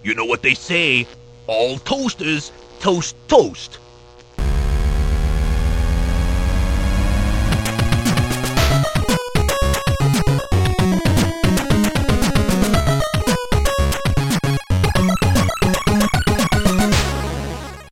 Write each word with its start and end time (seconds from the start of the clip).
You 0.00 0.14
know 0.14 0.26
what 0.26 0.42
they 0.42 0.54
say 0.54 1.06
all 1.46 1.78
toasters 1.78 2.52
toast 2.78 3.14
toast. 3.26 3.80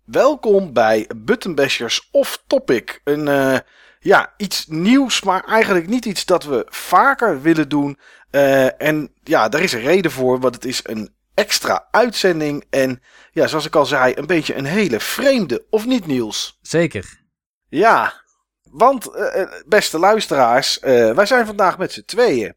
Welkom 0.04 0.72
bij 0.72 1.08
Buttonbashers 1.16 2.08
Off 2.10 2.42
Topic. 2.46 3.00
Een, 3.04 3.28
eh, 3.28 3.58
ja, 4.00 4.34
iets 4.36 4.66
nieuws, 4.68 5.22
maar 5.22 5.44
eigenlijk 5.44 5.86
niet 5.86 6.04
iets 6.04 6.24
dat 6.24 6.44
we 6.44 6.66
vaker 6.68 7.42
willen 7.42 7.68
doen. 7.68 7.98
Eh, 8.30 8.82
en 8.82 9.10
ja, 9.22 9.48
daar 9.48 9.62
is 9.62 9.72
een 9.72 9.80
reden 9.80 10.10
voor, 10.10 10.40
want 10.40 10.54
het 10.54 10.64
is 10.64 10.80
een 10.82 11.14
extra 11.36 11.88
uitzending. 11.90 12.64
En 12.70 13.02
ja, 13.30 13.46
zoals 13.46 13.66
ik 13.66 13.76
al 13.76 13.86
zei, 13.86 14.12
een 14.16 14.26
beetje 14.26 14.54
een 14.54 14.64
hele 14.64 15.00
vreemde, 15.00 15.66
of 15.70 15.86
niet 15.86 16.06
Niels? 16.06 16.58
Zeker. 16.62 17.24
Ja, 17.68 18.24
want 18.70 19.10
eh, 19.14 19.42
eh, 19.42 19.48
beste 19.66 19.98
luisteraars, 19.98 20.80
eh, 20.80 21.14
wij 21.14 21.26
zijn 21.26 21.46
vandaag 21.46 21.78
met 21.78 21.92
z'n 21.92 22.04
tweeën. 22.06 22.54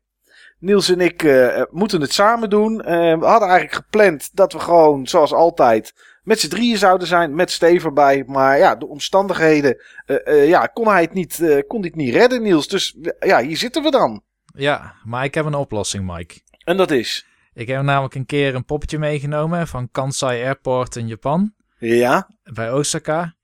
Niels 0.60 0.90
en 0.90 1.02
ik 1.02 1.24
moeten 1.72 2.02
het 2.02 2.14
samen 2.14 2.50
doen. 2.50 2.78
We 2.78 3.26
hadden 3.26 3.50
eigenlijk 3.50 3.74
gepland 3.74 4.30
dat 4.36 4.54
we 4.54 4.60
gewoon, 4.60 5.08
zoals 5.08 5.34
altijd, 5.34 5.94
met 6.24 6.40
z'n 6.40 6.48
drieën 6.48 6.78
zouden 6.78 7.08
zijn, 7.08 7.36
met 7.36 7.52
Steve 7.52 7.86
erbij. 7.86 8.24
Maar 8.28 8.58
ja, 8.58 8.76
de 8.76 8.88
omstandigheden, 8.88 9.82
ja, 10.26 10.66
kon 10.66 10.88
hij 10.88 11.02
het 11.02 11.14
niet, 11.14 11.64
kon 11.68 11.80
hij 11.80 11.88
het 11.88 11.96
niet 11.96 12.14
redden, 12.14 12.42
Niels. 12.42 12.68
Dus 12.68 12.98
ja, 13.20 13.42
hier 13.42 13.58
zitten 13.58 13.84
we 13.84 13.92
dan. 13.92 14.24
Ja, 14.56 14.94
maar 15.04 15.24
ik 15.24 15.34
heb 15.34 15.46
een 15.46 15.56
oplossing, 15.56 16.16
Mike. 16.16 16.40
En 16.64 16.78
dat 16.78 16.92
is, 16.92 17.26
Ik 17.60 17.68
heb 17.68 17.82
namelijk 17.82 18.16
een 18.16 18.26
keer 18.26 18.56
een 18.56 18.66
poppetje 18.66 19.00
meegenomen 19.00 19.68
van 19.68 19.90
Kansai 19.92 20.44
Airport 20.44 20.96
in 20.96 21.08
Japan, 21.08 21.54
ja. 21.78 22.30
bij 22.44 22.72
Osaka. 22.72 23.36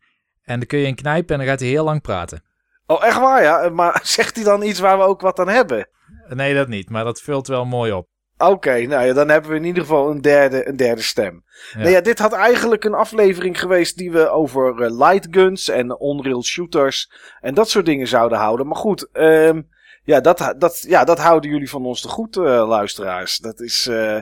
En 0.43 0.57
dan 0.59 0.67
kun 0.67 0.79
je 0.79 0.87
in 0.87 0.95
knijpen 0.95 1.33
en 1.33 1.37
dan 1.37 1.49
gaat 1.49 1.59
hij 1.59 1.69
heel 1.69 1.83
lang 1.83 2.01
praten. 2.01 2.43
Oh, 2.85 3.05
echt 3.05 3.19
waar, 3.19 3.43
ja. 3.43 3.69
Maar 3.69 3.99
zegt 4.15 4.35
hij 4.35 4.43
dan 4.45 4.63
iets 4.63 4.79
waar 4.79 4.97
we 4.97 5.03
ook 5.03 5.21
wat 5.21 5.39
aan 5.39 5.47
hebben? 5.47 5.89
Nee, 6.27 6.53
dat 6.53 6.67
niet, 6.67 6.89
maar 6.89 7.03
dat 7.03 7.21
vult 7.21 7.47
wel 7.47 7.65
mooi 7.65 7.91
op. 7.91 8.07
Oké, 8.37 8.81
nou 8.81 9.05
ja, 9.05 9.13
dan 9.13 9.29
hebben 9.29 9.51
we 9.51 9.57
in 9.57 9.63
ieder 9.63 9.81
geval 9.81 10.11
een 10.11 10.21
derde, 10.21 10.67
een 10.67 10.77
derde 10.77 11.01
stem. 11.01 11.43
Ja. 11.73 11.79
Nou 11.79 11.89
ja, 11.89 12.01
dit 12.01 12.19
had 12.19 12.33
eigenlijk 12.33 12.83
een 12.83 12.93
aflevering 12.93 13.59
geweest 13.59 13.97
die 13.97 14.11
we 14.11 14.29
over 14.29 14.81
eh, 14.81 14.97
lightguns 14.97 15.69
en 15.69 15.99
on-rail 15.99 16.43
shooters 16.43 17.11
en 17.39 17.53
dat 17.53 17.69
soort 17.69 17.85
dingen 17.85 18.07
zouden 18.07 18.37
houden. 18.37 18.67
Maar 18.67 18.77
goed, 18.77 19.09
ehm, 19.11 19.61
ja, 20.05 20.19
dat, 20.19 20.55
dat, 20.57 20.85
ja, 20.87 21.03
dat 21.03 21.19
houden 21.19 21.49
jullie 21.49 21.69
van 21.69 21.85
ons 21.85 22.01
te 22.01 22.07
goed, 22.07 22.37
eh, 22.37 22.67
luisteraars. 22.67 23.37
Dat 23.37 23.59
is, 23.59 23.87
eh, 23.87 24.19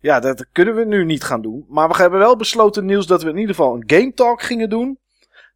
ja, 0.00 0.20
dat 0.20 0.46
kunnen 0.52 0.74
we 0.74 0.84
nu 0.84 1.04
niet 1.04 1.24
gaan 1.24 1.42
doen. 1.42 1.64
Maar 1.68 1.88
we 1.88 1.96
hebben 1.96 2.18
wel 2.18 2.36
besloten, 2.36 2.84
Niels, 2.84 3.06
dat 3.06 3.22
we 3.22 3.28
in 3.28 3.36
ieder 3.36 3.54
geval 3.54 3.74
een 3.74 3.84
game 3.86 4.12
talk 4.12 4.42
gingen 4.42 4.70
doen. 4.70 4.98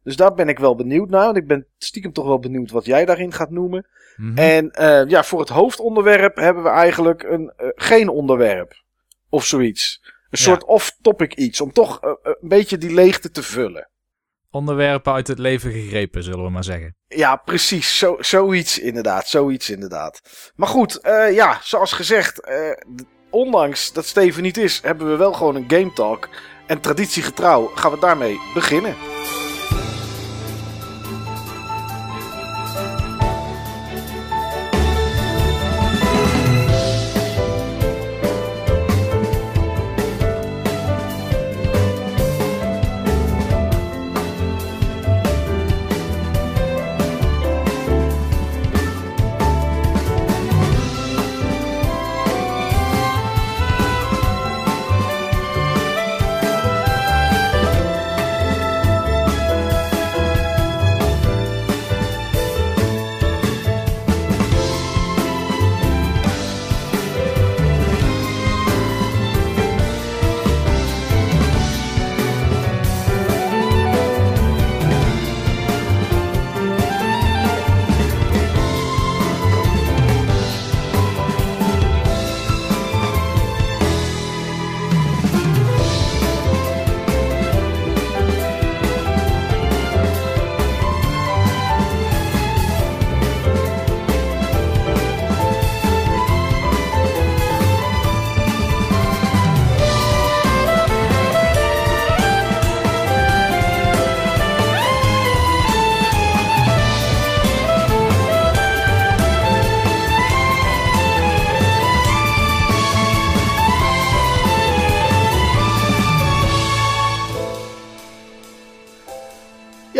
Dus 0.03 0.15
daar 0.15 0.33
ben 0.33 0.49
ik 0.49 0.59
wel 0.59 0.75
benieuwd 0.75 1.09
naar. 1.09 1.25
Want 1.25 1.37
ik 1.37 1.47
ben 1.47 1.67
stiekem 1.77 2.13
toch 2.13 2.25
wel 2.25 2.39
benieuwd 2.39 2.71
wat 2.71 2.85
jij 2.85 3.05
daarin 3.05 3.31
gaat 3.33 3.49
noemen. 3.49 3.87
Mhm. 4.15 4.37
En 4.37 4.71
eh, 4.71 5.07
ja, 5.07 5.23
voor 5.23 5.39
het 5.39 5.49
hoofdonderwerp 5.49 6.35
hebben 6.35 6.63
we 6.63 6.69
eigenlijk 6.69 7.23
een, 7.23 7.53
geen 7.75 8.09
onderwerp. 8.09 8.73
Of 9.29 9.45
zoiets. 9.45 9.99
Een 10.03 10.11
Ja. 10.29 10.37
soort 10.37 10.63
off-topic 10.65 11.33
iets. 11.33 11.61
Om 11.61 11.71
toch 11.71 11.99
een 12.21 12.35
beetje 12.49 12.77
die 12.77 12.93
leegte 12.93 13.31
te 13.31 13.43
vullen. 13.43 13.89
Onderwerpen 14.51 15.13
uit 15.13 15.27
het 15.27 15.39
leven 15.39 15.71
gegrepen, 15.71 16.23
zullen 16.23 16.43
we 16.43 16.49
maar 16.49 16.63
zeggen. 16.63 16.95
Ja, 17.07 17.35
precies. 17.35 17.97
Zo, 17.97 18.15
zoiets 18.19 18.79
inderdaad. 18.79 19.27
Zoiets 19.27 19.69
inderdaad. 19.69 20.21
Maar 20.55 20.67
goed, 20.67 20.99
eh, 21.01 21.33
ja, 21.33 21.59
zoals 21.63 21.91
gezegd. 21.93 22.39
eh, 22.39 22.71
ondanks 23.29 23.93
dat 23.93 24.05
Steven 24.05 24.43
niet 24.43 24.57
is, 24.57 24.81
hebben 24.81 25.09
we 25.09 25.15
wel 25.15 25.33
gewoon 25.33 25.55
een 25.55 25.65
game 25.67 25.93
talk. 25.93 26.29
En 26.67 26.79
traditiegetrouw 26.81 27.65
gaan 27.75 27.91
we 27.91 27.99
daarmee 27.99 28.39
beginnen. 28.53 28.95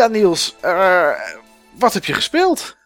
Ja, 0.00 0.06
Niels. 0.06 0.56
eh, 0.60 1.10
wat 1.78 1.94
heb 1.94 2.04
je 2.04 2.12
gespeeld? 2.12 2.76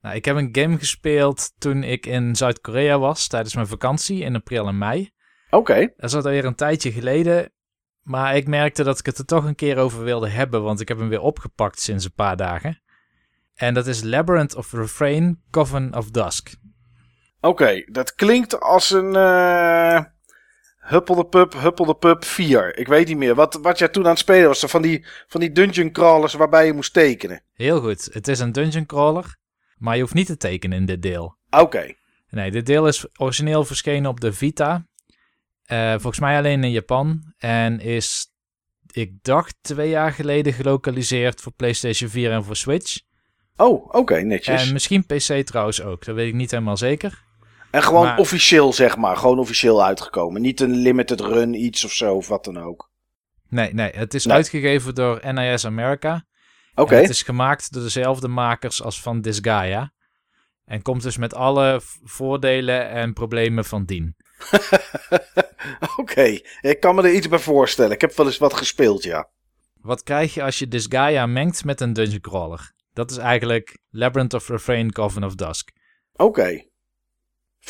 Nou, 0.00 0.14
ik 0.16 0.24
heb 0.24 0.36
een 0.36 0.48
game 0.52 0.78
gespeeld 0.78 1.52
toen 1.58 1.82
ik 1.82 2.06
in 2.06 2.36
Zuid-Korea 2.36 2.98
was 2.98 3.26
tijdens 3.26 3.54
mijn 3.54 3.66
vakantie 3.66 4.22
in 4.22 4.34
april 4.34 4.66
en 4.66 4.78
mei. 4.78 5.10
Oké. 5.50 5.92
Dat 5.96 6.10
is 6.10 6.14
alweer 6.14 6.44
een 6.44 6.54
tijdje 6.54 6.92
geleden. 6.92 7.52
Maar 8.02 8.36
ik 8.36 8.46
merkte 8.46 8.82
dat 8.82 8.98
ik 8.98 9.06
het 9.06 9.18
er 9.18 9.24
toch 9.24 9.44
een 9.44 9.54
keer 9.54 9.76
over 9.76 10.04
wilde 10.04 10.28
hebben, 10.28 10.62
want 10.62 10.80
ik 10.80 10.88
heb 10.88 10.98
hem 10.98 11.08
weer 11.08 11.20
opgepakt 11.20 11.80
sinds 11.80 12.04
een 12.04 12.14
paar 12.14 12.36
dagen. 12.36 12.82
En 13.54 13.74
dat 13.74 13.86
is 13.86 14.02
Labyrinth 14.02 14.54
of 14.54 14.72
Refrain, 14.72 15.42
Coven 15.50 15.94
of 15.96 16.10
Dusk. 16.10 16.54
Oké, 17.40 17.84
dat 17.92 18.14
klinkt 18.14 18.60
als 18.60 18.90
een 18.90 19.16
eh 19.16 20.04
Huppel 20.90 21.14
de 21.14 21.26
Pup, 21.26 21.52
Huppel 21.52 21.84
de 21.84 21.94
Pup 21.94 22.24
4. 22.24 22.78
Ik 22.78 22.88
weet 22.88 23.08
niet 23.08 23.16
meer. 23.16 23.34
Wat, 23.34 23.58
wat 23.62 23.78
jij 23.78 23.88
toen 23.88 24.04
aan 24.04 24.10
het 24.10 24.18
spelen 24.18 24.46
was, 24.46 24.60
van 24.60 24.82
die, 24.82 25.06
van 25.26 25.40
die 25.40 25.52
dungeon 25.52 25.92
crawlers 25.92 26.34
waarbij 26.34 26.66
je 26.66 26.72
moest 26.72 26.92
tekenen. 26.92 27.42
Heel 27.52 27.80
goed, 27.80 28.08
het 28.12 28.28
is 28.28 28.38
een 28.38 28.52
dungeon 28.52 28.86
crawler, 28.86 29.36
maar 29.76 29.94
je 29.94 30.00
hoeft 30.00 30.14
niet 30.14 30.26
te 30.26 30.36
tekenen 30.36 30.78
in 30.78 30.86
dit 30.86 31.02
deel. 31.02 31.36
Oké, 31.50 31.94
Nee, 32.30 32.50
dit 32.50 32.66
deel 32.66 32.86
is 32.86 33.06
origineel 33.16 33.64
verschenen 33.64 34.10
op 34.10 34.20
de 34.20 34.32
Vita. 34.32 34.86
Eh, 35.62 35.90
volgens 35.90 36.20
mij 36.20 36.36
alleen 36.36 36.64
in 36.64 36.70
Japan. 36.70 37.32
En 37.38 37.80
is, 37.80 38.26
ik 38.90 39.12
dacht, 39.22 39.56
twee 39.60 39.88
jaar 39.88 40.12
geleden 40.12 40.52
gelokaliseerd 40.52 41.40
voor 41.40 41.52
PlayStation 41.52 42.10
4 42.10 42.32
en 42.32 42.44
voor 42.44 42.56
Switch. 42.56 43.00
oh, 43.56 43.94
oké, 43.94 44.20
netjes. 44.20 44.66
En, 44.66 44.72
misschien 44.72 45.06
PC 45.06 45.46
trouwens 45.46 45.82
ook, 45.82 46.04
dat 46.04 46.14
weet 46.14 46.28
ik 46.28 46.34
niet 46.34 46.50
helemaal 46.50 46.76
zeker. 46.76 47.24
Gewoon 47.70 48.04
maar- 48.04 48.18
officieel, 48.18 48.72
zeg 48.72 48.96
maar. 48.96 49.16
Gewoon 49.16 49.38
officieel 49.38 49.84
uitgekomen. 49.84 50.40
Niet 50.42 50.60
een 50.60 50.74
limited 50.74 51.20
run, 51.20 51.54
iets 51.54 51.84
of 51.84 51.92
zo, 51.92 52.14
of 52.14 52.28
wat 52.28 52.44
dan 52.44 52.58
ook. 52.58 52.90
Nee, 53.48 53.74
nee, 53.74 53.90
het 53.94 54.14
is 54.14 54.24
Nee. 54.24 54.36
uitgegeven 54.36 54.94
door 54.94 55.32
NIS 55.32 55.66
America. 55.66 56.24
Oké, 56.74 56.94
En 56.94 57.00
het 57.00 57.10
is 57.10 57.22
gemaakt 57.22 57.72
door 57.72 57.82
dezelfde 57.82 58.28
makers 58.28 58.82
als 58.82 59.02
van 59.02 59.20
Disgaea. 59.20 59.92
En 60.64 60.82
komt 60.82 61.02
dus 61.02 61.16
met 61.16 61.34
alle 61.34 61.80
voordelen 62.04 62.88
en 62.88 63.12
problemen 63.12 63.64
van 63.64 63.84
dien. 63.84 64.16
oké. 65.96 66.38
Ik 66.60 66.76
kan 66.80 66.94
me 66.94 67.02
er 67.02 67.12
iets 67.14 67.28
bij 67.28 67.38
voorstellen. 67.38 67.92
Ik 67.92 68.00
heb 68.00 68.16
wel 68.16 68.26
eens 68.26 68.38
wat 68.38 68.54
gespeeld, 68.54 69.02
ja. 69.02 69.28
Wat 69.80 70.02
krijg 70.02 70.34
je 70.34 70.42
als 70.42 70.58
je 70.58 70.68
Disgaea 70.68 71.26
mengt 71.26 71.64
met 71.64 71.80
een 71.80 71.92
dungeon 71.92 72.20
crawler? 72.20 72.72
Dat 72.92 73.10
is 73.10 73.16
eigenlijk 73.16 73.78
Labyrinth 73.90 74.34
of 74.34 74.48
Refrain, 74.48 74.92
Coven 74.92 75.24
of 75.24 75.34
Dusk. 75.34 75.70
Oké. 76.12 76.64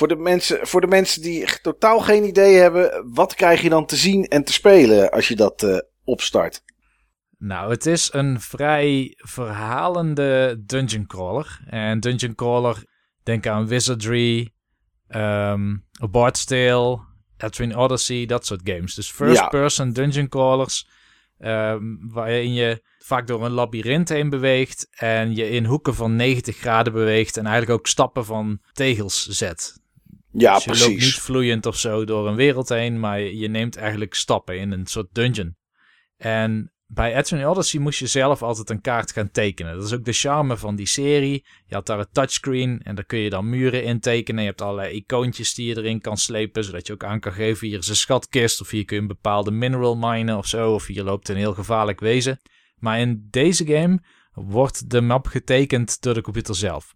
Voor 0.01 0.09
de, 0.09 0.17
mensen, 0.17 0.67
voor 0.67 0.81
de 0.81 0.87
mensen 0.87 1.23
die 1.23 1.61
totaal 1.63 2.01
geen 2.01 2.25
idee 2.25 2.57
hebben, 2.57 3.13
wat 3.13 3.35
krijg 3.35 3.63
je 3.63 3.69
dan 3.69 3.87
te 3.87 3.97
zien 3.97 4.25
en 4.25 4.45
te 4.45 4.53
spelen 4.53 5.11
als 5.11 5.29
je 5.29 5.37
dat 5.37 5.63
eh, 5.63 5.79
opstart? 6.05 6.63
Nou, 7.39 7.71
het 7.71 7.87
is 7.87 8.13
een 8.13 8.41
vrij 8.41 9.15
verhalende 9.17 10.63
dungeon 10.67 11.07
crawler. 11.07 11.61
En 11.67 12.01
dungeon 12.01 12.35
crawler, 12.35 12.85
denk 13.23 13.47
aan 13.47 13.67
Wizardry, 13.67 14.53
um, 15.09 15.85
A 16.03 16.09
Bard's 16.11 16.45
Tale, 16.45 17.01
Etrian 17.37 17.75
Odyssey, 17.75 18.27
dat 18.27 18.47
soort 18.47 18.61
games. 18.65 18.95
Dus 18.95 19.11
first-person 19.11 19.93
dungeon 19.93 20.29
crawlers, 20.29 20.89
um, 21.39 22.11
waarin 22.13 22.53
je 22.53 22.83
vaak 22.99 23.27
door 23.27 23.45
een 23.45 23.53
labyrint 23.53 24.09
heen 24.09 24.31
beweegt 24.31 24.89
en 24.91 25.35
je 25.35 25.49
in 25.49 25.65
hoeken 25.65 25.95
van 25.95 26.17
90 26.17 26.57
graden 26.57 26.93
beweegt 26.93 27.37
en 27.37 27.47
eigenlijk 27.47 27.79
ook 27.79 27.87
stappen 27.87 28.25
van 28.25 28.61
tegels 28.73 29.27
zet. 29.27 29.80
Ja, 30.33 30.55
dus 30.55 30.65
je 30.65 30.71
precies. 30.71 30.87
loopt 30.87 31.01
niet 31.01 31.15
vloeiend 31.15 31.67
of 31.67 31.79
zo 31.79 32.05
door 32.05 32.29
een 32.29 32.35
wereld 32.35 32.69
heen, 32.69 33.01
maar 33.01 33.21
je 33.21 33.49
neemt 33.49 33.77
eigenlijk 33.77 34.15
stappen 34.15 34.59
in 34.59 34.73
een 34.73 34.87
soort 34.87 35.09
dungeon. 35.13 35.57
En 36.17 36.73
bij 36.87 37.17
Etrian 37.17 37.51
Odyssey 37.51 37.81
moest 37.81 37.99
je 37.99 38.07
zelf 38.07 38.43
altijd 38.43 38.71
een 38.71 38.81
kaart 38.81 39.13
gaan 39.13 39.31
tekenen. 39.31 39.75
Dat 39.75 39.85
is 39.85 39.93
ook 39.93 40.05
de 40.05 40.13
charme 40.13 40.57
van 40.57 40.77
die 40.77 40.87
serie. 40.87 41.47
Je 41.67 41.75
had 41.75 41.87
daar 41.87 41.99
een 41.99 42.11
touchscreen 42.13 42.81
en 42.83 42.95
daar 42.95 43.05
kun 43.05 43.19
je 43.19 43.31
dan 43.31 43.49
muren 43.49 43.85
in 43.85 44.01
tekenen. 44.01 44.43
Je 44.43 44.49
hebt 44.49 44.61
allerlei 44.61 44.95
icoontjes 44.95 45.55
die 45.55 45.67
je 45.67 45.77
erin 45.77 46.01
kan 46.01 46.17
slepen, 46.17 46.65
zodat 46.65 46.87
je 46.87 46.93
ook 46.93 47.05
aan 47.05 47.21
kan 47.21 47.33
geven. 47.33 47.67
Hier 47.67 47.79
is 47.79 47.89
een 47.89 47.97
schatkist 47.97 48.61
of 48.61 48.71
hier 48.71 48.85
kun 48.85 48.97
je 48.97 49.03
een 49.03 49.09
bepaalde 49.09 49.51
mineral 49.51 49.97
minen 49.97 50.37
of 50.37 50.47
zo. 50.47 50.75
Of 50.75 50.87
hier 50.87 51.03
loopt 51.03 51.29
een 51.29 51.37
heel 51.37 51.55
gevaarlijk 51.55 52.01
wezen. 52.01 52.41
Maar 52.77 53.01
in 53.01 53.27
deze 53.31 53.67
game 53.67 54.03
wordt 54.33 54.91
de 54.91 55.01
map 55.01 55.27
getekend 55.27 56.01
door 56.03 56.15
de 56.15 56.23
computer 56.23 56.55
zelf. 56.55 56.95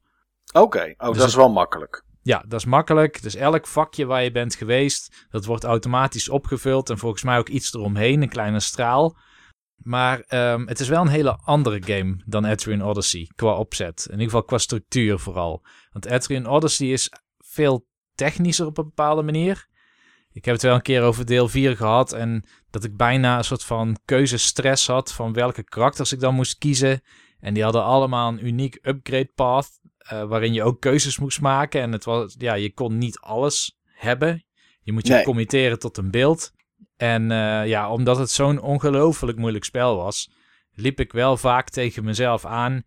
Oké, 0.53 0.95
oh, 0.97 1.09
Dus 1.09 1.19
dat 1.19 1.29
is 1.29 1.35
wel 1.35 1.51
makkelijk. 1.51 2.05
Ja, 2.25 2.45
dat 2.49 2.61
is 2.61 2.67
makkelijk. 2.67 3.23
Dus 3.23 3.35
elk 3.35 3.67
vakje 3.67 4.05
waar 4.05 4.23
je 4.23 4.31
bent 4.31 4.55
geweest, 4.55 5.27
dat 5.31 5.45
wordt 5.45 5.65
automatisch 5.65 6.29
opgevuld. 6.29 6.91
En 6.91 6.99
volgens 6.99 7.23
mij 7.23 7.39
ook 7.39 7.49
iets 7.49 7.75
eromheen, 7.75 8.23
een 8.23 8.29
kleine 8.29 8.61
straal. 8.61 9.17
Maar 9.77 10.25
um, 10.29 10.69
het 10.69 10.81
is 10.81 10.89
wel 10.89 11.01
een 11.01 11.09
hele 11.09 11.39
andere 11.43 11.83
game 11.83 12.17
dan 12.27 12.45
Etrian 12.45 12.83
Odyssey 12.83 13.31
qua 13.35 13.55
opzet. 13.55 14.05
In 14.05 14.13
ieder 14.13 14.25
geval 14.25 14.45
qua 14.45 14.59
structuur 14.59 15.19
vooral. 15.19 15.63
Want 15.93 16.05
Etrian 16.05 16.47
Odyssey 16.47 16.89
is 16.89 17.13
veel 17.39 17.87
technischer 18.15 18.67
op 18.67 18.79
een 18.79 18.85
bepaalde 18.85 19.23
manier. 19.23 19.69
Ik 20.33 20.45
heb 20.45 20.55
het 20.55 20.63
wel 20.63 20.75
een 20.75 20.83
keer 20.83 21.03
over 21.03 21.27
deel 21.27 21.49
4 21.49 21.77
gehad 21.77 22.13
en 22.13 22.45
dat 22.71 22.85
ik 22.85 22.97
bijna 22.97 23.39
een 23.39 23.45
soort 23.45 23.65
van 23.65 23.99
keuzestress 24.05 24.87
had 24.87 25.13
van 25.13 25.33
welke 25.33 25.63
karakters 25.63 26.13
ik 26.13 26.21
dan 26.21 26.35
moest 26.35 26.59
kiezen. 26.59 27.03
En 27.39 27.55
die 27.55 27.63
hadden 27.63 27.85
allemaal 27.85 28.29
een 28.29 28.47
uniek 28.47 28.79
upgrade 28.83 29.33
path, 29.35 29.69
uh, 30.13 30.25
waarin 30.25 30.53
je 30.53 30.63
ook 30.63 30.81
keuzes 30.81 31.19
moest 31.19 31.41
maken. 31.41 31.81
En 31.81 31.93
het 31.93 32.05
was, 32.05 32.35
ja, 32.39 32.55
je 32.55 32.73
kon 32.73 32.99
niet 32.99 33.19
alles 33.19 33.79
hebben. 33.85 34.45
Je 34.81 34.93
moet 34.93 35.07
je 35.07 35.13
Nee. 35.13 35.25
committeren 35.25 35.79
tot 35.79 35.97
een 35.97 36.11
beeld. 36.11 36.53
En 36.97 37.23
uh, 37.23 37.67
ja, 37.67 37.91
omdat 37.91 38.19
het 38.19 38.31
zo'n 38.31 38.61
ongelooflijk 38.61 39.39
moeilijk 39.39 39.65
spel 39.65 39.97
was, 39.97 40.31
liep 40.73 41.01
ik 41.01 41.13
wel 41.13 41.37
vaak 41.37 41.71
tegen 41.71 42.05
mezelf 42.05 42.45
aan. 42.45 42.83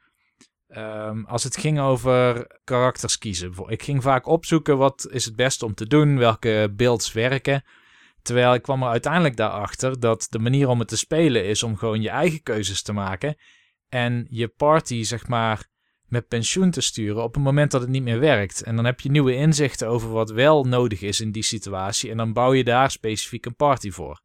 Um, 0.69 1.25
als 1.25 1.43
het 1.43 1.57
ging 1.57 1.79
over 1.79 2.47
karakters 2.63 3.17
kiezen. 3.17 3.53
Ik 3.67 3.83
ging 3.83 4.03
vaak 4.03 4.27
opzoeken 4.27 4.77
wat 4.77 5.07
is 5.11 5.25
het 5.25 5.35
beste 5.35 5.65
om 5.65 5.73
te 5.73 5.87
doen, 5.87 6.17
welke 6.17 6.73
builds 6.75 7.13
werken. 7.13 7.63
Terwijl 8.21 8.53
ik 8.53 8.61
kwam 8.61 8.83
er 8.83 8.89
uiteindelijk 8.89 9.35
daarachter 9.35 9.99
dat 9.99 10.27
de 10.29 10.39
manier 10.39 10.67
om 10.67 10.79
het 10.79 10.87
te 10.87 10.97
spelen 10.97 11.45
is 11.45 11.63
om 11.63 11.77
gewoon 11.77 12.01
je 12.01 12.09
eigen 12.09 12.43
keuzes 12.43 12.81
te 12.81 12.93
maken. 12.93 13.35
En 13.89 14.27
je 14.29 14.47
party, 14.47 15.03
zeg 15.03 15.27
maar, 15.27 15.67
met 16.07 16.27
pensioen 16.27 16.71
te 16.71 16.81
sturen 16.81 17.23
op 17.23 17.33
het 17.33 17.43
moment 17.43 17.71
dat 17.71 17.81
het 17.81 17.89
niet 17.89 18.03
meer 18.03 18.19
werkt. 18.19 18.61
En 18.63 18.75
dan 18.75 18.85
heb 18.85 18.99
je 18.99 19.11
nieuwe 19.11 19.35
inzichten 19.35 19.87
over 19.87 20.09
wat 20.09 20.29
wel 20.31 20.63
nodig 20.63 21.01
is 21.01 21.21
in 21.21 21.31
die 21.31 21.43
situatie. 21.43 22.11
En 22.11 22.17
dan 22.17 22.33
bouw 22.33 22.53
je 22.53 22.63
daar 22.63 22.91
specifiek 22.91 23.45
een 23.45 23.55
party 23.55 23.91
voor. 23.91 24.21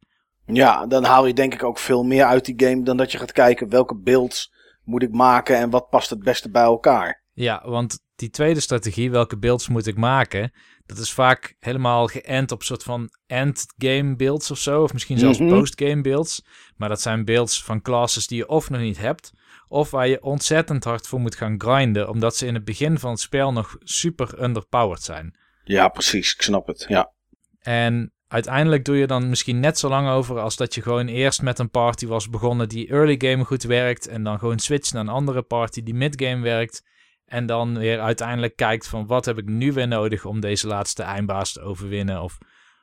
Ja, 0.47 0.87
dan 0.87 1.05
haal 1.05 1.27
je 1.27 1.35
denk 1.35 1.55
ik 1.55 1.63
ook 1.63 1.79
veel 1.79 2.03
meer 2.05 2.25
uit 2.25 2.45
die 2.45 2.55
game 2.67 2.83
dan 2.83 2.97
dat 2.97 3.13
je 3.13 3.19
gaat 3.19 3.33
kijken 3.33 3.69
welke 3.69 3.97
builds 3.97 4.53
moet 4.85 5.03
ik 5.03 5.13
maken 5.13 5.57
en 5.57 5.71
wat 5.71 5.89
past 5.91 6.11
het 6.11 6.23
beste 6.23 6.51
bij 6.51 6.63
elkaar. 6.63 7.23
Ja, 7.33 7.63
want 7.65 7.99
die 8.15 8.31
tweede 8.31 8.61
strategie, 8.61 9.11
welke 9.11 9.39
builds 9.39 9.69
moet 9.69 9.87
ik 9.87 9.97
maken, 9.97 10.53
dat 10.87 10.99
is 10.99 11.13
vaak 11.13 11.57
helemaal 11.59 12.07
geënt 12.07 12.53
op 12.53 12.63
soort 12.63 12.83
van 12.83 13.09
endgame 13.27 14.17
builds 14.17 14.51
of 14.51 14.59
zo. 14.59 14.83
Of 14.83 14.93
misschien 14.93 15.19
zelfs 15.19 15.39
Mhm. 15.39 15.49
postgame 15.49 16.01
builds. 16.01 16.45
Maar 16.77 16.89
dat 16.89 17.01
zijn 17.01 17.25
builds 17.25 17.65
van 17.65 17.83
classes 17.83 18.27
die 18.27 18.39
je 18.39 18.49
of 18.49 18.71
nog 18.71 18.81
niet 18.81 18.99
hebt, 18.99 19.33
of 19.73 19.91
waar 19.91 20.09
je 20.09 20.23
ontzettend 20.23 20.85
hard 20.85 21.09
voor 21.09 21.21
moet 21.21 21.35
gaan 21.35 21.61
grinden, 21.61 22.09
omdat 22.09 22.37
ze 22.37 22.47
in 22.47 22.55
het 22.55 22.65
begin 22.65 22.99
van 22.99 23.11
het 23.11 23.21
spel 23.21 23.53
nog 23.53 23.77
super 23.81 24.43
underpowered 24.43 25.03
zijn. 25.03 25.37
Ja, 25.65 25.89
precies. 25.89 26.35
Ik 26.35 26.43
snap 26.43 26.67
het. 26.67 26.85
Ja. 26.89 27.13
En 27.61 28.13
uiteindelijk 28.29 28.85
doe 28.85 28.97
je 28.97 29.07
dan 29.07 29.29
misschien 29.29 29.61
net 29.61 29.79
zo 29.79 29.89
lang 29.89 30.09
over 30.09 30.39
als 30.39 30.57
dat 30.57 30.75
je 30.75 30.83
gewoon 30.83 31.07
eerst 31.07 31.43
met 31.43 31.59
een 31.59 31.71
party 31.71 32.07
was 32.07 32.29
begonnen 32.29 32.69
die 32.69 32.89
early 32.89 33.15
game 33.19 33.45
goed 33.45 33.63
werkt. 33.63 34.09
En 34.09 34.23
dan 34.23 34.39
gewoon 34.39 34.59
switcht 34.59 34.93
naar 34.93 35.03
een 35.03 35.09
andere 35.09 35.43
party 35.43 35.83
die 35.83 35.95
mid-game 35.95 36.43
werkt. 36.43 36.85
En 37.25 37.47
dan 37.47 37.79
weer 37.79 38.01
uiteindelijk 38.01 38.57
kijkt 38.57 38.89
van 38.89 39.07
wat 39.07 39.25
heb 39.25 39.39
ik 39.39 39.49
nu 39.49 39.73
weer 39.73 39.89
nodig 39.89 40.25
om 40.25 40.41
deze 40.41 40.67
laatste 40.67 41.03
eindbaas 41.03 41.53
te 41.53 41.61
overwinnen. 41.61 42.23
Of, 42.23 42.39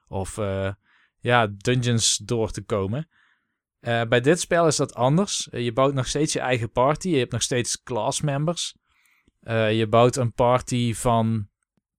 of 0.07 0.37
uh, 0.37 0.71
ja, 1.19 1.47
dungeons 1.57 2.17
door 2.17 2.51
te 2.51 2.61
komen. 2.61 3.09
Uh, 3.81 4.01
bij 4.03 4.21
dit 4.21 4.39
spel 4.39 4.67
is 4.67 4.75
dat 4.75 4.93
anders. 4.93 5.47
Uh, 5.51 5.63
je 5.63 5.73
bouwt 5.73 5.93
nog 5.93 6.07
steeds 6.07 6.33
je 6.33 6.39
eigen 6.39 6.71
party. 6.71 7.09
Je 7.09 7.17
hebt 7.17 7.31
nog 7.31 7.41
steeds 7.41 7.83
class 7.83 8.21
members. 8.21 8.75
Uh, 9.43 9.77
je 9.77 9.87
bouwt 9.87 10.15
een 10.15 10.33
party 10.33 10.93
van 10.93 11.47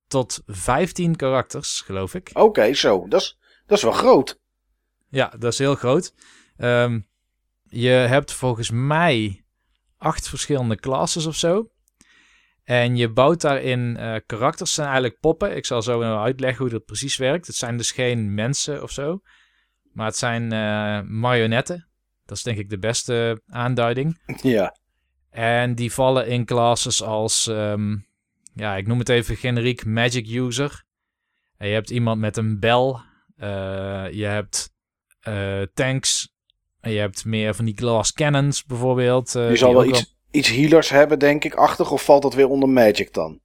tot 0.07 0.43
15 0.47 1.17
karakters, 1.17 1.81
geloof 1.81 2.15
ik. 2.15 2.29
Oké, 2.29 2.41
okay, 2.41 2.75
zo. 2.75 3.09
Dat 3.09 3.21
is, 3.21 3.39
dat 3.67 3.77
is 3.77 3.85
wel 3.85 3.93
groot. 3.93 4.41
Ja, 5.09 5.33
dat 5.39 5.53
is 5.53 5.59
heel 5.59 5.75
groot. 5.75 6.15
Um, 6.57 7.09
je 7.63 7.89
hebt 7.89 8.33
volgens 8.33 8.71
mij 8.71 9.45
acht 9.97 10.29
verschillende 10.29 10.77
classes 10.77 11.27
of 11.27 11.37
zo. 11.37 11.71
En 12.65 12.97
je 12.97 13.13
bouwt 13.13 13.41
daarin 13.41 13.95
karakters, 14.27 14.75
zijn 14.75 14.87
eigenlijk 14.87 15.21
poppen. 15.21 15.57
Ik 15.57 15.67
zal 15.67 15.83
zo 15.83 16.03
uitleggen 16.03 16.59
hoe 16.59 16.73
dat 16.73 16.85
precies 16.85 17.17
werkt. 17.17 17.47
Het 17.47 17.57
zijn 17.57 17.77
dus 17.77 17.91
geen 17.91 18.35
mensen 18.35 18.83
of 18.83 18.91
zo. 18.91 19.21
Maar 19.93 20.07
het 20.07 20.17
zijn 20.17 20.43
uh, 20.43 21.01
marionetten. 21.09 21.89
Dat 22.27 22.37
is 22.37 22.43
denk 22.43 22.59
ik 22.59 22.71
de 22.71 22.79
beste 22.79 23.43
aanduiding. 23.47 24.19
Ja. 24.43 24.79
En 25.31 25.75
die 25.75 25.93
vallen 25.93 26.27
in 26.27 26.45
classes 26.45 27.03
als, 27.03 27.47
um, 27.47 28.07
ja, 28.55 28.77
ik 28.77 28.87
noem 28.87 28.99
het 28.99 29.09
even 29.09 29.37
generiek 29.37 29.85
magic 29.85 30.29
user. 30.29 30.85
En 31.57 31.69
je 31.69 31.75
hebt 31.75 31.91
iemand 31.91 32.21
met 32.21 32.37
een 32.37 32.59
bel. 32.59 33.01
Uh, 33.39 33.47
je 34.11 34.25
hebt 34.25 34.73
uh, 35.29 35.63
tanks. 35.75 36.35
En 36.81 36.91
je 36.91 36.99
hebt 36.99 37.25
meer 37.25 37.55
van 37.55 37.65
die 37.65 37.77
glass 37.77 38.13
cannons 38.13 38.65
bijvoorbeeld. 38.65 39.35
Uh, 39.35 39.51
je 39.51 39.57
zal 39.57 39.73
wel 39.73 39.85
iets, 39.85 39.99
wel... 39.99 40.41
iets 40.41 40.49
healers 40.49 40.89
hebben, 40.89 41.19
denk 41.19 41.45
ik, 41.45 41.55
achtig. 41.55 41.91
Of 41.91 42.05
valt 42.05 42.23
dat 42.23 42.35
weer 42.35 42.49
onder 42.49 42.69
magic 42.69 43.15
dan? 43.15 43.41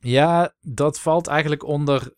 Ja, 0.00 0.54
dat 0.60 1.00
valt 1.00 1.26
eigenlijk 1.26 1.64
onder 1.64 2.12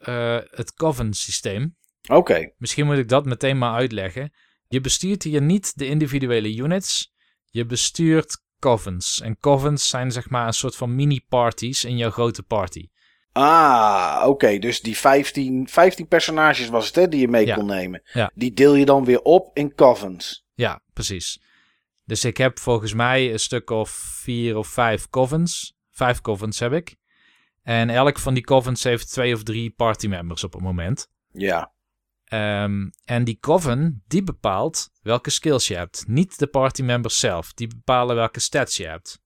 het 0.50 0.74
Coven 0.74 1.14
systeem. 1.14 1.76
Oké. 2.10 2.18
Okay. 2.18 2.54
Misschien 2.58 2.86
moet 2.86 2.98
ik 2.98 3.08
dat 3.08 3.24
meteen 3.24 3.58
maar 3.58 3.74
uitleggen. 3.74 4.32
Je 4.68 4.80
bestuurt 4.80 5.22
hier 5.22 5.42
niet 5.42 5.78
de 5.78 5.86
individuele 5.86 6.56
units. 6.56 7.12
Je 7.50 7.66
bestuurt 7.66 8.42
covens. 8.58 9.20
En 9.20 9.38
covens 9.38 9.88
zijn 9.88 10.12
zeg 10.12 10.30
maar 10.30 10.46
een 10.46 10.52
soort 10.52 10.76
van 10.76 10.94
mini-parties 10.94 11.84
in 11.84 11.96
jouw 11.96 12.10
grote 12.10 12.42
party. 12.42 12.88
Ah, 13.32 14.16
oké. 14.20 14.28
Okay. 14.28 14.58
Dus 14.58 14.80
die 14.80 14.96
15, 14.96 15.68
15 15.68 16.08
personages 16.08 16.68
was 16.68 16.86
het 16.86 16.94
hè, 16.94 17.08
die 17.08 17.20
je 17.20 17.28
mee 17.28 17.46
ja. 17.46 17.54
kon 17.54 17.66
nemen. 17.66 18.02
Ja. 18.12 18.30
Die 18.34 18.52
deel 18.52 18.74
je 18.74 18.84
dan 18.84 19.04
weer 19.04 19.20
op 19.20 19.56
in 19.56 19.74
covens. 19.74 20.46
Ja, 20.54 20.82
precies. 20.92 21.42
Dus 22.04 22.24
ik 22.24 22.36
heb 22.36 22.58
volgens 22.58 22.94
mij 22.94 23.32
een 23.32 23.38
stuk 23.38 23.70
of 23.70 23.90
vier 23.90 24.56
of 24.56 24.66
vijf 24.66 25.08
covens. 25.08 25.76
Vijf 25.90 26.20
covens 26.20 26.58
heb 26.58 26.72
ik. 26.72 26.96
En 27.62 27.90
elk 27.90 28.18
van 28.18 28.34
die 28.34 28.42
covens 28.42 28.84
heeft 28.84 29.10
twee 29.10 29.34
of 29.34 29.42
drie 29.42 29.70
party 29.70 30.06
members 30.06 30.44
op 30.44 30.52
het 30.52 30.62
moment. 30.62 31.08
Ja. 31.32 31.72
Um, 32.32 32.90
en 33.04 33.24
die 33.24 33.38
coven, 33.40 34.02
die 34.06 34.22
bepaalt 34.22 34.90
welke 35.02 35.30
skills 35.30 35.68
je 35.68 35.76
hebt. 35.76 36.04
Niet 36.06 36.38
de 36.38 36.46
party 36.46 36.82
members 36.82 37.18
zelf. 37.18 37.52
Die 37.52 37.66
bepalen 37.66 38.16
welke 38.16 38.40
stats 38.40 38.76
je 38.76 38.86
hebt. 38.86 39.20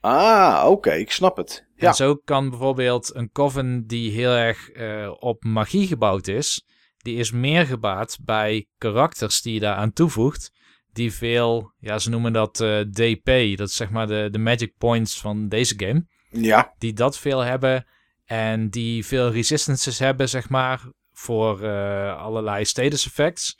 Ah, 0.00 0.62
oké, 0.62 0.70
okay, 0.70 0.98
ik 1.00 1.10
snap 1.10 1.36
het. 1.36 1.66
Ja. 1.76 1.88
En 1.88 1.94
zo 1.94 2.16
kan 2.16 2.50
bijvoorbeeld 2.50 3.14
een 3.14 3.32
coven 3.32 3.86
die 3.86 4.10
heel 4.10 4.30
erg 4.30 4.76
uh, 4.76 5.12
op 5.18 5.44
magie 5.44 5.86
gebouwd 5.86 6.26
is, 6.26 6.66
die 6.96 7.16
is 7.16 7.30
meer 7.30 7.66
gebaat 7.66 8.18
bij 8.22 8.68
karakters 8.78 9.42
die 9.42 9.54
je 9.54 9.60
daaraan 9.60 9.92
toevoegt, 9.92 10.52
die 10.92 11.12
veel, 11.12 11.72
ja, 11.78 11.98
ze 11.98 12.10
noemen 12.10 12.32
dat 12.32 12.60
uh, 12.60 12.80
DP, 12.80 13.56
dat 13.56 13.68
is 13.68 13.76
zeg 13.76 13.90
maar 13.90 14.06
de, 14.06 14.28
de 14.30 14.38
magic 14.38 14.72
points 14.78 15.20
van 15.20 15.48
deze 15.48 15.74
game. 15.76 16.06
Ja. 16.30 16.74
Die 16.78 16.92
dat 16.92 17.18
veel 17.18 17.40
hebben 17.40 17.86
en 18.24 18.70
die 18.70 19.06
veel 19.06 19.30
resistances 19.30 19.98
hebben, 19.98 20.28
zeg 20.28 20.48
maar, 20.48 20.80
voor 21.18 21.62
uh, 21.62 22.16
allerlei 22.22 22.64
status 22.64 23.06
effects. 23.06 23.58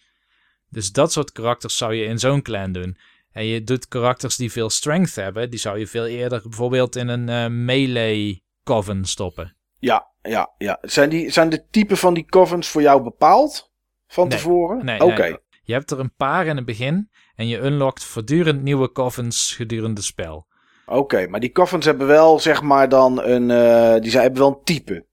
Dus 0.71 0.93
dat 0.93 1.13
soort 1.13 1.33
karakters 1.33 1.77
zou 1.77 1.95
je 1.95 2.05
in 2.05 2.19
zo'n 2.19 2.43
clan 2.43 2.73
doen. 2.73 2.99
En 3.33 3.45
je 3.45 3.63
doet 3.63 3.89
karakters 3.89 4.37
die 4.37 4.53
veel 4.53 4.71
strength 4.71 5.15
hebben, 5.15 5.51
die 5.51 5.59
zou 5.59 5.79
je 5.79 5.87
veel 5.87 6.07
eerder 6.07 6.41
bijvoorbeeld 6.43 6.97
in 6.97 7.09
een 7.09 7.29
uh, 7.29 7.65
melee 7.65 8.45
coven 8.65 9.05
stoppen. 9.05 9.57
Ja, 9.79 10.07
ja, 10.23 10.55
ja. 10.59 10.79
Zijn, 10.83 11.09
die, 11.11 11.31
zijn 11.31 11.49
de 11.49 11.67
typen 11.71 11.97
van 11.97 12.15
die 12.15 12.25
covens 12.25 12.69
voor 12.69 12.83
jou 12.83 13.03
bepaald? 13.03 13.73
Van 14.07 14.29
Nee, 14.29 14.37
tevoren? 14.39 14.85
Nee, 14.85 15.01
Oké. 15.01 15.23
nee. 15.23 15.37
Je 15.63 15.73
hebt 15.73 15.91
er 15.91 16.01
een 16.01 16.15
paar 16.17 16.47
in 16.47 16.57
het 16.57 16.65
begin 16.65 17.11
en 17.35 17.49
je 17.49 17.59
unlockt 17.59 18.05
voortdurend 18.05 18.63
nieuwe 18.63 18.93
coffins 18.93 19.55
gedurende 19.55 19.95
het 19.95 20.05
spel. 20.05 20.47
Oké, 20.87 21.27
maar 21.29 21.41
die 21.41 21.53
coffins 21.53 21.85
hebben 21.85 22.07
wel, 22.07 22.39
zeg 22.41 22.63
maar, 22.63 22.89
dan 22.89 23.23
een. 23.23 23.51
eh, 23.51 24.01
die 24.01 24.11
zijn, 24.11 24.23
hebben 24.23 24.41
wel 24.41 24.49
een 24.51 24.65
type. 24.65 25.07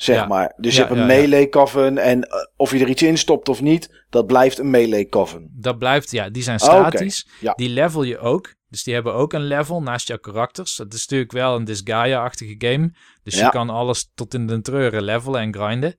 Zeg 0.00 0.16
Ja. 0.16 0.26
maar. 0.26 0.52
Dus 0.56 0.76
Ja, 0.76 0.80
je 0.82 0.86
hebt 0.88 1.00
een 1.00 1.06
ja, 1.08 1.20
melee 1.20 1.48
coven. 1.48 1.98
En 1.98 2.22
eh, 2.22 2.36
of 2.56 2.72
je 2.72 2.78
er 2.78 2.88
iets 2.88 3.02
in 3.02 3.18
stopt 3.18 3.48
of 3.48 3.60
niet, 3.62 4.04
dat 4.10 4.26
blijft 4.26 4.58
een 4.58 4.70
melee 4.70 5.08
coven. 5.08 5.50
Dat 5.52 5.78
blijft, 5.78 6.10
ja, 6.10 6.28
die 6.30 6.42
zijn 6.42 6.60
Oh, 6.60 6.68
oké. 6.68 6.78
statisch. 6.78 7.28
Ja. 7.40 7.52
Die 7.52 7.68
level 7.68 8.02
je 8.02 8.18
ook. 8.18 8.54
Dus 8.68 8.82
die 8.82 8.94
hebben 8.94 9.14
ook 9.14 9.32
een 9.32 9.44
level 9.46 9.82
naast 9.82 10.08
jouw 10.08 10.18
karakters. 10.18 10.78
Het 10.78 10.94
is 10.94 11.00
natuurlijk 11.00 11.32
wel 11.32 11.56
een 11.56 11.64
Disgaea-achtige 11.64 12.54
game. 12.58 12.92
Dus 13.22 13.38
je 13.38 13.48
kan 13.50 13.70
alles 13.70 14.10
tot 14.14 14.34
in 14.34 14.46
de 14.46 14.60
treuren 14.60 15.02
levelen 15.02 15.40
en 15.40 15.54
grinden. 15.54 15.96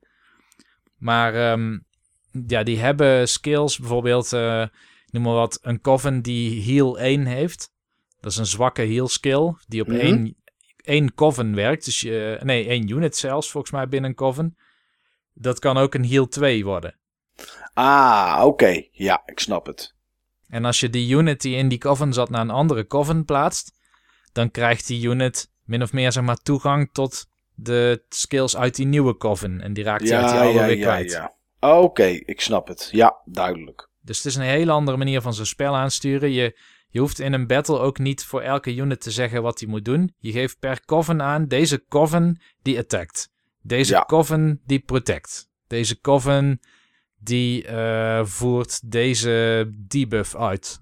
Maar 0.98 1.36
ehm, 1.51 1.77
ja, 2.48 2.63
die 2.63 2.79
hebben 2.79 3.27
skills. 3.27 3.77
Bijvoorbeeld, 3.79 4.34
eh, 4.34 4.65
noem 5.08 5.24
maar 5.24 5.34
wat, 5.34 5.60
een 5.62 5.81
coven 5.81 6.22
die 6.22 6.63
heal 6.74 7.00
1 7.00 7.25
heeft. 7.25 7.72
Dat 8.20 8.31
is 8.31 8.38
een 8.38 8.46
zwakke 8.46 8.81
heal 8.81 9.08
skill. 9.08 9.53
Die 9.67 9.81
op 9.81 9.88
één, 9.89 10.36
één 10.83 11.13
coven 11.13 11.55
werkt. 11.55 11.85
Dus 11.85 12.01
je, 12.01 12.39
nee, 12.43 12.67
één 12.67 12.89
unit 12.89 13.17
zelfs 13.17 13.51
volgens 13.51 13.73
mij 13.73 13.88
binnen 13.88 14.09
een 14.09 14.15
coven. 14.15 14.57
Dat 15.33 15.59
kan 15.59 15.77
ook 15.77 15.93
een 15.93 16.05
heal 16.05 16.27
2 16.27 16.65
worden. 16.65 16.95
Ah, 17.73 18.41
oké. 18.45 18.83
Ja, 18.91 19.21
ik 19.25 19.39
snap 19.39 19.65
het. 19.65 19.95
En 20.47 20.65
als 20.65 20.79
je 20.79 20.89
die 20.89 21.15
unit 21.15 21.41
die 21.41 21.55
in 21.55 21.67
die 21.67 21.77
coven 21.77 22.13
zat 22.13 22.29
naar 22.29 22.41
een 22.41 22.50
andere 22.50 22.88
coven 22.88 23.25
plaatst, 23.25 23.73
dan 24.31 24.51
krijgt 24.51 24.88
die 24.88 25.07
unit 25.07 25.51
min 25.63 25.81
of 25.81 25.93
meer 25.93 26.11
zeg 26.11 26.23
maar, 26.23 26.38
toegang 26.38 26.89
tot 26.91 27.27
de 27.55 28.03
skills 28.09 28.57
uit 28.57 28.75
die 28.75 28.85
nieuwe 28.85 29.17
coven. 29.17 29.61
En 29.61 29.73
die 29.73 29.83
raakt 29.83 30.09
hij 30.09 30.17
uit 30.17 30.29
die 30.29 30.39
oude 30.39 30.59
ja, 30.59 30.65
weer 30.65 30.77
ja, 30.77 30.83
kwijt. 30.83 31.11
ja. 31.11 31.35
Oké, 31.59 32.05
ik 32.05 32.41
snap 32.41 32.67
het. 32.67 32.89
Ja, 32.91 33.21
duidelijk. 33.25 33.89
Dus 34.01 34.17
het 34.17 34.25
is 34.25 34.35
een 34.35 34.41
hele 34.41 34.71
andere 34.71 34.97
manier 34.97 35.21
van 35.21 35.33
zo'n 35.33 35.45
spel 35.45 35.75
aansturen. 35.75 36.31
Je, 36.31 36.59
je 36.91 37.00
hoeft 37.00 37.19
in 37.19 37.33
een 37.33 37.48
battle 37.48 37.79
ook 37.79 38.00
niet 38.00 38.25
voor 38.25 38.41
elke 38.41 38.75
unit 38.75 39.01
te 39.01 39.12
zeggen 39.12 39.41
wat 39.41 39.60
hij 39.60 39.69
moet 39.69 39.86
doen. 39.86 40.13
Je 40.17 40.31
geeft 40.31 40.60
per 40.60 40.86
coven 40.86 41.21
aan, 41.21 41.48
deze 41.48 41.86
coven 41.88 42.41
die 42.62 42.77
attackt. 42.77 43.29
Deze 43.62 43.93
Ja. 43.93 44.03
coven 44.07 44.62
die 44.65 44.79
protect. 44.79 45.50
Deze 45.67 46.00
coven 46.01 46.60
die 47.17 47.65
eh, 47.67 48.25
voert 48.25 48.91
deze 48.91 49.69
debuff 49.88 50.36
uit 50.36 50.79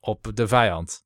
op 0.00 0.30
de 0.34 0.48
vijand. 0.48 1.04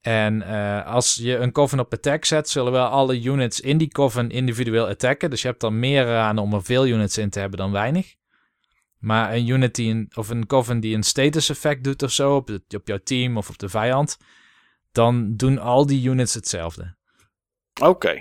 En 0.00 0.42
eh, 0.42 0.86
als 0.86 1.14
je 1.14 1.36
een 1.36 1.52
coven 1.52 1.78
op 1.80 1.92
attack 1.92 2.24
zet, 2.24 2.48
zullen 2.48 2.72
wel 2.72 2.86
alle 2.86 3.22
units 3.22 3.60
in 3.60 3.78
die 3.78 3.88
coven 3.88 4.30
individueel 4.30 4.88
attacken. 4.88 5.30
Dus 5.30 5.42
je 5.42 5.48
hebt 5.48 5.62
er 5.62 5.72
meer 5.72 6.16
aan 6.16 6.38
om 6.38 6.54
er 6.54 6.64
veel 6.64 6.86
units 6.86 7.18
in 7.18 7.30
te 7.30 7.40
hebben 7.40 7.58
dan 7.58 7.72
weinig. 7.72 8.14
Maar 9.00 9.32
een 9.34 9.48
unit 9.48 9.74
die 9.74 9.90
een, 9.90 10.10
of 10.14 10.28
een 10.28 10.46
coven 10.46 10.80
die 10.80 10.94
een 10.94 11.02
status 11.02 11.48
effect 11.50 11.84
doet 11.84 12.02
of 12.02 12.10
zo 12.10 12.34
op, 12.36 12.48
het- 12.48 12.74
op 12.74 12.86
jouw 12.86 12.98
team 13.04 13.36
of 13.36 13.48
op 13.48 13.58
de 13.58 13.68
vijand, 13.68 14.16
dan 14.92 15.36
doen 15.36 15.58
al 15.58 15.86
die 15.86 16.08
units 16.08 16.34
hetzelfde. 16.34 16.96
Oké. 17.82 18.20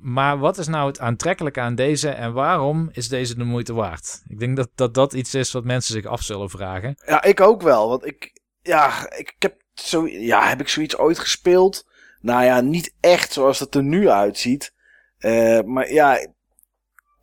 Maar 0.00 0.38
wat 0.38 0.58
is 0.58 0.66
nou 0.66 0.86
het 0.86 1.00
aantrekkelijke 1.00 1.60
aan 1.60 1.74
deze 1.74 2.08
en 2.08 2.32
waarom 2.32 2.88
is 2.92 3.08
deze 3.08 3.36
de 3.36 3.44
moeite 3.44 3.72
waard? 3.72 4.22
Ik 4.28 4.38
denk 4.38 4.56
dat, 4.56 4.70
dat 4.74 4.94
dat 4.94 5.12
iets 5.12 5.34
is 5.34 5.52
wat 5.52 5.64
mensen 5.64 5.92
zich 5.94 6.04
af 6.04 6.22
zullen 6.22 6.50
vragen. 6.50 6.94
Ja, 7.06 7.22
ik 7.22 7.40
ook 7.40 7.62
wel. 7.62 7.88
Want 7.88 8.06
ik, 8.06 8.40
ja, 8.62 9.10
ik 9.10 9.34
heb, 9.38 9.62
zo, 9.74 10.06
ja, 10.08 10.48
heb 10.48 10.60
ik 10.60 10.68
zoiets 10.68 10.96
ooit 10.96 11.18
gespeeld? 11.18 11.84
Nou 12.20 12.44
ja, 12.44 12.60
niet 12.60 12.94
echt 13.00 13.32
zoals 13.32 13.58
het 13.58 13.74
er 13.74 13.82
nu 13.82 14.08
uitziet. 14.08 14.74
Eh, 15.18 15.60
maar 15.60 15.92
ja, 15.92 16.26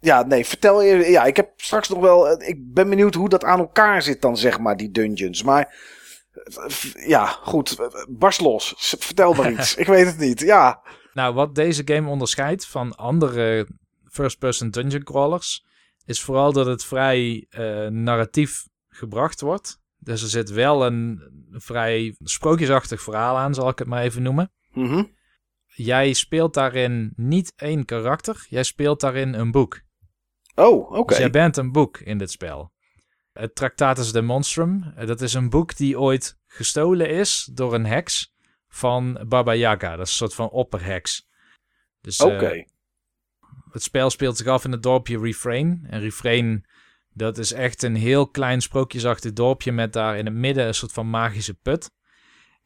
ja, 0.07 0.23
nee, 0.25 0.45
vertel 0.45 0.81
je. 0.83 0.95
Ja, 0.95 1.23
ik 1.23 1.35
heb 1.35 1.51
straks 1.55 1.89
nog 1.89 1.99
wel. 1.99 2.29
eh, 2.29 2.47
Ik 2.49 2.73
ben 2.73 2.89
benieuwd 2.89 3.13
hoe 3.13 3.29
dat 3.29 3.43
aan 3.43 3.59
elkaar 3.59 4.01
zit, 4.01 4.21
dan 4.21 4.37
zeg 4.37 4.59
maar, 4.59 4.77
die 4.77 4.91
dungeons. 4.91 5.43
Maar 5.43 5.75
ja, 7.07 7.25
goed. 7.25 7.79
eh, 7.79 7.87
Barst 8.09 8.41
los. 8.41 8.73
Vertel 8.99 9.33
maar 9.33 9.51
iets. 9.59 9.75
ik 9.75 9.87
weet 9.87 10.05
het 10.05 10.17
niet. 10.17 10.39
Ja. 10.39 10.81
Nou, 11.13 11.33
wat 11.33 11.55
deze 11.55 11.81
game 11.85 12.09
onderscheidt 12.09 12.65
van 12.67 12.95
andere 12.95 13.67
first-person 14.11 14.69
dungeon 14.69 15.03
crawlers, 15.03 15.65
is 16.05 16.21
vooral 16.21 16.53
dat 16.53 16.65
het 16.65 16.83
vrij 16.85 17.45
eh, 17.49 17.87
narratief 17.87 18.63
gebracht 18.89 19.41
wordt. 19.41 19.79
Dus 19.99 20.21
er 20.21 20.29
zit 20.29 20.49
wel 20.49 20.85
een 20.85 21.21
vrij 21.51 22.15
sprookjesachtig 22.23 23.01
verhaal 23.01 23.37
aan, 23.37 23.53
zal 23.53 23.69
ik 23.69 23.79
het 23.79 23.87
maar 23.87 24.01
even 24.03 24.21
noemen. 24.21 24.51
Mhm. 24.71 25.03
Jij 25.65 26.13
speelt 26.13 26.53
daarin 26.53 27.13
niet 27.15 27.53
één 27.55 27.85
karakter, 27.85 28.45
jij 28.49 28.63
speelt 28.63 28.99
daarin 29.01 29.33
een 29.33 29.51
boek. 29.51 29.81
Oh, 30.59 30.91
oké. 30.91 31.07
Dus 31.07 31.17
jij 31.17 31.29
bent 31.29 31.57
een 31.57 31.71
boek 31.71 31.97
in 31.99 32.17
dit 32.17 32.31
spel. 32.31 32.71
Het 33.31 33.55
Tractatus 33.55 34.11
de 34.11 34.21
Monstrum, 34.21 34.93
eh, 34.95 35.07
dat 35.07 35.21
is 35.21 35.33
een 35.33 35.49
boek 35.49 35.75
die 35.75 35.99
ooit 35.99 36.37
gestolen 36.47 37.09
is 37.09 37.49
door 37.53 37.73
een 37.73 37.85
heks 37.85 38.33
van 38.67 39.25
Baba 39.27 39.53
Yaga. 39.53 39.95
Dat 39.95 40.05
is 40.05 40.11
een 40.11 40.17
soort 40.17 40.33
van 40.33 40.49
opperheks. 40.49 41.27
Dus 42.01 42.19
eh, 42.19 42.25
Oké. 42.25 42.65
het 43.71 43.83
spel 43.83 44.09
speelt 44.09 44.37
zich 44.37 44.47
af 44.47 44.65
in 44.65 44.71
het 44.71 44.83
dorpje 44.83 45.19
Refrain. 45.19 45.85
En 45.89 45.99
Refrain, 45.99 46.65
dat 47.13 47.37
is 47.37 47.51
echt 47.51 47.83
een 47.83 47.95
heel 47.95 48.27
klein 48.27 48.61
sprookjesachtig 48.61 49.33
dorpje 49.33 49.71
met 49.71 49.93
daar 49.93 50.17
in 50.17 50.25
het 50.25 50.35
midden 50.35 50.67
een 50.67 50.73
soort 50.73 50.93
van 50.93 51.09
magische 51.09 51.53
put. 51.53 51.91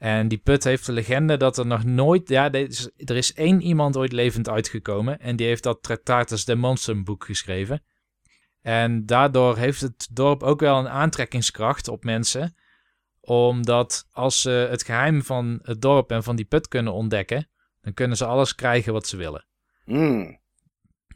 En 0.01 0.27
die 0.27 0.37
put 0.37 0.63
heeft 0.63 0.85
de 0.85 0.91
legende 0.91 1.37
dat 1.37 1.57
er 1.57 1.65
nog 1.65 1.83
nooit... 1.83 2.29
Ja, 2.29 2.51
er 2.51 2.69
is, 2.69 2.89
er 2.97 3.15
is 3.15 3.33
één 3.33 3.61
iemand 3.61 3.97
ooit 3.97 4.11
levend 4.11 4.49
uitgekomen. 4.49 5.19
En 5.19 5.35
die 5.35 5.47
heeft 5.47 5.63
dat 5.63 5.83
Tractatus 5.83 6.45
de 6.45 6.55
Monstrum 6.55 7.03
boek 7.03 7.25
geschreven. 7.25 7.83
En 8.61 9.05
daardoor 9.05 9.57
heeft 9.57 9.81
het 9.81 10.07
dorp 10.11 10.43
ook 10.43 10.59
wel 10.59 10.77
een 10.77 10.89
aantrekkingskracht 10.89 11.87
op 11.87 12.03
mensen. 12.03 12.55
Omdat 13.19 14.07
als 14.11 14.41
ze 14.41 14.67
het 14.69 14.83
geheim 14.83 15.23
van 15.23 15.59
het 15.63 15.81
dorp 15.81 16.11
en 16.11 16.23
van 16.23 16.35
die 16.35 16.45
put 16.45 16.67
kunnen 16.67 16.93
ontdekken... 16.93 17.49
dan 17.81 17.93
kunnen 17.93 18.17
ze 18.17 18.25
alles 18.25 18.55
krijgen 18.55 18.93
wat 18.93 19.07
ze 19.07 19.17
willen. 19.17 19.45
Hmm. 19.83 20.39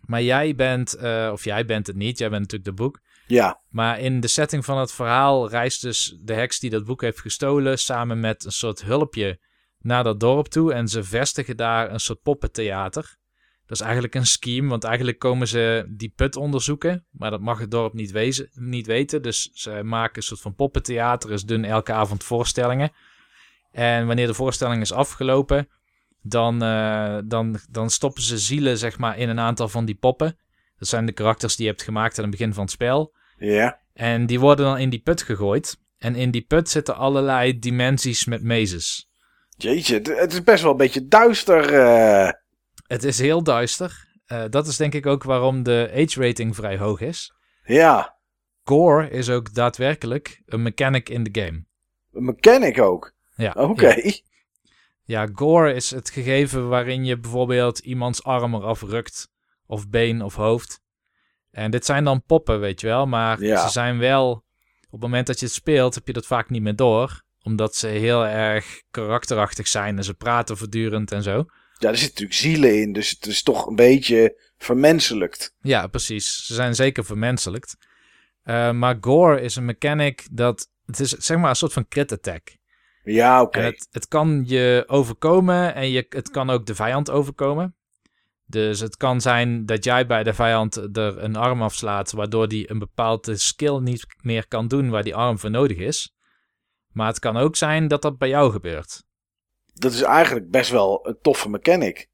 Maar 0.02 0.22
jij 0.22 0.56
bent, 0.56 0.94
eh, 0.94 1.30
of 1.32 1.44
jij 1.44 1.66
bent 1.66 1.88
het 1.88 1.96
niet, 1.96 2.18
jij 2.18 2.30
bent 2.30 2.42
natuurlijk 2.42 2.78
de 2.78 2.84
boek. 2.84 3.00
Ja. 3.28 3.62
Maar 3.70 4.00
in 4.00 4.20
de 4.20 4.28
setting 4.28 4.66
van 4.66 4.78
het 4.78 4.92
verhaal 4.92 5.50
reist 5.50 5.82
dus 5.82 6.18
de 6.22 6.34
heks 6.34 6.60
die 6.60 6.70
dat 6.70 6.86
boek 6.86 7.02
heeft 7.02 7.20
gestolen 7.20 7.80
samen 7.80 8.20
met 8.20 8.46
een 8.46 8.52
soort 8.52 8.84
hulpje 8.84 9.40
naar 9.80 10.04
dat 10.04 10.20
dorp 10.20 10.48
toe. 10.48 10.74
En 10.74 10.88
ze 10.88 11.04
vestigen 11.04 11.58
daar 11.58 11.92
een 11.92 12.00
soort 12.00 12.22
poppentheater. 12.22 13.18
Dat 13.66 13.78
is 13.78 13.84
eigenlijk 13.84 14.16
een 14.16 14.26
scheme, 14.26 14.70
want 14.70 14.84
eigenlijk 14.84 15.20
komen 15.20 15.48
ze 15.48 15.86
die 15.90 16.14
put 16.16 16.36
onderzoeken. 16.36 17.06
Maar 17.12 17.32
dat 17.32 17.42
mag 17.42 17.60
het 17.60 17.72
dorp 17.72 17.94
niet, 17.94 18.12
wezen, 18.12 18.50
niet 18.54 18.86
weten. 18.86 19.22
Dus 19.22 19.50
ze 19.54 19.84
maken 19.84 20.18
een 20.18 20.24
soort 20.24 20.42
van 20.42 20.56
poppentheater. 20.56 21.30
Dus 21.30 21.44
doen 21.44 21.64
elke 21.64 21.94
avond 21.94 22.24
voorstellingen. 22.24 22.92
En 23.72 24.08
wanneer 24.08 24.28
de 24.28 24.34
voorstelling 24.34 24.82
is 24.82 24.92
afgelopen, 24.92 25.70
dan, 26.22 26.64
eh, 26.64 27.18
dan, 27.26 27.58
dan 27.70 27.90
stoppen 27.90 28.24
ze 28.24 28.38
zielen 28.38 28.78
zeg 28.78 28.98
maar, 28.98 29.18
in 29.18 29.30
een 29.30 29.40
aantal 29.40 29.68
van 29.68 29.86
die 29.86 29.96
poppen. 29.96 30.38
Dat 30.78 30.88
zijn 30.88 31.06
de 31.06 31.12
karakters 31.12 31.56
die 31.56 31.66
je 31.66 31.72
hebt 31.72 31.84
gemaakt 31.84 32.18
aan 32.18 32.24
het 32.24 32.32
begin 32.32 32.54
van 32.54 32.64
het 32.64 32.72
spel. 32.72 33.14
Ja. 33.38 33.80
En 33.94 34.26
die 34.26 34.40
worden 34.40 34.66
dan 34.66 34.78
in 34.78 34.90
die 34.90 35.00
put 35.02 35.22
gegooid. 35.22 35.78
En 35.98 36.16
in 36.16 36.32
die 36.32 36.42
put 36.42 36.70
zitten 36.70 36.96
allerlei 36.96 37.60
dimensies 37.60 38.26
met 38.26 38.44
mazes. 38.44 39.10
Jeetje, 39.58 39.96
het- 39.96 40.34
is 40.34 40.44
best 40.44 40.62
wel 40.64 40.72
een 40.72 40.78
beetje 40.78 41.08
duister. 41.08 41.74
eh. 41.74 42.30
Het 42.88 43.04
is 43.04 43.20
heel 43.20 43.44
duister. 43.44 44.08
Eh, 44.26 44.44
dat 44.50 44.68
is 44.68 44.78
denk 44.78 44.94
ik 44.94 45.06
ook 45.06 45.24
waarom 45.24 45.64
de 45.64 45.90
age 45.96 46.22
rating 46.28 46.56
vrij 46.56 46.78
hoog 46.78 47.02
is. 47.02 47.34
Ja. 47.64 48.18
Gore 48.64 49.10
is 49.10 49.30
ook 49.30 49.54
daadwerkelijk 49.54 50.42
een 50.46 50.62
mechanic 50.62 51.10
in 51.10 51.24
de 51.24 51.42
game. 51.42 51.66
Een 52.12 52.26
mechanic 52.26 52.80
ook. 52.80 53.14
Ja, 53.36 53.54
Oké. 53.58 53.88
ja. 53.94 54.12
Ja, 55.08 55.28
gore 55.34 55.74
is 55.74 55.92
het 55.92 56.10
gegeven 56.10 56.68
waarin 56.70 57.06
je 57.06 57.20
bijvoorbeeld 57.20 57.80
iemands 57.80 58.24
arm 58.24 58.56
eraf 58.56 58.82
rukt. 58.82 59.30
Of 59.68 59.90
been 59.90 60.22
of 60.22 60.36
hoofd. 60.36 60.82
En 61.52 61.72
dit 61.72 61.86
zijn 61.86 62.04
dan 62.04 62.24
poppen, 62.26 62.60
weet 62.60 62.82
je 62.82 62.88
wel. 62.88 63.08
Maar 63.08 63.42
Ja. 63.42 63.66
ze 63.66 63.72
zijn 63.72 63.98
wel... 63.98 64.32
Op 64.86 65.02
het 65.02 65.10
moment 65.10 65.28
dat 65.28 65.40
je 65.40 65.46
het 65.46 65.56
speelt, 65.56 65.96
heb 65.96 66.08
je 66.08 66.14
dat 66.14 66.26
vaak 66.26 66.50
niet 66.50 66.62
meer 66.62 66.76
door. 66.76 67.24
Omdat 67.42 67.76
ze 67.76 67.88
heel 67.88 68.26
erg 68.26 68.82
karakterachtig 68.92 69.68
zijn. 69.68 69.98
En 69.98 70.04
ze 70.04 70.14
praten 70.14 70.58
voortdurend 70.58 71.12
en 71.12 71.24
zo. 71.24 71.46
Ja, 71.78 71.90
er 71.90 71.98
zitten 71.98 72.24
natuurlijk 72.26 72.34
zielen 72.34 72.82
in, 72.82 72.94
dus 72.94 73.10
het 73.10 73.26
is 73.26 73.44
toch 73.44 73.66
een 73.68 73.76
beetje 73.76 74.42
vermenselijkt. 74.58 75.54
Ja, 75.62 75.88
precies. 75.88 76.46
Ze 76.46 76.54
zijn 76.54 76.76
zeker 76.76 77.06
vermenselijkt. 77.06 77.76
Eh, 78.44 78.72
maar 78.72 78.98
gore 79.02 79.42
is 79.42 79.56
een 79.56 79.66
mechanic 79.66 80.28
dat... 80.32 80.70
Het 80.86 81.00
is 81.00 81.10
zeg 81.12 81.38
maar 81.38 81.50
een 81.50 81.56
soort 81.56 81.74
van 81.74 81.88
crit 81.88 82.12
attack. 82.12 82.58
Ja, 83.04 83.42
oké. 83.42 83.60
Het, 83.60 83.88
het 83.92 84.08
kan 84.08 84.44
je 84.48 84.84
overkomen 84.88 85.76
en 85.76 85.90
je, 85.90 86.06
het 86.10 86.30
kan 86.30 86.50
ook 86.50 86.66
de 86.66 86.76
vijand 86.76 87.10
overkomen. 87.10 87.76
Dus 88.48 88.80
het 88.80 88.98
kan 88.98 89.22
zijn 89.22 89.66
dat 89.66 89.84
jij 89.84 90.06
bij 90.06 90.24
de 90.24 90.34
vijand 90.34 90.76
er 90.98 91.24
een 91.24 91.36
arm 91.36 91.62
afslaat, 91.62 92.12
waardoor 92.12 92.48
die 92.48 92.72
een 92.72 92.80
bepaalde 92.80 93.38
skill 93.38 93.80
niet 93.80 94.06
meer 94.22 94.48
kan 94.48 94.68
doen 94.68 94.90
waar 94.90 95.04
die 95.04 95.16
arm 95.16 95.40
voor 95.40 95.50
nodig 95.50 95.78
is. 95.78 96.14
Maar 96.92 97.08
het 97.08 97.20
kan 97.20 97.38
ook 97.38 97.56
zijn 97.56 97.88
dat 97.88 98.02
dat 98.02 98.18
bij 98.18 98.30
jou 98.30 98.52
gebeurt. 98.52 99.04
Dat 99.74 99.92
is 99.92 100.02
eigenlijk 100.02 100.50
best 100.52 100.72
wel 100.72 101.08
een 101.08 101.18
toffe 101.22 101.50
mechanic. 101.50 102.10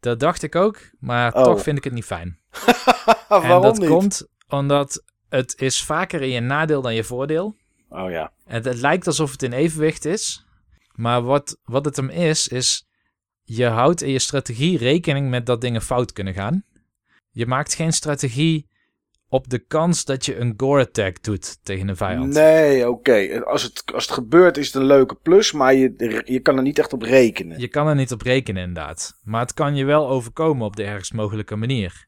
Dat 0.00 0.20
dacht 0.20 0.42
ik 0.42 0.54
ook, 0.54 0.90
maar 0.98 1.34
Oh. 1.34 1.42
toch 1.44 1.62
vind 1.62 1.78
ik 1.78 1.84
het 1.84 1.92
niet 1.92 2.04
fijn. 2.04 2.38
Waarom 3.28 3.50
en 3.50 3.60
dat 3.60 3.78
niet? 3.78 3.88
komt 3.88 4.26
omdat 4.48 5.02
het 5.28 5.60
is 5.60 5.82
vaker 5.84 6.22
in 6.22 6.28
je 6.28 6.40
nadeel 6.40 6.82
dan 6.82 6.94
je 6.94 7.04
voordeel. 7.04 7.56
Oh 7.88 8.10
ja. 8.10 8.32
Het, 8.44 8.64
het 8.64 8.78
lijkt 8.78 9.06
alsof 9.06 9.30
het 9.30 9.42
in 9.42 9.52
evenwicht 9.52 10.04
is. 10.04 10.46
Maar 10.92 11.22
wat, 11.22 11.58
wat 11.64 11.84
het 11.84 11.96
hem 11.96 12.08
is, 12.08 12.48
is... 12.48 12.85
Je 13.48 13.66
houdt 13.66 14.02
in 14.02 14.10
je 14.10 14.18
strategie 14.18 14.78
rekening 14.78 15.30
met 15.30 15.46
dat 15.46 15.60
dingen 15.60 15.82
fout 15.82 16.12
kunnen 16.12 16.34
gaan. 16.34 16.64
Je 17.30 17.46
maakt 17.46 17.74
geen 17.74 17.92
strategie 17.92 18.68
op 19.28 19.50
de 19.50 19.58
kans 19.58 20.04
dat 20.04 20.26
je 20.26 20.36
een 20.36 20.54
gore 20.56 20.82
attack 20.82 21.22
doet 21.22 21.58
tegen 21.64 21.88
een 21.88 21.96
vijand. 21.96 22.32
Nee, 22.32 22.90
oké. 22.90 23.44
Als, 23.44 23.62
het, 23.62 23.82
als 23.94 24.04
het 24.04 24.14
gebeurt 24.14 24.56
is 24.56 24.66
het 24.66 24.74
een 24.74 24.84
leuke 24.86 25.14
plus, 25.14 25.52
maar 25.52 25.74
je, 25.74 26.22
je 26.24 26.40
kan 26.40 26.56
er 26.56 26.62
niet 26.62 26.78
echt 26.78 26.92
op 26.92 27.02
rekenen. 27.02 27.58
Je 27.58 27.68
kan 27.68 27.86
er 27.86 27.94
niet 27.94 28.12
op 28.12 28.22
rekenen 28.22 28.62
inderdaad. 28.62 29.18
Maar 29.22 29.40
het 29.40 29.54
kan 29.54 29.76
je 29.76 29.84
wel 29.84 30.08
overkomen 30.08 30.66
op 30.66 30.76
de 30.76 30.84
ergst 30.84 31.12
mogelijke 31.12 31.56
manier. 31.56 32.06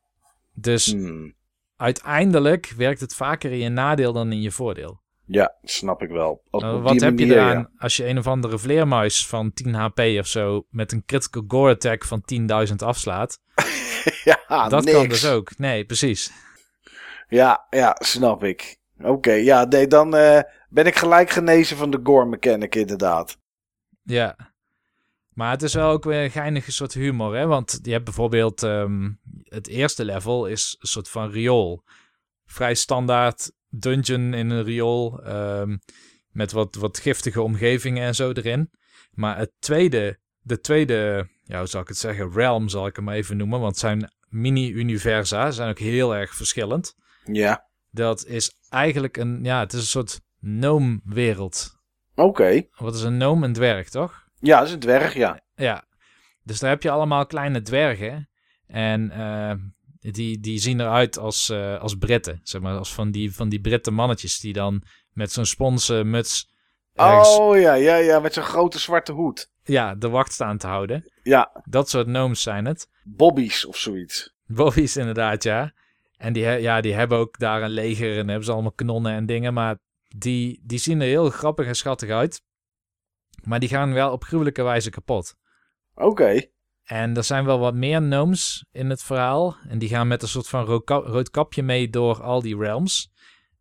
Dus 0.54 0.92
Hmm. 0.92 1.35
uiteindelijk 1.76 2.73
werkt 2.76 3.00
het 3.00 3.14
vaker 3.14 3.52
in 3.52 3.59
je 3.59 3.68
nadeel 3.68 4.12
dan 4.12 4.33
in 4.33 4.40
je 4.40 4.50
voordeel. 4.50 5.00
Ja, 5.30 5.54
snap 5.62 6.02
ik 6.02 6.11
wel. 6.11 6.42
Op, 6.50 6.61
Nou, 6.61 6.76
op 6.76 6.82
wat 6.82 7.00
heb 7.00 7.18
je 7.18 7.26
eraan 7.26 7.58
ja. 7.58 7.70
als 7.78 7.97
je 7.97 8.06
een 8.06 8.18
of 8.18 8.26
andere 8.26 8.58
vleermuis 8.58 9.26
van 9.26 9.52
10 9.52 9.75
HP 9.75 9.99
of 9.99 10.26
zo 10.26 10.66
met 10.70 10.92
een 10.92 11.04
critical 11.06 11.44
gore 11.49 11.73
attack 11.73 12.04
van 12.04 12.23
10.000 12.68 12.75
afslaat? 12.76 13.40
Ja, 14.25 14.68
dat 14.68 14.85
niks. 14.85 14.97
kan 14.97 15.08
dus 15.08 15.26
ook. 15.26 15.58
Nee, 15.58 15.85
precies. 15.85 16.32
Ja, 17.28 17.66
ja, 17.70 17.97
snap 17.99 18.44
ik. 18.44 18.78
Oké, 19.00 19.32
ja, 19.32 19.64
nee, 19.64 19.87
dan 19.87 20.16
eh, 20.16 20.40
ben 20.68 20.87
ik 20.87 20.97
gelijk 20.97 21.30
genezen 21.30 21.76
van 21.76 21.90
de 21.90 22.00
gore 22.02 22.26
mechanic 22.26 22.75
inderdaad. 22.75 23.38
Ja. 24.02 24.37
Maar 25.32 25.50
het 25.50 25.62
is 25.62 25.75
wel 25.75 25.90
ook 25.90 26.04
weer 26.04 26.25
een 26.25 26.30
geinige 26.30 26.73
soort 26.73 26.92
humor, 26.94 27.37
hè? 27.37 27.47
Want 27.47 27.78
je 27.82 27.92
hebt 27.92 28.04
bijvoorbeeld 28.04 28.62
ehm, 28.62 29.11
het 29.42 29.68
eerste 29.68 30.04
level 30.04 30.47
is 30.47 30.76
een 30.78 30.88
soort 30.88 31.08
van 31.08 31.30
riool. 31.30 31.82
Vrij 32.47 32.75
standaard 32.75 33.52
dungeon 33.70 34.34
in 34.34 34.50
een 34.50 34.64
riool. 34.64 35.22
ehm, 35.22 35.76
met 36.28 36.52
wat, 36.52 36.75
wat 36.75 36.98
giftige 36.98 37.42
omgevingen 37.42 38.02
en 38.02 38.14
zo 38.14 38.32
erin. 38.32 38.70
Maar 39.10 39.38
het 39.38 39.50
tweede, 39.58 40.18
de 40.40 40.60
tweede, 40.60 41.28
ja, 41.44 41.58
hoe 41.58 41.66
zal 41.66 41.80
ik 41.80 41.88
het 41.88 41.96
zeggen, 41.98 42.32
realm 42.32 42.68
zal 42.68 42.87
ik 42.87 42.96
hem 42.96 43.08
even 43.08 43.37
noemen. 43.37 43.60
Want 43.60 43.76
zijn 43.78 44.12
mini-universa, 44.28 45.50
zijn 45.50 45.70
ook 45.70 45.78
heel 45.78 46.14
erg 46.16 46.34
verschillend. 46.34 46.94
Ja, 47.25 47.66
Dat 47.90 48.25
is 48.26 48.52
eigenlijk 48.68 49.16
een, 49.16 49.44
ja, 49.44 49.60
het 49.60 49.72
is 49.72 49.80
een 49.80 49.87
soort 49.87 50.20
gnome-wereld. 50.40 51.76
oké. 52.14 52.62
Wat 52.76 52.94
is 52.94 53.02
een 53.02 53.14
gnome? 53.14 53.46
Een 53.46 53.52
dwerg, 53.52 53.88
toch? 53.88 54.26
Ja, 54.40 54.58
dat 54.58 54.66
is 54.66 54.72
een 54.72 54.80
dwerg, 54.80 55.14
ja. 55.14 55.40
Ja, 55.54 55.84
dus 56.42 56.58
daar 56.58 56.70
heb 56.70 56.82
je 56.82 56.90
allemaal 56.90 57.26
kleine 57.26 57.62
dwergen. 57.62 58.28
En 58.66 59.10
eh, 59.10 59.52
die, 60.00 60.40
die 60.40 60.59
zien 60.59 60.81
eruit 60.81 61.19
als, 61.19 61.49
eh, 61.49 61.81
als 61.81 61.95
Britten. 61.95 62.40
Zeg 62.43 62.61
maar, 62.61 62.78
als 62.78 62.95
van 62.95 63.11
die, 63.11 63.35
van 63.35 63.49
die 63.49 63.61
Britten 63.61 63.95
mannetjes 63.95 64.40
die 64.40 64.52
dan 64.52 64.83
met 65.12 65.33
zo'n 65.33 65.47
sponsen 65.47 66.11
muts 66.11 66.50
ergens 66.95 67.28
Oh 67.38 67.59
ja, 67.59 67.75
ja, 67.75 67.97
ja, 67.97 68.21
met 68.21 68.35
zo'n 68.35 68.43
grote 68.43 68.78
zwarte 68.78 69.12
hoed. 69.12 69.50
ja, 69.62 69.95
de 69.95 70.09
wacht 70.09 70.33
staan 70.33 70.59
te 70.59 70.67
houden. 70.67 71.11
Ja, 71.23 71.62
Dat 71.64 71.88
soort 71.90 72.07
gnomes 72.07 72.43
zijn 72.43 72.64
het. 72.64 72.88
bobbies 73.05 73.64
of 73.67 73.76
zoiets. 73.76 74.35
Bobby's 74.47 74.97
inderdaad, 74.97 75.43
ja. 75.43 75.73
En 76.17 76.33
die, 76.33 76.43
ja, 76.45 76.81
die 76.81 76.95
hebben 76.95 77.19
ook 77.19 77.38
daar 77.38 77.62
een 77.62 77.71
leger 77.71 78.19
en 78.19 78.28
hebben 78.28 78.45
ze 78.45 78.52
allemaal 78.52 78.73
kanonnen 78.73 79.12
en 79.12 79.26
dingen. 79.26 79.55
Maar 79.55 79.78
die, 80.17 80.61
die 80.64 80.78
zien 80.78 81.00
er 81.00 81.07
heel 81.07 81.31
grappig 81.31 81.67
en 81.67 81.76
schattig 81.76 82.11
uit. 82.11 82.43
Maar 83.43 83.61
die 83.61 83.69
gaan 83.69 83.93
wel 83.93 84.12
op 84.12 84.25
gruwelijke 84.25 84.62
wijze 84.62 84.90
kapot. 84.90 85.35
Oké. 85.95 86.40
En 86.88 87.16
er 87.16 87.25
zijn 87.25 87.45
wel 87.45 87.59
wat 87.59 87.75
meer 87.75 87.99
gnomes 88.00 88.64
in 88.73 88.90
het 88.90 89.02
verhaal. 89.02 89.57
En 89.68 89.78
die 89.78 89.88
gaan 89.88 90.09
met 90.09 90.23
een 90.23 90.28
soort 90.28 90.49
van 90.49 90.64
rood, 90.64 90.85
ka- 90.85 90.95
rood 91.04 91.30
kapje 91.30 91.62
mee 91.62 91.90
door 91.90 92.23
al 92.23 92.42
die 92.42 92.57
realms. 92.59 93.11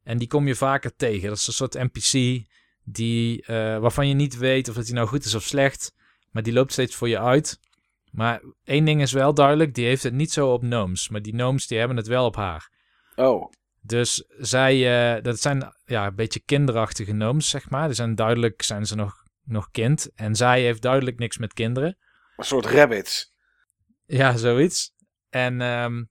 En 0.04 0.18
die 0.18 0.28
kom 0.28 0.48
je 0.48 0.56
vaker 0.56 0.96
tegen. 0.96 1.28
Dat 1.30 1.38
is 1.38 1.48
een 1.48 1.54
soort 1.54 1.74
NPC 1.74 2.46
die, 2.84 3.42
eh, 3.46 3.78
waarvan 3.78 4.08
je 4.08 4.14
niet 4.14 4.38
weet 4.38 4.70
of 4.70 4.76
die 4.76 4.94
nou 4.94 5.08
goed 5.08 5.26
is 5.26 5.36
of 5.36 5.44
slecht. 5.44 5.94
Maar 6.32 6.44
die 6.44 6.54
loopt 6.54 6.72
steeds 6.72 6.96
voor 6.96 7.10
je 7.10 7.20
uit. 7.20 7.60
Maar 8.12 8.42
één 8.64 8.86
ding 8.86 9.02
is 9.02 9.12
wel 9.12 9.34
duidelijk. 9.34 9.74
Die 9.74 9.86
heeft 9.86 10.04
het 10.04 10.14
niet 10.14 10.32
zo 10.32 10.54
op 10.54 10.62
gnomes. 10.62 11.10
Maar 11.10 11.22
die 11.22 11.34
gnomes 11.34 11.68
die 11.68 11.78
hebben 11.78 11.98
het 11.98 12.08
wel 12.08 12.26
op 12.26 12.36
haar. 12.36 12.70
Oh, 13.16 13.52
Dus 13.82 14.24
zij, 14.38 14.74
eh, 15.16 15.24
dat 15.24 15.40
zijn 15.40 15.74
ja, 15.86 16.06
een 16.08 16.16
beetje 16.16 16.40
kinderachtige 16.40 17.12
gnomes, 17.12 17.50
zeg 17.50 17.70
maar. 17.70 17.86
Die 17.86 17.96
zijn 17.96 18.16
duidelijk, 18.16 18.62
zijn 18.62 18.86
ze 18.86 18.96
nog, 18.96 19.24
nog 19.44 19.72
kind. 19.72 20.10
En 20.16 20.36
zij 20.36 20.62
heeft 20.62 20.82
duidelijk 20.82 21.20
niks 21.20 21.38
met 21.38 21.54
kinderen. 21.54 21.98
Een 22.38 22.46
soort 22.46 22.66
rabbits. 22.66 23.34
Ja, 24.06 24.38
zoiets. 24.38 24.94
En 25.30 25.62
ehm, 25.62 26.04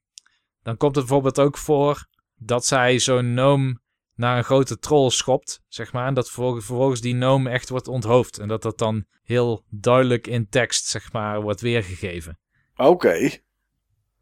dan 0.63 0.77
komt 0.77 0.95
het 0.97 1.05
bijvoorbeeld 1.05 1.39
ook 1.41 1.59
voor 1.59 2.07
dat 2.35 2.67
zij 2.67 2.99
zo'n 2.99 3.25
gnome 3.33 3.79
naar 4.15 4.39
een 4.39 4.45
grote 4.45 4.79
troll 4.79 5.11
schopt, 5.11 5.61
zeg 5.69 5.93
maar. 5.93 6.07
En 6.07 6.15
dat 6.15 6.31
vervolgens, 6.31 7.01
die 7.01 7.15
gnome 7.15 7.51
echt 7.51 7.69
wordt 7.69 7.89
onthoofd. 7.89 8.39
En 8.39 8.49
dat 8.49 8.63
dat 8.63 8.79
dan 8.79 9.05
heel 9.23 9.65
duidelijk 9.69 10.27
in 10.27 10.49
tekst, 10.49 10.87
zeg 10.87 11.13
maar, 11.13 11.43
wordt 11.43 11.61
weergegeven. 11.61 12.39
Oké. 12.77 13.31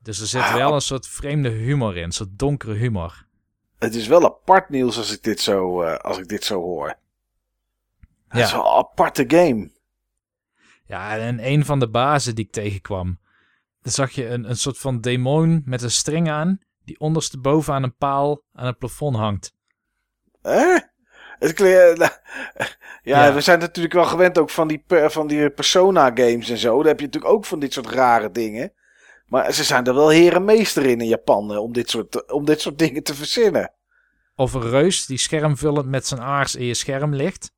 Dus 0.03 0.21
er 0.21 0.27
zit 0.27 0.53
wel 0.53 0.75
een 0.75 0.81
soort 0.81 1.09
vreemde 1.09 1.49
humor 1.49 1.97
in, 1.97 2.03
een 2.03 2.13
soort 2.13 2.39
donkere 2.39 2.75
humor. 2.75 3.27
Het 3.79 3.95
is 3.95 4.07
wel 4.07 4.25
apart, 4.25 4.69
Niels, 4.69 4.97
als 4.99 5.13
ik 5.13 5.23
dit 5.23 5.41
zo, 5.41 5.83
eh, 5.83 5.97
als 5.97 6.19
ik 6.19 6.29
dit 6.29 6.45
zo 6.45 6.61
hoor. 6.61 6.95
Het 8.29 8.43
is 8.43 8.51
Ja. 8.51 8.57
wel 8.57 8.67
een 8.67 8.77
aparte 8.79 9.25
game. 9.29 9.71
Ja, 10.95 11.17
en 11.19 11.47
een 11.47 11.65
van 11.65 11.79
de 11.79 11.89
bazen 11.89 12.35
die 12.35 12.45
ik 12.45 12.53
tegenkwam, 12.53 13.19
dan 13.83 13.93
zag 13.93 14.11
je 14.11 14.29
een, 14.29 14.49
een 14.49 14.57
soort 14.57 14.79
van 14.79 15.01
demon 15.01 15.63
met 15.65 15.83
een 15.83 15.91
string 15.91 16.31
aan, 16.31 16.59
die 16.85 17.01
ondersteboven 17.01 17.75
aan 17.75 17.83
een 17.83 17.97
paal 17.97 18.43
aan 18.53 18.67
het 18.67 18.79
plafond 18.79 19.17
hangt. 19.17 19.53
Hè? 20.43 20.79
Het 21.39 21.53
kle- 21.53 21.97
ja, 21.99 23.25
Ja. 23.25 23.35
we 23.35 23.41
zijn 23.41 23.59
natuurlijk 23.59 23.95
wel 23.95 24.05
gewend 24.05 24.39
ook 24.39 24.51
van 24.51 24.69
die, 24.69 24.85
van 24.89 25.27
die 25.27 25.51
Persona 25.51 26.05
games 26.15 26.51
en 26.51 26.59
zo. 26.59 26.77
Daar 26.79 26.87
heb 26.87 27.01
je 27.01 27.07
natuurlijk 27.07 27.33
ook 27.35 27.45
van 27.45 27.59
dit 27.59 27.73
soort 27.73 27.87
rare 27.89 28.31
dingen. 28.31 28.73
Maar 29.27 29.53
ze 29.53 29.65
zijn 29.65 29.87
er 29.87 29.95
wel 29.95 30.09
herenmeester 30.09 30.87
in 30.87 31.01
in 31.01 31.09
Japan 31.09 31.53
eh, 31.53 31.59
om 31.59 31.73
dit 31.73 31.91
soort, 31.91 32.33
om 32.33 32.45
dit 32.45 32.61
soort 32.61 32.79
dingen 32.79 33.03
te 33.03 33.15
verzinnen. 33.15 33.73
Of 34.35 34.53
een 34.53 34.69
reus 34.71 35.07
die 35.07 35.19
schermvullend 35.19 35.87
met 35.89 36.07
zijn 36.07 36.21
aars 36.21 36.55
in 36.55 36.65
je 36.65 36.75
scherm 36.75 37.15
ligt. 37.15 37.53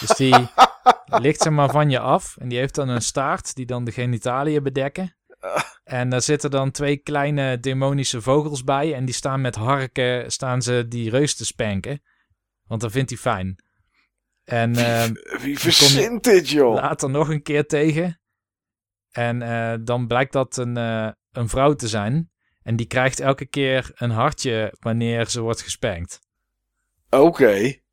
Dus 0.00 0.14
die 0.16 0.34
ligt 1.24 1.40
zeg 1.40 1.52
maar 1.52 1.70
van 1.70 1.90
je 1.90 1.98
af. 1.98 2.36
En 2.36 2.48
die 2.48 2.58
heeft 2.58 2.74
dan 2.74 2.88
een 2.88 3.02
staart 3.02 3.54
die 3.54 3.66
dan 3.66 3.84
de 3.84 3.92
genitaliën 3.92 4.62
bedekken. 4.62 5.16
En 5.84 6.08
daar 6.08 6.22
zitten 6.22 6.50
dan 6.50 6.70
twee 6.70 6.96
kleine 6.96 7.60
demonische 7.60 8.22
vogels 8.22 8.64
bij. 8.64 8.94
En 8.94 9.04
die 9.04 9.14
staan 9.14 9.40
met 9.40 9.54
harken, 9.54 10.32
staan 10.32 10.62
ze 10.62 10.84
die 10.88 11.10
reus 11.10 11.36
te 11.36 11.44
spanken. 11.44 12.02
Want 12.66 12.80
dat 12.80 12.92
vindt 12.92 13.10
hij 13.10 13.18
fijn. 13.18 13.64
En 14.44 14.76
ehm, 14.76 15.14
Wie 15.40 15.58
verzint 15.58 16.24
dit, 16.24 16.48
joh? 16.48 16.74
later 16.74 17.10
nog 17.10 17.28
een 17.28 17.42
keer 17.42 17.66
tegen. 17.66 18.20
En 19.10 19.42
eh, 19.42 19.74
dan 19.80 20.06
blijkt 20.06 20.32
dat 20.32 20.56
een, 20.56 20.76
eh, 20.76 21.10
een 21.32 21.48
vrouw 21.48 21.74
te 21.74 21.88
zijn. 21.88 22.30
En 22.62 22.76
die 22.76 22.86
krijgt 22.86 23.20
elke 23.20 23.46
keer 23.46 23.90
een 23.94 24.10
hartje 24.10 24.74
wanneer 24.80 25.26
ze 25.28 25.40
wordt 25.40 25.62
gespankt. 25.62 26.20
Oké. 27.10 27.84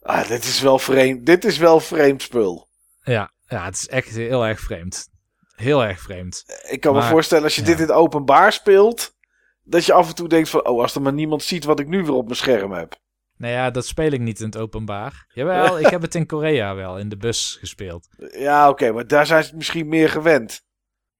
Ah, 0.00 0.28
dit 0.28 0.44
is 0.44 0.60
wel 0.60 0.78
vreemd. 0.78 1.26
Dit 1.26 1.44
is 1.44 1.58
wel 1.58 1.80
vreemd 1.80 2.22
spul. 2.22 2.68
Ja, 3.02 3.32
ja, 3.46 3.64
het 3.64 3.74
is 3.74 3.88
echt 3.88 4.14
heel 4.14 4.46
erg 4.46 4.60
vreemd. 4.60 5.08
Heel 5.54 5.84
erg 5.84 6.00
vreemd. 6.00 6.44
Ik 6.68 6.80
kan 6.80 6.94
me 6.94 7.02
voorstellen 7.02 7.44
als 7.44 7.54
je 7.54 7.60
ja. 7.60 7.66
dit 7.66 7.76
in 7.76 7.82
het 7.82 7.92
openbaar 7.92 8.52
speelt. 8.52 9.18
Dat 9.62 9.84
je 9.84 9.92
af 9.92 10.08
en 10.08 10.14
toe 10.14 10.28
denkt 10.28 10.48
van, 10.48 10.66
oh, 10.66 10.80
als 10.80 10.94
er 10.94 11.02
maar 11.02 11.12
niemand 11.12 11.42
ziet 11.42 11.64
wat 11.64 11.80
ik 11.80 11.86
nu 11.86 12.02
weer 12.02 12.12
op 12.12 12.24
mijn 12.24 12.36
scherm 12.36 12.72
heb. 12.72 12.98
Nou 13.36 13.52
ja, 13.52 13.70
dat 13.70 13.86
speel 13.86 14.10
ik 14.10 14.20
niet 14.20 14.40
in 14.40 14.46
het 14.46 14.56
openbaar. 14.56 15.26
Jawel, 15.28 15.78
ik 15.78 15.86
heb 15.86 16.02
het 16.02 16.14
in 16.14 16.26
Korea 16.26 16.74
wel, 16.74 16.98
in 16.98 17.08
de 17.08 17.16
bus 17.16 17.56
gespeeld. 17.60 18.08
Ja, 18.38 18.68
oké, 18.68 18.92
maar 18.92 19.06
daar 19.06 19.26
zijn 19.26 19.44
ze 19.44 19.56
misschien 19.56 19.88
meer 19.88 20.08
gewend. 20.08 20.62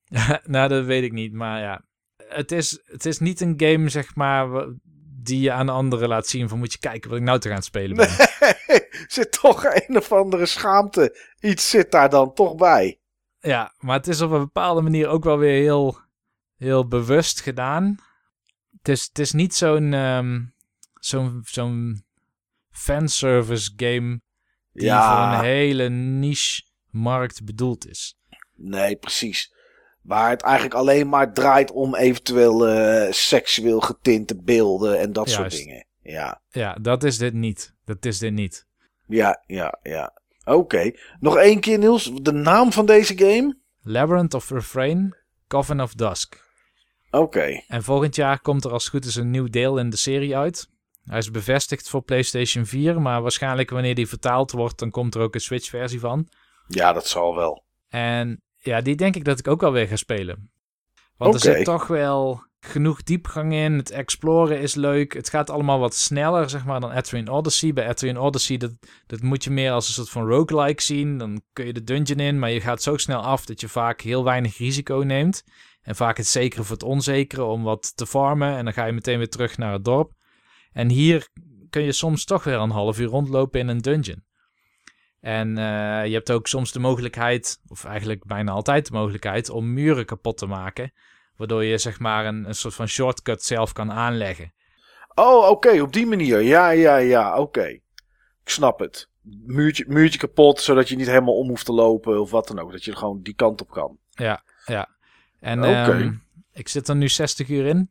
nou, 0.44 0.68
dat 0.68 0.84
weet 0.84 1.02
ik 1.02 1.12
niet, 1.12 1.32
maar 1.32 1.60
ja. 1.60 1.84
Het 2.28 2.52
is, 2.52 2.82
het 2.84 3.06
is 3.06 3.18
niet 3.18 3.40
een 3.40 3.54
game, 3.56 3.88
zeg 3.88 4.14
maar, 4.14 4.66
die 5.22 5.40
je 5.40 5.52
aan 5.52 5.68
anderen 5.68 6.08
laat 6.08 6.26
zien 6.26 6.48
van 6.48 6.58
moet 6.58 6.72
je 6.72 6.78
kijken 6.78 7.10
wat 7.10 7.18
ik 7.18 7.24
nou 7.24 7.38
te 7.38 7.48
gaan 7.48 7.62
spelen 7.62 7.96
ben. 7.96 8.08
zit 9.09 9.33
toch 9.40 9.64
een 9.64 9.96
of 9.96 10.12
andere 10.12 10.46
schaamte. 10.46 11.16
Iets 11.40 11.70
zit 11.70 11.90
daar 11.90 12.11
dan 12.11 12.35
toch 12.35 12.55
bij. 12.55 13.00
Ja, 13.40 13.74
maar 13.79 13.96
het 13.96 14.07
is 14.09 14.20
op 14.20 14.31
een 14.31 14.38
bepaalde 14.40 14.81
manier 14.81 15.09
ook 15.09 15.24
wel 15.24 15.38
weer 15.38 15.62
heel, 15.62 15.98
heel 16.57 16.88
bewust 16.88 17.40
gedaan. 17.40 17.96
Het 18.79 18.88
is, 18.88 19.05
het 19.09 19.18
is 19.18 19.33
niet 19.33 19.55
zo'n 19.55 19.94
ehm, 19.94 20.40
zo'n 21.00 21.40
zo'n 21.44 22.05
fanservice 22.70 23.72
game 23.76 24.20
die 24.72 24.85
Ja. 24.85 25.29
voor 25.31 25.38
een 25.38 25.44
hele 25.44 25.88
niche 25.88 26.62
markt 26.90 27.44
bedoeld 27.44 27.88
is. 27.88 28.16
Nee, 28.55 28.96
precies. 28.96 29.55
Waar 30.03 30.31
het 30.31 30.42
eigenlijk 30.42 30.74
alleen 30.74 31.09
maar 31.09 31.33
draait 31.33 31.70
om 31.70 31.94
eventueel 31.94 32.68
eh, 32.68 33.12
seksueel 33.12 33.81
getinte 33.81 34.37
beelden 34.42 34.98
en 34.98 35.12
dat 35.12 35.31
soort 35.31 35.50
dingen. 35.50 35.87
Ja, 36.02 36.40
Ja, 36.50 36.74
dat 36.74 37.04
is 37.04 37.18
dit 37.18 37.34
niet. 37.34 37.74
Dat 37.84 38.04
is 38.04 38.18
dit 38.18 38.32
niet. 38.32 38.66
ja, 39.06 39.42
ja, 39.46 39.78
ja. 39.82 40.18
Oké. 40.44 40.90
Nog 41.20 41.36
één 41.36 41.60
keer, 41.60 41.78
Niels. 41.78 42.10
De 42.14 42.32
naam 42.32 42.72
van 42.72 42.86
deze 42.86 43.18
game? 43.18 43.58
Labyrinth 43.82 44.34
of 44.34 44.50
Refrain. 44.50 45.16
Coven 45.46 45.80
of 45.80 45.94
Dusk. 45.94 46.48
Oké. 47.10 47.62
En 47.68 47.82
volgend 47.82 48.16
jaar 48.16 48.40
komt 48.40 48.64
er 48.64 48.70
als 48.72 48.82
het 48.82 48.92
goed 48.92 49.04
is 49.04 49.16
een 49.16 49.30
nieuw 49.30 49.48
deel 49.48 49.78
in 49.78 49.90
de 49.90 49.96
serie 49.96 50.36
uit. 50.36 50.68
Hij 51.04 51.18
is 51.18 51.30
bevestigd 51.30 51.88
voor 51.88 52.02
PlayStation 52.02 52.66
4, 52.66 53.00
maar 53.00 53.22
waarschijnlijk 53.22 53.70
wanneer 53.70 53.94
die 53.94 54.08
vertaald 54.08 54.50
wordt, 54.50 54.78
dan 54.78 54.90
komt 54.90 55.14
er 55.14 55.20
ook 55.20 55.34
een 55.34 55.40
Switch-versie 55.40 56.00
van. 56.00 56.28
Ja, 56.66 56.92
dat 56.92 57.06
zal 57.06 57.34
wel. 57.34 57.64
En 57.88 58.42
ja, 58.56 58.80
die 58.80 58.96
denk 58.96 59.16
ik 59.16 59.24
dat 59.24 59.38
ik 59.38 59.48
ook 59.48 59.60
wel 59.60 59.72
weer 59.72 59.86
ga 59.88 59.96
spelen. 59.96 60.50
Want 61.20 61.35
er 61.35 61.40
zit 61.40 61.64
toch 61.64 61.87
wel 61.87 62.42
genoeg 62.61 63.02
diepgang 63.02 63.52
in. 63.52 63.72
Het 63.72 63.90
exploren 63.90 64.61
is 64.61 64.74
leuk. 64.74 65.14
Het 65.14 65.28
gaat 65.28 65.50
allemaal 65.50 65.78
wat 65.78 65.94
sneller, 65.94 66.50
zeg 66.50 66.64
maar, 66.64 66.80
dan 66.80 66.92
Etrian 66.92 67.28
Odyssey. 67.28 67.72
Bij 67.72 67.88
Etrian 67.88 68.16
Odyssey, 68.16 68.56
dat, 68.56 68.72
dat 69.06 69.22
moet 69.22 69.44
je 69.44 69.50
meer 69.50 69.72
als 69.72 69.87
een 69.87 69.94
soort 69.94 70.11
van 70.11 70.28
roguelike 70.28 70.83
zien. 70.83 71.18
Dan 71.18 71.42
kun 71.52 71.66
je 71.66 71.72
de 71.72 71.85
dungeon 71.85 72.20
in, 72.20 72.38
maar 72.38 72.50
je 72.50 72.61
gaat 72.61 72.83
zo 72.83 72.96
snel 72.96 73.20
af 73.20 73.44
dat 73.44 73.61
je 73.61 73.68
vaak 73.68 74.00
heel 74.00 74.24
weinig 74.24 74.59
risico 74.59 74.96
neemt. 74.96 75.44
En 75.83 75.96
vaak 75.96 76.16
het 76.16 76.26
zekere 76.26 76.62
voor 76.62 76.76
het 76.76 76.85
onzekere 76.85 77.44
om 77.44 77.62
wat 77.62 77.96
te 77.96 78.06
farmen. 78.06 78.56
En 78.56 78.64
dan 78.64 78.72
ga 78.72 78.85
je 78.85 78.92
meteen 78.92 79.18
weer 79.18 79.30
terug 79.30 79.59
naar 79.59 79.72
het 79.72 79.85
dorp. 79.85 80.12
En 80.72 80.88
hier 80.88 81.28
kun 81.70 81.83
je 81.83 81.92
soms 81.92 82.24
toch 82.24 82.44
weer 82.44 82.59
een 82.59 82.70
half 82.70 82.98
uur 82.98 83.09
rondlopen 83.09 83.61
in 83.61 83.68
een 83.68 83.80
dungeon. 83.80 84.24
En 85.20 85.59
eh, 85.59 86.06
je 86.06 86.12
hebt 86.12 86.30
ook 86.30 86.46
soms 86.46 86.72
de 86.72 86.78
mogelijkheid, 86.78 87.61
of 87.68 87.85
eigenlijk 87.85 88.24
bijna 88.24 88.52
altijd 88.52 88.87
de 88.87 88.92
mogelijkheid, 88.92 89.50
om 89.50 89.72
muren 89.72 90.06
kapot 90.06 90.38
te 90.38 90.46
maken. 90.46 90.92
Waardoor 91.37 91.64
je 91.64 91.78
zeg 91.78 91.98
maar 91.98 92.26
een, 92.26 92.48
een 92.48 92.54
soort 92.54 92.74
van 92.74 92.87
shortcut 92.87 93.42
zelf 93.42 93.72
kan 93.72 93.92
aanleggen. 93.92 94.52
Oh, 95.14 95.48
oké, 95.48 95.80
op 95.80 95.92
die 95.92 96.06
manier. 96.06 96.40
Ja, 96.40 96.70
ja, 96.70 96.96
ja, 96.96 97.38
oké. 97.38 97.66
Ik 97.66 97.83
snap 98.44 98.78
het. 98.78 99.09
Muurtje, 99.46 99.85
muurtje 99.88 100.18
kapot, 100.18 100.61
zodat 100.61 100.88
je 100.88 100.96
niet 100.96 101.06
helemaal 101.06 101.37
om 101.37 101.48
hoeft 101.48 101.64
te 101.64 101.72
lopen 101.72 102.20
of 102.20 102.30
wat 102.30 102.48
dan 102.48 102.59
ook. 102.59 102.72
Dat 102.72 102.85
je 102.85 102.96
gewoon 102.96 103.22
die 103.22 103.35
kant 103.35 103.61
op 103.61 103.70
kan. 103.70 103.98
Ja, 104.11 104.42
ja. 104.64 104.88
En 105.40 105.64
ehm, 105.64 106.12
ik 106.52 106.68
zit 106.68 106.88
er 106.88 106.96
nu 106.96 107.09
60 107.09 107.48
uur 107.48 107.66
in. 107.66 107.90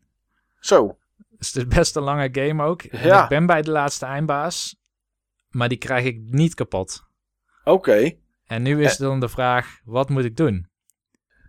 Zo. 0.60 0.98
Dus 1.30 1.54
het 1.54 1.56
is 1.56 1.76
best 1.76 1.96
een 1.96 2.04
lange 2.04 2.30
game 2.32 2.64
ook. 2.64 2.84
En 2.84 3.08
Ja. 3.08 3.24
Ik 3.24 3.30
ben 3.30 3.46
bij 3.46 3.62
de 3.62 3.72
laatste 3.72 4.06
eindbaas. 4.06 4.76
Maar 5.50 5.70
die 5.70 5.78
krijg 5.78 6.06
ik 6.06 6.20
niet 6.26 6.54
kapot. 6.54 7.08
Oké. 7.72 8.12
En 8.46 8.62
nu 8.62 8.84
is 8.84 8.98
dan 8.98 9.20
de 9.20 9.30
vraag, 9.30 9.80
wat 9.84 10.10
moet 10.10 10.26
ik 10.26 10.38
doen? 10.38 10.68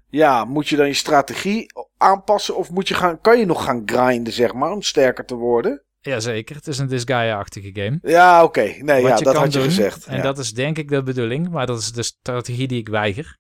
Ja, 0.09 0.45
moet 0.45 0.69
je 0.69 0.77
dan 0.77 0.87
je 0.87 0.95
strategie 0.95 1.67
aanpassen 1.97 2.57
of 2.57 2.71
moet 2.71 2.89
je 2.89 2.95
gaan, 2.95 3.21
kan 3.21 3.39
je 3.39 3.47
nog 3.47 3.65
gaan 3.65 3.83
grinden, 3.87 4.33
zeg 4.33 4.53
maar, 4.53 4.71
om 4.71 4.83
sterker 4.83 5.25
te 5.25 5.35
worden? 5.35 5.85
Jazeker, 6.01 6.57
het 6.57 6.67
is 6.67 6.79
een 6.79 6.89
Disgaea-achtige 6.89 7.71
game. 7.73 7.99
Ja, 8.03 8.45
oké. 8.45 8.61
Nee, 8.61 9.03
Wat 9.03 9.19
ja, 9.19 9.25
dat 9.25 9.37
had 9.37 9.53
je 9.53 9.61
gezegd. 9.61 10.07
En 10.07 10.17
ja. 10.17 10.23
dat 10.23 10.39
is 10.39 10.53
denk 10.53 10.79
ik 10.79 10.89
de 10.89 11.03
bedoeling, 11.03 11.49
maar 11.49 11.67
dat 11.67 11.79
is 11.79 11.93
de 11.93 12.03
strategie 12.03 12.69
die 12.69 12.79
ik 12.79 12.89
weiger. 12.89 13.39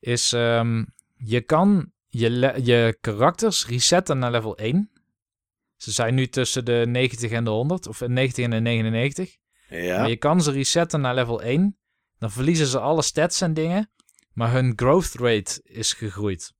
Is 0.00 0.32
ehm, 0.32 0.84
je 1.14 1.40
kan 1.40 1.92
je, 2.08 2.60
je 2.62 2.96
karakters 3.00 3.66
resetten 3.66 4.18
naar 4.18 4.30
level 4.30 4.56
1. 4.56 4.90
Ze 5.76 5.92
zijn 5.92 6.14
nu 6.14 6.26
tussen 6.26 6.64
de 6.64 6.84
90 6.88 7.30
en 7.30 7.44
de 7.44 7.50
100, 7.50 7.86
of 7.86 8.00
90 8.00 8.44
en 8.44 8.50
de 8.50 8.60
99. 8.60 9.36
ja. 9.68 9.98
Maar 9.98 10.08
je 10.08 10.16
kan 10.16 10.42
ze 10.42 10.52
resetten 10.52 11.00
naar 11.00 11.14
level 11.14 11.42
1. 11.42 11.78
Dan 12.18 12.30
verliezen 12.30 12.66
ze 12.66 12.78
alle 12.78 13.02
stats 13.02 13.40
en 13.40 13.54
dingen. 13.54 13.90
Maar 14.32 14.52
hun 14.52 14.72
growth 14.76 15.14
rate 15.14 15.60
is 15.62 15.92
gegroeid. 15.92 16.54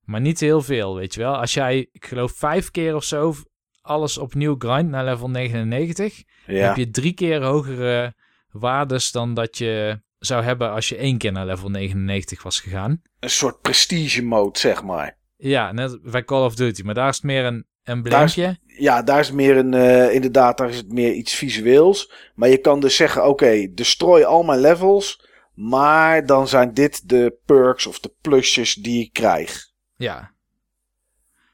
Maar 0.00 0.20
niet 0.20 0.40
heel 0.40 0.62
veel, 0.62 0.96
weet 0.96 1.14
je 1.14 1.20
wel. 1.20 1.36
Als 1.36 1.54
jij, 1.54 1.88
ik 1.92 2.06
geloof, 2.06 2.32
vijf 2.32 2.70
keer 2.70 2.94
of 2.94 3.04
zo 3.04 3.34
alles 3.80 4.18
opnieuw 4.18 4.54
grind 4.58 4.88
naar 4.88 5.04
level 5.04 5.30
99 5.30 6.22
ja. 6.46 6.66
heb 6.66 6.76
je 6.76 6.90
drie 6.90 7.12
keer 7.12 7.42
hogere 7.42 8.14
waardes 8.50 9.10
dan 9.10 9.34
dat 9.34 9.58
je 9.58 10.00
zou 10.18 10.42
hebben 10.42 10.70
als 10.70 10.88
je 10.88 10.96
één 10.96 11.18
keer 11.18 11.32
naar 11.32 11.46
level 11.46 11.68
99 11.68 12.42
was 12.42 12.60
gegaan. 12.60 13.02
Een 13.20 13.30
soort 13.30 13.60
prestige 13.60 14.22
mode, 14.22 14.58
zeg 14.58 14.82
maar. 14.82 15.18
Ja, 15.36 15.72
net 15.72 16.02
bij 16.02 16.24
Call 16.24 16.44
of 16.44 16.54
Duty. 16.54 16.82
Maar 16.82 16.94
daar 16.94 17.08
is 17.08 17.16
het 17.16 17.24
meer 17.24 17.44
een 17.44 17.66
Daar 17.86 18.24
is- 18.24 18.36
embleempje. 18.36 18.58
Ja, 18.66 19.02
daar 19.02 19.20
is 19.20 19.30
meer 19.32 19.56
een, 19.56 19.74
eh, 19.74 20.14
inderdaad, 20.14 20.58
daar 20.58 20.68
is 20.68 20.76
het 20.76 20.92
meer 20.92 21.12
iets 21.12 21.34
visueels. 21.34 22.12
Maar 22.34 22.48
je 22.48 22.58
kan 22.58 22.80
dus 22.80 22.96
zeggen, 22.96 23.26
oké, 23.28 23.72
destroy 23.74 24.22
al 24.22 24.42
mijn 24.42 24.60
levels. 24.60 25.24
Maar 25.54 26.26
dan 26.26 26.48
zijn 26.48 26.74
dit 26.74 27.08
de 27.08 27.36
perks 27.44 27.86
of 27.86 28.00
de 28.00 28.12
plusjes 28.20 28.74
die 28.74 29.04
ik 29.04 29.12
krijg. 29.12 29.70
Ja. 29.96 30.34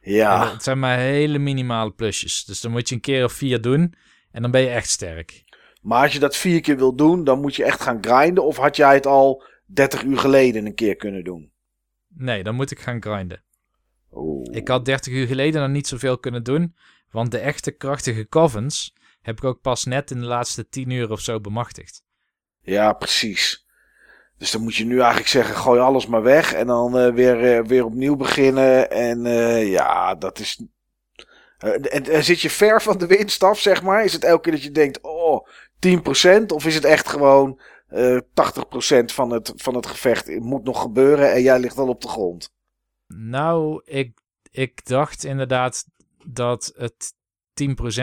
En 0.01 0.13
Ja, 0.13 0.53
het 0.53 0.63
zijn 0.63 0.79
maar 0.79 0.99
hele 0.99 1.39
minimale 1.39 1.91
plusjes. 1.91 2.45
Dus 2.45 2.61
dan 2.61 2.71
moet 2.71 2.89
je 2.89 2.95
een 2.95 3.01
keer 3.01 3.25
of 3.25 3.33
vier 3.33 3.61
doen. 3.61 3.95
En 4.33 4.43
dan 4.43 4.51
ben 4.51 4.61
je 4.61 4.69
echt 4.69 4.89
sterk. 4.89 5.45
maar 5.83 6.03
als 6.03 6.13
je 6.13 6.19
dat 6.19 6.37
vier 6.37 6.61
keer 6.61 6.77
wil 6.77 6.95
doen, 6.95 7.25
dan 7.25 7.41
moet 7.41 7.57
je 7.57 7.65
echt 7.65 7.81
gaan 7.81 7.99
grinden. 8.01 8.45
Of 8.45 8.57
had 8.57 8.77
jij 8.77 8.95
het 8.95 9.07
al 9.07 9.43
30 9.67 10.03
uur 10.03 10.19
geleden 10.19 10.67
een 10.67 10.75
keer 10.75 10.97
kunnen 10.97 11.25
doen? 11.25 11.53
Nee, 12.09 12.43
dan 12.43 12.55
moet 12.55 12.71
ik 12.71 12.79
gaan 12.81 13.03
grinden. 13.03 13.43
Oeh. 14.13 14.57
Ik 14.57 14.69
had 14.69 14.85
30 14.85 15.13
uur 15.13 15.27
geleden 15.27 15.61
nog 15.61 15.71
niet 15.71 15.87
zoveel 15.87 16.19
kunnen 16.19 16.43
doen. 16.43 16.77
Want 17.11 17.31
de 17.31 17.39
echte 17.39 17.71
krachtige 17.71 18.29
covens 18.29 18.95
heb 19.21 19.37
ik 19.37 19.45
ook 19.45 19.61
pas 19.61 19.85
net 19.85 20.11
in 20.11 20.19
de 20.21 20.27
laatste 20.27 20.69
10 20.69 20.91
uur 20.91 21.11
of 21.11 21.21
zo 21.21 21.41
bemachtigd. 21.41 22.03
Ja, 22.61 22.93
precies. 22.93 23.67
Dus 24.39 24.51
dan 24.51 24.63
moet 24.63 24.75
je 24.75 24.85
nu 24.85 24.99
eigenlijk 24.99 25.29
zeggen: 25.29 25.55
gooi 25.55 25.81
alles 25.81 26.07
maar 26.07 26.23
weg. 26.23 26.53
En 26.53 26.67
dan 26.67 26.99
eh, 26.99 27.13
weer, 27.15 27.57
eh, 27.57 27.65
weer 27.65 27.85
opnieuw 27.85 28.17
beginnen. 28.17 28.91
En 28.91 29.27
eh, 29.27 29.71
ja, 29.71 30.15
dat 30.15 30.39
is. 30.39 30.65
En, 31.59 32.25
zit 32.25 32.41
je 32.41 32.51
ver 32.51 32.83
van 32.83 32.99
de 32.99 33.07
winst 33.07 33.43
af, 33.43 33.59
zeg 33.59 33.83
maar? 33.83 34.05
Is 34.05 34.13
het 34.13 34.25
elke 34.25 34.43
keer 34.43 34.53
dat 34.53 34.63
je 34.63 34.71
denkt: 34.71 35.01
oh, 35.03 35.47
10%? 36.43 36.47
Of 36.47 36.67
is 36.67 36.75
het 36.75 36.85
echt 36.85 37.09
gewoon 37.09 37.61
eh 37.89 38.17
80% 38.17 39.05
van 39.05 39.31
het, 39.31 39.53
van 39.57 39.75
het 39.75 39.87
gevecht 39.87 40.29
moet 40.29 40.65
nog 40.65 40.81
gebeuren 40.81 41.33
en 41.33 41.43
jij 41.43 41.59
ligt 41.59 41.79
al 41.79 41.89
op 41.89 42.01
de 42.01 42.09
grond? 42.09 42.53
Nou, 43.17 43.83
ik, 43.85 44.21
ik 44.51 44.85
dacht 44.85 45.25
inderdaad 45.25 45.87
dat 46.27 46.73
het 46.77 47.15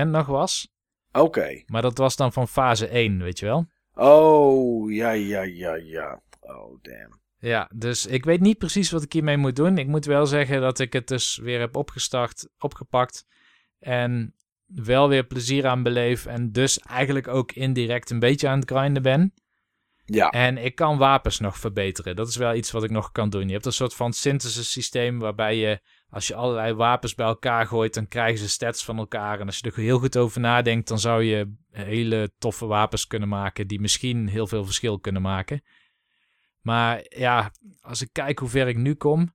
10% 0.06 0.08
nog 0.08 0.26
was. 0.26 0.74
Oké. 1.12 1.64
Maar 1.66 1.82
dat 1.82 1.98
was 1.98 2.16
dan 2.16 2.34
van 2.34 2.48
fase 2.48 2.88
1, 2.88 3.20
weet 3.20 3.40
je 3.40 3.46
wel? 3.46 3.68
Oh, 3.94 4.92
ja, 4.92 5.12
ja, 5.12 5.42
ja, 5.42 5.76
ja. 5.76 6.22
Oh, 6.40 6.82
damn. 6.82 7.20
Ja, 7.40 7.70
dus 7.76 8.06
ik 8.06 8.26
weet 8.26 8.40
niet 8.40 8.58
precies 8.58 8.92
wat 8.92 9.04
ik 9.04 9.14
hiermee 9.14 9.38
moet 9.38 9.56
doen. 9.56 9.78
Ik 9.78 9.88
moet 9.88 10.06
wel 10.06 10.26
zeggen 10.26 10.62
dat 10.62 10.80
ik 10.80 10.94
het 10.94 11.08
dus 11.08 11.38
weer 11.38 11.60
heb 11.60 11.76
opgestart, 11.76 12.50
opgepakt. 12.58 13.26
En 13.80 14.36
wel 14.66 15.10
weer 15.10 15.24
plezier 15.24 15.68
aan 15.68 15.84
beleef. 15.84 16.26
En 16.26 16.52
dus 16.52 16.80
eigenlijk 16.80 17.28
ook 17.28 17.52
indirect 17.52 18.10
een 18.10 18.20
beetje 18.20 18.48
aan 18.48 18.60
het 18.60 18.72
grinden 18.72 19.02
ben. 19.02 19.34
Ja, 20.14 20.30
En 20.30 20.58
ik 20.58 20.76
kan 20.76 20.98
wapens 20.98 21.40
nog 21.40 21.58
verbeteren. 21.58 22.16
Dat 22.16 22.28
is 22.28 22.36
wel 22.36 22.56
iets 22.56 22.72
wat 22.72 22.84
ik 22.84 22.90
nog 22.90 23.12
kan 23.12 23.30
doen. 23.30 23.48
Je 23.48 23.54
hebt 23.54 23.66
een 23.66 23.72
soort 23.72 23.94
van 23.94 24.14
synthesis 24.14 24.72
systeem 24.72 25.20
waarbij 25.20 25.58
je, 25.58 25.80
als 26.10 26.28
je 26.28 26.36
allerlei 26.36 26.74
wapens 26.74 27.16
bij 27.16 27.26
elkaar 27.26 27.66
gooit, 27.66 27.94
dan 27.94 28.08
krijgen 28.08 28.40
ze 28.40 28.50
stats 28.50 28.86
van 28.86 28.98
elkaar. 28.98 29.40
En 29.40 29.46
als 29.46 29.58
je 29.58 29.72
er 29.72 29.76
heel 29.76 30.00
goed 30.00 30.18
over 30.18 30.42
nadenkt, 30.42 30.88
dan 30.88 31.00
zou 31.00 31.24
je 31.24 31.54
hele 31.72 32.32
toffe 32.38 32.66
wapens 32.66 33.08
kunnen 33.08 33.30
maken 33.30 33.68
die 33.68 33.82
misschien 33.82 34.28
heel 34.28 34.48
veel 34.48 34.66
verschil 34.66 35.00
kunnen 35.00 35.22
maken. 35.22 35.64
Maar 36.62 37.06
ja, 37.10 37.52
als 37.82 38.02
ik 38.02 38.10
kijk 38.12 38.40
hoe 38.40 38.50
ver 38.50 38.68
ik 38.68 38.78
nu 38.78 38.94
kom, 38.94 39.34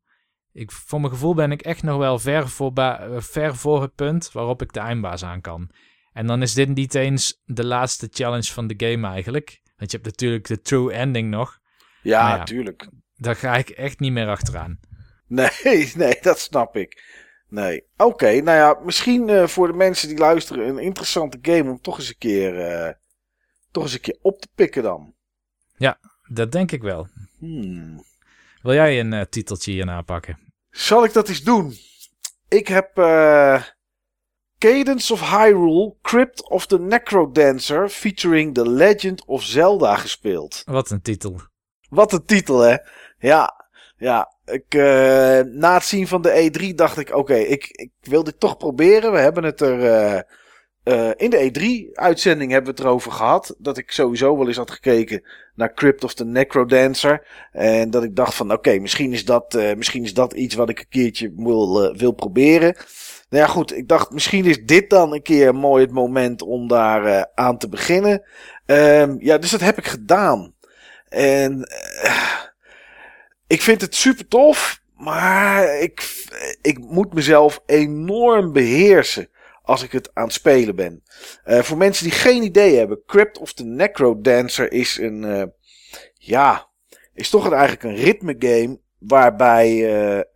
ik, 0.52 0.72
voor 0.72 1.00
mijn 1.00 1.12
gevoel 1.12 1.34
ben 1.34 1.52
ik 1.52 1.62
echt 1.62 1.82
nog 1.82 1.98
wel 1.98 2.18
ver 2.18 2.48
voor, 2.48 2.72
ver 3.16 3.56
voor 3.56 3.82
het 3.82 3.94
punt 3.94 4.32
waarop 4.32 4.62
ik 4.62 4.72
de 4.72 4.80
eindbaas 4.80 5.24
aan 5.24 5.40
kan. 5.40 5.70
En 6.12 6.26
dan 6.26 6.42
is 6.42 6.54
dit 6.54 6.68
niet 6.68 6.94
eens 6.94 7.40
de 7.44 7.64
laatste 7.64 8.08
challenge 8.10 8.52
van 8.52 8.66
de 8.66 8.74
game 8.86 9.06
eigenlijk. 9.06 9.62
Want 9.76 9.90
je 9.90 9.96
hebt 9.96 10.08
natuurlijk 10.08 10.46
de 10.46 10.60
true 10.60 10.92
ending 10.92 11.30
nog. 11.30 11.58
ja, 12.02 12.36
ja. 12.36 12.44
tuurlijk. 12.44 12.88
Daar 13.16 13.36
ga 13.36 13.56
ik 13.56 13.68
echt 13.68 14.00
niet 14.00 14.12
meer 14.12 14.28
achteraan. 14.28 14.80
Nee, 15.26 15.92
nee, 15.94 16.18
dat 16.20 16.38
snap 16.38 16.76
ik. 16.76 17.02
Nee. 17.48 17.84
Oké, 17.96 18.40
nou 18.40 18.58
ja, 18.58 18.80
misschien 18.84 19.28
eh, 19.28 19.46
voor 19.46 19.66
de 19.66 19.72
mensen 19.72 20.08
die 20.08 20.18
luisteren 20.18 20.68
een 20.68 20.78
interessante 20.78 21.38
game 21.42 21.70
om 21.70 21.80
toch 21.80 21.98
eens 21.98 22.08
een 22.08 22.18
keer, 22.18 22.60
eh, 22.60 22.92
toch 23.70 23.82
eens 23.82 23.92
een 23.92 24.00
keer 24.00 24.18
op 24.20 24.40
te 24.40 24.48
pikken 24.54 24.82
dan. 24.82 25.14
Dat 26.28 26.52
denk 26.52 26.72
ik 26.72 26.82
wel. 26.82 27.08
Hmm. 27.38 28.04
Wil 28.62 28.72
jij 28.72 29.00
een 29.00 29.12
eh, 29.12 29.24
titeltje 29.30 29.72
hierna 29.72 30.02
pakken? 30.02 30.38
Zal 30.70 31.04
ik 31.04 31.12
dat 31.12 31.28
eens 31.28 31.42
doen? 31.42 31.74
Ik 32.48 32.68
heb 32.68 32.90
Cadence 34.64 35.12
of 35.12 35.20
Hyrule, 35.20 35.94
Crypt 36.02 36.50
of 36.50 36.66
the 36.66 36.78
Necrodancer 36.78 37.90
featuring 37.90 38.54
The 38.54 38.70
Legend 38.70 39.24
of 39.26 39.42
Zelda 39.42 39.96
gespeeld. 39.96 40.62
Wat 40.64 40.90
een 40.90 41.02
titel. 41.02 41.40
Wat 41.88 42.12
een 42.12 42.24
titel, 42.24 42.58
hè? 42.60 42.76
Ja, 43.18 43.66
ja. 43.96 44.32
Ik, 44.44 44.74
eh, 44.74 45.40
na 45.40 45.74
het 45.74 45.84
zien 45.84 46.08
van 46.08 46.22
de 46.22 46.50
E3 46.50 46.74
dacht 46.74 46.98
ik, 46.98 47.14
oké, 47.16 47.34
ik, 47.34 47.66
ik 47.70 47.90
wil 48.00 48.24
dit 48.24 48.40
toch 48.40 48.56
proberen. 48.56 49.12
We 49.12 49.18
hebben 49.18 49.44
het 49.44 49.60
er 49.60 49.84
eh, 49.84 50.20
eh, 50.82 51.12
in 51.16 51.30
de 51.30 51.50
E3-uitzending 51.50 52.50
hebben 52.50 52.74
we 52.74 52.76
het 52.76 52.80
erover 52.80 53.12
gehad. 53.12 53.54
Dat 53.58 53.78
ik 53.78 53.90
sowieso 53.90 54.38
wel 54.38 54.46
eens 54.46 54.56
had 54.56 54.70
gekeken 54.70 55.22
naar 55.54 55.74
Crypt 55.74 56.04
of 56.04 56.14
the 56.14 56.24
Necrodancer. 56.24 57.26
En 57.52 57.90
dat 57.90 58.02
ik 58.02 58.16
dacht 58.16 58.34
van, 58.34 58.52
oké, 58.52 58.78
misschien, 58.78 59.12
is 59.12 59.24
dat, 59.24 59.52
misschien 59.76 60.04
is 60.04 60.14
dat 60.14 60.32
iets 60.32 60.54
wat 60.54 60.68
ik 60.68 60.78
een 60.78 60.88
keertje 60.88 61.32
wil, 61.36 61.94
wil 61.96 62.12
proberen. 62.12 62.76
Nou 63.34 63.46
ja, 63.46 63.52
goed, 63.52 63.76
ik 63.76 63.88
dacht, 63.88 64.10
misschien 64.10 64.44
is 64.44 64.64
dit 64.64 64.90
dan 64.90 65.12
een 65.12 65.22
keer 65.22 65.54
mooi 65.54 65.84
het 65.84 65.92
moment 65.92 66.42
om 66.42 66.68
daar 66.68 67.04
eh, 67.04 67.22
aan 67.34 67.58
te 67.58 67.68
beginnen. 67.68 68.22
Ehm, 68.66 69.16
ja, 69.18 69.38
dus 69.38 69.50
dat 69.50 69.60
heb 69.60 69.78
ik 69.78 69.86
gedaan. 69.86 70.54
En 71.08 71.62
eh, 71.62 72.40
ik 73.46 73.62
vind 73.62 73.80
het 73.80 73.94
super 73.94 74.28
tof. 74.28 74.82
maar 74.96 75.78
ik, 75.78 76.24
ik 76.62 76.78
moet 76.78 77.14
mezelf 77.14 77.62
enorm 77.66 78.52
beheersen 78.52 79.28
als 79.62 79.82
ik 79.82 79.92
het 79.92 80.10
aan 80.12 80.24
het 80.24 80.32
spelen 80.32 80.76
ben. 80.76 81.02
Uh, 81.46 81.58
voor 81.58 81.76
mensen 81.76 82.04
die 82.04 82.12
geen 82.12 82.42
idee 82.42 82.76
hebben, 82.76 83.02
Crypt 83.06 83.38
of 83.38 83.52
the 83.52 83.64
Necro 83.64 84.20
Dancer 84.20 84.72
is 84.72 84.98
een, 84.98 85.52
ja, 86.14 86.68
is 87.14 87.30
toch 87.30 87.52
eigenlijk 87.52 87.82
een 87.82 88.04
ritme 88.04 88.36
game 88.38 88.80
waarbij 88.98 89.74
je 89.74 90.28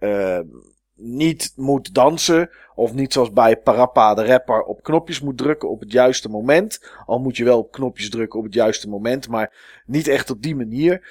niet 0.95 1.53
moet 1.57 1.95
dansen 1.95 2.51
of 2.79 2.95
niet 2.95 3.13
zoals 3.13 3.33
bij 3.33 3.57
Parappa 3.57 4.15
de 4.15 4.27
rapper 4.27 4.63
op 4.63 4.83
knopjes 4.83 5.21
moet 5.21 5.39
drukken 5.39 5.71
op 5.71 5.81
het 5.81 5.93
juiste 5.93 6.29
moment. 6.29 6.91
Al 7.07 7.19
moet 7.19 7.37
je 7.37 7.45
wel 7.45 7.59
op 7.59 7.73
knopjes 7.73 8.11
drukken 8.11 8.39
op 8.39 8.45
het 8.45 8.55
juiste 8.55 8.89
moment, 8.89 9.29
maar 9.29 9.83
niet 9.87 10.09
echt 10.09 10.31
op 10.31 10.43
die 10.43 10.57
manier. 10.57 11.07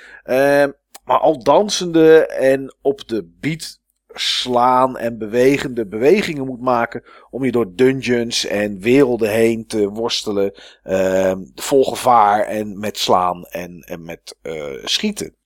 maar 1.03 1.19
al 1.19 1.43
dansende 1.43 2.27
en 2.27 2.75
op 2.81 3.07
de 3.07 3.29
beat 3.39 3.79
slaan 4.19 4.97
en 4.97 5.17
bewegende 5.17 5.87
bewegingen 5.87 6.45
moet 6.45 6.61
maken 6.61 7.03
om 7.29 7.45
je 7.45 7.51
door 7.51 7.75
dungeons 7.75 8.45
en 8.45 8.79
werelden 8.79 9.29
heen 9.29 9.67
te 9.67 9.89
worstelen, 9.89 10.53
uh, 10.83 11.33
vol 11.55 11.83
gevaar 11.83 12.43
en 12.45 12.79
met 12.79 12.97
slaan 12.97 13.43
en, 13.43 13.79
en 13.79 14.05
met 14.05 14.35
uh, 14.43 14.83
schieten. 14.83 15.36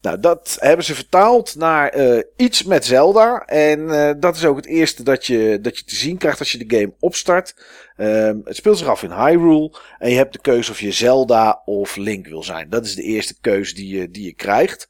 Nou, 0.00 0.20
dat 0.20 0.56
hebben 0.60 0.84
ze 0.84 0.94
vertaald 0.94 1.54
naar 1.56 1.96
uh, 1.96 2.22
iets 2.36 2.62
met 2.62 2.84
Zelda. 2.84 3.44
En 3.46 3.80
uh, 3.80 4.10
dat 4.18 4.36
is 4.36 4.44
ook 4.44 4.56
het 4.56 4.66
eerste 4.66 5.02
dat 5.02 5.26
je, 5.26 5.58
dat 5.62 5.78
je 5.78 5.84
te 5.84 5.94
zien 5.94 6.16
krijgt 6.16 6.38
als 6.38 6.52
je 6.52 6.66
de 6.66 6.76
game 6.76 6.94
opstart. 6.98 7.54
Uh, 7.96 8.32
het 8.44 8.56
speelt 8.56 8.78
zich 8.78 8.86
af 8.86 9.02
in 9.02 9.12
Hyrule. 9.12 9.74
En 9.98 10.10
je 10.10 10.16
hebt 10.16 10.32
de 10.32 10.40
keuze 10.40 10.70
of 10.70 10.80
je 10.80 10.92
Zelda 10.92 11.62
of 11.64 11.96
Link 11.96 12.26
wil 12.26 12.42
zijn. 12.42 12.70
Dat 12.70 12.84
is 12.84 12.94
de 12.94 13.02
eerste 13.02 13.40
keuze 13.40 13.74
die 13.74 13.98
je, 13.98 14.10
die 14.10 14.24
je 14.24 14.34
krijgt. 14.34 14.88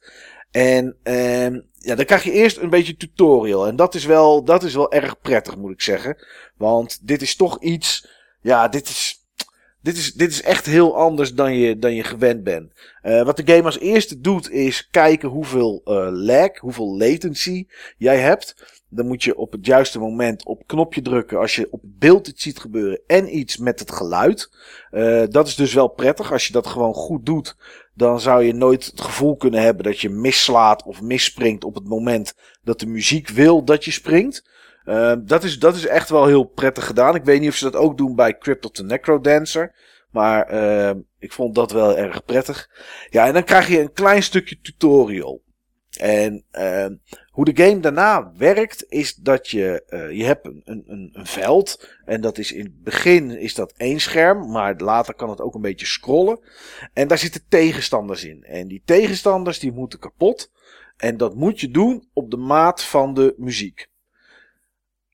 En 0.51 0.95
uh, 1.03 1.49
ja, 1.77 1.95
dan 1.95 2.05
krijg 2.05 2.23
je 2.23 2.31
eerst 2.31 2.57
een 2.57 2.69
beetje 2.69 2.97
tutorial. 2.97 3.67
En 3.67 3.75
dat 3.75 3.95
is, 3.95 4.05
wel, 4.05 4.43
dat 4.43 4.63
is 4.63 4.73
wel 4.73 4.91
erg 4.91 5.19
prettig, 5.19 5.57
moet 5.57 5.71
ik 5.71 5.81
zeggen. 5.81 6.17
Want 6.57 7.07
dit 7.07 7.21
is 7.21 7.35
toch 7.35 7.61
iets. 7.61 8.07
Ja, 8.41 8.67
dit 8.67 8.87
is. 8.89 9.10
Dit 9.81 9.97
is, 9.97 10.13
dit 10.13 10.31
is 10.31 10.41
echt 10.41 10.65
heel 10.65 10.95
anders 10.95 11.33
dan 11.33 11.53
je, 11.53 11.79
dan 11.79 11.95
je 11.95 12.03
gewend 12.03 12.43
bent. 12.43 12.71
Uh, 13.03 13.23
wat 13.23 13.37
de 13.37 13.53
game 13.53 13.63
als 13.63 13.79
eerste 13.79 14.19
doet, 14.19 14.51
is 14.51 14.87
kijken 14.91 15.29
hoeveel 15.29 15.81
uh, 15.85 16.07
lag, 16.11 16.59
hoeveel 16.59 16.97
latency 16.97 17.65
jij 17.97 18.19
hebt. 18.19 18.79
Dan 18.89 19.07
moet 19.07 19.23
je 19.23 19.37
op 19.37 19.51
het 19.51 19.65
juiste 19.65 19.99
moment 19.99 20.45
op 20.45 20.63
knopje 20.65 21.01
drukken 21.01 21.39
als 21.39 21.55
je 21.55 21.67
op 21.71 21.81
beeld 21.83 22.27
iets 22.27 22.43
ziet 22.43 22.59
gebeuren 22.59 23.01
en 23.07 23.37
iets 23.37 23.57
met 23.57 23.79
het 23.79 23.91
geluid. 23.91 24.51
Uh, 24.91 25.23
dat 25.29 25.47
is 25.47 25.55
dus 25.55 25.73
wel 25.73 25.87
prettig. 25.87 26.31
Als 26.31 26.47
je 26.47 26.53
dat 26.53 26.67
gewoon 26.67 26.93
goed 26.93 27.25
doet, 27.25 27.55
dan 27.93 28.19
zou 28.19 28.43
je 28.43 28.53
nooit 28.53 28.85
het 28.85 29.01
gevoel 29.01 29.35
kunnen 29.35 29.61
hebben 29.61 29.83
dat 29.83 29.99
je 29.99 30.09
misslaat 30.09 30.83
of 30.83 31.01
misspringt 31.01 31.63
op 31.63 31.75
het 31.75 31.87
moment 31.87 32.33
dat 32.63 32.79
de 32.79 32.87
muziek 32.87 33.29
wil 33.29 33.63
dat 33.63 33.85
je 33.85 33.91
springt. 33.91 34.49
Uh, 34.85 35.13
dat, 35.19 35.43
is, 35.43 35.59
dat 35.59 35.75
is 35.75 35.85
echt 35.85 36.09
wel 36.09 36.25
heel 36.25 36.43
prettig 36.43 36.85
gedaan. 36.85 37.15
Ik 37.15 37.23
weet 37.23 37.39
niet 37.39 37.49
of 37.49 37.55
ze 37.55 37.63
dat 37.63 37.75
ook 37.75 37.97
doen 37.97 38.15
bij 38.15 38.37
Crypt 38.37 38.65
of 38.65 38.71
the 38.71 38.83
Necro 38.83 39.19
Dancer. 39.19 39.75
Maar 40.11 40.53
uh, 40.53 41.01
ik 41.19 41.31
vond 41.31 41.55
dat 41.55 41.71
wel 41.71 41.97
erg 41.97 42.25
prettig. 42.25 42.69
Ja, 43.09 43.27
en 43.27 43.33
dan 43.33 43.43
krijg 43.43 43.67
je 43.67 43.79
een 43.79 43.93
klein 43.93 44.23
stukje 44.23 44.59
tutorial. 44.61 45.41
En 45.99 46.45
uh, 46.51 46.85
hoe 47.31 47.45
de 47.45 47.63
game 47.63 47.79
daarna 47.79 48.31
werkt, 48.37 48.85
is 48.89 49.15
dat 49.15 49.49
je, 49.49 49.83
uh, 49.89 50.11
je 50.17 50.23
hebt 50.23 50.45
een, 50.45 50.61
een, 50.65 51.09
een 51.13 51.25
veld. 51.25 51.89
En 52.05 52.21
dat 52.21 52.37
is 52.37 52.51
in 52.51 52.63
het 52.63 52.83
begin 52.83 53.37
is 53.37 53.55
dat 53.55 53.73
één 53.77 53.99
scherm, 53.99 54.51
maar 54.51 54.75
later 54.77 55.13
kan 55.13 55.29
het 55.29 55.41
ook 55.41 55.55
een 55.55 55.61
beetje 55.61 55.85
scrollen. 55.85 56.39
En 56.93 57.07
daar 57.07 57.17
zitten 57.17 57.45
tegenstanders 57.49 58.23
in. 58.23 58.43
En 58.43 58.67
die 58.67 58.81
tegenstanders 58.85 59.59
die 59.59 59.71
moeten 59.71 59.99
kapot. 59.99 60.51
En 60.97 61.17
dat 61.17 61.35
moet 61.35 61.59
je 61.59 61.71
doen 61.71 62.09
op 62.13 62.31
de 62.31 62.37
maat 62.37 62.83
van 62.83 63.13
de 63.13 63.33
muziek. 63.37 63.89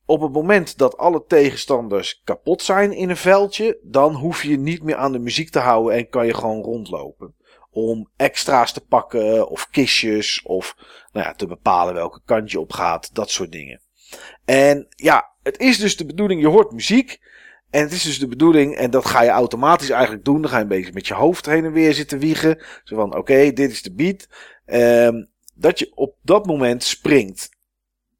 Op 0.10 0.22
het 0.22 0.32
moment 0.32 0.78
dat 0.78 0.98
alle 0.98 1.24
tegenstanders 1.28 2.22
kapot 2.24 2.62
zijn 2.62 2.94
in 2.94 3.10
een 3.10 3.18
veldje, 3.18 3.80
dan 3.84 4.14
hoef 4.14 4.44
je 4.44 4.58
niet 4.58 4.84
meer 4.84 4.96
aan 4.96 5.12
de 5.12 5.20
muziek 5.20 5.50
te 5.50 5.60
houden 5.60 5.98
en 5.98 6.10
kan 6.10 6.26
je 6.26 6.34
gewoon 6.34 6.62
rondlopen 6.62 7.36
om 7.72 8.10
extra's 8.16 8.74
te 8.74 8.86
pakken 8.86 9.50
of 9.50 9.70
kistjes 9.70 10.42
of 10.44 10.76
nou 11.12 11.26
ja, 11.26 11.34
te 11.34 11.48
bepalen 11.48 11.94
welke 11.94 12.22
kant 12.26 12.52
je 12.52 12.60
op 12.60 12.74
gaat, 12.74 13.16
dat 13.16 13.30
soort 13.30 13.52
dingen. 13.52 13.82
En 14.46 14.88
ja, 14.90 15.32
het 15.44 15.60
is 15.60 15.78
dus 15.78 15.98
de 15.98 16.06
bedoeling, 16.06 16.42
je 16.42 16.48
hoort 16.48 16.72
muziek 16.72 17.20
en 17.70 17.82
het 17.82 17.92
is 17.92 18.04
dus 18.04 18.20
de 18.20 18.28
bedoeling, 18.28 18.76
en 18.76 18.92
dat 18.92 19.06
ga 19.06 19.22
je 19.22 19.30
automatisch 19.30 19.90
eigenlijk 19.90 20.26
doen, 20.26 20.42
dan 20.42 20.50
ga 20.50 20.58
je 20.58 20.62
een 20.62 20.70
beetje 20.70 20.94
met 20.94 21.08
je 21.08 21.14
hoofd 21.14 21.46
heen 21.46 21.66
en 21.66 21.72
weer 21.72 21.94
zitten 21.94 22.20
wiegen, 22.20 22.64
zo 22.84 22.96
van 22.96 23.16
oké, 23.16 23.52
dit 23.52 23.72
is 23.72 23.82
de 23.82 23.94
beat, 23.94 24.28
um, 24.66 25.30
dat 25.56 25.80
je 25.80 25.92
op 25.96 26.16
dat 26.22 26.46
moment 26.46 26.84
springt. 26.84 27.50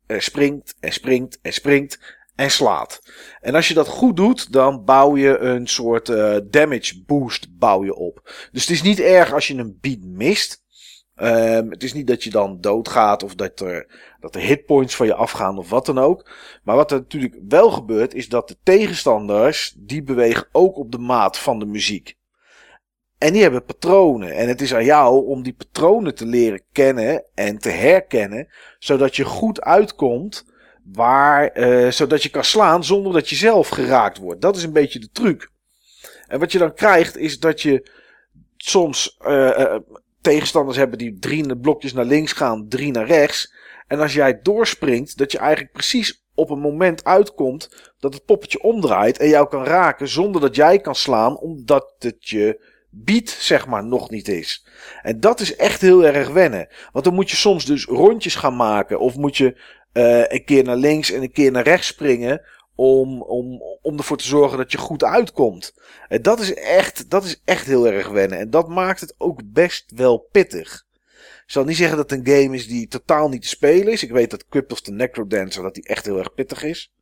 Er 0.08 0.22
springt 0.22 0.76
en 0.80 0.94
springt 0.94 1.40
en 1.42 1.54
springt 1.54 2.00
en 2.36 2.52
slaat. 2.52 3.02
En 3.42 3.56
als 3.56 3.68
je 3.68 3.74
dat 3.74 3.88
goed 3.88 4.16
doet, 4.16 4.52
dan 4.52 4.84
bouw 4.84 5.18
je 5.18 5.38
een 5.38 5.68
soort 5.68 6.10
uh, 6.10 6.38
damage 6.44 7.04
boost 7.06 7.58
bouw 7.58 7.84
je 7.84 7.96
op. 7.96 8.22
Dus 8.52 8.62
het 8.62 8.70
is 8.70 8.82
niet 8.82 9.00
erg 9.00 9.34
als 9.34 9.48
je 9.48 9.56
een 9.56 9.78
beat 9.82 10.04
mist. 10.04 10.66
Um, 11.22 11.72
het 11.72 11.84
is 11.84 11.94
niet 11.94 12.08
dat 12.08 12.24
je 12.24 12.30
dan 12.30 12.62
doodgaat 12.62 13.24
of 13.24 13.36
dat 13.36 13.60
er, 13.60 13.88
dat 14.20 14.36
er 14.36 14.42
hitpoints 14.42 14.96
van 14.96 15.06
je 15.06 15.14
afgaan 15.14 15.58
of 15.58 15.70
wat 15.70 15.86
dan 15.86 15.98
ook. 15.98 16.30
Maar 16.64 16.76
wat 16.76 16.92
er 16.92 16.98
natuurlijk 16.98 17.36
wel 17.48 17.72
gebeurt, 17.72 18.14
is 18.14 18.30
dat 18.30 18.48
de 18.48 18.58
tegenstanders, 18.64 19.76
die 19.78 20.04
bewegen 20.04 20.48
ook 20.52 20.78
op 20.78 20.92
de 20.92 20.98
maat 20.98 21.38
van 21.38 21.60
de 21.60 21.66
muziek. 21.66 22.17
En 23.18 23.34
die 23.34 23.42
hebben 23.42 23.66
patronen. 23.66 24.32
En 24.32 24.48
het 24.48 24.62
is 24.62 24.74
aan 24.74 24.86
jou 24.86 25.26
om 25.26 25.44
die 25.44 25.54
patronen 25.54 26.16
te 26.16 26.26
leren 26.26 26.62
kennen 26.72 27.24
en 27.34 27.58
te 27.58 27.70
herkennen, 27.70 28.48
zodat 28.80 29.16
je 29.16 29.24
goed 29.24 29.62
uitkomt 29.62 30.46
Waar, 30.94 31.58
uh, 31.58 31.92
zodat 31.92 32.24
je 32.24 32.30
kan 32.30 32.44
slaan 32.44 32.84
zonder 32.84 33.14
dat 33.14 33.30
je 33.30 33.36
zelf 33.36 33.70
geraakt 33.70 34.18
wordt. 34.18 34.42
Dat 34.42 34.56
is 34.56 34.64
een 34.64 34.74
beetje 34.74 35.00
de 35.00 35.10
truc. 35.12 35.52
En 36.28 36.40
wat 36.40 36.52
je 36.52 36.58
dan 36.58 36.74
krijgt 36.74 37.18
is 37.18 37.40
dat 37.40 37.62
je 37.62 37.92
soms 38.58 39.18
uh, 39.28 39.58
uh, 39.58 39.76
tegenstanders 40.22 40.78
hebben 40.78 40.98
die 40.98 41.20
drie 41.20 41.58
blokjes 41.58 41.94
naar 41.94 42.06
links 42.06 42.32
gaan, 42.32 42.68
drie 42.68 42.92
naar 42.92 43.06
rechts. 43.06 43.54
En 43.88 44.00
als 44.00 44.14
jij 44.14 44.40
doorspringt, 44.42 45.18
dat 45.18 45.32
je 45.32 45.38
eigenlijk 45.38 45.72
precies 45.72 46.26
op 46.36 46.50
een 46.50 46.60
moment 46.60 47.04
uitkomt 47.04 47.92
dat 48.00 48.14
het 48.14 48.26
poppetje 48.26 48.62
omdraait 48.62 49.18
en 49.18 49.30
jou 49.30 49.48
kan 49.48 49.64
raken 49.64 50.08
zonder 50.08 50.42
dat 50.42 50.56
jij 50.56 50.80
kan 50.80 50.96
slaan, 50.96 51.38
omdat 51.38 51.96
het 52.00 52.30
je 52.30 52.76
beat, 53.04 53.30
zeg 53.30 53.68
maar, 53.68 53.86
nog 53.86 54.10
niet 54.10 54.28
is. 54.28 54.66
En 55.02 55.20
dat 55.20 55.40
is 55.40 55.56
echt 55.56 55.82
heel 55.82 56.06
erg 56.06 56.30
wennen. 56.30 56.68
Want 56.92 57.06
dan 57.06 57.14
moet 57.14 57.30
je 57.30 57.36
soms 57.36 57.66
dus 57.66 57.86
rondjes 57.86 58.36
gaan 58.36 58.56
maken. 58.56 59.00
Of 59.00 59.16
moet 59.16 59.38
je 59.38 59.62
uh, 59.94 60.24
een 60.28 60.46
keer 60.46 60.64
naar 60.64 60.76
links 60.76 61.12
en 61.12 61.22
een 61.22 61.32
keer 61.32 61.52
naar 61.52 61.64
rechts 61.64 61.88
springen. 61.88 62.42
Om, 62.76 63.22
om, 63.22 63.62
om 63.82 63.98
ervoor 63.98 64.18
te 64.18 64.28
zorgen 64.28 64.58
dat 64.58 64.72
je 64.72 64.78
goed 64.78 65.04
uitkomt. 65.04 65.74
En 66.08 66.22
dat 66.22 66.40
is, 66.40 66.54
echt, 66.54 67.10
dat 67.10 67.24
is 67.24 67.42
echt 67.46 67.66
heel 67.66 67.88
erg 67.88 68.10
wennen. 68.10 68.38
En 68.40 68.50
dat 68.50 68.68
maakt 68.68 69.00
het 69.00 69.16
ook 69.18 69.42
best 69.46 69.92
wel 69.96 70.18
pittig. 70.32 70.86
Ik 71.48 71.54
zal 71.54 71.64
niet 71.64 71.78
zeggen 71.78 71.98
dat 71.98 72.10
het 72.10 72.20
een 72.20 72.34
game 72.36 72.56
is 72.56 72.68
die 72.68 72.88
totaal 72.88 73.30
niet 73.30 73.42
te 73.42 73.48
spelen 73.48 73.94
is. 73.94 74.04
Ik 74.04 74.12
weet 74.12 74.32
dat 74.32 74.48
Crypt 74.48 74.72
of 74.72 74.82
the 74.82 74.92
Necrodancer 74.92 75.64
dat 75.64 75.74
die 75.74 75.88
echt 75.88 76.06
heel 76.06 76.18
erg 76.18 76.34
pittig 76.34 76.64
is. 76.64 76.94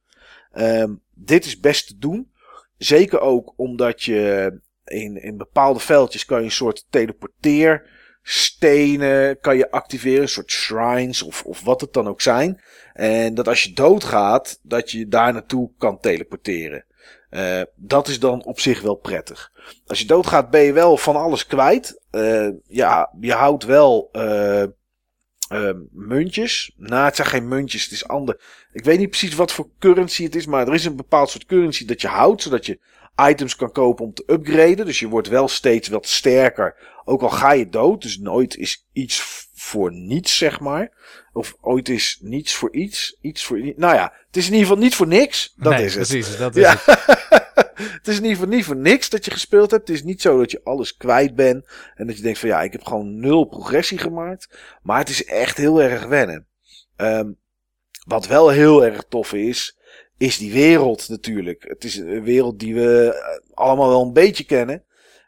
Um, 0.53 1.01
dit 1.13 1.45
is 1.45 1.59
best 1.59 1.87
te 1.87 1.97
doen. 1.97 2.31
Zeker 2.77 3.19
ook 3.19 3.53
omdat 3.55 4.03
je 4.03 4.53
in, 4.85 5.21
in 5.21 5.37
bepaalde 5.37 5.79
veldjes 5.79 6.25
kan 6.25 6.39
je 6.39 6.45
een 6.45 6.51
soort 6.51 6.85
teleporteer 6.89 7.93
stenen 8.27 9.39
kan 9.39 9.57
je 9.57 9.71
activeren, 9.71 10.21
een 10.21 10.29
soort 10.29 10.51
shrines 10.51 11.21
of, 11.21 11.43
of 11.43 11.61
wat 11.61 11.81
het 11.81 11.93
dan 11.93 12.07
ook 12.07 12.21
zijn. 12.21 12.61
En 12.93 13.35
dat 13.35 13.47
als 13.47 13.63
je 13.63 13.73
doodgaat, 13.73 14.59
dat 14.61 14.91
je 14.91 15.07
daar 15.07 15.33
naartoe 15.33 15.71
kan 15.77 15.99
teleporteren. 15.99 16.85
Uh, 17.29 17.61
dat 17.75 18.07
is 18.07 18.19
dan 18.19 18.43
op 18.43 18.59
zich 18.59 18.81
wel 18.81 18.95
prettig. 18.95 19.51
Als 19.87 19.99
je 19.99 20.05
doodgaat 20.05 20.49
ben 20.49 20.61
je 20.61 20.73
wel 20.73 20.97
van 20.97 21.15
alles 21.15 21.45
kwijt. 21.45 22.01
Uh, 22.11 22.49
ja, 22.67 23.13
je 23.19 23.33
houdt 23.33 23.63
wel 23.63 24.09
uh, 24.13 24.63
muntjes. 25.91 26.73
Nou, 26.77 27.05
het 27.05 27.15
zijn 27.15 27.27
geen 27.27 27.47
muntjes, 27.47 27.83
het 27.83 27.91
is 27.91 28.07
ander. 28.07 28.41
Ik 28.71 28.83
weet 28.83 28.99
niet 28.99 29.09
precies 29.09 29.35
wat 29.35 29.51
voor 29.51 29.69
currency 29.79 30.23
het 30.23 30.35
is, 30.35 30.45
maar 30.45 30.67
er 30.67 30.73
is 30.73 30.85
een 30.85 30.95
bepaald 30.95 31.29
soort 31.29 31.45
currency 31.45 31.85
dat 31.85 32.01
je 32.01 32.07
houdt, 32.07 32.41
zodat 32.41 32.65
je 32.65 32.79
items 33.29 33.55
kan 33.55 33.71
kopen 33.71 34.05
om 34.05 34.13
te 34.13 34.23
upgraden. 34.27 34.85
Dus 34.85 34.99
je 34.99 35.07
wordt 35.07 35.27
wel 35.27 35.47
steeds 35.47 35.87
wat 35.87 36.07
sterker. 36.07 36.75
Ook 37.03 37.21
al 37.21 37.29
ga 37.29 37.51
je 37.51 37.69
dood. 37.69 38.01
Dus 38.01 38.17
nooit 38.17 38.57
is 38.57 38.87
iets 38.93 39.49
voor 39.53 39.91
niets, 39.93 40.37
zeg 40.37 40.59
maar. 40.59 40.91
Of 41.33 41.55
ooit 41.61 41.89
is 41.89 42.17
niets 42.21 42.53
voor 42.53 42.73
iets. 42.73 43.17
Iets 43.21 43.43
voor 43.43 43.57
Nou 43.57 43.95
ja, 43.95 44.13
het 44.27 44.37
is 44.37 44.45
in 44.45 44.53
ieder 44.53 44.67
geval 44.67 44.83
niet 44.83 44.95
voor 44.95 45.07
niks. 45.07 45.53
Dat 45.55 45.73
nee, 45.73 45.85
is 45.85 45.95
het. 45.95 46.07
Precies, 46.07 46.37
dat 46.37 46.55
is 46.55 46.61
ja. 46.63 46.71
het. 46.71 46.85
het 47.97 48.07
is 48.07 48.17
in 48.17 48.23
ieder 48.23 48.37
geval 48.37 48.53
niet 48.55 48.65
voor 48.65 48.75
niks 48.75 49.09
dat 49.09 49.25
je 49.25 49.31
gespeeld 49.31 49.71
hebt. 49.71 49.87
Het 49.87 49.97
is 49.97 50.03
niet 50.03 50.21
zo 50.21 50.37
dat 50.37 50.51
je 50.51 50.61
alles 50.63 50.97
kwijt 50.97 51.35
bent. 51.35 51.67
En 51.95 52.07
dat 52.07 52.17
je 52.17 52.23
denkt 52.23 52.39
van 52.39 52.49
ja, 52.49 52.61
ik 52.61 52.71
heb 52.71 52.83
gewoon 52.83 53.19
nul 53.19 53.43
progressie 53.43 53.97
gemaakt. 53.97 54.57
Maar 54.81 54.99
het 54.99 55.09
is 55.09 55.25
echt 55.25 55.57
heel 55.57 55.81
erg 55.81 56.05
wennen. 56.05 56.47
Um, 56.97 57.37
wat 58.05 58.27
wel 58.27 58.49
heel 58.49 58.85
erg 58.85 59.03
tof 59.09 59.33
is, 59.33 59.77
is 60.17 60.37
die 60.37 60.51
wereld 60.51 61.09
natuurlijk. 61.09 61.63
Het 61.67 61.83
is 61.83 61.95
een 61.95 62.23
wereld 62.23 62.59
die 62.59 62.75
we 62.75 63.15
allemaal 63.53 63.89
wel 63.89 64.01
een 64.01 64.13
beetje 64.13 64.43
kennen. 64.43 64.83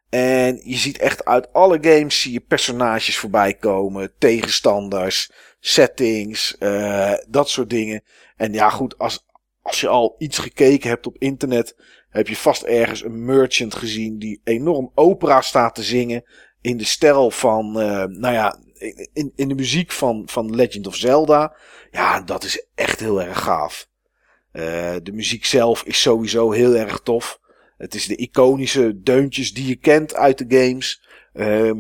En 0.10 0.62
je 0.64 0.76
ziet 0.76 0.98
echt 0.98 1.26
uit 1.26 1.54
alle 1.54 1.78
games 1.82 2.22
zie 2.22 2.32
je 2.32 2.40
personages 2.40 3.18
voorbij 3.18 3.54
komen, 3.54 4.12
tegenstanders, 4.18 5.32
settings, 5.60 6.56
uh, 6.60 7.14
dat 7.28 7.50
soort 7.50 7.70
dingen. 7.70 8.04
En 8.36 8.54
ja, 8.54 8.70
goed, 8.70 8.98
als, 8.98 9.26
als 9.62 9.82
je 9.82 9.88
al 9.88 10.16
iets 10.18 10.38
gekeken 10.38 10.90
hebt 10.90 11.08
op 11.08 11.18
internet, 11.18 11.76
heb 12.10 12.28
je 12.28 12.36
vast 12.36 12.64
ergens 12.64 13.04
een 13.04 13.26
merchant 13.26 13.76
gezien 13.76 14.20
die 14.20 14.42
enorm 14.44 14.92
opera 14.96 15.42
staat 15.42 15.76
te 15.76 15.84
zingen 15.84 16.24
in 16.62 16.78
de 16.78 16.86
stijl 16.86 17.32
van, 17.32 17.82
uh, 17.82 18.04
nou 18.04 18.34
ja, 18.34 18.60
in, 19.14 19.32
in 19.36 19.48
de 19.48 19.56
muziek 19.56 19.92
van, 19.92 20.24
van 20.26 20.56
Legend 20.56 20.88
of 20.88 20.96
Zelda. 20.96 21.58
Ja, 21.92 22.22
dat 22.22 22.44
is 22.44 22.66
echt 22.76 23.00
heel 23.00 23.22
erg 23.22 23.44
gaaf. 23.44 23.90
Uh, 24.58 24.96
de 25.04 25.12
muziek 25.12 25.46
zelf 25.46 25.84
is 25.84 26.02
sowieso 26.02 26.52
heel 26.52 26.76
erg 26.76 27.00
tof. 27.00 27.40
Het 27.78 27.96
is 27.96 28.06
de 28.06 28.16
iconische 28.16 29.02
deuntjes 29.02 29.54
die 29.54 29.68
je 29.68 29.76
kent 29.76 30.16
uit 30.16 30.38
de 30.38 30.58
games. 30.58 31.02
Uh, 31.34 31.72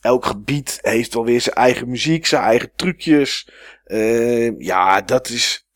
elk 0.00 0.24
gebied 0.24 0.78
heeft 0.82 1.14
wel 1.14 1.24
weer 1.24 1.40
zijn 1.40 1.54
eigen 1.54 1.88
muziek, 1.88 2.26
zijn 2.26 2.42
eigen 2.42 2.70
trucjes. 2.76 3.48
Uh, 3.86 4.58
ja, 4.58 5.00
dat 5.00 5.28
is. 5.28 5.66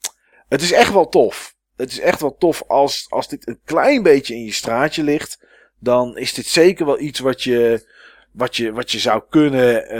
Het 0.49 0.63
is 0.63 0.73
echt 0.73 0.93
wel 0.93 1.09
tof. 1.09 1.55
Het 1.77 1.91
is 1.91 2.01
echt 2.01 2.21
wel 2.21 2.37
tof 2.37 2.63
als, 2.67 3.07
als 3.09 3.29
dit 3.29 3.49
een 3.49 3.61
klein 3.65 4.03
beetje 4.03 4.35
in 4.35 4.45
je 4.45 4.53
straatje 4.53 5.03
ligt. 5.03 5.45
Dan 5.79 6.17
is 6.17 6.35
dit 6.35 6.47
zeker 6.47 6.87
wel 6.87 7.01
iets 7.01 7.19
wat 7.19 7.43
je, 7.43 7.87
wat 8.33 8.57
je, 8.57 8.73
wat 8.73 8.91
je 8.91 8.99
zou 8.99 9.23
kunnen, 9.29 9.95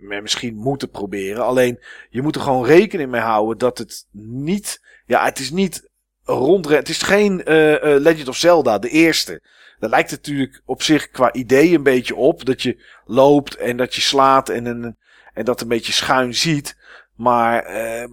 uh, 0.00 0.20
misschien 0.20 0.54
moeten 0.54 0.90
proberen. 0.90 1.44
Alleen 1.44 1.80
je 2.10 2.22
moet 2.22 2.34
er 2.34 2.40
gewoon 2.40 2.66
rekening 2.66 3.10
mee 3.10 3.20
houden 3.20 3.58
dat 3.58 3.78
het 3.78 4.06
niet. 4.10 4.80
Ja, 5.12 5.24
het 5.24 5.38
is 5.38 5.50
niet 5.50 5.90
rondrennen. 6.22 6.78
Het 6.78 6.88
is 6.88 7.02
geen 7.02 7.42
uh, 7.44 7.70
uh, 7.70 7.78
Legend 7.82 8.28
of 8.28 8.36
Zelda, 8.36 8.78
de 8.78 8.88
eerste. 8.88 9.42
Dat 9.78 9.90
lijkt 9.90 10.10
natuurlijk 10.10 10.62
op 10.64 10.82
zich 10.82 11.10
qua 11.10 11.32
idee 11.32 11.74
een 11.74 11.82
beetje 11.82 12.16
op. 12.16 12.44
Dat 12.44 12.62
je 12.62 12.84
loopt 13.04 13.56
en 13.56 13.76
dat 13.76 13.94
je 13.94 14.00
slaat 14.00 14.48
en, 14.48 14.66
en, 14.66 14.98
en 15.34 15.44
dat 15.44 15.60
een 15.60 15.68
beetje 15.68 15.92
schuin 15.92 16.34
ziet. 16.34 16.76
Maar 17.16 17.74
uh, 17.74 18.08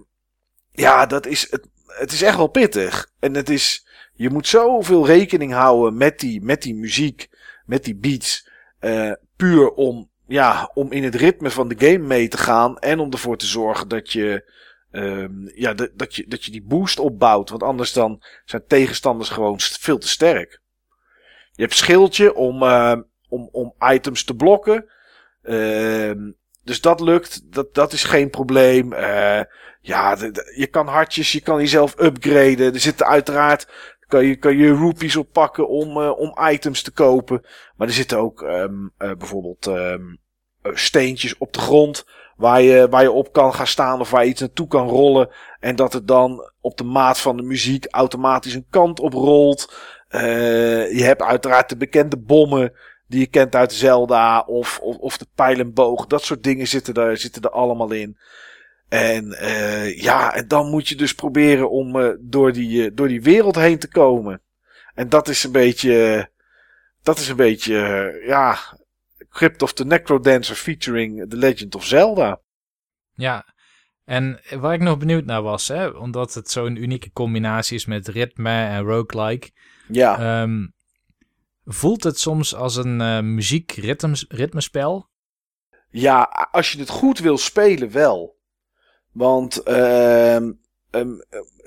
ja, 0.72 1.06
dat 1.06 1.26
is, 1.26 1.50
het, 1.50 1.66
het 1.86 2.12
is 2.12 2.22
echt 2.22 2.36
wel 2.36 2.46
pittig. 2.46 3.10
En 3.20 3.34
het 3.34 3.48
is, 3.48 3.86
je 4.14 4.30
moet 4.30 4.46
zoveel 4.46 5.06
rekening 5.06 5.52
houden 5.52 5.96
met 5.96 6.18
die, 6.18 6.42
met 6.42 6.62
die 6.62 6.74
muziek, 6.74 7.28
met 7.64 7.84
die 7.84 7.96
beats. 7.96 8.48
Uh, 8.80 9.12
puur 9.36 9.70
om, 9.70 10.10
ja, 10.26 10.70
om 10.74 10.92
in 10.92 11.04
het 11.04 11.14
ritme 11.14 11.50
van 11.50 11.68
de 11.68 11.86
game 11.86 12.06
mee 12.06 12.28
te 12.28 12.38
gaan. 12.38 12.78
En 12.78 12.98
om 12.98 13.10
ervoor 13.10 13.36
te 13.36 13.46
zorgen 13.46 13.88
dat 13.88 14.12
je, 14.12 14.50
um, 14.90 15.50
ja, 15.54 15.74
dat, 15.94 16.14
je, 16.14 16.24
dat 16.28 16.44
je 16.44 16.50
die 16.50 16.62
boost 16.62 16.98
opbouwt. 16.98 17.50
Want 17.50 17.62
anders 17.62 17.92
dan 17.92 18.22
zijn 18.44 18.66
tegenstanders 18.66 19.28
gewoon 19.28 19.60
veel 19.60 19.98
te 19.98 20.08
sterk. 20.08 20.60
Je 21.52 21.62
hebt 21.62 21.74
schildje 21.74 22.34
om, 22.34 22.62
uh, 22.62 22.96
om, 23.28 23.48
om 23.52 23.74
items 23.78 24.24
te 24.24 24.34
blokken. 24.34 24.90
Uh, 25.42 26.12
dus 26.64 26.80
dat 26.80 27.00
lukt. 27.00 27.52
Dat, 27.52 27.74
dat 27.74 27.92
is 27.92 28.04
geen 28.04 28.30
probleem. 28.30 28.92
Uh, 28.92 29.40
ja, 29.80 30.16
je 30.56 30.66
kan 30.70 30.86
hartjes, 30.86 31.32
je 31.32 31.40
kan 31.40 31.58
jezelf 31.58 32.00
upgraden. 32.00 32.72
Er 32.74 32.80
zitten 32.80 33.06
uiteraard. 33.06 33.68
Kan 34.06 34.24
je, 34.24 34.36
kan 34.36 34.56
je 34.56 34.74
rupees 34.74 35.16
oppakken 35.16 35.68
om, 35.68 35.96
uh, 35.96 36.18
om 36.18 36.38
items 36.50 36.82
te 36.82 36.90
kopen. 36.90 37.46
Maar 37.76 37.86
er 37.86 37.94
zitten 37.94 38.18
ook 38.18 38.42
uh, 38.42 38.64
bijvoorbeeld 38.96 39.70
steentjes 40.62 41.38
op 41.38 41.52
de 41.52 41.60
grond. 41.60 42.04
Waar 42.40 42.62
je, 42.62 42.88
waar 42.90 43.02
je 43.02 43.10
op 43.10 43.32
kan 43.32 43.54
gaan 43.54 43.66
staan 43.66 44.00
of 44.00 44.10
waar 44.10 44.24
je 44.24 44.30
iets 44.30 44.40
naartoe 44.40 44.66
kan 44.66 44.88
rollen. 44.88 45.28
En 45.58 45.76
dat 45.76 45.92
het 45.92 46.08
dan 46.08 46.50
op 46.60 46.76
de 46.76 46.84
maat 46.84 47.20
van 47.20 47.36
de 47.36 47.42
muziek 47.42 47.86
automatisch 47.90 48.54
een 48.54 48.66
kant 48.70 49.00
op 49.00 49.12
rolt. 49.12 49.74
Uh, 50.10 50.92
je 50.92 51.02
hebt 51.02 51.22
uiteraard 51.22 51.68
de 51.68 51.76
bekende 51.76 52.16
bommen 52.16 52.72
die 53.06 53.20
je 53.20 53.26
kent 53.26 53.54
uit 53.54 53.72
Zelda 53.72 54.40
of, 54.40 54.78
of, 54.82 54.96
of 54.96 55.18
de 55.18 55.26
pijlenboog. 55.34 56.06
Dat 56.06 56.22
soort 56.22 56.42
dingen 56.42 56.68
zitten 56.68 56.94
er, 56.94 57.16
zitten 57.16 57.42
er 57.42 57.50
allemaal 57.50 57.90
in. 57.90 58.18
En 58.88 59.36
uh, 59.42 60.00
ja, 60.00 60.34
en 60.34 60.48
dan 60.48 60.70
moet 60.70 60.88
je 60.88 60.94
dus 60.94 61.14
proberen 61.14 61.70
om 61.70 61.96
uh, 61.96 62.08
door, 62.20 62.52
die, 62.52 62.94
door 62.94 63.08
die 63.08 63.22
wereld 63.22 63.56
heen 63.56 63.78
te 63.78 63.88
komen. 63.88 64.42
En 64.94 65.08
dat 65.08 65.28
is 65.28 65.44
een 65.44 65.52
beetje, 65.52 66.28
dat 67.02 67.18
is 67.18 67.28
een 67.28 67.36
beetje, 67.36 67.74
ja, 68.26 68.58
Crypt 69.30 69.62
of 69.62 69.72
the 69.72 69.84
Necrodancer 69.84 70.56
featuring 70.56 71.30
The 71.30 71.36
Legend 71.36 71.74
of 71.74 71.84
Zelda. 71.84 72.40
Ja, 73.14 73.54
en 74.04 74.40
waar 74.58 74.74
ik 74.74 74.80
nog 74.80 74.98
benieuwd 74.98 75.24
naar 75.24 75.42
was, 75.42 75.68
hè, 75.68 75.86
omdat 75.86 76.34
het 76.34 76.50
zo'n 76.50 76.76
unieke 76.76 77.12
combinatie 77.12 77.76
is 77.76 77.86
met 77.86 78.08
ritme 78.08 78.64
en 78.64 78.82
roguelike. 78.82 79.50
Ja. 79.88 80.42
Um, 80.42 80.74
voelt 81.64 82.04
het 82.04 82.18
soms 82.18 82.54
als 82.54 82.76
een 82.76 83.00
uh, 83.00 83.20
muziek-ritmespel? 83.20 85.08
Ja, 85.90 86.22
als 86.50 86.72
je 86.72 86.78
het 86.78 86.88
goed 86.88 87.18
wil 87.18 87.38
spelen, 87.38 87.90
wel. 87.90 88.38
Want 89.12 89.68
uh, 89.68 90.34
um, 90.90 91.24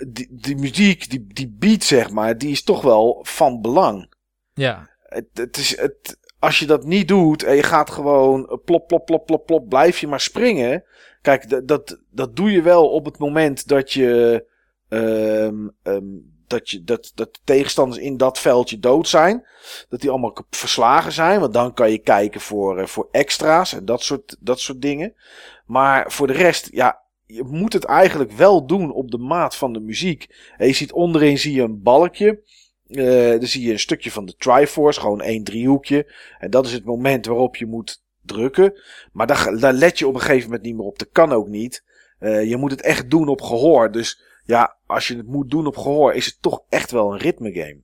die, 0.07 0.27
die 0.29 0.55
muziek, 0.55 1.09
die, 1.09 1.27
die 1.27 1.55
beat, 1.59 1.83
zeg 1.83 2.11
maar, 2.11 2.37
die 2.37 2.51
is 2.51 2.63
toch 2.63 2.81
wel 2.81 3.25
van 3.27 3.61
belang. 3.61 4.13
Ja. 4.53 4.89
Het, 5.01 5.27
het 5.33 5.57
is, 5.57 5.77
het, 5.77 6.17
als 6.43 6.59
je 6.59 6.65
dat 6.65 6.83
niet 6.83 7.07
doet 7.07 7.43
en 7.43 7.55
je 7.55 7.63
gaat 7.63 7.89
gewoon 7.89 8.59
plop, 8.65 8.87
plop, 8.87 9.05
plop, 9.05 9.25
plop, 9.25 9.45
plop, 9.45 9.69
blijf 9.69 9.99
je 9.99 10.07
maar 10.07 10.19
springen. 10.19 10.83
Kijk, 11.21 11.49
dat, 11.49 11.67
dat, 11.67 11.99
dat 12.11 12.35
doe 12.35 12.51
je 12.51 12.61
wel 12.61 12.89
op 12.89 13.05
het 13.05 13.17
moment 13.17 13.67
dat 13.67 13.91
je, 13.91 14.45
um, 14.89 15.75
um, 15.83 16.33
dat, 16.47 16.69
je 16.69 16.83
dat, 16.83 17.11
dat 17.15 17.33
de 17.33 17.39
tegenstanders 17.43 18.01
in 18.01 18.17
dat 18.17 18.39
veldje 18.39 18.79
dood 18.79 19.07
zijn. 19.07 19.45
Dat 19.89 20.01
die 20.01 20.09
allemaal 20.09 20.45
verslagen 20.49 21.11
zijn. 21.11 21.39
Want 21.39 21.53
dan 21.53 21.73
kan 21.73 21.91
je 21.91 21.97
kijken 21.97 22.41
voor, 22.41 22.79
uh, 22.79 22.85
voor 22.85 23.07
extra's 23.11 23.73
en 23.73 23.85
dat 23.85 24.01
soort, 24.01 24.37
dat 24.39 24.59
soort 24.59 24.81
dingen. 24.81 25.13
Maar 25.65 26.11
voor 26.11 26.27
de 26.27 26.33
rest, 26.33 26.69
ja, 26.71 27.01
je 27.25 27.43
moet 27.43 27.73
het 27.73 27.83
eigenlijk 27.83 28.31
wel 28.31 28.65
doen 28.65 28.93
op 28.93 29.11
de 29.11 29.17
maat 29.17 29.55
van 29.55 29.73
de 29.73 29.79
muziek. 29.79 30.27
En 30.57 30.67
je 30.67 30.73
ziet 30.73 30.91
onderin 30.91 31.37
zie 31.37 31.53
je 31.53 31.61
een 31.61 31.81
balkje. 31.81 32.41
Uh, 32.97 33.29
dan 33.29 33.47
zie 33.47 33.65
je 33.65 33.71
een 33.71 33.79
stukje 33.79 34.11
van 34.11 34.25
de 34.25 34.35
Triforce, 34.35 34.99
gewoon 34.99 35.21
één 35.21 35.43
driehoekje. 35.43 36.13
En 36.39 36.49
dat 36.49 36.65
is 36.65 36.73
het 36.73 36.85
moment 36.85 37.25
waarop 37.25 37.55
je 37.55 37.65
moet 37.65 38.03
drukken. 38.21 38.81
Maar 39.11 39.27
daar, 39.27 39.57
daar 39.59 39.73
let 39.73 39.99
je 39.99 40.07
op 40.07 40.13
een 40.13 40.21
gegeven 40.21 40.43
moment 40.43 40.63
niet 40.63 40.75
meer 40.75 40.85
op. 40.85 40.99
Dat 40.99 41.09
kan 41.11 41.31
ook 41.31 41.47
niet. 41.47 41.83
Uh, 42.19 42.49
je 42.49 42.57
moet 42.57 42.71
het 42.71 42.81
echt 42.81 43.09
doen 43.09 43.27
op 43.27 43.41
gehoor. 43.41 43.91
Dus 43.91 44.21
ja, 44.45 44.77
als 44.85 45.07
je 45.07 45.17
het 45.17 45.27
moet 45.27 45.49
doen 45.49 45.67
op 45.67 45.77
gehoor, 45.77 46.13
is 46.13 46.25
het 46.25 46.37
toch 46.41 46.63
echt 46.69 46.91
wel 46.91 47.11
een 47.11 47.19
ritme 47.19 47.53
game. 47.53 47.81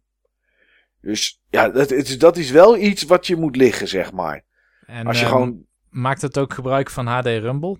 Dus 1.01 1.41
ja, 1.49 1.69
dat, 1.69 1.89
het, 1.89 2.19
dat 2.19 2.37
is 2.37 2.51
wel 2.51 2.77
iets 2.77 3.03
wat 3.03 3.27
je 3.27 3.35
moet 3.35 3.55
liggen, 3.55 3.87
zeg 3.87 4.11
maar. 4.11 4.45
En, 4.85 5.07
als 5.07 5.19
je 5.19 5.25
um, 5.25 5.31
gewoon... 5.31 5.63
Maakt 5.89 6.21
het 6.21 6.37
ook 6.37 6.53
gebruik 6.53 6.89
van 6.89 7.07
HD 7.07 7.25
Rumble? 7.25 7.79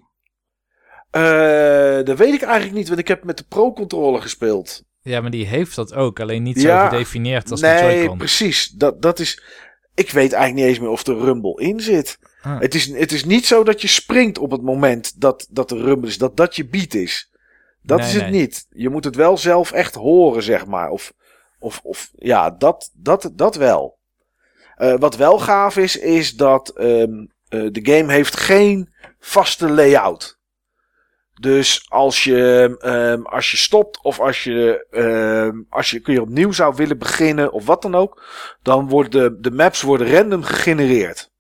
Uh, 1.11 2.05
dat 2.05 2.17
weet 2.17 2.33
ik 2.33 2.41
eigenlijk 2.41 2.73
niet, 2.73 2.87
want 2.87 2.99
ik 2.99 3.07
heb 3.07 3.23
met 3.23 3.37
de 3.37 3.43
Pro-controller 3.43 4.21
gespeeld. 4.21 4.83
Ja, 5.09 5.21
maar 5.21 5.31
die 5.31 5.45
heeft 5.45 5.75
dat 5.75 5.93
ook, 5.93 6.19
alleen 6.19 6.43
niet 6.43 6.61
ja, 6.61 6.83
zo 6.83 6.89
gedefinieerd 6.89 7.51
als 7.51 7.61
nee, 7.61 7.75
de 7.75 7.81
Joy-Con. 7.81 8.07
Nee, 8.07 8.17
precies. 8.17 8.67
Dat, 8.67 9.01
dat 9.01 9.19
is... 9.19 9.43
Ik 9.93 10.11
weet 10.11 10.33
eigenlijk 10.33 10.53
niet 10.53 10.65
eens 10.65 10.79
meer 10.79 10.89
of 10.89 11.07
er 11.07 11.17
Rumble 11.17 11.61
in 11.61 11.79
zit. 11.79 12.19
Ah. 12.41 12.59
Het, 12.59 12.75
is, 12.75 12.87
het 12.93 13.11
is 13.11 13.25
niet 13.25 13.45
zo 13.45 13.63
dat 13.63 13.81
je 13.81 13.87
springt 13.87 14.37
op 14.37 14.51
het 14.51 14.61
moment 14.61 15.21
dat, 15.21 15.47
dat 15.49 15.71
er 15.71 15.77
Rumble 15.77 16.09
is, 16.09 16.17
dat 16.17 16.37
dat 16.37 16.55
je 16.55 16.67
beat 16.67 16.93
is. 16.93 17.31
Dat 17.81 17.99
nee, 17.99 18.07
is 18.07 18.13
het 18.13 18.29
nee. 18.29 18.39
niet. 18.39 18.65
Je 18.69 18.89
moet 18.89 19.03
het 19.03 19.15
wel 19.15 19.37
zelf 19.37 19.71
echt 19.71 19.95
horen, 19.95 20.43
zeg 20.43 20.65
maar. 20.65 20.89
Of, 20.89 21.13
of, 21.59 21.79
of 21.83 22.11
ja, 22.15 22.51
dat, 22.51 22.91
dat, 22.93 23.31
dat 23.33 23.55
wel. 23.55 23.97
Uh, 24.77 24.95
wat 24.97 25.15
wel 25.15 25.39
gaaf 25.39 25.77
is, 25.77 25.97
is 25.97 26.35
dat 26.35 26.73
um, 26.79 27.31
uh, 27.49 27.67
de 27.71 27.79
game 27.83 28.13
heeft 28.13 28.37
geen 28.37 28.93
vaste 29.19 29.69
layout. 29.69 30.38
Dus 31.39 31.86
als 31.89 32.23
je, 32.23 32.78
um, 33.15 33.25
als 33.25 33.52
je 33.52 33.58
stopt 33.58 33.99
of 34.02 34.19
als 34.19 34.43
je, 34.43 34.86
um, 34.91 35.65
als 35.69 35.91
je 35.91 35.99
kun 35.99 36.13
je 36.13 36.21
opnieuw 36.21 36.52
zou 36.52 36.75
willen 36.75 36.97
beginnen 36.97 37.52
of 37.52 37.65
wat 37.65 37.82
dan 37.82 37.95
ook, 37.95 38.23
dan 38.62 38.89
worden 38.89 39.12
de, 39.12 39.49
de 39.49 39.56
maps 39.56 39.82
worden 39.82 40.15
random 40.15 40.43
gegenereerd. 40.43 41.32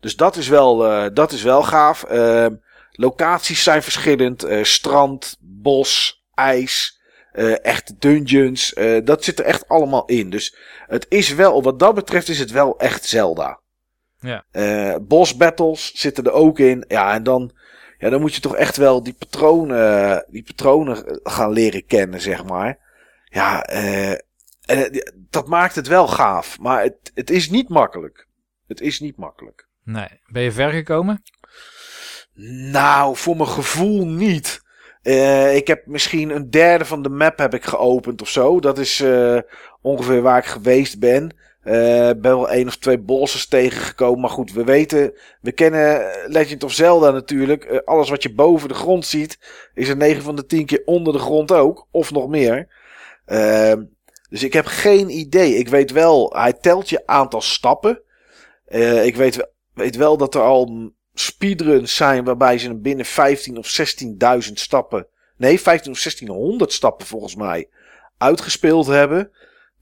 Dus 0.00 0.16
dat 0.16 0.36
is 0.36 0.48
wel, 0.48 0.86
uh, 0.86 1.06
dat 1.12 1.32
is 1.32 1.42
wel 1.42 1.62
gaaf. 1.62 2.04
Uh, 2.10 2.46
locaties 2.90 3.62
zijn 3.62 3.82
verschillend. 3.82 4.44
Uh, 4.44 4.64
strand, 4.64 5.36
bos, 5.40 6.22
ijs, 6.34 7.00
uh, 7.34 7.64
echte 7.64 7.94
dungeons. 7.98 8.74
Dat 9.04 9.24
zit 9.24 9.38
er 9.38 9.44
echt 9.44 9.68
allemaal 9.68 10.04
in. 10.04 10.30
Dus 10.30 10.56
het 10.86 11.06
is 11.08 11.34
wel, 11.34 11.62
wat 11.62 11.78
dat 11.78 11.94
betreft 11.94 12.28
is 12.28 12.38
het 12.38 12.50
wel 12.50 12.78
echt 12.78 13.04
Zelda. 13.04 13.60
Ja. 14.20 14.44
Boss 15.00 15.36
battles 15.36 15.92
zitten 15.94 16.24
er 16.24 16.32
ook 16.32 16.58
in. 16.58 16.84
Ja, 16.88 17.12
en 17.12 17.22
dan, 17.22 17.52
ja, 17.98 18.10
dan 18.10 18.20
moet 18.20 18.34
je 18.34 18.40
toch 18.40 18.56
echt 18.56 18.76
wel 18.76 19.02
die 19.02 19.12
patronen, 19.12 20.24
die 20.28 20.42
patronen 20.42 21.20
gaan 21.22 21.52
leren 21.52 21.86
kennen, 21.86 22.20
zeg 22.20 22.44
maar. 22.44 22.78
Ja, 23.24 23.62
en 23.62 24.90
dat 25.30 25.46
maakt 25.46 25.74
het 25.74 25.86
wel 25.86 26.08
gaaf. 26.08 26.58
Maar 26.58 26.82
het, 26.82 27.10
het 27.14 27.30
is 27.30 27.50
niet 27.50 27.68
makkelijk. 27.68 28.26
Het 28.66 28.80
is 28.80 29.00
niet 29.00 29.16
makkelijk. 29.16 29.68
Nee. 29.82 30.20
Ben 30.26 30.42
je 30.42 30.52
ver 30.52 30.70
gekomen? 30.70 31.22
Nou, 32.70 33.16
voor 33.16 33.36
mijn 33.36 33.48
gevoel 33.48 34.06
niet. 34.06 34.64
Uh, 35.02 35.54
ik 35.54 35.66
heb 35.66 35.86
misschien 35.86 36.30
een 36.30 36.50
derde 36.50 36.84
van 36.84 37.02
de 37.02 37.08
map 37.08 37.38
heb 37.38 37.54
ik 37.54 37.64
geopend 37.64 38.22
of 38.22 38.28
zo. 38.28 38.60
Dat 38.60 38.78
is 38.78 39.00
uh, 39.00 39.38
ongeveer 39.80 40.22
waar 40.22 40.38
ik 40.38 40.44
geweest 40.44 40.98
ben. 40.98 41.36
Eh, 41.66 42.10
ben 42.16 42.20
wel 42.20 42.50
één 42.50 42.66
of 42.66 42.76
twee 42.76 42.98
bosses 42.98 43.46
tegengekomen. 43.46 44.20
Maar 44.20 44.30
goed, 44.30 44.52
we 44.52 44.64
weten, 44.64 45.12
we 45.40 45.52
kennen 45.52 46.06
Legend 46.26 46.64
of 46.64 46.72
Zelda 46.72 47.10
natuurlijk. 47.10 47.64
Eh, 47.64 47.78
alles 47.84 48.08
wat 48.08 48.22
je 48.22 48.34
boven 48.34 48.68
de 48.68 48.74
grond 48.74 49.06
ziet, 49.06 49.38
is 49.74 49.88
er 49.88 49.96
9 49.96 50.22
van 50.22 50.36
de 50.36 50.46
10 50.46 50.66
keer 50.66 50.82
onder 50.84 51.12
de 51.12 51.18
grond 51.18 51.52
ook. 51.52 51.86
Of 51.90 52.12
nog 52.12 52.28
meer. 52.28 52.68
Ehm, 53.24 53.84
dus 54.30 54.42
ik 54.42 54.52
heb 54.52 54.66
geen 54.66 55.10
idee. 55.10 55.54
Ik 55.54 55.68
weet 55.68 55.90
wel, 55.90 56.32
hij 56.36 56.52
telt 56.52 56.88
je 56.88 57.06
aantal 57.06 57.40
stappen. 57.40 58.02
Eh, 58.66 59.04
ik 59.04 59.16
weet, 59.16 59.48
weet 59.74 59.96
wel 59.96 60.16
dat 60.16 60.34
er 60.34 60.42
al 60.42 60.92
speedruns 61.14 61.96
zijn 61.96 62.24
waarbij 62.24 62.58
ze 62.58 62.74
binnen 62.74 63.04
15 63.04 63.58
of 63.58 63.68
16.000 63.68 64.58
stappen. 64.58 65.06
Nee, 65.36 65.60
15 65.60 65.92
of 65.92 65.98
1600 65.98 66.72
stappen 66.72 67.06
volgens 67.06 67.34
mij 67.34 67.68
uitgespeeld 68.18 68.86
hebben. 68.86 69.30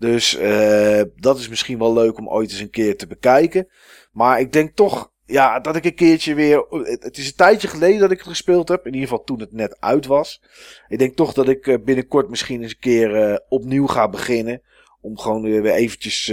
Dus 0.05 0.39
uh, 0.39 1.03
dat 1.17 1.39
is 1.39 1.49
misschien 1.49 1.79
wel 1.79 1.93
leuk 1.93 2.19
om 2.19 2.29
ooit 2.29 2.51
eens 2.51 2.61
een 2.61 2.71
keer 2.71 2.97
te 2.97 3.07
bekijken. 3.07 3.69
Maar 4.13 4.41
ik 4.41 4.53
denk 4.53 4.75
toch, 4.75 5.13
ja, 5.25 5.61
dat 5.61 5.77
ik 5.77 5.85
een 5.85 5.95
keertje 5.95 6.35
weer. 6.35 6.67
Het 7.01 7.17
is 7.17 7.27
een 7.27 7.35
tijdje 7.35 7.69
geleden 7.69 8.01
dat 8.01 8.11
ik 8.11 8.19
het 8.19 8.27
gespeeld 8.27 8.69
heb. 8.69 8.87
In 8.87 8.95
ieder 8.95 9.09
geval 9.09 9.25
toen 9.25 9.41
het 9.41 9.53
net 9.53 9.77
uit 9.81 10.07
was. 10.07 10.43
Ik 10.89 10.99
denk 10.99 11.17
toch 11.17 11.33
dat 11.33 11.49
ik 11.49 11.67
eh, 11.67 11.77
binnenkort 11.85 12.29
misschien 12.29 12.63
eens 12.63 12.71
een 12.71 12.79
keer 12.79 13.31
uh, 13.31 13.37
opnieuw 13.49 13.87
ga 13.87 14.09
beginnen. 14.09 14.63
Om 15.01 15.19
gewoon 15.19 15.43
weer 15.43 15.67
eventjes 15.67 16.27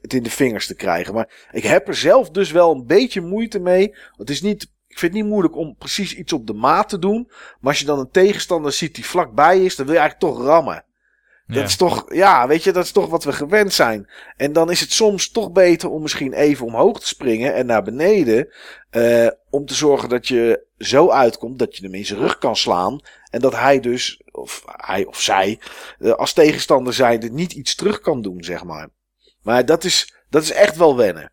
het 0.00 0.14
in 0.14 0.22
de 0.22 0.30
vingers 0.30 0.66
te 0.66 0.74
krijgen. 0.74 1.14
Maar 1.14 1.48
ik 1.52 1.62
heb 1.62 1.88
er 1.88 1.94
zelf 1.94 2.30
dus 2.30 2.50
wel 2.50 2.74
een 2.74 2.86
beetje 2.86 3.20
moeite 3.20 3.58
mee. 3.58 3.94
Het 4.16 4.30
is 4.30 4.42
niet. 4.42 4.62
Ik 4.62 4.98
vind 4.98 5.12
het 5.12 5.22
niet 5.22 5.30
moeilijk 5.30 5.56
om 5.56 5.76
precies 5.76 6.16
iets 6.16 6.32
op 6.32 6.46
de 6.46 6.52
maat 6.52 6.88
te 6.88 6.98
doen. 6.98 7.30
Maar 7.60 7.70
als 7.70 7.78
je 7.78 7.86
dan 7.86 7.98
een 7.98 8.10
tegenstander 8.10 8.72
ziet 8.72 8.94
die 8.94 9.06
vlakbij 9.06 9.64
is, 9.64 9.76
dan 9.76 9.86
wil 9.86 9.94
je 9.94 10.00
eigenlijk 10.00 10.34
toch 10.34 10.46
rammen. 10.46 10.84
Dat 11.54 11.68
is 11.68 11.76
toch, 11.76 12.14
ja, 12.14 12.46
weet 12.46 12.64
je, 12.64 12.72
dat 12.72 12.84
is 12.84 12.92
toch 12.92 13.08
wat 13.08 13.24
we 13.24 13.32
gewend 13.32 13.72
zijn. 13.72 14.10
En 14.36 14.52
dan 14.52 14.70
is 14.70 14.80
het 14.80 14.92
soms 14.92 15.30
toch 15.30 15.52
beter 15.52 15.90
om 15.90 16.02
misschien 16.02 16.32
even 16.32 16.66
omhoog 16.66 17.00
te 17.00 17.06
springen 17.06 17.54
en 17.54 17.66
naar 17.66 17.82
beneden. 17.82 18.48
Uh, 18.90 19.28
om 19.50 19.66
te 19.66 19.74
zorgen 19.74 20.08
dat 20.08 20.28
je 20.28 20.66
zo 20.78 21.10
uitkomt 21.10 21.58
dat 21.58 21.76
je 21.76 21.84
hem 21.84 21.94
in 21.94 22.06
zijn 22.06 22.20
rug 22.20 22.38
kan 22.38 22.56
slaan. 22.56 23.00
En 23.30 23.40
dat 23.40 23.54
hij 23.54 23.80
dus, 23.80 24.22
of 24.30 24.62
hij 24.66 25.04
of 25.04 25.20
zij, 25.20 25.60
uh, 25.98 26.12
als 26.12 26.32
tegenstander 26.32 26.94
zijnde 26.94 27.30
niet 27.30 27.52
iets 27.52 27.74
terug 27.74 28.00
kan 28.00 28.22
doen, 28.22 28.44
zeg 28.44 28.64
maar. 28.64 28.88
Maar 29.42 29.64
dat 29.64 29.84
is, 29.84 30.14
dat 30.30 30.42
is 30.42 30.52
echt 30.52 30.76
wel 30.76 30.96
wennen. 30.96 31.32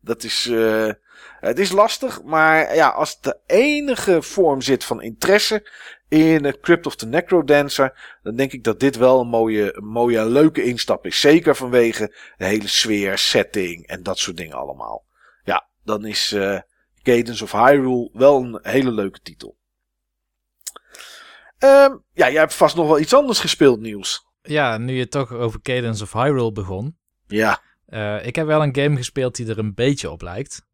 Dat 0.00 0.22
is, 0.22 0.46
uh, 0.46 0.92
het 1.40 1.58
is 1.58 1.70
lastig, 1.70 2.22
maar 2.22 2.74
ja, 2.74 2.88
als 2.88 3.20
de 3.20 3.38
enige 3.46 4.22
vorm 4.22 4.60
zit 4.60 4.84
van 4.84 5.02
interesse 5.02 5.70
in 6.08 6.56
Crypt 6.60 6.86
of 6.86 6.96
the 6.96 7.06
Necrodancer, 7.06 8.18
dan 8.22 8.36
denk 8.36 8.52
ik 8.52 8.64
dat 8.64 8.80
dit 8.80 8.96
wel 8.96 9.20
een 9.20 9.28
mooie, 9.28 9.76
een 9.76 9.86
mooie 9.86 10.26
leuke 10.26 10.62
instap 10.62 11.06
is. 11.06 11.20
Zeker 11.20 11.56
vanwege 11.56 12.14
de 12.36 12.44
hele 12.44 12.68
sfeer, 12.68 13.18
setting 13.18 13.86
en 13.86 14.02
dat 14.02 14.18
soort 14.18 14.36
dingen 14.36 14.56
allemaal. 14.56 15.04
Ja, 15.44 15.68
dan 15.84 16.04
is 16.04 16.32
uh, 16.32 16.60
Cadence 17.02 17.44
of 17.44 17.52
Hyrule 17.52 18.10
wel 18.12 18.42
een 18.42 18.58
hele 18.62 18.90
leuke 18.90 19.20
titel. 19.20 19.56
Um, 21.58 22.04
ja, 22.12 22.30
jij 22.30 22.40
hebt 22.40 22.54
vast 22.54 22.76
nog 22.76 22.86
wel 22.86 22.98
iets 22.98 23.14
anders 23.14 23.40
gespeeld, 23.40 23.80
Niels. 23.80 24.26
Ja, 24.42 24.78
nu 24.78 24.92
je 24.92 25.08
toch 25.08 25.32
over 25.32 25.60
Cadence 25.62 26.02
of 26.02 26.12
Hyrule 26.12 26.52
begon. 26.52 26.96
Ja. 27.26 27.60
Uh, 27.88 28.26
ik 28.26 28.36
heb 28.36 28.46
wel 28.46 28.62
een 28.62 28.76
game 28.76 28.96
gespeeld 28.96 29.36
die 29.36 29.48
er 29.48 29.58
een 29.58 29.74
beetje 29.74 30.10
op 30.10 30.22
lijkt. 30.22 30.66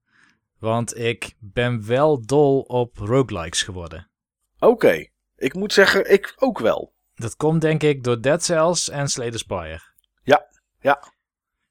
Want 0.59 0.99
ik 0.99 1.35
ben 1.39 1.87
wel 1.87 2.26
dol 2.26 2.61
op 2.61 2.99
roguelikes 2.99 3.62
geworden. 3.62 4.11
Oké. 4.59 4.66
Okay. 4.66 5.12
Ik 5.45 5.55
moet 5.55 5.72
zeggen, 5.72 6.12
ik 6.12 6.32
ook 6.36 6.59
wel. 6.59 6.92
Dat 7.14 7.36
komt 7.36 7.61
denk 7.61 7.82
ik 7.82 8.05
door 8.05 8.20
Dead 8.20 8.45
Cells 8.45 8.88
en 8.88 9.09
Slay 9.09 9.30
the 9.30 9.38
Spire. 9.38 9.80
Ja, 10.22 10.47
ja. 10.80 11.12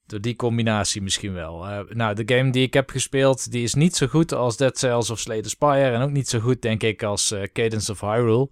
Door 0.06 0.22
die 0.22 0.36
combinatie 0.36 1.02
misschien 1.02 1.34
wel. 1.34 1.70
Uh, 1.70 1.80
nou, 1.90 2.16
de 2.16 2.36
game 2.36 2.52
die 2.52 2.66
ik 2.66 2.74
heb 2.74 2.90
gespeeld, 2.90 3.52
die 3.52 3.64
is 3.64 3.74
niet 3.74 3.96
zo 3.96 4.08
goed 4.08 4.32
als 4.32 4.58
Dead 4.58 4.78
Cells 4.78 5.10
of 5.10 5.20
Slay 5.20 5.42
the 5.42 5.50
Spire. 5.50 5.92
En 5.92 6.02
ook 6.02 6.12
niet 6.12 6.30
zo 6.30 6.40
goed, 6.40 6.62
denk 6.62 6.84
ik, 6.84 7.04
als 7.04 7.32
uh, 7.32 7.44
Cadence 7.44 7.92
of 7.92 8.00
Hyrule. 8.02 8.50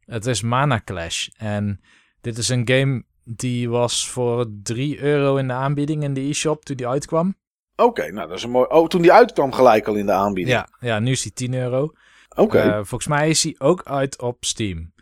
Het 0.00 0.26
is 0.26 0.42
Mana 0.42 0.80
Clash. 0.84 1.28
En 1.36 1.80
dit 2.20 2.38
is 2.38 2.48
een 2.48 2.68
game 2.68 3.04
die 3.24 3.70
was 3.70 4.08
voor 4.08 4.46
3 4.62 5.00
euro 5.00 5.36
in 5.36 5.46
de 5.46 5.54
aanbieding 5.54 6.02
in 6.02 6.14
de 6.14 6.20
e-shop 6.20 6.64
toen 6.64 6.76
die 6.76 6.88
uitkwam. 6.88 7.34
Oké, 7.76 7.88
okay, 7.88 8.08
nou 8.08 8.28
dat 8.28 8.36
is 8.36 8.42
een 8.42 8.50
mooi... 8.50 8.68
Oh, 8.68 8.88
toen 8.88 9.02
die 9.02 9.12
uitkwam 9.12 9.52
gelijk 9.52 9.86
al 9.86 9.94
in 9.94 10.06
de 10.06 10.12
aanbieding. 10.12 10.56
Ja, 10.56 10.68
ja 10.80 10.98
nu 10.98 11.10
is 11.10 11.22
die 11.22 11.32
10 11.32 11.54
euro. 11.54 11.92
Oké. 12.36 12.56
Okay. 12.56 12.66
Uh, 12.66 12.74
volgens 12.74 13.06
mij 13.06 13.28
is 13.28 13.42
hij 13.42 13.54
ook 13.58 13.82
uit 13.82 14.20
op 14.20 14.44
Steam. 14.44 14.92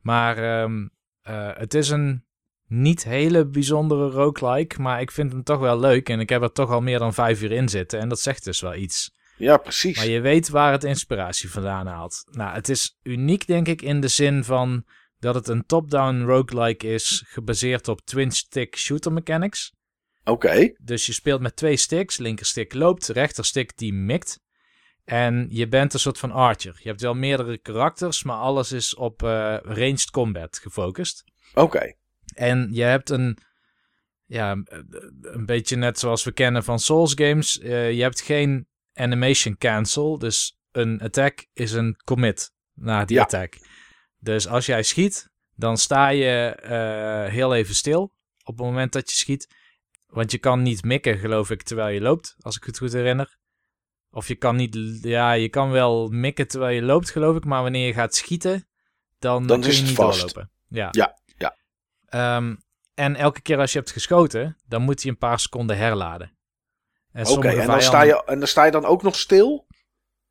Maar 0.00 0.62
um, 0.62 0.90
uh, 1.28 1.50
het 1.54 1.74
is 1.74 1.88
een 1.90 2.24
niet 2.66 3.04
hele 3.04 3.46
bijzondere 3.46 4.10
roguelike, 4.10 4.80
maar 4.80 5.00
ik 5.00 5.10
vind 5.10 5.32
hem 5.32 5.42
toch 5.42 5.58
wel 5.58 5.80
leuk. 5.80 6.08
En 6.08 6.20
ik 6.20 6.28
heb 6.28 6.42
er 6.42 6.52
toch 6.52 6.70
al 6.70 6.80
meer 6.80 6.98
dan 6.98 7.14
vijf 7.14 7.42
uur 7.42 7.52
in 7.52 7.68
zitten. 7.68 8.00
En 8.00 8.08
dat 8.08 8.20
zegt 8.20 8.44
dus 8.44 8.60
wel 8.60 8.74
iets. 8.74 9.14
Ja, 9.36 9.56
precies. 9.56 9.96
Maar 9.96 10.06
je 10.06 10.20
weet 10.20 10.48
waar 10.48 10.72
het 10.72 10.84
inspiratie 10.84 11.50
vandaan 11.50 11.86
haalt. 11.86 12.24
Nou, 12.30 12.54
het 12.54 12.68
is 12.68 12.98
uniek 13.02 13.46
denk 13.46 13.68
ik 13.68 13.82
in 13.82 14.00
de 14.00 14.08
zin 14.08 14.44
van 14.44 14.84
dat 15.18 15.34
het 15.34 15.48
een 15.48 15.66
top-down 15.66 16.22
roguelike 16.22 16.86
is, 16.86 17.24
gebaseerd 17.26 17.88
op 17.88 18.00
twin-stick 18.00 18.76
shooter 18.76 19.12
mechanics. 19.12 19.72
Oké. 20.20 20.30
Okay. 20.30 20.76
Dus 20.82 21.06
je 21.06 21.12
speelt 21.12 21.40
met 21.40 21.56
twee 21.56 21.76
sticks. 21.76 22.18
Linkerstick 22.18 22.74
loopt, 22.74 23.08
rechterstick 23.08 23.76
die 23.76 23.92
mikt. 23.92 24.40
En 25.04 25.46
je 25.50 25.68
bent 25.68 25.94
een 25.94 26.00
soort 26.00 26.18
van 26.18 26.30
archer. 26.30 26.78
Je 26.82 26.88
hebt 26.88 27.00
wel 27.00 27.14
meerdere 27.14 27.58
karakters, 27.58 28.22
maar 28.22 28.36
alles 28.36 28.72
is 28.72 28.94
op 28.94 29.22
uh, 29.22 29.56
ranged 29.62 30.10
combat 30.10 30.58
gefocust. 30.58 31.24
Oké. 31.50 31.60
Okay. 31.60 31.96
En 32.34 32.68
je 32.72 32.82
hebt 32.82 33.10
een, 33.10 33.38
ja, 34.24 34.50
een 35.20 35.46
beetje 35.46 35.76
net 35.76 35.98
zoals 35.98 36.24
we 36.24 36.32
kennen 36.32 36.64
van 36.64 36.78
Souls 36.78 37.12
games. 37.14 37.58
Uh, 37.58 37.92
je 37.92 38.02
hebt 38.02 38.20
geen 38.20 38.68
animation 38.94 39.56
cancel, 39.56 40.18
dus 40.18 40.58
een 40.70 41.00
attack 41.00 41.46
is 41.52 41.72
een 41.72 41.96
commit 42.04 42.52
naar 42.74 43.06
die 43.06 43.16
ja. 43.16 43.22
attack. 43.22 43.54
Dus 44.18 44.46
als 44.46 44.66
jij 44.66 44.82
schiet, 44.82 45.30
dan 45.54 45.78
sta 45.78 46.08
je 46.08 46.58
uh, 46.64 47.32
heel 47.32 47.54
even 47.54 47.74
stil 47.74 48.02
op 48.44 48.56
het 48.56 48.66
moment 48.66 48.92
dat 48.92 49.10
je 49.10 49.16
schiet. 49.16 49.54
Want 50.06 50.30
je 50.30 50.38
kan 50.38 50.62
niet 50.62 50.84
mikken, 50.84 51.18
geloof 51.18 51.50
ik, 51.50 51.62
terwijl 51.62 51.94
je 51.94 52.00
loopt, 52.00 52.36
als 52.40 52.56
ik 52.56 52.64
het 52.64 52.78
goed 52.78 52.92
herinner. 52.92 53.38
Of 54.14 54.28
je 54.28 54.34
kan 54.34 54.56
niet, 54.56 54.98
ja, 55.02 55.32
je 55.32 55.48
kan 55.48 55.70
wel 55.70 56.08
mikken 56.08 56.48
terwijl 56.48 56.74
je 56.74 56.82
loopt, 56.82 57.10
geloof 57.10 57.36
ik. 57.36 57.44
Maar 57.44 57.62
wanneer 57.62 57.86
je 57.86 57.92
gaat 57.92 58.14
schieten, 58.14 58.68
dan, 59.18 59.46
dan 59.46 59.60
kun 59.60 59.68
is 59.68 59.74
je 59.74 59.80
het 59.80 59.90
niet 59.90 59.98
vast. 59.98 60.20
doorlopen. 60.20 60.50
Ja. 60.68 60.88
Ja, 60.90 61.18
ja. 61.38 61.56
Um, 62.36 62.58
en 62.94 63.16
elke 63.16 63.40
keer 63.40 63.58
als 63.58 63.72
je 63.72 63.78
hebt 63.78 63.90
geschoten, 63.90 64.56
dan 64.66 64.82
moet 64.82 65.02
hij 65.02 65.10
een 65.10 65.18
paar 65.18 65.38
seconden 65.38 65.76
herladen. 65.76 66.36
Oké, 67.12 67.30
okay, 67.30 67.58
en, 67.58 67.66
dan 67.66 67.82
sta 67.82 68.02
je, 68.02 68.24
en 68.24 68.38
dan 68.38 68.48
sta 68.48 68.64
je 68.64 68.70
dan 68.70 68.84
ook 68.84 69.02
nog 69.02 69.16
stil? 69.16 69.66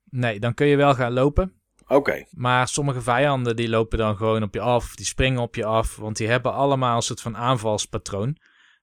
Nee, 0.03 0.39
dan 0.39 0.53
kun 0.53 0.67
je 0.67 0.75
wel 0.75 0.93
gaan 0.93 1.13
lopen. 1.13 1.61
Oké. 1.83 1.93
Okay. 1.93 2.27
Maar 2.31 2.67
sommige 2.67 3.01
vijanden 3.01 3.55
die 3.55 3.69
lopen 3.69 3.97
dan 3.97 4.17
gewoon 4.17 4.43
op 4.43 4.53
je 4.53 4.61
af, 4.61 4.95
die 4.95 5.05
springen 5.05 5.41
op 5.41 5.55
je 5.55 5.65
af, 5.65 5.95
want 5.95 6.17
die 6.17 6.27
hebben 6.27 6.53
allemaal 6.53 6.95
een 6.95 7.01
soort 7.01 7.21
van 7.21 7.37
aanvalspatroon. 7.37 8.37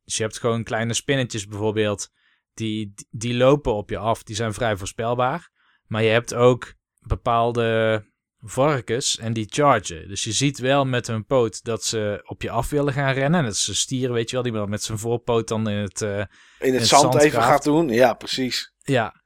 Dus 0.04 0.16
je 0.16 0.22
hebt 0.22 0.38
gewoon 0.38 0.64
kleine 0.64 0.94
spinnetjes 0.94 1.46
bijvoorbeeld, 1.46 2.10
die, 2.58 2.94
die 3.10 3.34
lopen 3.34 3.74
op 3.74 3.90
je 3.90 3.98
af, 3.98 4.22
die 4.22 4.36
zijn 4.36 4.52
vrij 4.52 4.76
voorspelbaar. 4.76 5.50
Maar 5.86 6.02
je 6.02 6.10
hebt 6.10 6.34
ook 6.34 6.74
bepaalde 6.98 8.04
varkens 8.40 9.18
en 9.18 9.32
die 9.32 9.46
chargen. 9.48 10.08
Dus 10.08 10.24
je 10.24 10.32
ziet 10.32 10.58
wel 10.58 10.84
met 10.84 11.06
hun 11.06 11.24
poot 11.24 11.64
dat 11.64 11.84
ze 11.84 12.20
op 12.24 12.42
je 12.42 12.50
af 12.50 12.70
willen 12.70 12.92
gaan 12.92 13.12
rennen. 13.12 13.44
Dat 13.44 13.56
ze 13.56 13.74
stieren, 13.74 14.14
weet 14.14 14.28
je 14.28 14.34
wel, 14.34 14.44
die 14.44 14.52
wel 14.52 14.66
met 14.66 14.82
zijn 14.82 14.98
voorpoot 14.98 15.48
dan 15.48 15.68
in 15.68 15.76
het, 15.76 16.00
uh, 16.00 16.10
in 16.10 16.18
het, 16.18 16.28
in 16.58 16.74
het 16.74 16.86
zand, 16.86 17.02
zand, 17.02 17.24
even 17.24 17.42
gaat 17.42 17.64
doen. 17.64 17.88
Ja, 17.88 18.14
precies. 18.14 18.74
Ja. 18.82 19.22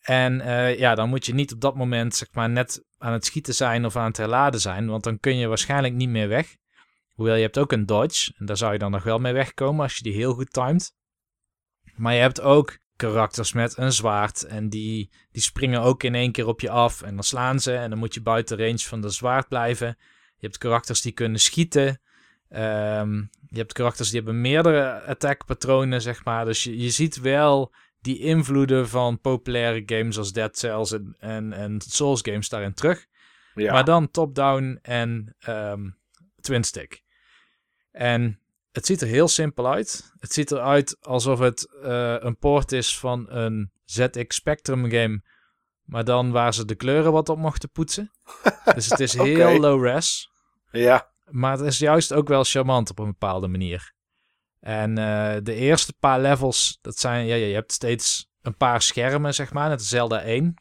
En 0.00 0.40
uh, 0.40 0.78
ja, 0.78 0.94
dan 0.94 1.08
moet 1.08 1.26
je 1.26 1.34
niet 1.34 1.52
op 1.52 1.60
dat 1.60 1.76
moment 1.76 2.14
zeg 2.14 2.28
maar 2.32 2.50
net 2.50 2.84
aan 2.98 3.12
het 3.12 3.24
schieten 3.24 3.54
zijn 3.54 3.84
of 3.84 3.96
aan 3.96 4.06
het 4.06 4.16
herladen 4.16 4.60
zijn, 4.60 4.86
want 4.86 5.04
dan 5.04 5.18
kun 5.18 5.36
je 5.36 5.46
waarschijnlijk 5.46 5.94
niet 5.94 6.08
meer 6.08 6.28
weg. 6.28 6.56
Hoewel 7.12 7.34
je 7.34 7.42
hebt 7.42 7.58
ook 7.58 7.72
een 7.72 7.86
dodge 7.86 8.32
en 8.36 8.46
daar 8.46 8.56
zou 8.56 8.72
je 8.72 8.78
dan 8.78 8.90
nog 8.90 9.02
wel 9.02 9.18
mee 9.18 9.32
wegkomen 9.32 9.82
als 9.82 9.96
je 9.96 10.02
die 10.02 10.12
heel 10.12 10.34
goed 10.34 10.52
timed. 10.52 10.94
Maar 11.96 12.14
je 12.14 12.20
hebt 12.20 12.40
ook 12.40 12.78
karakters 12.96 13.52
met 13.52 13.76
een 13.76 13.92
zwaard. 13.92 14.42
En 14.42 14.68
die, 14.68 15.10
die 15.32 15.42
springen 15.42 15.80
ook 15.80 16.02
in 16.02 16.14
één 16.14 16.32
keer 16.32 16.46
op 16.46 16.60
je 16.60 16.70
af. 16.70 17.02
En 17.02 17.14
dan 17.14 17.24
slaan 17.24 17.60
ze. 17.60 17.74
En 17.74 17.90
dan 17.90 17.98
moet 17.98 18.14
je 18.14 18.22
buiten 18.22 18.58
range 18.58 18.78
van 18.78 19.00
de 19.00 19.08
zwaard 19.08 19.48
blijven. 19.48 19.86
Je 20.36 20.46
hebt 20.46 20.58
karakters 20.58 21.00
die 21.00 21.12
kunnen 21.12 21.40
schieten. 21.40 22.00
Um, 22.50 23.30
je 23.48 23.58
hebt 23.58 23.72
karakters 23.72 24.10
die 24.10 24.20
hebben 24.20 24.40
meerdere 24.40 25.02
attack 25.02 25.44
patronen, 25.44 26.02
zeg 26.02 26.24
maar. 26.24 26.44
Dus 26.44 26.64
je, 26.64 26.78
je 26.78 26.90
ziet 26.90 27.20
wel 27.20 27.74
die 28.00 28.18
invloeden 28.18 28.88
van 28.88 29.20
populaire 29.20 29.82
games 29.86 30.18
als 30.18 30.32
Dead 30.32 30.58
Cells 30.58 30.92
en, 30.92 31.16
en, 31.18 31.52
en 31.52 31.80
Souls 31.80 32.20
games 32.22 32.48
daarin 32.48 32.74
terug. 32.74 33.06
Ja. 33.54 33.72
Maar 33.72 33.84
dan 33.84 34.10
top-down 34.10 34.78
en 34.82 35.36
um, 35.48 35.96
twin-stick. 36.40 37.02
En 37.90 38.40
het 38.76 38.86
ziet 38.86 39.00
er 39.00 39.08
heel 39.08 39.28
simpel 39.28 39.66
uit. 39.66 40.12
Het 40.18 40.32
ziet 40.32 40.50
eruit 40.50 40.96
alsof 41.00 41.38
het 41.38 41.68
uh, 41.82 42.14
een 42.18 42.38
poort 42.38 42.72
is 42.72 42.98
van 42.98 43.26
een 43.30 43.70
ZX 43.84 44.36
Spectrum 44.36 44.90
game. 44.90 45.22
Maar 45.84 46.04
dan 46.04 46.30
waar 46.30 46.54
ze 46.54 46.64
de 46.64 46.74
kleuren 46.74 47.12
wat 47.12 47.28
op 47.28 47.38
mochten 47.38 47.70
poetsen. 47.70 48.10
dus 48.74 48.86
het 48.86 49.00
is 49.00 49.12
heel 49.12 49.58
low 49.60 49.84
res. 49.84 50.30
Ja, 50.70 51.10
Maar 51.30 51.52
het 51.52 51.66
is 51.66 51.78
juist 51.78 52.12
ook 52.12 52.28
wel 52.28 52.44
charmant 52.44 52.90
op 52.90 52.98
een 52.98 53.06
bepaalde 53.06 53.48
manier. 53.48 53.92
En 54.60 54.98
eh, 54.98 55.36
de 55.42 55.54
eerste 55.54 55.92
paar 55.92 56.20
levels, 56.20 56.78
dat 56.80 56.98
zijn, 56.98 57.26
ja, 57.26 57.34
je 57.34 57.54
hebt 57.54 57.72
steeds 57.72 58.28
een 58.42 58.56
paar 58.56 58.82
schermen, 58.82 59.34
zeg 59.34 59.52
maar. 59.52 59.70
Het 59.70 59.80
is 59.80 59.88
Zelda 59.88 60.22
1. 60.22 60.54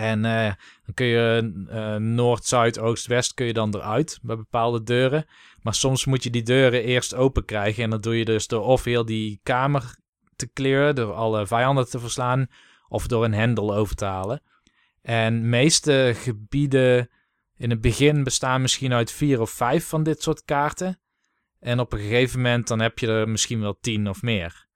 En 0.00 0.24
eh, 0.24 0.52
dan 0.84 0.94
kun 0.94 1.06
je 1.06 1.52
eh, 1.68 1.94
noord, 1.96 2.44
zuid, 2.44 2.78
oost, 2.78 3.06
west 3.06 3.34
kun 3.34 3.46
je 3.46 3.52
dan 3.52 3.74
eruit 3.74 4.18
bij 4.22 4.36
bepaalde 4.36 4.82
deuren. 4.82 5.26
Maar 5.62 5.74
soms 5.74 6.04
moet 6.04 6.22
je 6.22 6.30
die 6.30 6.42
deuren 6.42 6.84
eerst 6.84 7.14
open 7.14 7.44
krijgen. 7.44 7.82
En 7.82 7.90
dat 7.90 8.02
doe 8.02 8.18
je 8.18 8.24
dus 8.24 8.46
door 8.46 8.64
of 8.64 8.84
heel 8.84 9.04
die 9.04 9.40
kamer 9.42 9.98
te 10.36 10.52
clearen, 10.52 10.94
door 10.94 11.12
alle 11.12 11.46
vijanden 11.46 11.90
te 11.90 11.98
verslaan, 11.98 12.46
of 12.88 13.06
door 13.06 13.24
een 13.24 13.34
hendel 13.34 13.74
over 13.74 13.96
te 13.96 14.04
halen. 14.04 14.42
En 15.02 15.48
meeste 15.48 16.12
gebieden 16.16 17.10
in 17.56 17.70
het 17.70 17.80
begin 17.80 18.24
bestaan 18.24 18.60
misschien 18.60 18.92
uit 18.92 19.12
vier 19.12 19.40
of 19.40 19.50
vijf 19.50 19.88
van 19.88 20.02
dit 20.02 20.22
soort 20.22 20.44
kaarten. 20.44 21.00
En 21.58 21.80
op 21.80 21.92
een 21.92 21.98
gegeven 21.98 22.40
moment 22.40 22.68
dan 22.68 22.80
heb 22.80 22.98
je 22.98 23.06
er 23.06 23.28
misschien 23.28 23.60
wel 23.60 23.78
tien 23.80 24.08
of 24.08 24.22
meer. 24.22 24.66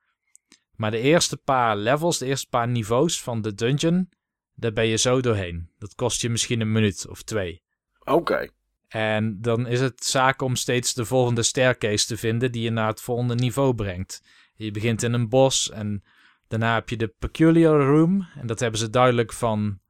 Maar 0.76 0.90
de 0.90 0.98
eerste 0.98 1.36
paar 1.36 1.76
levels, 1.76 2.18
de 2.18 2.26
eerste 2.26 2.48
paar 2.48 2.68
niveaus 2.68 3.22
van 3.22 3.42
de 3.42 3.54
dungeon, 3.54 4.08
daar 4.54 4.72
ben 4.72 4.86
je 4.86 4.96
zo 4.96 5.20
doorheen. 5.20 5.70
Dat 5.78 5.94
kost 5.94 6.20
je 6.20 6.30
misschien 6.30 6.60
een 6.60 6.72
minuut 6.72 7.08
of 7.08 7.22
twee. 7.22 7.62
Oké. 8.04 8.48
En 8.88 9.40
dan 9.40 9.66
is 9.66 9.80
het 9.80 10.04
zaak 10.04 10.42
om 10.42 10.56
steeds 10.56 10.94
de 10.94 11.04
volgende 11.04 11.42
staircase 11.42 12.06
te 12.06 12.16
vinden 12.16 12.52
die 12.52 12.62
je 12.62 12.70
naar 12.70 12.88
het 12.88 13.00
volgende 13.00 13.34
niveau 13.34 13.74
brengt. 13.74 14.22
Je 14.54 14.70
begint 14.70 15.02
in 15.02 15.12
een 15.12 15.28
bos 15.28 15.70
en 15.70 16.04
daarna 16.48 16.74
heb 16.74 16.88
je 16.88 16.96
de 16.96 17.14
Peculiar 17.18 17.80
Room. 17.80 18.28
En 18.34 18.46
dat 18.46 18.60
hebben 18.60 18.80
ze 18.80 18.90
duidelijk 18.90 19.32
van 19.32 19.80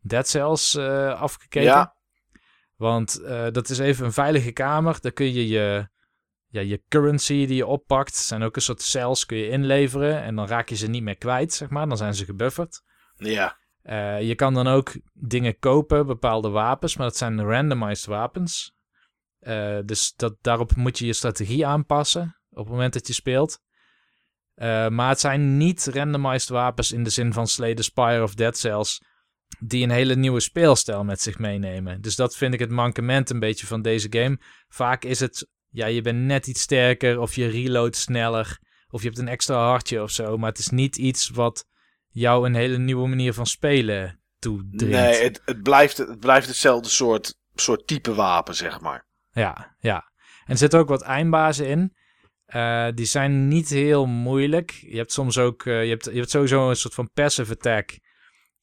Dead 0.00 0.28
Cells 0.28 0.74
uh, 0.74 1.20
afgekeken. 1.20 1.68
Ja. 1.68 1.94
Want 2.76 3.20
uh, 3.20 3.46
dat 3.50 3.68
is 3.68 3.78
even 3.78 4.04
een 4.04 4.12
veilige 4.12 4.52
kamer. 4.52 5.00
Daar 5.00 5.12
kun 5.12 5.32
je 5.32 5.48
je, 5.48 5.88
ja, 6.46 6.60
je 6.60 6.82
currency 6.88 7.46
die 7.46 7.56
je 7.56 7.66
oppakt. 7.66 8.14
zijn 8.14 8.42
ook 8.42 8.56
een 8.56 8.62
soort 8.62 8.82
cells 8.82 9.26
kun 9.26 9.36
je 9.36 9.48
inleveren. 9.48 10.22
En 10.22 10.34
dan 10.34 10.46
raak 10.46 10.68
je 10.68 10.76
ze 10.76 10.86
niet 10.86 11.02
meer 11.02 11.16
kwijt, 11.16 11.52
zeg 11.52 11.68
maar. 11.68 11.88
Dan 11.88 11.96
zijn 11.96 12.14
ze 12.14 12.24
gebufferd. 12.24 12.82
Ja. 13.16 13.58
Uh, 13.88 14.20
je 14.22 14.34
kan 14.34 14.54
dan 14.54 14.66
ook 14.66 14.96
dingen 15.12 15.58
kopen, 15.58 16.06
bepaalde 16.06 16.48
wapens. 16.48 16.96
Maar 16.96 17.06
dat 17.06 17.16
zijn 17.16 17.42
randomized 17.42 18.06
wapens. 18.06 18.74
Uh, 19.40 19.78
dus 19.84 20.12
dat, 20.16 20.36
daarop 20.40 20.76
moet 20.76 20.98
je 20.98 21.06
je 21.06 21.12
strategie 21.12 21.66
aanpassen. 21.66 22.36
Op 22.50 22.64
het 22.64 22.68
moment 22.68 22.92
dat 22.92 23.06
je 23.06 23.12
speelt. 23.12 23.58
Uh, 24.54 24.88
maar 24.88 25.08
het 25.08 25.20
zijn 25.20 25.56
niet 25.56 25.86
randomized 25.92 26.48
wapens 26.48 26.92
in 26.92 27.04
de 27.04 27.10
zin 27.10 27.32
van 27.32 27.46
Slay 27.46 27.74
the 27.74 27.82
Spire 27.82 28.22
of 28.22 28.34
Dead 28.34 28.58
Cells 28.58 29.02
die 29.58 29.82
een 29.82 29.90
hele 29.90 30.16
nieuwe 30.16 30.40
speelstijl 30.40 31.04
met 31.04 31.20
zich 31.20 31.38
meenemen. 31.38 32.00
Dus 32.00 32.16
dat 32.16 32.36
vind 32.36 32.54
ik 32.54 32.60
het 32.60 32.70
mankement 32.70 33.30
een 33.30 33.38
beetje 33.38 33.66
van 33.66 33.82
deze 33.82 34.06
game. 34.10 34.38
Vaak 34.68 35.04
is 35.04 35.20
het, 35.20 35.48
ja, 35.68 35.86
je 35.86 36.02
bent 36.02 36.18
net 36.18 36.46
iets 36.46 36.60
sterker 36.60 37.20
of 37.20 37.34
je 37.34 37.46
reload 37.46 37.96
sneller 37.96 38.58
of 38.88 39.02
je 39.02 39.06
hebt 39.06 39.20
een 39.20 39.28
extra 39.28 39.68
hartje 39.68 40.02
of 40.02 40.10
zo, 40.10 40.38
maar 40.38 40.48
het 40.48 40.58
is 40.58 40.68
niet 40.68 40.96
iets 40.96 41.28
wat 41.28 41.66
jou 42.16 42.46
een 42.46 42.54
hele 42.54 42.78
nieuwe 42.78 43.08
manier 43.08 43.32
van 43.32 43.46
spelen 43.46 44.20
toedringt. 44.38 44.94
Nee, 44.94 45.22
het, 45.22 45.42
het, 45.44 45.62
blijft, 45.62 45.96
het 45.96 46.20
blijft 46.20 46.46
hetzelfde 46.46 46.88
soort, 46.88 47.38
soort 47.54 47.86
type 47.86 48.14
wapen, 48.14 48.54
zeg 48.54 48.80
maar. 48.80 49.06
Ja, 49.30 49.76
ja. 49.78 50.12
En 50.44 50.52
er 50.52 50.56
zitten 50.56 50.78
ook 50.78 50.88
wat 50.88 51.02
eindbazen 51.02 51.66
in. 51.66 51.94
Uh, 52.54 52.88
die 52.94 53.06
zijn 53.06 53.48
niet 53.48 53.68
heel 53.68 54.06
moeilijk. 54.06 54.70
Je 54.70 54.96
hebt 54.96 55.12
soms 55.12 55.38
ook, 55.38 55.64
uh, 55.64 55.82
je, 55.82 55.88
hebt, 55.88 56.04
je 56.04 56.18
hebt 56.18 56.30
sowieso 56.30 56.68
een 56.68 56.76
soort 56.76 56.94
van 56.94 57.10
passive 57.12 57.52
attack 57.52 57.98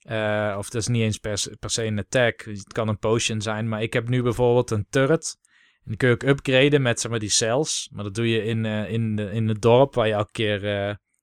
uh, 0.09 0.55
of 0.57 0.69
dat 0.69 0.81
is 0.81 0.87
niet 0.87 1.01
eens 1.01 1.17
per, 1.17 1.43
per, 1.59 1.69
se 1.69 1.85
een 1.85 1.99
attack. 1.99 2.41
Het 2.41 2.73
kan 2.73 2.87
een 2.87 2.99
potion 2.99 3.41
zijn. 3.41 3.67
Maar 3.69 3.81
ik 3.81 3.93
heb 3.93 4.09
nu 4.09 4.21
bijvoorbeeld 4.21 4.71
een 4.71 4.85
turret. 4.89 5.37
En 5.73 5.83
die 5.83 5.97
kun 5.97 6.07
je 6.07 6.13
ook 6.13 6.23
upgraden 6.23 6.81
met 6.81 6.99
zeg 6.99 7.11
maar, 7.11 7.19
die 7.19 7.29
cells. 7.29 7.89
Maar 7.91 8.03
dat 8.03 8.15
doe 8.15 8.29
je 8.29 8.43
in, 8.43 8.65
in, 8.65 9.15
de, 9.15 9.31
in 9.31 9.47
het 9.47 9.61
dorp 9.61 9.93
waar 9.93 10.07
je 10.07 10.13
elke 10.13 10.31
keer 10.31 10.63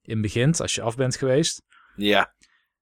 in 0.01 0.21
begint. 0.21 0.61
Als 0.61 0.75
je 0.75 0.81
af 0.81 0.95
bent 0.95 1.15
geweest. 1.15 1.63
Ja. 1.95 2.33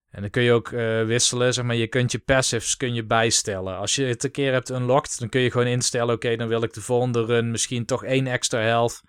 En 0.10 0.22
dan 0.22 0.30
kun 0.30 0.42
je 0.42 0.52
ook 0.52 0.70
wisselen. 1.06 1.54
Zeg 1.54 1.66
maar, 1.66 1.76
je 1.76 1.88
kunt 1.88 2.12
je 2.12 2.20
passives 2.20 2.78
kun 2.78 2.94
je 2.94 3.06
bijstellen. 3.06 3.78
Als 3.78 3.96
je 3.96 4.04
het 4.04 4.24
een 4.24 4.32
keer 4.32 4.52
hebt 4.52 4.70
unlocked. 4.70 5.20
Dan 5.20 5.30
kun 5.30 5.42
je 5.42 5.52
gewoon 5.52 5.68
instellen. 5.68 6.16
Oké, 6.16 6.36
dan 6.36 6.48
wil 6.48 6.64
ik 6.64 6.74
de 6.74 6.82
volgende 6.82 7.26
run 7.26 7.52
misschien 7.52 7.86
toch 7.86 8.04
één 8.04 8.28
extra 8.28 8.60
health. 8.60 9.02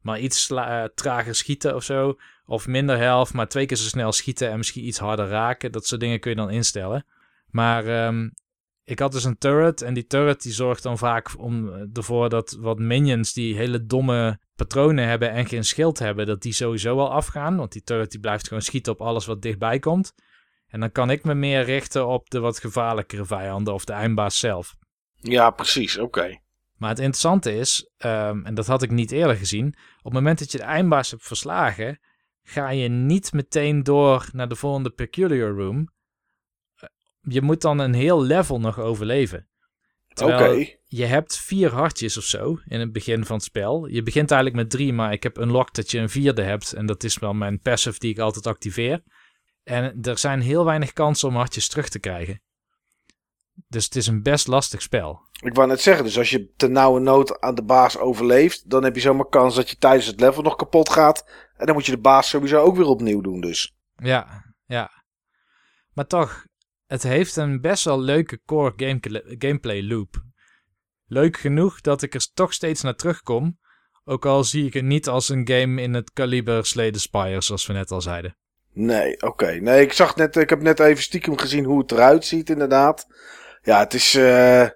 Maar 0.00 0.18
iets 0.18 0.46
trager 0.94 1.34
schieten 1.34 1.74
of 1.74 1.84
zo. 1.84 2.16
Of 2.46 2.66
minder 2.66 2.98
helft, 2.98 3.32
maar 3.32 3.48
twee 3.48 3.66
keer 3.66 3.76
zo 3.76 3.88
snel 3.88 4.12
schieten 4.12 4.50
en 4.50 4.56
misschien 4.56 4.86
iets 4.86 4.98
harder 4.98 5.28
raken. 5.28 5.72
Dat 5.72 5.86
soort 5.86 6.00
dingen 6.00 6.20
kun 6.20 6.30
je 6.30 6.36
dan 6.36 6.50
instellen. 6.50 7.06
Maar 7.50 8.06
um, 8.06 8.32
ik 8.88 8.98
had 8.98 9.12
dus 9.12 9.24
een 9.24 9.38
turret 9.38 9.82
en 9.82 9.94
die 9.94 10.06
turret 10.06 10.42
die 10.42 10.52
zorgt 10.52 10.82
dan 10.82 10.98
vaak 10.98 11.38
om, 11.38 11.72
eh, 11.72 11.82
ervoor 11.92 12.28
dat 12.28 12.56
wat 12.60 12.78
minions 12.78 13.32
die 13.32 13.56
hele 13.56 13.86
domme 13.86 14.40
patronen 14.58 15.08
hebben 15.08 15.30
en 15.30 15.46
geen 15.46 15.64
schild 15.64 15.98
hebben, 15.98 16.26
dat 16.26 16.42
die 16.42 16.52
sowieso 16.52 16.98
al 16.98 17.12
afgaan. 17.12 17.56
Want 17.56 17.72
die 17.72 17.82
turret 17.82 18.10
die 18.10 18.20
blijft 18.20 18.46
gewoon 18.48 18.62
schieten 18.62 18.92
op 18.92 19.00
alles 19.00 19.26
wat 19.26 19.42
dichtbij 19.42 19.78
komt. 19.78 20.14
En 20.68 20.80
dan 20.80 20.92
kan 20.92 21.10
ik 21.10 21.24
me 21.24 21.34
meer 21.34 21.64
richten 21.64 22.06
op 22.06 22.30
de 22.30 22.40
wat 22.40 22.58
gevaarlijkere 22.58 23.24
vijanden 23.24 23.74
of 23.74 23.84
de 23.84 23.92
eindbaas 23.92 24.38
zelf. 24.38 24.76
Ja, 25.14 25.50
precies. 25.50 25.98
Oké. 25.98 26.38
Maar 26.76 26.88
het 26.88 26.98
interessante 26.98 27.54
is, 27.54 27.90
um, 27.98 28.44
en 28.44 28.54
dat 28.54 28.66
had 28.66 28.82
ik 28.82 28.90
niet 28.90 29.10
eerder 29.10 29.36
gezien, 29.36 29.66
op 29.98 30.04
het 30.04 30.12
moment 30.12 30.38
dat 30.38 30.52
je 30.52 30.58
de 30.58 30.64
eindbaas 30.64 31.10
hebt 31.10 31.26
verslagen, 31.26 32.00
ga 32.42 32.70
je 32.70 32.88
niet 32.88 33.32
meteen 33.32 33.82
door 33.82 34.28
naar 34.32 34.48
de 34.48 34.56
volgende 34.56 34.90
Peculiar 34.90 35.50
Room. 35.50 35.88
Je 37.20 37.42
moet 37.42 37.60
dan 37.60 37.78
een 37.78 37.94
heel 37.94 38.22
level 38.22 38.60
nog 38.60 38.78
overleven. 38.78 39.48
Oké. 40.22 40.66
Je 40.86 41.04
hebt 41.04 41.36
vier 41.36 41.72
hartjes 41.72 42.16
of 42.16 42.24
zo 42.24 42.58
in 42.66 42.80
het 42.80 42.92
begin 42.92 43.24
van 43.24 43.36
het 43.36 43.44
spel. 43.44 43.86
Je 43.86 44.02
begint 44.02 44.30
eigenlijk 44.30 44.62
met 44.62 44.70
drie, 44.70 44.92
maar 44.92 45.12
ik 45.12 45.22
heb 45.22 45.38
unlocked 45.38 45.74
dat 45.74 45.90
je 45.90 45.98
een 45.98 46.08
vierde 46.08 46.42
hebt. 46.42 46.72
En 46.72 46.86
dat 46.86 47.04
is 47.04 47.18
wel 47.18 47.32
mijn 47.32 47.60
passive 47.60 47.98
die 47.98 48.10
ik 48.10 48.18
altijd 48.18 48.46
activeer. 48.46 49.02
En 49.62 49.98
er 50.02 50.18
zijn 50.18 50.40
heel 50.40 50.64
weinig 50.64 50.92
kansen 50.92 51.28
om 51.28 51.34
hartjes 51.34 51.68
terug 51.68 51.88
te 51.88 51.98
krijgen. 51.98 52.42
Dus 53.68 53.84
het 53.84 53.96
is 53.96 54.06
een 54.06 54.22
best 54.22 54.46
lastig 54.46 54.82
spel. 54.82 55.20
Ik 55.42 55.54
wou 55.54 55.68
net 55.68 55.80
zeggen, 55.80 56.04
dus 56.04 56.18
als 56.18 56.30
je 56.30 56.52
ten 56.56 56.72
nauwe 56.72 57.00
nood 57.00 57.40
aan 57.40 57.54
de 57.54 57.64
baas 57.64 57.98
overleeft, 57.98 58.70
dan 58.70 58.84
heb 58.84 58.94
je 58.94 59.00
zomaar 59.00 59.28
kans 59.28 59.54
dat 59.54 59.70
je 59.70 59.76
tijdens 59.76 60.06
het 60.06 60.20
level 60.20 60.42
nog 60.42 60.56
kapot 60.56 60.88
gaat. 60.88 61.28
En 61.56 61.66
dan 61.66 61.74
moet 61.74 61.86
je 61.86 61.92
de 61.92 62.00
baas 62.00 62.28
sowieso 62.28 62.60
ook 62.60 62.76
weer 62.76 62.86
opnieuw 62.86 63.20
doen 63.20 63.40
dus. 63.40 63.76
Ja, 63.96 64.44
ja. 64.66 64.90
Maar 65.92 66.06
toch, 66.06 66.44
het 66.88 67.02
heeft 67.02 67.36
een 67.36 67.60
best 67.60 67.84
wel 67.84 68.00
leuke 68.00 68.40
core 68.46 68.72
game, 68.76 69.00
gameplay 69.38 69.82
loop. 69.82 70.22
Leuk 71.06 71.36
genoeg 71.36 71.80
dat 71.80 72.02
ik 72.02 72.14
er 72.14 72.28
toch 72.34 72.52
steeds 72.52 72.82
naar 72.82 72.94
terugkom. 72.94 73.58
Ook 74.04 74.26
al 74.26 74.44
zie 74.44 74.66
ik 74.66 74.74
het 74.74 74.84
niet 74.84 75.08
als 75.08 75.28
een 75.28 75.48
game 75.48 75.82
in 75.82 75.94
het 75.94 76.12
kaliber 76.12 76.66
Slay 76.66 76.90
the 76.90 76.98
Spire, 76.98 77.42
zoals 77.42 77.66
we 77.66 77.72
net 77.72 77.90
al 77.90 78.00
zeiden. 78.00 78.36
Nee, 78.72 79.22
oké. 79.22 79.50
Nee, 79.50 79.82
ik 79.82 79.92
zag 79.92 80.16
net, 80.16 80.36
ik 80.36 80.50
heb 80.50 80.62
net 80.62 80.80
even 80.80 81.02
stiekem 81.02 81.38
gezien 81.38 81.64
hoe 81.64 81.78
het 81.78 81.92
eruit 81.92 82.24
ziet, 82.24 82.50
inderdaad. 82.50 83.06
Ja, 83.62 83.78
het 83.78 83.94
is. 83.94 84.14
Uh, 84.14 84.66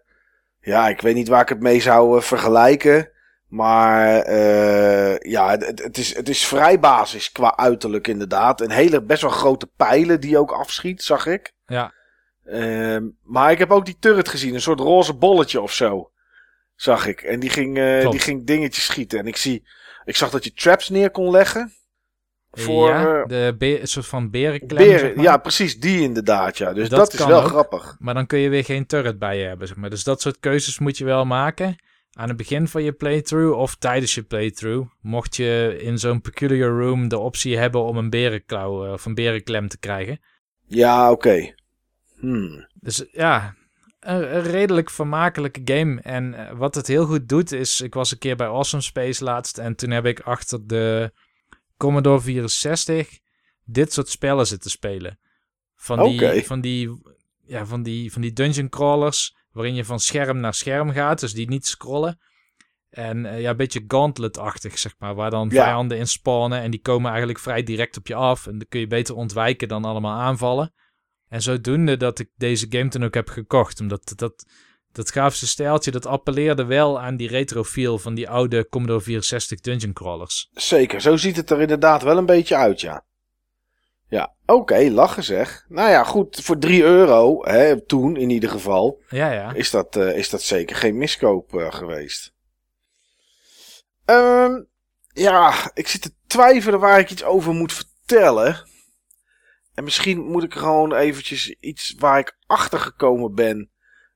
ja, 0.61 0.89
ik 0.89 1.01
weet 1.01 1.15
niet 1.15 1.29
waar 1.29 1.43
ik 1.43 1.49
het 1.49 1.61
mee 1.61 1.81
zou 1.81 2.17
uh, 2.17 2.23
vergelijken. 2.23 3.11
Maar 3.49 4.29
uh, 4.29 5.19
ja, 5.19 5.51
het, 5.51 5.83
het, 5.83 5.99
is, 5.99 6.17
het 6.17 6.29
is 6.29 6.47
vrij 6.47 6.81
basis 6.81 7.33
qua 7.33 7.57
uiterlijk 7.57 8.09
inderdaad. 8.09 8.61
Een 8.61 8.71
hele 8.71 9.03
best 9.03 9.23
wel 9.23 9.31
grote 9.31 9.67
pijlen 9.77 10.21
die 10.21 10.39
ook 10.39 10.53
afschiet, 10.53 11.03
zag 11.03 11.27
ik. 11.27 11.53
Ja. 11.67 11.93
Uh, 12.47 12.97
maar 13.23 13.51
ik 13.51 13.59
heb 13.59 13.71
ook 13.71 13.85
die 13.85 13.97
turret 13.99 14.29
gezien, 14.29 14.55
een 14.55 14.61
soort 14.61 14.81
roze 14.81 15.15
bolletje 15.15 15.61
of 15.61 15.73
zo. 15.73 16.11
Zag 16.75 17.07
ik. 17.07 17.21
En 17.21 17.41
die 17.41 17.51
ging, 17.51 17.79
uh, 17.79 18.11
die 18.11 18.21
ging 18.21 18.47
dingetjes 18.47 18.85
schieten. 18.85 19.19
En 19.19 19.27
ik 19.27 19.37
zie, 19.37 19.67
ik 20.05 20.17
zag 20.17 20.31
dat 20.31 20.45
je 20.45 20.53
traps 20.53 20.89
neer 20.89 21.11
kon 21.11 21.31
leggen. 21.31 21.73
Voor, 22.51 22.89
ja, 22.89 23.25
de 23.25 23.79
een 23.81 23.87
soort 23.87 24.07
van 24.07 24.31
berenklem. 24.31 24.85
Beren, 24.85 24.99
zeg 24.99 25.15
maar. 25.15 25.25
Ja, 25.25 25.37
precies, 25.37 25.81
die 25.81 26.01
inderdaad. 26.01 26.59
Ja. 26.59 26.73
Dus 26.73 26.89
dat, 26.89 26.99
dat 26.99 27.13
is 27.13 27.27
wel 27.27 27.43
ook, 27.43 27.49
grappig. 27.49 27.97
Maar 27.99 28.15
dan 28.15 28.27
kun 28.27 28.39
je 28.39 28.49
weer 28.49 28.65
geen 28.65 28.87
turret 28.87 29.19
bij 29.19 29.39
je 29.39 29.45
hebben. 29.45 29.67
Zeg 29.67 29.77
maar. 29.77 29.91
Dus 29.91 30.05
dat 30.05 30.21
soort 30.21 30.41
keuzes 30.41 30.79
moet 30.79 30.99
je 30.99 31.05
wel 31.05 31.25
maken 31.25 31.77
aan 32.13 32.29
het 32.29 32.37
begin 32.37 32.69
van 32.69 32.83
je 32.83 32.93
playthrough 32.93 33.59
of 33.59 33.77
tijdens 33.77 34.15
je 34.15 34.23
playthrough. 34.23 34.89
Mocht 35.01 35.37
je 35.37 35.79
in 35.81 35.99
zo'n 35.99 36.21
peculiar 36.21 36.71
room 36.71 37.09
de 37.09 37.19
optie 37.19 37.59
hebben 37.59 37.83
om 37.83 37.97
een 37.97 38.11
berenklauw 38.11 38.85
eh, 38.85 38.93
of 38.93 39.05
een 39.05 39.15
berenklem 39.15 39.69
te 39.69 39.79
krijgen. 39.79 40.21
Ja, 40.67 41.11
oké. 41.11 41.29
Okay. 41.29 41.55
Hmm. 42.23 42.67
Dus 42.75 43.05
ja, 43.13 43.55
een, 44.01 44.37
een, 44.37 44.43
redelijk 44.43 44.91
vermakelijke 44.91 45.61
game. 45.65 46.01
En 46.01 46.33
uh, 46.33 46.51
wat 46.51 46.75
het 46.75 46.87
heel 46.87 47.07
goed 47.07 47.29
doet 47.29 47.53
is, 47.53 47.81
ik 47.81 47.95
was 47.95 48.13
een 48.13 48.19
keer 48.19 48.37
bij 48.37 48.47
Awesome 48.47 48.83
Space 48.83 49.25
laatst 49.25 49.59
en 49.59 49.77
toen 49.77 49.91
heb 49.91 50.07
ik 50.07 50.21
achter 50.21 50.67
de 50.67 51.13
Commodore 51.77 52.21
64 52.21 53.19
dit 53.65 53.93
soort 53.93 54.09
spellen 54.09 54.47
zitten 54.47 54.71
spelen. 54.71 55.19
Van 55.75 56.03
die, 56.03 56.15
okay. 56.15 56.45
van 56.45 56.61
die, 56.61 57.03
ja, 57.45 57.67
van 57.67 57.83
die, 57.83 58.13
van 58.13 58.23
die 58.23 58.33
dungeon 58.33 58.69
crawlers 58.69 59.37
waarin 59.53 59.75
je 59.75 59.85
van 59.85 60.01
scherm 60.01 60.41
naar 60.41 60.55
scherm 60.55 60.91
gaat, 60.91 61.21
dus 61.21 61.33
die 61.33 61.49
niet 61.49 61.67
scrollen. 61.67 62.21
En 62.91 63.25
uh, 63.25 63.41
ja, 63.41 63.51
een 63.51 63.57
beetje 63.57 63.85
gauntlet-achtig, 63.89 64.79
zeg 64.79 64.95
maar, 64.99 65.15
waar 65.15 65.31
dan 65.31 65.49
Ja. 65.49 65.65
vijanden 65.65 65.99
in 65.99 66.07
spawnen 66.07 66.61
en 66.61 66.71
die 66.71 66.81
komen 66.81 67.09
eigenlijk 67.09 67.39
vrij 67.39 67.63
direct 67.63 67.97
op 67.97 68.07
je 68.07 68.15
af. 68.15 68.47
En 68.47 68.59
dan 68.59 68.67
kun 68.69 68.81
je 68.81 68.87
beter 68.87 69.15
ontwijken 69.15 69.69
dan 69.69 69.85
allemaal 69.85 70.21
aanvallen. 70.21 70.73
En 71.33 71.43
zodoende 71.43 71.97
dat 71.97 72.19
ik 72.19 72.29
deze 72.37 72.67
game 72.69 72.89
toen 72.89 73.05
ook 73.05 73.15
heb 73.15 73.29
gekocht, 73.29 73.81
omdat 73.81 74.13
dat, 74.17 74.45
dat 74.93 75.11
grafische 75.11 75.47
stijltje, 75.47 75.91
dat 75.91 76.07
appelleerde 76.07 76.65
wel 76.65 77.01
aan 77.01 77.17
die 77.17 77.29
retro 77.29 77.65
feel 77.65 77.99
van 77.99 78.15
die 78.15 78.29
oude 78.29 78.69
Commodore 78.69 79.01
64 79.01 79.61
dungeon 79.61 79.93
crawlers. 79.93 80.51
Zeker, 80.55 81.01
zo 81.01 81.17
ziet 81.17 81.37
het 81.37 81.51
er 81.51 81.61
inderdaad 81.61 82.03
wel 82.03 82.17
een 82.17 82.27
beetje 82.27 82.57
uit, 82.57 82.81
ja. 82.81 83.05
Ja, 84.09 84.35
oké, 84.47 84.89
lachen 84.91 85.25
zeg. 85.25 85.65
Nou 85.69 85.91
ja, 85.91 86.05
goed, 86.05 86.41
voor 86.43 86.59
3 86.59 86.83
euro, 86.83 87.45
hè, 87.45 87.87
toen 87.87 88.17
in 88.17 88.31
ieder 88.31 88.51
geval, 88.51 89.03
Ja, 89.09 89.33
ja. 89.33 89.53
is 89.53 89.71
dat, 89.71 89.97
eh, 89.97 90.17
is 90.17 90.31
dat 90.31 90.43
zeker 90.43 90.77
geen 90.77 90.97
miskoop 90.97 91.55
eh, 91.55 91.73
geweest. 91.73 92.33
Ehm, 94.05 94.63
ja, 95.13 95.71
ik 95.75 95.89
zit 95.89 96.03
te 96.03 96.13
twijfelen 96.27 96.81
waar 96.81 96.99
ik 96.99 97.11
iets 97.11 97.25
over 97.25 97.53
moet 97.53 97.73
vertellen. 97.73 98.71
En 99.75 99.85
misschien 99.85 100.21
moet 100.21 100.43
ik 100.43 100.55
gewoon 100.55 100.95
eventjes 100.95 101.55
iets 101.61 101.95
waar 101.99 102.19
ik 102.19 102.37
achter 102.47 102.79
gekomen 102.79 103.35
ben. 103.35 103.71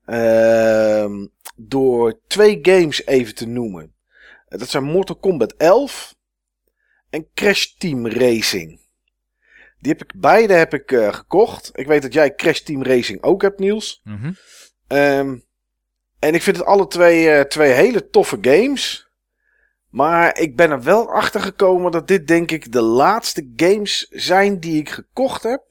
ehm, 0.04 1.26
door 1.56 2.20
twee 2.26 2.58
games 2.62 3.06
even 3.06 3.34
te 3.34 3.46
noemen. 3.46 3.94
Eh, 4.48 4.58
Dat 4.58 4.68
zijn 4.68 4.84
Mortal 4.84 5.16
Kombat 5.16 5.52
11 5.56 6.14
en 7.10 7.26
Crash 7.34 7.66
Team 7.66 8.06
Racing. 8.06 8.80
Die 9.80 9.92
heb 9.92 10.02
ik, 10.02 10.20
beide 10.20 10.52
heb 10.52 10.74
ik 10.74 10.92
eh, 10.92 11.12
gekocht. 11.14 11.70
Ik 11.74 11.86
weet 11.86 12.02
dat 12.02 12.12
jij 12.12 12.34
Crash 12.34 12.60
Team 12.60 12.82
Racing 12.82 13.22
ook 13.22 13.42
hebt, 13.42 13.58
Niels. 13.58 14.00
Mhm. 14.04 14.32
Ehm, 14.86 15.38
en 16.18 16.34
ik 16.34 16.42
vind 16.42 16.56
het 16.56 16.66
alle 16.66 16.86
twee, 16.86 17.30
eh, 17.30 17.44
twee 17.44 17.72
hele 17.72 18.08
toffe 18.08 18.38
games. 18.40 19.05
Maar 19.90 20.38
ik 20.38 20.56
ben 20.56 20.70
er 20.70 20.82
wel 20.82 21.10
achter 21.10 21.40
gekomen 21.40 21.92
dat 21.92 22.08
dit 22.08 22.26
denk 22.26 22.50
ik 22.50 22.72
de 22.72 22.82
laatste 22.82 23.52
games 23.56 24.06
zijn 24.10 24.60
die 24.60 24.78
ik 24.78 24.88
gekocht 24.88 25.42
heb. 25.42 25.62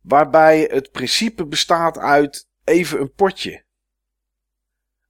Waarbij 0.00 0.68
het 0.70 0.90
principe 0.90 1.46
bestaat 1.46 1.98
uit 1.98 2.48
even 2.64 3.00
een 3.00 3.12
potje. 3.12 3.64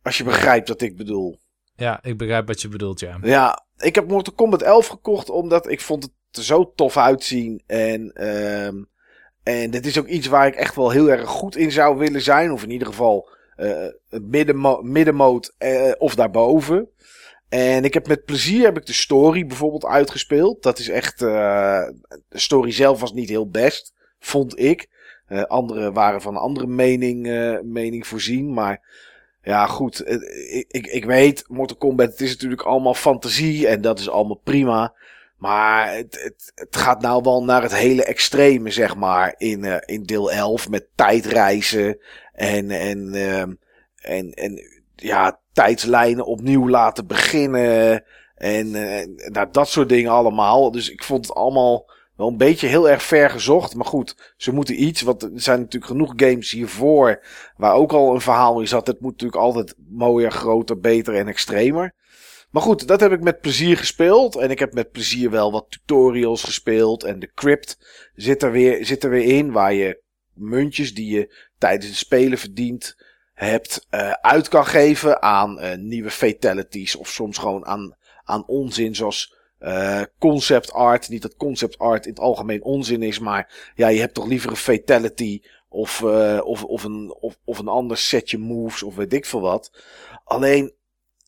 Als 0.02 0.18
je 0.18 0.24
begrijpt 0.24 0.68
wat 0.68 0.80
ik 0.80 0.96
bedoel. 0.96 1.40
Ja, 1.74 2.02
ik 2.02 2.16
begrijp 2.16 2.46
wat 2.46 2.60
je 2.60 2.68
bedoelt, 2.68 3.00
ja. 3.00 3.18
Ja, 3.22 3.66
ik 3.78 3.94
heb 3.94 4.08
Mortal 4.08 4.34
Kombat 4.34 4.62
11 4.62 4.86
gekocht 4.86 5.30
omdat 5.30 5.70
ik 5.70 5.80
vond 5.80 6.02
het 6.02 6.12
er 6.30 6.44
zo 6.44 6.72
tof 6.74 6.96
uitzien. 6.96 7.62
En, 7.66 8.12
ehm, 8.12 8.82
en 9.42 9.70
dit 9.70 9.86
is 9.86 9.98
ook 9.98 10.06
iets 10.06 10.26
waar 10.26 10.46
ik 10.46 10.54
echt 10.54 10.74
wel 10.74 10.90
heel 10.90 11.10
erg 11.10 11.28
goed 11.28 11.56
in 11.56 11.72
zou 11.72 11.98
willen 11.98 12.22
zijn. 12.22 12.52
Of 12.52 12.62
in 12.62 12.70
ieder 12.70 12.86
geval 12.86 13.28
middenmo 14.08 14.82
middenmoot 14.82 15.54
eh, 15.58 15.92
of 15.98 16.14
daarboven. 16.14 16.88
En 17.49 17.84
ik 17.84 17.94
heb 17.94 18.07
met 18.09 18.24
plezier 18.24 18.64
heb 18.64 18.76
ik 18.76 18.86
de 18.86 18.92
story 18.92 19.47
bijvoorbeeld 19.47 19.84
uitgespeeld. 19.84 20.62
Dat 20.62 20.78
is 20.78 20.88
echt. 20.88 21.22
eh, 21.22 21.88
de 22.28 22.38
story 22.38 22.70
zelf 22.70 23.01
was 23.01 23.12
niet 23.12 23.28
heel 23.28 23.49
best, 23.49 23.94
vond 24.18 24.59
ik. 24.59 24.88
Eh 25.26 25.42
anderen 25.42 25.92
waren 25.92 26.22
van 26.22 26.34
een 26.34 26.40
andere 26.40 26.66
mening, 26.66 27.26
eh, 27.26 27.61
mening 27.62 28.07
voorzien. 28.07 28.53
Maar 28.53 28.80
ja, 29.42 29.66
goed. 29.66 30.09
Ik, 30.51 30.64
ik, 30.68 30.86
ik 30.86 31.05
weet, 31.05 31.44
Mortal 31.49 31.76
Kombat, 31.76 32.11
het 32.11 32.20
is 32.20 32.32
natuurlijk 32.32 32.62
allemaal 32.62 32.94
fantasie. 32.94 33.66
En 33.68 33.80
dat 33.80 33.99
is 33.99 34.09
allemaal 34.09 34.40
prima. 34.44 34.94
Maar 35.38 35.94
het, 35.94 36.22
het, 36.22 36.53
het 36.55 36.76
gaat 36.76 37.01
nou 37.01 37.22
wel 37.22 37.44
naar 37.44 37.62
het 37.62 37.74
hele 37.74 38.05
extreme, 38.05 38.70
zeg 38.70 38.97
maar. 38.97 39.34
In, 39.36 39.64
in 39.86 40.03
deel 40.03 40.32
11 40.32 40.68
met 40.68 40.86
tijdreizen. 40.94 41.99
En, 42.32 42.70
en, 42.70 43.14
ehm, 43.14 43.55
en, 43.97 44.32
en 44.32 44.61
ja, 44.94 45.40
tijdslijnen 45.57 46.26
opnieuw 46.26 46.68
laten 46.68 47.07
beginnen. 47.07 48.04
En 48.34 48.74
eh, 48.74 49.07
nou, 49.30 49.48
dat 49.50 49.68
soort 49.68 49.88
dingen 49.88 50.11
allemaal. 50.11 50.70
Dus 50.70 50.90
ik 50.90 51.04
vond 51.04 51.26
het 51.26 51.36
allemaal 51.36 51.90
wel 52.16 52.28
een 52.28 52.36
beetje 52.36 52.66
heel 52.66 52.88
erg 52.88 53.02
ver 53.02 53.30
gezocht. 53.30 53.74
Maar 53.74 53.86
goed, 53.86 54.34
ze 54.36 54.52
moeten 54.52 54.82
iets. 54.82 55.02
Want 55.02 55.22
er 55.22 55.30
zijn 55.34 55.61
natuurlijk 55.61 55.92
genoeg 55.92 56.12
games 56.16 56.50
hiervoor. 56.50 57.24
Waar 57.57 57.74
ook 57.74 57.92
al 57.92 58.14
een 58.14 58.20
verhaal 58.20 58.61
in 58.61 58.68
zat. 58.68 58.86
Het 58.86 59.00
moet 59.00 59.11
natuurlijk 59.11 59.42
altijd 59.42 59.74
mooier, 59.88 60.30
groter, 60.30 60.78
beter 60.78 61.14
en 61.14 61.28
extremer. 61.28 61.94
Maar 62.50 62.62
goed, 62.62 62.88
dat 62.88 63.00
heb 63.00 63.12
ik 63.12 63.22
met 63.22 63.40
plezier 63.40 63.76
gespeeld. 63.76 64.36
En 64.36 64.50
ik 64.50 64.59
heb 64.59 64.72
met 64.72 64.90
plezier 64.90 65.30
wel 65.30 65.52
wat 65.52 65.70
tutorials 65.70 66.42
gespeeld. 66.42 67.04
En 67.04 67.18
de 67.18 67.30
crypt 67.34 67.78
zit 68.14 68.42
er 68.42 68.50
weer, 68.50 68.86
zit 68.86 69.04
er 69.04 69.11
weer 69.11 69.36
in. 69.36 69.52
Waar 69.52 69.74
je 69.74 70.02
muntjes 70.32 70.94
die 70.94 71.11
je 71.11 71.34
tijdens 71.59 71.86
het 71.86 71.96
spelen 71.96 72.38
verdient 72.38 72.96
hebt 73.37 73.87
eh, 73.91 74.11
uit 74.11 74.49
kan 74.49 74.66
geven 74.66 75.22
aan 75.22 75.61
eh, 75.61 75.78
nieuwe 75.78 76.11
fatalities. 76.11 76.97
Of 76.97 77.09
soms 77.09 77.39
gewoon 77.39 77.66
aan, 77.66 77.97
aan 78.24 78.47
onzin 78.47 78.95
zoals 78.95 79.34
eh, 79.59 80.03
concept 80.18 80.72
art. 80.72 81.09
Niet 81.09 81.22
dat 81.22 81.37
concept 81.37 81.78
art 81.78 82.05
in 82.05 82.11
het 82.11 82.20
algemeen 82.20 82.62
onzin 82.62 83.03
is. 83.03 83.18
Maar 83.18 83.72
ja, 83.74 83.89
je 83.89 84.01
hebt 84.01 84.14
toch 84.14 84.26
liever 84.26 84.51
een 84.51 84.57
fatality. 84.57 85.41
Of, 85.68 86.03
of, 86.43 86.64
of, 86.64 86.84
een, 86.84 87.16
of, 87.20 87.39
of 87.45 87.59
een 87.59 87.68
ander 87.68 87.97
setje 87.97 88.39
moves. 88.39 88.82
Of 88.82 88.95
weet 88.95 89.12
ik 89.12 89.26
veel 89.26 89.41
wat. 89.41 89.82
Alleen, 90.24 90.72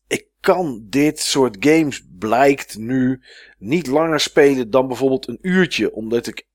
ik 0.07 0.27
kan 0.39 0.85
dit 0.89 1.19
soort 1.19 1.57
games, 1.59 2.05
blijkt 2.19 2.77
nu, 2.77 3.21
niet 3.57 3.87
langer 3.87 4.19
spelen 4.19 4.69
dan 4.69 4.87
bijvoorbeeld 4.87 5.27
een 5.27 5.39
uurtje. 5.41 5.93
Omdat 5.93 6.27
ik, 6.27 6.47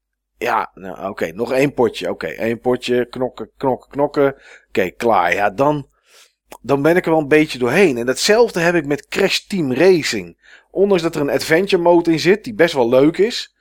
ja, 0.45 0.71
nou 0.75 1.09
oké, 1.09 1.33
nog 1.33 1.53
één 1.53 1.75
potje. 1.75 2.11
Oké, 2.11 2.27
één 2.27 2.61
potje, 2.61 3.07
knokken, 3.09 3.51
knokken, 3.57 3.91
knokken. 3.91 4.35
Oké, 4.69 4.91
klaar. 4.91 5.35
Ja, 5.35 5.51
dan, 5.51 5.89
dan 6.61 6.83
ben 6.83 6.97
ik 6.97 7.05
er 7.05 7.11
wel 7.11 7.21
een 7.21 7.29
beetje 7.29 7.59
doorheen. 7.59 7.99
En 7.99 8.07
datzelfde 8.07 8.61
heb 8.61 8.75
ik 8.75 8.87
met 8.87 9.09
Crash 9.09 9.39
Team 9.39 9.73
Racing. 9.73 10.43
Ondanks 10.71 11.03
dat 11.03 11.15
er 11.15 11.21
een 11.21 11.31
adventure 11.31 11.83
mode 11.83 12.11
in 12.13 12.21
zit, 12.21 12.45
die 12.45 12.55
best 12.55 12.75
wel 12.75 12.89
leuk 12.89 13.19
is. 13.19 13.55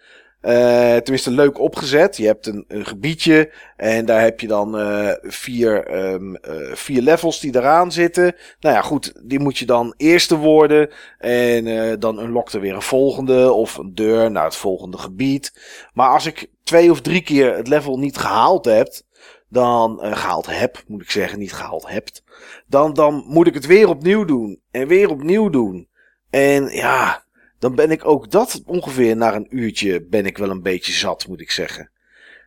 Eh, 0.43 0.95
tenminste, 0.95 1.31
leuk 1.31 1.59
opgezet. 1.59 2.17
Je 2.17 2.25
hebt 2.25 2.45
een, 2.47 2.65
een 2.67 2.85
gebiedje 2.85 3.51
en 3.75 4.05
daar 4.05 4.21
heb 4.21 4.39
je 4.39 4.47
dan 4.47 4.77
eh, 4.77 5.09
vier, 5.21 5.85
ehm, 5.85 6.35
eh, 6.35 6.73
vier 6.73 7.01
levels 7.01 7.39
die 7.39 7.55
eraan 7.55 7.91
zitten. 7.91 8.35
Nou 8.59 8.75
ja, 8.75 8.81
goed, 8.81 9.13
die 9.23 9.39
moet 9.39 9.57
je 9.57 9.65
dan 9.65 9.93
eerste 9.97 10.37
worden. 10.37 10.89
En 11.17 11.99
dan 11.99 12.19
unlockt 12.19 12.53
er 12.53 12.61
weer 12.61 12.73
een 12.73 12.81
volgende 12.81 13.51
of 13.51 13.77
een 13.77 13.95
deur 13.95 14.31
naar 14.31 14.43
het 14.43 14.55
volgende 14.55 14.97
gebied. 14.97 15.53
Maar 15.93 16.09
als 16.09 16.25
ik 16.25 16.49
twee 16.73 16.91
of 16.91 17.01
drie 17.01 17.21
keer 17.21 17.55
het 17.55 17.67
level 17.67 17.97
niet 17.97 18.17
gehaald 18.17 18.65
heb, 18.65 19.01
dan 19.47 20.01
eh, 20.01 20.17
gehaald 20.17 20.45
heb, 20.45 20.83
moet 20.87 21.01
ik 21.01 21.11
zeggen, 21.11 21.39
niet 21.39 21.53
gehaald 21.53 21.87
hebt, 21.87 22.23
dan, 22.67 22.93
dan 22.93 23.23
moet 23.27 23.47
ik 23.47 23.53
het 23.53 23.65
weer 23.65 23.87
opnieuw 23.87 24.25
doen 24.25 24.61
en 24.71 24.87
weer 24.87 25.09
opnieuw 25.09 25.49
doen. 25.49 25.89
En 26.29 26.67
ja, 26.67 27.25
dan 27.59 27.75
ben 27.75 27.91
ik 27.91 28.05
ook 28.05 28.31
dat 28.31 28.61
ongeveer 28.65 29.15
na 29.15 29.35
een 29.35 29.57
uurtje 29.57 30.05
ben 30.05 30.25
ik 30.25 30.37
wel 30.37 30.49
een 30.49 30.61
beetje 30.61 30.91
zat, 30.91 31.27
moet 31.27 31.41
ik 31.41 31.51
zeggen. 31.51 31.91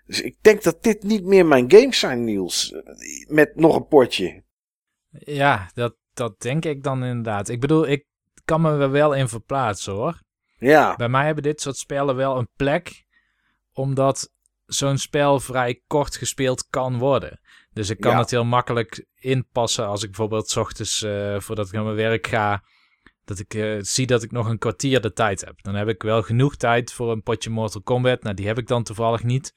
Dus 0.06 0.20
ik 0.22 0.36
denk 0.40 0.62
dat 0.62 0.82
dit 0.82 1.02
niet 1.02 1.24
meer 1.24 1.46
mijn 1.46 1.70
games 1.70 1.98
zijn, 1.98 2.24
Niels. 2.24 2.72
Eh, 2.72 2.80
Met 3.28 3.56
nog 3.56 3.76
een 3.76 3.86
potje. 3.86 4.42
Ja, 5.10 5.70
dat, 5.74 5.96
dat 6.14 6.40
denk 6.40 6.64
ik 6.64 6.82
dan 6.82 7.04
inderdaad. 7.04 7.48
Ik 7.48 7.60
bedoel, 7.60 7.88
ik 7.88 8.04
kan 8.44 8.60
me 8.60 8.78
er 8.78 8.90
wel 8.90 9.14
in 9.14 9.28
verplaatsen 9.28 9.92
hoor. 9.92 10.20
Ja, 10.58 10.96
Bij 10.96 11.08
mij 11.08 11.24
hebben 11.24 11.42
dit 11.42 11.60
soort 11.60 11.76
spellen 11.76 12.16
wel 12.16 12.36
een 12.38 12.48
plek, 12.56 13.05
omdat 13.76 14.30
zo'n 14.66 14.98
spel 14.98 15.40
vrij 15.40 15.82
kort 15.86 16.16
gespeeld 16.16 16.66
kan 16.70 16.98
worden. 16.98 17.40
Dus 17.72 17.90
ik 17.90 18.00
kan 18.00 18.12
Ja. 18.12 18.18
het 18.18 18.30
heel 18.30 18.44
makkelijk 18.44 19.06
inpassen 19.14 19.86
als 19.86 20.02
ik 20.02 20.08
bijvoorbeeld 20.08 20.50
's 20.50 20.56
ochtends 20.56 21.02
eh, 21.02 21.40
voordat 21.40 21.66
ik 21.66 21.72
naar 21.72 21.84
mijn 21.84 21.96
werk 21.96 22.26
ga, 22.26 22.62
dat 23.24 23.38
ik 23.38 23.54
eh, 23.54 23.76
zie 23.80 24.06
dat 24.06 24.22
ik 24.22 24.30
nog 24.32 24.46
een 24.48 24.58
kwartier 24.58 25.00
de 25.00 25.12
tijd 25.12 25.44
heb. 25.44 25.62
Dan 25.62 25.74
heb 25.74 25.88
ik 25.88 26.02
wel 26.02 26.22
genoeg 26.22 26.56
tijd 26.56 26.92
voor 26.92 27.10
een 27.12 27.22
potje 27.22 27.50
Mortal 27.50 27.82
Kombat. 27.82 28.22
Nou, 28.22 28.34
die 28.34 28.46
heb 28.46 28.58
ik 28.58 28.66
dan 28.66 28.82
toevallig 28.82 29.22
niet. 29.22 29.54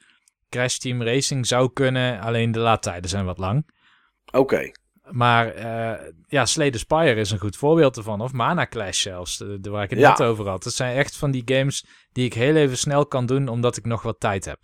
Crash 0.49 0.77
Team 0.77 1.03
Racing 1.03 1.47
zou 1.47 1.73
kunnen, 1.73 2.19
alleen 2.19 2.51
de 2.51 2.59
laadtijden 2.59 3.09
zijn 3.09 3.25
wat 3.25 3.37
lang. 3.37 3.69
oké. 4.31 4.71
Maar 5.11 5.53
eh, 5.53 6.07
ja, 6.27 6.45
Slay 6.45 6.71
the 6.71 6.77
Spire 6.77 7.15
is 7.15 7.31
een 7.31 7.39
goed 7.39 7.55
voorbeeld 7.55 7.97
ervan. 7.97 8.21
Of 8.21 8.31
Mana 8.33 8.67
Clash 8.67 9.01
zelfs, 9.01 9.37
de, 9.37 9.59
de 9.59 9.69
waar 9.69 9.83
ik 9.83 9.89
het 9.89 9.99
Ja. 9.99 10.09
net 10.09 10.21
over 10.21 10.47
had. 10.47 10.63
Dat 10.63 10.73
zijn 10.73 10.95
echt 10.97 11.15
van 11.17 11.31
die 11.31 11.41
games 11.45 11.85
die 12.11 12.25
ik 12.25 12.33
heel 12.33 12.55
even 12.55 12.77
snel 12.77 13.05
kan 13.05 13.25
doen, 13.25 13.47
omdat 13.47 13.77
ik 13.77 13.85
nog 13.85 14.01
wat 14.01 14.19
tijd 14.19 14.45
heb. 14.45 14.59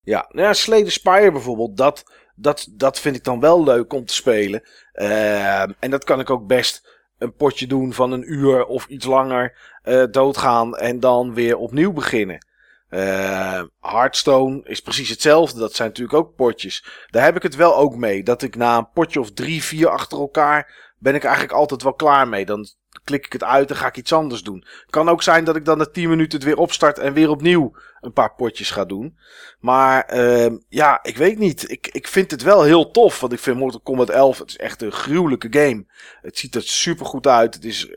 Ja, 0.00 0.26
nou 0.28 0.46
ja, 0.46 0.52
Slay 0.52 0.84
the 0.84 0.90
Spire 0.90 1.32
bijvoorbeeld, 1.32 1.76
dat, 1.76 2.02
dat, 2.34 2.68
dat 2.70 3.00
vind 3.00 3.16
ik 3.16 3.24
dan 3.24 3.40
wel 3.40 3.64
leuk 3.64 3.92
om 3.92 4.04
te 4.04 4.14
spelen. 4.14 4.62
Ehm, 4.92 5.72
en 5.78 5.90
dat 5.90 6.04
kan 6.04 6.20
ik 6.20 6.30
ook 6.30 6.46
best 6.46 6.94
een 7.18 7.34
potje 7.34 7.66
doen 7.66 7.92
van 7.92 8.12
een 8.12 8.32
uur 8.32 8.64
of 8.64 8.86
iets 8.86 9.06
langer 9.06 9.58
eh, 9.82 10.04
doodgaan 10.10 10.76
en 10.76 11.00
dan 11.00 11.34
weer 11.34 11.56
opnieuw 11.56 11.92
beginnen. 11.92 12.46
Ehm, 12.96 13.66
Hearthstone 13.80 14.60
is 14.64 14.80
precies 14.80 15.08
hetzelfde, 15.08 15.58
dat 15.58 15.74
zijn 15.74 15.88
natuurlijk 15.88 16.18
ook 16.18 16.34
potjes. 16.36 16.84
Daar 17.10 17.24
heb 17.24 17.36
ik 17.36 17.42
het 17.42 17.56
wel 17.56 17.76
ook 17.76 17.96
mee, 17.96 18.22
dat 18.22 18.42
ik 18.42 18.56
na 18.56 18.76
een 18.76 18.90
potje 18.94 19.20
of 19.20 19.32
drie, 19.32 19.62
vier 19.62 19.88
achter 19.88 20.18
elkaar 20.18 20.86
ben 20.98 21.14
ik 21.14 21.24
eigenlijk 21.24 21.54
altijd 21.54 21.82
wel 21.82 21.94
klaar 21.94 22.28
mee. 22.28 22.46
Dan 22.46 22.66
klik 23.04 23.26
ik 23.26 23.32
het 23.32 23.44
uit 23.44 23.70
en 23.70 23.76
ga 23.76 23.86
ik 23.86 23.96
iets 23.96 24.12
anders 24.12 24.42
doen. 24.42 24.64
Kan 24.90 25.08
ook 25.08 25.22
zijn 25.22 25.44
dat 25.44 25.56
ik 25.56 25.64
dan 25.64 25.78
na 25.78 25.84
10 25.84 26.08
minuten 26.08 26.38
het 26.38 26.46
weer 26.46 26.56
opstart 26.56 26.98
en 26.98 27.12
weer 27.12 27.30
opnieuw 27.30 27.76
een 28.00 28.12
paar 28.12 28.34
potjes 28.34 28.70
ga 28.70 28.84
doen. 28.84 29.18
Maar 29.60 30.04
ehm, 30.04 30.56
ja, 30.68 30.98
ik 31.02 31.16
weet 31.16 31.38
niet. 31.38 31.70
Ik, 31.70 31.88
ik 31.88 32.08
vind 32.08 32.30
het 32.30 32.42
wel 32.42 32.62
heel 32.62 32.90
tof. 32.90 33.20
Want 33.20 33.32
ik 33.32 33.38
vind 33.38 33.56
Mortal 33.56 33.80
Kombat 33.80 34.10
11 34.10 34.38
het 34.38 34.48
is 34.48 34.56
echt 34.56 34.82
een 34.82 34.92
gruwelijke 34.92 35.48
game. 35.50 35.86
Het 36.20 36.38
ziet 36.38 36.54
er 36.54 36.62
super 36.62 37.06
goed 37.06 37.26
uit. 37.26 37.54
Het 37.54 37.64
is, 37.64 37.88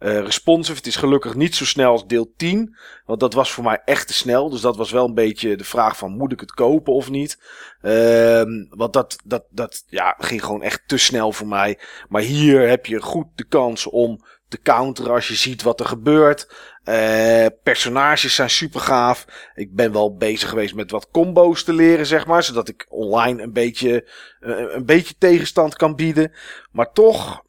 eh, 0.00 0.20
responsive. 0.20 0.76
Het 0.76 0.86
is 0.86 0.96
gelukkig 0.96 1.34
niet 1.34 1.54
zo 1.54 1.64
snel 1.64 1.90
als 1.90 2.06
deel 2.06 2.32
10. 2.36 2.76
Want 3.04 3.20
dat 3.20 3.34
was 3.34 3.52
voor 3.52 3.64
mij 3.64 3.82
echt 3.84 4.06
te 4.06 4.12
snel. 4.12 4.50
Dus 4.50 4.60
dat 4.60 4.76
was 4.76 4.90
wel 4.90 5.04
een 5.04 5.14
beetje 5.14 5.56
de 5.56 5.64
vraag 5.64 5.96
van 5.96 6.16
moet 6.16 6.32
ik 6.32 6.40
het 6.40 6.52
kopen 6.52 6.92
of 6.92 7.10
niet. 7.10 7.38
Ehm, 7.82 8.64
want 8.68 8.92
dat, 8.92 9.16
dat, 9.24 9.44
dat 9.50 9.84
ja, 9.86 10.14
ging 10.18 10.44
gewoon 10.44 10.62
echt 10.62 10.82
te 10.86 10.96
snel 10.96 11.32
voor 11.32 11.46
mij. 11.46 11.78
Maar 12.08 12.22
hier 12.22 12.68
heb 12.68 12.86
je 12.86 13.02
goed 13.02 13.26
de 13.34 13.44
kans 13.44 13.86
om 13.86 14.24
te 14.48 14.60
counteren 14.62 15.12
als 15.12 15.28
je 15.28 15.34
ziet 15.34 15.62
wat 15.62 15.80
er 15.80 15.86
gebeurt. 15.86 16.48
Uh, 16.84 17.46
personages 17.62 18.34
zijn 18.34 18.50
super 18.50 18.80
gaaf. 18.80 19.26
Ik 19.54 19.74
ben 19.74 19.92
wel 19.92 20.16
bezig 20.16 20.48
geweest 20.48 20.74
met 20.74 20.90
wat 20.90 21.10
combo's 21.10 21.64
te 21.64 21.72
leren, 21.72 22.06
zeg 22.06 22.26
maar. 22.26 22.42
Zodat 22.42 22.68
ik 22.68 22.86
online 22.88 23.42
een 23.42 23.52
beetje, 23.52 24.08
uh, 24.40 24.74
een 24.74 24.86
beetje 24.86 25.14
tegenstand 25.18 25.76
kan 25.76 25.94
bieden. 25.94 26.32
Maar 26.72 26.92
toch, 26.92 27.42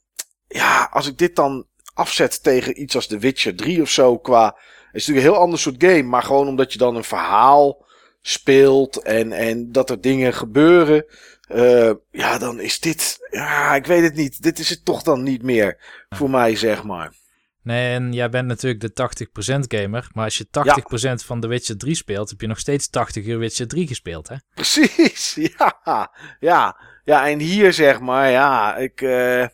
ja, 0.48 0.90
als 0.92 1.08
ik 1.08 1.18
dit 1.18 1.36
dan 1.36 1.66
afzet 2.02 2.44
tegen 2.44 2.82
iets 2.82 2.96
als 2.96 3.08
The 3.08 3.18
Witcher 3.18 3.56
3 3.56 3.82
of 3.82 3.90
zo 3.90 4.18
qua... 4.18 4.46
Het 4.46 5.02
is 5.02 5.08
natuurlijk 5.08 5.26
een 5.28 5.34
heel 5.34 5.44
ander 5.44 5.60
soort 5.60 5.84
game. 5.84 6.04
Maar 6.04 6.24
gewoon 6.24 6.48
omdat 6.48 6.74
je 6.74 6.78
dan 6.78 6.96
een 6.96 7.04
verhaal 7.04 7.86
speelt 8.22 8.98
en, 8.98 9.32
en 9.32 9.72
dat 9.72 9.90
er 9.90 10.02
dingen 10.02 10.34
gebeuren. 10.34 11.06
Uh, 11.50 11.92
ja, 12.12 12.38
dan 12.38 12.60
is 12.60 12.80
dit. 12.80 13.18
Ja, 13.30 13.76
ik 13.76 13.86
weet 13.86 14.04
het 14.04 14.16
niet. 14.16 14.42
Dit 14.42 14.60
is 14.60 14.70
het 14.70 14.86
toch 14.86 15.02
dan 15.02 15.24
niet 15.24 15.44
meer 15.44 15.78
voor 16.10 16.30
mij, 16.30 16.56
zeg 16.56 16.84
maar. 16.84 17.20
Nee, 17.64 17.94
en 17.94 18.14
jij 18.14 18.30
bent 18.30 18.48
natuurlijk 18.48 18.82
de 18.82 19.10
80% 19.76 19.80
gamer. 19.80 20.10
Maar 20.14 20.24
als 20.24 20.38
je 20.38 20.48
80% 21.22 21.26
van 21.26 21.40
The 21.40 21.48
Witcher 21.48 21.78
3 21.78 21.96
speelt, 21.96 22.30
heb 22.30 22.42
je 22.42 22.48
nog 22.48 22.60
steeds 22.60 22.90
80 22.90 23.26
uur 23.26 23.38
Witcher 23.38 23.68
3 23.68 23.88
gespeeld, 23.88 24.28
hè? 24.28 24.36
Precies, 24.54 25.38
ja. 25.58 26.12
Ja, 26.40 26.78
ja 27.04 27.30
en 27.30 27.40
hier 27.40 27.74
zeg 27.74 28.00
maar, 28.00 28.30
ja, 28.30 28.76
ik. 28.76 29.02
Uh, 29.02 29.46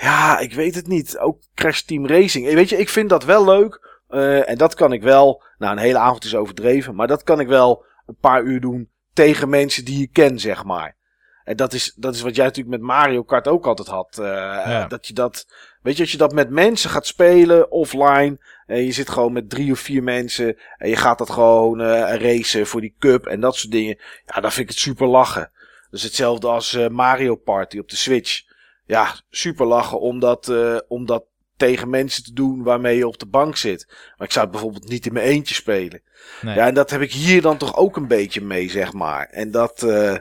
ja, 0.00 0.38
ik 0.38 0.52
weet 0.52 0.74
het 0.74 0.86
niet. 0.86 1.18
Ook 1.18 1.38
Crash 1.54 1.80
Team 1.80 2.06
Racing. 2.06 2.54
Weet 2.54 2.68
je, 2.68 2.76
ik 2.76 2.88
vind 2.88 3.08
dat 3.08 3.24
wel 3.24 3.44
leuk. 3.44 4.00
Uh, 4.10 4.48
en 4.48 4.58
dat 4.58 4.74
kan 4.74 4.92
ik 4.92 5.02
wel. 5.02 5.42
Nou, 5.58 5.72
een 5.72 5.82
hele 5.82 5.98
avond 5.98 6.24
is 6.24 6.34
overdreven. 6.34 6.94
Maar 6.94 7.06
dat 7.06 7.22
kan 7.22 7.40
ik 7.40 7.48
wel 7.48 7.84
een 8.06 8.16
paar 8.20 8.42
uur 8.42 8.60
doen 8.60 8.90
tegen 9.12 9.48
mensen 9.48 9.84
die 9.84 9.98
je 9.98 10.06
kent, 10.06 10.40
zeg 10.40 10.64
maar. 10.64 10.96
En 11.44 11.56
dat 11.56 11.72
is, 11.72 11.94
dat 11.96 12.14
is 12.14 12.20
wat 12.20 12.36
jij 12.36 12.44
natuurlijk 12.44 12.76
met 12.76 12.86
Mario 12.86 13.22
Kart 13.22 13.48
ook 13.48 13.66
altijd 13.66 13.88
had. 13.88 14.18
Uh, 14.20 14.26
ja. 14.26 14.86
Dat 14.86 15.06
je 15.06 15.14
dat, 15.14 15.46
weet 15.82 15.96
je, 15.96 16.02
als 16.02 16.12
je 16.12 16.18
dat 16.18 16.32
met 16.32 16.50
mensen 16.50 16.90
gaat 16.90 17.06
spelen 17.06 17.70
offline. 17.70 18.38
En 18.66 18.84
je 18.84 18.92
zit 18.92 19.10
gewoon 19.10 19.32
met 19.32 19.50
drie 19.50 19.72
of 19.72 19.78
vier 19.78 20.02
mensen. 20.02 20.58
En 20.76 20.88
je 20.88 20.96
gaat 20.96 21.18
dat 21.18 21.30
gewoon 21.30 21.80
uh, 21.80 22.14
racen 22.14 22.66
voor 22.66 22.80
die 22.80 22.94
cup 22.98 23.26
en 23.26 23.40
dat 23.40 23.56
soort 23.56 23.72
dingen. 23.72 23.98
Ja, 24.26 24.40
dan 24.40 24.52
vind 24.52 24.68
ik 24.68 24.74
het 24.74 24.82
super 24.82 25.06
lachen. 25.06 25.50
Dus 25.90 26.02
hetzelfde 26.02 26.48
als 26.48 26.78
Mario 26.90 27.36
Party 27.36 27.78
op 27.78 27.88
de 27.88 27.96
Switch. 27.96 28.48
Ja, 28.90 29.14
super 29.30 29.66
lachen 29.66 30.00
omdat, 30.00 30.48
uh, 30.48 30.78
omdat 30.88 31.24
tegen 31.56 31.90
mensen 31.90 32.24
te 32.24 32.32
doen 32.32 32.62
waarmee 32.62 32.96
je 32.96 33.06
op 33.06 33.18
de 33.18 33.26
bank 33.26 33.56
zit. 33.56 33.86
Maar 33.88 34.26
ik 34.26 34.32
zou 34.32 34.44
het 34.44 34.54
bijvoorbeeld 34.54 34.88
niet 34.88 35.06
in 35.06 35.12
mijn 35.12 35.26
eentje 35.26 35.54
spelen. 35.54 36.02
Nee. 36.40 36.54
Ja, 36.54 36.66
en 36.66 36.74
dat 36.74 36.90
heb 36.90 37.00
ik 37.00 37.12
hier 37.12 37.42
dan 37.42 37.56
toch 37.56 37.76
ook 37.76 37.96
een 37.96 38.06
beetje 38.06 38.40
mee, 38.40 38.70
zeg 38.70 38.92
maar. 38.92 39.26
En 39.26 39.50
dat, 39.50 39.82
uh, 39.82 40.16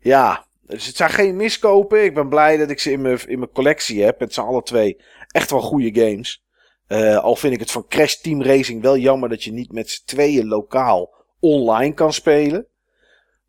ja. 0.00 0.46
Dus 0.66 0.86
het 0.86 0.96
zijn 0.96 1.10
geen 1.10 1.36
miskopen. 1.36 2.04
Ik 2.04 2.14
ben 2.14 2.28
blij 2.28 2.56
dat 2.56 2.70
ik 2.70 2.80
ze 2.80 2.90
in 2.90 3.00
mijn, 3.00 3.26
in 3.26 3.38
mijn 3.38 3.52
collectie 3.52 4.02
heb. 4.02 4.20
Het 4.20 4.34
zijn 4.34 4.46
alle 4.46 4.62
twee 4.62 5.00
echt 5.28 5.50
wel 5.50 5.60
goede 5.60 6.00
games. 6.00 6.44
Uh, 6.88 7.16
al 7.16 7.36
vind 7.36 7.52
ik 7.54 7.60
het 7.60 7.70
van 7.70 7.86
Crash 7.88 8.14
Team 8.14 8.42
Racing 8.42 8.82
wel 8.82 8.96
jammer 8.96 9.28
dat 9.28 9.44
je 9.44 9.52
niet 9.52 9.72
met 9.72 9.90
z'n 9.90 10.04
tweeën 10.04 10.46
lokaal 10.46 11.14
online 11.40 11.94
kan 11.94 12.12
spelen. 12.12 12.66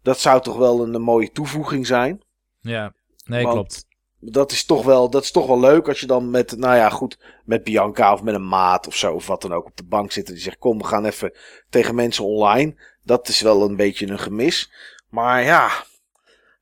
Dat 0.02 0.20
zou 0.20 0.42
toch 0.42 0.58
wel 0.58 0.84
een, 0.84 0.94
een 0.94 1.02
mooie 1.02 1.32
toevoeging 1.32 1.88
zijn. 1.88 2.22
Ja, 2.60 2.94
nee, 3.26 3.44
Want, 3.44 3.56
klopt 3.56 3.89
dat 4.20 4.52
is 4.52 4.66
toch 4.66 4.84
wel, 4.84 5.10
dat 5.10 5.24
is 5.24 5.32
toch 5.32 5.48
wel 5.48 5.60
leuk 5.60 5.88
als 5.88 6.00
je 6.00 6.06
dan 6.06 6.30
met, 6.30 6.58
nou 6.58 6.76
ja, 6.76 6.90
goed, 6.90 7.20
met 7.46 7.64
Bianca 7.64 8.14
of 8.14 8.22
met 8.22 8.36
een 8.36 8.48
maat 8.48 8.88
of 8.88 8.96
zo, 8.96 9.14
of 9.14 9.28
wat 9.28 9.42
dan 9.42 9.54
ook 9.54 9.66
op 9.66 9.78
de 9.78 9.84
bank 9.84 10.12
zit. 10.12 10.28
En 10.28 10.34
die 10.34 10.42
zegt, 10.42 10.58
kom, 10.58 10.78
we 10.78 10.84
gaan 10.84 11.06
even 11.06 11.34
tegen 11.70 11.96
mensen 11.96 12.26
online. 12.26 12.76
Dat 13.04 13.28
is 13.28 13.42
wel 13.42 13.62
een 13.62 13.76
beetje 13.76 14.08
een 14.08 14.20
gemis. 14.20 14.72
Maar 15.10 15.44
ja, 15.44 15.72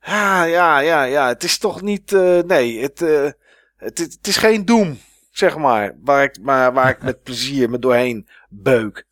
ja, 0.01 0.43
ja, 0.43 0.79
ja, 0.79 1.03
ja, 1.03 1.27
het 1.27 1.43
is 1.43 1.57
toch 1.57 1.81
niet, 1.81 2.11
uh, 2.11 2.41
nee, 2.41 2.81
het, 2.81 3.01
uh, 3.01 3.29
het, 3.77 3.97
het, 3.97 4.27
is 4.27 4.37
geen 4.37 4.65
doem, 4.65 4.99
zeg 5.31 5.57
maar, 5.57 5.97
waar 6.03 6.23
ik, 6.23 6.41
maar, 6.41 6.73
waar 6.73 6.89
ik 6.89 7.03
met 7.03 7.23
plezier 7.27 7.69
me 7.69 7.79
doorheen 7.79 8.27
beuk. 8.49 9.05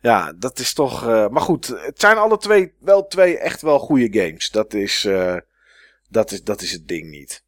Ja, 0.00 0.32
dat 0.32 0.58
is 0.58 0.72
toch, 0.72 1.06
uh, 1.06 1.28
maar 1.28 1.42
goed, 1.42 1.66
het 1.66 2.00
zijn 2.00 2.16
alle 2.16 2.38
twee 2.38 2.74
wel 2.80 3.06
twee 3.06 3.38
echt 3.38 3.62
wel 3.62 3.78
goede 3.78 4.20
games. 4.20 4.50
Dat 4.50 4.74
is, 4.74 5.08
dat 6.08 6.30
is, 6.30 6.44
dat 6.44 6.62
is 6.62 6.72
het 6.72 6.88
ding 6.88 7.10
niet. 7.10 7.46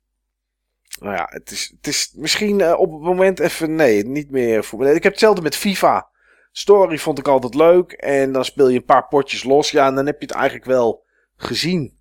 Nou 0.98 1.14
ja, 1.14 1.26
het 1.30 1.50
is, 1.50 1.72
het 1.76 1.86
is 1.86 2.12
misschien 2.14 2.58
uh, 2.58 2.78
op 2.78 2.92
het 2.92 3.00
moment 3.00 3.40
even, 3.40 3.74
nee, 3.74 4.06
niet 4.06 4.30
meer 4.30 4.64
voor 4.64 4.86
Ik 4.86 5.02
heb 5.02 5.12
hetzelfde 5.12 5.42
met 5.42 5.56
FIFA. 5.56 6.08
Story 6.52 6.98
vond 6.98 7.18
ik 7.18 7.28
altijd 7.28 7.54
leuk. 7.54 7.92
En 7.92 8.32
dan 8.32 8.44
speel 8.44 8.68
je 8.68 8.78
een 8.78 8.84
paar 8.84 9.08
potjes 9.08 9.44
los. 9.44 9.70
Ja, 9.70 9.86
en 9.86 9.94
dan 9.94 10.06
heb 10.06 10.20
je 10.20 10.26
het 10.26 10.34
eigenlijk 10.36 10.64
wel 10.64 11.04
gezien. 11.36 11.98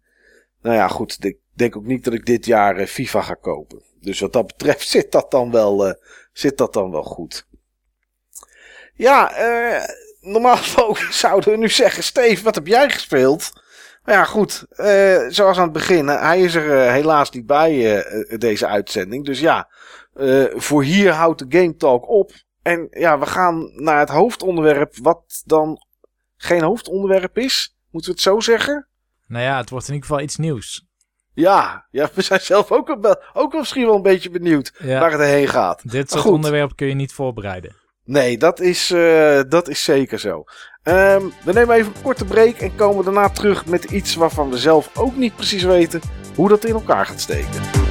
Nou 0.61 0.75
ja, 0.75 0.87
goed. 0.87 1.23
Ik 1.23 1.37
denk 1.53 1.75
ook 1.75 1.85
niet 1.85 2.03
dat 2.03 2.13
ik 2.13 2.25
dit 2.25 2.45
jaar 2.45 2.79
uh, 2.79 2.85
FIFA 2.85 3.21
ga 3.21 3.33
kopen. 3.33 3.83
Dus 4.01 4.19
wat 4.19 4.33
dat 4.33 4.47
betreft 4.47 4.87
zit 4.97 5.11
dat 5.11 5.31
dan 5.31 5.51
wel, 5.51 5.87
uh, 5.87 5.93
zit 6.33 6.57
dat 6.57 6.73
dan 6.73 6.91
wel 6.91 7.03
goed. 7.03 7.47
Ja, 8.93 9.31
normaal 10.21 10.57
zouden 11.09 11.51
we 11.51 11.57
nu 11.57 11.69
zeggen: 11.69 12.03
Steve, 12.03 12.43
wat 12.43 12.55
heb 12.55 12.67
jij 12.67 12.89
gespeeld? 12.89 13.51
Maar 14.03 14.15
ja, 14.15 14.23
goed. 14.23 14.65
Uh, 14.71 15.25
zoals 15.27 15.57
aan 15.57 15.63
het 15.63 15.71
begin. 15.71 16.07
Hij 16.07 16.41
is 16.41 16.55
er 16.55 16.65
uh, 16.65 16.91
helaas 16.91 17.29
niet 17.29 17.45
bij, 17.45 17.97
uh, 17.97 18.37
deze 18.37 18.67
uitzending. 18.67 19.25
Dus 19.25 19.39
ja, 19.39 19.69
voor 20.55 20.83
hier 20.83 21.11
houdt 21.11 21.39
de 21.39 21.57
Game 21.57 21.75
Talk 21.75 22.09
op. 22.09 22.31
En 22.61 22.87
ja, 22.91 23.19
we 23.19 23.25
gaan 23.25 23.71
naar 23.75 23.99
het 23.99 24.09
hoofdonderwerp. 24.09 24.95
Wat 25.01 25.41
dan 25.45 25.85
geen 26.35 26.63
hoofdonderwerp 26.63 27.37
is. 27.37 27.75
Moeten 27.91 28.11
we 28.11 28.15
het 28.15 28.25
zo 28.25 28.39
zeggen? 28.39 28.87
Nou 29.27 29.43
ja, 29.43 29.57
het 29.57 29.69
wordt 29.69 29.87
in 29.87 29.93
ieder 29.93 30.07
geval 30.09 30.23
iets 30.23 30.37
nieuws. 30.37 30.87
Ja, 31.33 31.87
ja 31.91 32.09
we 32.13 32.21
zijn 32.21 32.41
zelf 32.41 32.71
ook, 32.71 32.97
wel, 33.01 33.21
ook 33.33 33.53
misschien 33.53 33.85
wel 33.85 33.95
een 33.95 34.01
beetje 34.01 34.29
benieuwd 34.29 34.73
ja. 34.79 34.99
waar 34.99 35.11
het 35.11 35.21
heen 35.21 35.47
gaat. 35.47 35.91
Dit 35.91 36.11
soort 36.11 36.25
onderwerp 36.25 36.75
kun 36.75 36.87
je 36.87 36.93
niet 36.93 37.13
voorbereiden. 37.13 37.75
Nee, 38.09 38.37
dat 38.37 38.59
is, 38.59 38.91
uh, 38.91 39.39
dat 39.49 39.67
is 39.67 39.83
zeker 39.83 40.19
zo. 40.19 40.43
Um, 40.83 41.33
we 41.43 41.53
nemen 41.53 41.75
even 41.75 41.91
een 41.95 42.01
korte 42.01 42.25
break 42.25 42.55
en 42.55 42.75
komen 42.75 43.05
daarna 43.05 43.29
terug 43.29 43.65
met 43.65 43.83
iets 43.83 44.15
waarvan 44.15 44.49
we 44.49 44.57
zelf 44.57 44.89
ook 44.97 45.15
niet 45.15 45.35
precies 45.35 45.63
weten 45.63 46.01
hoe 46.35 46.49
dat 46.49 46.65
in 46.65 46.73
elkaar 46.73 47.05
gaat 47.05 47.19
steken. 47.19 47.88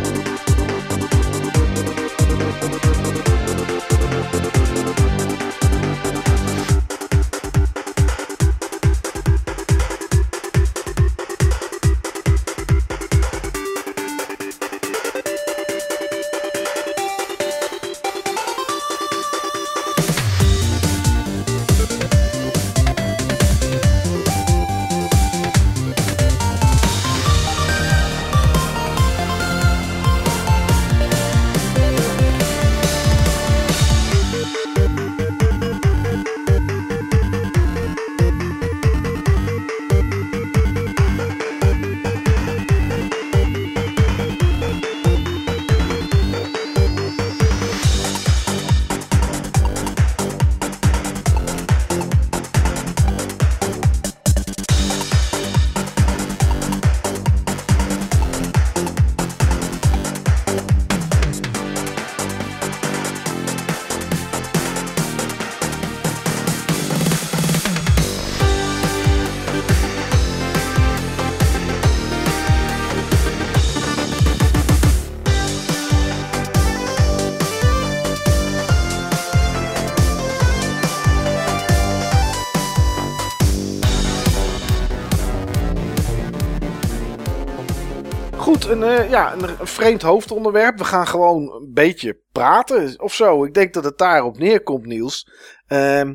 Een, 88.69 88.83
eh, 88.83 89.11
ja, 89.11 89.33
een, 89.33 89.67
vreemd 89.67 90.03
hoofdonderwerp. 90.03 90.79
We 90.79 90.85
gaan 90.85 91.07
gewoon 91.07 91.53
een 91.53 91.73
beetje 91.73 92.21
praten 92.33 93.01
of 93.01 93.15
zo. 93.15 93.45
Ik 93.45 93.55
denk 93.55 93.75
dat 93.75 93.85
het 93.85 93.99
daarop 93.99 94.39
neerkomt, 94.39 94.87
Niels. 94.87 95.29
Ehm, 95.67 96.15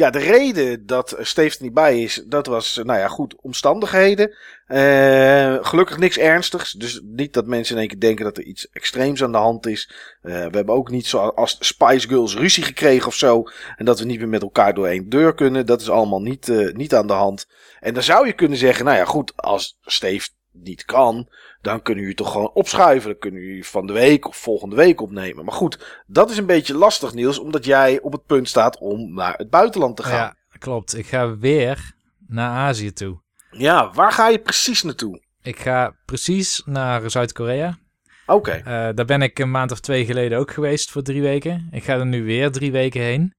ja, 0.00 0.10
de 0.10 0.18
reden 0.18 0.86
dat 0.86 1.16
Steve 1.20 1.56
er 1.56 1.62
niet 1.62 1.74
bij 1.74 2.02
is, 2.02 2.22
dat 2.26 2.46
was, 2.46 2.78
eh, 2.78 2.84
nou 2.84 2.98
ja, 2.98 3.08
goed, 3.08 3.36
omstandigheden. 3.40 4.36
Eh, 4.66 5.56
gelukkig 5.60 5.98
niks 5.98 6.18
ernstigs. 6.18 6.72
Dus 6.72 7.00
niet 7.04 7.32
dat 7.32 7.46
mensen 7.46 7.74
in 7.74 7.80
één 7.80 7.88
keer 7.88 8.00
denken 8.00 8.24
dat 8.24 8.36
er 8.36 8.42
iets 8.42 8.68
extreems 8.70 9.22
aan 9.22 9.32
de 9.32 9.38
hand 9.38 9.66
is. 9.66 9.90
Eh, 10.22 10.32
we 10.32 10.56
hebben 10.56 10.74
ook 10.74 10.90
niet 10.90 11.06
zoals 11.06 11.56
Spice 11.60 12.08
Girls 12.08 12.36
ruzie 12.36 12.62
gekregen 12.62 13.06
of 13.06 13.14
zo. 13.14 13.42
En 13.76 13.84
dat 13.84 13.98
we 13.98 14.04
niet 14.04 14.18
meer 14.18 14.28
met 14.28 14.42
elkaar 14.42 14.74
door 14.74 14.86
één 14.86 15.08
deur 15.08 15.34
kunnen. 15.34 15.66
Dat 15.66 15.80
is 15.80 15.90
allemaal 15.90 16.22
niet, 16.22 16.72
niet 16.72 16.94
aan 16.94 17.06
de 17.06 17.12
hand. 17.12 17.46
En 17.80 17.94
dan 17.94 18.02
zou 18.02 18.26
je 18.26 18.32
kunnen 18.32 18.58
zeggen, 18.58 18.84
nou 18.84 18.96
ja, 18.96 19.04
goed, 19.04 19.32
als 19.36 19.78
Steve 19.80 20.28
niet 20.52 20.84
kan, 20.84 21.28
dan 21.60 21.82
kunnen 21.82 22.02
jullie 22.02 22.18
toch 22.18 22.32
gewoon 22.32 22.50
opschuiven. 22.54 23.10
Dan 23.10 23.18
kunnen 23.18 23.40
jullie 23.40 23.66
van 23.66 23.86
de 23.86 23.92
week 23.92 24.28
of 24.28 24.36
volgende 24.36 24.76
week 24.76 25.00
opnemen. 25.00 25.44
Maar 25.44 25.54
goed, 25.54 26.02
dat 26.06 26.30
is 26.30 26.36
een 26.36 26.46
beetje 26.46 26.74
lastig, 26.74 27.12
Niels, 27.14 27.38
omdat 27.38 27.64
jij 27.64 28.00
op 28.00 28.12
het 28.12 28.26
punt 28.26 28.48
staat 28.48 28.78
om 28.78 29.14
naar 29.14 29.34
het 29.36 29.50
buitenland 29.50 29.96
te 29.96 30.02
gaan. 30.02 30.34
Ja, 30.52 30.58
klopt. 30.58 30.96
Ik 30.96 31.06
ga 31.06 31.36
weer 31.38 31.92
naar 32.26 32.50
Azië 32.50 32.92
toe. 32.92 33.20
Ja, 33.50 33.92
waar 33.92 34.12
ga 34.12 34.28
je 34.28 34.38
precies 34.38 34.82
naartoe? 34.82 35.22
Ik 35.42 35.58
ga 35.58 35.96
precies 36.04 36.62
naar 36.64 37.10
Zuid-Korea. 37.10 37.78
Oké, 38.26 38.50
Eh, 38.50 38.64
daar 38.94 39.04
ben 39.04 39.22
ik 39.22 39.38
een 39.38 39.50
maand 39.50 39.72
of 39.72 39.80
twee 39.80 40.04
geleden 40.04 40.38
ook 40.38 40.50
geweest 40.50 40.90
voor 40.90 41.02
drie 41.02 41.22
weken. 41.22 41.68
Ik 41.70 41.84
ga 41.84 41.94
er 41.98 42.06
nu 42.06 42.24
weer 42.24 42.50
drie 42.50 42.72
weken 42.72 43.00
heen. 43.00 43.34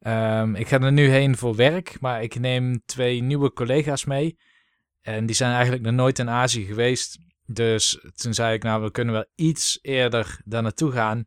Ehm, 0.00 0.54
ik 0.54 0.68
ga 0.68 0.80
er 0.80 0.92
nu 0.92 1.08
heen 1.10 1.36
voor 1.36 1.54
werk, 1.56 1.96
maar 2.00 2.22
ik 2.22 2.38
neem 2.38 2.82
twee 2.84 3.22
nieuwe 3.22 3.52
collega's 3.52 4.04
mee. 4.04 4.38
En 5.02 5.26
die 5.26 5.34
zijn 5.36 5.52
eigenlijk 5.52 5.82
nog 5.82 5.92
nooit 5.92 6.18
in 6.18 6.30
Azië 6.30 6.64
geweest. 6.64 7.18
Dus 7.52 8.06
toen 8.14 8.34
zei 8.34 8.54
ik, 8.54 8.62
nou, 8.62 8.82
we 8.82 8.90
kunnen 8.90 9.14
wel 9.14 9.24
iets 9.34 9.78
eerder 9.82 10.40
daar 10.44 10.62
naartoe 10.62 10.92
gaan. 10.92 11.24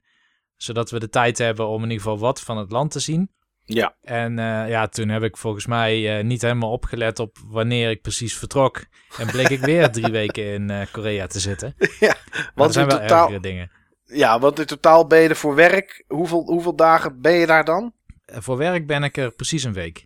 Zodat 0.56 0.92
we 0.92 1.00
de 1.00 1.10
tijd 1.10 1.38
hebben 1.38 1.68
om 1.68 1.84
in 1.84 1.90
ieder 1.90 2.04
geval 2.04 2.20
wat 2.20 2.42
van 2.42 2.58
het 2.58 2.72
land 2.72 2.92
te 2.92 3.00
zien. 3.00 3.32
ja. 3.66 3.96
En 4.02 4.40
eh, 4.40 4.70
ja, 4.70 4.88
toen 4.88 5.10
heb 5.10 5.24
ik 5.24 5.38
volgens 5.38 5.66
mij 5.66 6.18
eh, 6.18 6.24
niet 6.24 6.42
helemaal 6.42 6.72
opgelet 6.72 7.20
op 7.20 7.38
wanneer 7.48 7.90
ik 7.90 8.02
precies 8.02 8.38
vertrok. 8.38 8.86
En 9.18 9.28
bleek 9.28 9.50
ik 9.50 9.60
weer 9.60 9.92
drie 9.92 10.12
weken 10.22 10.44
in 10.44 10.70
eh, 10.70 10.82
Korea 10.92 11.28
te 11.28 11.40
zitten. 11.40 11.76
Er 12.00 12.18
Want 12.56 12.74
zijn 12.74 12.88
wel 12.88 13.00
totaal, 13.00 13.24
ergere 13.24 13.40
dingen. 13.42 13.72
ja, 14.04 14.40
want 14.40 14.60
in 14.60 14.66
totaal 14.66 15.08
ben 15.08 15.20
je 15.20 15.30
er 15.30 15.36
voor 15.36 15.56
werk. 15.56 16.04
Hoeveel, 16.08 16.44
hoeveel 16.46 16.76
dagen 16.76 17.22
ben 17.22 17.34
je 17.34 17.46
daar 17.46 17.66
dan? 17.66 17.94
Voor 18.26 18.58
werk 18.58 18.88
ben 18.88 19.04
ik 19.04 19.18
er 19.18 19.32
precies 19.32 19.64
een 19.64 19.74
week. 19.74 20.06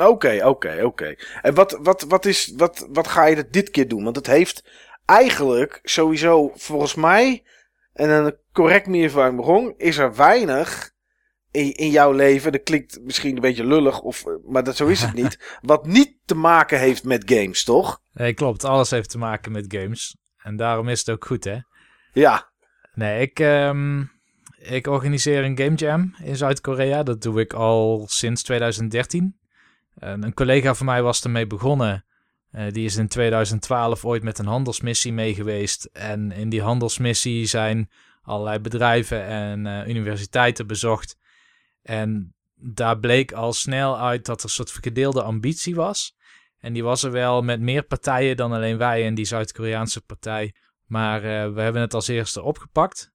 Oké, 0.00 0.40
oké, 0.46 0.80
oké. 0.84 1.14
En 1.42 1.54
wat, 1.54 1.78
wat, 1.82 2.02
wat, 2.08 2.24
is, 2.24 2.52
wat, 2.56 2.86
wat 2.90 3.08
ga 3.08 3.24
je 3.24 3.48
dit 3.50 3.70
keer 3.70 3.88
doen? 3.88 4.04
Want 4.04 4.16
het 4.16 4.26
heeft 4.26 4.64
eigenlijk 5.04 5.80
sowieso, 5.82 6.52
volgens 6.54 6.94
mij, 6.94 7.44
en 7.92 8.08
dan 8.08 8.36
correct 8.52 8.86
me 8.86 8.98
if 8.98 9.14
I'm 9.14 9.36
wrong, 9.36 9.74
is 9.76 9.96
er 9.96 10.14
weinig 10.14 10.92
in, 11.50 11.72
in 11.72 11.90
jouw 11.90 12.12
leven, 12.12 12.52
dat 12.52 12.62
klinkt 12.62 13.00
misschien 13.02 13.34
een 13.34 13.42
beetje 13.42 13.66
lullig, 13.66 14.00
of, 14.00 14.26
eh, 14.26 14.32
maar 14.46 14.64
dat, 14.64 14.76
zo 14.76 14.86
is 14.86 15.02
het 15.02 15.14
niet, 15.22 15.58
wat 15.60 15.86
niet 15.86 16.16
te 16.24 16.34
maken 16.34 16.78
heeft 16.78 17.04
met 17.04 17.22
games, 17.26 17.64
toch? 17.64 18.00
Nee, 18.12 18.34
klopt. 18.34 18.64
Alles 18.64 18.90
heeft 18.90 19.10
te 19.10 19.18
maken 19.18 19.52
met 19.52 19.64
games. 19.68 20.16
En 20.36 20.56
daarom 20.56 20.88
is 20.88 20.98
het 20.98 21.10
ook 21.10 21.24
goed, 21.24 21.44
hè? 21.44 21.58
Ja, 22.12 22.52
Nee, 22.94 23.20
ik, 23.20 23.40
ehm, 23.40 24.02
ik 24.58 24.86
organiseer 24.86 25.44
een 25.44 25.58
game 25.58 25.74
jam 25.74 26.14
in 26.22 26.36
Zuid-Korea. 26.36 27.02
Dat 27.02 27.22
doe 27.22 27.40
ik 27.40 27.52
al 27.52 28.04
sinds 28.08 28.42
2013. 28.42 29.38
En 29.94 30.22
een 30.22 30.34
collega 30.34 30.74
van 30.74 30.86
mij 30.86 31.02
was 31.02 31.24
ermee 31.24 31.46
begonnen. 31.46 32.04
Eh, 32.54 32.72
die 32.72 32.84
is 32.84 32.96
in 32.96 33.08
2012 33.08 34.04
ooit 34.04 34.22
met 34.22 34.38
een 34.38 34.46
handelsmissie 34.46 35.12
mee 35.12 35.34
geweest. 35.34 35.84
En 35.84 36.32
in 36.32 36.48
die 36.48 36.62
handelsmissie 36.62 37.46
zijn 37.46 37.90
allerlei 38.22 38.58
bedrijven 38.58 39.24
en 39.24 39.66
eh, 39.66 39.88
universiteiten 39.88 40.66
bezocht. 40.66 41.16
En 41.82 42.34
daar 42.54 42.98
bleek 42.98 43.32
al 43.32 43.52
snel 43.52 43.98
uit 43.98 44.24
dat 44.24 44.38
er 44.38 44.44
een 44.44 44.50
soort 44.50 44.70
gedeelde 44.70 45.22
ambitie 45.22 45.74
was. 45.74 46.16
En 46.58 46.72
die 46.72 46.82
was 46.82 47.02
er 47.02 47.10
wel 47.10 47.42
met 47.42 47.60
meer 47.60 47.82
partijen 47.82 48.36
dan 48.36 48.52
alleen 48.52 48.78
wij 48.78 49.06
en 49.06 49.14
die 49.14 49.24
Zuid-Koreaanse 49.24 50.00
partij. 50.00 50.54
Maar 50.86 51.16
eh, 51.16 51.52
we 51.52 51.60
hebben 51.60 51.82
het 51.82 51.94
als 51.94 52.08
eerste 52.08 52.42
opgepakt. 52.42 53.12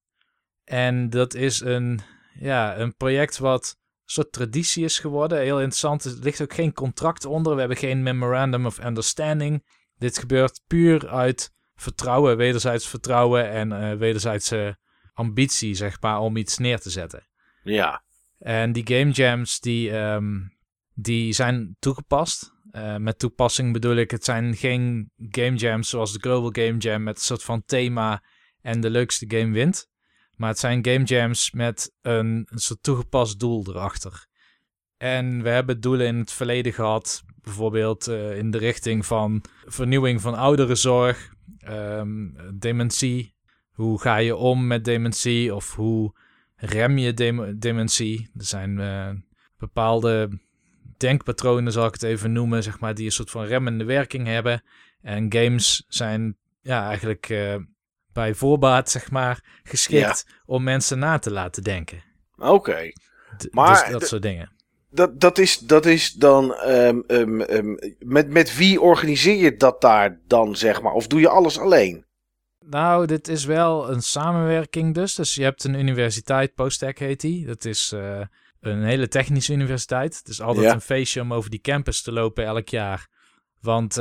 En 0.63 1.09
dat 1.09 1.33
is 1.33 1.59
een, 1.59 2.01
ja, 2.39 2.77
een 2.77 2.95
project 2.95 3.37
wat 3.37 3.77
soort 4.11 4.31
traditie 4.31 4.83
is 4.83 4.99
geworden. 4.99 5.39
Heel 5.39 5.57
interessant. 5.57 6.05
Er 6.05 6.13
ligt 6.21 6.41
ook 6.41 6.53
geen 6.53 6.73
contract 6.73 7.25
onder. 7.25 7.53
We 7.53 7.59
hebben 7.59 7.77
geen 7.77 8.03
memorandum 8.03 8.65
of 8.65 8.83
understanding. 8.83 9.65
Dit 9.97 10.17
gebeurt 10.17 10.61
puur 10.67 11.09
uit 11.09 11.53
vertrouwen, 11.75 12.37
wederzijds 12.37 12.87
vertrouwen 12.87 13.49
en 13.49 13.71
eh, 13.71 13.97
wederzijdse 13.97 14.77
ambitie, 15.13 15.73
zeg 15.73 16.01
maar, 16.01 16.19
om 16.19 16.37
iets 16.37 16.57
neer 16.57 16.79
te 16.79 16.89
zetten. 16.89 17.27
ja, 17.63 18.03
En 18.37 18.71
die 18.71 18.87
game 18.87 19.11
jams, 19.11 19.59
die, 19.59 19.91
ehm, 19.91 20.37
die 20.93 21.33
zijn 21.33 21.75
toegepast. 21.79 22.57
Eh, 22.71 22.95
met 22.95 23.19
toepassing 23.19 23.73
bedoel 23.73 23.95
ik, 23.95 24.11
het 24.11 24.23
zijn 24.23 24.55
geen 24.55 25.11
game 25.17 25.55
jams 25.55 25.89
zoals 25.89 26.13
de 26.13 26.19
Global 26.19 26.65
Game 26.65 26.77
Jam 26.77 27.03
met 27.03 27.15
een 27.15 27.23
soort 27.23 27.43
van 27.43 27.63
thema 27.65 28.23
en 28.61 28.81
de 28.81 28.89
leukste 28.89 29.25
game 29.27 29.53
wint. 29.53 29.87
Maar 30.39 30.49
het 30.49 30.59
zijn 30.59 30.85
game 30.85 31.03
jams 31.03 31.51
met 31.51 31.93
een, 32.01 32.47
soort 32.53 32.83
toegepast 32.83 33.39
doel 33.39 33.65
erachter. 33.67 34.27
En 34.97 35.43
we 35.43 35.49
hebben 35.49 35.79
doelen 35.79 36.07
in 36.07 36.17
het 36.17 36.31
verleden 36.31 36.73
gehad, 36.73 37.23
bijvoorbeeld 37.41 38.07
eh, 38.07 38.37
in 38.37 38.51
de 38.51 38.57
richting 38.57 39.05
van 39.05 39.43
vernieuwing 39.65 40.21
van 40.21 40.35
ouderenzorg, 40.35 41.33
ehm, 41.59 42.27
dementie. 42.53 43.35
Hoe 43.71 44.01
ga 44.01 44.17
je 44.17 44.35
om 44.35 44.67
met 44.67 44.85
dementie 44.85 45.55
of 45.55 45.75
hoe 45.75 46.15
rem 46.55 46.97
je 46.97 47.13
dem- 47.13 47.59
dementie? 47.59 48.29
Er 48.37 48.45
zijn 48.45 48.79
eh, 48.79 49.09
bepaalde 49.57 50.39
denkpatronen, 50.97 51.71
zal 51.71 51.85
ik 51.85 51.93
het 51.93 52.03
even 52.03 52.31
noemen, 52.31 52.63
zeg 52.63 52.79
maar, 52.79 52.95
die 52.95 53.05
een 53.05 53.11
soort 53.11 53.31
van 53.31 53.45
remmende 53.45 53.83
werking 53.83 54.27
hebben. 54.27 54.63
En 55.01 55.33
games 55.33 55.85
zijn 55.87 56.37
ja, 56.61 56.87
eigenlijk 56.87 57.29
eh, 57.29 57.55
bij 58.19 58.33
voorbaat, 58.33 58.89
zeg 58.89 59.11
maar, 59.11 59.43
geschikt 59.63 60.25
om 60.45 60.63
mensen 60.63 60.99
na 60.99 61.19
te 61.19 61.31
laten 61.31 61.63
denken. 61.63 62.03
oké. 62.37 62.91
D- 63.37 63.47
Maar 63.51 63.83
dus 63.83 63.91
dat 63.91 64.07
soort 64.07 64.21
dingen. 64.21 64.51
Dat, 64.91 65.19
dat, 65.19 65.37
is, 65.37 65.57
dat 65.59 65.85
is 65.85 66.11
dan. 66.13 66.55
ehm, 66.55 66.99
ehm, 67.07 67.41
ehm, 67.41 67.75
met, 67.99 68.29
met 68.29 68.55
wie 68.57 68.81
organiseer 68.81 69.35
je 69.35 69.55
dat 69.55 69.81
daar 69.81 70.19
dan, 70.27 70.55
zeg 70.55 70.81
maar? 70.81 70.93
Of 70.93 71.07
doe 71.07 71.19
je 71.19 71.29
alles 71.29 71.59
alleen? 71.59 72.05
Nou, 72.65 73.05
dit 73.05 73.27
is 73.27 73.45
wel 73.45 73.91
een 73.91 74.01
samenwerking 74.01 74.93
dus. 74.93 75.15
Dus 75.15 75.35
je 75.35 75.43
hebt 75.43 75.63
een 75.63 75.73
universiteit, 75.79 76.53
Postec 76.53 76.99
heet 76.99 77.21
die. 77.21 77.45
Dat 77.45 77.65
is 77.65 77.91
eh, 77.91 78.21
een 78.59 78.83
hele 78.83 79.07
technische 79.07 79.53
universiteit. 79.53 80.17
Het 80.17 80.27
is 80.27 80.41
altijd 80.41 80.65
Ja. 80.65 80.73
een 80.73 80.81
feestje 80.81 81.21
om 81.21 81.33
over 81.33 81.49
die 81.49 81.61
campus 81.61 82.01
te 82.01 82.11
lopen 82.11 82.45
elk 82.45 82.69
jaar. 82.69 83.07
Want 83.61 83.93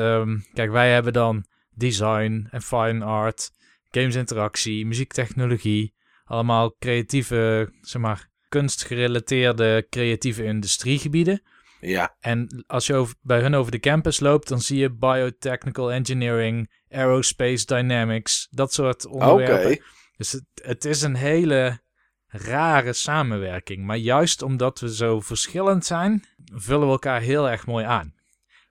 kijk, 0.52 0.70
wij 0.70 0.92
hebben 0.92 1.12
dan 1.12 1.44
design 1.74 2.46
en 2.50 2.62
fine 2.62 3.04
art, 3.04 3.50
games 3.90 4.14
interactie, 4.14 4.86
muziektechnologie. 4.86 5.94
Allemaal 6.24 6.76
creatieve, 6.78 7.72
zeg 7.80 8.02
maar, 8.02 8.28
kunstgerelateerde 8.48 9.86
creatieve 9.90 10.44
industriegebieden. 10.44 11.42
Ja, 11.80 12.16
En 12.20 12.64
als 12.66 12.86
je 12.86 12.94
over, 12.94 13.14
bij 13.20 13.40
hun 13.40 13.54
over 13.54 13.72
de 13.72 13.80
campus 13.80 14.20
loopt, 14.20 14.48
dan 14.48 14.60
zie 14.60 14.78
je 14.78 14.92
biotechnical 14.92 15.92
engineering, 15.92 16.72
aerospace 16.90 17.66
dynamics, 17.66 18.48
dat 18.50 18.72
soort 18.72 19.06
oké. 19.06 19.16
onderwerpen. 19.16 19.82
Dus 20.16 20.32
het, 20.32 20.44
het 20.54 20.84
is 20.84 21.02
een 21.02 21.14
hele 21.14 21.80
rare 22.26 22.92
samenwerking. 22.92 23.84
Maar 23.84 23.96
juist 23.96 24.42
omdat 24.42 24.80
we 24.80 24.94
zo 24.94 25.20
verschillend 25.20 25.86
zijn, 25.86 26.24
vullen 26.44 26.86
we 26.86 26.92
elkaar 26.92 27.20
heel 27.20 27.48
erg 27.50 27.66
mooi 27.66 27.84
aan. 27.84 28.14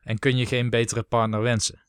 En 0.02 0.20
kun 0.20 0.38
je 0.38 0.46
geen 0.46 0.70
betere 0.70 1.04
partner 1.04 1.42
wensen. 1.42 1.87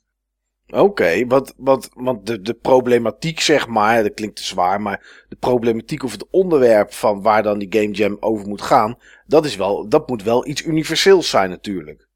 Oké, 0.71 1.27
want, 1.27 1.55
want, 1.57 1.89
want 1.95 2.27
de, 2.27 2.41
de 2.41 2.55
problematiek, 2.55 3.41
zeg 3.41 3.67
maar, 3.67 4.03
dat 4.03 4.15
klinkt 4.15 4.37
te 4.37 4.45
zwaar, 4.45 4.81
maar 4.81 5.25
de 5.29 5.37
problematiek 5.37 6.03
of 6.03 6.13
het 6.13 6.27
onderwerp 6.31 6.93
van 6.93 7.23
waar 7.23 7.43
dan 7.43 7.59
die 7.59 7.81
Game 7.81 7.91
Jam 7.91 8.17
over 8.21 8.49
moet 8.49 8.63
gaan, 8.63 8.99
dat, 9.27 9.45
is 9.45 9.57
wel, 9.57 9.89
dat 9.89 10.09
moet 10.09 10.23
wel 10.23 10.47
iets 10.47 10.65
universeels 10.65 11.31
zijn 11.31 11.51
natuurlijk. 11.51 12.09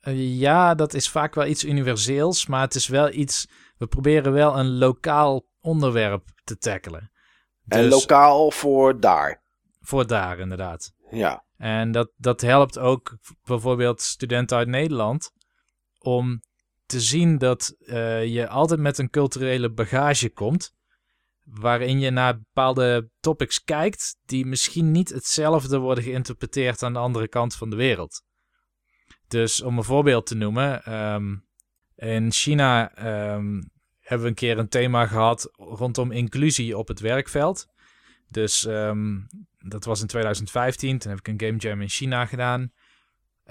Eh, 0.00 0.38
ja, 0.38 0.74
dat 0.74 0.94
is 0.94 1.08
vaak 1.08 1.34
wel 1.34 1.46
iets 1.46 1.64
universeels, 1.64 2.46
maar 2.46 2.60
het 2.60 2.74
is 2.74 2.88
wel 2.88 3.12
iets. 3.12 3.48
We 3.76 3.86
proberen 3.86 4.32
wel 4.32 4.58
een 4.58 4.78
lokaal 4.78 5.46
onderwerp 5.60 6.24
te 6.44 6.56
tackelen. 6.56 7.10
En 7.68 7.82
Dus 7.82 7.90
lokaal 7.90 8.50
voor 8.50 9.00
daar. 9.00 9.42
voor 9.80 10.06
daar 10.06 10.38
inderdaad. 10.38 10.92
Ja, 11.10 11.44
En 11.56 11.92
dat, 11.92 12.10
dat 12.16 12.40
helpt 12.40 12.78
ook 12.78 13.18
bijvoorbeeld 13.44 14.02
studenten 14.02 14.56
uit 14.56 14.68
Nederland 14.68 15.30
om 15.98 16.42
te 16.86 17.00
zien 17.00 17.38
dat 17.38 17.76
eh, 17.78 18.26
je 18.26 18.48
altijd 18.48 18.80
met 18.80 18.98
een 18.98 19.10
culturele 19.10 19.70
bagage 19.70 20.30
komt. 20.30 20.74
Waarin 21.44 22.00
je 22.00 22.10
naar 22.10 22.38
bepaalde 22.38 23.10
topics 23.20 23.64
kijkt 23.64 24.16
die 24.24 24.46
misschien 24.46 24.92
niet 24.92 25.08
hetzelfde 25.08 25.78
worden 25.78 26.04
geïnterpreteerd 26.04 26.82
aan 26.82 26.92
de 26.92 26.98
andere 26.98 27.28
kant 27.28 27.54
van 27.54 27.70
de 27.70 27.76
wereld. 27.76 28.22
Dus 29.28 29.62
om 29.62 29.78
een 29.78 29.84
voorbeeld 29.84 30.26
te 30.26 30.34
noemen, 30.34 30.84
ehm, 30.84 31.36
in 31.96 32.32
China 32.32 32.94
ehm, 32.94 33.62
hebben 34.00 34.22
we 34.22 34.28
een 34.28 34.34
keer 34.34 34.58
een 34.58 34.68
thema 34.68 35.06
gehad 35.06 35.48
rondom 35.56 36.10
inclusie 36.10 36.78
op 36.78 36.88
het 36.88 37.00
werkveld. 37.00 37.66
Dus 38.28 38.66
ehm, 38.66 39.20
dat 39.58 39.84
was 39.84 40.00
in 40.00 40.06
2015. 40.06 40.98
Toen 40.98 41.10
heb 41.10 41.18
ik 41.18 41.28
een 41.28 41.40
Game 41.40 41.58
Jam 41.58 41.80
in 41.80 41.88
China 41.88 42.26
gedaan. 42.26 42.72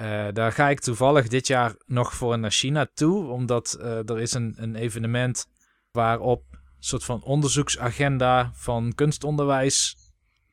Uh, 0.01 0.27
daar 0.33 0.51
ga 0.51 0.69
ik 0.69 0.79
toevallig 0.79 1.27
dit 1.27 1.47
jaar 1.47 1.75
nog 1.85 2.13
voor 2.13 2.39
naar 2.39 2.51
China 2.51 2.87
toe. 2.93 3.27
Omdat 3.27 3.77
uh, 3.79 4.09
er 4.09 4.19
is 4.19 4.33
een, 4.33 4.53
een 4.57 4.75
evenement 4.75 5.45
waarop 5.91 6.43
een 6.51 6.59
soort 6.79 7.03
van 7.03 7.23
onderzoeksagenda 7.23 8.51
van 8.53 8.91
kunstonderwijs 8.95 9.95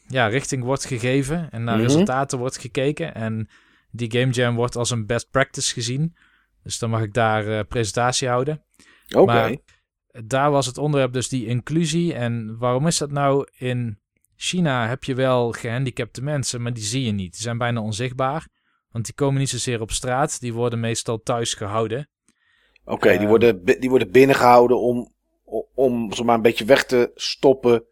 ja, 0.07 0.27
richting 0.27 0.63
wordt 0.65 0.85
gegeven. 0.85 1.51
En 1.51 1.65
naar 1.65 1.77
Mhm. 1.77 1.85
resultaten 1.87 2.39
wordt 2.39 2.59
gekeken. 2.59 3.15
En 3.15 3.49
die 3.91 4.11
Game 4.13 4.33
Jam 4.33 4.55
wordt 4.55 4.77
als 4.77 4.91
een 4.91 5.07
best 5.07 5.31
practice 5.31 5.73
gezien. 5.73 6.17
Dus 6.63 6.79
dan 6.79 6.91
mag 6.91 7.03
ik 7.03 7.15
daar 7.15 7.47
eh, 7.59 7.65
presentatie 7.69 8.29
houden. 8.29 8.65
Oké. 9.11 9.57
Daar 10.25 10.51
was 10.51 10.67
het 10.67 10.79
onderwerp 10.79 11.13
dus 11.13 11.29
die 11.29 11.47
inclusie. 11.47 12.15
En 12.15 12.59
waarom 12.59 12.87
is 12.87 12.99
dat 12.99 13.11
nou? 13.11 13.47
In 13.59 13.99
China 14.37 14.89
heb 14.89 15.05
je 15.05 15.15
wel 15.15 15.53
gehandicapte 15.53 16.23
mensen, 16.23 16.63
maar 16.63 16.73
die 16.73 16.83
zie 16.85 17.05
je 17.05 17.13
niet. 17.13 17.33
Die 17.33 17.43
zijn 17.43 17.59
bijna 17.59 17.81
onzichtbaar. 17.81 18.49
Want 18.91 19.05
die 19.05 19.15
komen 19.15 19.39
niet 19.41 19.49
zozeer 19.49 19.81
op 19.81 19.91
straat. 19.91 20.41
Die 20.41 20.53
worden 20.55 20.81
meestal 20.81 21.23
thuis 21.23 21.55
gehouden. 21.55 22.09
Oké, 22.85 23.09
die, 23.09 23.19
Ehm. 23.19 23.29
worden, 23.29 23.65
die 23.65 23.91
worden 23.91 24.11
binnengehouden 24.11 24.81
om, 24.81 25.13
om 25.75 26.13
zeg 26.13 26.25
maar, 26.25 26.35
een 26.35 26.43
beetje 26.43 26.65
weg 26.65 26.85
te 26.85 27.11
stoppen 27.15 27.85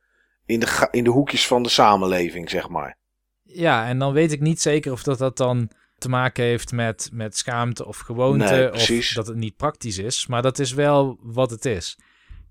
in 0.46 0.60
de, 0.60 0.88
in 0.90 1.04
de 1.04 1.10
hoekjes 1.10 1.46
van 1.46 1.62
de 1.62 1.68
samenleving, 1.68 2.50
zeg 2.50 2.68
maar. 2.68 2.96
Ja, 3.42 3.88
en 3.88 3.98
dan 3.98 4.12
weet 4.12 4.32
ik 4.32 4.40
niet 4.40 4.60
zeker 4.60 4.92
of 4.92 5.02
dat, 5.02 5.18
dat 5.18 5.36
dan 5.36 5.70
te 5.98 6.08
maken 6.08 6.44
heeft 6.44 6.72
met, 6.72 7.10
met 7.12 7.36
schaamte 7.36 7.86
of 7.86 7.98
gewoonte. 7.98 8.44
Nee, 8.44 8.72
of 8.72 9.12
dat 9.12 9.26
het 9.26 9.36
niet 9.36 9.56
praktisch 9.56 9.98
is. 9.98 10.26
Maar 10.26 10.42
dat 10.42 10.58
is 10.58 10.72
wel 10.72 11.18
wat 11.22 11.50
het 11.50 11.64
is. 11.64 11.98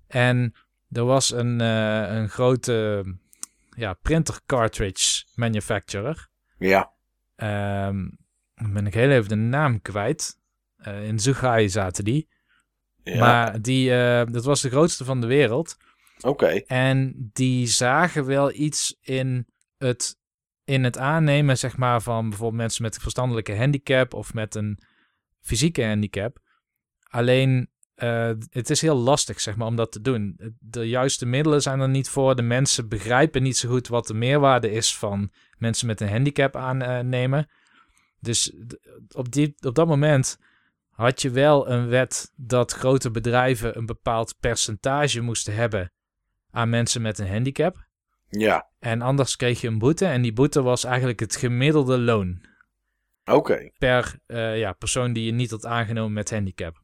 En 0.06 0.54
er 0.90 1.04
was 1.04 1.30
een, 1.32 1.60
eh, 1.60 2.16
een 2.16 2.28
grote 2.28 3.04
ja, 3.76 3.92
printer 3.94 4.40
cartridge 4.46 5.24
manufacturer. 5.34 6.28
Ja, 6.58 6.92
Ehm, 7.36 8.08
dan 8.58 8.72
ben 8.72 8.86
ik 8.86 8.94
heel 8.94 9.10
even 9.10 9.28
de 9.28 9.34
naam 9.34 9.82
kwijt. 9.82 10.38
Eh, 10.76 11.06
in 11.06 11.18
Zhuhai 11.18 11.68
zaten 11.68 12.04
die. 12.04 12.28
ja. 13.02 13.18
Maar 13.18 13.62
die, 13.62 13.94
eh, 13.94 14.26
dat 14.32 14.44
was 14.44 14.60
de 14.60 14.70
grootste 14.70 15.04
van 15.04 15.20
de 15.20 15.26
wereld. 15.26 15.76
oké. 16.20 16.46
En 16.66 17.14
die 17.32 17.66
zagen 17.66 18.24
wel 18.26 18.52
iets 18.52 18.96
in 19.00 19.46
het, 19.76 20.16
in 20.64 20.84
het 20.84 20.98
aannemen, 20.98 21.58
zeg 21.58 21.76
maar, 21.76 22.02
van 22.02 22.28
bijvoorbeeld 22.28 22.60
mensen 22.60 22.82
met 22.82 22.94
een 22.94 23.00
verstandelijke 23.00 23.56
handicap 23.56 24.14
of 24.14 24.34
met 24.34 24.54
een 24.54 24.78
fysieke 25.40 25.84
handicap. 25.84 26.38
Alleen, 27.08 27.70
eh, 27.94 28.32
het 28.50 28.70
is 28.70 28.80
heel 28.80 28.96
lastig, 28.96 29.40
zeg 29.40 29.56
maar, 29.56 29.66
om 29.66 29.76
dat 29.76 29.92
te 29.92 30.00
doen. 30.00 30.40
De 30.58 30.88
juiste 30.88 31.26
middelen 31.26 31.62
zijn 31.62 31.80
er 31.80 31.88
niet 31.88 32.08
voor. 32.08 32.36
De 32.36 32.42
mensen 32.42 32.88
begrijpen 32.88 33.42
niet 33.42 33.56
zo 33.56 33.68
goed 33.68 33.88
wat 33.88 34.06
de 34.06 34.14
meerwaarde 34.14 34.70
is 34.70 34.96
van 34.96 35.32
mensen 35.58 35.86
met 35.86 36.00
een 36.00 36.08
handicap 36.08 36.56
aannemen. 36.56 37.48
Dus 38.20 38.52
op, 39.10 39.32
die, 39.32 39.54
op 39.60 39.74
dat 39.74 39.86
moment 39.86 40.38
had 40.90 41.22
je 41.22 41.30
wel 41.30 41.68
een 41.68 41.88
wet 41.88 42.32
dat 42.36 42.72
grote 42.72 43.10
bedrijven 43.10 43.76
een 43.76 43.86
bepaald 43.86 44.36
percentage 44.40 45.20
moesten 45.20 45.54
hebben 45.54 45.92
aan 46.50 46.68
mensen 46.68 47.02
met 47.02 47.18
een 47.18 47.28
handicap. 47.28 47.86
Ja, 48.28 48.70
En 48.78 49.02
anders 49.02 49.36
kreeg 49.36 49.60
je 49.60 49.68
een 49.68 49.78
boete. 49.78 50.06
En 50.06 50.22
die 50.22 50.32
boete 50.32 50.62
was 50.62 50.84
eigenlijk 50.84 51.20
het 51.20 51.36
gemiddelde 51.36 51.98
loon 51.98 52.44
oké. 53.24 53.70
per 53.78 54.18
eh, 54.26 54.58
ja, 54.58 54.72
persoon 54.72 55.12
die 55.12 55.24
je 55.24 55.32
niet 55.32 55.50
had 55.50 55.66
aangenomen 55.66 56.12
met 56.12 56.30
handicap. 56.30 56.82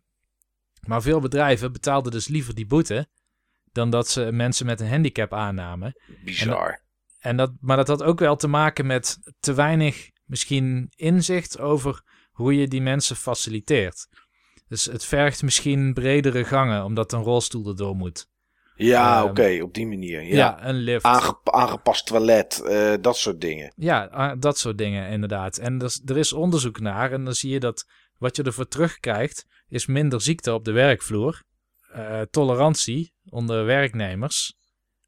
Maar 0.87 1.03
veel 1.03 1.21
bedrijven 1.21 1.73
betaalden 1.73 2.13
dus 2.13 2.29
liever 2.29 2.55
die 2.55 2.67
boete 2.67 3.09
dan 3.73 3.91
dat 3.91 4.09
ze 4.09 4.33
mensen 4.33 4.67
met 4.67 4.81
een 4.81 4.89
handicap 4.89 5.33
aannamen. 5.33 5.95
Bizar. 6.25 6.83
En 7.19 7.37
dat, 7.37 7.53
maar 7.61 7.77
dat 7.77 7.89
had 7.89 8.03
ook 8.03 8.19
wel 8.19 8.37
te 8.37 8.49
maken 8.49 8.87
met 8.87 9.19
te 9.41 9.55
weinig 9.55 10.11
misschien 10.25 10.93
inzicht 10.97 11.59
over 11.59 12.03
hoe 12.33 12.55
je 12.57 12.69
die 12.69 12.83
mensen 12.83 13.17
faciliteert. 13.17 14.07
Dus 14.69 14.85
het 14.85 15.05
vergt 15.05 15.43
misschien 15.43 15.93
bredere 15.95 16.45
gangen, 16.45 16.85
omdat 16.85 17.13
een 17.13 17.23
rolstoel 17.23 17.67
erdoor 17.69 17.97
moet. 17.97 18.27
Ja, 18.77 19.21
Ehm, 19.21 19.29
oké, 19.31 19.59
op 19.63 19.75
die 19.75 19.87
manier. 19.87 20.23
Ja. 20.23 20.35
Ja, 20.37 20.67
een 20.69 20.75
lift. 20.75 21.05
Aange- 21.05 21.39
aangepast 21.43 22.07
toilet, 22.07 22.63
eh, 22.63 22.93
dat 23.01 23.17
soort 23.17 23.41
dingen. 23.41 23.73
Ja, 23.77 24.35
dat 24.35 24.59
soort 24.59 24.79
dingen 24.79 25.09
inderdaad. 25.11 25.59
En 25.59 25.79
er 25.79 25.85
is, 25.85 26.03
er 26.05 26.17
is 26.17 26.33
onderzoek 26.33 26.81
naar 26.81 27.13
en 27.13 27.25
dan 27.25 27.35
zie 27.35 27.51
je 27.51 27.61
dat 27.61 27.85
wat 28.19 28.37
je 28.37 28.43
ervoor 28.43 28.69
terugkrijgt 28.69 29.47
is 29.69 29.87
minder 29.87 30.21
ziekte 30.21 30.55
op 30.55 30.65
de 30.65 30.73
werkvloer, 30.73 31.43
eh, 31.93 32.21
tolerantie 32.21 33.13
onder 33.25 33.65
werknemers. 33.65 34.57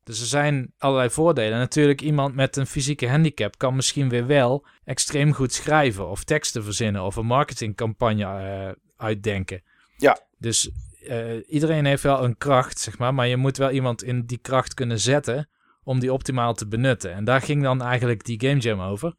Dus 0.06 0.20
er 0.20 0.26
zijn 0.26 0.72
allerlei 0.78 1.10
voordelen. 1.10 1.58
Natuurlijk, 1.58 2.00
iemand 2.00 2.34
met 2.34 2.56
een 2.56 2.66
fysieke 2.66 3.08
handicap 3.08 3.58
kan 3.58 3.76
misschien 3.76 4.08
weer 4.08 4.26
wel 4.26 4.66
extreem 4.84 5.32
goed 5.32 5.52
schrijven 5.52 6.08
of 6.08 6.24
teksten 6.24 6.64
verzinnen 6.64 7.02
of 7.02 7.16
een 7.16 7.26
marketingcampagne 7.26 8.24
eh, 8.24 8.72
uitdenken. 8.96 9.62
Ja. 9.96 10.18
Dus 10.38 10.70
eh, 11.06 11.48
iedereen 11.48 11.84
heeft 11.84 12.02
wel 12.02 12.24
een 12.24 12.36
kracht, 12.36 12.78
zeg 12.78 12.98
maar, 12.98 13.14
maar 13.14 13.26
je 13.26 13.36
moet 13.36 13.56
wel 13.56 13.70
iemand 13.70 14.02
in 14.02 14.26
die 14.26 14.38
kracht 14.38 14.74
kunnen 14.74 15.00
zetten 15.00 15.48
om 15.82 16.00
die 16.00 16.12
optimaal 16.12 16.54
te 16.54 16.66
benutten. 16.66 17.12
En 17.12 17.24
daar 17.24 17.40
ging 17.40 17.62
dan 17.62 17.82
eigenlijk 17.82 18.24
die 18.24 18.40
Game 18.40 18.60
Jam 18.60 18.80
over, 18.80 19.14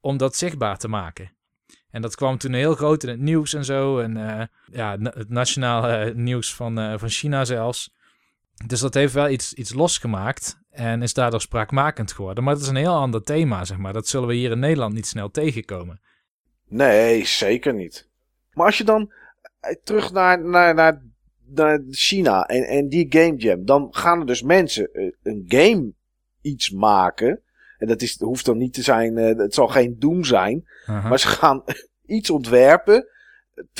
om 0.00 0.16
dat 0.16 0.36
zichtbaar 0.36 0.78
te 0.78 0.88
maken. 0.88 1.32
En 1.90 2.02
dat 2.02 2.14
kwam 2.14 2.38
toen 2.38 2.52
heel 2.52 2.74
groot 2.74 3.02
in 3.02 3.08
het 3.08 3.20
nieuws 3.20 3.54
en 3.54 3.64
zo. 3.64 3.98
En 3.98 4.16
eh, 4.16 4.46
ja, 4.72 4.96
na- 4.96 5.12
het 5.14 5.28
nationale 5.28 6.12
nieuws 6.14 6.54
van, 6.54 6.98
van 6.98 7.08
China 7.08 7.44
zelfs. 7.44 7.96
Dus 8.66 8.80
dat 8.80 8.94
heeft 8.94 9.12
wel 9.12 9.28
iets, 9.28 9.54
iets 9.54 9.74
losgemaakt 9.74 10.58
en 10.70 11.02
is 11.02 11.14
daardoor 11.14 11.40
spraakmakend 11.40 12.12
geworden. 12.12 12.44
Maar 12.44 12.52
het 12.52 12.62
is 12.62 12.68
een 12.68 12.76
heel 12.76 12.94
ander 12.94 13.22
thema, 13.22 13.64
zeg 13.64 13.76
maar. 13.76 13.92
Dat 13.92 14.08
zullen 14.08 14.28
we 14.28 14.34
hier 14.34 14.50
in 14.50 14.58
Nederland 14.58 14.94
niet 14.94 15.06
snel 15.06 15.30
tegenkomen. 15.30 16.00
Nee, 16.68 17.24
zeker 17.24 17.74
niet. 17.74 18.08
Maar 18.52 18.66
als 18.66 18.78
je 18.78 18.84
dan 18.84 19.12
eh, 19.60 19.74
terug 19.84 20.12
naar, 20.12 20.44
naar, 20.44 20.74
naar, 20.74 21.02
naar 21.46 21.80
China 21.90 22.46
en, 22.46 22.64
en 22.64 22.88
die 22.88 23.06
Game 23.08 23.36
Jam, 23.36 23.64
dan 23.64 23.88
gaan 23.90 24.20
er 24.20 24.26
dus 24.26 24.42
mensen 24.42 24.92
eh, 24.92 25.12
een 25.22 25.44
game 25.46 25.92
iets 26.40 26.70
maken. 26.70 27.42
En 27.78 27.86
dat 27.86 28.02
is, 28.02 28.20
hoeft 28.20 28.44
dan 28.44 28.58
niet 28.58 28.74
te 28.74 28.82
zijn, 28.82 29.18
eh, 29.18 29.36
het 29.36 29.54
zal 29.54 29.68
geen 29.68 29.96
Doom 29.98 30.24
zijn. 30.24 30.68
Maar 30.86 31.18
ze 31.18 31.28
gaan 31.28 31.64
iets 32.06 32.30
ontwerpen 32.30 33.06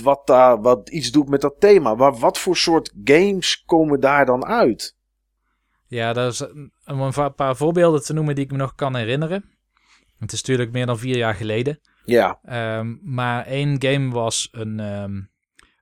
wat, 0.03 0.27
daar, 0.27 0.61
wat 0.61 0.89
iets 0.89 1.11
doet 1.11 1.29
met 1.29 1.41
dat 1.41 1.55
thema. 1.61 1.95
Maar 1.95 2.19
wat 2.19 2.39
voor 2.39 2.57
soort 2.57 2.93
games 3.05 3.63
komen 3.67 4.01
daar 4.01 4.27
dan 4.27 4.45
uit? 4.45 4.97
Ja, 5.87 6.13
dat 6.13 6.33
is 6.33 6.41
een- 6.41 6.73
om 6.87 7.01
een 7.01 7.35
paar 7.35 7.57
voorbeelden 7.57 8.03
te 8.05 8.13
noemen 8.13 8.35
die 8.35 8.45
ik 8.45 8.51
me 8.51 8.57
nog 8.57 8.75
kan 8.75 8.97
herinneren. 8.97 9.45
Het 10.19 10.33
is 10.33 10.39
natuurlijk 10.41 10.73
meer 10.73 10.87
dan 10.87 10.99
vier 10.99 11.17
jaar 11.17 11.35
geleden. 11.35 11.81
Ja, 12.05 12.39
Ehm, 12.43 12.97
maar 13.03 13.47
één 13.47 13.83
game 13.83 14.11
was 14.11 14.49
een, 14.53 14.81
ehm 14.81 15.21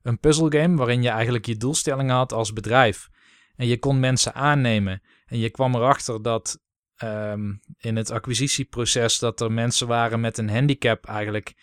een 0.03 0.19
puzzelgame 0.21 0.77
waarin 0.77 1.03
je 1.03 1.09
eigenlijk 1.09 1.47
je 1.47 1.57
doelstellingen 1.57 2.15
had 2.15 2.33
als 2.33 2.53
bedrijf. 2.53 3.09
En 3.57 3.67
je 3.67 3.79
kon 3.79 4.01
mensen 4.01 4.35
aannemen. 4.35 5.03
En 5.27 5.39
je 5.39 5.51
kwam 5.51 5.75
erachter 5.75 6.23
dat 6.23 6.59
ehm, 6.97 7.55
in 7.79 7.97
het 7.97 8.11
acquisitieproces 8.11 9.19
dat 9.19 9.41
er 9.41 9.53
mensen 9.53 9.87
waren 9.87 10.21
met 10.21 10.39
een 10.39 10.51
handicap 10.51 11.07
eigenlijk. 11.07 11.55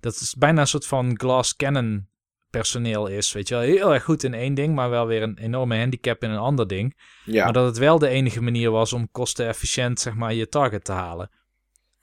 Dat 0.00 0.14
is 0.14 0.34
bijna 0.38 0.60
een 0.60 0.66
soort 0.66 0.86
van 0.86 1.18
glass 1.18 1.56
cannon 1.56 2.08
personeel 2.50 3.06
is. 3.06 3.32
Weet 3.32 3.48
je 3.48 3.54
wel, 3.54 3.62
heel 3.64 3.94
erg 3.94 4.04
goed 4.04 4.22
in 4.24 4.34
één 4.34 4.54
ding, 4.54 4.74
maar 4.74 4.90
wel 4.90 5.06
weer 5.06 5.22
een 5.22 5.38
enorme 5.38 5.78
handicap 5.78 6.22
in 6.22 6.30
een 6.30 6.38
ander 6.38 6.66
ding. 6.66 6.96
ja. 7.24 7.44
Maar 7.44 7.52
dat 7.52 7.66
het 7.66 7.78
wel 7.78 7.98
de 7.98 8.08
enige 8.08 8.42
manier 8.42 8.70
was 8.70 8.92
om 8.92 9.10
kostenefficiënt 9.10 10.00
zeg 10.00 10.14
maar, 10.14 10.34
je 10.34 10.48
target 10.48 10.84
te 10.84 10.92
halen. 10.92 11.30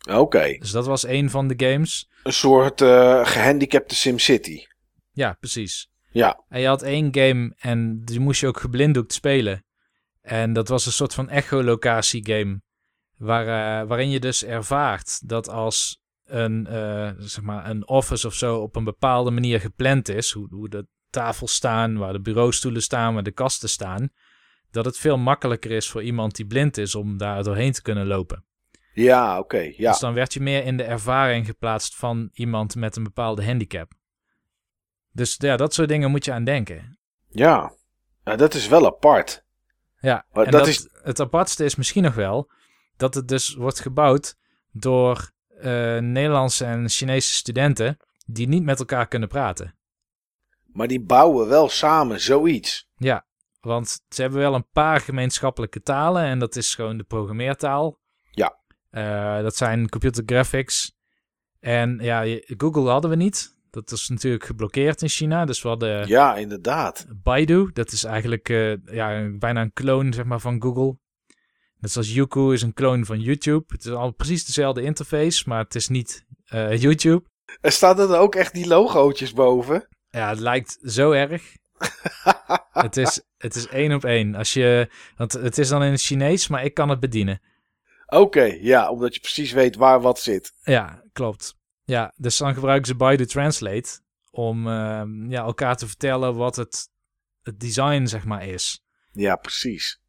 oké. 0.09 0.57
Dus 0.59 0.71
dat 0.71 0.85
was 0.85 1.05
één 1.05 1.29
van 1.29 1.47
de 1.47 1.53
games. 1.67 2.09
Een 2.23 2.33
soort 2.33 2.81
eh, 2.81 3.25
gehandicapte 3.25 3.95
SimCity. 3.95 4.65
Ja, 5.11 5.37
precies. 5.39 5.91
Ja, 6.11 6.43
En 6.49 6.61
je 6.61 6.67
had 6.67 6.81
één 6.81 7.07
game 7.15 7.53
en 7.57 8.01
die 8.03 8.19
moest 8.19 8.39
je 8.41 8.47
ook 8.47 8.59
geblinddoekt 8.59 9.13
spelen. 9.13 9.65
En 10.21 10.53
dat 10.53 10.67
was 10.67 10.85
een 10.85 10.91
soort 10.91 11.13
van 11.13 11.29
echolocatie 11.29 12.25
game. 12.25 12.61
Waar, 13.17 13.81
eh, 13.81 13.87
waarin 13.87 14.09
je 14.09 14.19
dus 14.19 14.43
ervaart 14.43 15.29
dat 15.29 15.49
als 15.49 16.02
een, 16.33 16.67
eh, 16.67 17.11
zeg 17.17 17.43
maar 17.43 17.69
een 17.69 17.87
office 17.87 18.27
of 18.27 18.33
zo 18.33 18.57
op 18.57 18.75
een 18.75 18.83
bepaalde 18.83 19.31
manier 19.31 19.59
gepland 19.59 20.09
is, 20.09 20.31
hoe, 20.31 20.47
hoe 20.49 20.69
de 20.69 20.87
tafels 21.09 21.53
staan, 21.53 21.97
waar 21.97 22.13
de 22.13 22.21
bureaustoelen 22.21 22.81
staan, 22.81 23.13
waar 23.13 23.23
de 23.23 23.31
kasten 23.31 23.69
staan, 23.69 24.09
dat 24.71 24.85
het 24.85 24.97
veel 24.97 25.17
makkelijker 25.17 25.71
is 25.71 25.89
voor 25.89 26.03
iemand 26.03 26.35
die 26.35 26.45
blind 26.45 26.77
is 26.77 26.95
om 26.95 27.17
daar 27.17 27.43
doorheen 27.43 27.71
te 27.71 27.81
kunnen 27.81 28.07
lopen. 28.07 28.45
ja 28.93 29.39
oké. 29.39 29.71
ja. 29.77 29.89
Dus 29.91 29.99
dan 29.99 30.13
werd 30.13 30.33
je 30.33 30.39
meer 30.41 30.63
in 30.63 30.77
de 30.77 30.83
ervaring 30.83 31.45
geplaatst 31.45 31.95
van 31.95 32.29
iemand 32.33 32.75
met 32.75 32.95
een 32.95 33.03
bepaalde 33.03 33.45
handicap. 33.45 33.91
Dus 35.11 35.35
ja, 35.37 35.57
dat 35.57 35.73
soort 35.73 35.87
dingen 35.89 36.11
moet 36.11 36.25
je 36.25 36.31
aan 36.31 36.43
denken. 36.43 36.97
ja. 37.29 37.73
Dat 38.23 38.53
is 38.53 38.67
wel 38.67 38.85
apart. 38.85 39.45
Ja, 39.99 40.25
Maar 40.31 40.45
en 40.45 40.51
dat 40.51 40.59
dat 40.59 40.69
is- 40.69 40.89
het 41.03 41.19
apartste 41.19 41.63
is 41.65 41.75
misschien 41.75 42.03
nog 42.03 42.15
wel 42.15 42.51
dat 42.97 43.13
het 43.13 43.27
dus 43.27 43.53
wordt 43.53 43.79
gebouwd 43.79 44.35
door 44.71 45.31
eh, 45.63 45.97
Nederlandse 45.97 46.65
en 46.65 46.89
Chinese 46.89 47.33
studenten 47.33 47.97
die 48.25 48.47
niet 48.47 48.63
met 48.63 48.79
elkaar 48.79 49.07
kunnen 49.07 49.29
praten. 49.29 49.75
Maar 50.65 50.87
die 50.87 51.01
bouwen 51.01 51.47
wel 51.47 51.69
samen 51.69 52.19
zoiets. 52.19 52.89
Ja, 52.95 53.25
Want 53.61 53.99
ze 54.09 54.21
hebben 54.21 54.39
wel 54.39 54.55
een 54.55 54.69
paar 54.71 54.99
gemeenschappelijke 54.99 55.81
talen 55.81 56.23
en 56.23 56.39
dat 56.39 56.55
is 56.55 56.75
gewoon 56.75 56.97
de 56.97 57.03
programmeertaal. 57.03 57.99
Ja. 58.31 58.57
Eh, 58.89 59.41
dat 59.41 59.55
zijn 59.55 59.89
computer 59.89 60.23
graphics. 60.25 60.93
En 61.59 61.97
ja, 62.01 62.39
Google 62.57 62.89
hadden 62.89 63.09
we 63.09 63.15
niet. 63.15 63.57
Dat 63.69 63.91
is 63.91 64.09
natuurlijk 64.09 64.43
geblokkeerd 64.43 65.01
in 65.01 65.09
China. 65.09 65.45
Dus 65.45 65.61
we 65.61 65.67
hadden 65.67 66.07
Ja, 66.07 66.35
inderdaad. 66.35 67.05
Baidu. 67.23 67.69
Dat 67.73 67.91
is 67.91 68.03
eigenlijk 68.03 68.49
eh, 68.49 68.85
ja, 68.85 69.29
bijna 69.37 69.61
een 69.61 69.73
kloon 69.73 70.13
zeg 70.13 70.25
maar, 70.25 70.39
van 70.39 70.61
Google. 70.61 70.97
Net 71.83 71.91
zoals 71.91 72.13
Youku 72.13 72.53
is 72.53 72.61
een 72.61 72.73
kloon 72.73 73.05
van 73.05 73.19
YouTube. 73.19 73.63
Het 73.67 73.85
is 73.85 73.91
al 73.91 74.11
precies 74.11 74.45
dezelfde 74.45 74.81
interface, 74.81 75.49
maar 75.49 75.63
het 75.63 75.75
is 75.75 75.87
niet 75.87 76.25
eh, 76.45 76.77
YouTube. 76.77 77.23
Er 77.61 77.71
staan 77.71 77.99
er 77.99 78.17
ook 78.17 78.35
echt 78.35 78.53
die 78.53 78.67
logootjes 78.67 79.33
boven. 79.33 79.87
Ja, 80.09 80.29
het 80.29 80.39
lijkt 80.39 80.79
zo 80.83 81.11
erg. 81.11 81.55
het, 82.85 82.97
is, 82.97 83.21
het 83.37 83.55
is 83.55 83.67
één 83.67 83.93
op 83.93 84.05
één. 84.05 84.35
Als 84.35 84.53
je, 84.53 84.89
want 85.15 85.33
het 85.33 85.57
is 85.57 85.67
dan 85.67 85.83
in 85.83 85.91
het 85.91 86.01
Chinees, 86.01 86.47
maar 86.47 86.63
ik 86.63 86.73
kan 86.73 86.89
het 86.89 86.99
bedienen. 86.99 87.41
Oké, 88.07 88.43
ja, 88.43 88.89
omdat 88.89 89.13
je 89.13 89.19
precies 89.19 89.51
weet 89.51 89.75
waar 89.75 90.01
wat 90.01 90.19
zit. 90.19 90.53
Ja, 90.61 91.03
klopt. 91.13 91.55
Ja, 91.83 92.13
dus 92.15 92.37
dan 92.37 92.53
gebruiken 92.53 92.87
ze 92.87 92.95
Baidu 92.95 93.25
Translate 93.25 93.99
om 94.31 94.67
ehm, 94.67 95.31
ja, 95.31 95.43
elkaar 95.43 95.77
te 95.77 95.87
vertellen 95.87 96.35
wat 96.35 96.55
het, 96.55 96.89
het 97.41 97.59
design 97.59 98.05
zeg 98.05 98.25
maar 98.25 98.47
is. 98.47 98.83
Ja, 99.11 99.35
precies. 99.35 100.02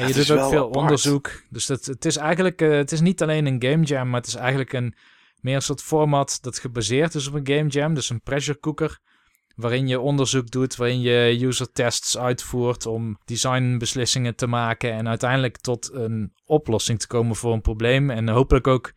En 0.00 0.08
je 0.08 0.14
doet 0.14 0.30
ook 0.30 0.50
veel 0.50 0.66
apart. 0.66 0.76
onderzoek. 0.76 1.42
Dus 1.50 1.66
dat, 1.66 1.84
het 1.84 2.04
is 2.04 2.16
eigenlijk 2.16 2.62
eh, 2.62 2.70
het 2.70 2.92
is 2.92 3.00
niet 3.00 3.22
alleen 3.22 3.46
een 3.46 3.62
game 3.62 3.84
jam, 3.84 4.08
maar 4.08 4.20
het 4.20 4.28
is 4.28 4.34
eigenlijk 4.34 4.72
een 4.72 4.94
meer 5.40 5.54
een 5.54 5.62
soort 5.62 5.82
format 5.82 6.38
dat 6.40 6.58
gebaseerd 6.58 7.14
is 7.14 7.26
op 7.26 7.34
een 7.34 7.46
game 7.46 7.68
jam. 7.68 7.94
Dus 7.94 8.10
een 8.10 8.20
pressure 8.22 8.58
cooker. 8.58 8.98
Waarin 9.54 9.88
je 9.88 10.00
onderzoek 10.00 10.50
doet, 10.50 10.76
waarin 10.76 11.00
je 11.00 11.46
user 11.46 11.72
tests 11.72 12.18
uitvoert 12.18 12.86
om 12.86 13.18
designbeslissingen 13.24 14.36
te 14.36 14.46
maken. 14.46 14.92
En 14.92 15.08
uiteindelijk 15.08 15.56
tot 15.56 15.92
een 15.92 16.32
oplossing 16.44 17.00
te 17.00 17.06
komen 17.06 17.36
voor 17.36 17.52
een 17.52 17.60
probleem. 17.60 18.10
En 18.10 18.28
hopelijk 18.28 18.66
ook 18.66 18.92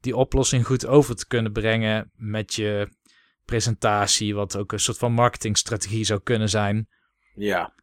die 0.00 0.16
oplossing 0.16 0.66
goed 0.66 0.86
over 0.86 1.16
te 1.16 1.26
kunnen 1.26 1.52
brengen 1.52 2.10
met 2.16 2.54
je 2.54 2.96
presentatie. 3.44 4.34
Wat 4.34 4.56
ook 4.56 4.72
een 4.72 4.80
soort 4.80 4.98
van 4.98 5.12
marketingstrategie 5.12 6.04
zou 6.04 6.20
kunnen 6.22 6.48
zijn. 6.48 6.88
Ja, 7.34 7.74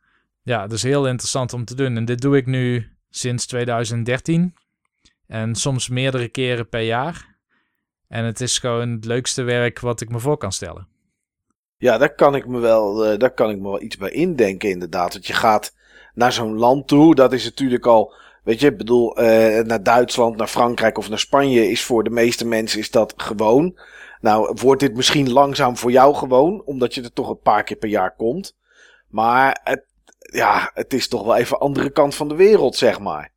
Ja, 0.49 0.67
dus 0.67 0.83
heel 0.83 1.07
interessant 1.07 1.53
om 1.53 1.65
te 1.65 1.75
doen. 1.75 1.97
En 1.97 2.05
dit 2.05 2.21
doe 2.21 2.37
ik 2.37 2.45
nu 2.45 2.87
sinds 3.09 3.45
2013. 3.47 4.53
En 5.27 5.55
soms 5.55 5.89
meerdere 5.89 6.27
keren 6.27 6.69
per 6.69 6.81
jaar. 6.81 7.37
En 8.07 8.25
het 8.25 8.41
is 8.41 8.57
gewoon 8.57 8.89
het 8.89 9.05
leukste 9.05 9.41
werk 9.43 9.79
wat 9.79 10.01
ik 10.01 10.09
me 10.09 10.19
voor 10.19 10.37
kan 10.37 10.51
stellen. 10.51 10.87
ja 11.77 11.97
daar, 11.97 12.15
kan 12.15 12.35
ik 12.35 12.47
me 12.47 12.59
wel, 12.59 13.05
eh, 13.05 13.17
daar 13.17 13.33
kan 13.33 13.49
ik 13.49 13.57
me 13.57 13.63
wel 13.63 13.81
iets 13.81 13.97
bij 13.97 14.09
indenken, 14.09 14.69
inderdaad. 14.69 15.13
Want 15.13 15.27
je 15.27 15.33
gaat 15.33 15.75
naar 16.13 16.33
zo'n 16.33 16.57
land 16.57 16.87
toe, 16.87 17.15
dat 17.15 17.33
is 17.33 17.43
natuurlijk 17.43 17.85
al. 17.85 18.13
Weet 18.43 18.59
je, 18.59 18.67
ik 18.67 18.77
bedoel, 18.77 19.17
eh, 19.17 19.63
naar 19.65 19.83
Duitsland, 19.83 20.37
naar 20.37 20.47
Frankrijk 20.47 20.97
of 20.97 21.09
naar 21.09 21.19
Spanje 21.19 21.69
is 21.69 21.83
voor 21.83 22.03
de 22.03 22.09
meeste 22.09 22.47
mensen 22.47 22.79
is 22.79 22.91
dat 22.91 23.13
gewoon. 23.17 23.79
Nou, 24.21 24.57
wordt 24.61 24.81
dit 24.81 24.95
misschien 24.95 25.31
langzaam 25.31 25.77
voor 25.77 25.91
jou 25.91 26.15
gewoon, 26.15 26.63
omdat 26.65 26.93
je 26.93 27.01
er 27.01 27.13
toch 27.13 27.29
een 27.29 27.41
paar 27.41 27.63
keer 27.63 27.77
per 27.77 27.89
jaar 27.89 28.15
komt. 28.15 28.57
Maar 29.07 29.59
het, 29.63 29.87
ja, 30.31 30.71
het 30.73 30.93
is 30.93 31.07
toch 31.07 31.23
wel 31.23 31.35
even 31.35 31.57
de 31.57 31.63
andere 31.63 31.89
kant 31.89 32.15
van 32.15 32.27
de 32.27 32.35
wereld, 32.35 32.75
zeg 32.75 32.99
maar. 32.99 33.33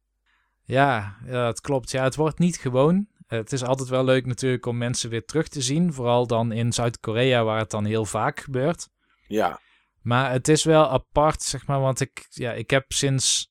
Ja, 0.64 1.16
het 1.24 1.60
klopt. 1.60 1.90
Ja, 1.90 2.04
het 2.04 2.16
wordt 2.16 2.38
niet 2.38 2.56
gewoon. 2.56 3.06
Het 3.26 3.52
is 3.52 3.64
altijd 3.64 3.88
wel 3.88 4.04
leuk 4.04 4.26
natuurlijk 4.26 4.66
om 4.66 4.78
mensen 4.78 5.10
weer 5.10 5.24
terug 5.24 5.48
te 5.48 5.62
zien. 5.62 5.92
Vooral 5.92 6.26
dan 6.26 6.52
in 6.52 6.72
Zuid-Korea, 6.72 7.44
waar 7.44 7.58
het 7.58 7.70
dan 7.70 7.84
heel 7.84 8.04
vaak 8.04 8.40
gebeurt. 8.40 8.88
Ja, 9.26 9.60
Maar 10.02 10.30
het 10.32 10.48
is 10.48 10.64
wel 10.64 10.88
apart, 10.88 11.42
zeg 11.42 11.66
maar, 11.66 11.80
want 11.80 12.00
ik, 12.00 12.26
ja, 12.28 12.52
ik 12.52 12.70
heb 12.70 12.92
sinds 12.92 13.50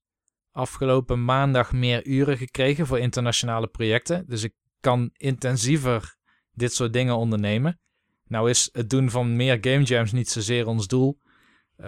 afgelopen 0.51 1.25
maandag 1.25 1.71
meer 1.71 2.05
uren 2.05 2.37
gekregen 2.37 2.87
voor 2.87 2.99
internationale 2.99 3.67
projecten. 3.67 4.25
Dus 4.27 4.43
ik 4.43 4.53
kan 4.79 5.09
intensiever 5.13 6.15
dit 6.53 6.73
soort 6.73 6.93
dingen 6.93 7.17
ondernemen. 7.17 7.79
Nou 8.25 8.49
is 8.49 8.69
het 8.71 8.89
doen 8.89 9.09
van 9.09 9.35
meer 9.35 9.57
game 9.61 9.83
jams 9.83 10.11
niet 10.11 10.29
zozeer 10.29 10.67
ons 10.67 10.87
doel, 10.87 11.19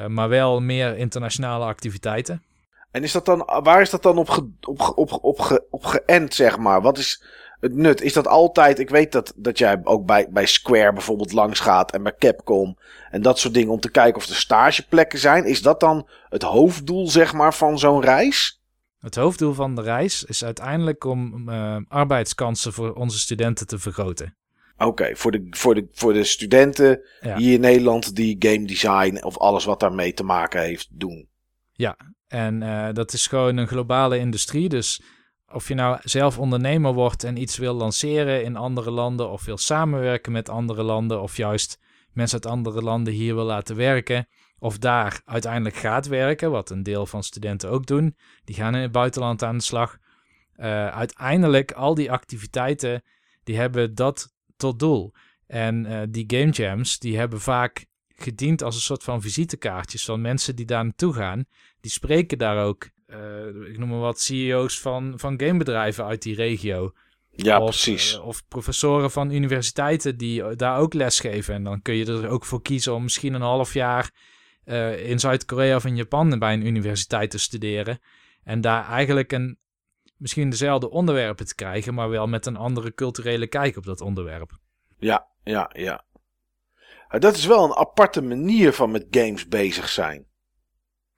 maar 0.08 0.30
wel 0.30 0.60
meer 0.60 0.98
internationale 0.98 1.66
activiteiten. 1.66 2.44
En 2.92 3.04
is 3.04 3.12
dat 3.12 3.26
dan, 3.26 3.50
waar 3.64 3.82
is 3.82 3.90
dat 3.90 4.04
dan 4.04 4.18
op, 4.18 4.30
ge, 4.30 4.50
op, 4.62 4.82
op, 4.96 5.12
ge- 5.12 5.22
op, 5.22 5.40
ge, 5.40 5.68
op 5.70 5.86
geënt, 5.86 6.34
zeg 6.34 6.58
maar? 6.58 6.82
Wat 6.82 6.98
is 6.98 7.24
het 7.60 7.76
nut? 7.76 8.02
Is 8.02 8.14
dat 8.14 8.28
altijd, 8.28 8.80
ik 8.80 8.90
weet 8.90 9.12
dat, 9.12 9.34
dat 9.36 9.58
jij 9.58 9.80
ook 9.84 10.06
bij, 10.06 10.28
bij 10.30 10.46
Square 10.46 10.94
bijvoorbeeld 10.94 11.32
langs 11.32 11.60
gaat 11.60 11.92
en 11.92 12.04
bij 12.04 12.16
Capcom 12.18 12.78
en 13.10 13.22
dat 13.22 13.40
soort 13.40 13.54
dingen 13.54 13.72
om 13.74 13.80
te 13.80 13.92
kijken 13.92 14.22
of 14.22 14.28
er 14.28 14.36
stageplekken 14.36 15.20
zijn. 15.20 15.46
Is 15.46 15.62
dat 15.62 15.80
dan 15.80 16.08
het 16.30 16.44
hoofddoel, 16.44 17.08
zeg 17.08 17.34
maar, 17.34 17.54
van 17.54 17.80
zo'n 17.80 18.02
reis? 18.02 18.62
Het 19.00 19.16
hoofddoel 19.16 19.54
van 19.54 19.76
de 19.76 19.82
reis 19.82 20.24
is 20.24 20.44
uiteindelijk 20.44 21.04
om 21.04 21.50
eh, 21.50 21.78
arbeidskansen 21.88 22.74
voor 22.74 22.94
onze 22.94 23.20
studenten 23.20 23.68
te 23.68 23.80
vergroten. 23.80 24.36
Oké, 24.78 25.16
voor, 25.16 25.32
de, 25.32 25.48
voor, 25.50 25.76
de, 25.76 25.88
voor 25.92 26.14
de 26.14 26.24
studenten 26.24 27.02
Ja. 27.22 27.38
hier 27.38 27.54
in 27.54 27.62
Nederland 27.62 28.16
die 28.16 28.36
game 28.40 28.66
design 28.66 29.24
of 29.24 29.38
alles 29.38 29.66
wat 29.66 29.80
daarmee 29.80 30.14
te 30.14 30.24
maken 30.24 30.62
heeft 30.62 30.88
doen. 30.92 31.28
En 32.28 32.64
eh, 32.64 32.94
dat 32.94 33.14
is 33.14 33.28
gewoon 33.28 33.58
een 33.58 33.68
globale 33.68 34.18
industrie. 34.18 34.70
Dus 34.70 35.02
of 35.52 35.68
je 35.68 35.74
nou 35.74 35.98
zelf 36.04 36.40
ondernemer 36.40 36.94
wordt 36.94 37.24
en 37.24 37.38
iets 37.38 37.58
wil 37.58 37.74
lanceren 37.74 38.44
in 38.44 38.56
andere 38.56 38.92
landen, 38.92 39.30
of 39.30 39.46
wil 39.46 39.58
samenwerken 39.58 40.32
met 40.32 40.50
andere 40.50 40.84
landen, 40.84 41.22
of 41.22 41.38
juist 41.38 41.78
mensen 42.12 42.42
uit 42.44 42.52
andere 42.52 42.82
landen 42.82 43.14
hier 43.14 43.36
wil 43.36 43.44
laten 43.44 43.76
werken, 43.76 44.28
of 44.60 44.78
daar 44.78 45.22
uiteindelijk 45.26 45.76
gaat 45.76 46.08
werken, 46.08 46.52
wat 46.52 46.70
een 46.70 46.84
deel 46.84 47.06
van 47.06 47.24
studenten 47.24 47.70
ook 47.70 47.86
doen, 47.86 48.16
die 48.44 48.56
gaan 48.56 48.76
in 48.76 48.82
het 48.82 48.92
buitenland 48.92 49.44
aan 49.44 49.58
de 49.58 49.64
slag. 49.64 49.98
Eh, 50.54 50.88
uiteindelijk, 50.88 51.72
al 51.72 51.94
die 51.94 52.12
activiteiten, 52.12 53.04
die 53.44 53.58
hebben 53.58 53.96
dat 53.96 54.33
tot 54.64 54.80
doel. 54.80 55.14
En 55.48 55.86
eh, 55.86 56.02
die 56.10 56.24
game 56.28 56.52
jams, 56.52 57.00
die 57.00 57.18
hebben 57.18 57.42
vaak 57.42 57.86
gediend 58.08 58.62
als 58.64 58.76
een 58.76 58.82
soort 58.82 59.04
van 59.04 59.22
visitekaartjes 59.22 60.06
van 60.06 60.22
mensen 60.22 60.56
die 60.56 60.66
daar 60.66 60.84
naartoe 60.84 61.14
gaan 61.14 61.46
die 61.82 61.92
spreken 61.92 62.38
daar 62.38 62.66
ook, 62.66 62.90
eh, 63.06 63.46
ik 63.48 63.78
noem 63.78 63.90
maar 63.90 64.00
wat, 64.00 64.20
CEO's 64.20 64.80
van, 64.80 65.14
van 65.16 65.40
gamebedrijven 65.40 66.06
uit 66.06 66.22
die 66.22 66.36
regio. 66.36 66.92
Ja, 67.30 67.60
of, 67.60 67.66
precies. 67.66 68.14
eh, 68.16 68.26
of 68.26 68.48
professoren 68.48 69.12
van 69.12 69.32
universiteiten 69.32 70.18
die 70.18 70.56
daar 70.56 70.78
ook 70.78 70.94
lesgeven. 70.94 71.56
En 71.56 71.64
dan 71.64 71.82
kun 71.82 71.96
je 71.96 72.06
er 72.06 72.28
ook 72.28 72.46
voor 72.46 72.62
kiezen 72.62 72.94
om 72.94 73.04
misschien 73.04 73.34
een 73.34 73.42
half 73.42 73.74
jaar 73.74 74.12
in 74.98 75.20
Zuid-Korea 75.20 75.76
of 75.76 75.86
in 75.86 75.96
Japan 75.96 76.40
bij 76.40 76.54
een 76.54 76.66
universiteit 76.66 77.32
te 77.32 77.38
studeren. 77.38 78.00
En 78.44 78.62
daar 78.62 78.88
eigenlijk 78.88 79.32
een, 79.32 79.58
misschien 80.24 80.50
dezelfde 80.50 80.90
onderwerpen 80.90 81.46
te 81.46 81.56
krijgen, 81.56 81.94
maar 81.94 82.10
wel 82.10 82.28
met 82.28 82.46
een 82.46 82.58
andere 82.58 82.94
culturele 82.94 83.48
kijk 83.48 83.78
op 83.78 83.86
dat 83.86 84.02
onderwerp. 84.02 84.58
Ja, 84.98 85.28
ja, 85.44 85.70
ja. 85.74 86.04
Dat 87.10 87.36
is 87.36 87.46
wel 87.46 87.64
een 87.64 87.76
aparte 87.76 88.22
manier 88.22 88.74
van 88.74 88.92
met 88.92 89.06
games 89.12 89.48
bezig 89.48 89.90
zijn. 89.90 90.26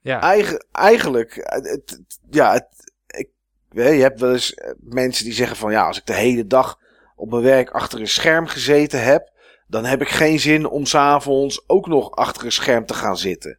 Ja, 0.00 0.20
Eigen, 0.20 0.66
eigenlijk, 0.72 1.34
het, 1.42 2.00
ja, 2.30 2.52
het, 2.52 2.92
ik, 3.06 3.28
je 3.70 3.80
hebt 3.80 4.20
wel 4.20 4.32
eens 4.32 4.54
eh, 4.54 4.70
mensen 4.78 5.24
die 5.24 5.34
zeggen 5.34 5.56
van 5.56 5.72
ja, 5.72 5.86
als 5.86 5.98
ik 5.98 6.06
de 6.06 6.14
hele 6.14 6.46
dag 6.46 6.78
op 7.16 7.30
mijn 7.30 7.42
werk 7.42 7.70
achter 7.70 8.00
een 8.00 8.08
scherm 8.08 8.46
gezeten 8.46 9.02
heb, 9.02 9.32
dan 9.66 9.84
heb 9.84 10.00
ik 10.00 10.08
geen 10.08 10.40
zin 10.40 10.66
om 10.66 10.86
s'avonds 10.86 11.68
ook 11.68 11.86
nog 11.86 12.10
achter 12.10 12.44
een 12.44 12.52
scherm 12.52 12.86
te 12.86 12.94
gaan 12.94 13.16
zitten. 13.16 13.58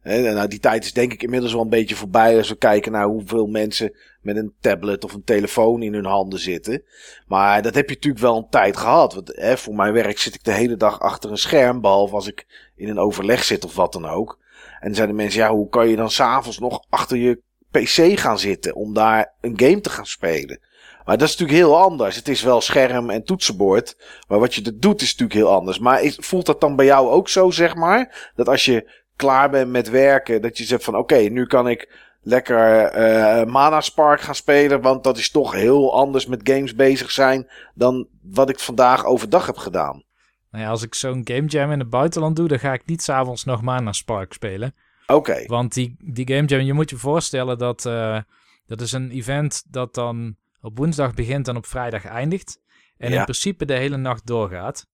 Hè, 0.00 0.32
nou, 0.32 0.48
die 0.48 0.60
tijd 0.60 0.84
is 0.84 0.92
denk 0.92 1.12
ik 1.12 1.22
inmiddels 1.22 1.52
wel 1.52 1.62
een 1.62 1.68
beetje 1.68 1.94
voorbij 1.94 2.36
als 2.36 2.48
we 2.48 2.56
kijken 2.56 2.92
naar 2.92 3.06
hoeveel 3.06 3.46
mensen 3.46 3.96
met 4.20 4.36
een 4.36 4.54
tablet 4.60 5.04
of 5.04 5.12
een 5.12 5.24
telefoon 5.24 5.82
in 5.82 5.94
hun 5.94 6.04
handen 6.04 6.38
zitten. 6.38 6.82
Maar 7.26 7.62
dat 7.62 7.74
heb 7.74 7.88
je 7.88 7.94
natuurlijk 7.94 8.22
wel 8.22 8.36
een 8.36 8.48
tijd 8.50 8.76
gehad. 8.76 9.14
Want 9.14 9.32
hè, 9.34 9.56
voor 9.56 9.74
mijn 9.74 9.92
werk 9.92 10.18
zit 10.18 10.34
ik 10.34 10.44
de 10.44 10.52
hele 10.52 10.76
dag 10.76 11.00
achter 11.00 11.30
een 11.30 11.38
scherm, 11.38 11.80
behalve 11.80 12.14
als 12.14 12.26
ik 12.26 12.70
in 12.76 12.88
een 12.88 12.98
overleg 12.98 13.44
zit 13.44 13.64
of 13.64 13.74
wat 13.74 13.92
dan 13.92 14.08
ook. 14.08 14.38
En 14.80 14.86
dan 14.86 14.94
zeiden 14.94 15.16
mensen, 15.16 15.40
ja, 15.40 15.50
hoe 15.50 15.68
kan 15.68 15.88
je 15.88 15.96
dan 15.96 16.10
s'avonds 16.10 16.58
nog 16.58 16.84
achter 16.88 17.16
je 17.16 17.40
PC 17.70 18.18
gaan 18.18 18.38
zitten 18.38 18.74
om 18.74 18.94
daar 18.94 19.32
een 19.40 19.60
game 19.60 19.80
te 19.80 19.90
gaan 19.90 20.06
spelen? 20.06 20.60
Maar 21.04 21.18
dat 21.18 21.28
is 21.28 21.36
natuurlijk 21.36 21.66
heel 21.66 21.78
anders. 21.78 22.16
Het 22.16 22.28
is 22.28 22.42
wel 22.42 22.60
scherm 22.60 23.10
en 23.10 23.24
toetsenbord. 23.24 23.96
Maar 24.28 24.38
wat 24.38 24.54
je 24.54 24.62
er 24.62 24.80
doet 24.80 25.00
is 25.00 25.10
natuurlijk 25.10 25.38
heel 25.38 25.54
anders. 25.54 25.78
Maar 25.78 26.02
is, 26.02 26.16
voelt 26.20 26.46
dat 26.46 26.60
dan 26.60 26.76
bij 26.76 26.86
jou 26.86 27.08
ook 27.08 27.28
zo, 27.28 27.50
zeg 27.50 27.74
maar? 27.74 28.30
Dat 28.34 28.48
als 28.48 28.64
je 28.64 28.90
klaar 29.16 29.50
bent 29.50 29.70
met 29.70 29.90
werken, 29.90 30.42
dat 30.42 30.58
je 30.58 30.64
zegt 30.64 30.84
van 30.84 30.96
oké, 30.96 31.16
nu 31.16 31.46
kan 31.46 31.68
ik 31.68 32.09
lekker 32.20 32.82
eh 32.84 33.46
Mana 33.46 33.80
Spark 33.80 34.20
gaan 34.20 34.34
spelen. 34.34 34.80
Want 34.80 35.04
dat 35.04 35.18
is 35.18 35.30
toch 35.30 35.52
heel 35.52 35.94
anders 35.94 36.26
met 36.26 36.40
games 36.50 36.74
bezig 36.74 37.10
zijn 37.10 37.50
dan 37.74 38.08
wat 38.22 38.48
ik 38.48 38.58
vandaag 38.58 39.04
overdag 39.04 39.46
heb 39.46 39.56
gedaan. 39.56 40.02
nou 40.50 40.64
ja, 40.64 40.70
als 40.70 40.82
ik 40.82 40.94
zo'n 40.94 41.20
game 41.24 41.46
jam 41.46 41.70
in 41.72 41.78
het 41.78 41.90
buitenland 41.90 42.36
doe, 42.36 42.48
dan 42.48 42.58
ga 42.58 42.72
ik 42.72 42.86
niet 42.86 43.02
s'avonds 43.02 43.44
nog 43.44 43.62
Mana 43.62 43.92
Spark 43.92 44.32
spelen. 44.32 44.74
Oké, 45.06 45.44
Want 45.46 45.74
die, 45.74 45.96
die 45.98 46.28
Game 46.34 46.46
Jam, 46.46 46.60
je 46.60 46.72
moet 46.72 46.90
je 46.90 46.96
voorstellen 46.96 47.58
dat 47.58 47.82
dat 47.82 48.24
dat 48.66 48.80
is 48.80 48.92
een 48.92 49.10
event 49.10 49.62
dat 49.68 49.94
dan 49.94 50.36
op 50.60 50.78
woensdag 50.78 51.14
begint 51.14 51.48
en 51.48 51.56
op 51.56 51.66
vrijdag 51.66 52.04
eindigt. 52.04 52.60
En 52.96 53.10
Ja. 53.12 53.18
in 53.18 53.22
principe 53.24 53.64
de 53.64 53.74
hele 53.74 53.96
nacht 53.96 54.26
doorgaat. 54.26 54.86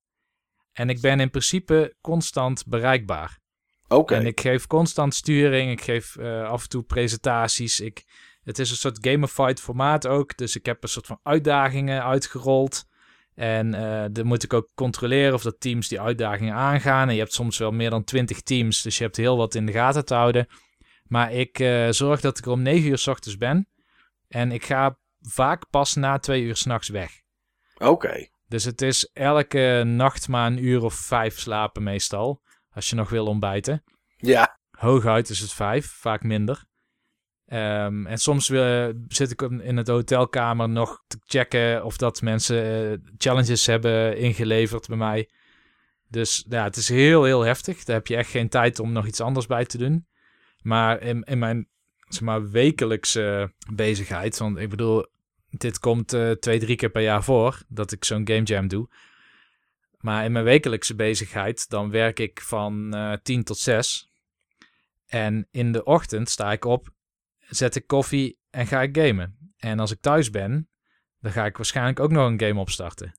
En 0.72 0.88
ik 0.90 1.00
ben 1.00 1.20
in 1.20 1.30
principe 1.30 1.94
constant 2.00 2.66
bereikbaar. 2.66 3.38
Oké. 3.88 4.14
En 4.14 4.26
ik 4.26 4.40
geef 4.40 4.66
constant 4.66 5.14
sturing, 5.14 5.70
ik 5.70 5.80
geef 5.80 6.16
eh, 6.16 6.48
af 6.48 6.62
en 6.62 6.68
toe 6.68 6.82
presentaties. 6.82 7.80
Ik, 7.80 8.04
het 8.42 8.58
is 8.58 8.70
een 8.70 8.76
soort 8.76 8.98
gamified 9.00 9.60
formaat 9.60 10.06
ook, 10.06 10.36
dus 10.36 10.56
ik 10.56 10.66
heb 10.66 10.82
een 10.82 10.88
soort 10.88 11.06
van 11.06 11.20
uitdagingen 11.22 12.04
uitgerold. 12.04 12.84
En 13.34 13.74
eh, 13.74 14.04
dan 14.10 14.26
moet 14.26 14.42
ik 14.42 14.52
ook 14.52 14.70
controleren 14.74 15.34
of 15.34 15.42
dat 15.42 15.60
teams 15.60 15.88
die 15.88 16.00
uitdagingen 16.00 16.54
aangaan. 16.54 17.08
En 17.08 17.14
je 17.14 17.20
hebt 17.20 17.32
soms 17.32 17.58
wel 17.58 17.70
meer 17.70 17.90
dan 17.90 18.04
20 18.04 18.40
teams, 18.40 18.82
dus 18.82 18.98
je 18.98 19.04
hebt 19.04 19.16
heel 19.16 19.36
wat 19.36 19.54
in 19.54 19.66
de 19.66 19.72
gaten 19.72 20.04
te 20.04 20.14
houden. 20.14 20.46
Maar 21.04 21.32
ik 21.32 21.58
eh, 21.58 21.88
zorg 21.90 22.20
dat 22.20 22.38
ik 22.38 22.44
er 22.44 22.50
om 22.50 22.62
9 22.62 22.88
uur 22.88 22.98
s 22.98 23.06
ochtends 23.06 23.36
ben. 23.36 23.68
En 24.28 24.52
ik 24.52 24.64
ga 24.64 24.98
vaak 25.20 25.70
pas 25.70 25.94
na 25.94 26.18
2 26.18 26.42
uur 26.42 26.56
s'nachts 26.56 26.88
weg. 26.88 27.10
Oké. 27.78 28.28
Dus 28.48 28.64
het 28.64 28.82
is 28.82 29.10
elke 29.12 29.82
nacht 29.86 30.28
maar 30.28 30.46
een 30.46 30.64
uur 30.64 30.82
of 30.82 30.94
vijf 30.94 31.38
slapen 31.38 31.82
meestal. 31.82 32.42
Als 32.76 32.90
je 32.90 32.96
nog 32.96 33.10
wil 33.10 33.26
ontbijten. 33.26 33.82
Ja. 34.16 34.58
Hooguit 34.70 35.28
is 35.28 35.40
het 35.40 35.52
vijf, 35.52 35.86
vaak 35.86 36.22
minder. 36.22 36.64
Ehm, 37.46 38.06
en 38.06 38.18
soms 38.18 38.48
wil, 38.48 38.92
zit 39.08 39.30
ik 39.30 39.42
in 39.42 39.76
het 39.76 39.88
hotelkamer 39.88 40.68
nog 40.68 41.02
te 41.06 41.18
checken 41.24 41.84
of 41.84 41.96
dat 41.96 42.22
mensen 42.22 42.90
eh, 42.92 42.98
challenges 43.18 43.66
hebben 43.66 44.18
ingeleverd 44.18 44.88
bij 44.88 44.96
mij. 44.96 45.30
Dus 46.08 46.44
ja, 46.48 46.64
het 46.64 46.76
is 46.76 46.88
heel, 46.88 47.24
heel 47.24 47.40
heftig. 47.42 47.84
Daar 47.84 47.96
heb 47.96 48.06
je 48.06 48.16
echt 48.16 48.30
geen 48.30 48.48
tijd 48.48 48.78
om 48.78 48.92
nog 48.92 49.06
iets 49.06 49.20
anders 49.20 49.46
bij 49.46 49.64
te 49.64 49.78
doen. 49.78 50.06
Maar 50.62 51.00
in, 51.00 51.22
in 51.22 51.38
mijn 51.38 51.68
zeg 52.08 52.22
maar, 52.22 52.50
wekelijkse 52.50 53.52
bezigheid, 53.74 54.38
want 54.38 54.58
ik 54.58 54.68
bedoel, 54.68 55.06
dit 55.50 55.78
komt 55.78 56.12
eh, 56.12 56.30
twee, 56.30 56.58
drie 56.58 56.76
keer 56.76 56.90
per 56.90 57.02
jaar 57.02 57.24
voor 57.24 57.62
dat 57.68 57.92
ik 57.92 58.04
zo'n 58.04 58.28
game 58.28 58.42
jam 58.42 58.68
doe. 58.68 58.88
Maar 60.06 60.24
in 60.24 60.32
mijn 60.32 60.44
wekelijkse 60.44 60.94
bezigheid, 60.94 61.68
dan 61.68 61.90
werk 61.90 62.18
ik 62.18 62.40
van 62.40 62.94
uh, 62.94 63.12
10 63.22 63.44
tot 63.44 63.58
6. 63.58 64.10
En 65.06 65.48
in 65.50 65.72
de 65.72 65.84
ochtend 65.84 66.30
sta 66.30 66.52
ik 66.52 66.64
op, 66.64 66.88
zet 67.38 67.76
ik 67.76 67.86
koffie 67.86 68.38
en 68.50 68.66
ga 68.66 68.82
ik 68.82 68.96
gamen. 68.96 69.52
En 69.58 69.78
als 69.78 69.90
ik 69.90 70.00
thuis 70.00 70.30
ben, 70.30 70.68
dan 71.20 71.32
ga 71.32 71.44
ik 71.44 71.56
waarschijnlijk 71.56 72.00
ook 72.00 72.10
nog 72.10 72.26
een 72.26 72.40
game 72.40 72.60
opstarten. 72.60 73.14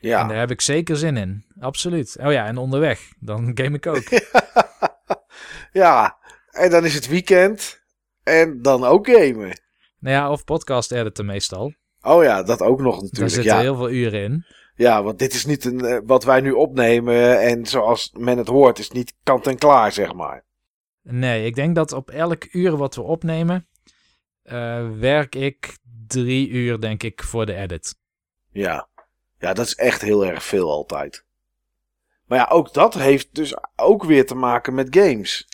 Ja. 0.00 0.20
En 0.20 0.28
daar 0.28 0.38
heb 0.38 0.50
ik 0.50 0.60
zeker 0.60 0.96
zin 0.96 1.16
in. 1.16 1.44
Absoluut. 1.60 2.16
Oh 2.20 2.32
ja, 2.32 2.46
en 2.46 2.56
onderweg, 2.56 3.12
dan 3.18 3.50
game 3.60 3.76
ik 3.76 3.86
ook. 3.86 4.08
ja. 5.82 6.18
En 6.50 6.70
dan 6.70 6.84
is 6.84 6.94
het 6.94 7.08
weekend. 7.08 7.82
En 8.22 8.62
dan 8.62 8.84
ook 8.84 9.06
gamen. 9.06 9.60
nou 9.98 10.16
ja, 10.16 10.30
of 10.30 10.44
podcast 10.44 10.92
editen 10.92 11.26
meestal. 11.26 11.74
Oh 12.00 12.22
ja, 12.22 12.42
dat 12.42 12.60
ook 12.60 12.80
nog 12.80 12.94
Daar 12.94 13.02
natuurlijk. 13.02 13.32
zitten 13.32 13.54
Ja. 13.54 13.60
heel 13.60 13.76
veel 13.76 13.90
uren 13.90 14.22
in. 14.22 14.44
Ja, 14.74 15.02
want 15.02 15.18
dit 15.18 15.34
is 15.34 15.46
niet 15.46 15.64
een, 15.64 15.84
eh, 15.84 15.98
wat 16.04 16.24
wij 16.24 16.40
nu 16.40 16.52
opnemen. 16.52 17.40
En 17.40 17.66
zoals 17.66 18.12
men 18.18 18.38
het 18.38 18.48
hoort, 18.48 18.78
is 18.78 18.90
niet 18.90 19.14
kant 19.22 19.46
en 19.46 19.58
klaar, 19.58 19.92
zeg 19.92 20.14
maar. 20.14 20.44
Nee, 21.02 21.46
ik 21.46 21.54
denk 21.54 21.74
dat 21.74 21.92
op 21.92 22.10
elk 22.10 22.48
uur 22.52 22.76
wat 22.76 22.94
we 22.94 23.02
opnemen, 23.02 23.66
eh, 24.42 24.90
werk 24.98 25.34
ik 25.34 25.78
drie 26.06 26.48
uur, 26.48 26.80
denk 26.80 27.02
ik, 27.02 27.22
voor 27.22 27.46
de 27.46 27.54
edit. 27.54 27.94
Ja. 28.50 28.88
Ja, 29.38 29.52
dat 29.52 29.66
is 29.66 29.74
echt 29.74 30.02
heel 30.02 30.26
erg 30.26 30.42
veel 30.42 30.70
altijd. 30.70 31.24
Maar 32.26 32.38
ja, 32.38 32.48
ook 32.50 32.72
dat 32.72 32.94
heeft 32.94 33.34
dus 33.34 33.56
ook 33.76 34.04
weer 34.04 34.26
te 34.26 34.34
maken 34.34 34.74
met 34.74 34.96
games. 34.96 35.48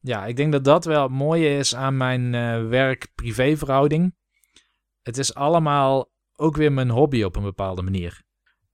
Ja, 0.00 0.26
ik 0.26 0.36
denk 0.36 0.52
dat 0.52 0.64
dat 0.64 0.84
wel 0.84 1.02
het 1.02 1.12
mooie 1.12 1.56
is 1.56 1.74
aan 1.74 1.96
mijn 1.96 2.34
eh, 2.34 2.68
werk-privé 2.68 3.56
verhouding. 3.56 4.14
Het 5.02 5.18
is 5.18 5.34
allemaal 5.34 6.10
ook 6.36 6.56
weer 6.56 6.72
mijn 6.72 6.90
hobby 6.90 7.22
op 7.22 7.36
een 7.36 7.42
bepaalde 7.42 7.82
manier. 7.82 8.26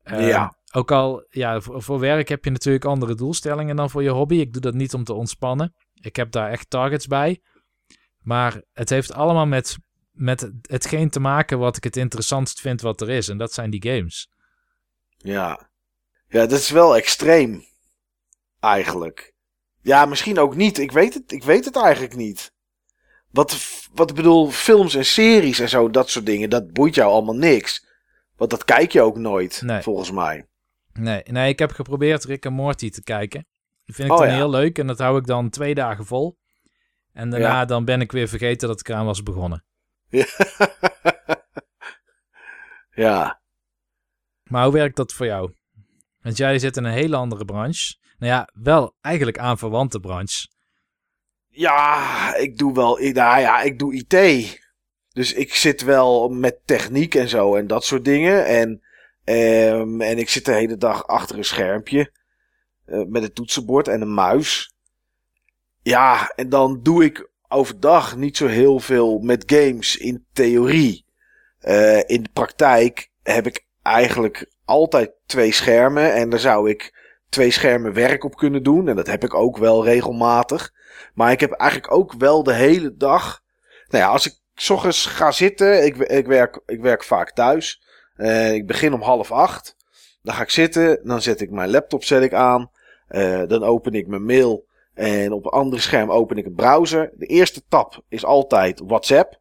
Ja. 0.05 0.57
Ook 0.73 0.91
al, 0.91 1.27
ja, 1.29 1.61
voor, 1.61 1.83
voor 1.83 1.99
werk 1.99 2.29
heb 2.29 2.45
je 2.45 2.51
natuurlijk 2.51 2.85
andere 2.85 3.15
doelstellingen 3.15 3.77
dan 3.77 3.91
voor 3.91 4.03
je 4.03 4.11
hobby. 4.11 4.35
Ik 4.35 4.53
doe 4.53 4.63
dat 4.63 4.75
niet 4.75 4.95
om 4.95 5.05
te 5.05 5.13
ontspannen. 5.13 5.75
Ik 5.95 6.17
heb 6.17 6.31
daar 6.31 6.51
echt 6.51 6.71
targets 6.71 7.07
bij. 7.07 7.43
Maar 8.19 8.63
het 8.73 8.91
heeft 8.91 9.13
allemaal 9.13 9.47
met, 9.47 9.77
met 10.11 10.51
hetgeen 10.63 11.11
te 11.11 11.21
maken 11.21 11.59
wat 11.59 11.77
ik 11.77 11.85
het 11.85 11.97
interessantst 11.97 12.61
vind 12.61 12.81
wat 12.81 13.01
er 13.01 13.11
is. 13.11 13.29
En 13.29 13.39
dat 13.39 13.53
zijn 13.53 13.71
die 13.71 13.83
games. 13.83 14.29
Ja. 15.17 15.71
Ja, 16.29 16.47
dat 16.47 16.59
is 16.59 16.71
wel 16.71 16.97
extreem. 16.97 17.65
Eigenlijk. 18.61 19.35
Ja, 19.81 20.07
misschien 20.07 20.39
ook 20.39 20.57
niet. 20.57 20.79
Ik 20.79 20.93
weet 20.93 21.15
het, 21.15 21.33
ik 21.33 21.45
weet 21.45 21.65
het 21.65 21.77
eigenlijk 21.77 22.17
niet. 22.17 22.53
Wat, 23.31 23.59
wat 23.95 24.11
ik 24.11 24.17
bedoel, 24.17 24.51
films 24.51 24.95
en 24.95 25.05
series 25.05 25.59
en 25.59 25.69
zo, 25.69 25.91
dat 25.91 26.11
soort 26.11 26.27
dingen, 26.27 26.51
dat 26.51 26.73
boeit 26.73 26.95
jou 26.95 27.13
allemaal 27.13 27.35
niks. 27.35 27.84
Want 28.37 28.51
dat 28.51 28.65
kijk 28.65 28.93
je 28.93 29.03
ook 29.03 29.17
nooit, 29.19 29.63
Nee. 29.65 29.83
volgens 29.83 30.11
mij. 30.11 30.47
Nee, 30.93 31.23
nee, 31.25 31.49
ik 31.49 31.59
heb 31.59 31.73
geprobeerd 31.73 32.25
Rick 32.25 32.45
en 32.45 32.53
Morty 32.53 32.91
te 32.91 33.03
kijken. 33.03 33.47
Die 33.85 33.95
vind 33.95 34.09
ik 34.09 34.15
Oh, 34.15 34.21
dan 34.21 34.29
ja. 34.29 34.35
heel 34.35 34.51
leuk 34.51 34.79
en 34.79 34.87
dat 34.87 34.99
hou 34.99 35.19
ik 35.19 35.27
dan 35.27 35.51
twee 35.51 35.75
dagen 35.75 36.07
vol. 36.07 36.39
En 37.13 37.31
daarna 37.31 37.47
Ja. 37.49 37.65
dan 37.65 37.85
ben 37.85 38.01
ik 38.01 38.13
weer 38.13 38.29
vergeten 38.29 38.69
dat 38.69 38.81
ik 38.81 38.89
eraan 38.89 39.05
was 39.07 39.23
begonnen. 39.23 39.65
Ja. 40.09 40.27
ja. 43.05 43.41
Maar 44.45 44.65
hoe 44.65 44.73
werkt 44.73 44.97
dat 44.97 45.13
voor 45.13 45.27
jou? 45.27 45.53
Want 46.21 46.37
jij 46.37 46.59
zit 46.59 46.77
in 46.77 46.85
een 46.85 46.93
hele 46.93 47.17
andere 47.17 47.45
branche. 47.45 47.97
Nou 48.19 48.33
ja, 48.33 48.49
wel 48.53 48.95
eigenlijk 49.01 49.39
aan 49.39 49.59
verwante 49.59 50.01
branche. 50.01 50.49
Ja, 51.49 52.35
ik 52.35 52.57
doe 52.59 52.75
wel. 52.75 52.99
Nou 52.99 53.41
ja, 53.41 53.61
ik 53.61 53.79
doe 53.79 53.95
IT. 53.95 54.13
Dus 55.15 55.33
ik 55.33 55.55
zit 55.55 55.83
wel 55.83 56.29
met 56.29 56.59
techniek 56.65 57.15
en 57.15 57.29
zo 57.29 57.55
en 57.55 57.67
dat 57.67 57.85
soort 57.85 58.05
dingen. 58.05 58.47
En, 58.47 58.83
ehm, 59.25 60.01
en 60.01 60.19
ik 60.19 60.29
zit 60.29 60.45
de 60.45 60.53
hele 60.53 60.77
dag 60.77 61.07
achter 61.07 61.37
een 61.39 61.45
schermpje. 61.45 62.13
eh, 62.87 63.03
met 63.07 63.23
een 63.23 63.33
toetsenbord 63.33 63.89
en 63.89 64.01
een 64.01 64.15
muis. 64.15 64.75
Ja, 65.83 66.33
en 66.37 66.49
dan 66.49 66.81
doe 66.83 67.05
ik 67.05 67.31
overdag 67.49 68.17
niet 68.17 68.37
zo 68.37 68.47
heel 68.47 68.81
veel 68.81 69.19
met 69.19 69.43
games 69.47 69.97
in 69.97 70.25
theorie. 70.33 71.05
Eh, 71.59 71.99
in 71.99 72.23
de 72.23 72.29
praktijk 72.33 73.11
heb 73.23 73.47
ik 73.47 73.67
eigenlijk 73.83 74.51
altijd 74.65 75.13
twee 75.27 75.53
schermen. 75.53 76.15
En 76.15 76.31
daar 76.31 76.39
zou 76.39 76.71
ik 76.71 76.95
twee 77.29 77.51
schermen 77.51 77.93
werk 77.93 78.25
op 78.25 78.37
kunnen 78.37 78.63
doen. 78.63 78.89
En 78.89 78.97
dat 78.97 79.07
heb 79.07 79.25
ik 79.25 79.35
ook 79.35 79.59
wel 79.59 79.85
regelmatig. 79.85 80.73
Maar 81.15 81.33
ik 81.33 81.41
heb 81.41 81.53
eigenlijk 81.53 81.93
ook 81.93 82.13
wel 82.13 82.43
de 82.43 82.55
hele 82.55 82.97
dag. 82.97 83.43
Nou 83.89 84.05
ja, 84.05 84.11
als 84.11 84.27
ik 84.27 84.35
s 84.55 84.71
ochtends 84.71 85.07
ga 85.07 85.31
zitten, 85.31 85.85
ik, 85.85 85.97
ik, 85.97 86.27
werk, 86.27 86.61
ik 86.67 86.81
werk 86.81 87.05
vaak 87.05 87.33
thuis. 87.33 87.83
Eh, 88.15 88.53
ik 88.53 88.67
begin 88.67 88.93
om 88.93 89.03
half 89.03 89.33
acht. 89.33 89.77
Dan 90.23 90.35
ga 90.35 90.43
ik 90.43 90.51
zitten, 90.51 91.01
dan 91.03 91.23
zet 91.23 91.41
ik 91.41 91.51
mijn 91.51 91.71
laptop 91.71 92.05
zet 92.05 92.23
ik 92.23 92.33
aan. 92.33 92.71
Eh, 93.09 93.43
dan 93.47 93.63
open 93.63 93.93
ik 93.93 94.07
mijn 94.07 94.25
mail. 94.25 94.67
En 94.95 95.33
op 95.33 95.45
een 95.45 95.51
ander 95.51 95.81
scherm 95.81 96.11
open 96.11 96.37
ik 96.37 96.47
een 96.47 96.55
browser. 96.55 97.11
De 97.15 97.27
eerste 97.27 97.63
tab 97.69 98.03
is 98.09 98.25
altijd 98.25 98.83
WhatsApp. 98.87 99.41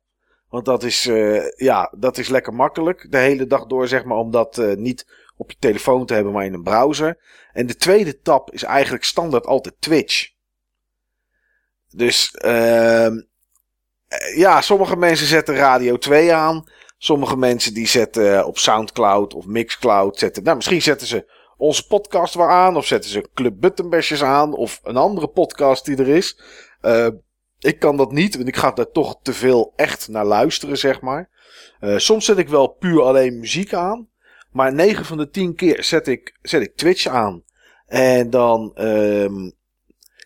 Want 0.50 0.66
dat 0.66 0.84
is, 0.84 1.08
eh, 1.08 1.50
ja, 1.56 1.94
dat 1.98 2.18
is 2.18 2.30
lekker 2.30 2.54
makkelijk. 2.54 3.08
De 3.10 3.18
hele 3.18 3.48
dag 3.48 3.66
door, 3.66 3.88
zeg 3.88 4.04
maar, 4.04 4.18
om 4.18 4.32
dat 4.32 4.58
niet 4.76 5.08
op 5.38 5.52
je 5.52 5.58
telefoon 5.60 6.06
te 6.06 6.14
hebben, 6.14 6.34
maar 6.34 6.46
in 6.46 6.54
een 6.54 6.64
browser. 6.64 7.18
En 7.54 7.68
de 7.68 7.76
tweede 7.76 8.22
tab 8.22 8.52
is 8.52 8.64
eigenlijk 8.64 9.04
standaard 9.04 9.46
altijd 9.46 9.76
Twitch. 9.80 10.32
Dus 11.96 12.32
ehm 12.32 13.18
eh, 13.18 13.24
ja, 14.36 14.62
sommige 14.62 14.96
mensen 14.96 15.28
zetten 15.28 15.56
Radio 15.56 15.98
2 15.98 16.34
aan. 16.34 16.64
Sommige 16.98 17.38
mensen 17.38 17.74
die 17.74 17.88
zetten 17.88 18.46
op 18.46 18.58
Soundcloud 18.58 19.34
of 19.34 19.46
Mixcloud. 19.46 20.18
Zetten, 20.18 20.44
nou, 20.44 20.56
misschien 20.56 20.82
zetten 20.82 21.08
ze 21.08 21.32
onze 21.58 21.88
podcast 21.88 22.34
wel 22.34 22.50
aan. 22.50 22.76
Of 22.76 22.86
zetten 22.86 23.10
ze 23.10 23.30
Club 23.34 23.54
Buttonbashers 23.60 24.24
aan. 24.24 24.56
Of 24.56 24.80
een 24.84 24.98
andere 24.98 25.28
podcast 25.28 25.86
die 25.86 25.98
er 25.98 26.08
is. 26.08 26.42
Eh, 26.82 27.08
ik 27.60 27.80
kan 27.80 27.98
dat 27.98 28.12
niet, 28.12 28.36
want 28.36 28.48
ik 28.48 28.56
ga 28.56 28.72
daar 28.72 28.92
toch 28.92 29.20
te 29.22 29.34
veel 29.34 29.74
echt 29.76 30.08
naar 30.08 30.26
luisteren, 30.26 30.78
zeg 30.78 31.02
maar. 31.02 31.30
Eh, 31.80 31.98
soms 31.98 32.26
zet 32.26 32.38
ik 32.38 32.50
wel 32.50 32.68
puur 32.68 33.02
alleen 33.02 33.40
muziek 33.40 33.74
aan. 33.74 34.08
Maar 34.52 34.74
9 34.74 35.06
van 35.06 35.18
de 35.18 35.30
10 35.30 35.56
keer 35.56 35.84
zet 35.84 36.08
ik, 36.08 36.38
zet 36.42 36.62
ik 36.62 36.76
Twitch 36.76 37.08
aan. 37.08 37.44
En 37.86 38.30
dan, 38.30 38.72
ehm 38.76 39.50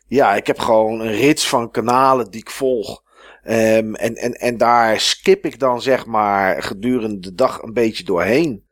ja, 0.08 0.36
ik 0.36 0.48
heb 0.48 0.60
gewoon 0.60 1.00
een 1.00 1.12
rits 1.12 1.48
van 1.48 1.72
kanalen 1.72 2.32
die 2.32 2.42
ik 2.42 2.50
volg. 2.50 3.04
Ehm, 3.48 3.94
en, 3.94 4.16
en, 4.16 4.34
en 4.34 4.58
daar 4.58 5.00
skip 5.00 5.46
ik 5.46 5.60
dan 5.60 5.82
zeg 5.82 6.06
maar 6.06 6.64
gedurende 6.64 7.20
de 7.20 7.34
dag 7.34 7.62
een 7.62 7.74
beetje 7.74 8.04
doorheen. 8.04 8.66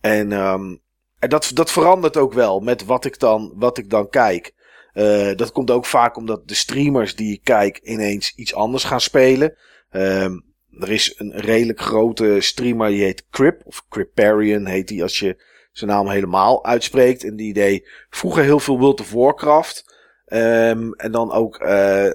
En, 0.00 0.32
ehm, 0.32 0.76
en 1.18 1.28
dat, 1.28 1.50
dat 1.54 1.70
verandert 1.70 2.16
ook 2.16 2.32
wel 2.32 2.60
met 2.60 2.84
wat 2.84 3.04
ik 3.04 3.18
dan, 3.18 3.52
wat 3.56 3.78
ik 3.78 3.90
dan 3.90 4.08
kijk. 4.08 4.54
Eh, 4.92 5.34
dat 5.36 5.52
komt 5.52 5.70
ook 5.70 5.86
vaak 5.86 6.16
omdat 6.16 6.48
de 6.48 6.54
streamers 6.54 7.16
die 7.16 7.32
ik 7.32 7.44
kijk 7.44 7.78
ineens 7.82 8.32
iets 8.34 8.54
anders 8.54 8.84
gaan 8.84 9.00
spelen. 9.00 9.56
Ehm, 9.90 10.32
er 10.78 10.90
is 10.90 11.14
een 11.16 11.32
redelijk 11.32 11.80
grote 11.80 12.36
streamer 12.40 12.88
die 12.88 13.02
heet 13.02 13.26
Crip, 13.30 13.62
of 13.64 13.84
Criparian 13.88 14.66
heet 14.66 14.88
die 14.88 15.02
als 15.02 15.18
je 15.18 15.42
zijn 15.72 15.90
naam 15.90 16.08
helemaal 16.08 16.64
uitspreekt. 16.64 17.24
En 17.24 17.36
die 17.36 17.52
deed 17.52 17.88
vroeger 18.10 18.42
heel 18.42 18.60
veel 18.60 18.78
World 18.78 19.00
of 19.00 19.12
Warcraft. 19.12 19.92
En 20.24 21.10
dan 21.10 21.32
ook 21.32 21.56
eh, 21.56 22.10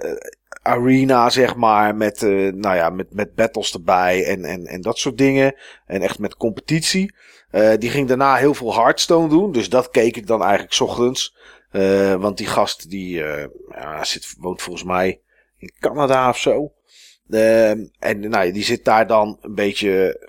Arena, 0.70 1.30
zeg 1.30 1.56
maar, 1.56 1.96
met, 1.96 2.24
eh, 2.24 2.54
nou 2.54 2.76
ja, 2.76 2.90
met, 2.90 3.14
met 3.14 3.36
battles 3.36 3.74
erbij 3.74 4.26
en, 4.26 4.46
en, 4.46 4.66
en 4.66 4.82
dat 4.82 4.98
soort 4.98 5.18
dingen. 5.18 5.56
En 5.86 6.02
echt 6.02 6.20
met 6.20 6.36
competitie. 6.36 7.16
Eh, 7.52 7.78
die 7.78 7.90
ging 7.90 8.08
daarna 8.08 8.36
heel 8.36 8.54
veel 8.54 8.74
Hearthstone 8.74 9.30
doen, 9.30 9.52
dus 9.52 9.70
dat 9.70 9.90
keek 9.90 10.18
ik 10.18 10.28
dan 10.28 10.42
eigenlijk 10.42 10.74
's 10.74 10.80
ochtends. 10.80 11.38
Eh, 11.72 12.14
want 12.14 12.38
die 12.38 12.48
gast 12.48 12.90
die 12.90 13.16
ja, 13.70 14.04
zit, 14.04 14.36
woont 14.38 14.62
volgens 14.62 14.86
mij 14.86 15.22
in 15.58 15.72
Canada 15.80 16.30
of 16.30 16.38
zo. 16.38 16.74
Ehm, 17.30 17.86
en 18.00 18.30
nou, 18.30 18.52
die 18.52 18.64
zit 18.64 18.86
daar 18.86 19.08
dan 19.08 19.38
een 19.42 19.56
beetje 19.56 20.28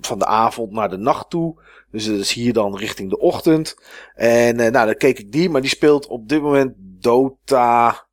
van 0.00 0.18
de 0.18 0.26
avond 0.26 0.72
naar 0.72 0.90
de 0.90 0.96
nacht 0.96 1.30
toe. 1.30 1.62
Dus 1.90 2.06
dat 2.06 2.18
is 2.18 2.32
hier 2.32 2.52
dan 2.52 2.76
richting 2.76 3.10
de 3.10 3.18
ochtend. 3.18 3.76
En 4.14 4.56
nou, 4.56 4.72
dan 4.72 4.96
keek 4.96 5.18
ik 5.18 5.32
die, 5.32 5.50
maar 5.50 5.60
die 5.60 5.70
speelt 5.70 6.06
op 6.06 6.28
dit 6.28 6.42
moment 6.42 6.72
Dota 6.76 8.07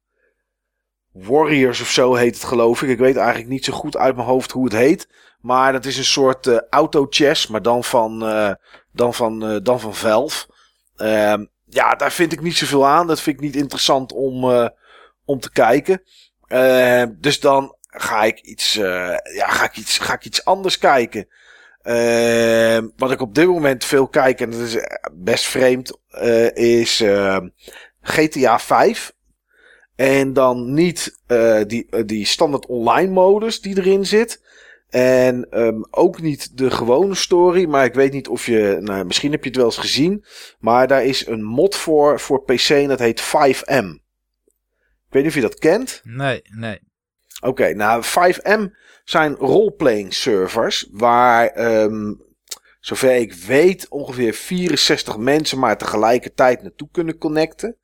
Warriors 1.16 1.82
of 1.82 1.90
zo 1.90 2.16
heet 2.16 2.36
het 2.36 2.44
geloof 2.44 2.82
ik. 2.82 2.90
Ik 2.90 2.98
weet 2.98 3.16
eigenlijk 3.16 3.50
niet 3.50 3.66
zo 3.66 3.74
goed 3.74 3.98
uit 3.98 4.16
mijn 4.16 4.28
hoofd 4.28 4.52
hoe 4.52 4.64
het 4.64 4.74
heet. 4.74 5.08
Maar 5.42 5.72
dat 5.72 5.86
is 5.86 5.98
een 5.98 6.04
soort 6.04 6.48
uh, 6.48 6.58
auto-chess, 6.70 7.48
maar 7.48 7.62
dan 7.62 7.84
van, 7.84 8.24
uh, 8.24 8.52
dan 8.92 9.14
van, 9.14 9.52
uh, 9.52 9.58
dan 9.64 9.80
van 9.80 9.96
Valve. 9.96 10.46
Ehm, 10.96 11.46
ja, 11.66 11.96
daar 11.96 12.12
vind 12.12 12.32
ik 12.32 12.42
niet 12.42 12.58
zoveel 12.58 12.88
aan. 12.88 13.08
Dat 13.08 13.22
vind 13.22 13.36
ik 13.36 13.44
niet 13.44 13.56
interessant 13.56 14.14
om, 14.14 14.44
om 15.26 15.40
te 15.40 15.52
kijken. 15.52 16.02
Ehm, 16.48 17.12
dus 17.18 17.40
dan 17.40 17.76
ga 17.86 18.24
ik 18.24 18.40
iets, 18.40 18.74
ja, 18.74 19.48
ga 19.48 19.64
ik 19.64 19.78
iets, 19.78 19.98
ga 19.98 20.14
ik 20.14 20.26
iets 20.26 20.46
anders 20.46 20.78
kijken. 20.78 21.28
Ehm, 21.82 22.88
wat 22.96 23.12
ik 23.12 23.22
op 23.22 23.36
dit 23.36 23.48
moment 23.48 23.86
veel 23.86 24.08
kijk, 24.08 24.42
en 24.42 24.50
dat 24.50 24.60
is 24.60 24.78
best 25.12 25.46
vreemd, 25.46 25.98
is 26.54 27.04
GTA 28.02 28.60
5. 28.60 29.14
En 29.96 30.34
dan 30.34 30.74
niet 30.74 31.20
die, 31.68 32.06
die 32.06 32.26
standaard 32.26 32.66
online 32.66 33.12
modus 33.12 33.62
die 33.62 33.78
erin 33.78 34.06
zit. 34.06 34.44
En 34.90 35.48
um, 35.62 35.86
ook 35.90 36.22
niet 36.22 36.58
de 36.58 36.72
gewone 36.72 37.16
story. 37.16 37.66
Maar 37.66 37.86
ik 37.86 37.94
weet 37.94 38.12
niet 38.12 38.28
of 38.28 38.46
je. 38.46 38.78
Nou, 38.80 39.06
misschien 39.06 39.32
heb 39.32 39.42
je 39.42 39.48
het 39.50 39.58
wel 39.58 39.66
eens 39.66 39.78
gezien. 39.78 40.26
Maar 40.60 40.88
daar 40.88 41.06
is 41.06 41.28
een 41.28 41.44
mod 41.44 41.76
voor 41.76 42.20
voor 42.20 42.44
PC 42.44 42.70
en 42.70 42.88
dat 42.88 43.00
heet 43.00 43.22
5M. 43.22 44.04
Ik 45.08 45.12
weet 45.12 45.24
niet 45.24 45.28
of 45.28 45.36
je 45.36 45.42
dat 45.42 45.60
kent. 45.60 46.02
Nee, 46.04 46.42
nee. 46.44 46.80
Oké, 47.40 47.48
okay, 47.48 47.72
nou 47.72 48.04
5M 48.04 48.76
zijn 49.04 49.36
roleplaying 49.36 50.14
servers. 50.14 50.88
Waar, 50.92 51.58
um, 51.84 52.22
zover 52.80 53.16
ik 53.16 53.34
weet, 53.34 53.90
ongeveer 53.90 54.34
64 54.34 55.18
mensen 55.18 55.60
maar 55.60 55.78
tegelijkertijd 55.78 56.62
naartoe 56.62 56.90
kunnen 56.92 57.18
connecten. 57.18 57.78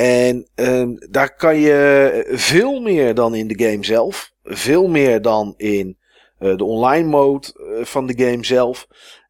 En 0.00 0.48
um, 0.54 0.96
daar 1.10 1.36
kan 1.36 1.56
je 1.56 2.24
veel 2.30 2.80
meer 2.80 3.14
dan 3.14 3.34
in 3.34 3.48
de 3.48 3.64
game 3.64 3.84
zelf. 3.84 4.32
Veel 4.42 4.88
meer 4.88 5.22
dan 5.22 5.54
in 5.56 5.98
uh, 6.38 6.56
de 6.56 6.64
online 6.64 7.08
mode 7.08 7.46
uh, 7.56 7.84
van 7.84 8.06
de 8.06 8.24
game 8.24 8.44
zelf. 8.44 8.86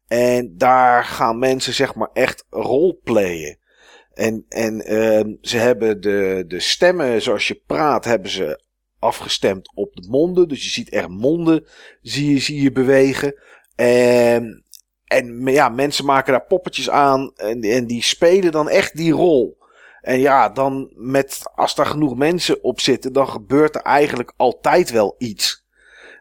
En 0.07 0.53
daar 0.57 1.03
gaan 1.03 1.39
mensen 1.39 1.73
zeg 1.73 1.95
maar 1.95 2.09
echt 2.13 2.45
roleplayen. 2.49 3.57
En, 4.13 4.45
en 4.49 4.93
uh, 4.93 5.35
ze 5.41 5.57
hebben 5.57 6.01
de, 6.01 6.43
de 6.47 6.59
stemmen 6.59 7.21
zoals 7.21 7.47
je 7.47 7.61
praat, 7.65 8.05
hebben 8.05 8.31
ze 8.31 8.63
afgestemd 8.99 9.71
op 9.75 9.95
de 9.95 10.07
monden. 10.09 10.47
Dus 10.47 10.63
je 10.63 10.69
ziet 10.69 10.89
echt 10.89 11.09
monden, 11.09 11.65
zie 12.01 12.33
je, 12.33 12.39
zie 12.39 12.61
je 12.61 12.71
bewegen. 12.71 13.35
En, 13.75 14.65
en 15.05 15.45
ja, 15.45 15.69
mensen 15.69 16.05
maken 16.05 16.31
daar 16.31 16.45
poppetjes 16.45 16.89
aan 16.89 17.31
en, 17.35 17.61
en 17.61 17.87
die 17.87 18.03
spelen 18.03 18.51
dan 18.51 18.69
echt 18.69 18.95
die 18.95 19.11
rol. 19.11 19.59
En 20.01 20.19
ja, 20.19 20.49
dan 20.49 20.91
met, 20.95 21.41
als 21.55 21.75
daar 21.75 21.85
genoeg 21.85 22.15
mensen 22.15 22.63
op 22.63 22.79
zitten, 22.79 23.13
dan 23.13 23.27
gebeurt 23.27 23.75
er 23.75 23.81
eigenlijk 23.81 24.33
altijd 24.37 24.91
wel 24.91 25.15
iets. 25.17 25.65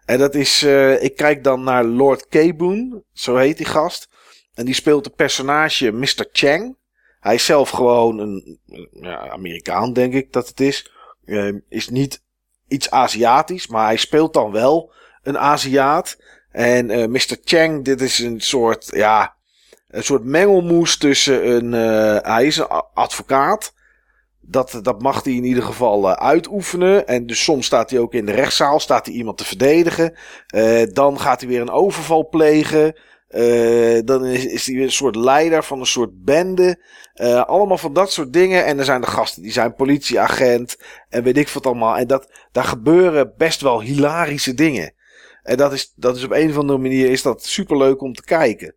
En 0.05 0.19
dat 0.19 0.35
is, 0.35 0.63
uh, 0.63 1.03
ik 1.03 1.17
kijk 1.17 1.45
dan 1.45 1.65
naar 1.65 1.85
Lord 1.85 2.29
Keboon, 2.29 3.03
zo 3.13 3.37
heet 3.37 3.57
die 3.57 3.67
gast. 3.67 4.09
En 4.55 4.65
die 4.65 4.75
speelt 4.75 5.05
de 5.05 5.11
personage 5.11 5.93
Mr. 5.93 6.29
Chang. 6.33 6.77
Hij 7.21 7.35
is 7.35 7.45
zelf 7.45 7.71
gewoon 7.71 8.19
een 8.19 8.59
ja, 8.93 9.29
Amerikaan, 9.29 9.93
denk 9.93 10.15
ik 10.15 10.33
dat 10.33 10.49
het 10.49 10.61
is. 10.61 10.91
Uh, 11.25 11.55
is 11.69 11.89
niet 11.89 12.23
iets 12.69 12.91
Aziatisch, 12.91 13.67
maar 13.67 13.85
hij 13.85 13.97
speelt 13.97 14.35
dan 14.35 14.53
wel 14.53 14.93
een 15.23 15.39
Aziat. 15.39 16.19
En 16.51 16.91
uh, 16.91 17.07
Mr. 17.07 17.37
Chang, 17.45 17.85
dit 17.85 18.01
is 18.01 18.19
een 18.19 18.41
soort, 18.41 18.89
ja, 18.95 19.37
een 19.91 20.05
soort 20.05 20.25
mengelmoes 20.25 20.97
tussen 20.99 21.51
een, 21.51 21.73
hij 22.23 22.47
is 22.47 22.57
een 22.57 22.69
advocaat. 22.95 23.73
Dat, 24.51 24.79
dat 24.83 25.03
mag 25.03 25.25
hij 25.25 25.33
in 25.33 25.45
ieder 25.45 25.63
geval 25.63 26.09
uh, 26.09 26.13
uitoefenen. 26.13 27.07
En 27.07 27.27
dus 27.27 27.45
soms 27.45 27.67
staat 27.67 27.91
hij 27.91 27.99
ook 27.99 28.15
in 28.15 28.27
de 28.27 28.33
rechtszaal, 28.33 28.81
staat 28.81 29.07
hij 29.07 29.15
iemand 29.15 29.39
te 29.39 29.45
verdedigen. 29.45 30.15
Uh, 30.55 30.83
dan 30.93 31.21
gaat 31.21 31.41
hij 31.41 31.49
weer 31.49 31.61
een 31.61 31.71
overval 31.71 32.29
plegen. 32.29 32.99
Uh, 33.29 34.01
dan 34.05 34.27
is, 34.27 34.47
is 34.47 34.67
hij 34.67 34.75
weer 34.75 34.85
een 34.85 34.93
soort 34.93 35.17
leider 35.17 35.65
van 35.65 35.81
een 35.81 35.87
soort 35.87 36.25
bende. 36.25 36.83
allemaal 37.47 37.79
van 37.79 37.93
dat 37.93 38.13
soort 38.13 38.33
dingen. 38.33 38.65
En 38.65 38.79
er 38.79 38.85
zijn 38.85 39.01
de 39.01 39.07
gasten 39.07 39.43
die 39.43 39.53
zijn 39.53 39.75
politieagent. 39.75 40.77
En 41.09 41.23
weet 41.23 41.39
ik 41.39 41.49
wat 41.49 41.67
allemaal. 41.67 41.97
En 41.97 42.07
dat, 42.07 42.31
daar 42.53 42.65
gebeuren 42.65 43.35
best 43.37 43.61
wel 43.61 43.81
hilarische 43.81 44.55
dingen. 44.55 44.95
En 45.43 45.57
dat 45.57 45.73
is, 45.73 45.93
dat 45.97 46.17
is 46.17 46.25
op 46.25 46.33
een 46.33 46.51
of 46.51 46.57
andere 46.57 46.79
manier 46.79 47.11
is 47.11 47.23
dat 47.23 47.45
superleuk 47.45 48.03
om 48.03 48.13
te 48.13 48.25
kijken. 48.25 48.75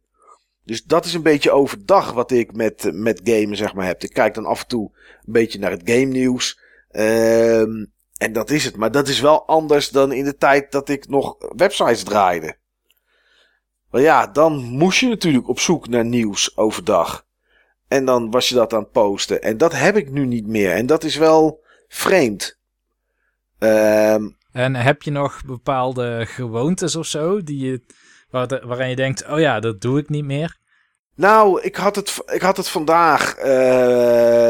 Dus 0.66 0.84
dat 0.84 1.06
is 1.06 1.14
een 1.14 1.24
beetje 1.24 1.52
overdag 1.52 2.12
wat 2.12 2.32
ik 2.32 2.56
met, 2.56 2.90
met 2.94 3.22
gamen 3.24 3.58
zeg 3.58 3.74
maar 3.74 3.86
heb. 3.86 4.04
Ik 4.04 4.14
kijk 4.14 4.34
dan 4.34 4.46
af 4.46 4.62
en 4.62 4.68
toe 4.68 4.92
een 5.26 5.34
beetje 5.34 5.60
naar 5.60 5.72
het 5.72 5.82
game 5.86 6.06
nieuws. 6.06 6.60
Um, 6.92 7.92
en 8.18 8.34
dat 8.34 8.50
is 8.50 8.66
het. 8.66 8.76
Maar 8.76 8.92
dat 8.92 9.08
is 9.08 9.20
wel 9.20 9.48
anders 9.48 9.90
dan 9.90 10.12
in 10.12 10.24
de 10.24 10.38
tijd 10.38 10.72
dat 10.72 10.90
ik 10.90 11.08
nog 11.08 11.36
websites 11.56 12.04
draaide. 12.04 12.58
Maar 13.90 14.02
ja, 14.02 14.28
dan 14.28 14.56
moest 14.64 15.00
je 15.00 15.08
natuurlijk 15.08 15.48
op 15.48 15.60
zoek 15.60 15.88
naar 15.88 16.06
nieuws 16.06 16.58
overdag. 16.58 17.26
En 17.88 18.06
dan 18.06 18.32
was 18.32 18.50
je 18.50 18.56
dat 18.56 18.74
aan 18.74 18.80
het 18.80 18.92
posten. 18.92 19.42
En 19.42 19.58
dat 19.58 19.74
heb 19.74 19.96
ik 19.98 20.12
nu 20.12 20.26
niet 20.26 20.48
meer. 20.48 20.72
En 20.72 20.86
dat 20.86 21.04
is 21.04 21.16
wel 21.16 21.64
vreemd. 21.88 22.60
Um, 23.60 24.38
en 24.52 24.76
heb 24.76 25.02
je 25.02 25.12
nog 25.12 25.46
bepaalde 25.46 26.26
gewoontes 26.26 26.96
of 26.96 27.06
zo 27.06 27.44
die 27.44 27.66
je 27.66 27.82
Waar, 28.34 28.68
waarin 28.68 28.90
je 28.90 28.96
denkt, 28.96 29.28
oh 29.28 29.40
ja, 29.40 29.60
dat 29.60 29.82
doe 29.82 30.00
ik 30.00 30.10
niet 30.10 30.26
meer? 30.26 30.58
Nou, 31.16 31.62
ik 31.62 31.76
had 31.76 31.96
het, 31.96 32.24
ik 32.26 32.42
had 32.42 32.58
het 32.58 32.70
vandaag. 32.70 33.38
Uh, 33.46 34.50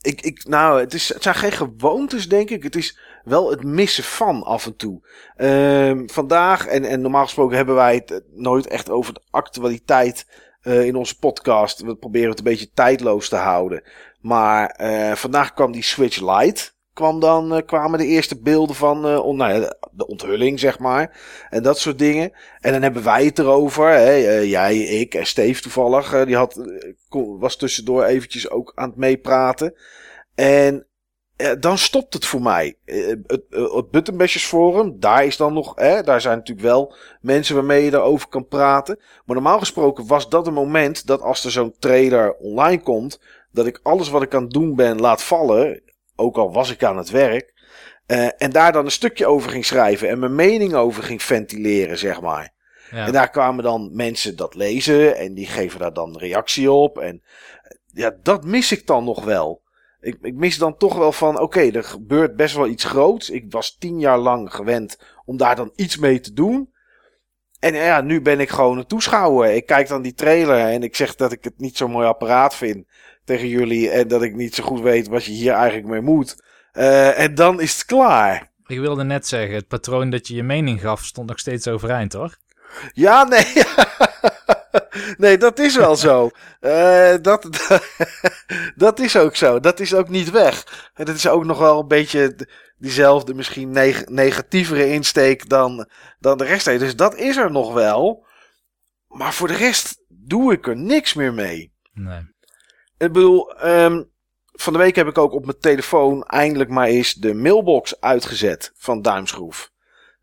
ik, 0.00 0.20
ik, 0.20 0.44
nou, 0.48 0.80
het, 0.80 0.94
is, 0.94 1.08
het 1.08 1.22
zijn 1.22 1.34
geen 1.34 1.52
gewoontes, 1.52 2.28
denk 2.28 2.50
ik. 2.50 2.62
Het 2.62 2.76
is 2.76 2.98
wel 3.24 3.50
het 3.50 3.64
missen 3.64 4.04
van 4.04 4.42
af 4.42 4.66
en 4.66 4.76
toe. 4.76 5.08
Uh, 5.36 6.02
vandaag, 6.06 6.66
en, 6.66 6.84
en 6.84 7.00
normaal 7.00 7.24
gesproken 7.24 7.56
hebben 7.56 7.74
wij 7.74 7.94
het 7.94 8.22
nooit 8.32 8.66
echt 8.66 8.90
over 8.90 9.14
de 9.14 9.22
actualiteit 9.30 10.26
uh, 10.62 10.84
in 10.84 10.96
onze 10.96 11.18
podcast. 11.18 11.80
We 11.80 11.96
proberen 11.96 12.30
het 12.30 12.38
een 12.38 12.44
beetje 12.44 12.70
tijdloos 12.74 13.28
te 13.28 13.36
houden. 13.36 13.82
Maar 14.20 14.76
vandaag 15.16 15.54
kwam 15.54 15.72
die 15.72 15.82
Switch 15.82 16.20
Lite 16.20 16.73
kwam 16.94 17.20
dan, 17.20 17.56
uh, 17.56 17.62
kwamen 17.66 17.98
de 17.98 18.06
eerste 18.06 18.40
beelden 18.40 18.76
van 18.76 19.18
on, 19.18 19.36
nou 19.36 19.52
ja, 19.52 19.76
de 19.90 20.06
onthulling, 20.06 20.60
zeg 20.60 20.78
maar. 20.78 21.20
En 21.50 21.62
dat 21.62 21.78
soort 21.78 21.98
dingen. 21.98 22.32
En 22.60 22.72
dan 22.72 22.82
hebben 22.82 23.04
wij 23.04 23.24
het 23.24 23.38
erover. 23.38 23.88
Hè, 23.88 24.18
uh, 24.18 24.50
jij, 24.50 24.78
ik 24.78 25.14
en 25.14 25.26
Steve 25.26 25.62
toevallig. 25.62 26.24
die 26.24 26.36
had, 26.36 26.60
was 27.38 27.56
tussendoor 27.56 28.04
eventjes 28.04 28.50
ook 28.50 28.72
aan 28.74 28.88
het 28.88 28.98
meepraten. 28.98 29.74
En 30.34 30.86
dan 31.60 31.78
stopt 31.78 32.14
het 32.14 32.26
voor 32.26 32.42
mij. 32.42 32.76
het, 33.26 33.42
het 33.90 34.30
Forum, 34.30 35.00
daar 35.00 35.24
is 35.24 35.36
dan 35.36 35.52
nog, 35.52 35.72
hè, 35.74 36.02
daar 36.02 36.20
zijn 36.20 36.38
natuurlijk 36.38 36.66
wel 36.66 36.94
mensen 37.20 37.54
waarmee 37.54 37.84
je 37.84 37.90
daarover 37.90 38.28
kan 38.28 38.48
praten. 38.48 38.98
Maar 38.98 39.36
normaal 39.36 39.58
gesproken 39.58 40.06
was 40.06 40.28
dat 40.28 40.46
een 40.46 40.52
moment 40.52 41.06
dat 41.06 41.20
als 41.20 41.44
er 41.44 41.50
zo'n 41.50 41.74
trailer 41.78 42.34
online 42.34 42.82
komt, 42.82 43.20
dat 43.52 43.66
ik 43.66 43.80
alles 43.82 44.08
wat 44.08 44.22
ik 44.22 44.34
aan 44.34 44.42
het 44.42 44.52
doen 44.52 44.74
ben 44.74 45.00
laat 45.00 45.22
vallen 45.22 45.82
ook 46.16 46.36
al 46.36 46.52
was 46.52 46.70
ik 46.70 46.84
aan 46.84 46.96
het 46.96 47.10
werk. 47.10 47.52
Uh, 48.06 48.28
en 48.42 48.50
daar 48.50 48.72
dan 48.72 48.84
een 48.84 48.90
stukje 48.90 49.26
over 49.26 49.50
ging 49.50 49.64
schrijven 49.64 50.08
en 50.08 50.18
mijn 50.18 50.34
mening 50.34 50.74
over 50.74 51.02
ging 51.02 51.22
ventileren, 51.22 51.98
zeg 51.98 52.20
maar. 52.20 52.52
Ja. 52.90 53.06
En 53.06 53.12
daar 53.12 53.30
kwamen 53.30 53.64
dan 53.64 53.90
mensen 53.92 54.36
dat 54.36 54.54
lezen 54.54 55.16
en 55.16 55.34
die 55.34 55.46
geven 55.46 55.78
daar 55.78 55.92
dan 55.92 56.18
reactie 56.18 56.70
op. 56.70 56.98
En 56.98 57.22
ja, 57.92 58.16
dat 58.22 58.44
mis 58.44 58.72
ik 58.72 58.86
dan 58.86 59.04
nog 59.04 59.24
wel. 59.24 59.62
Ik, 60.00 60.18
ik 60.20 60.34
mis 60.34 60.58
dan 60.58 60.76
toch 60.76 60.96
wel 60.96 61.12
van, 61.12 61.34
oké, 61.34 61.42
okay, 61.42 61.70
er 61.70 61.84
gebeurt 61.84 62.36
best 62.36 62.54
wel 62.54 62.66
iets 62.66 62.84
groots. 62.84 63.30
Ik 63.30 63.44
was 63.48 63.76
tien 63.76 63.98
jaar 63.98 64.18
lang 64.18 64.54
gewend 64.54 64.98
om 65.24 65.36
daar 65.36 65.56
dan 65.56 65.72
iets 65.74 65.96
mee 65.96 66.20
te 66.20 66.32
doen. 66.32 66.72
En 67.58 67.74
ja, 67.74 68.00
nu 68.00 68.20
ben 68.20 68.40
ik 68.40 68.48
gewoon 68.48 68.78
een 68.78 68.86
toeschouwer. 68.86 69.54
Ik 69.54 69.66
kijk 69.66 69.88
dan 69.88 70.02
die 70.02 70.14
trailer 70.14 70.58
en 70.58 70.82
ik 70.82 70.96
zeg 70.96 71.14
dat 71.14 71.32
ik 71.32 71.44
het 71.44 71.58
niet 71.58 71.76
zo'n 71.76 71.90
mooi 71.90 72.06
apparaat 72.06 72.54
vind 72.54 72.86
tegen 73.24 73.48
jullie. 73.48 73.90
En 73.90 74.08
dat 74.08 74.22
ik 74.22 74.34
niet 74.34 74.54
zo 74.54 74.64
goed 74.64 74.80
weet 74.80 75.08
wat 75.08 75.24
je 75.24 75.32
hier 75.32 75.52
eigenlijk 75.52 75.88
mee 75.88 76.00
moet. 76.00 76.42
Uh, 76.72 77.18
en 77.18 77.34
dan 77.34 77.60
is 77.60 77.72
het 77.72 77.84
klaar. 77.84 78.52
Ik 78.66 78.78
wilde 78.78 79.04
net 79.04 79.26
zeggen, 79.26 79.54
het 79.54 79.68
patroon 79.68 80.10
dat 80.10 80.28
je 80.28 80.34
je 80.34 80.42
mening 80.42 80.80
gaf 80.80 81.04
stond 81.04 81.28
nog 81.28 81.38
steeds 81.38 81.68
overeind, 81.68 82.12
hoor. 82.12 82.36
Ja, 82.92 83.24
nee. 83.24 83.46
nee, 85.16 85.38
dat 85.38 85.58
is 85.58 85.76
wel 85.76 85.96
zo. 85.96 86.30
Uh, 86.60 87.14
dat, 87.22 87.68
dat 88.76 89.00
is 89.00 89.16
ook 89.16 89.36
zo. 89.36 89.60
Dat 89.60 89.80
is 89.80 89.94
ook 89.94 90.08
niet 90.08 90.30
weg. 90.30 90.90
En 90.94 91.04
dat 91.04 91.14
is 91.14 91.28
ook 91.28 91.44
nog 91.44 91.58
wel 91.58 91.80
een 91.80 91.88
beetje 91.88 92.48
diezelfde, 92.78 93.34
misschien 93.34 93.70
neg 93.70 94.06
negatievere 94.06 94.88
insteek 94.88 95.48
dan, 95.48 95.88
dan 96.18 96.38
de 96.38 96.44
rest. 96.44 96.64
Dus 96.64 96.96
dat 96.96 97.16
is 97.16 97.36
er 97.36 97.50
nog 97.50 97.72
wel. 97.72 98.26
Maar 99.06 99.32
voor 99.32 99.48
de 99.48 99.56
rest 99.56 100.02
doe 100.08 100.52
ik 100.52 100.66
er 100.66 100.76
niks 100.76 101.14
meer 101.14 101.34
mee. 101.34 101.72
Nee. 101.92 102.33
Ik 102.98 103.12
bedoel, 103.12 103.66
um, 103.66 104.10
van 104.52 104.72
de 104.72 104.78
week 104.78 104.96
heb 104.96 105.08
ik 105.08 105.18
ook 105.18 105.32
op 105.32 105.44
mijn 105.44 105.58
telefoon 105.58 106.22
eindelijk 106.22 106.70
maar 106.70 106.86
eens 106.86 107.14
de 107.14 107.34
mailbox 107.34 108.00
uitgezet 108.00 108.72
van 108.76 109.02
Duimschroef. 109.02 109.72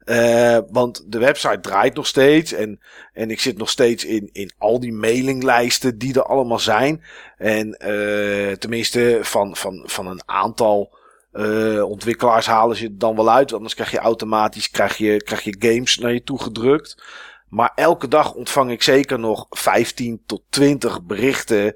Uh, 0.06 0.58
want 0.70 1.04
de 1.12 1.20
website 1.20 1.60
draait 1.60 1.96
nog 1.96 2.08
steeds. 2.08 2.52
En, 2.54 2.80
en 3.14 3.32
ik 3.32 3.40
zit 3.40 3.58
nog 3.58 3.70
steeds 3.70 4.06
in, 4.06 4.30
in 4.32 4.52
al 4.58 4.80
die 4.80 4.94
mailinglijsten 4.94 5.98
die 5.98 6.14
er 6.14 6.24
allemaal 6.24 6.60
zijn. 6.60 7.04
En 7.38 7.68
uh, 7.68 8.52
tenminste 8.52 9.20
van, 9.22 9.56
van, 9.56 9.84
van 9.86 10.08
een 10.08 10.22
aantal 10.26 10.98
uh, 11.34 11.84
ontwikkelaars 11.84 12.46
halen 12.46 12.76
ze 12.76 12.84
het 12.84 13.00
dan 13.00 13.16
wel 13.16 13.32
uit. 13.32 13.54
Anders 13.54 13.74
krijg 13.74 13.92
je 13.92 14.00
automatisch 14.00 14.70
krijg 14.70 14.98
je, 14.98 15.24
krijg 15.24 15.42
je 15.42 15.56
games 15.60 15.98
naar 15.98 16.14
je 16.14 16.24
toe 16.24 16.42
gedrukt. 16.42 17.04
Maar 17.50 17.72
elke 17.76 18.08
dag 18.08 18.34
ontvang 18.34 18.72
ik 18.72 18.84
zeker 18.84 19.20
nog 19.20 19.46
15 19.50 20.24
tot 20.26 20.42
20 20.50 21.04
berichten. 21.04 21.76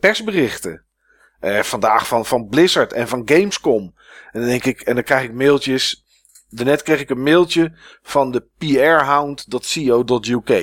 Persberichten. 0.00 0.84
vandaag 1.40 2.06
van, 2.06 2.26
van 2.26 2.48
Blizzard 2.48 2.92
en 2.92 3.08
van 3.08 3.22
Gamescom. 3.24 3.94
En 4.32 4.40
dan 4.40 4.48
denk 4.48 4.64
ik, 4.64 4.80
en 4.80 4.94
dan 4.94 5.04
krijg 5.04 5.24
ik 5.24 5.32
mailtjes 5.32 6.02
Daarnet 6.54 6.82
kreeg 6.82 7.00
ik 7.00 7.10
een 7.10 7.22
mailtje 7.22 7.72
van 8.02 8.32
de 8.32 8.46
prhound.co.uk. 8.58 10.10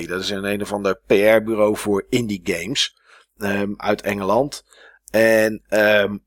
Dat 0.08 0.20
is 0.20 0.30
een 0.30 0.44
een 0.44 0.62
of 0.62 0.72
ander 0.72 1.00
PR-bureau 1.06 1.76
voor 1.76 2.06
indie 2.08 2.40
games 2.44 2.98
um, 3.38 3.74
uit 3.76 4.02
Engeland. 4.02 4.64
En 5.10 5.62
um, 5.68 6.24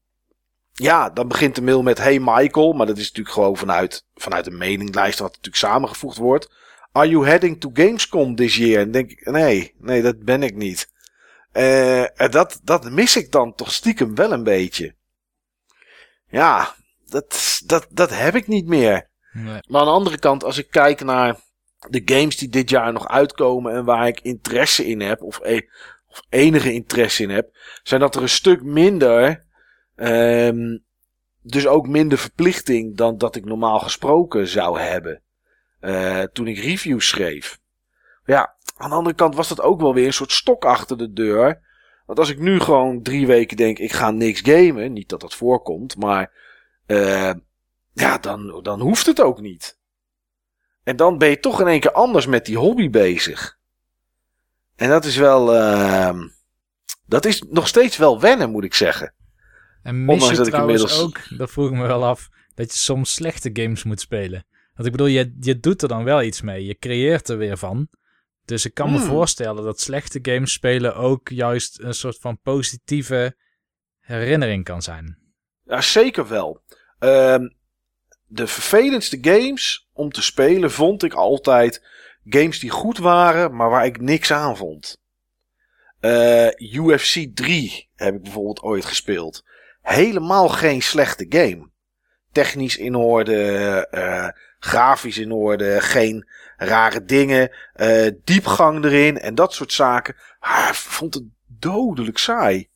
ja, 0.73 1.10
dan 1.10 1.27
begint 1.27 1.55
de 1.55 1.61
mail 1.61 1.81
met 1.84 1.97
Hey 1.97 2.19
Michael. 2.19 2.73
Maar 2.73 2.85
dat 2.85 2.97
is 2.97 3.07
natuurlijk 3.07 3.35
gewoon 3.35 3.57
vanuit, 3.57 4.05
vanuit 4.14 4.47
een 4.47 4.57
mailinglijst 4.57 5.19
wat 5.19 5.27
natuurlijk 5.27 5.55
samengevoegd 5.55 6.18
wordt. 6.18 6.51
Are 6.91 7.10
you 7.10 7.27
heading 7.27 7.60
to 7.60 7.69
Gamescom 7.73 8.35
this 8.35 8.55
year? 8.55 8.81
En 8.81 8.91
denk 8.91 9.11
ik, 9.11 9.26
nee, 9.26 9.76
nee, 9.80 10.01
dat 10.01 10.23
ben 10.23 10.43
ik 10.43 10.55
niet. 10.55 10.91
Uh, 11.54 12.04
dat, 12.30 12.60
dat 12.64 12.92
mis 12.92 13.16
ik 13.16 13.32
dan 13.32 13.56
toch 13.56 13.72
stiekem 13.72 14.16
wel 14.16 14.32
een 14.32 14.44
beetje. 14.44 14.96
Ja, 16.28 16.76
dat, 17.06 17.62
dat, 17.66 17.88
dat 17.90 18.10
heb 18.18 18.36
ik 18.36 18.48
niet 18.48 18.66
meer. 18.66 19.10
Nee. 19.32 19.60
Maar 19.68 19.82
aan 19.82 19.88
de 19.88 19.94
andere 19.94 20.20
kant, 20.20 20.44
als 20.44 20.58
ik 20.58 20.72
kijk 20.72 21.04
naar 21.04 21.40
de 21.90 22.02
games 22.06 22.38
die 22.38 22.50
dit 22.50 22.70
jaar 22.70 22.94
nog 22.94 23.08
uitkomen 23.08 23.74
en 23.74 23.86
waar 23.86 24.08
ik 24.08 24.20
interesse 24.20 24.86
in 24.86 25.02
heb, 25.02 25.22
of, 25.22 25.40
e 25.44 25.62
of 26.08 26.22
enige 26.30 26.74
interesse 26.74 27.24
in 27.24 27.30
heb, 27.30 27.58
zijn 27.84 28.00
dat 28.00 28.16
er 28.16 28.22
een 28.22 28.30
stuk 28.30 28.64
minder, 28.64 29.46
um, 29.96 30.84
dus 31.42 31.68
ook 31.68 31.88
minder 31.88 32.18
verplichting 32.18 32.98
dan 32.98 33.18
dat 33.18 33.36
ik 33.36 33.46
normaal 33.46 33.80
gesproken 33.80 34.48
zou 34.48 34.80
hebben. 34.80 35.22
Uh, 35.82 36.24
toen 36.24 36.48
ik 36.48 36.58
reviews 36.58 37.08
schreef. 37.08 37.60
Ja, 38.26 38.56
aan 38.76 38.90
de 38.90 38.95
andere 38.95 39.16
kant 39.16 39.36
was 39.36 39.48
dat 39.48 39.62
ook 39.62 39.82
wel 39.82 39.94
weer 39.94 40.06
een 40.06 40.14
soort 40.14 40.32
stok 40.32 40.66
achter 40.66 40.98
de 40.98 41.14
deur. 41.14 41.62
Want 42.06 42.20
als 42.20 42.30
ik 42.30 42.40
nu 42.40 42.60
gewoon 42.60 43.02
drie 43.02 43.28
weken 43.28 43.58
denk, 43.58 43.80
ik 43.80 43.91
ga 43.91 44.12
niks 44.12 44.41
gamen, 44.41 44.94
niet 44.94 45.10
dat 45.10 45.22
dat 45.22 45.36
voorkomt, 45.36 45.98
maar 45.98 46.32
uh, 46.88 47.32
ja, 47.94 48.18
dan, 48.18 48.60
dan 48.62 48.80
hoeft 48.80 49.06
het 49.06 49.22
ook 49.22 49.41
niet. 49.41 49.80
En 50.84 50.95
dan 50.95 51.18
ben 51.18 51.30
je 51.30 51.40
toch 51.40 51.62
in 51.62 51.68
één 51.68 51.80
keer 51.80 51.91
anders 51.91 52.26
met 52.26 52.45
die 52.45 52.58
hobby 52.58 52.90
bezig. 52.90 53.58
En 54.76 54.90
dat 54.90 55.06
is 55.06 55.16
wel. 55.16 55.56
Uh, 55.56 56.20
dat 57.06 57.26
is 57.26 57.41
nog 57.50 57.68
steeds 57.68 57.98
wel 57.98 58.20
wennen, 58.20 58.50
moet 58.50 58.64
ik 58.64 58.74
zeggen. 58.74 59.14
En 59.84 60.06
mis 60.06 60.30
je 60.30 60.36
dat 60.36 60.48
ik 60.48 60.54
inmiddels... 60.54 61.00
ook, 61.00 61.38
dat 61.38 61.52
vroeg 61.52 61.68
ik 61.70 61.74
me 61.74 61.88
wel 61.88 62.06
af, 62.06 62.30
dat 62.56 62.72
je 62.72 62.78
soms 62.78 63.14
slechte 63.14 63.50
games 63.54 63.84
moet 63.84 64.00
spelen. 64.00 64.45
Want 64.74 64.88
ik 64.88 64.91
bedoel, 64.91 65.08
je, 65.08 65.36
je 65.40 65.60
doet 65.60 65.82
er 65.82 65.88
dan 65.88 66.04
wel 66.04 66.22
iets 66.22 66.41
mee. 66.41 66.66
Je 66.66 66.78
creëert 66.78 67.30
er 67.30 67.38
weer 67.38 67.58
van. 67.58 67.88
Dus 68.45 68.65
ik 68.65 68.74
kan 68.74 68.91
me 68.91 68.98
hmm. 68.98 69.07
voorstellen 69.07 69.64
dat 69.64 69.80
slechte 69.80 70.20
games 70.22 70.53
spelen 70.53 70.95
ook 70.95 71.30
juist 71.30 71.80
een 71.80 71.94
soort 71.94 72.18
van 72.20 72.40
positieve 72.40 73.36
herinnering 73.99 74.64
kan 74.64 74.82
zijn. 74.82 75.18
Ja, 75.64 75.82
zeker 75.82 76.28
wel. 76.28 76.61
Um, 76.99 77.56
de 78.28 78.48
vervelendste 78.48 79.18
games 79.22 79.90
om 79.94 80.11
te 80.11 80.22
spelen 80.22 80.72
vond 80.72 81.03
ik 81.03 81.14
altijd 81.14 81.84
games 82.26 82.60
die 82.60 82.70
goed 82.70 82.98
waren, 82.98 83.56
maar 83.56 83.70
waar 83.70 83.86
ik 83.86 84.02
niks 84.02 84.32
aan 84.32 84.57
vond. 84.57 85.02
Uh, 86.02 86.48
UFC 86.57 87.26
3 87.34 87.90
heb 87.95 88.15
ik 88.15 88.22
bijvoorbeeld 88.22 88.61
ooit 88.61 88.86
gespeeld. 88.86 89.44
Helemaal 89.82 90.49
geen 90.49 90.82
slechte 90.82 91.26
game. 91.30 91.70
Technisch 92.32 92.78
in 92.78 92.95
orde, 92.95 93.88
uh, 93.91 94.28
grafisch 94.60 95.18
in 95.18 95.32
orde, 95.32 95.82
geen 95.82 96.28
rare 96.65 97.06
dingen, 97.06 97.52
uh, 97.76 98.11
diepgang 98.23 98.84
erin 98.84 99.19
en 99.19 99.35
dat 99.35 99.53
soort 99.53 99.73
zaken. 99.73 100.15
Ik 100.69 100.73
vond 100.73 101.14
het 101.14 101.23
dodelijk 101.48 102.18
saai. 102.18 102.69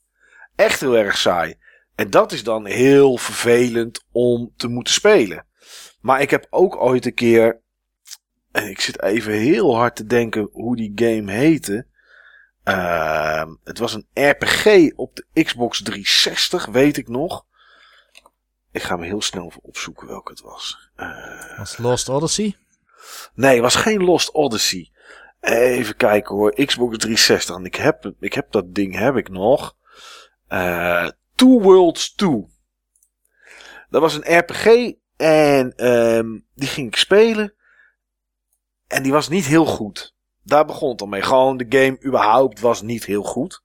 Echt 0.56 0.80
heel 0.80 0.98
erg 0.98 1.18
saai. 1.18 1.56
En 1.96 2.10
dat 2.10 2.32
is 2.32 2.44
dan 2.44 2.66
heel 2.66 3.18
vervelend 3.18 4.04
om 4.12 4.54
te 4.56 4.68
moeten 4.68 4.94
spelen. 4.94 5.46
Maar 6.02 6.22
ik 6.22 6.30
heb 6.30 6.48
ook 6.50 6.82
ooit 6.82 7.06
een 7.06 7.14
keer. 7.14 7.62
En 8.52 8.70
ik 8.70 8.80
zit 8.80 9.02
even 9.02 9.34
heel 9.34 9.76
hard 9.76 9.96
te 9.96 10.06
denken 10.06 10.50
hoe 10.52 10.76
die 10.76 10.92
game 10.96 11.32
heette. 11.32 11.86
Uh, 12.64 13.46
het 13.64 13.78
was 13.78 13.94
een 13.94 14.08
RPG 14.14 14.92
op 14.96 15.16
de 15.16 15.44
Xbox 15.44 15.82
360, 15.82 16.66
weet 16.66 16.98
ik 16.98 17.08
nog. 17.08 17.46
Ik 18.72 18.82
ga 18.84 18.96
me 18.96 19.06
heel 19.06 19.22
snel 19.22 19.54
opzoeken 19.62 20.08
welke 20.08 20.32
het 20.32 20.42
was. 20.42 20.90
Uh, 20.98 21.58
was 21.58 21.78
Lost 21.78 22.10
Odyssey? 22.10 22.56
Nee, 23.34 23.62
was 23.62 23.76
geen 23.76 24.04
Lost 24.04 24.32
Odyssey. 24.32 24.92
Even 25.42 25.96
kijken 25.96 26.36
hoor. 26.36 26.66
Xbox 26.66 26.98
360. 26.98 27.56
En 27.56 27.66
ik 27.66 27.76
heb, 27.76 28.12
ik 28.20 28.34
heb 28.34 28.52
dat 28.52 28.76
ding 28.76 28.98
heb 28.98 29.16
ik 29.16 29.30
nog. 29.30 29.76
Uh, 30.50 31.10
Two 31.36 31.62
Worlds 31.62 32.14
2. 32.16 32.46
Dat 33.90 34.02
was 34.02 34.14
een 34.14 34.38
RPG 34.38 34.94
en 35.18 35.88
um, 35.88 36.46
die 36.56 36.68
ging 36.68 36.88
ik 36.88 36.96
spelen. 36.96 37.54
En 38.88 39.04
die 39.04 39.12
was 39.12 39.30
niet 39.30 39.46
heel 39.46 39.66
goed. 39.66 40.16
Daar 40.44 40.66
begon 40.66 40.90
het 40.90 41.02
al 41.02 41.08
mee. 41.08 41.22
Gewoon 41.22 41.58
de 41.58 41.66
game 41.70 42.04
überhaupt 42.06 42.60
was 42.60 42.82
niet 42.82 43.06
heel 43.06 43.24
goed. 43.24 43.64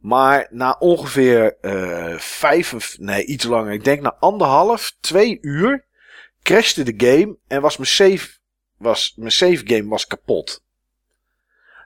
Maar 0.00 0.48
na 0.50 0.76
ongeveer 0.78 1.56
uh, 1.60 2.18
vijf 2.18 2.74
of 2.74 2.98
nee, 2.98 3.24
iets 3.24 3.44
langer. 3.44 3.72
Ik 3.72 3.84
denk 3.84 4.00
na 4.00 4.16
anderhalf, 4.18 4.96
twee 5.00 5.38
uur. 5.40 5.86
Crashte 6.42 6.82
de 6.82 7.06
game 7.06 7.36
en 7.46 7.60
was 7.60 7.76
mijn 7.76 7.88
save, 7.88 8.37
was, 8.78 9.12
mijn 9.16 9.32
save 9.32 9.62
game 9.64 9.88
was 9.88 10.06
kapot. 10.06 10.62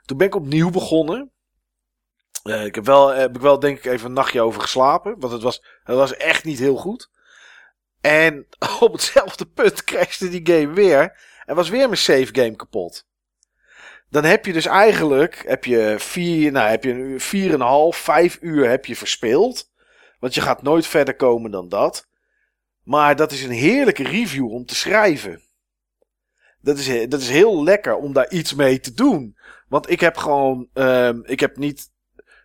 Toen 0.04 0.16
ben 0.16 0.26
ik 0.26 0.34
opnieuw 0.34 0.70
begonnen. 0.70 1.30
Uh, 2.44 2.64
ik 2.64 2.74
heb 2.74 2.84
wel, 2.84 3.08
heb 3.08 3.34
ik 3.34 3.40
wel 3.40 3.58
denk 3.58 3.78
ik 3.78 3.84
even 3.84 4.06
een 4.06 4.12
nachtje 4.12 4.40
over 4.40 4.60
geslapen. 4.60 5.18
Want 5.18 5.32
het 5.32 5.42
was, 5.42 5.62
het 5.84 5.96
was 5.96 6.16
echt 6.16 6.44
niet 6.44 6.58
heel 6.58 6.76
goed. 6.76 7.10
En 8.00 8.46
op 8.80 8.92
hetzelfde 8.92 9.46
punt 9.46 9.84
crashte 9.90 10.28
die 10.28 10.46
game 10.46 10.72
weer. 10.72 11.16
En 11.44 11.54
was 11.54 11.68
weer 11.68 11.86
mijn 11.86 11.98
save 11.98 12.28
game 12.32 12.56
kapot. 12.56 13.06
Dan 14.08 14.24
heb 14.24 14.46
je 14.46 14.52
dus 14.52 14.66
eigenlijk 14.66 15.44
heb 15.46 15.64
je 15.64 15.94
vier, 15.98 16.52
nou, 16.52 16.68
heb 16.70 16.84
je 16.84 17.14
vier 17.18 17.48
en 17.48 17.54
een 17.54 17.60
half, 17.60 17.96
vijf 17.96 18.38
uur 18.40 18.68
heb 18.68 18.86
je 18.86 18.96
verspeeld. 18.96 19.70
Want 20.18 20.34
je 20.34 20.40
gaat 20.40 20.62
nooit 20.62 20.86
verder 20.86 21.16
komen 21.16 21.50
dan 21.50 21.68
dat. 21.68 22.08
Maar 22.82 23.16
dat 23.16 23.32
is 23.32 23.42
een 23.42 23.50
heerlijke 23.50 24.02
review 24.02 24.50
om 24.50 24.66
te 24.66 24.74
schrijven. 24.74 25.42
Dat 26.62 26.78
is, 26.78 27.08
dat 27.08 27.20
is 27.20 27.28
heel 27.28 27.64
lekker 27.64 27.96
om 27.96 28.12
daar 28.12 28.30
iets 28.30 28.54
mee 28.54 28.80
te 28.80 28.94
doen. 28.94 29.36
Want 29.68 29.90
ik 29.90 30.00
heb 30.00 30.16
gewoon, 30.16 30.68
um, 30.74 31.22
ik 31.24 31.40
heb 31.40 31.56
niet 31.56 31.90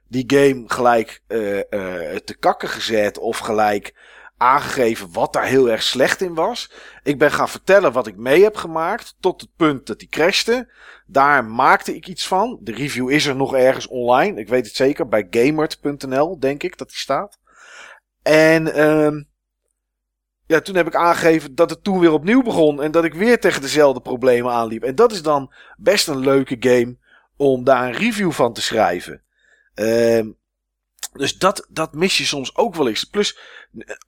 die 0.07 0.23
game 0.27 0.64
gelijk 0.68 1.22
uh, 1.27 1.56
uh, 1.56 1.64
te 2.15 2.35
kakken 2.39 2.69
gezet 2.69 3.18
of 3.18 3.38
gelijk 3.38 3.95
aangegeven 4.38 5.11
wat 5.11 5.34
daar 5.34 5.45
heel 5.45 5.69
erg 5.69 5.84
slecht 5.84 6.22
in 6.22 6.34
was. 6.34 6.72
Ik 7.03 7.18
ben 7.18 7.31
gaan 7.31 7.49
vertellen 7.49 7.91
wat 7.91 8.07
ik 8.07 8.15
mee 8.15 8.44
heb 8.44 8.56
gemaakt 8.56 9.15
tot 9.19 9.41
het 9.41 9.49
punt 9.56 9.88
dat 9.88 9.99
die 9.99 10.07
crashte. 10.07 10.72
Daar 11.07 11.45
maakte 11.45 11.95
ik 11.95 12.07
iets 12.07 12.27
van. 12.27 12.60
De 12.61 12.73
review 12.73 13.10
is 13.10 13.26
er 13.26 13.35
nog 13.35 13.56
ergens 13.56 13.88
online. 13.88 14.39
Ik 14.39 14.48
weet 14.48 14.65
het 14.65 14.76
zeker 14.76 15.07
bij 15.07 15.27
gamert.nl 15.30 16.39
denk 16.39 16.64
ik 16.64 16.77
dat 16.77 16.88
die 16.88 16.98
staat. 16.98 17.39
En 18.22 18.68
uh, 18.68 19.22
ja, 20.48 20.61
toen 20.61 20.76
heb 20.76 20.88
ik 20.88 20.95
aangegeven 20.95 21.56
dat 21.56 21.69
het 21.69 21.84
toen 21.84 21.99
weer 21.99 22.11
opnieuw 22.11 22.41
begon 22.41 22.82
en 22.82 22.91
dat 22.91 23.03
ik 23.03 23.14
weer 23.14 23.40
tegen 23.40 23.61
dezelfde 23.61 24.02
problemen 24.02 24.52
aanliep. 24.52 24.84
En 24.84 24.95
dat 24.95 25.11
is 25.11 25.22
dan 25.22 25.53
best 25.78 26.07
een 26.07 26.19
leuke 26.19 26.56
game 26.60 26.98
om 27.38 27.64
daar 27.64 27.88
een 27.88 27.94
review 27.94 28.32
van 28.32 28.53
te 28.53 28.61
schrijven. 28.61 29.22
Uh, 29.76 30.26
dus 31.14 31.38
dat, 31.38 31.68
dat 31.69 31.94
mis 31.94 32.18
je 32.18 32.26
soms 32.26 32.56
ook 32.56 32.76
wel 32.76 32.88
eens. 32.88 33.03
Plus, 33.03 33.40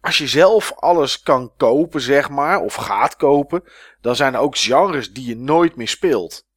als 0.01 0.17
je 0.17 0.27
zelf 0.27 0.73
alles 0.75 1.21
kan 1.21 1.51
kopen, 1.57 2.01
zeg 2.01 2.29
maar, 2.29 2.59
of 2.59 2.73
gaat 2.73 3.15
kopen, 3.15 3.63
dan 4.01 4.15
zijn 4.15 4.33
er 4.33 4.39
ook 4.39 4.57
genres 4.57 5.13
die 5.13 5.25
je 5.25 5.35
nooit 5.35 5.75
meer 5.75 5.87
speelt. 5.87 6.47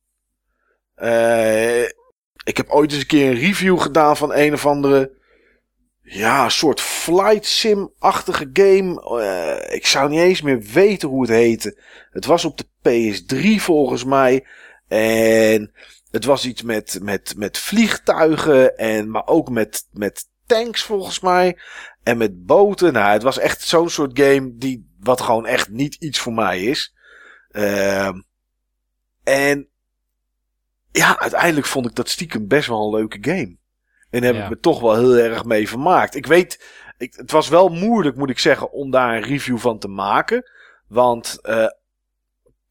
Uh, 0.96 1.82
ik 2.44 2.56
heb 2.56 2.68
ooit 2.68 2.92
eens 2.92 3.00
een 3.00 3.06
keer 3.06 3.30
een 3.30 3.38
review 3.38 3.80
gedaan 3.80 4.16
van 4.16 4.34
een 4.34 4.52
of 4.52 4.66
andere. 4.66 5.20
Ja, 6.14 6.48
soort 6.48 6.80
flight 6.80 7.46
sim-achtige 7.46 8.50
game. 8.52 9.20
Uh, 9.20 9.74
ik 9.74 9.86
zou 9.86 10.10
niet 10.10 10.20
eens 10.20 10.42
meer 10.42 10.60
weten 10.60 11.08
hoe 11.08 11.20
het 11.20 11.30
heette. 11.30 11.80
Het 12.10 12.24
was 12.24 12.44
op 12.44 12.58
de 12.58 12.66
PS3 12.88 13.62
volgens 13.62 14.04
mij. 14.04 14.46
En 14.88 15.72
het 16.10 16.24
was 16.24 16.46
iets 16.46 16.62
met, 16.62 16.98
met, 17.02 17.34
met 17.36 17.58
vliegtuigen. 17.58 18.76
En, 18.76 19.10
maar 19.10 19.26
ook 19.26 19.50
met, 19.50 19.88
met 19.92 20.28
tanks 20.46 20.82
volgens 20.82 21.20
mij. 21.20 21.58
En 22.02 22.16
met 22.16 22.44
boten. 22.44 22.92
Nou, 22.92 23.12
het 23.12 23.22
was 23.22 23.38
echt 23.38 23.62
zo'n 23.62 23.90
soort 23.90 24.18
game 24.18 24.56
die, 24.56 24.96
wat 25.00 25.20
gewoon 25.20 25.46
echt 25.46 25.68
niet 25.68 25.94
iets 25.94 26.18
voor 26.18 26.32
mij 26.32 26.62
is. 26.62 26.94
Ehm 27.50 28.20
en 29.24 29.68
ja, 30.92 31.18
uiteindelijk 31.18 31.66
vond 31.66 31.86
ik 31.86 31.94
dat 31.94 32.08
stiekem 32.08 32.48
best 32.48 32.68
wel 32.68 32.84
een 32.84 33.00
leuke 33.00 33.18
game. 33.20 33.56
En 34.12 34.22
heb 34.22 34.34
Ja. 34.34 34.42
ik 34.44 34.48
me 34.48 34.58
toch 34.58 34.80
wel 34.80 34.94
heel 34.94 35.16
erg 35.16 35.44
mee 35.44 35.68
vermaakt. 35.68 36.14
Ik 36.14 36.26
weet, 36.26 36.64
ik, 36.98 37.14
het 37.14 37.30
was 37.30 37.48
wel 37.48 37.68
moeilijk, 37.68 38.16
moet 38.16 38.30
ik 38.30 38.38
zeggen, 38.38 38.72
om 38.72 38.90
daar 38.90 39.16
een 39.16 39.22
review 39.22 39.58
van 39.58 39.78
te 39.78 39.88
maken. 39.88 40.50
Want, 40.88 41.38
eh, 41.42 41.66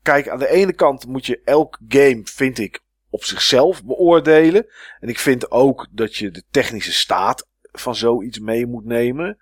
kijk, 0.01 0.29
aan 0.29 0.39
de 0.39 0.49
ene 0.49 0.73
kant 0.73 1.07
moet 1.07 1.25
je 1.25 1.41
elk 1.45 1.79
game, 1.87 2.21
vind 2.23 2.59
ik, 2.59 2.79
op 3.09 3.23
zichzelf 3.23 3.83
beoordelen. 3.83 4.65
En 4.99 5.09
ik 5.09 5.19
vind 5.19 5.51
ook 5.51 5.87
dat 5.91 6.15
je 6.15 6.31
de 6.31 6.43
technische 6.51 6.93
staat 6.93 7.47
van 7.71 7.95
zoiets 7.95 8.39
mee 8.39 8.65
moet 8.67 8.85
nemen. 8.85 9.37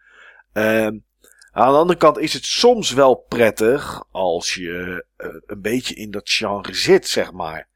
Ehm, 0.54 0.98
aan 1.52 1.72
de 1.72 1.78
andere 1.80 2.00
kant 2.00 2.18
is 2.18 2.34
het 2.34 2.46
soms 2.46 2.92
wel 2.94 3.16
prettig 3.16 4.04
als 4.12 4.54
je 4.54 5.06
eh, 5.18 5.28
een 5.46 5.62
beetje 5.62 5.96
in 5.96 6.12
dat 6.12 6.30
genre 6.30 6.74
zit, 6.74 7.08
zeg 7.08 7.32
maar. 7.32 7.68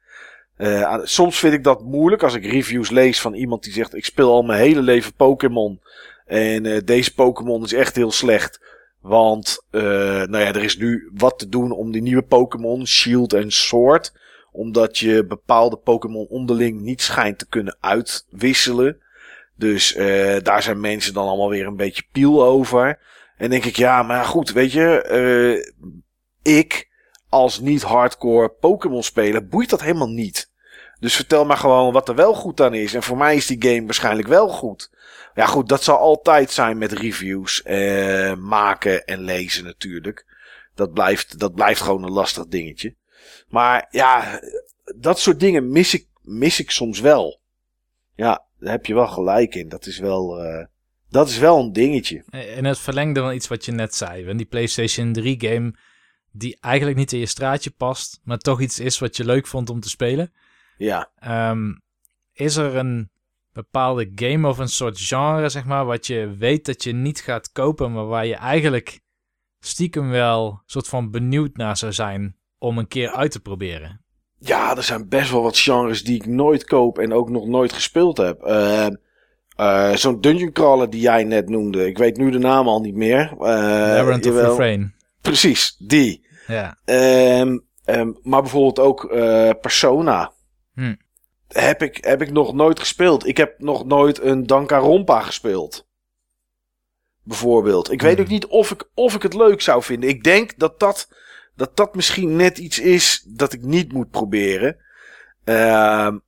Eh, 0.56 0.98
soms 1.02 1.38
vind 1.38 1.54
ik 1.54 1.64
dat 1.64 1.82
moeilijk 1.82 2.22
als 2.22 2.34
ik 2.34 2.44
reviews 2.44 2.90
lees 2.90 3.20
van 3.20 3.34
iemand 3.34 3.62
die 3.62 3.72
zegt: 3.72 3.94
Ik 3.94 4.04
speel 4.04 4.30
al 4.30 4.42
mijn 4.42 4.60
hele 4.60 4.82
leven 4.82 5.14
Pokémon. 5.14 5.80
En 6.26 6.66
eh, 6.66 6.80
deze 6.84 7.14
Pokémon 7.14 7.64
is 7.64 7.72
echt 7.72 7.96
heel 7.96 8.12
slecht. 8.12 8.60
Want 9.00 9.66
eh, 9.70 9.82
nou 9.82 10.38
ja, 10.38 10.46
er 10.46 10.64
is 10.64 10.76
nu 10.76 11.10
wat 11.14 11.38
te 11.38 11.48
doen 11.48 11.70
om 11.70 11.92
die 11.92 12.02
nieuwe 12.02 12.22
Pokémon, 12.22 12.86
Shield 12.86 13.32
en 13.32 13.50
Sword. 13.50 14.12
Omdat 14.52 14.98
je 14.98 15.24
bepaalde 15.26 15.76
Pokémon 15.76 16.26
onderling 16.28 16.80
niet 16.80 17.02
schijnt 17.02 17.38
te 17.38 17.48
kunnen 17.48 17.76
uitwisselen. 17.80 18.98
Dus 19.56 19.94
daar 20.42 20.62
zijn 20.62 20.80
mensen 20.80 21.14
dan 21.14 21.26
allemaal 21.26 21.48
weer 21.48 21.66
een 21.66 21.76
beetje 21.76 22.04
piel 22.12 22.44
over. 22.44 22.98
En 23.36 23.50
denk 23.50 23.64
ik, 23.64 23.76
ja, 23.76 24.02
maar 24.02 24.24
goed, 24.24 24.52
weet 24.52 24.72
je, 24.72 25.72
ik 26.42 26.88
als 27.34 27.60
niet 27.60 27.82
hardcore 27.82 28.48
Pokémon 28.48 29.02
speler 29.02 29.48
boeit 29.48 29.70
dat 29.70 29.80
helemaal 29.80 30.08
niet. 30.08 30.52
Dus 31.00 31.14
vertel 31.14 31.44
maar 31.44 31.56
gewoon 31.56 31.92
wat 31.92 32.08
er 32.08 32.14
wel 32.14 32.34
goed 32.34 32.60
aan 32.60 32.74
is. 32.74 32.94
En 32.94 33.02
voor 33.02 33.16
mij 33.16 33.36
is 33.36 33.46
die 33.46 33.62
game 33.68 33.84
waarschijnlijk 33.84 34.28
wel 34.28 34.48
goed. 34.48 34.90
Ja, 35.34 35.46
goed, 35.46 35.68
dat 35.68 35.82
zal 35.82 35.98
altijd 35.98 36.50
zijn 36.50 36.78
met 36.78 36.92
reviews 36.92 37.62
eh, 37.62 38.34
maken 38.34 39.04
en 39.04 39.20
lezen 39.20 39.64
natuurlijk. 39.64 40.26
Dat 40.74 40.92
blijft, 40.92 41.38
dat 41.38 41.54
blijft 41.54 41.80
gewoon 41.80 42.04
een 42.04 42.12
lastig 42.12 42.46
dingetje. 42.46 42.94
Maar 43.48 43.86
ja, 43.90 44.40
dat 44.96 45.18
soort 45.18 45.40
dingen 45.40 45.68
mis 45.68 45.94
ik, 45.94 46.06
mis 46.22 46.60
ik 46.60 46.70
soms 46.70 47.00
wel. 47.00 47.40
Ja, 48.14 48.44
daar 48.58 48.72
heb 48.72 48.86
je 48.86 48.94
wel 48.94 49.08
gelijk 49.08 49.54
in. 49.54 49.68
Dat 49.68 49.86
is 49.86 49.98
wel, 49.98 50.42
eh, 50.42 50.66
dat 51.08 51.28
is 51.28 51.38
wel 51.38 51.58
een 51.58 51.72
dingetje. 51.72 52.24
In 52.56 52.64
het 52.64 52.78
verlengde 52.78 53.20
van 53.20 53.34
iets 53.34 53.48
wat 53.48 53.64
je 53.64 53.72
net 53.72 53.94
zei. 53.94 54.24
Want 54.24 54.38
die 54.38 54.46
PlayStation 54.46 55.12
3 55.12 55.40
game 55.40 55.74
die 56.36 56.56
eigenlijk 56.60 56.96
niet 56.96 57.12
in 57.12 57.18
je 57.18 57.26
straatje 57.26 57.70
past, 57.70 58.20
maar 58.24 58.38
toch 58.38 58.60
iets 58.60 58.80
is 58.80 58.98
wat 58.98 59.16
je 59.16 59.24
leuk 59.24 59.46
vond 59.46 59.70
om 59.70 59.80
te 59.80 59.88
spelen. 59.88 60.32
Ja. 60.76 61.10
Ehm, 61.18 61.72
is 62.32 62.56
er 62.56 62.76
een 62.76 63.10
bepaalde 63.52 64.12
game 64.14 64.48
of 64.48 64.58
een 64.58 64.68
soort 64.68 65.00
genre, 65.00 65.48
zeg 65.48 65.64
maar, 65.64 65.84
wat 65.84 66.06
je 66.06 66.34
weet 66.38 66.66
dat 66.66 66.84
je 66.84 66.92
niet 66.92 67.20
gaat 67.20 67.52
kopen, 67.52 67.92
maar 67.92 68.06
waar 68.06 68.26
je 68.26 68.34
eigenlijk 68.34 69.00
stiekem 69.60 70.10
wel 70.10 70.62
soort 70.66 70.88
van 70.88 71.10
benieuwd 71.10 71.56
naar 71.56 71.76
zou 71.76 71.92
zijn 71.92 72.36
om 72.58 72.78
een 72.78 72.88
keer 72.88 73.10
uit 73.10 73.30
te 73.30 73.40
proberen? 73.40 74.04
Ja, 74.38 74.76
er 74.76 74.82
zijn 74.82 75.08
best 75.08 75.30
wel 75.30 75.42
wat 75.42 75.58
genres 75.58 76.04
die 76.04 76.14
ik 76.14 76.26
nooit 76.26 76.64
koop 76.64 76.98
en 76.98 77.12
ook 77.12 77.30
nog 77.30 77.46
nooit 77.46 77.72
gespeeld 77.72 78.16
heb. 78.16 78.42
Eh, 78.42 78.86
eh, 79.56 79.92
Zo'n 79.92 80.20
dungeon 80.20 80.52
crawler 80.52 80.90
die 80.90 81.00
jij 81.00 81.24
net 81.24 81.48
noemde. 81.48 81.86
Ik 81.86 81.98
weet 81.98 82.16
nu 82.16 82.30
de 82.30 82.38
naam 82.38 82.68
al 82.68 82.80
niet 82.80 82.94
meer. 82.94 83.30
Uh, 83.32 83.38
Labyrinth 83.38 84.26
of 84.26 84.34
Refrain. 84.34 84.93
Precies, 85.24 85.76
die. 85.78 86.26
Ja. 86.46 86.78
Ehm, 86.84 87.58
ehm, 87.84 88.12
maar 88.22 88.42
bijvoorbeeld 88.42 88.78
ook 88.78 89.04
eh, 89.04 89.50
Persona. 89.60 90.32
Hm. 90.74 90.94
Heb, 91.48 91.82
ik, 91.82 92.04
heb 92.04 92.22
ik 92.22 92.30
nog 92.30 92.54
nooit 92.54 92.78
gespeeld. 92.78 93.26
Ik 93.26 93.36
heb 93.36 93.58
nog 93.58 93.84
nooit 93.84 94.20
een 94.22 94.46
Danganronpa 94.46 95.20
gespeeld. 95.20 95.86
Bijvoorbeeld. 97.22 97.92
Ik 97.92 98.02
weet 98.02 98.14
Hmm. 98.14 98.24
ook 98.24 98.30
niet 98.30 98.46
of 98.46 98.70
ik, 98.70 98.88
of 98.94 99.14
ik 99.14 99.22
het 99.22 99.34
leuk 99.34 99.60
zou 99.60 99.82
vinden. 99.82 100.08
Ik 100.08 100.24
denk 100.24 100.58
dat 100.58 100.80
dat, 100.80 101.08
dat 101.56 101.76
dat 101.76 101.94
misschien 101.94 102.36
net 102.36 102.58
iets 102.58 102.78
is 102.78 103.24
dat 103.28 103.52
ik 103.52 103.62
niet 103.62 103.92
moet 103.92 104.10
proberen. 104.10 104.76
Ehm, 105.44 106.18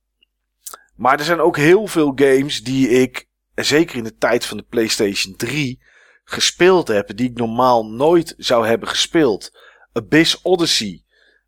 maar 0.95 1.19
er 1.19 1.25
zijn 1.25 1.39
ook 1.39 1.57
heel 1.57 1.87
veel 1.87 2.11
games 2.15 2.63
die 2.63 2.89
ik, 2.89 3.27
zeker 3.55 3.97
in 3.97 4.03
de 4.03 4.17
tijd 4.17 4.45
van 4.45 4.57
de 4.57 4.65
PlayStation 4.69 5.35
3, 5.35 5.81
gespeeld 6.29 6.87
heb. 6.87 7.17
Die 7.17 7.29
ik 7.29 7.37
normaal 7.37 7.85
nooit 7.85 8.33
zou 8.37 8.67
hebben 8.67 8.87
gespeeld. 8.89 9.51
Abyss 9.93 10.41
Odyssey. 10.41 11.01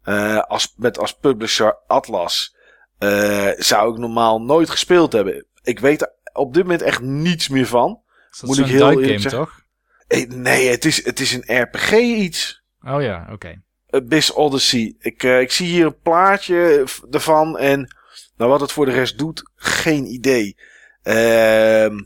eh, 0.04 0.38
als, 0.40 0.74
met 0.78 0.98
als 1.00 1.14
publisher 1.18 1.78
Atlas. 1.88 2.56
eh, 2.98 3.48
zou 3.58 3.92
ik 3.94 3.98
normaal 4.00 4.42
nooit 4.42 4.70
gespeeld 4.70 5.14
hebben. 5.14 5.46
Ik 5.64 5.80
weet 5.80 6.02
er 6.02 6.12
op 6.34 6.54
dit 6.54 6.64
moment 6.64 6.82
echt 6.82 7.02
niets 7.02 7.48
meer 7.48 7.66
van. 7.68 8.02
Is 8.32 8.40
dat 8.40 8.50
Moet 8.50 8.60
ik 8.60 8.66
heel 8.66 8.90
eerlijk 8.90 9.08
game, 9.08 9.20
zeggen? 9.20 9.40
toch? 9.40 9.62
Eh, 10.08 10.28
Nee, 10.30 10.68
het 10.68 10.86
is, 10.86 11.06
het 11.06 11.20
is 11.20 11.34
een 11.34 11.62
RPG 11.62 11.92
iets. 12.02 12.64
Oh 12.82 13.02
ja, 13.02 13.28
oké. 13.32 13.62
Abyss 13.90 14.34
Odyssey. 14.34 14.96
Ik, 15.00 15.24
ik 15.24 15.52
zie 15.52 15.68
hier 15.68 15.86
een 15.86 16.00
plaatje 16.02 16.86
ervan. 17.12 17.58
En 17.58 17.96
nou, 18.38 18.50
wat 18.52 18.62
het 18.62 18.72
voor 18.72 18.86
de 18.86 18.92
rest 18.92 19.18
doet, 19.18 19.44
geen 19.56 20.06
idee. 20.06 20.58
Ehm, 21.04 22.00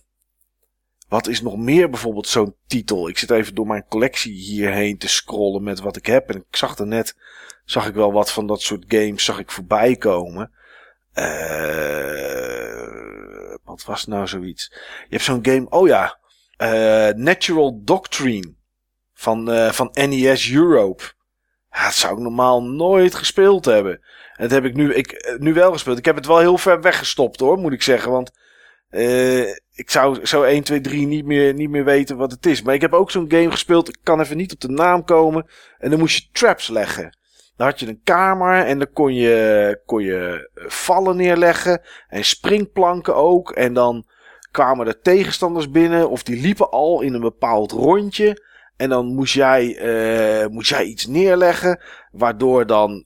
wat 1.14 1.27
is 1.27 1.41
nog 1.41 1.57
meer 1.57 1.90
bijvoorbeeld 1.90 2.27
zo'n 2.27 2.56
titel? 2.68 3.10
Ik 3.10 3.18
zit 3.18 3.31
even 3.31 3.56
door 3.56 3.68
mijn 3.68 3.85
collectie 3.90 4.34
hierheen 4.34 4.98
te 4.98 5.07
scrollen 5.07 5.64
met 5.64 5.80
wat 5.80 5.95
ik 5.95 6.06
heb. 6.06 6.30
En 6.30 6.35
ik 6.35 6.56
zag 6.56 6.77
er 6.77 6.88
net, 6.88 7.15
zag 7.65 7.88
ik 7.88 7.94
wel 7.94 8.11
wat 8.11 8.31
van 8.31 8.48
dat 8.48 8.61
soort 8.61 8.85
games 8.88 9.23
zag 9.23 9.40
ik 9.40 9.52
voorbij 9.52 9.95
komen. 9.95 10.52
Eh, 11.11 12.88
wat 13.64 13.84
was 13.85 14.06
nou 14.06 14.27
zoiets? 14.27 14.68
Je 14.72 15.07
hebt 15.10 15.23
zo'n 15.23 15.45
game, 15.45 15.69
oh 15.69 15.88
ja, 15.88 16.18
eh, 16.57 17.10
Natural 17.15 17.81
Doctrine 17.84 18.53
van, 19.14 19.52
eh, 19.52 19.72
van 19.72 19.90
NES 19.94 20.52
Europe. 20.52 21.03
Dat 21.69 21.94
zou 21.94 22.14
ik 22.14 22.19
normaal 22.19 22.64
nooit 22.64 23.15
gespeeld 23.15 23.65
hebben. 23.65 24.02
En 24.35 24.44
dat 24.44 24.52
heb 24.52 24.65
ik 24.65 24.76
nu, 24.76 24.94
ik, 24.94 25.35
nu 25.40 25.53
wel 25.53 25.72
gespeeld. 25.72 25.98
Ik 25.98 26.06
heb 26.06 26.15
het 26.15 26.26
wel 26.26 26.40
heel 26.40 26.57
ver 26.57 26.81
weggestopt 26.81 27.40
hoor, 27.40 27.57
moet 27.57 27.73
ik 27.73 27.81
zeggen. 27.81 28.11
Want 28.11 28.31
eh, 28.94 29.49
ik 29.76 29.90
zou 29.90 30.26
zo 30.26 30.44
1, 30.44 30.64
2, 30.64 30.82
3 30.82 31.07
niet 31.07 31.26
meer, 31.26 31.53
niet 31.53 31.70
meer 31.70 31.84
weten 31.84 32.18
wat 32.18 32.32
het 32.32 32.45
is. 32.45 32.61
Maar 32.61 32.74
ik 32.74 32.82
heb 32.82 32.94
ook 32.94 33.11
zo'n 33.11 33.32
game 33.32 33.52
gespeeld. 33.52 33.90
Ik 33.90 33.98
kan 34.03 34.20
even 34.20 34.38
niet 34.38 34.53
op 34.53 34.60
de 34.60 34.70
naam 34.70 35.03
komen. 35.03 35.45
En 35.78 35.90
dan 35.90 35.99
moest 35.99 36.15
je 36.15 36.30
traps 36.32 36.68
leggen. 36.68 37.18
Dan 37.56 37.68
had 37.68 37.80
je 37.80 37.88
een 37.88 38.02
kamer 38.03 38.65
en 38.65 38.78
dan 38.78 38.91
kon 38.94 39.14
je, 39.14 39.82
kon 39.86 40.03
je 40.03 40.49
eh, 40.53 40.64
vallen 40.68 41.15
neerleggen. 41.15 41.82
En 42.07 42.26
springplanken 42.26 43.15
ook. 43.15 43.52
En 43.52 43.74
dan 43.74 44.06
kwamen 44.52 44.88
er 44.88 45.02
tegenstanders 45.02 45.70
binnen. 45.70 46.10
Of 46.10 46.24
die 46.24 46.41
liepen 46.41 46.70
al 46.70 47.02
in 47.02 47.14
een 47.14 47.22
bepaald 47.22 47.72
rondje. 47.72 48.52
En 48.78 48.90
dan 48.90 49.06
moest 49.06 49.34
jij, 49.34 49.78
eh, 49.78 50.48
moest 50.48 50.70
jij 50.70 50.86
iets 50.86 51.07
neerleggen. 51.07 51.82
Waardoor, 52.11 52.65
dan, 52.65 53.06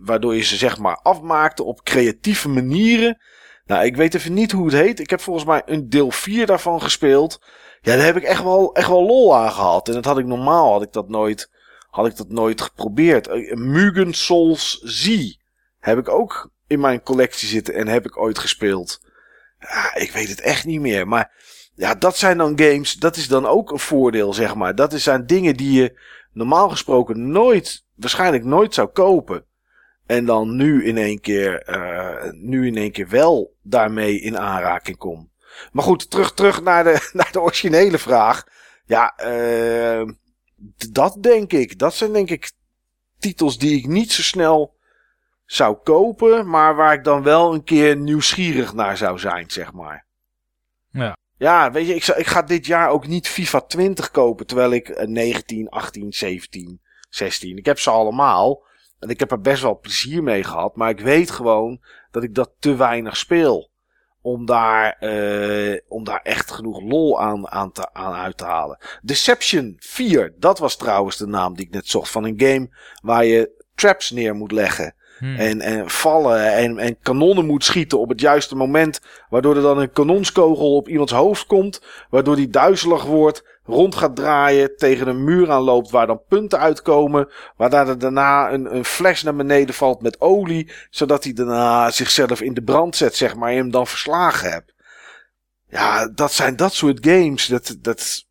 waardoor 0.00 0.34
je 0.34 0.42
ze 0.42 0.56
zeg 0.56 0.78
maar 0.78 1.00
afmaakte 1.02 1.62
op 1.62 1.82
creatieve 1.82 2.48
manieren. 2.48 3.18
Nou, 3.66 3.84
ik 3.84 3.96
weet 3.96 4.14
even 4.14 4.32
niet 4.32 4.52
hoe 4.52 4.64
het 4.64 4.74
heet. 4.74 5.00
Ik 5.00 5.10
heb 5.10 5.20
volgens 5.20 5.44
mij 5.44 5.62
een 5.66 5.88
deel 5.88 6.10
4 6.10 6.46
daarvan 6.46 6.82
gespeeld. 6.82 7.40
Ja, 7.80 7.96
daar 7.96 8.04
heb 8.04 8.16
ik 8.16 8.22
echt 8.22 8.42
wel, 8.42 8.74
echt 8.74 8.88
wel 8.88 9.06
lol 9.06 9.36
aan 9.36 9.52
gehad. 9.52 9.88
En 9.88 9.94
dat 9.94 10.04
had 10.04 10.18
ik 10.18 10.26
normaal, 10.26 10.72
had 10.72 10.82
ik 10.82 10.92
dat 10.92 11.08
nooit, 11.08 11.50
had 11.90 12.06
ik 12.06 12.16
dat 12.16 12.28
nooit 12.28 12.60
geprobeerd. 12.60 13.28
Eh, 13.28 13.56
Mugen 13.56 14.14
Souls 14.14 14.80
Z 14.82 15.34
heb 15.78 15.98
ik 15.98 16.08
ook 16.08 16.50
in 16.66 16.80
mijn 16.80 17.02
collectie 17.02 17.48
zitten 17.48 17.74
en 17.74 17.88
heb 17.88 18.06
ik 18.06 18.16
ooit 18.16 18.38
gespeeld. 18.38 19.00
Ja, 19.58 19.94
ik 19.94 20.12
weet 20.12 20.28
het 20.28 20.40
echt 20.40 20.64
niet 20.64 20.80
meer. 20.80 21.08
Maar 21.08 21.32
ja, 21.74 21.94
dat 21.94 22.16
zijn 22.16 22.38
dan 22.38 22.58
games, 22.58 22.94
dat 22.94 23.16
is 23.16 23.28
dan 23.28 23.46
ook 23.46 23.70
een 23.70 23.78
voordeel, 23.78 24.32
zeg 24.32 24.54
maar. 24.54 24.74
Dat 24.74 24.92
zijn 24.92 25.26
dingen 25.26 25.56
die 25.56 25.72
je 25.72 26.00
normaal 26.32 26.68
gesproken 26.68 27.30
nooit, 27.30 27.84
waarschijnlijk 27.94 28.44
nooit 28.44 28.74
zou 28.74 28.88
kopen. 28.88 29.46
En 30.06 30.24
dan 30.24 30.56
nu 30.56 30.84
in 30.84 30.96
één 30.96 31.20
keer, 31.20 31.62
eh, 31.62 32.32
nu 32.32 32.66
in 32.66 32.76
één 32.76 32.92
keer 32.92 33.08
wel 33.08 33.56
daarmee 33.62 34.20
in 34.20 34.38
aanraking 34.38 34.96
kom. 34.96 35.30
Maar 35.72 35.84
goed, 35.84 36.10
terug, 36.10 36.34
terug 36.34 36.62
naar 36.62 36.84
de, 36.84 37.08
naar 37.12 37.32
de 37.32 37.40
originele 37.40 37.98
vraag. 37.98 38.46
Ja, 38.86 39.16
eh, 39.16 40.08
dat 40.90 41.22
denk 41.22 41.52
ik. 41.52 41.78
Dat 41.78 41.94
zijn 41.94 42.12
denk 42.12 42.30
ik 42.30 42.52
titels 43.18 43.58
die 43.58 43.78
ik 43.78 43.86
niet 43.86 44.12
zo 44.12 44.22
snel 44.22 44.76
zou 45.44 45.76
kopen, 45.76 46.48
maar 46.48 46.76
waar 46.76 46.92
ik 46.92 47.04
dan 47.04 47.22
wel 47.22 47.54
een 47.54 47.64
keer 47.64 47.96
nieuwsgierig 47.96 48.72
naar 48.72 48.96
zou 48.96 49.18
zijn, 49.18 49.50
zeg 49.50 49.72
maar. 49.72 50.06
Ja. 50.90 51.16
Ja, 51.36 51.72
weet 51.72 51.86
je, 51.86 51.94
ik, 51.94 52.06
ik 52.06 52.26
ga 52.26 52.42
dit 52.42 52.66
jaar 52.66 52.88
ook 52.88 53.06
niet 53.06 53.28
FIFA 53.28 53.60
20 53.60 54.10
kopen, 54.10 54.46
terwijl 54.46 54.72
ik 54.72 54.88
eh, 54.88 55.06
19, 55.06 55.68
18, 55.68 56.12
17, 56.12 56.80
16, 57.08 57.56
ik 57.56 57.66
heb 57.66 57.78
ze 57.78 57.90
allemaal. 57.90 58.64
En 59.04 59.10
ik 59.10 59.20
heb 59.20 59.30
er 59.30 59.40
best 59.40 59.62
wel 59.62 59.78
plezier 59.80 60.22
mee 60.22 60.44
gehad, 60.44 60.76
maar 60.76 60.90
ik 60.90 61.00
weet 61.00 61.30
gewoon 61.30 61.80
dat 62.10 62.22
ik 62.22 62.34
dat 62.34 62.50
te 62.58 62.76
weinig 62.76 63.16
speel. 63.16 63.72
om 64.20 64.46
daar, 64.46 64.96
eh, 64.98 65.80
om 65.88 66.04
daar 66.04 66.20
echt 66.22 66.50
genoeg 66.50 66.82
lol 66.82 67.20
aan, 67.20 67.48
aan, 67.48 67.72
te, 67.72 67.92
aan 67.92 68.12
uit 68.12 68.36
te 68.36 68.44
halen. 68.44 68.78
Deception 69.02 69.76
4, 69.78 70.34
dat 70.38 70.58
was 70.58 70.76
trouwens 70.76 71.16
de 71.16 71.26
naam 71.26 71.54
die 71.54 71.66
ik 71.66 71.72
net 71.72 71.88
zocht 71.88 72.10
van 72.10 72.24
een 72.24 72.40
game 72.40 72.68
waar 73.02 73.24
je 73.24 73.64
traps 73.74 74.10
neer 74.10 74.34
moet 74.34 74.52
leggen. 74.52 74.94
Hmm. 75.18 75.36
En, 75.36 75.60
en 75.60 75.90
vallen 75.90 76.52
en, 76.52 76.78
en 76.78 76.96
kanonnen 77.02 77.46
moet 77.46 77.64
schieten 77.64 77.98
op 77.98 78.08
het 78.08 78.20
juiste 78.20 78.56
moment. 78.56 79.00
Waardoor 79.28 79.56
er 79.56 79.62
dan 79.62 79.78
een 79.78 79.92
kanonskogel 79.92 80.76
op 80.76 80.88
iemands 80.88 81.12
hoofd 81.12 81.46
komt. 81.46 81.82
Waardoor 82.10 82.36
die 82.36 82.48
duizelig 82.48 83.04
wordt, 83.04 83.44
rond 83.64 83.94
gaat 83.94 84.16
draaien, 84.16 84.76
tegen 84.76 85.08
een 85.08 85.24
muur 85.24 85.50
aanloopt 85.50 85.90
waar 85.90 86.06
dan 86.06 86.22
punten 86.28 86.58
uitkomen. 86.58 87.28
Waardoor 87.56 87.88
er 87.88 87.98
daarna 87.98 88.52
een, 88.52 88.74
een 88.74 88.84
fles 88.84 89.22
naar 89.22 89.36
beneden 89.36 89.74
valt 89.74 90.02
met 90.02 90.20
olie. 90.20 90.72
Zodat 90.90 91.24
hij 91.24 91.32
daarna 91.32 91.90
zichzelf 91.90 92.40
in 92.40 92.54
de 92.54 92.62
brand 92.62 92.96
zet, 92.96 93.16
zeg 93.16 93.36
maar, 93.36 93.50
en 93.50 93.56
hem 93.56 93.70
dan 93.70 93.86
verslagen 93.86 94.50
hebt. 94.50 94.74
Ja, 95.68 96.08
dat 96.08 96.32
zijn 96.32 96.56
dat 96.56 96.72
soort 96.72 97.06
games. 97.06 97.46
Dat, 97.46 97.76
dat, 97.80 98.24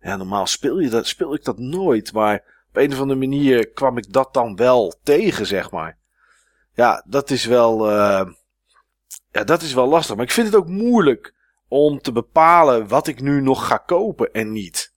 ja, 0.00 0.16
normaal 0.16 0.46
speel, 0.46 0.78
je 0.78 0.88
dat, 0.88 1.06
speel 1.06 1.34
ik 1.34 1.44
dat 1.44 1.58
nooit. 1.58 2.12
Maar 2.12 2.64
op 2.68 2.76
een 2.76 2.92
of 2.92 3.00
andere 3.00 3.18
manier 3.18 3.68
kwam 3.68 3.98
ik 3.98 4.12
dat 4.12 4.34
dan 4.34 4.56
wel 4.56 4.94
tegen, 5.02 5.46
zeg 5.46 5.70
maar. 5.70 5.98
Ja, 6.80 7.02
dat 7.06 7.30
is 7.30 7.44
wel. 7.44 7.90
Uh, 7.90 8.26
ja, 9.30 9.44
dat 9.44 9.62
is 9.62 9.74
wel 9.74 9.86
lastig. 9.86 10.16
Maar 10.16 10.24
ik 10.24 10.30
vind 10.30 10.46
het 10.46 10.56
ook 10.56 10.68
moeilijk 10.68 11.34
om 11.68 12.00
te 12.00 12.12
bepalen 12.12 12.88
wat 12.88 13.06
ik 13.06 13.20
nu 13.20 13.40
nog 13.40 13.66
ga 13.66 13.76
kopen 13.76 14.32
en 14.32 14.52
niet. 14.52 14.92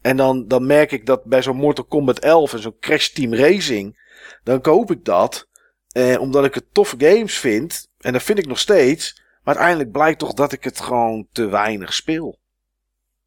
En 0.00 0.16
dan, 0.16 0.48
dan 0.48 0.66
merk 0.66 0.92
ik 0.92 1.06
dat 1.06 1.24
bij 1.24 1.42
zo'n 1.42 1.56
Mortal 1.56 1.84
Kombat 1.84 2.18
11 2.18 2.52
en 2.52 2.58
zo'n 2.58 2.78
Crash 2.80 3.08
Team 3.08 3.34
Racing. 3.34 3.98
Dan 4.44 4.60
koop 4.60 4.90
ik 4.90 5.04
dat. 5.04 5.48
Eh, 5.88 6.20
omdat 6.20 6.44
ik 6.44 6.54
het 6.54 6.74
toffe 6.74 6.96
games 6.98 7.38
vind. 7.38 7.88
En 7.98 8.12
dat 8.12 8.22
vind 8.22 8.38
ik 8.38 8.46
nog 8.46 8.58
steeds. 8.58 9.22
Maar 9.42 9.54
uiteindelijk 9.54 9.92
blijkt 9.92 10.18
toch 10.18 10.32
dat 10.32 10.52
ik 10.52 10.64
het 10.64 10.80
gewoon 10.80 11.26
te 11.32 11.46
weinig 11.46 11.94
speel. 11.94 12.38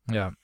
Ja. 0.04 0.36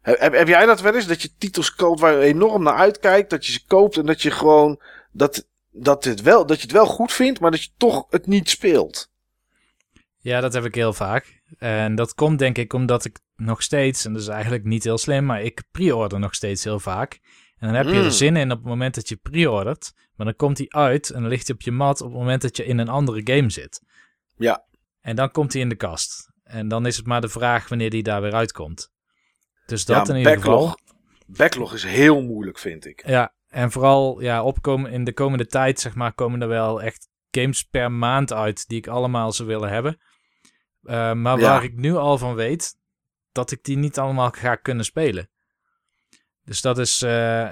Heb, 0.00 0.32
heb 0.32 0.48
jij 0.48 0.66
dat 0.66 0.80
wel 0.80 0.94
eens? 0.94 1.06
Dat 1.06 1.22
je 1.22 1.36
titels 1.38 1.74
koopt 1.74 2.00
waar 2.00 2.12
je 2.12 2.24
enorm 2.24 2.62
naar 2.62 2.76
uitkijkt. 2.76 3.30
Dat 3.30 3.46
je 3.46 3.52
ze 3.52 3.66
koopt 3.66 3.96
en 3.96 4.06
dat 4.06 4.22
je 4.22 4.30
gewoon. 4.30 4.80
Dat, 5.12 5.48
dat, 5.70 6.04
het 6.04 6.20
wel, 6.22 6.46
dat 6.46 6.56
je 6.56 6.62
het 6.62 6.72
wel 6.72 6.86
goed 6.86 7.12
vindt, 7.12 7.40
maar 7.40 7.50
dat 7.50 7.62
je 7.62 7.70
toch 7.76 8.06
het 8.08 8.26
niet 8.26 8.50
speelt. 8.50 9.10
Ja, 10.18 10.40
dat 10.40 10.52
heb 10.52 10.64
ik 10.64 10.74
heel 10.74 10.92
vaak. 10.92 11.42
En 11.58 11.94
dat 11.94 12.14
komt 12.14 12.38
denk 12.38 12.58
ik 12.58 12.72
omdat 12.72 13.04
ik 13.04 13.18
nog 13.36 13.62
steeds, 13.62 14.04
en 14.04 14.12
dat 14.12 14.22
is 14.22 14.28
eigenlijk 14.28 14.64
niet 14.64 14.84
heel 14.84 14.98
slim, 14.98 15.24
maar 15.24 15.42
ik 15.42 15.62
pre-order 15.70 16.18
nog 16.18 16.34
steeds 16.34 16.64
heel 16.64 16.80
vaak. 16.80 17.20
En 17.56 17.66
dan 17.66 17.76
heb 17.76 17.86
je 17.86 17.98
Mm. 17.98 18.04
er 18.04 18.12
zin 18.12 18.36
in 18.36 18.50
op 18.50 18.58
het 18.58 18.66
moment 18.66 18.94
dat 18.94 19.08
je 19.08 19.16
pre-ordert, 19.16 19.92
maar 20.16 20.26
dan 20.26 20.36
komt 20.36 20.58
hij 20.58 20.66
uit 20.68 21.10
en 21.10 21.20
dan 21.20 21.30
ligt 21.30 21.46
hij 21.46 21.56
op 21.56 21.62
je 21.62 21.72
mat 21.72 22.00
op 22.00 22.08
het 22.10 22.18
moment 22.18 22.42
dat 22.42 22.56
je 22.56 22.64
in 22.64 22.78
een 22.78 22.88
andere 22.88 23.20
game 23.36 23.50
zit. 23.50 23.82
Ja. 24.36 24.64
En 25.00 25.16
dan 25.16 25.30
komt 25.30 25.52
hij 25.52 25.62
in 25.62 25.68
de 25.68 25.76
kast. 25.76 26.30
En 26.42 26.68
dan 26.68 26.86
is 26.86 26.96
het 26.96 27.06
maar 27.06 27.20
de 27.20 27.28
vraag 27.28 27.68
wanneer 27.68 27.90
die 27.90 28.02
daar 28.02 28.22
weer 28.22 28.34
uitkomt. 28.34 28.90
Dus 29.66 29.84
dat 29.84 30.06
ja, 30.06 30.12
in 30.12 30.18
ieder 30.18 30.34
backlog, 30.34 30.70
geval. 30.70 30.96
Backlog 31.26 31.74
is 31.74 31.82
heel 31.84 32.22
moeilijk, 32.22 32.58
vind 32.58 32.86
ik. 32.86 33.02
Ja, 33.06 33.34
en 33.50 33.70
vooral 33.70 34.20
ja, 34.20 34.42
opkomen 34.42 34.90
in 34.90 35.04
de 35.04 35.12
komende 35.12 35.46
tijd, 35.46 35.80
zeg 35.80 35.94
maar, 35.94 36.12
komen 36.12 36.42
er 36.42 36.48
wel 36.48 36.82
echt 36.82 37.08
games 37.30 37.62
per 37.62 37.92
maand 37.92 38.32
uit 38.32 38.68
die 38.68 38.78
ik 38.78 38.86
allemaal 38.86 39.32
zou 39.32 39.48
willen 39.48 39.68
hebben. 39.70 40.00
Uh, 40.82 41.12
maar 41.12 41.38
Ja. 41.38 41.42
waar 41.48 41.64
ik 41.64 41.76
nu 41.76 41.94
al 41.94 42.18
van 42.18 42.34
weet 42.34 42.74
dat 43.32 43.50
ik 43.50 43.64
die 43.64 43.76
niet 43.76 43.98
allemaal 43.98 44.30
ga 44.30 44.54
kunnen 44.54 44.84
spelen. 44.84 45.30
Dus 46.44 46.60
dat 46.60 46.78
is, 46.78 47.02
eh, 47.02 47.10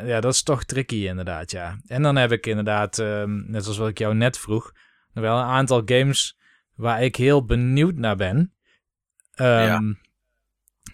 ja, 0.08 0.20
dat 0.20 0.32
is 0.32 0.42
toch 0.42 0.64
tricky 0.64 1.06
inderdaad, 1.06 1.50
ja. 1.50 1.80
En 1.86 2.02
dan 2.02 2.16
heb 2.16 2.32
ik 2.32 2.46
inderdaad, 2.46 2.98
ehm, 2.98 3.50
net 3.50 3.62
zoals 3.62 3.78
wat 3.78 3.88
ik 3.88 3.98
jou 3.98 4.14
net 4.14 4.38
vroeg, 4.38 4.72
nog 5.12 5.24
wel 5.24 5.38
een 5.38 5.44
aantal 5.44 5.82
games 5.84 6.38
waar 6.74 7.02
ik 7.02 7.16
heel 7.16 7.44
benieuwd 7.44 7.94
naar 7.94 8.16
ben. 8.16 8.54
Ehm, 9.34 9.48
Ja. 9.64 9.80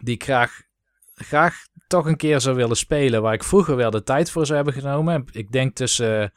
Die 0.00 0.14
ik 0.14 0.22
graag, 0.22 0.62
graag 1.14 1.66
toch 1.86 2.06
een 2.06 2.16
keer 2.16 2.40
zou 2.40 2.56
willen 2.56 2.76
spelen. 2.76 3.22
Waar 3.22 3.34
ik 3.34 3.44
vroeger 3.44 3.76
wel 3.76 3.90
de 3.90 4.02
tijd 4.02 4.30
voor 4.30 4.44
zou 4.46 4.56
hebben 4.56 4.74
genomen. 4.82 5.24
Ik 5.32 5.52
denk 5.52 5.74
tussen 5.74 6.22
eh, 6.22 6.28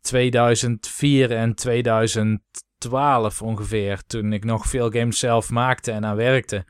2004 0.00 1.30
en 1.30 1.54
2012 1.54 3.42
ongeveer. 3.42 4.02
Toen 4.06 4.32
ik 4.32 4.44
nog 4.44 4.66
veel 4.66 4.90
games 4.90 5.18
zelf 5.18 5.50
maakte 5.50 5.92
en 5.92 6.04
aan 6.04 6.16
werkte. 6.16 6.64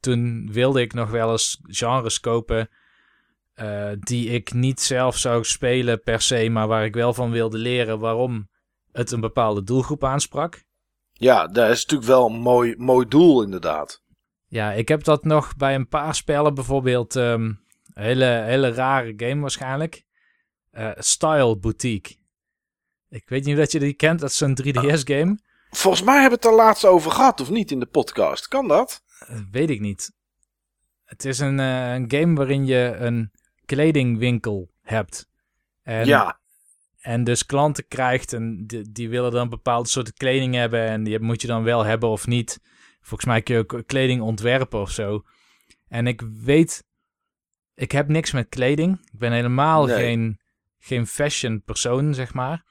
Toen 0.00 0.48
wilde 0.52 0.80
ik 0.80 0.92
nog 0.92 1.10
wel 1.10 1.30
eens 1.30 1.60
genres 1.62 2.20
kopen. 2.20 2.68
eh, 3.54 3.90
die 3.98 4.28
ik 4.28 4.52
niet 4.52 4.80
zelf 4.80 5.16
zou 5.16 5.44
spelen 5.44 6.02
per 6.02 6.20
se. 6.20 6.48
Maar 6.50 6.66
waar 6.66 6.84
ik 6.84 6.94
wel 6.94 7.14
van 7.14 7.30
wilde 7.30 7.58
leren 7.58 7.98
waarom 7.98 8.48
het 8.92 9.10
een 9.10 9.20
bepaalde 9.20 9.62
doelgroep 9.62 10.04
aansprak. 10.04 10.62
Ja, 11.12 11.46
dat 11.46 11.70
is 11.70 11.80
natuurlijk 11.82 12.10
wel 12.10 12.26
een 12.26 12.40
mooi, 12.40 12.74
mooi 12.76 13.08
doel, 13.08 13.42
inderdaad. 13.42 14.02
Ja, 14.54 14.72
ik 14.72 14.88
heb 14.88 15.04
dat 15.04 15.24
nog 15.24 15.56
bij 15.56 15.74
een 15.74 15.88
paar 15.88 16.14
spellen. 16.14 16.54
Bijvoorbeeld 16.54 17.16
ehm, 17.16 17.42
een 17.42 17.58
hele, 17.92 18.24
hele 18.24 18.72
rare 18.72 19.12
game 19.16 19.40
waarschijnlijk. 19.40 20.04
Eh, 20.70 20.90
Style 20.94 21.56
Boutique. 21.56 22.16
Ik 23.08 23.28
weet 23.28 23.44
niet 23.44 23.58
of 23.58 23.72
je 23.72 23.78
die 23.78 23.94
kent. 23.94 24.20
Dat 24.20 24.30
is 24.30 24.36
zo'n 24.36 24.58
3DS-game. 24.62 25.38
Volgens 25.70 26.02
mij 26.02 26.20
hebben 26.20 26.40
we 26.40 26.46
het 26.46 26.56
er 26.56 26.64
laatst 26.64 26.84
over 26.84 27.10
gehad, 27.10 27.40
of 27.40 27.50
niet, 27.50 27.70
in 27.70 27.80
de 27.80 27.86
podcast. 27.86 28.48
Kan 28.48 28.68
dat? 28.68 29.02
weet 29.50 29.70
ik 29.70 29.80
niet. 29.80 30.12
Het 31.04 31.24
is 31.24 31.38
een, 31.38 31.60
eh, 31.60 31.92
een 31.92 32.10
game 32.10 32.34
waarin 32.34 32.66
je 32.66 32.96
een 32.98 33.30
kledingwinkel 33.64 34.70
hebt. 34.82 35.28
En, 35.82 36.06
ja, 36.06 36.40
en 37.00 37.24
dus 37.24 37.46
klanten 37.46 37.88
krijgt 37.88 38.32
en 38.32 38.66
die, 38.66 38.92
die 38.92 39.08
willen 39.08 39.32
dan 39.32 39.48
bepaalde 39.48 39.88
soorten 39.88 40.14
kleding 40.14 40.54
hebben. 40.54 40.86
En 40.86 41.04
die 41.04 41.20
moet 41.20 41.40
je 41.40 41.46
dan 41.46 41.62
wel 41.62 41.84
hebben 41.84 42.08
of 42.08 42.26
niet. 42.26 42.60
Volgens 43.04 43.24
mij 43.24 43.42
kun 43.42 43.54
je 43.54 43.60
ook 43.60 43.82
kleding 43.86 44.20
ontwerpen 44.22 44.80
of 44.80 44.90
zo. 44.90 45.22
En 45.88 46.06
ik 46.06 46.20
weet, 46.20 46.84
ik 47.74 47.92
heb 47.92 48.08
niks 48.08 48.30
met 48.32 48.48
kleding. 48.48 48.98
Ik 49.12 49.18
ben 49.18 49.32
helemaal 49.32 49.86
Nee. 49.86 49.96
geen, 49.96 50.40
geen 50.78 51.06
fashion 51.06 51.62
persoon, 51.62 52.14
zeg 52.14 52.34
maar. 52.34 52.64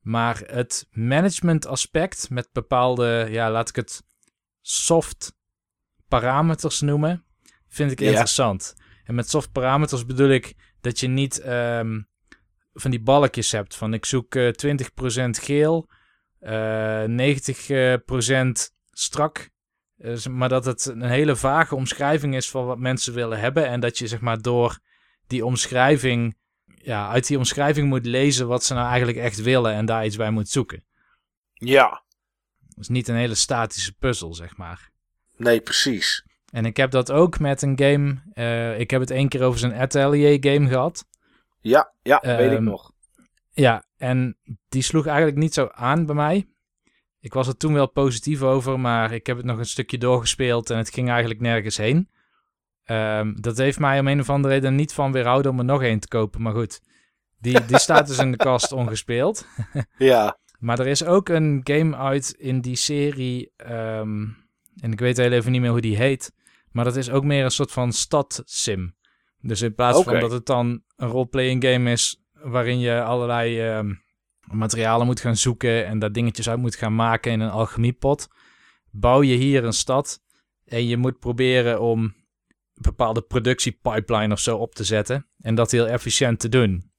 Maar 0.00 0.42
het 0.46 0.86
management 0.90 1.66
aspect 1.66 2.30
met 2.30 2.48
bepaalde, 2.52 3.26
ja, 3.30 3.50
laat 3.50 3.68
ik 3.68 3.76
het 3.76 4.02
soft 4.60 5.34
parameters 6.08 6.80
noemen, 6.80 7.24
vind 7.68 7.90
ik 7.90 8.00
Ja. 8.00 8.06
interessant. 8.08 8.74
En 9.04 9.14
met 9.14 9.28
soft 9.30 9.52
parameters 9.52 10.06
bedoel 10.06 10.28
ik 10.30 10.54
dat 10.80 11.00
je 11.00 11.08
niet 11.08 11.40
ehm, 11.40 12.00
van 12.72 12.90
die 12.90 13.02
balkjes 13.02 13.52
hebt 13.52 13.76
van 13.76 13.94
ik 13.94 14.04
zoek 14.04 14.34
eh 14.34 14.48
20% 14.48 15.38
geel, 15.38 15.88
eh 16.38 17.04
90% 17.04 18.70
strak. 18.92 19.50
Eh, 19.96 20.24
maar 20.26 20.48
dat 20.48 20.64
het 20.64 20.84
een 20.86 21.02
hele 21.02 21.36
vage 21.36 21.74
omschrijving 21.74 22.34
is 22.36 22.50
van 22.50 22.66
wat 22.66 22.78
mensen 22.78 23.14
willen 23.14 23.40
hebben. 23.40 23.66
En 23.66 23.80
dat 23.80 23.98
je 23.98 24.06
zeg 24.06 24.20
maar 24.20 24.40
door 24.42 24.78
die 25.26 25.44
omschrijving, 25.44 26.36
ja, 26.64 27.08
uit 27.08 27.26
die 27.26 27.38
omschrijving 27.38 27.88
moet 27.88 28.06
lezen 28.06 28.46
wat 28.48 28.64
ze 28.64 28.74
nou 28.74 28.88
eigenlijk 28.88 29.18
echt 29.18 29.42
willen 29.42 29.72
en 29.72 29.86
daar 29.86 30.04
iets 30.04 30.16
bij 30.16 30.30
moet 30.30 30.48
zoeken. 30.48 30.84
ja. 31.54 32.02
Dus 32.76 32.88
niet 32.88 33.08
een 33.08 33.14
hele 33.16 33.34
statische 33.34 33.92
puzzel, 33.92 34.34
zeg 34.34 34.56
maar. 34.56 34.90
Nee, 35.36 35.60
precies. 35.60 36.24
En 36.52 36.64
ik 36.64 36.76
heb 36.76 36.90
dat 36.90 37.10
ook 37.10 37.38
met 37.38 37.62
een 37.62 37.78
game. 37.78 38.22
eh, 38.34 38.78
ik 38.80 38.90
heb 38.90 39.00
het 39.00 39.10
één 39.10 39.28
keer 39.28 39.42
over 39.42 39.58
zo'n 39.58 39.74
Atelier 39.74 40.36
game 40.52 40.68
gehad. 40.68 41.04
Ja, 41.60 41.92
ja, 42.02 42.20
weet 42.22 42.50
ik 42.50 42.56
Ehm, 42.56 42.64
nog. 42.64 42.92
Ja, 43.50 43.84
en 43.96 44.38
die 44.68 44.82
sloeg 44.82 45.06
eigenlijk 45.06 45.36
niet 45.36 45.54
zo 45.54 45.68
aan 45.72 46.06
bij 46.06 46.14
mij. 46.14 46.48
Ik 47.22 47.32
was 47.32 47.48
er 47.48 47.56
toen 47.56 47.72
wel 47.72 47.88
positief 47.90 48.42
over, 48.42 48.80
maar 48.80 49.12
ik 49.12 49.26
heb 49.26 49.36
het 49.36 49.46
nog 49.46 49.58
een 49.58 49.64
stukje 49.66 49.98
doorgespeeld 49.98 50.70
en 50.70 50.76
het 50.76 50.90
ging 50.94 51.08
eigenlijk 51.10 51.40
nergens 51.40 51.76
heen. 51.76 52.08
Ehm, 52.84 53.34
dat 53.34 53.56
heeft 53.56 53.78
mij 53.78 53.98
om 54.00 54.08
een 54.08 54.20
of 54.20 54.30
andere 54.30 54.54
reden 54.54 54.74
niet 54.74 54.92
van 54.92 55.12
weerhouden 55.12 55.50
om 55.52 55.58
er 55.58 55.64
nog 55.64 55.82
één 55.82 56.00
te 56.00 56.08
kopen. 56.08 56.42
Maar 56.42 56.52
goed, 56.52 56.80
die, 57.38 57.64
die 57.64 57.78
staat 57.88 58.06
dus 58.06 58.18
in 58.18 58.30
de 58.30 58.36
kast 58.36 58.72
ongespeeld. 58.72 59.46
Ja, 59.98 60.38
Maar 60.58 60.78
er 60.78 60.86
is 60.86 61.04
ook 61.04 61.28
een 61.28 61.60
game 61.64 61.96
uit 61.96 62.34
in 62.38 62.60
die 62.60 62.76
serie. 62.76 63.52
ehm, 63.56 64.26
en 64.80 64.92
ik 64.92 64.98
weet 65.00 65.16
heel 65.16 65.32
even 65.32 65.52
niet 65.52 65.60
meer 65.60 65.70
hoe 65.70 65.80
die 65.80 65.96
heet. 65.96 66.32
Maar 66.70 66.84
dat 66.84 66.96
is 66.96 67.10
ook 67.10 67.24
meer 67.24 67.44
een 67.44 67.50
soort 67.50 67.72
van 67.72 67.92
stad-sim. 67.92 68.94
Dus 69.40 69.62
in 69.62 69.74
plaats 69.74 70.02
van 70.02 70.20
dat 70.20 70.30
het 70.30 70.46
dan 70.46 70.82
een 70.96 71.08
roleplaying 71.08 71.64
game 71.64 71.90
is. 71.90 72.22
waarin 72.32 72.78
je 72.78 73.02
allerlei 73.02 73.60
ehm, 73.60 73.94
materialen 74.56 75.06
moet 75.06 75.20
gaan 75.20 75.36
zoeken. 75.36 75.86
en 75.86 75.98
daar 75.98 76.12
dingetjes 76.12 76.48
uit 76.48 76.58
moet 76.58 76.76
gaan 76.76 76.94
maken 76.94 77.32
in 77.32 77.40
een 77.40 77.50
alchemiepot. 77.50 78.28
bouw 78.90 79.22
je 79.22 79.34
hier 79.34 79.64
een 79.64 79.72
stad. 79.72 80.22
En 80.64 80.86
je 80.86 80.96
moet 80.96 81.18
proberen 81.18 81.80
om 81.80 82.02
een 82.02 82.14
bepaalde 82.74 83.22
productiepipeline 83.22 84.32
of 84.32 84.40
zo 84.40 84.56
op 84.56 84.74
te 84.74 84.84
zetten. 84.84 85.26
En 85.40 85.54
dat 85.54 85.70
heel 85.70 85.86
efficiënt 85.86 86.40
te 86.40 86.48
doen. 86.48 86.90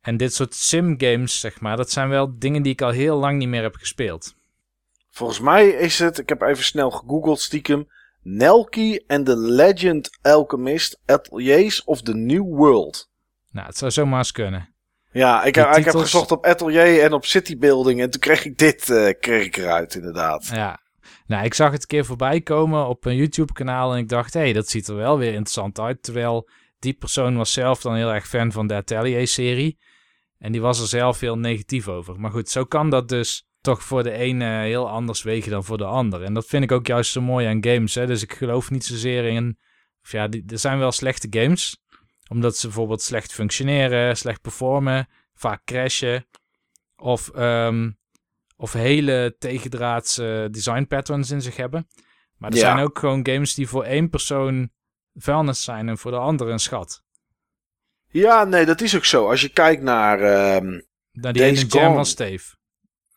En 0.00 0.16
dit 0.16 0.34
soort 0.34 0.54
sim-games, 0.54 1.40
zeg 1.40 1.60
maar, 1.60 1.76
dat 1.76 1.90
zijn 1.90 2.08
wel 2.08 2.38
dingen 2.38 2.62
die 2.62 2.72
ik 2.72 2.82
al 2.82 2.90
heel 2.90 3.18
lang 3.18 3.38
niet 3.38 3.48
meer 3.48 3.62
heb 3.62 3.74
gespeeld. 3.74 4.34
volgens 5.10 5.40
mij 5.40 5.68
is 5.68 5.98
het, 5.98 6.18
ik 6.18 6.28
heb 6.28 6.42
even 6.42 6.64
snel 6.64 6.90
gegoogeld 6.90 7.40
stiekem, 7.40 7.88
Nelky 8.22 8.98
and 9.06 9.26
the 9.26 9.36
Legend 9.36 10.18
Alchemist 10.22 11.00
Ateliers 11.06 11.84
of 11.84 12.02
the 12.02 12.14
New 12.14 12.42
World. 12.42 13.10
Nou, 13.50 13.66
het 13.66 13.76
zou 13.76 13.90
zomaar 13.90 14.18
eens 14.18 14.32
kunnen. 14.32 14.74
Ja, 15.18 15.44
ik, 15.44 15.54
Die 15.54 15.64
ik 15.64 15.84
heb 15.84 15.94
gezocht 15.94 16.30
op 16.30 16.46
Atelier 16.46 17.02
en 17.02 17.12
op 17.12 17.24
City 17.24 17.58
Building 17.58 18.00
en 18.00 18.10
toen 18.10 18.20
kreeg 18.20 18.44
ik 18.44 18.58
dit 18.58 18.90
eh, 18.90 19.12
kreeg 19.20 19.44
ik 19.44 19.56
eruit 19.56 19.94
inderdaad. 19.94 20.50
Ja. 20.54 20.80
Nou, 21.26 21.44
ik 21.44 21.54
zag 21.54 21.72
het 21.72 21.80
een 21.80 21.86
keer 21.86 22.04
voorbij 22.04 22.40
komen 22.40 22.86
op 22.86 23.04
een 23.04 23.16
YouTube-kanaal 23.16 23.92
en 23.92 23.98
ik 23.98 24.08
dacht, 24.08 24.34
hé, 24.34 24.40
hey, 24.40 24.52
dat 24.52 24.68
ziet 24.68 24.88
er 24.88 24.96
wel 24.96 25.18
weer 25.18 25.32
interessant 25.32 25.80
uit. 25.80 26.02
Terwijl 26.02 26.48
die 26.78 26.92
persoon 26.92 27.36
was 27.36 27.52
zelf 27.52 27.80
dan 27.80 27.94
heel 27.94 28.12
erg 28.12 28.28
fan 28.28 28.52
van 28.52 28.66
de 28.66 28.74
Atelier-serie. 28.74 29.78
En 30.38 30.52
die 30.52 30.60
was 30.60 30.80
er 30.80 30.86
zelf 30.86 31.20
heel 31.20 31.38
negatief 31.38 31.88
over. 31.88 32.20
Maar 32.20 32.30
goed, 32.30 32.48
zo 32.48 32.64
kan 32.64 32.90
dat 32.90 33.08
dus 33.08 33.46
toch 33.60 33.82
voor 33.82 34.02
de 34.02 34.12
ene 34.12 34.60
heel 34.60 34.88
anders 34.88 35.22
wegen 35.22 35.50
dan 35.50 35.64
voor 35.64 35.78
de 35.78 35.84
ander. 35.84 36.22
En 36.22 36.34
dat 36.34 36.46
vind 36.46 36.64
ik 36.64 36.72
ook 36.72 36.86
juist 36.86 37.12
zo 37.12 37.20
mooi 37.20 37.46
aan 37.46 37.64
games. 37.64 37.94
Hè? 37.94 38.06
Dus 38.06 38.22
ik 38.22 38.32
geloof 38.32 38.70
niet 38.70 38.84
zozeer 38.84 39.24
in... 39.24 39.58
Of 40.02 40.12
ja, 40.12 40.28
die, 40.28 40.44
er 40.46 40.58
zijn 40.58 40.78
wel 40.78 40.92
slechte 40.92 41.26
games. 41.30 41.82
Omdat 42.28 42.56
ze 42.56 42.66
bijvoorbeeld 42.66 43.02
slecht 43.02 43.32
functioneren, 43.32 44.16
slecht 44.16 44.40
performen, 44.40 45.08
vaak 45.34 45.64
crashen. 45.64 46.26
Of, 46.96 47.30
um, 47.36 47.98
of 48.56 48.72
hele 48.72 49.36
tegendraadse 49.38 50.48
design 50.50 50.84
patterns 50.88 51.30
in 51.30 51.42
zich 51.42 51.56
hebben. 51.56 51.88
Maar 52.36 52.50
er 52.50 52.56
Ja. 52.56 52.62
zijn 52.62 52.84
ook 52.84 52.98
gewoon 52.98 53.26
games 53.26 53.54
die 53.54 53.68
voor 53.68 53.84
één 53.84 54.10
persoon 54.10 54.70
vuilnis 55.14 55.64
zijn 55.64 55.88
en 55.88 55.98
voor 55.98 56.10
de 56.10 56.16
andere 56.16 56.50
een 56.50 56.58
schat. 56.58 57.02
Ja, 58.10 58.44
nee, 58.44 58.64
dat 58.66 58.80
is 58.80 58.96
ook 58.96 59.04
zo. 59.04 59.28
Als 59.28 59.40
je 59.40 59.48
kijkt 59.48 59.82
naar 59.82 60.20
ehm 60.20 60.80
Nou, 61.12 61.32
die 61.32 61.42
ene 61.44 61.66
jam 61.66 61.94
van 61.94 62.06
Steve. 62.06 62.56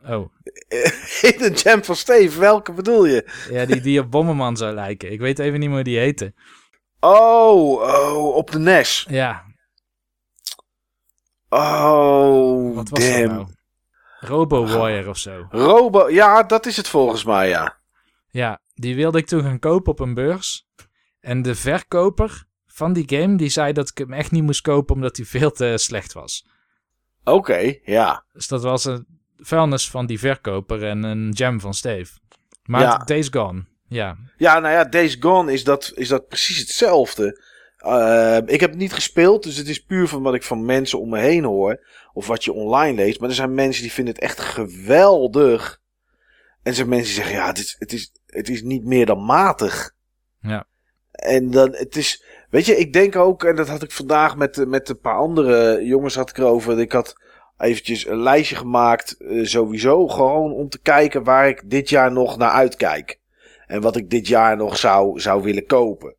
Oh, 0.06 0.34
in 1.32 1.38
de 1.38 1.52
Jam 1.64 1.84
van 1.84 1.96
Steve, 1.96 2.40
welke 2.40 2.74
bedoel 2.74 3.06
je? 3.06 3.30
ja, 3.50 3.66
die, 3.66 3.82
die 3.82 4.00
op 4.00 4.12
Bomberman 4.12 4.58
zou 4.58 4.74
lijken. 4.74 5.12
Ik 5.12 5.20
weet 5.20 5.40
even 5.40 5.60
niet 5.60 5.68
meer 5.68 5.76
hoe 5.78 5.84
die 5.84 5.98
heette. 6.00 6.34
Oh, 7.04 7.82
oh, 7.82 8.36
op 8.36 8.52
de 8.52 8.60
NES. 8.60 9.06
Ja, 9.10 9.50
Oh, 11.54 12.76
wat 12.76 12.90
was 12.90 13.00
damn. 13.00 13.28
dat 13.28 13.32
nou? 13.36 13.48
Robo 14.20 14.66
Warrior 14.68 15.10
of 15.10 15.18
zo. 15.18 15.46
Robo, 15.50 16.10
ja, 16.10 16.44
dat 16.44 16.66
is 16.66 16.78
het 16.78 16.88
volgens 16.88 17.24
mij, 17.24 17.50
ja. 17.50 17.78
Ja, 18.30 18.62
die 18.74 18.96
wilde 18.96 19.18
ik 19.18 19.26
toen 19.28 19.42
gaan 19.44 19.60
kopen 19.60 19.92
op 19.92 20.00
een 20.00 20.14
beurs. 20.14 20.68
En 21.20 21.42
de 21.42 21.56
verkoper 21.56 22.44
van 22.66 22.94
die 22.94 23.04
game, 23.20 23.36
die 23.36 23.50
zei 23.50 23.74
dat 23.74 23.90
ik 23.90 23.98
hem 23.98 24.14
echt 24.14 24.32
niet 24.32 24.44
moest 24.44 24.62
kopen 24.62 24.96
omdat 24.96 25.18
hij 25.18 25.26
veel 25.26 25.52
te 25.52 25.74
slecht 25.78 26.14
was. 26.14 26.48
Oké, 27.24 27.76
ja. 27.84 28.26
Dus 28.34 28.48
dat 28.48 28.64
was 28.64 28.86
een 28.86 29.06
vuilnis 29.38 29.90
van 29.90 30.06
die 30.06 30.20
verkoper 30.20 30.84
en 30.88 31.04
een 31.04 31.32
jam 31.32 31.60
van 31.60 31.74
Steve. 31.74 32.20
Maar 32.64 32.82
Ja. 32.82 32.98
Days 32.98 33.28
Gone, 33.32 33.66
ja. 33.92 34.18
Ja, 34.38 34.60
nou 34.60 34.74
ja, 34.74 34.84
Days 34.84 35.18
Gone 35.20 35.54
is 35.54 35.64
dat, 35.64 35.92
is 35.96 36.08
dat 36.08 36.28
precies 36.28 36.58
hetzelfde. 36.58 37.42
Eh, 37.78 38.38
ik 38.46 38.60
heb 38.60 38.70
het 38.70 38.80
niet 38.80 38.94
gespeeld, 38.94 39.44
dus 39.44 39.58
het 39.58 39.68
is 39.68 39.84
puur 39.84 40.08
van 40.08 40.22
wat 40.22 40.34
ik 40.34 40.44
van 40.44 40.66
mensen 40.66 41.00
om 41.00 41.10
me 41.10 41.20
heen 41.20 41.44
hoor. 41.44 41.88
Of 42.14 42.28
wat 42.28 42.44
je 42.44 42.54
online 42.54 42.96
leest. 42.96 43.20
Maar 43.20 43.30
er 43.30 43.36
zijn 43.36 43.54
mensen 43.54 43.82
die 43.82 43.92
vinden 43.92 44.14
het 44.14 44.24
echt 44.24 44.40
geweldig. 44.40 45.82
En 46.64 46.72
er 46.72 46.74
zijn 46.74 46.90
mensen 46.90 47.14
die 47.14 47.24
zeggen, 47.24 47.36
ja, 47.36 47.48
het 47.48 47.58
is, 47.58 47.76
het 47.80 47.94
is, 47.94 48.12
het 48.26 48.50
is 48.50 48.62
niet 48.62 48.86
meer 48.86 49.06
dan 49.06 49.26
matig. 49.26 49.96
Ja. 50.42 50.68
En 51.12 51.52
dan, 51.52 51.76
het 51.76 51.96
is, 51.96 52.26
weet 52.50 52.66
je, 52.66 52.78
ik 52.78 52.94
denk 52.94 53.16
ook, 53.16 53.44
en 53.44 53.56
dat 53.56 53.68
had 53.68 53.84
ik 53.84 53.92
vandaag 53.92 54.36
met, 54.36 54.68
met 54.68 54.90
een 54.90 55.00
paar 55.00 55.18
andere 55.18 55.86
jongens 55.86 56.16
had 56.16 56.30
ik 56.30 56.38
erover. 56.38 56.80
Ik 56.80 56.92
had 56.92 57.14
eventjes 57.58 58.08
een 58.08 58.22
lijstje 58.22 58.56
gemaakt, 58.56 59.18
eh, 59.18 59.46
sowieso, 59.46 60.08
gewoon 60.08 60.54
om 60.54 60.70
te 60.70 60.82
kijken 60.82 61.24
waar 61.24 61.48
ik 61.48 61.70
dit 61.70 61.90
jaar 61.90 62.12
nog 62.12 62.38
naar 62.38 62.52
uitkijk. 62.52 63.21
En 63.72 63.82
wat 63.82 63.96
ik 63.96 64.10
dit 64.10 64.28
jaar 64.28 64.58
nog 64.58 64.78
zou, 64.78 65.20
zou 65.20 65.42
willen 65.42 65.66
kopen. 65.66 66.16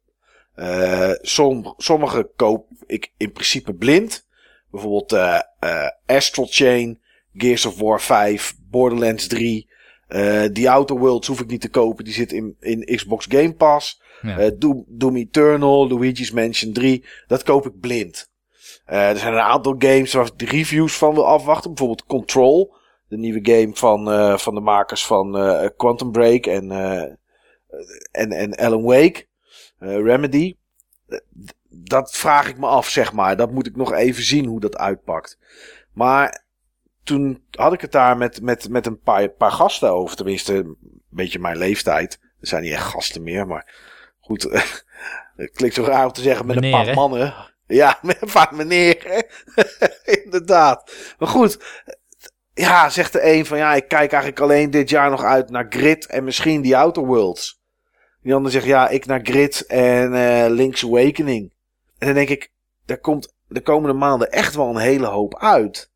Eh, 0.55 1.11
som, 1.21 1.75
sommige 1.77 2.31
koop 2.37 2.67
ik 2.87 3.13
in 3.17 3.33
principe 3.33 3.75
blind. 3.75 4.27
Bijvoorbeeld 4.71 5.13
eh 5.13 5.41
eh, 5.59 5.89
Astral 6.07 6.47
Chain, 6.51 7.01
Gears 7.35 7.67
of 7.67 7.79
War 7.79 8.01
5, 8.01 8.55
Borderlands 8.71 9.27
3. 9.27 9.71
eh 10.09 10.45
The 10.45 10.71
Outer 10.71 10.99
Worlds 10.99 11.27
hoef 11.29 11.41
ik 11.41 11.47
niet 11.51 11.61
te 11.61 11.71
kopen. 11.71 12.05
Die 12.05 12.15
zit 12.15 12.33
in, 12.33 12.57
in 12.61 12.85
Xbox 12.97 13.27
Game 13.29 13.55
Pass. 13.55 14.03
ja. 14.23 14.39
Eh, 14.39 14.51
Doom, 14.59 14.85
Doom 14.89 15.17
Eternal, 15.17 15.89
Luigi's 15.89 16.31
Mansion 16.31 16.73
3. 16.73 17.05
Dat 17.27 17.43
koop 17.43 17.67
ik 17.67 17.81
blind. 17.81 18.31
Eh, 18.85 19.09
er 19.09 19.19
zijn 19.19 19.33
een 19.33 19.41
aantal 19.41 19.75
games 19.79 20.13
waar 20.13 20.27
ik 20.27 20.39
de 20.39 20.45
reviews 20.47 20.97
van 20.97 21.15
wil 21.15 21.27
afwachten. 21.27 21.71
Bijvoorbeeld 21.71 22.07
Control. 22.07 22.75
De 23.09 23.19
nieuwe 23.19 23.41
game 23.43 23.71
van, 23.75 24.11
eh, 24.11 24.37
van 24.37 24.55
de 24.55 24.61
makers 24.61 25.07
van 25.07 25.37
eh, 25.39 25.69
Quantum 25.77 26.11
Break 26.13 26.47
en, 26.47 26.71
eh, 26.71 27.13
en, 28.11 28.33
en 28.33 28.55
Alan 28.55 28.83
Wake. 28.83 29.27
Eh, 29.79 29.97
Remedy. 29.97 30.57
Dat 31.69 32.17
vraag 32.17 32.49
ik 32.49 32.59
me 32.59 32.67
af, 32.67 32.89
zeg 32.89 33.13
maar. 33.13 33.37
Dat 33.37 33.51
moet 33.51 33.67
ik 33.67 33.77
nog 33.77 33.93
even 33.93 34.23
zien 34.23 34.47
hoe 34.47 34.61
dat 34.61 34.77
uitpakt. 34.77 35.39
Maar 35.93 36.45
toen 37.03 37.45
had 37.51 37.73
ik 37.73 37.81
het 37.81 37.93
daar 37.93 38.17
met, 38.17 38.43
met, 38.43 38.69
met 38.69 38.87
een 38.87 39.01
paar, 39.01 39.29
paar 39.29 39.51
gasten 39.51 39.93
over. 39.93 40.17
Tenminste, 40.17 40.55
een 40.55 41.03
beetje 41.09 41.39
mijn 41.39 41.57
leeftijd. 41.57 42.19
Er 42.41 42.49
zijn 42.49 42.63
niet 42.63 42.73
echt 42.73 42.87
gasten 42.87 43.23
meer, 43.23 43.47
maar 43.47 43.75
goed. 44.21 44.43
Het 45.37 45.51
klinkt 45.51 45.75
zo 45.75 45.85
raar 45.85 46.05
om 46.05 46.13
te 46.13 46.23
zeggen 46.23 46.47
met 46.47 46.55
Meneer, 46.55 46.73
een 46.73 46.79
paar 46.79 46.87
hè? 46.87 46.95
mannen. 46.95 47.35
Ja, 47.67 47.99
met 48.03 48.23
een 48.23 48.33
paar 48.33 48.55
meneer. 48.55 49.27
Inderdaad. 50.25 50.93
Maar 51.19 51.29
goed. 51.29 51.59
Ja, 52.55 52.89
zegt 52.89 53.13
de 53.13 53.33
een 53.33 53.47
van 53.47 53.59
ja, 53.59 53.75
ik 53.75 53.89
kijk 53.89 54.13
eigenlijk 54.13 54.41
alleen 54.41 54.71
dit 54.71 54.89
jaar 54.89 55.11
nog 55.11 55.25
uit 55.25 55.51
naar 55.51 55.67
Grid 55.69 56.07
en 56.07 56.25
misschien 56.25 56.63
die 56.63 56.77
Outer 56.77 57.05
Worlds. 57.05 57.62
Die 58.23 58.35
ander 58.35 58.53
zegt 58.53 58.67
ja, 58.67 58.89
ik 58.89 59.07
naar 59.07 59.21
Grid 59.23 59.67
en 59.67 60.15
eh 60.15 60.51
Link's 60.51 60.85
Awakening. 60.85 61.53
En 61.99 62.07
dan 62.07 62.15
denk 62.15 62.29
ik, 62.29 62.53
er 62.87 62.99
komt 62.99 63.35
de 63.49 63.61
komende 63.61 63.97
maanden 63.97 64.31
echt 64.31 64.55
wel 64.55 64.69
een 64.69 64.77
hele 64.77 65.07
hoop 65.07 65.39
uit. 65.39 65.91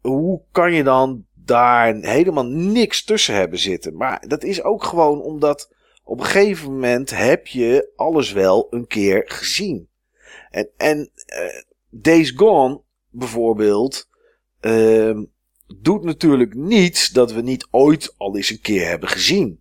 Hoe 0.00 0.42
kan 0.52 0.72
je 0.72 0.82
dan 0.82 1.24
daar 1.34 1.94
helemaal 1.94 2.46
niks 2.46 3.04
tussen 3.04 3.34
hebben 3.34 3.58
zitten? 3.58 3.96
Maar 3.96 4.24
dat 4.28 4.44
is 4.44 4.62
ook 4.62 4.84
gewoon 4.84 5.22
omdat 5.22 5.74
op 6.04 6.18
een 6.18 6.24
gegeven 6.24 6.72
moment 6.72 7.10
heb 7.10 7.46
je 7.46 7.92
alles 7.96 8.32
wel 8.32 8.66
een 8.70 8.86
keer 8.86 9.22
gezien. 9.26 9.88
En, 10.50 10.68
en 10.76 11.10
eh, 11.26 11.62
Days 11.88 12.30
Gone 12.30 12.82
bijvoorbeeld 13.10 14.08
ehm, 14.60 15.24
doet 15.78 16.04
natuurlijk 16.04 16.54
niets 16.54 17.08
dat 17.08 17.32
we 17.32 17.40
niet 17.40 17.68
ooit 17.70 18.14
al 18.16 18.36
eens 18.36 18.50
een 18.50 18.60
keer 18.60 18.88
hebben 18.88 19.08
gezien. 19.08 19.60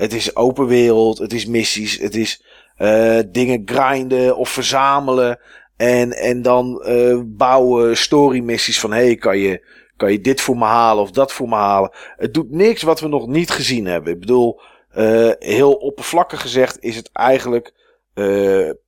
Het 0.00 0.12
is 0.12 0.36
open 0.36 0.66
wereld, 0.66 1.18
het 1.18 1.32
is 1.32 1.46
missies, 1.46 1.98
het 1.98 2.14
is 2.14 2.44
eh, 2.76 3.18
dingen 3.28 3.62
grinden 3.64 4.36
of 4.36 4.48
verzamelen. 4.48 5.40
En, 5.76 6.12
en 6.12 6.42
dan 6.42 6.82
eh, 6.82 7.20
bouwen 7.24 7.96
story 7.96 8.40
missies 8.40 8.80
van 8.80 8.92
hey, 8.92 9.16
kan 9.16 9.38
je, 9.38 9.66
kan 9.96 10.12
je 10.12 10.20
dit 10.20 10.40
voor 10.40 10.56
me 10.56 10.64
halen 10.64 11.02
of 11.02 11.10
dat 11.10 11.32
voor 11.32 11.48
me 11.48 11.54
halen. 11.54 11.92
Het 12.16 12.34
doet 12.34 12.50
niks 12.50 12.82
wat 12.82 13.00
we 13.00 13.08
nog 13.08 13.26
niet 13.26 13.50
gezien 13.50 13.86
hebben. 13.86 14.12
Ik 14.12 14.20
bedoel, 14.20 14.60
eh, 14.90 15.30
heel 15.38 15.72
oppervlakkig 15.72 16.40
gezegd 16.40 16.82
is 16.82 16.96
het 16.96 17.10
eigenlijk 17.12 17.74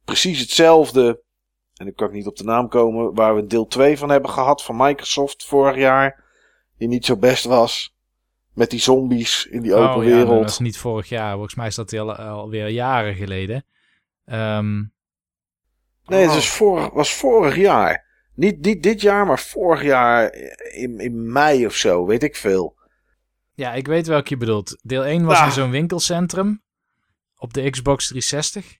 precies 0.04 0.40
hetzelfde. 0.40 1.22
En 1.74 1.86
ik 1.86 1.96
kan 1.96 2.08
ik 2.08 2.12
niet 2.12 2.26
op 2.26 2.36
de 2.36 2.44
naam 2.44 2.68
komen. 2.68 3.14
Waar 3.14 3.34
we 3.34 3.46
deel 3.46 3.66
2 3.66 3.98
van 3.98 4.10
hebben 4.10 4.30
gehad 4.30 4.62
van 4.62 4.76
Microsoft 4.76 5.44
vorig 5.44 5.76
jaar. 5.76 6.24
Die 6.78 6.88
niet 6.88 7.04
zo 7.04 7.16
best 7.16 7.44
was. 7.44 7.91
Met 8.54 8.70
die 8.70 8.80
zombies 8.80 9.46
in 9.46 9.62
die 9.62 9.74
open 9.74 9.96
oh, 9.96 10.04
ja, 10.04 10.10
wereld. 10.10 10.40
dat 10.40 10.50
is 10.50 10.58
niet 10.58 10.78
vorig 10.78 11.08
jaar. 11.08 11.32
Volgens 11.32 11.54
mij 11.54 11.66
is 11.66 11.74
dat 11.74 11.92
al, 11.92 12.14
alweer 12.14 12.68
jaren 12.68 13.14
geleden. 13.14 13.64
Ehm, 14.24 14.82
Nee, 16.06 16.20
het 16.22 16.30
oh. 16.30 16.36
is 16.36 16.48
vorig, 16.50 16.90
was 16.90 17.14
vorig 17.14 17.56
jaar. 17.56 18.06
Niet, 18.34 18.60
niet 18.64 18.82
dit 18.82 19.00
jaar, 19.00 19.26
maar 19.26 19.38
vorig 19.38 19.82
jaar 19.82 20.34
in, 20.72 20.98
in 20.98 21.32
mei 21.32 21.66
of 21.66 21.74
zo, 21.74 22.06
weet 22.06 22.22
ik 22.22 22.36
veel. 22.36 22.76
Ja, 23.54 23.72
ik 23.72 23.86
weet 23.86 24.06
welke 24.06 24.28
je 24.28 24.36
bedoelt. 24.36 24.78
Deel 24.82 25.04
1 25.04 25.24
was 25.24 25.38
Ah. 25.38 25.46
in 25.46 25.52
zo'n 25.52 25.70
winkelcentrum 25.70 26.62
op 27.36 27.52
de 27.54 27.70
Xbox 27.70 28.06
360. 28.06 28.78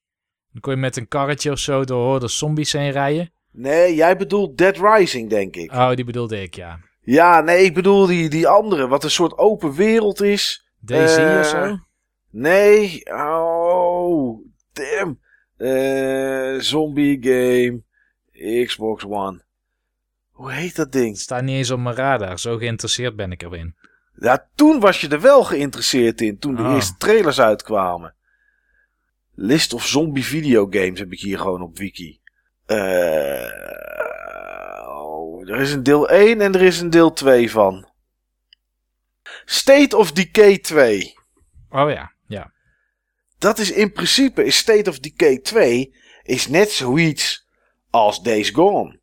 Dan 0.52 0.60
kon 0.60 0.72
je 0.72 0.78
met 0.78 0.96
een 0.96 1.08
karretje 1.08 1.50
of 1.50 1.58
zo 1.58 1.84
door 1.84 2.20
de 2.20 2.28
zombies 2.28 2.72
heen 2.72 2.90
rijden. 2.90 3.32
Nee, 3.50 3.94
jij 3.94 4.16
bedoelt 4.16 4.58
Dead 4.58 4.76
Rising, 4.76 5.30
denk 5.30 5.56
ik. 5.56 5.72
Oh, 5.72 5.94
die 5.94 6.04
bedoelde 6.04 6.42
ik, 6.42 6.54
ja. 6.54 6.78
Ja, 7.04 7.40
nee, 7.40 7.64
ik 7.64 7.74
bedoel 7.74 8.06
die, 8.06 8.28
die 8.28 8.48
andere, 8.48 8.88
wat 8.88 9.04
een 9.04 9.10
soort 9.10 9.38
open 9.38 9.72
wereld 9.72 10.20
is. 10.22 10.66
Daisy 10.80 11.20
Eh, 11.20 11.38
of 11.38 11.46
zo? 11.46 11.78
Nee, 12.30 13.02
oh, 13.14 14.38
damn. 14.72 15.20
Eh, 15.56 16.54
zombie 16.60 17.18
game, 17.20 17.82
Xbox 18.66 19.04
One. 19.04 19.42
Hoe 20.30 20.52
heet 20.52 20.76
dat 20.76 20.92
ding? 20.92 21.08
Het 21.10 21.20
staat 21.20 21.42
niet 21.42 21.56
eens 21.56 21.70
op 21.70 21.78
mijn 21.78 21.96
radar. 21.96 22.38
Zo 22.38 22.56
geïnteresseerd 22.56 23.16
ben 23.16 23.32
ik 23.32 23.42
erin. 23.42 23.74
Ja, 24.16 24.48
toen 24.54 24.80
was 24.80 25.00
je 25.00 25.08
er 25.08 25.20
wel 25.20 25.44
geïnteresseerd 25.44 26.20
in, 26.20 26.38
toen 26.38 26.54
de 26.54 26.62
Ah. 26.62 26.74
eerste 26.74 26.96
trailers 26.98 27.40
uitkwamen. 27.40 28.14
List 29.34 29.72
of 29.72 29.86
zombie 29.86 30.24
videogames 30.24 30.98
heb 30.98 31.12
ik 31.12 31.20
hier 31.20 31.38
gewoon 31.38 31.62
op 31.62 31.78
wiki. 31.78 32.20
Eh, 32.66 33.46
er 35.48 35.60
is 35.60 35.72
een 35.72 35.82
deel 35.82 36.08
1 36.08 36.40
en 36.40 36.54
er 36.54 36.62
is 36.62 36.80
een 36.80 36.90
deel 36.90 37.12
2 37.12 37.50
van. 37.50 37.90
State 39.44 39.96
of 39.96 40.12
Decay 40.12 40.58
2. 40.58 41.14
Oh 41.70 41.90
ja, 41.90 42.12
ja. 42.26 42.52
Dat 43.38 43.58
is 43.58 43.72
in 43.72 43.92
principe, 43.92 44.44
is 44.44 44.56
State 44.56 44.90
of 44.90 44.98
Decay 44.98 45.38
2 45.38 45.94
is 46.22 46.48
net 46.48 46.70
zoiets 46.70 47.48
als 47.90 48.22
Days 48.22 48.50
Gone. 48.50 49.00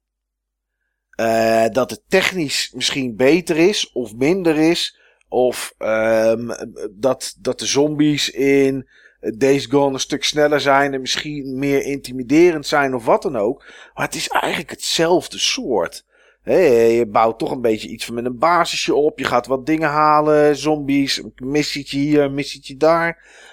Eh, 1.09 1.65
dat 1.67 1.89
het 1.89 2.03
technisch 2.07 2.71
misschien 2.75 3.15
beter 3.15 3.57
is 3.57 3.91
of 3.91 4.15
minder 4.15 4.57
is. 4.57 4.97
Of 5.27 5.73
ehm, 5.77 6.47
dat, 6.91 7.35
dat 7.39 7.59
de 7.59 7.65
zombies 7.65 8.29
in 8.29 8.89
Days 9.37 9.65
Gone 9.65 9.93
een 9.93 9.99
stuk 9.99 10.23
sneller 10.23 10.61
zijn 10.61 10.93
en 10.93 11.01
misschien 11.01 11.57
meer 11.57 11.83
intimiderend 11.83 12.67
zijn 12.67 12.95
of 12.95 13.05
wat 13.05 13.21
dan 13.21 13.35
ook. 13.35 13.65
Maar 13.93 14.05
het 14.05 14.15
is 14.15 14.27
eigenlijk 14.27 14.69
hetzelfde 14.69 15.37
soort. 15.37 16.05
Hey, 16.41 16.93
je 16.93 17.07
bouwt 17.07 17.39
toch 17.39 17.51
een 17.51 17.61
beetje 17.61 17.87
iets 17.87 18.05
van 18.05 18.15
met 18.15 18.25
een 18.25 18.37
basisje 18.37 18.95
op. 18.95 19.19
Je 19.19 19.25
gaat 19.25 19.47
wat 19.47 19.65
dingen 19.65 19.89
halen. 19.89 20.55
Zombies, 20.55 21.23
missietje 21.35 21.97
hier, 21.97 22.31
missietje 22.31 22.77
daar. 22.77 23.07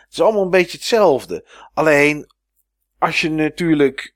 Het 0.04 0.12
is 0.12 0.20
allemaal 0.20 0.42
een 0.42 0.50
beetje 0.50 0.76
hetzelfde. 0.76 1.48
Alleen, 1.74 2.30
als 2.98 3.20
je 3.20 3.30
natuurlijk 3.30 4.14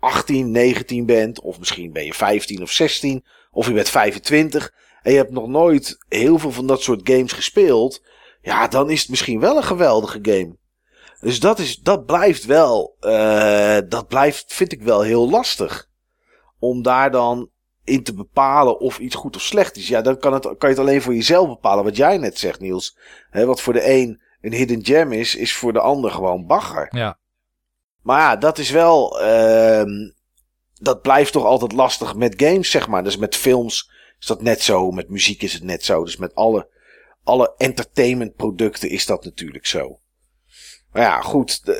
18, 0.00 0.50
19 0.50 1.06
bent, 1.06 1.40
of 1.40 1.58
misschien 1.58 1.92
ben 1.92 2.04
je 2.04 2.14
15 2.14 2.62
of 2.62 2.70
16, 2.70 3.24
of 3.50 3.66
je 3.66 3.72
bent 3.72 3.88
25 3.88 4.72
en 5.02 5.12
je 5.12 5.18
hebt 5.18 5.32
nog 5.32 5.48
nooit 5.48 6.04
heel 6.08 6.38
veel 6.38 6.52
van 6.52 6.66
dat 6.66 6.82
soort 6.82 7.08
games 7.10 7.32
gespeeld, 7.32 8.02
ja, 8.40 8.68
dan 8.68 8.90
is 8.90 9.00
het 9.00 9.08
misschien 9.08 9.40
wel 9.40 9.56
een 9.56 9.64
geweldige 9.64 10.18
game. 10.22 10.56
Dus 11.20 11.40
dat, 11.40 11.58
is, 11.58 11.76
dat 11.76 12.06
blijft 12.06 12.44
wel, 12.44 12.96
uh, 13.00 13.78
dat 13.88 14.08
blijft, 14.08 14.54
vind 14.54 14.72
ik 14.72 14.82
wel 14.82 15.02
heel 15.02 15.30
lastig. 15.30 15.88
Om 16.58 16.82
daar 16.82 17.10
dan 17.10 17.50
in 17.86 18.02
te 18.02 18.14
bepalen 18.14 18.80
of 18.80 18.98
iets 18.98 19.14
goed 19.14 19.36
of 19.36 19.42
slecht 19.42 19.76
is. 19.76 19.88
Ja, 19.88 20.00
dan 20.00 20.18
kan, 20.18 20.32
het, 20.32 20.42
kan 20.42 20.56
je 20.58 20.66
het 20.66 20.78
alleen 20.78 21.02
voor 21.02 21.14
jezelf 21.14 21.48
bepalen, 21.48 21.84
wat 21.84 21.96
jij 21.96 22.18
net 22.18 22.38
zegt, 22.38 22.60
Niels. 22.60 22.98
He, 23.30 23.46
wat 23.46 23.60
voor 23.60 23.72
de 23.72 23.90
een 23.90 24.24
een 24.40 24.52
hidden 24.52 24.84
gem 24.84 25.12
is, 25.12 25.34
is 25.34 25.54
voor 25.54 25.72
de 25.72 25.80
ander 25.80 26.10
gewoon 26.10 26.46
bagger. 26.46 26.88
Ja. 26.90 27.18
Maar 28.02 28.20
ja, 28.20 28.36
dat 28.36 28.58
is 28.58 28.70
wel, 28.70 29.22
uh, 29.22 29.84
dat 30.74 31.02
blijft 31.02 31.32
toch 31.32 31.44
altijd 31.44 31.72
lastig 31.72 32.14
met 32.14 32.42
games, 32.42 32.70
zeg 32.70 32.88
maar. 32.88 33.04
Dus 33.04 33.16
met 33.16 33.36
films 33.36 33.90
is 34.18 34.26
dat 34.26 34.42
net 34.42 34.62
zo, 34.62 34.90
met 34.90 35.08
muziek 35.08 35.42
is 35.42 35.52
het 35.52 35.62
net 35.62 35.84
zo. 35.84 36.04
Dus 36.04 36.16
met 36.16 36.34
alle, 36.34 36.68
alle 37.24 37.54
entertainmentproducten 37.56 38.90
is 38.90 39.06
dat 39.06 39.24
natuurlijk 39.24 39.66
zo. 39.66 40.00
Maar 40.92 41.02
ja, 41.02 41.20
goed, 41.20 41.60
uh, 41.64 41.74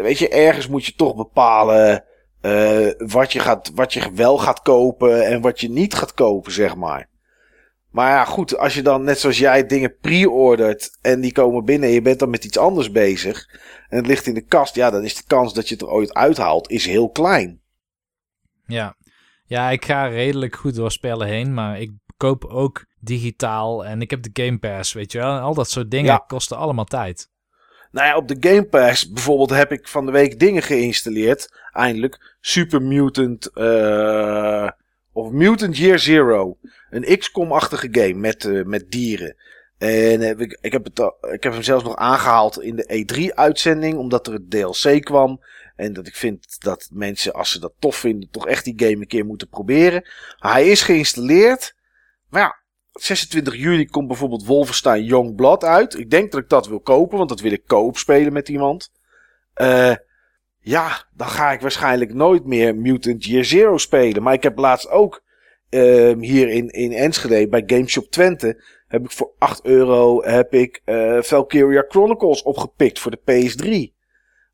weet 0.00 0.18
je, 0.18 0.28
ergens 0.28 0.66
moet 0.68 0.86
je 0.86 0.94
toch 0.94 1.16
bepalen 1.16 2.04
uh, 2.46 2.90
wat, 3.10 3.32
je 3.32 3.38
gaat, 3.38 3.70
wat 3.74 3.92
je 3.92 4.12
wel 4.14 4.38
gaat 4.38 4.62
kopen 4.62 5.26
en 5.26 5.40
wat 5.40 5.60
je 5.60 5.70
niet 5.70 5.94
gaat 5.94 6.14
kopen, 6.14 6.52
zeg 6.52 6.76
maar. 6.76 7.08
Maar 7.90 8.10
ja, 8.10 8.24
goed, 8.24 8.58
als 8.58 8.74
je 8.74 8.82
dan 8.82 9.04
net 9.04 9.18
zoals 9.18 9.38
jij 9.38 9.66
dingen 9.66 9.98
pre-ordert 10.00 10.98
en 11.00 11.20
die 11.20 11.32
komen 11.32 11.64
binnen 11.64 11.88
en 11.88 11.94
je 11.94 12.02
bent 12.02 12.18
dan 12.18 12.30
met 12.30 12.44
iets 12.44 12.58
anders 12.58 12.90
bezig 12.90 13.60
en 13.88 13.96
het 13.96 14.06
ligt 14.06 14.26
in 14.26 14.34
de 14.34 14.46
kast, 14.46 14.74
ja, 14.74 14.90
dan 14.90 15.04
is 15.04 15.16
de 15.16 15.24
kans 15.26 15.54
dat 15.54 15.68
je 15.68 15.74
het 15.74 15.82
er 15.82 15.90
ooit 15.90 16.14
uithaalt 16.14 16.70
is 16.70 16.86
heel 16.86 17.10
klein. 17.10 17.60
Ja. 18.66 18.96
ja, 19.44 19.70
ik 19.70 19.84
ga 19.84 20.06
redelijk 20.06 20.56
goed 20.56 20.74
door 20.74 20.92
spellen 20.92 21.26
heen, 21.26 21.54
maar 21.54 21.80
ik 21.80 21.92
koop 22.16 22.44
ook 22.44 22.86
digitaal 23.00 23.84
en 23.84 24.00
ik 24.00 24.10
heb 24.10 24.22
de 24.22 24.42
Game 24.42 24.58
Pass, 24.58 24.92
weet 24.92 25.12
je 25.12 25.18
wel. 25.18 25.36
En 25.36 25.42
al 25.42 25.54
dat 25.54 25.70
soort 25.70 25.90
dingen 25.90 26.24
kosten 26.26 26.56
allemaal 26.56 26.84
tijd. 26.84 27.30
Nou 27.96 28.08
ja, 28.08 28.16
op 28.16 28.28
de 28.28 28.36
Game 28.40 28.64
Pass 28.64 29.10
bijvoorbeeld 29.10 29.50
heb 29.50 29.72
ik 29.72 29.88
van 29.88 30.06
de 30.06 30.12
week 30.12 30.38
dingen 30.38 30.62
geïnstalleerd. 30.62 31.52
Eindelijk. 31.72 32.34
Super 32.40 32.82
Mutant. 32.82 33.50
Uh, 33.54 34.68
of 35.12 35.30
Mutant 35.30 35.76
Year 35.76 35.98
Zero. 35.98 36.58
Een 36.90 37.18
XCOM-achtige 37.18 37.88
game 37.90 38.14
met, 38.14 38.44
uh, 38.44 38.64
met 38.64 38.90
dieren. 38.90 39.36
En 39.78 40.40
ik, 40.40 40.58
ik, 40.60 40.72
heb 40.72 40.84
het, 40.84 40.98
ik 41.32 41.42
heb 41.42 41.52
hem 41.52 41.62
zelfs 41.62 41.84
nog 41.84 41.96
aangehaald 41.96 42.62
in 42.62 42.76
de 42.76 43.04
E3-uitzending. 43.04 43.94
Omdat 43.94 44.26
er 44.26 44.32
het 44.32 44.50
DLC 44.50 45.04
kwam. 45.04 45.40
En 45.76 45.92
dat 45.92 46.06
ik 46.06 46.14
vind 46.14 46.56
dat 46.62 46.88
mensen, 46.92 47.32
als 47.32 47.50
ze 47.50 47.60
dat 47.60 47.72
tof 47.78 47.96
vinden, 47.96 48.30
toch 48.30 48.46
echt 48.46 48.64
die 48.64 48.74
game 48.76 48.96
een 48.96 49.06
keer 49.06 49.26
moeten 49.26 49.48
proberen. 49.48 50.08
Hij 50.38 50.68
is 50.68 50.82
geïnstalleerd. 50.82 51.74
Maar 52.28 52.42
ja, 52.42 52.56
26 52.96 53.56
juli 53.56 53.86
komt 53.86 54.08
bijvoorbeeld 54.08 54.46
Wolfenstein 54.46 55.04
Youngblood 55.04 55.64
uit. 55.64 55.98
Ik 55.98 56.10
denk 56.10 56.32
dat 56.32 56.40
ik 56.40 56.48
dat 56.48 56.66
wil 56.66 56.80
kopen, 56.80 57.18
want 57.18 57.28
dat 57.28 57.40
wil 57.40 57.52
ik 57.52 57.62
koop 57.66 57.96
spelen 57.96 58.32
met 58.32 58.48
iemand. 58.48 58.92
Uh, 59.56 59.94
ja, 60.60 61.04
dan 61.14 61.28
ga 61.28 61.52
ik 61.52 61.60
waarschijnlijk 61.60 62.14
nooit 62.14 62.44
meer 62.44 62.76
Mutant 62.76 63.24
Year 63.24 63.44
Zero 63.44 63.76
spelen. 63.76 64.22
Maar 64.22 64.32
ik 64.32 64.42
heb 64.42 64.58
laatst 64.58 64.90
ook 64.90 65.22
uh, 65.70 66.14
hier 66.20 66.48
in, 66.48 66.68
in 66.68 66.92
Enschede 66.92 67.48
bij 67.48 67.62
Gameshop 67.66 68.10
Twente... 68.10 68.62
heb 68.88 69.04
ik 69.04 69.10
voor 69.10 69.32
8 69.38 69.64
euro 69.64 70.22
heb 70.22 70.54
ik, 70.54 70.82
uh, 70.84 71.22
Valkyria 71.22 71.84
Chronicles 71.88 72.42
opgepikt 72.42 72.98
voor 72.98 73.10
de 73.10 73.50
PS3 73.90 73.94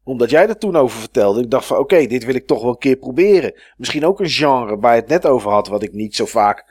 omdat 0.04 0.30
jij 0.30 0.48
er 0.48 0.58
toen 0.58 0.76
over 0.76 1.00
vertelde. 1.00 1.42
Ik 1.42 1.50
dacht 1.50 1.66
van 1.66 1.78
oké, 1.78 2.06
dit 2.06 2.24
wil 2.24 2.34
ik 2.34 2.46
toch 2.46 2.62
wel 2.62 2.70
een 2.70 2.78
keer 2.78 2.96
proberen. 2.96 3.60
Misschien 3.76 4.06
ook 4.06 4.20
een 4.20 4.28
genre 4.28 4.78
waar 4.78 4.94
je 4.94 5.00
het 5.00 5.10
net 5.10 5.26
over 5.26 5.50
had. 5.50 5.68
Wat 5.68 5.82
ik 5.82 5.92
niet 5.92 6.16
zo 6.16 6.26
vaak 6.26 6.64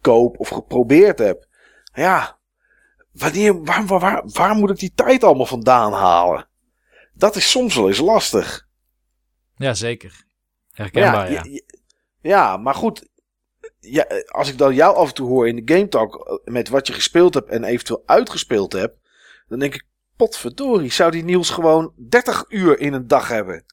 koop 0.00 0.38
of 0.38 0.48
geprobeerd 0.48 1.18
heb. 1.18 1.46
Ja, 1.92 2.38
wanneer, 3.12 3.64
waar, 3.64 3.86
waar, 3.86 4.00
waar, 4.00 4.22
waar 4.24 4.54
moet 4.54 4.70
ik 4.70 4.78
die 4.78 4.92
tijd 4.94 5.24
allemaal 5.24 5.46
vandaan 5.46 5.92
halen? 5.92 6.48
Dat 7.14 7.36
is 7.36 7.50
soms 7.50 7.74
wel 7.74 7.88
eens 7.88 7.98
lastig. 7.98 8.68
Ja, 9.56 9.74
zeker. 9.74 10.24
Herkenbaar, 10.72 11.32
ja. 11.32 11.44
Ja, 11.44 11.60
ja 12.20 12.56
maar 12.56 12.74
goed. 12.74 13.08
Ja, 13.80 14.06
als 14.26 14.48
ik 14.50 14.58
dan 14.58 14.74
jou 14.74 14.96
af 14.96 15.08
en 15.08 15.14
toe 15.14 15.28
hoor 15.28 15.48
in 15.48 15.64
de 15.64 15.74
Game 15.74 15.88
Talk 15.88 16.40
met 16.44 16.68
wat 16.68 16.86
je 16.86 16.92
gespeeld 16.92 17.34
hebt 17.34 17.50
en 17.50 17.64
eventueel 17.64 18.02
uitgespeeld 18.06 18.72
hebt, 18.72 18.98
dan 19.48 19.58
denk 19.58 19.74
ik, 19.74 19.86
potverdorie, 20.16 20.92
zou 20.92 21.10
die 21.10 21.24
Niels 21.24 21.50
gewoon 21.50 21.92
30 21.96 22.44
uur 22.48 22.78
in 22.78 22.92
een 22.92 23.06
dag 23.06 23.28
hebben? 23.28 23.64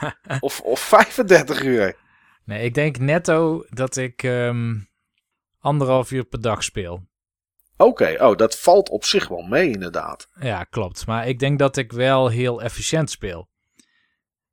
of, 0.40 0.60
of 0.60 0.80
35 0.80 1.62
uur? 1.62 1.96
Nee, 2.44 2.64
ik 2.64 2.74
denk 2.74 2.98
netto 2.98 3.64
dat 3.68 3.96
ik 3.96 4.22
um, 4.22 4.88
anderhalf 5.58 6.10
uur 6.10 6.24
per 6.24 6.40
dag 6.40 6.64
speel. 6.64 7.02
Oké, 7.76 8.16
oh, 8.18 8.36
dat 8.36 8.58
valt 8.58 8.88
op 8.88 9.04
zich 9.04 9.28
wel 9.28 9.42
mee 9.42 9.70
inderdaad. 9.70 10.28
Ja, 10.40 10.64
klopt. 10.64 11.06
Maar 11.06 11.28
ik 11.28 11.38
denk 11.38 11.58
dat 11.58 11.76
ik 11.76 11.92
wel 11.92 12.28
heel 12.28 12.62
efficiënt 12.62 13.10
speel. 13.10 13.48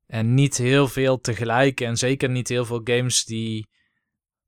En 0.07 0.33
niet 0.33 0.57
heel 0.57 0.87
veel 0.87 1.19
tegelijk. 1.19 1.81
En 1.81 1.97
zeker 1.97 2.29
niet 2.29 2.47
heel 2.47 2.65
veel 2.65 2.81
games 2.83 3.25
die, 3.25 3.69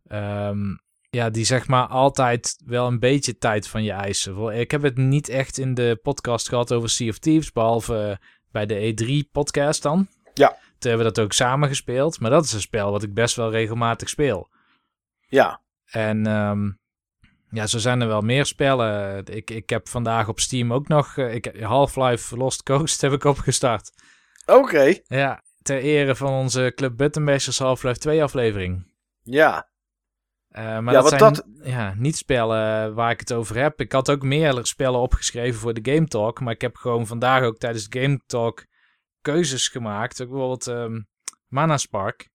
um, 0.07 0.81
ja, 1.09 1.29
die 1.29 1.45
zeg 1.45 1.67
maar 1.67 1.87
altijd 1.87 2.61
wel 2.65 2.87
een 2.87 2.99
beetje 2.99 3.37
tijd 3.37 3.67
van 3.67 3.83
je 3.83 3.91
eisen. 3.91 4.59
Ik 4.59 4.71
heb 4.71 4.81
het 4.81 4.97
niet 4.97 5.29
echt 5.29 5.57
in 5.57 5.73
de 5.73 5.99
podcast 6.01 6.49
gehad 6.49 6.73
over 6.73 6.89
Sea 6.89 7.09
of 7.09 7.17
Thieves. 7.17 7.51
Behalve 7.51 8.19
bij 8.51 8.65
de 8.65 8.93
E3-podcast 8.93 9.81
dan. 9.81 10.07
Ja. 10.33 10.57
Toen 10.83 10.91
hebben 10.91 11.11
we 11.11 11.13
dat 11.13 11.25
ook 11.25 11.33
samen 11.33 11.67
gespeeld. 11.67 12.19
Maar 12.19 12.31
dat 12.31 12.43
is 12.43 12.53
een 12.53 12.61
spel 12.61 12.91
wat 12.91 13.03
ik 13.03 13.13
best 13.13 13.35
wel 13.35 13.51
regelmatig 13.51 14.09
speel. 14.09 14.49
Ja. 15.27 15.61
En 15.85 16.25
um, 16.25 16.79
ja, 17.49 17.67
zo 17.67 17.77
zijn 17.77 18.01
er 18.01 18.07
wel 18.07 18.21
meer 18.21 18.45
spellen. 18.45 19.25
Ik, 19.25 19.49
ik 19.49 19.69
heb 19.69 19.87
vandaag 19.87 20.27
op 20.27 20.39
Steam 20.39 20.73
ook 20.73 20.87
nog 20.87 21.17
uh, 21.17 21.41
Half-Life 21.61 22.37
Lost 22.37 22.63
Coast 22.63 23.01
heb 23.01 23.11
ik 23.11 23.23
opgestart. 23.23 23.91
Oké. 24.45 24.59
Okay. 24.59 25.03
Ja, 25.07 25.43
ter 25.61 25.79
ere 25.79 26.15
van 26.15 26.33
onze 26.33 26.71
Club 26.75 26.97
Buttonbashers 26.97 27.59
Half-Life 27.59 27.99
2 27.99 28.23
aflevering. 28.23 28.93
Ja. 29.21 29.69
Uh, 30.51 30.79
maar 30.79 30.93
ja, 30.93 31.01
dat 31.01 31.09
zijn 31.09 31.19
dat... 31.19 31.47
Ja, 31.63 31.93
niet 31.97 32.17
spellen 32.17 32.93
waar 32.93 33.11
ik 33.11 33.19
het 33.19 33.33
over 33.33 33.57
heb. 33.57 33.79
Ik 33.79 33.91
had 33.91 34.11
ook 34.11 34.21
meerdere 34.21 34.67
spellen 34.67 34.99
opgeschreven 34.99 35.59
voor 35.59 35.73
de 35.73 35.93
Game 35.93 36.07
Talk. 36.07 36.39
Maar 36.39 36.53
ik 36.53 36.61
heb 36.61 36.75
gewoon 36.75 37.07
vandaag 37.07 37.43
ook 37.43 37.57
tijdens 37.57 37.89
de 37.89 37.99
Game 37.99 38.19
Talk 38.25 38.65
keuzes 39.23 39.67
gemaakt. 39.67 40.21
Ook 40.21 40.29
bijvoorbeeld 40.29 40.67
um, 40.67 41.07
Mana 41.47 41.77
Spark 41.77 42.29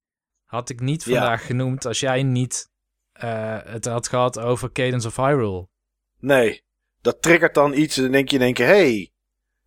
had 0.44 0.68
ik 0.68 0.80
niet 0.80 1.02
vandaag 1.02 1.40
ja. 1.40 1.46
genoemd 1.46 1.86
als 1.86 2.00
jij 2.00 2.22
niet 2.22 2.70
uh, 3.24 3.58
het 3.64 3.84
had 3.84 4.08
gehad 4.08 4.38
over 4.38 4.72
Cadence 4.72 5.06
of 5.06 5.16
Hyrule. 5.16 5.68
Nee, 6.18 6.64
dat 7.00 7.22
triggert 7.22 7.54
dan 7.54 7.72
iets 7.72 7.96
en 7.96 8.02
dan 8.02 8.12
denk 8.12 8.28
je 8.28 8.36
in 8.36 8.42
één 8.42 8.54
keer, 8.54 8.66
hey, 8.66 9.12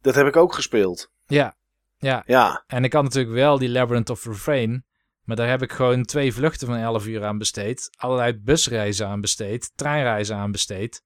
dat 0.02 0.16
heb 0.16 0.28
ik 0.28 0.36
ook 0.36 0.54
gespeeld. 0.54 1.12
Ja, 1.26 1.56
ja. 1.98 2.24
ja. 2.26 2.64
En 2.68 2.84
ik 2.84 2.94
had 2.94 3.04
natuurlijk 3.04 3.34
wel 3.34 3.58
die 3.58 3.70
Labyrinth 3.70 4.10
of 4.10 4.26
Refrain, 4.26 4.86
maar 5.24 5.36
daar 5.36 5.50
heb 5.50 5.62
ik 5.62 5.72
gewoon 5.72 6.04
twee 6.04 6.34
vluchten 6.34 6.68
van 6.68 6.78
11 6.78 7.08
uur 7.08 7.26
aan 7.26 7.38
besteed. 7.38 7.90
Allerlei 7.98 8.40
busreizen 8.40 9.08
aan 9.08 9.22
besteed, 9.22 9.72
treinreizen 9.76 10.36
aan 10.36 10.52
besteed. 10.52 11.04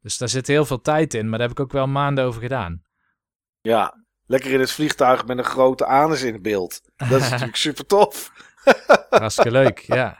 Dus 0.00 0.18
daar 0.18 0.28
zit 0.28 0.46
heel 0.46 0.64
veel 0.64 0.80
tijd 0.80 1.14
in, 1.14 1.28
maar 1.28 1.38
daar 1.38 1.48
heb 1.48 1.58
ik 1.58 1.64
ook 1.64 1.72
wel 1.72 1.86
maanden 1.86 2.24
over 2.24 2.40
gedaan. 2.40 2.82
Ja, 3.60 4.05
lekker 4.26 4.50
in 4.52 4.60
het 4.60 4.72
vliegtuig 4.72 5.26
met 5.26 5.38
een 5.38 5.44
grote 5.44 5.86
anus 5.86 6.22
in 6.22 6.42
beeld. 6.42 6.80
Dat 6.96 7.20
is 7.20 7.28
natuurlijk 7.30 7.56
super 7.56 7.86
tof. 7.86 8.32
Hartstikke 9.10 9.50
leuk, 9.50 9.78
ja. 9.78 10.18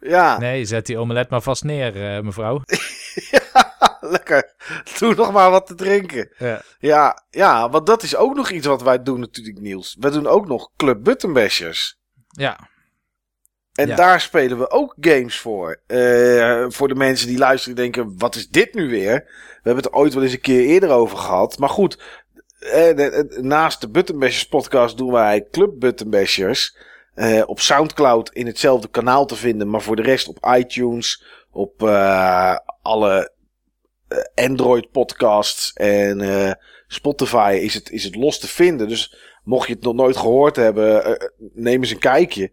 Ja. 0.00 0.38
Nee, 0.38 0.64
zet 0.64 0.86
die 0.86 0.98
omelet 0.98 1.30
maar 1.30 1.42
vast 1.42 1.64
neer, 1.64 2.16
uh, 2.16 2.22
mevrouw. 2.22 2.62
ja, 3.30 3.98
lekker. 4.00 4.52
Doe 4.98 5.14
nog 5.14 5.32
maar 5.32 5.50
wat 5.50 5.66
te 5.66 5.74
drinken. 5.74 6.32
Ja. 6.38 6.62
ja. 6.78 7.24
Ja, 7.30 7.70
want 7.70 7.86
dat 7.86 8.02
is 8.02 8.16
ook 8.16 8.34
nog 8.34 8.50
iets 8.50 8.66
wat 8.66 8.82
wij 8.82 9.02
doen 9.02 9.20
natuurlijk, 9.20 9.60
Niels. 9.60 9.96
We 9.98 10.10
doen 10.10 10.26
ook 10.26 10.46
nog 10.46 10.70
Club 10.76 11.04
Buttonbashers. 11.04 11.98
Ja. 12.28 12.68
En 13.72 13.86
ja. 13.86 13.96
daar 13.96 14.20
spelen 14.20 14.58
we 14.58 14.70
ook 14.70 14.96
games 15.00 15.38
voor. 15.38 15.80
Uh, 15.86 16.64
voor 16.68 16.88
de 16.88 16.94
mensen 16.94 17.26
die 17.26 17.38
luisteren 17.38 17.76
denken, 17.76 18.18
wat 18.18 18.34
is 18.34 18.48
dit 18.48 18.74
nu 18.74 18.88
weer? 18.88 19.14
We 19.62 19.68
hebben 19.68 19.84
het 19.84 19.92
er 19.92 19.98
ooit 19.98 20.14
wel 20.14 20.22
eens 20.22 20.32
een 20.32 20.40
keer 20.40 20.64
eerder 20.64 20.90
over 20.90 21.18
gehad. 21.18 21.58
Maar 21.58 21.68
goed, 21.68 21.98
naast 23.40 23.80
de 23.80 23.88
Buttonbashers 23.88 24.46
podcast 24.46 24.96
doen 24.96 25.12
wij 25.12 25.46
Club 25.50 25.72
Buttonbashers. 25.78 26.76
Uh, 27.14 27.42
op 27.46 27.60
Soundcloud 27.60 28.30
in 28.32 28.46
hetzelfde 28.46 28.88
kanaal 28.88 29.26
te 29.26 29.36
vinden, 29.36 29.70
maar 29.70 29.82
voor 29.82 29.96
de 29.96 30.02
rest 30.02 30.28
op 30.28 30.46
iTunes, 30.56 31.24
op 31.50 31.82
uh, 31.82 32.56
alle 32.82 33.32
eh, 34.08 34.18
Android 34.34 34.90
podcasts 34.90 35.72
en 35.72 36.58
Spotify 36.86 37.58
is 37.62 37.74
het, 37.74 37.90
is 37.90 38.04
het 38.04 38.14
los 38.14 38.38
te 38.38 38.48
vinden. 38.48 38.88
Dus 38.88 39.16
mocht 39.44 39.68
je 39.68 39.74
het 39.74 39.82
nog 39.82 39.94
nooit 39.94 40.16
gehoord 40.16 40.56
hebben, 40.56 41.18
neem 41.54 41.80
eens 41.80 41.90
een 41.90 41.98
kijkje. 41.98 42.52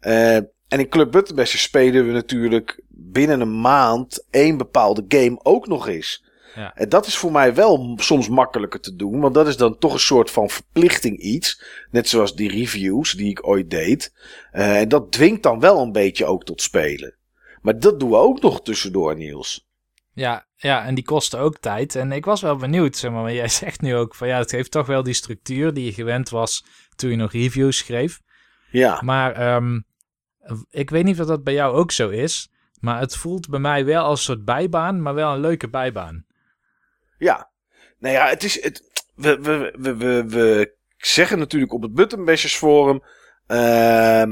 en 0.00 0.50
in 0.68 0.88
Club 0.88 1.12
Buttonbashers 1.12 1.62
spelen 1.62 2.06
we 2.06 2.12
natuurlijk 2.12 2.82
binnen 2.88 3.40
een 3.40 3.60
maand 3.60 4.26
één 4.30 4.56
bepaalde 4.56 5.04
game 5.08 5.40
ook 5.42 5.66
nog 5.66 5.88
eens. 5.88 6.25
Ja. 6.56 6.74
En 6.74 6.88
dat 6.88 7.06
is 7.06 7.16
voor 7.16 7.32
mij 7.32 7.54
wel 7.54 7.98
soms 8.00 8.28
makkelijker 8.28 8.80
te 8.80 8.96
doen. 8.96 9.20
Want 9.20 9.34
dat 9.34 9.46
is 9.46 9.56
dan 9.56 9.78
toch 9.78 9.92
een 9.92 9.98
soort 9.98 10.30
van 10.30 10.50
verplichting 10.50 11.18
iets. 11.18 11.62
Net 11.90 12.08
zoals 12.08 12.34
die 12.34 12.50
reviews 12.50 13.12
die 13.12 13.30
ik 13.30 13.46
ooit 13.46 13.70
deed. 13.70 14.14
Uh, 14.52 14.80
en 14.80 14.88
dat 14.88 15.12
dwingt 15.12 15.42
dan 15.42 15.60
wel 15.60 15.80
een 15.80 15.92
beetje 15.92 16.24
ook 16.24 16.44
tot 16.44 16.62
spelen. 16.62 17.16
Maar 17.60 17.78
dat 17.78 18.00
doen 18.00 18.10
we 18.10 18.16
ook 18.16 18.40
nog 18.40 18.62
tussendoor, 18.62 19.16
Niels. 19.16 19.68
Ja, 20.12 20.46
ja, 20.56 20.84
en 20.84 20.94
die 20.94 21.04
kosten 21.04 21.38
ook 21.38 21.58
tijd. 21.58 21.94
En 21.94 22.12
ik 22.12 22.24
was 22.24 22.40
wel 22.40 22.56
benieuwd, 22.56 22.96
zeg 22.96 23.10
maar, 23.10 23.22
maar 23.22 23.32
jij 23.32 23.48
zegt 23.62 23.80
nu 23.80 23.94
ook 23.94 24.14
van 24.14 24.28
ja, 24.28 24.38
het 24.38 24.50
heeft 24.50 24.70
toch 24.70 24.86
wel 24.86 25.02
die 25.02 25.14
structuur 25.14 25.74
die 25.74 25.84
je 25.84 25.92
gewend 25.92 26.28
was 26.28 26.64
toen 26.94 27.10
je 27.10 27.16
nog 27.16 27.32
reviews 27.32 27.76
schreef. 27.76 28.20
Ja. 28.70 29.00
Maar 29.04 29.56
um, 29.56 29.84
ik 30.70 30.90
weet 30.90 31.04
niet 31.04 31.20
of 31.20 31.26
dat 31.26 31.44
bij 31.44 31.54
jou 31.54 31.74
ook 31.74 31.90
zo 31.92 32.08
is. 32.08 32.50
Maar 32.80 33.00
het 33.00 33.16
voelt 33.16 33.48
bij 33.48 33.60
mij 33.60 33.84
wel 33.84 34.04
als 34.04 34.18
een 34.18 34.24
soort 34.24 34.44
bijbaan, 34.44 35.02
maar 35.02 35.14
wel 35.14 35.32
een 35.32 35.40
leuke 35.40 35.68
bijbaan. 35.68 36.25
Ja. 37.18 37.50
Nou 37.98 38.14
ja, 38.14 38.28
het 38.28 38.42
is. 38.42 38.70
We, 39.14 39.40
we, 39.40 39.74
we, 39.78 39.96
we, 39.96 40.24
we 40.26 40.74
zeggen 40.96 41.38
natuurlijk 41.38 41.72
op 41.72 41.82
het 41.82 41.94
Buttonbashers 41.94 42.56
Forum. 42.56 43.02
Uh, 43.48 44.24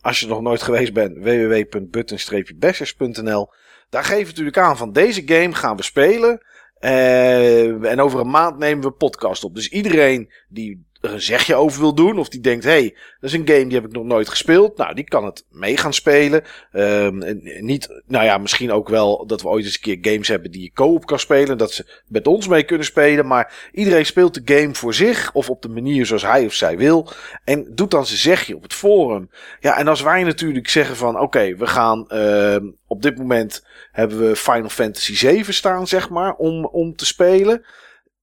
als 0.00 0.20
je 0.20 0.26
nog 0.26 0.40
nooit 0.40 0.62
geweest 0.62 0.92
bent, 0.92 1.18
www.button-bashers.nl. 1.18 3.52
Daar 3.88 4.04
geven 4.04 4.22
we 4.22 4.28
natuurlijk 4.28 4.58
aan 4.58 4.76
van 4.76 4.92
deze 4.92 5.22
game 5.26 5.54
gaan 5.54 5.76
we 5.76 5.82
spelen. 5.82 6.42
Uh, 6.80 7.90
en 7.90 8.00
over 8.00 8.20
een 8.20 8.30
maand 8.30 8.58
nemen 8.58 8.84
we 8.84 8.90
podcast 8.90 9.44
op. 9.44 9.54
Dus 9.54 9.68
iedereen 9.68 10.32
die 10.48 10.87
een 11.00 11.20
zegje 11.20 11.54
over 11.54 11.80
wil 11.80 11.94
doen. 11.94 12.18
Of 12.18 12.28
die 12.28 12.40
denkt, 12.40 12.64
hé, 12.64 12.70
hey, 12.70 12.96
dat 13.20 13.30
is 13.30 13.32
een 13.32 13.48
game 13.48 13.64
die 13.66 13.74
heb 13.74 13.84
ik 13.84 13.92
nog 13.92 14.04
nooit 14.04 14.28
gespeeld. 14.28 14.76
Nou, 14.76 14.94
die 14.94 15.04
kan 15.04 15.24
het 15.24 15.44
mee 15.50 15.76
gaan 15.76 15.92
spelen. 15.92 16.44
Um, 16.72 17.40
niet, 17.60 18.02
nou 18.06 18.24
ja, 18.24 18.38
misschien 18.38 18.72
ook 18.72 18.88
wel 18.88 19.26
dat 19.26 19.42
we 19.42 19.48
ooit 19.48 19.64
eens 19.64 19.74
een 19.74 20.00
keer 20.00 20.12
games 20.12 20.28
hebben 20.28 20.50
die 20.50 20.62
je 20.62 20.72
co-op 20.72 21.06
kan 21.06 21.18
spelen. 21.18 21.58
Dat 21.58 21.72
ze 21.72 22.00
met 22.06 22.26
ons 22.26 22.48
mee 22.48 22.62
kunnen 22.62 22.86
spelen. 22.86 23.26
Maar 23.26 23.70
iedereen 23.72 24.06
speelt 24.06 24.34
de 24.34 24.54
game 24.54 24.74
voor 24.74 24.94
zich. 24.94 25.32
Of 25.32 25.50
op 25.50 25.62
de 25.62 25.68
manier 25.68 26.06
zoals 26.06 26.22
hij 26.22 26.46
of 26.46 26.54
zij 26.54 26.76
wil. 26.76 27.10
En 27.44 27.72
doet 27.74 27.90
dan 27.90 28.06
zijn 28.06 28.18
zegje 28.18 28.56
op 28.56 28.62
het 28.62 28.74
forum. 28.74 29.30
Ja, 29.60 29.78
en 29.78 29.88
als 29.88 30.00
wij 30.00 30.22
natuurlijk 30.22 30.68
zeggen 30.68 30.96
van, 30.96 31.20
oké, 31.20 31.56
we 31.56 31.66
gaan 31.66 32.04
uh, 32.08 32.56
op 32.86 33.02
dit 33.02 33.18
moment 33.18 33.64
hebben 33.92 34.18
we 34.18 34.36
Final 34.36 34.68
Fantasy 34.68 35.16
7 35.16 35.54
staan, 35.54 35.86
zeg 35.86 36.08
maar, 36.08 36.34
om, 36.34 36.64
om 36.64 36.96
te 36.96 37.06
spelen. 37.06 37.64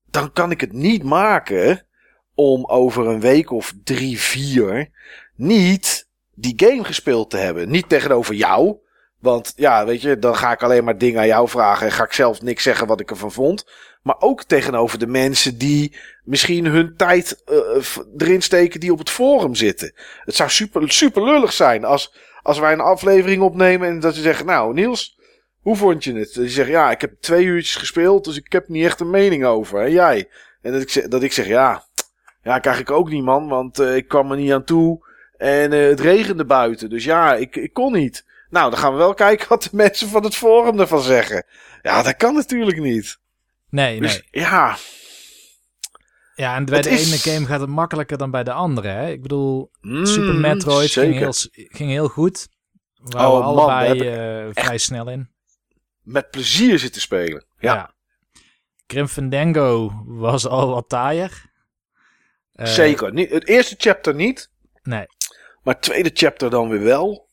Dan 0.10 0.32
kan 0.32 0.52
ik 0.52 0.62
het 0.62 0.74
niet 0.74 1.04
maken 1.04 1.86
om 2.36 2.66
over 2.66 3.08
een 3.08 3.20
week 3.20 3.52
of 3.52 3.74
drie, 3.84 4.20
vier 4.20 4.90
niet 5.36 6.08
die 6.34 6.54
game 6.56 6.84
gespeeld 6.84 7.30
te 7.30 7.38
hebben. 7.38 7.70
Niet 7.70 7.90
tegenover 7.90 8.36
jou. 8.36 8.78
Want 9.20 9.54
ja, 9.56 9.86
weet 9.86 10.02
je, 10.02 10.20
dan 10.20 10.36
ga 10.36 10.52
ik 10.52 10.64
alleen 10.64 10.84
maar 10.84 10.98
dingen 10.98 11.20
aan 11.20 11.28
jou 11.28 11.50
vragen 11.50 11.86
en 11.86 11.92
ga 11.92 12.04
ik 12.04 12.14
zelf 12.14 12.42
niks 12.42 12.64
zeggen 12.64 12.88
wat 12.88 13.00
ik 13.00 13.10
ervan 13.10 13.32
vond. 13.32 13.66
Maar 14.02 14.16
ook 14.20 14.44
tegenover 14.44 15.00
de 15.00 15.08
mensen 15.08 15.58
die 15.58 15.96
misschien 16.24 16.66
hun 16.66 16.94
tijd 16.98 17.44
uh, 17.52 17.86
erin 18.18 18.42
steken 18.42 18.80
die 18.80 18.92
op 18.92 19.00
het 19.00 19.10
forum 19.10 19.56
zitten. 19.56 19.94
Het 20.20 20.36
zou 20.36 20.50
super, 20.50 20.92
super 20.92 21.24
lullig 21.24 21.54
zijn 21.54 21.86
als, 21.86 22.16
als 22.42 22.60
wij 22.60 22.74
een 22.74 22.80
aflevering 22.80 23.42
opnemen 23.42 23.88
en 23.88 24.00
dat 24.00 24.16
je 24.16 24.22
zegt, 24.22 24.46
nou 24.46 24.74
Niels, 24.74 25.20
hoe 25.62 25.76
vond 25.76 26.04
je 26.04 26.14
het? 26.14 26.34
Je 26.34 26.50
zegt, 26.50 26.70
ja, 26.70 26.92
ik 26.92 27.02
heb 27.02 27.14
twee 27.20 27.46
uurtjes 27.46 27.76
gespeeld, 27.76 28.24
dus 28.24 28.38
ik 28.38 28.52
heb 28.52 28.68
niet 28.68 28.86
echt 28.86 29.00
een 29.00 29.10
mening 29.10 29.46
over. 29.46 29.80
En 29.82 29.92
jij? 29.92 30.30
En 30.62 30.72
dat 30.72 30.82
ik, 30.82 31.12
dat 31.12 31.24
ik 31.24 31.34
zeg, 31.34 31.48
ja, 31.48 31.86
ja, 32.46 32.60
krijg 32.60 32.80
ik 32.80 32.92
ook 32.92 33.10
niet, 33.10 33.24
man. 33.24 33.48
Want 33.48 33.80
uh, 33.80 33.96
ik 33.96 34.08
kwam 34.08 34.32
er 34.32 34.38
niet 34.38 34.52
aan 34.52 34.64
toe. 34.64 35.08
En 35.38 35.72
uh, 35.72 35.88
het 35.90 36.00
regende 36.00 36.46
buiten. 36.46 36.90
Dus 36.90 37.04
ja, 37.04 37.36
ik, 37.36 37.56
ik 37.56 37.74
kon 37.74 37.94
niet. 37.94 38.26
Nou, 38.50 38.70
dan 38.70 38.80
gaan 38.80 38.92
we 38.92 38.98
wel 38.98 39.14
kijken 39.14 39.50
wat 39.56 39.64
de 39.64 39.70
mensen 39.72 40.08
van 40.08 40.24
het 40.24 40.36
forum 40.36 40.80
ervan 40.80 41.02
zeggen. 41.02 41.46
Ja, 41.82 42.02
dat 42.02 42.16
kan 42.16 42.34
natuurlijk 42.34 42.80
niet. 42.80 43.20
Nee, 43.70 44.00
dus, 44.02 44.14
nee. 44.32 44.44
Ja. 44.44 44.78
Ja, 46.36 46.56
en 46.56 46.66
bij 46.66 46.82
de 46.82 46.90
ene 46.90 47.18
game 47.18 47.46
gaat 47.46 47.60
het 47.60 47.70
makkelijker 47.70 48.18
dan 48.18 48.32
bij 48.32 48.44
de 48.44 48.52
andere. 48.52 48.88
Hè? 48.88 49.10
Ik 49.10 49.22
bedoel, 49.22 49.72
mm, 49.82 50.06
Super 50.06 50.36
Metroid 50.36 50.92
ging 50.92 51.14
heel, 51.14 51.34
ging 51.52 51.90
heel 51.90 52.08
goed. 52.08 52.48
We 52.94 53.18
waren 53.18 53.32
oh, 53.32 53.46
allebei 53.46 54.46
uh, 54.46 54.50
vrij 54.54 54.78
snel 54.78 55.10
in. 55.10 55.30
Met 56.02 56.30
plezier 56.30 56.80
zitten 56.80 57.02
spelen. 57.02 57.46
Ja. 57.58 57.74
ja. 57.74 57.94
Grim 58.88 59.08
Fandango 59.08 60.04
was 60.06 60.48
al 60.48 60.70
wat 60.70 60.90
taaier. 60.90 61.54
Uh, 62.56 62.66
Zeker. 62.66 63.14
Niet, 63.14 63.30
het 63.30 63.48
eerste 63.48 63.76
chapter 63.78 64.16
niet. 64.16 64.52
Nee. 64.84 65.06
Maar 65.64 65.74
het 65.74 65.84
tweede 65.84 66.12
chapter 66.14 66.50
dan 66.50 66.70
weer 66.70 66.84
wel. 66.84 67.30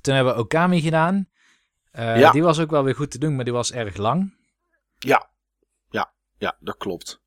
Toen 0.00 0.14
hebben 0.14 0.34
we 0.34 0.40
Okami 0.40 0.80
gedaan. 0.80 1.28
Uh, 1.92 2.18
ja. 2.18 2.30
Die 2.30 2.42
was 2.42 2.58
ook 2.58 2.70
wel 2.70 2.84
weer 2.84 2.94
goed 2.94 3.10
te 3.10 3.18
doen, 3.18 3.34
maar 3.34 3.44
die 3.44 3.52
was 3.52 3.72
erg 3.72 3.96
lang. 3.96 4.34
Ja. 4.98 5.30
Ja, 5.90 6.12
ja 6.38 6.56
dat 6.60 6.76
klopt. 6.76 7.22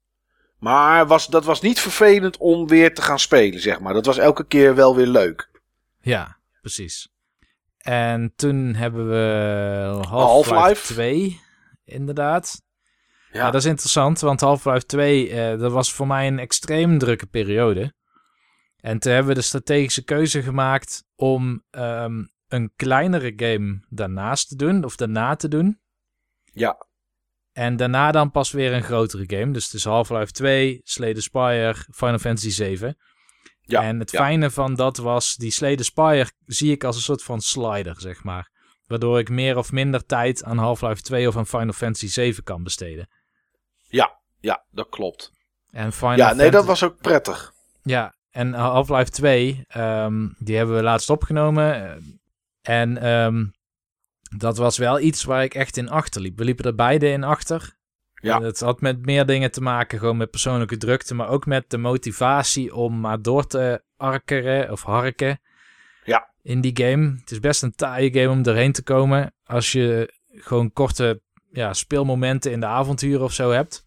Maar 0.60 1.08
was, 1.08 1.28
dat 1.28 1.46
was 1.46 1.62
niet 1.62 1.80
vervelend 1.80 2.38
om 2.38 2.68
weer 2.68 2.94
te 2.94 3.02
gaan 3.02 3.20
spelen, 3.20 3.60
zeg 3.60 3.80
maar. 3.80 3.94
Dat 3.94 4.06
was 4.06 4.18
elke 4.18 4.46
keer 4.46 4.76
wel 4.76 4.96
weer 4.96 5.08
leuk. 5.08 5.50
Ja, 6.00 6.38
precies. 6.62 7.10
En 7.78 8.34
toen 8.36 8.74
hebben 8.74 9.10
we 9.10 10.08
Half-Life 10.08 10.56
Half 10.56 10.86
2, 10.86 11.42
inderdaad. 11.86 12.62
Ja. 13.32 13.52
dat 13.52 13.62
is 13.62 13.66
interessant, 13.66 14.20
want 14.20 14.42
Half-Life 14.42 14.86
2, 14.86 15.30
uh, 15.30 15.60
dat 15.60 15.72
was 15.72 15.94
voor 15.94 16.08
mij 16.08 16.28
een 16.28 16.40
extreem 16.40 16.98
drukke 16.98 17.26
periode. 17.26 17.94
En 18.78 19.00
toen 19.00 19.12
hebben 19.12 19.34
we 19.34 19.40
de 19.40 19.46
strategische 19.46 20.04
keuze 20.04 20.42
gemaakt 20.42 21.04
om 21.16 21.64
um, 21.72 22.30
een 22.48 22.72
kleinere 22.76 23.34
game 23.36 23.86
daarnaast 23.90 24.48
te 24.48 24.56
doen, 24.56 24.84
of 24.84 24.96
daarna 24.96 25.36
te 25.36 25.48
doen. 25.48 25.80
Ja. 26.44 26.86
En 27.52 27.76
daarna 27.76 28.12
dan 28.12 28.32
pas 28.32 28.52
weer 28.52 28.74
een 28.74 28.84
grotere 28.84 29.38
game. 29.38 29.54
Dus 29.54 29.66
het 29.66 29.74
is 29.74 29.84
Half-Life 29.84 30.32
2, 30.32 30.82
Slay 30.84 31.14
the 31.14 31.22
Spire, 31.22 31.76
Final 31.92 32.20
Fantasy 32.20 32.50
7. 32.50 32.98
Ja, 33.62 33.82
en 33.82 34.00
het 34.00 34.10
fijne 34.10 34.50
van 34.50 34.76
dat 34.76 34.98
was, 34.98 35.36
die 35.36 35.52
Slay 35.52 35.76
the 35.76 35.84
Spire 35.84 36.32
zie 36.46 36.72
ik 36.72 36.84
als 36.84 36.96
een 36.96 37.02
soort 37.02 37.24
van 37.24 37.42
slider, 37.42 38.02
zeg 38.02 38.24
maar. 38.24 38.52
Waardoor 38.86 39.20
ik 39.20 39.30
meer 39.30 39.58
of 39.58 39.72
minder 39.72 40.06
tijd 40.06 40.44
aan 40.44 40.58
Half-Life 40.58 41.02
2 41.02 41.28
of 41.28 41.38
aan 41.38 41.48
Final 41.48 41.74
Fantasy 41.74 42.08
7 42.08 42.44
kan 42.44 42.64
besteden. 42.64 43.10
Ja, 43.88 44.20
ja, 44.40 44.64
dat 44.72 44.90
klopt. 44.90 45.32
En 45.72 45.94
Final 45.94 46.18
ja, 46.18 46.34
nee, 46.34 46.52
dat 46.52 46.66
was 46.66 46.84
ook 46.84 46.98
prettig. 47.02 47.54
Ja, 47.84 48.16
en 48.32 48.54
Half-Life 48.54 49.12
2, 49.12 49.50
um, 49.50 49.64
ehm, 49.68 50.28
die 50.38 50.58
hebben 50.58 50.76
we 50.76 50.84
laatst 50.84 51.10
opgenomen. 51.10 52.00
En 52.62 53.08
um, 53.08 53.54
dat 54.38 54.58
was 54.58 54.78
wel 54.78 55.00
iets 55.00 55.24
waar 55.24 55.44
ik 55.44 55.54
echt 55.54 55.78
in 55.78 55.90
achterliep. 55.90 56.38
We 56.38 56.44
liepen 56.44 56.66
er 56.66 56.76
beide 56.76 57.08
in 57.08 57.24
achter. 57.24 57.76
Ja. 58.14 58.42
Het 58.42 58.60
had 58.60 58.82
met 58.82 59.06
meer 59.06 59.26
dingen 59.26 59.52
te 59.52 59.62
maken, 59.62 60.00
gewoon 60.00 60.18
met 60.18 60.30
persoonlijke 60.30 60.78
drukte, 60.78 61.16
maar 61.16 61.30
ook 61.30 61.46
met 61.46 61.70
de 61.70 61.78
motivatie 61.78 62.76
om 62.76 63.00
maar 63.00 63.22
door 63.22 63.48
te 63.48 63.84
arkeren 63.98 64.72
of 64.72 64.84
harken. 64.84 65.40
Ja. 66.04 66.30
In 66.42 66.62
die 66.62 66.78
game. 66.84 67.18
Het 67.20 67.32
is 67.32 67.40
best 67.40 67.64
een 67.64 67.76
taaie 67.76 68.14
game 68.14 68.30
om 68.30 68.44
erheen 68.44 68.72
te 68.72 68.84
komen. 68.84 69.34
Als 69.44 69.72
je 69.72 70.14
gewoon 70.28 70.74
korte 70.74 71.22
ja, 71.52 71.74
speelmomenten 71.74 72.52
in 72.52 72.60
de 72.60 72.66
avonturen 72.66 73.24
of 73.24 73.34
zo 73.34 73.52
hebt. 73.52 73.86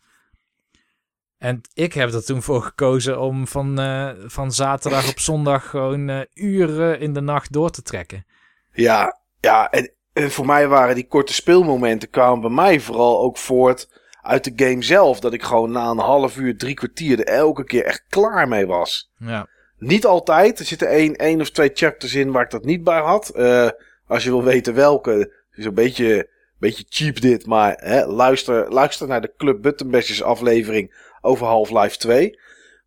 En 1.39 1.61
ik 1.75 1.93
heb 1.93 2.13
er 2.13 2.25
toen 2.25 2.43
voor 2.43 2.63
gekozen 2.63 3.21
om 3.21 3.47
van, 3.47 3.81
uh, 3.81 4.11
van 4.27 4.53
zaterdag 4.53 5.11
op 5.11 5.19
zondag 5.19 5.71
gewoon 5.71 6.09
uh, 6.09 6.21
uren 6.35 7.01
in 7.01 7.13
de 7.13 7.21
nacht 7.21 7.53
door 7.53 7.71
te 7.71 7.83
trekken. 7.83 8.27
Ja, 8.73 9.21
ja 9.41 9.71
en, 9.71 9.93
en, 10.13 10.31
voor 10.31 10.47
mij 10.47 10.69
waren 10.69 10.95
die 10.95 11.07
korte 11.07 11.35
speelmomenten 11.35 12.11
kwamen 12.11 12.41
bij 12.41 12.51
mij 12.51 12.81
vooral 12.81 13.21
ook 13.21 13.39
voort 13.39 13.89
uit 14.23 14.45
de 14.45 14.65
game 14.65 14.83
zelf. 14.83 15.21
Dat 15.21 15.33
ik 15.33 15.43
gewoon 15.43 15.71
na 15.71 15.91
een 15.91 15.99
half 15.99 16.37
uur, 16.37 16.57
drie 16.57 16.75
kwartier 16.75 17.19
er 17.19 17.35
elke 17.35 17.65
keer 17.65 17.85
echt 17.85 18.05
klaar 18.09 18.49
mee 18.49 18.67
was. 18.67 19.11
Ja. 19.17 19.49
Niet 19.79 20.07
altijd. 20.07 20.59
Er 20.59 20.65
zitten 20.65 20.89
één, 20.89 21.17
één 21.17 21.41
of 21.41 21.51
twee 21.51 21.71
chapters 21.75 22.15
in 22.15 22.33
waar 22.33 22.45
ik 22.45 22.51
dat 22.51 22.65
niet 22.65 22.85
bij 22.85 23.01
had. 23.01 23.33
Uh, 23.37 23.69
als 24.07 24.25
je 24.25 24.31
wil 24.31 24.45
weten 24.45 24.75
welke, 24.75 25.35
is 25.51 25.65
een 25.65 25.75
beetje 25.75 26.30
Beetje 26.61 26.85
cheap 26.89 27.21
dit, 27.21 27.47
maar 27.47 27.77
hè, 27.77 28.07
luister, 28.07 28.73
luister 28.73 29.07
naar 29.07 29.21
de 29.21 29.33
Club 29.37 29.63
Buttonbashers 29.63 30.23
aflevering 30.23 31.09
over 31.21 31.47
Half-Life 31.47 31.97
2. 31.97 32.39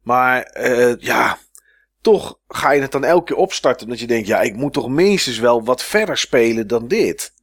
Maar 0.02 0.58
uh, 0.60 0.96
ja, 0.98 1.38
toch 2.02 2.40
ga 2.48 2.72
je 2.72 2.82
het 2.82 2.92
dan 2.92 3.04
elke 3.04 3.24
keer 3.24 3.36
opstarten. 3.36 3.90
Dat 3.90 4.00
je 4.00 4.08
denkt, 4.08 4.28
ja, 4.28 4.42
ik 4.42 4.56
moet 4.56 4.74
toch 4.74 4.90
minstens 4.90 5.40
wel 5.40 5.64
wat 5.64 5.84
verder 5.84 6.18
spelen 6.18 6.68
dan 6.68 6.88
dit. 6.88 7.34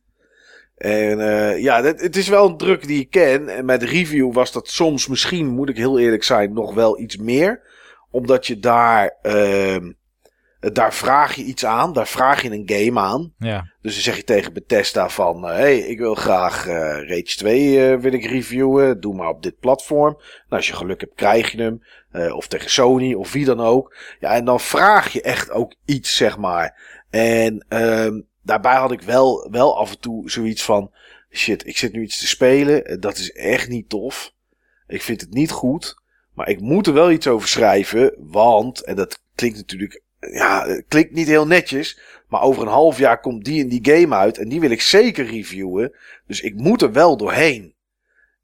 En 0.77 1.19
uh, 1.19 1.59
ja, 1.59 1.83
het, 1.85 2.17
is 2.17 2.29
wel 2.29 2.49
een 2.49 2.57
druk 2.57 2.87
die 2.87 3.01
ik 3.01 3.11
ken. 3.11 3.49
En 3.49 3.65
met 3.65 3.83
review 3.83 4.33
was 4.33 4.53
dat 4.53 4.69
soms 4.69 5.07
misschien, 5.07 5.47
moet 5.47 5.69
ik 5.69 5.77
heel 5.77 5.99
eerlijk 5.99 6.25
zijn, 6.25 6.53
nog 6.53 6.75
wel 6.75 7.01
iets 7.01 7.17
meer. 7.17 7.61
Omdat 8.11 8.47
je 8.47 8.59
daar 8.59 9.17
uh, 9.23 9.77
daar 10.61 10.95
vraag 10.95 11.35
je 11.35 11.43
iets 11.43 11.65
aan, 11.65 11.93
daar 11.93 12.09
vraag 12.09 12.43
je 12.43 12.51
een 12.51 12.71
game 12.73 13.01
aan. 13.01 13.35
Ja. 13.39 13.73
Dus 13.83 13.95
dan 13.95 14.03
zeg 14.03 14.17
je 14.17 14.25
tegen 14.25 14.53
Bethesda 14.53 15.09
van... 15.09 15.43
Hé, 15.45 15.53
hey, 15.53 15.79
ik 15.79 15.99
wil 15.99 16.15
graag 16.15 16.67
eh, 16.67 16.75
Rage 17.09 17.37
2 17.37 17.91
eh, 17.93 17.99
wil 18.01 18.13
ik 18.13 18.25
reviewen. 18.25 19.01
Doe 19.01 19.15
maar 19.15 19.29
op 19.29 19.43
dit 19.43 19.59
platform. 19.59 20.13
Nou, 20.15 20.25
als 20.49 20.67
je 20.67 20.75
geluk 20.75 21.01
hebt, 21.01 21.15
krijg 21.15 21.53
je 21.53 21.63
hem. 21.63 21.83
Eh, 22.11 22.35
of 22.37 22.47
tegen 22.47 22.71
Sony, 22.71 23.15
of 23.15 23.33
wie 23.33 23.45
dan 23.45 23.61
ook. 23.61 23.97
Ja, 24.21 24.35
en 24.35 24.45
dan 24.45 24.61
vraag 24.61 25.13
je 25.13 25.23
echt 25.23 25.51
ook 25.51 25.75
iets, 25.85 26.17
zeg 26.17 26.39
maar. 26.39 27.03
En 27.11 27.65
ehm 27.69 28.21
daarbij 28.43 28.77
had 28.77 28.93
ik 28.93 29.03
wel, 29.03 29.49
wel 29.51 29.79
af 29.79 29.91
en 29.91 30.01
toe 30.01 30.31
zoiets 30.31 30.63
van... 30.63 30.91
Shit, 31.33 31.67
ik 31.67 31.77
zit 31.77 31.93
nu 31.93 32.03
iets 32.03 32.19
te 32.19 32.27
spelen. 32.27 32.85
eh, 32.85 32.97
Dat 33.01 33.17
is 33.19 33.33
echt 33.33 33.69
niet 33.69 33.89
tof. 33.89 34.33
Ik 34.87 35.03
vind 35.03 35.21
het 35.21 35.33
niet 35.33 35.51
goed. 35.51 35.95
Maar 36.35 36.49
ik 36.49 36.61
moet 36.61 36.87
er 36.87 36.93
wel 36.93 37.11
iets 37.11 37.27
over 37.27 37.49
schrijven. 37.49 38.15
Want, 38.19 38.85
en 38.85 38.97
dat 38.97 39.23
klinkt 39.35 39.57
natuurlijk... 39.57 40.03
Ja, 40.21 40.67
het 40.67 40.85
klinkt 40.89 41.13
niet 41.13 41.27
heel 41.27 41.47
netjes. 41.47 42.01
Maar 42.29 42.43
over 42.43 42.63
een 42.63 42.69
half 42.69 42.99
jaar 42.99 43.21
komt 43.21 43.45
die 43.45 43.63
en 43.63 43.69
die 43.69 43.95
game 43.95 44.15
uit. 44.15 44.39
En 44.39 44.49
die 44.49 44.61
wil 44.61 44.71
ik 44.71 44.81
zeker 44.81 45.27
reviewen. 45.27 45.93
Dus 46.27 46.41
ik 46.41 46.55
moet 46.55 46.83
er 46.83 46.93
wel 46.93 47.17
doorheen. 47.17 47.75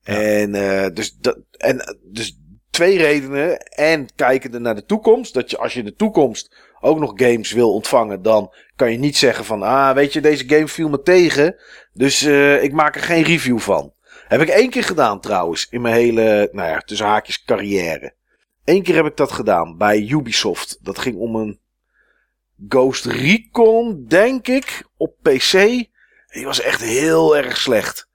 Ja. 0.00 0.14
En, 0.14 0.54
eh, 0.54 0.94
dus, 0.94 1.16
dat, 1.16 1.38
en 1.56 1.80
eh, 1.80 1.94
dus 2.02 2.38
twee 2.70 2.98
redenen. 2.98 3.58
En 3.60 4.08
kijkende 4.14 4.58
naar 4.58 4.74
de 4.74 4.84
toekomst. 4.84 5.34
Dat 5.34 5.50
je 5.50 5.58
als 5.58 5.72
je 5.72 5.78
in 5.78 5.84
de 5.84 5.94
toekomst 5.94 6.56
ook 6.80 6.98
nog 6.98 7.12
games 7.14 7.52
wil 7.52 7.72
ontvangen. 7.72 8.22
Dan 8.22 8.54
kan 8.76 8.92
je 8.92 8.98
niet 8.98 9.16
zeggen 9.16 9.44
van. 9.44 9.62
Ah, 9.62 9.94
weet 9.94 10.12
je, 10.12 10.20
deze 10.20 10.48
game 10.48 10.68
viel 10.68 10.88
me 10.88 11.02
tegen. 11.02 11.56
Dus 11.92 12.22
eh, 12.22 12.62
ik 12.62 12.72
maak 12.72 12.94
er 12.94 13.02
geen 13.02 13.22
review 13.22 13.58
van. 13.58 13.92
Heb 14.28 14.40
ik 14.40 14.48
één 14.48 14.70
keer 14.70 14.84
gedaan 14.84 15.20
trouwens. 15.20 15.66
In 15.70 15.80
mijn 15.80 15.94
hele, 15.94 16.48
nou 16.52 16.68
ja, 16.68 16.78
tussen 16.78 17.06
haakjes 17.06 17.44
carrière. 17.44 18.14
Eén 18.64 18.82
keer 18.82 18.94
heb 18.94 19.06
ik 19.06 19.16
dat 19.16 19.32
gedaan 19.32 19.76
bij 19.76 20.06
Ubisoft. 20.08 20.78
Dat 20.82 20.98
ging 20.98 21.16
om 21.16 21.36
een 21.36 21.60
Ghost 22.68 23.04
Recon, 23.04 24.04
denk 24.08 24.46
ik, 24.48 24.82
op 24.96 25.14
PC. 25.22 25.52
Die 26.26 26.44
was 26.44 26.60
echt 26.60 26.80
heel 26.80 27.36
erg 27.36 27.56
slecht. 27.56 28.08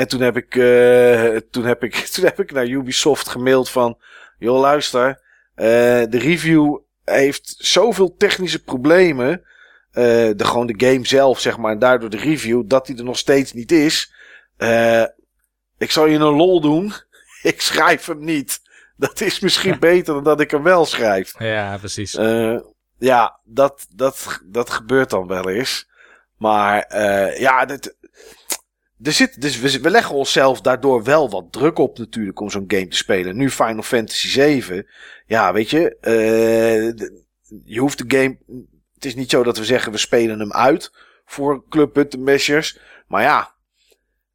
En 0.00 0.08
toen 0.08 0.20
heb 0.20 0.36
ik, 0.36 0.56
eh, 0.56 1.36
toen 1.50 1.64
heb 1.64 1.82
ik, 1.82 1.94
toen 2.14 2.24
heb 2.24 2.40
ik 2.40 2.52
naar 2.52 2.66
Ubisoft 2.66 3.28
gemaild 3.28 3.70
van, 3.70 3.98
joh 4.38 4.60
luister, 4.60 5.20
eh, 5.54 5.66
de 6.08 6.18
review 6.18 6.78
heeft 7.04 7.54
zoveel 7.58 8.16
technische 8.16 8.62
problemen, 8.62 9.42
eh, 9.90 10.04
de, 10.36 10.44
gewoon 10.44 10.66
de 10.66 10.86
game 10.86 11.06
zelf 11.06 11.40
zeg 11.40 11.58
maar, 11.58 11.72
en 11.72 11.78
daardoor 11.78 12.10
de 12.10 12.16
review, 12.16 12.62
dat 12.66 12.86
die 12.86 12.96
er 12.96 13.04
nog 13.04 13.18
steeds 13.18 13.52
niet 13.52 13.72
is. 13.72 14.12
Ik 15.78 15.90
zal 15.90 16.06
je 16.06 16.18
een 16.18 16.36
lol 16.36 16.60
doen, 16.60 16.92
ik 17.42 17.60
schrijf 17.60 18.06
hem 18.06 18.24
niet. 18.24 18.60
Dat 18.96 19.20
is 19.20 19.40
misschien 19.40 19.78
beter 19.90 20.14
dan 20.14 20.24
dat 20.24 20.40
ik 20.40 20.50
hem 20.50 20.62
wel 20.62 20.86
schrijf. 20.86 21.34
Ja, 21.38 21.78
precies. 21.78 22.18
Ja, 23.00 23.40
dat, 23.44 23.86
dat, 23.94 24.40
dat 24.44 24.70
gebeurt 24.70 25.10
dan 25.10 25.26
wel 25.26 25.48
eens. 25.48 25.88
Maar 26.36 26.82
eh, 26.82 27.38
ja, 27.38 27.64
dit, 27.64 27.96
er 29.02 29.12
zit, 29.12 29.40
dus 29.40 29.60
we, 29.60 29.80
we 29.80 29.90
leggen 29.90 30.14
onszelf 30.14 30.60
daardoor 30.60 31.02
wel 31.02 31.30
wat 31.30 31.52
druk 31.52 31.78
op 31.78 31.98
natuurlijk 31.98 32.40
om 32.40 32.50
zo'n 32.50 32.64
game 32.66 32.88
te 32.88 32.96
spelen. 32.96 33.36
Nu 33.36 33.50
Final 33.50 33.82
Fantasy 33.82 34.28
7. 34.28 34.86
Ja, 35.26 35.52
weet 35.52 35.70
je, 35.70 35.96
eh, 36.00 37.06
je 37.64 37.80
hoeft 37.80 38.08
de 38.08 38.16
game... 38.16 38.38
Het 38.94 39.04
is 39.04 39.14
niet 39.14 39.30
zo 39.30 39.42
dat 39.42 39.58
we 39.58 39.64
zeggen 39.64 39.92
we 39.92 39.98
spelen 39.98 40.38
hem 40.38 40.52
uit 40.52 40.92
voor 41.24 41.64
Club 41.68 42.16
Mashers. 42.18 42.78
Maar 43.06 43.22
ja, 43.22 43.54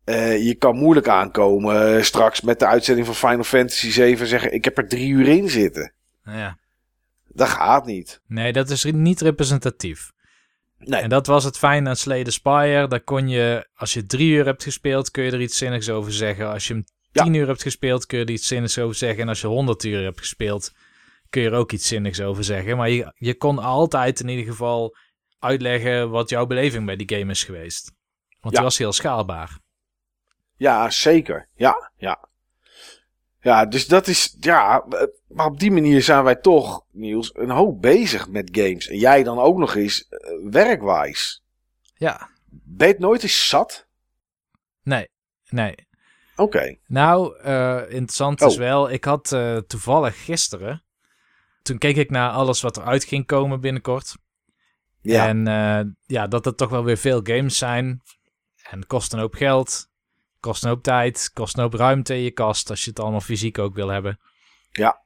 eh, 0.03 0.45
je 0.45 0.55
kan 0.55 0.75
moeilijk 0.75 1.07
aankomen 1.07 2.05
straks 2.05 2.41
met 2.41 2.59
de 2.59 2.65
uitzending 2.65 3.05
van 3.05 3.15
Final 3.15 3.43
Fantasy 3.43 3.91
7 3.91 4.27
zeggen 4.27 4.53
ik 4.53 4.65
heb 4.65 4.77
er 4.77 4.87
drie 4.87 5.09
uur 5.09 5.27
in 5.27 5.49
zitten. 5.49 5.93
Ja. 6.23 6.57
Dat 7.35 7.49
gaat 7.49 7.85
niet. 7.85 8.21
Nee, 8.27 8.53
dat 8.53 8.69
is 8.69 8.83
niet 8.83 9.21
representatief. 9.21 10.11
Nee. 10.77 11.01
En 11.01 11.09
dat 11.09 11.27
was 11.27 11.43
het 11.43 11.57
fijn 11.57 11.87
aan 11.87 11.95
Slay 11.95 12.23
the 12.23 12.31
Spire. 12.31 12.87
Daar 12.87 13.01
kon 13.03 13.27
je, 13.27 13.69
als 13.75 13.93
je 13.93 14.05
drie 14.05 14.31
uur 14.31 14.45
hebt 14.45 14.63
gespeeld, 14.63 15.11
kun 15.11 15.23
je 15.23 15.31
er 15.31 15.41
iets 15.41 15.57
zinnigs 15.57 15.89
over 15.89 16.13
zeggen. 16.13 16.49
Als 16.49 16.67
je 16.67 16.73
hem 16.73 16.83
Ja. 17.11 17.23
tien 17.23 17.33
uur 17.33 17.47
hebt 17.47 17.61
gespeeld, 17.61 18.05
kun 18.05 18.17
je 18.19 18.25
er 18.25 18.31
iets 18.31 18.47
zinnigs 18.47 18.77
over 18.79 18.95
zeggen. 18.95 19.21
En 19.21 19.27
als 19.29 19.41
je 19.41 19.47
honderd 19.47 19.83
uur 19.83 20.03
hebt 20.03 20.19
gespeeld, 20.19 20.71
kun 21.29 21.41
je 21.41 21.49
er 21.49 21.55
ook 21.55 21.71
iets 21.71 21.87
zinnigs 21.87 22.21
over 22.21 22.43
zeggen. 22.43 22.77
Maar 22.77 22.89
je, 22.89 23.13
je 23.17 23.35
kon 23.37 23.59
altijd 23.59 24.19
in 24.19 24.27
ieder 24.27 24.45
geval 24.45 24.95
uitleggen 25.39 26.09
wat 26.09 26.29
jouw 26.29 26.45
beleving 26.45 26.85
bij 26.85 26.95
die 26.95 27.17
game 27.17 27.31
is 27.31 27.43
geweest. 27.43 27.91
Want 28.39 28.53
Ja. 28.53 28.59
die 28.59 28.69
was 28.69 28.77
heel 28.77 28.93
schaalbaar. 28.93 29.59
Ja, 30.57 30.89
zeker. 30.89 31.47
Ja, 31.55 31.91
ja. 31.97 32.29
Ja, 33.41 33.65
dus 33.65 33.87
dat 33.87 34.07
is, 34.07 34.37
ja, 34.39 34.85
eh, 34.89 35.01
maar 35.35 35.45
op 35.45 35.59
die 35.59 35.71
manier 35.71 36.01
zijn 36.01 36.23
wij 36.23 36.35
toch, 36.35 36.85
Niels, 36.91 37.31
een 37.33 37.49
hoop 37.49 37.81
bezig 37.81 38.29
met 38.29 38.49
games. 38.51 38.87
En 38.87 38.97
jij 38.97 39.23
dan 39.23 39.39
ook 39.39 39.57
nog 39.57 39.75
eens 39.75 40.07
eh, 40.07 40.31
werkwijs. 40.51 41.43
Ja, 41.95 42.29
Ben 42.49 42.87
je 42.87 42.93
het 42.93 43.01
nooit 43.01 43.23
eens 43.23 43.47
zat? 43.49 43.87
nee, 44.83 45.07
nee. 45.49 45.75
Oké. 46.35 46.75
Nou, 46.87 47.37
eh, 47.39 47.81
interessant 47.81 48.41
is 48.41 48.53
Oh. 48.53 48.59
wel, 48.59 48.91
ik 48.91 49.03
had 49.03 49.31
eh, 49.31 49.57
toevallig 49.57 50.23
gisteren, 50.23 50.83
toen 51.61 51.77
keek 51.77 51.95
ik 51.95 52.09
naar 52.09 52.29
alles 52.31 52.61
wat 52.61 52.77
eruit 52.77 53.03
ging 53.03 53.25
komen 53.25 53.61
binnenkort. 53.61 54.15
Ja. 55.01 55.27
En 55.27 55.97
ja, 56.05 56.27
dat 56.27 56.45
er 56.45 56.55
toch 56.55 56.69
wel 56.69 56.83
weer 56.83 56.97
veel 56.97 57.19
games 57.23 57.57
zijn. 57.57 58.01
En 58.69 58.87
kost 58.87 59.13
een 59.13 59.19
hoop 59.19 59.33
geld, 59.33 59.89
kost 60.39 60.63
een 60.63 60.69
hoop 60.69 60.83
tijd, 60.83 61.31
kost 61.33 61.57
een 61.57 61.63
hoop 61.63 61.73
ruimte 61.73 62.13
in 62.13 62.21
je 62.21 62.31
kast 62.31 62.69
als 62.69 62.83
je 62.83 62.89
het 62.89 62.99
allemaal 62.99 63.21
fysiek 63.21 63.57
ook 63.59 63.75
wil 63.75 63.87
hebben. 63.87 64.19
Ja. 64.71 65.03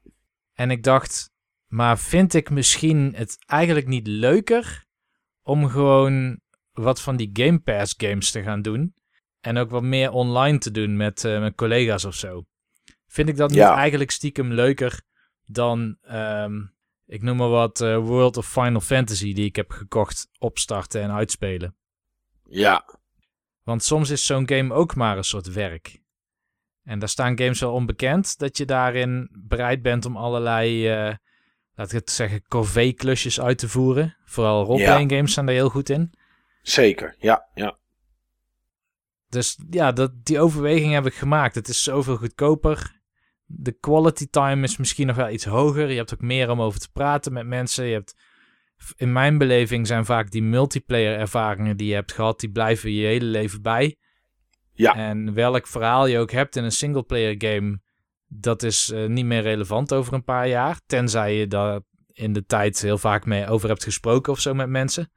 En 0.60 0.72
ik 0.72 0.84
dacht, 0.84 1.32
maar 1.68 2.00
vind 2.00 2.34
ik 2.34 2.50
misschien 2.50 3.14
het 3.16 3.38
eigenlijk 3.46 3.88
niet 3.88 4.08
leuker 4.08 4.86
om 5.42 5.68
gewoon 5.68 6.40
wat 6.72 7.02
van 7.02 7.16
die 7.16 7.30
Game 7.34 7.60
Pass 7.60 7.94
games 7.98 8.32
te 8.32 8.44
gaan 8.44 8.62
doen? 8.62 8.94
En 9.40 9.58
ook 9.58 9.70
wat 9.70 9.84
meer 9.84 10.12
online 10.12 10.58
te 10.58 10.72
doen 10.72 10.98
met 10.98 11.26
eh, 11.26 11.40
mijn 11.40 11.56
collega's 11.56 12.06
of 12.06 12.16
zo. 12.16 12.46
Vind 13.08 13.30
ik 13.30 13.36
dat 13.38 13.50
niet 13.50 13.60
eigenlijk 13.60 14.12
stiekem 14.12 14.54
leuker 14.54 15.02
dan, 15.46 15.98
ehm, 16.02 16.62
ik 17.06 17.22
noem 17.22 17.38
maar 17.38 17.50
wat, 17.50 17.82
eh, 17.82 17.98
World 17.98 18.38
of 18.38 18.48
Final 18.48 18.82
Fantasy 18.82 19.34
die 19.34 19.46
ik 19.46 19.56
heb 19.56 19.72
gekocht, 19.72 20.30
opstarten 20.40 21.02
en 21.02 21.12
uitspelen? 21.12 21.76
Ja. 22.44 23.00
Want 23.64 23.84
soms 23.84 24.10
is 24.10 24.26
zo'n 24.26 24.50
game 24.50 24.74
ook 24.74 24.96
maar 24.96 25.18
een 25.18 25.24
soort 25.24 25.54
werk. 25.54 26.02
En 26.90 27.00
daar 27.00 27.10
staan 27.10 27.38
games 27.38 27.60
wel 27.60 27.74
onbekend 27.74 28.38
dat 28.38 28.58
je 28.58 28.66
daarin 28.66 29.30
bereid 29.32 29.82
bent 29.82 30.06
om 30.06 30.18
allerlei, 30.18 30.88
eh 30.88 31.14
laat 31.74 31.92
ik 31.92 32.00
het 32.00 32.10
zeggen, 32.10 32.48
corvée-klusjes 32.48 33.42
uit 33.42 33.58
te 33.58 33.70
voeren. 33.70 34.18
Vooral 34.26 34.64
roleplaying 34.64 35.12
games 35.12 35.34
zijn 35.34 35.46
daar 35.46 35.56
heel 35.56 35.70
goed 35.70 35.90
in. 35.90 36.14
Zeker. 36.62 37.16
Ja, 37.20 37.48
ja. 37.54 37.78
Dus 39.28 39.60
ja, 39.70 39.92
dat, 39.92 40.26
die 40.26 40.40
overweging 40.40 40.94
heb 40.94 41.06
ik 41.06 41.14
gemaakt. 41.14 41.56
Het 41.56 41.68
is 41.68 41.84
zoveel 41.84 42.16
goedkoper. 42.16 43.00
De 43.46 43.72
quality 43.72 44.28
time 44.30 44.64
is 44.64 44.78
misschien 44.78 45.08
nog 45.08 45.16
wel 45.16 45.30
iets 45.30 45.46
hoger. 45.46 45.90
Je 45.90 45.98
hebt 45.98 46.14
ook 46.14 46.22
meer 46.22 46.50
om 46.50 46.62
over 46.62 46.80
te 46.80 46.92
praten 46.92 47.34
met 47.34 47.46
mensen. 47.46 47.86
Je 47.86 47.94
hebt, 47.94 48.16
in 48.96 49.12
mijn 49.12 49.38
beleving 49.38 49.88
zijn 49.88 50.06
vaak 50.06 50.32
die 50.32 50.44
multiplayer 50.44 51.18
ervaringen 51.18 51.78
die 51.78 51.88
je 51.88 51.94
hebt 51.94 52.14
gehad, 52.14 52.40
die 52.40 52.52
blijven 52.52 52.92
je 52.92 53.06
hele 53.06 53.26
leven 53.26 53.62
bij. 53.62 53.98
Ja. 54.80 54.96
En 54.96 55.34
welk 55.34 55.68
verhaal 55.68 56.08
je 56.08 56.20
ook 56.20 56.32
hebt 56.32 56.56
in 56.56 56.64
een 56.64 56.72
singleplayer 56.72 57.36
game, 57.38 57.80
dat 58.28 58.64
is 58.64 58.92
eh, 58.92 59.06
niet 59.06 59.26
meer 59.26 59.42
relevant 59.42 59.94
over 59.94 60.14
een 60.14 60.24
paar 60.24 60.48
jaar. 60.48 60.80
Tenzij 60.86 61.36
je 61.36 61.48
daar 61.48 61.80
in 62.14 62.34
de 62.34 62.46
tijd 62.46 62.82
heel 62.82 62.98
vaak 62.98 63.26
mee 63.26 63.48
over 63.48 63.70
hebt 63.70 63.84
gesproken 63.84 64.34
of 64.34 64.40
zo 64.40 64.54
met 64.54 64.70
mensen. 64.70 65.12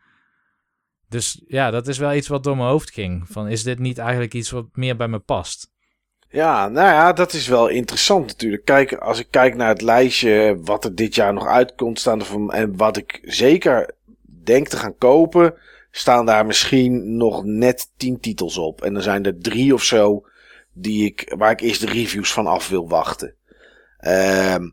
Dus 1.08 1.42
ja, 1.46 1.70
dat 1.70 1.88
is 1.88 1.98
wel 1.98 2.14
iets 2.14 2.28
wat 2.28 2.44
door 2.44 2.56
mijn 2.56 2.68
hoofd 2.68 2.90
ging. 2.90 3.24
Van 3.28 3.48
is 3.48 3.62
dit 3.62 3.78
niet 3.78 3.98
eigenlijk 3.98 4.34
iets 4.34 4.50
wat 4.50 4.66
meer 4.72 4.96
bij 4.96 5.08
me 5.08 5.18
past? 5.18 5.70
Ja, 6.28 6.68
nou 6.68 6.88
ja, 6.88 7.12
dat 7.12 7.32
is 7.32 7.46
wel 7.46 7.68
interessant 7.68 8.26
natuurlijk. 8.26 8.64
Kijk, 8.64 8.92
als 8.92 9.18
ik 9.18 9.26
kijk 9.30 9.54
naar 9.54 9.68
het 9.68 9.82
lijstje 9.82 10.58
wat 10.62 10.84
er 10.84 10.94
dit 10.94 11.14
jaar 11.14 11.32
nog 11.32 11.46
uitkomt, 11.46 11.98
staan 11.98 12.22
van, 12.22 12.52
en 12.52 12.76
wat 12.76 12.96
ik 12.96 13.20
zeker 13.22 13.94
denk 14.44 14.68
te 14.68 14.76
gaan 14.76 14.98
kopen, 14.98 15.54
staan 15.94 16.26
daar 16.26 16.46
misschien 16.46 17.16
nog 17.16 17.44
net 17.44 17.90
tien 17.96 18.20
titels 18.20 18.58
op. 18.58 18.82
En 18.82 18.96
er 18.96 19.02
zijn 19.02 19.24
er 19.24 19.38
drie 19.38 19.74
of 19.74 19.82
zo 19.82 20.26
die 20.72 21.04
ik, 21.04 21.34
waar 21.36 21.50
ik 21.50 21.60
eerst 21.60 21.80
de 21.80 21.86
reviews 21.86 22.32
van 22.32 22.46
af 22.46 22.68
wil 22.68 22.88
wachten. 22.88 23.34
Ehm 23.98 24.68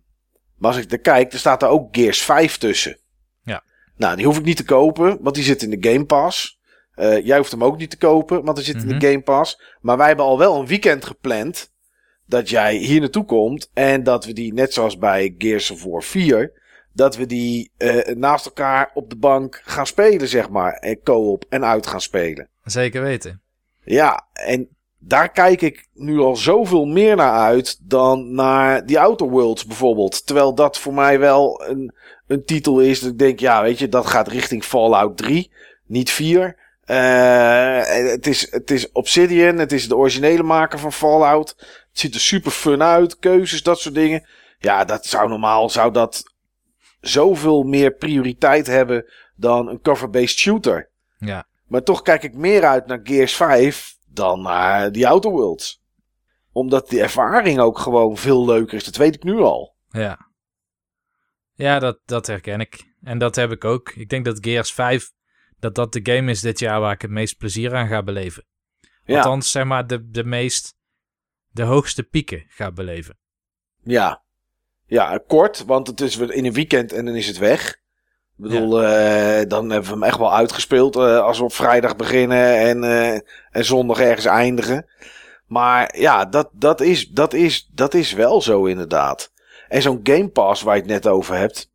maar 0.58 0.72
als 0.72 0.80
ik 0.84 0.92
er 0.92 1.00
kijk, 1.00 1.34
er 1.34 1.40
staat 1.40 1.62
er 1.62 1.68
ook 1.70 1.96
Gears 1.96 2.22
5 2.22 2.58
tussen. 2.58 2.98
Ja. 3.44 3.64
Nou, 3.98 4.16
die 4.16 4.26
hoef 4.26 4.38
ik 4.38 4.46
niet 4.46 4.58
te 4.58 4.64
kopen, 4.66 5.18
want 5.22 5.36
die 5.36 5.44
zit 5.44 5.62
in 5.62 5.80
de 5.80 5.90
Game 5.92 6.06
Pass. 6.06 6.60
Eh, 6.94 7.26
jij 7.26 7.38
hoeft 7.38 7.52
hem 7.52 7.64
ook 7.64 7.78
niet 7.78 7.90
te 7.90 7.98
kopen, 7.98 8.44
want 8.44 8.58
hij 8.58 8.66
zit 8.66 8.76
in 8.76 8.88
Mhm. 8.88 9.00
de 9.00 9.08
Game 9.08 9.22
Pass. 9.22 9.62
Maar 9.82 9.98
wij 9.98 10.08
hebben 10.08 10.26
al 10.26 10.38
wel 10.38 10.60
een 10.60 10.68
weekend 10.68 11.06
gepland 11.06 11.72
dat 12.26 12.50
jij 12.50 12.76
hier 12.76 13.00
naartoe 13.00 13.26
komt 13.26 13.70
en 13.74 14.04
dat 14.04 14.26
we 14.26 14.34
die, 14.34 14.54
net 14.54 14.74
zoals 14.74 14.98
bij 14.98 15.36
Gears 15.38 15.72
of 15.72 15.84
War 15.84 16.04
4, 16.04 16.59
dat 16.94 17.16
we 17.16 17.26
die 17.26 17.72
eh, 17.78 18.16
naast 18.16 18.46
elkaar 18.46 18.92
op 18.94 19.10
de 19.10 19.16
bank 19.16 19.62
gaan 19.66 19.88
spelen, 19.88 20.28
zeg 20.28 20.50
maar. 20.50 20.74
En 20.74 21.04
co-op 21.04 21.46
en 21.50 21.66
uit 21.66 21.88
gaan 21.88 22.02
spelen. 22.02 22.48
Zeker 22.64 23.02
weten. 23.02 23.42
Ja, 23.84 24.28
en 24.34 24.70
daar 25.00 25.32
kijk 25.32 25.62
ik 25.62 25.88
nu 25.94 26.20
al 26.20 26.36
zoveel 26.36 26.86
meer 26.86 27.16
naar 27.16 27.34
uit 27.34 27.90
dan 27.90 28.34
naar 28.34 28.86
die 28.86 29.00
Outer 29.00 29.30
Worlds 29.30 29.66
bijvoorbeeld. 29.66 30.26
Terwijl 30.26 30.56
dat 30.56 30.80
voor 30.80 30.94
mij 30.94 31.20
wel 31.20 31.64
een, 31.68 31.94
een 32.28 32.46
titel 32.46 32.80
is 32.80 33.00
dat 33.00 33.12
ik 33.12 33.20
denk, 33.20 33.40
ja, 33.40 33.62
weet 33.62 33.80
je, 33.80 33.90
dat 33.90 34.06
gaat 34.08 34.28
richting 34.28 34.64
Fallout 34.64 35.18
3, 35.18 35.52
niet 35.86 36.10
4. 36.10 36.68
Uh, 36.86 37.82
het, 38.12 38.28
is, 38.28 38.52
het 38.52 38.72
is 38.72 38.92
Obsidian, 38.92 39.58
het 39.58 39.72
is 39.72 39.88
de 39.88 39.96
originele 39.96 40.44
maker 40.44 40.80
van 40.80 40.94
Fallout. 40.94 41.50
Het 41.58 42.00
ziet 42.00 42.14
er 42.14 42.20
super 42.20 42.52
fun 42.52 42.84
uit, 42.84 43.20
keuzes, 43.20 43.64
dat 43.64 43.80
soort 43.80 43.96
dingen. 43.96 44.28
Ja, 44.60 44.86
dat 44.86 45.06
zou 45.06 45.30
normaal, 45.30 45.70
zou 45.70 45.92
dat 45.92 46.24
zoveel 47.00 47.64
meer 47.64 47.92
prioriteit 47.92 48.68
hebben 48.68 49.06
dan 49.36 49.68
een 49.68 49.82
cover-based 49.82 50.38
shooter. 50.38 50.90
Ja. 51.18 51.48
Maar 51.68 51.84
toch 51.84 52.02
kijk 52.02 52.24
ik 52.24 52.36
meer 52.36 52.66
uit 52.66 52.86
naar 52.86 53.00
Gears 53.04 53.36
5 53.36 53.98
dan 54.08 54.42
naar 54.42 54.92
die 54.92 55.08
Outer 55.08 55.32
Worlds. 55.32 55.84
Omdat 56.52 56.90
die 56.90 57.02
ervaring 57.02 57.60
ook 57.60 57.80
gewoon 57.80 58.18
veel 58.18 58.46
leuker 58.46 58.78
is. 58.78 58.84
Dat 58.84 58.96
weet 58.96 59.16
ik 59.16 59.24
nu 59.24 59.38
al. 59.38 59.76
Ja. 59.90 60.28
Ja, 61.54 61.80
dat, 61.80 62.00
dat 62.06 62.28
herken 62.28 62.60
ik. 62.60 62.94
En 63.02 63.18
dat 63.18 63.36
heb 63.36 63.52
ik 63.52 63.66
ook. 63.66 63.92
Ik 63.92 64.10
denk 64.10 64.26
dat 64.26 64.38
Gears 64.42 64.74
5, 64.74 65.12
dat 65.60 65.76
dat 65.76 65.94
de 65.94 66.00
game 66.04 66.32
is 66.32 66.42
dit 66.42 66.60
jaar 66.60 66.80
waar 66.80 66.94
ik 66.94 67.02
het 67.02 67.12
meest 67.12 67.38
plezier 67.38 67.76
aan 67.76 67.88
ga 67.88 68.04
beleven. 68.04 68.46
Ja. 69.04 69.18
Althans, 69.18 69.52
zeg 69.52 69.64
maar, 69.64 69.88
de, 69.88 70.10
de 70.10 70.24
meest, 70.24 70.76
de 71.50 71.64
hoogste 71.64 72.04
pieken 72.04 72.46
ga 72.48 72.72
beleven. 72.72 73.18
Ja. 73.84 74.24
Ja, 74.90 75.20
kort, 75.28 75.64
want 75.66 75.88
het 75.88 76.02
is 76.02 76.18
in 76.18 76.46
een 76.46 76.54
weekend 76.54 76.94
en 76.94 77.06
dan 77.06 77.16
is 77.16 77.28
het 77.28 77.38
weg. 77.38 77.70
Ik 77.70 78.46
bedoel, 78.46 78.84
eh, 78.84 79.48
dan 79.48 79.70
hebben 79.70 79.90
we 79.90 79.96
hem 79.96 80.04
echt 80.04 80.18
wel 80.18 80.34
uitgespeeld 80.34 80.96
eh, 80.96 81.20
als 81.20 81.38
we 81.38 81.44
op 81.44 81.54
vrijdag 81.54 81.96
beginnen 81.96 82.58
en, 82.58 82.84
eh, 82.84 83.20
en 83.52 83.66
zondag 83.66 84.00
ergens 84.00 84.26
eindigen. 84.26 84.86
Maar 85.48 86.00
ja, 86.00 86.26
dat, 86.26 86.50
dat, 86.54 86.82
is, 86.82 87.10
dat, 87.10 87.34
is, 87.34 87.70
dat 87.74 87.94
is 87.94 88.14
wel 88.14 88.42
zo 88.42 88.66
inderdaad. 88.66 89.32
En 89.68 89.82
zo'n 89.82 90.00
Game 90.04 90.28
Pass 90.28 90.62
waar 90.62 90.76
je 90.76 90.82
het 90.82 90.92
net 90.92 91.08
over 91.08 91.36
hebt. 91.36 91.72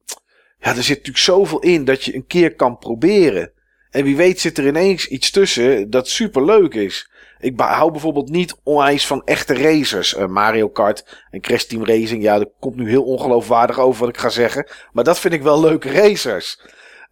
Ja, 0.58 0.68
er 0.76 0.82
zit 0.82 0.96
natuurlijk 0.96 1.24
zoveel 1.24 1.60
in 1.60 1.84
dat 1.84 2.04
je 2.04 2.14
een 2.14 2.26
keer 2.26 2.54
kan 2.54 2.78
proberen. 2.78 3.52
En 3.90 4.04
wie 4.04 4.16
weet 4.16 4.40
zit 4.40 4.58
er 4.58 4.66
ineens 4.66 5.08
iets 5.08 5.30
tussen 5.30 5.90
dat 5.90 6.08
super 6.08 6.44
leuk 6.44 6.74
is. 6.74 7.10
Ik 7.39 7.61
hou 7.61 7.90
bijvoorbeeld 7.90 8.28
niet 8.28 8.56
onwijs 8.62 9.06
van 9.06 9.23
echte 9.24 9.55
racers. 9.55 10.15
Uh, 10.15 10.27
Mario 10.27 10.69
Kart 10.69 11.24
en 11.31 11.40
Crash 11.40 11.62
Team 11.62 11.85
Racing. 11.85 12.23
Ja, 12.23 12.39
dat 12.39 12.51
komt 12.61 12.77
nu 12.77 12.89
heel 12.89 13.05
ongeloofwaardig 13.05 13.78
over 13.78 14.01
wat 14.01 14.09
ik 14.09 14.20
ga 14.20 14.28
zeggen. 14.28 14.69
Maar 14.93 15.05
dat 15.05 15.19
vind 15.19 15.35
ik 15.35 15.43
wel 15.43 15.61
leuke 15.61 15.93
racers. 15.93 16.61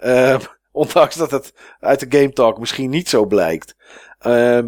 Uh, 0.00 0.38
ondanks 0.72 1.14
dat 1.14 1.30
het 1.30 1.54
uit 1.80 2.00
de 2.00 2.18
Game 2.18 2.32
Talk 2.32 2.58
misschien 2.58 2.90
niet 2.90 3.08
zo 3.08 3.26
blijkt. 3.26 3.74
Uh, 4.26 4.62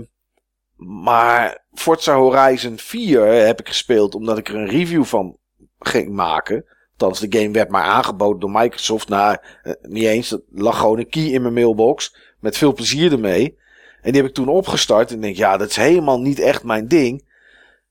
maar 0.77 1.65
Forza 1.73 2.15
Horizon 2.15 2.79
4 2.79 3.27
heb 3.27 3.61
ik 3.61 3.69
gespeeld 3.69 4.15
omdat 4.15 4.39
ik 4.39 4.49
er 4.49 4.55
een 4.55 4.69
review 4.69 5.05
van 5.05 5.37
ging 5.79 6.13
maken. 6.13 6.65
Althans, 6.97 7.21
de 7.21 7.39
game 7.39 7.53
werd 7.53 7.71
maar 7.71 7.83
aangeboden 7.83 8.41
door 8.41 8.51
Microsoft. 8.51 9.09
Nou, 9.09 9.37
niet 9.83 10.05
eens. 10.05 10.29
Dat 10.29 10.43
lag 10.51 10.79
gewoon 10.79 10.99
een 10.99 11.09
key 11.09 11.23
in 11.23 11.43
mijn 11.43 11.55
mailbox. 11.55 12.17
Met 12.41 12.57
veel 12.57 12.73
plezier 12.73 13.13
ermee. 13.13 13.59
En 14.05 14.13
die 14.13 14.21
heb 14.21 14.31
ik 14.31 14.35
toen 14.35 14.49
opgestart. 14.49 15.11
En 15.11 15.21
denk, 15.21 15.37
ja, 15.37 15.57
dat 15.57 15.69
is 15.69 15.77
helemaal 15.77 16.21
niet 16.21 16.39
echt 16.39 16.65
mijn 16.65 16.89
ding. 16.89 17.33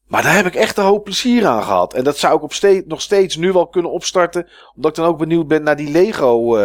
Maar 0.08 0.24
daar 0.24 0.36
heb 0.36 0.46
ik 0.46 0.56
echt 0.56 0.78
een 0.78 0.84
hoop 0.84 1.04
plezier 1.04 1.46
aan 1.46 1.64
gehad. 1.64 1.94
En 1.94 2.04
dat 2.04 2.18
zou 2.18 2.36
ik 2.36 2.44
op 2.44 2.54
steeds, 2.54 2.86
nog 2.88 3.02
steeds 3.02 3.36
nu 3.36 3.52
wel 3.52 3.68
kunnen 3.68 3.92
opstarten. 3.92 4.48
Omdat 4.76 4.92
ik 4.92 5.04
dan 5.04 5.12
ook 5.12 5.18
benieuwd 5.18 5.48
ben 5.48 5.64
naar 5.64 5.76
die 5.76 5.92
Lego, 5.92 6.58
uh, 6.58 6.62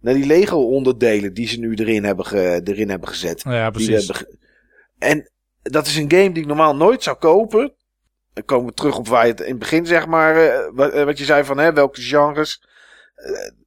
naar 0.00 0.14
die 0.14 0.26
Lego 0.26 0.56
onderdelen 0.56 1.34
die 1.34 1.48
ze 1.48 1.58
nu 1.58 1.74
erin 1.74 2.04
hebben, 2.04 2.26
ge, 2.26 2.60
erin 2.64 2.90
hebben 2.90 3.08
gezet. 3.08 3.42
Ja, 3.42 3.70
precies. 3.70 4.06
Hebben 4.06 4.38
en 4.98 5.30
dat 5.62 5.86
is 5.86 5.96
een 5.96 6.10
game 6.10 6.32
die 6.32 6.42
ik 6.42 6.48
normaal 6.48 6.76
nooit 6.76 7.02
zou 7.02 7.16
kopen. 7.16 7.74
Dan 8.32 8.44
komen 8.44 8.66
we 8.66 8.74
terug 8.74 8.98
op 8.98 9.08
waar 9.08 9.26
je 9.26 9.30
het 9.30 9.40
in 9.40 9.50
het 9.50 9.58
begin, 9.58 9.86
zeg 9.86 10.06
maar, 10.06 10.36
uh, 10.36 10.70
wat, 10.72 10.94
uh, 10.94 11.04
wat, 11.04 11.18
je 11.18 11.24
zei 11.24 11.44
van, 11.44 11.58
hè, 11.58 11.72
welke 11.72 12.00
genres 12.00 12.60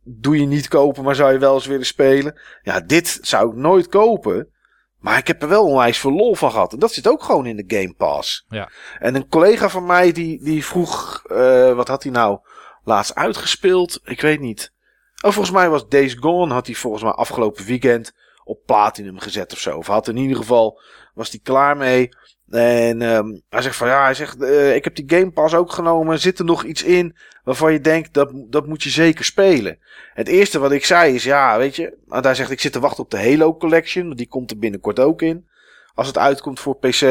doe 0.03 0.39
je 0.39 0.45
niet 0.45 0.67
kopen, 0.67 1.03
maar 1.03 1.15
zou 1.15 1.33
je 1.33 1.39
wel 1.39 1.53
eens 1.53 1.65
willen 1.65 1.85
spelen. 1.85 2.39
Ja, 2.61 2.79
dit 2.79 3.17
zou 3.21 3.49
ik 3.49 3.55
nooit 3.55 3.87
kopen. 3.87 4.49
Maar 4.99 5.17
ik 5.17 5.27
heb 5.27 5.41
er 5.41 5.47
wel 5.47 5.65
onwijs 5.65 5.97
veel 5.97 6.11
lol 6.11 6.35
van 6.35 6.51
gehad. 6.51 6.73
En 6.73 6.79
dat 6.79 6.93
zit 6.93 7.07
ook 7.07 7.23
gewoon 7.23 7.45
in 7.45 7.55
de 7.55 7.75
Game 7.77 7.93
Pass. 7.93 8.45
Ja. 8.49 8.69
En 8.99 9.15
een 9.15 9.27
collega 9.27 9.69
van 9.69 9.85
mij 9.85 10.11
die, 10.11 10.43
die 10.43 10.65
vroeg, 10.65 11.23
uh, 11.31 11.73
wat 11.73 11.87
had 11.87 12.03
hij 12.03 12.11
nou 12.11 12.39
laatst 12.83 13.15
uitgespeeld? 13.15 13.99
Ik 14.03 14.21
weet 14.21 14.39
niet. 14.39 14.73
Oh, 15.21 15.31
volgens 15.31 15.55
mij 15.55 15.69
was 15.69 15.87
Days 15.87 16.13
Gone, 16.13 16.53
had 16.53 16.65
hij 16.65 16.75
volgens 16.75 17.03
mij 17.03 17.11
afgelopen 17.11 17.65
weekend 17.65 18.13
op 18.43 18.65
Platinum 18.65 19.19
gezet 19.19 19.53
of 19.53 19.59
zo. 19.59 19.77
Of 19.77 19.87
had 19.87 20.07
in 20.07 20.17
ieder 20.17 20.37
geval, 20.37 20.81
was 21.13 21.29
hij 21.29 21.39
klaar 21.43 21.77
mee. 21.77 22.09
En 22.51 23.01
um, 23.01 23.41
hij 23.49 23.61
zegt 23.61 23.75
van 23.75 23.87
ja, 23.87 24.03
hij 24.03 24.13
zegt, 24.13 24.41
uh, 24.41 24.75
ik 24.75 24.83
heb 24.83 24.95
die 24.95 25.03
Game 25.07 25.31
Pass 25.31 25.53
ook 25.53 25.71
genomen. 25.71 26.19
Zit 26.19 26.39
er 26.39 26.45
nog 26.45 26.63
iets 26.63 26.83
in 26.83 27.15
waarvan 27.43 27.73
je 27.73 27.81
denkt 27.81 28.13
dat, 28.13 28.31
dat 28.33 28.67
moet 28.67 28.83
je 28.83 28.89
zeker 28.89 29.25
spelen? 29.25 29.79
Het 30.13 30.27
eerste 30.27 30.59
wat 30.59 30.71
ik 30.71 30.85
zei 30.85 31.15
is 31.15 31.23
ja, 31.23 31.57
weet 31.57 31.75
je. 31.75 31.97
Want 32.05 32.23
hij 32.23 32.35
zegt 32.35 32.51
ik 32.51 32.59
zit 32.59 32.71
te 32.71 32.79
wachten 32.79 33.03
op 33.03 33.11
de 33.11 33.29
Halo 33.29 33.57
Collection. 33.57 34.13
Die 34.13 34.27
komt 34.27 34.51
er 34.51 34.59
binnenkort 34.59 34.99
ook 34.99 35.21
in. 35.21 35.47
Als 35.93 36.07
het 36.07 36.17
uitkomt 36.17 36.59
voor 36.59 36.77
PC. 36.77 37.01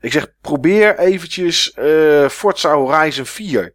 Ik 0.00 0.12
zeg 0.12 0.32
probeer 0.40 0.98
eventjes 0.98 1.76
uh, 1.78 2.28
Forza 2.28 2.74
Horizon 2.74 3.26
4. 3.26 3.74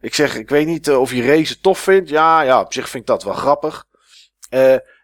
Ik 0.00 0.14
zeg 0.14 0.36
ik 0.36 0.48
weet 0.48 0.66
niet 0.66 0.88
uh, 0.88 1.00
of 1.00 1.12
je 1.12 1.26
race 1.26 1.60
tof 1.60 1.78
vindt. 1.78 2.08
Ja, 2.08 2.40
ja, 2.40 2.60
op 2.60 2.72
zich 2.72 2.88
vind 2.88 3.02
ik 3.02 3.08
dat 3.08 3.22
wel 3.22 3.34
grappig. 3.34 3.86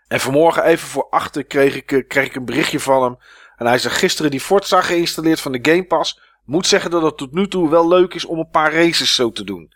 En 0.08 0.20
vanmorgen 0.20 0.64
even 0.64 0.88
voor 0.88 1.06
achter 1.10 1.44
kreeg 1.44 1.76
ik, 1.76 2.04
kreeg 2.08 2.26
ik 2.26 2.34
een 2.34 2.44
berichtje 2.44 2.80
van 2.80 3.02
hem. 3.02 3.16
En 3.58 3.66
hij 3.66 3.78
zegt 3.78 3.96
gisteren 3.96 4.30
die 4.30 4.40
Forza 4.40 4.80
geïnstalleerd 4.80 5.40
van 5.40 5.52
de 5.52 5.58
Game 5.62 5.84
Pass. 5.84 6.20
Moet 6.44 6.66
zeggen 6.66 6.90
dat 6.90 7.02
het 7.02 7.16
tot 7.16 7.32
nu 7.32 7.48
toe 7.48 7.70
wel 7.70 7.88
leuk 7.88 8.14
is 8.14 8.24
om 8.24 8.38
een 8.38 8.50
paar 8.50 8.72
races 8.72 9.14
zo 9.14 9.30
te 9.30 9.44
doen. 9.44 9.72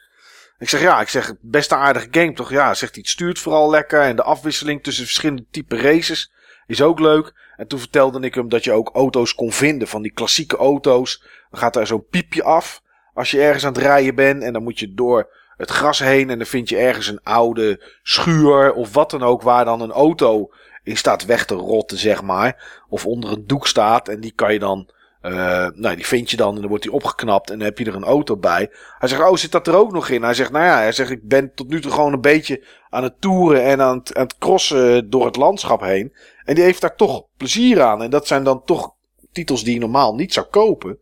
Ik 0.58 0.68
zeg 0.68 0.80
ja, 0.80 1.00
ik 1.00 1.08
zeg 1.08 1.34
best 1.40 1.72
een 1.72 1.78
aardige 1.78 2.08
game 2.10 2.32
toch? 2.32 2.50
Ja, 2.50 2.74
zegt 2.74 2.94
hij 2.94 3.04
stuurt 3.04 3.38
vooral 3.38 3.70
lekker. 3.70 4.00
En 4.00 4.16
de 4.16 4.22
afwisseling 4.22 4.82
tussen 4.82 5.04
verschillende 5.04 5.46
type 5.50 5.76
races 5.76 6.32
is 6.66 6.82
ook 6.82 7.00
leuk. 7.00 7.32
En 7.56 7.66
toen 7.66 7.78
vertelde 7.78 8.20
ik 8.20 8.34
hem 8.34 8.48
dat 8.48 8.64
je 8.64 8.72
ook 8.72 8.90
auto's 8.94 9.34
kon 9.34 9.52
vinden 9.52 9.88
van 9.88 10.02
die 10.02 10.12
klassieke 10.12 10.56
auto's. 10.56 11.24
Dan 11.50 11.60
gaat 11.60 11.76
er 11.76 11.86
zo'n 11.86 12.06
piepje 12.10 12.42
af 12.42 12.82
als 13.14 13.30
je 13.30 13.40
ergens 13.40 13.64
aan 13.64 13.72
het 13.72 13.82
rijden 13.82 14.14
bent. 14.14 14.42
En 14.42 14.52
dan 14.52 14.62
moet 14.62 14.78
je 14.78 14.94
door 14.94 15.30
het 15.56 15.70
gras 15.70 15.98
heen 15.98 16.30
en 16.30 16.38
dan 16.38 16.46
vind 16.46 16.68
je 16.68 16.76
ergens 16.76 17.06
een 17.06 17.22
oude 17.22 17.82
schuur 18.02 18.72
of 18.72 18.92
wat 18.92 19.10
dan 19.10 19.22
ook 19.22 19.42
waar 19.42 19.64
dan 19.64 19.80
een 19.80 19.92
auto 19.92 20.52
in 20.82 20.96
staat 20.96 21.24
weg 21.24 21.44
te 21.44 21.54
rotten, 21.54 21.98
zeg 21.98 22.22
maar. 22.22 22.82
Of 22.88 23.06
onder 23.06 23.32
een 23.32 23.46
doek 23.46 23.66
staat 23.66 24.08
en 24.08 24.20
die 24.20 24.32
kan 24.32 24.52
je 24.52 24.58
dan, 24.58 24.88
uh, 25.22 25.32
nou 25.74 25.96
die 25.96 26.06
vind 26.06 26.30
je 26.30 26.36
dan 26.36 26.54
en 26.54 26.60
dan 26.60 26.68
wordt 26.68 26.82
die 26.82 26.92
opgeknapt 26.92 27.50
en 27.50 27.58
dan 27.58 27.66
heb 27.66 27.78
je 27.78 27.84
er 27.84 27.94
een 27.94 28.04
auto 28.04 28.36
bij. 28.36 28.70
Hij 28.98 29.08
zegt, 29.08 29.22
oh 29.22 29.36
zit 29.36 29.52
dat 29.52 29.66
er 29.66 29.76
ook 29.76 29.92
nog 29.92 30.08
in? 30.08 30.22
Hij 30.22 30.34
zegt, 30.34 30.50
nou 30.50 30.64
ja, 30.64 30.76
hij 30.76 30.92
zegt, 30.92 31.10
ik 31.10 31.28
ben 31.28 31.54
tot 31.54 31.68
nu 31.68 31.80
toe 31.80 31.92
gewoon 31.92 32.12
een 32.12 32.20
beetje 32.20 32.64
aan 32.90 33.02
het 33.02 33.20
toeren 33.20 33.62
en 33.62 33.80
aan 33.80 33.98
het, 33.98 34.14
aan 34.14 34.22
het 34.22 34.38
crossen 34.38 35.10
door 35.10 35.24
het 35.24 35.36
landschap 35.36 35.80
heen. 35.80 36.12
En 36.44 36.54
die 36.54 36.64
heeft 36.64 36.80
daar 36.80 36.96
toch 36.96 37.24
plezier 37.36 37.82
aan. 37.82 38.02
En 38.02 38.10
dat 38.10 38.26
zijn 38.26 38.44
dan 38.44 38.64
toch 38.64 38.94
titels 39.32 39.64
die 39.64 39.74
je 39.74 39.80
normaal 39.80 40.14
niet 40.14 40.32
zou 40.32 40.46
kopen. 40.46 40.98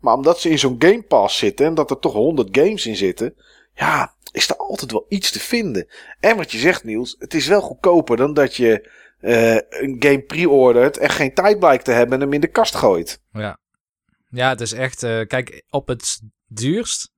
Maar 0.00 0.14
omdat 0.14 0.40
ze 0.40 0.50
in 0.50 0.58
zo'n 0.58 0.76
Game 0.78 1.02
Pass 1.02 1.38
zitten 1.38 1.66
en 1.66 1.74
dat 1.74 1.90
er 1.90 1.98
toch 1.98 2.12
100 2.12 2.48
games 2.58 2.86
in 2.86 2.96
zitten, 2.96 3.34
ja, 3.74 4.14
is 4.32 4.48
er 4.48 4.56
altijd 4.56 4.92
wel 4.92 5.06
iets 5.08 5.30
te 5.30 5.40
vinden. 5.40 5.88
En 6.20 6.36
wat 6.36 6.52
je 6.52 6.58
zegt, 6.58 6.84
Niels, 6.84 7.16
het 7.18 7.34
is 7.34 7.46
wel 7.46 7.60
goedkoper 7.60 8.16
dan 8.16 8.34
dat 8.34 8.56
je 8.56 8.90
uh, 9.22 9.54
een 9.54 9.96
game 9.98 10.22
pre-ordert 10.22 10.96
en 10.96 11.10
geen 11.10 11.34
tijd 11.34 11.58
blijkt 11.58 11.84
te 11.84 11.92
hebben 11.92 12.14
en 12.14 12.20
hem 12.20 12.32
in 12.32 12.40
de 12.40 12.50
kast 12.50 12.74
gooit. 12.74 13.22
Ja, 13.32 13.58
ja 14.30 14.48
het 14.48 14.60
is 14.60 14.72
echt, 14.72 15.02
uh, 15.02 15.26
kijk, 15.26 15.64
op 15.70 15.88
het 15.88 16.20
duurst 16.46 17.10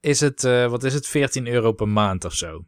is 0.00 0.20
het, 0.20 0.44
uh, 0.44 0.70
wat 0.70 0.84
is 0.84 0.94
het, 0.94 1.06
14 1.06 1.46
euro 1.46 1.72
per 1.72 1.88
maand 1.88 2.24
of 2.24 2.32
zo. 2.32 2.64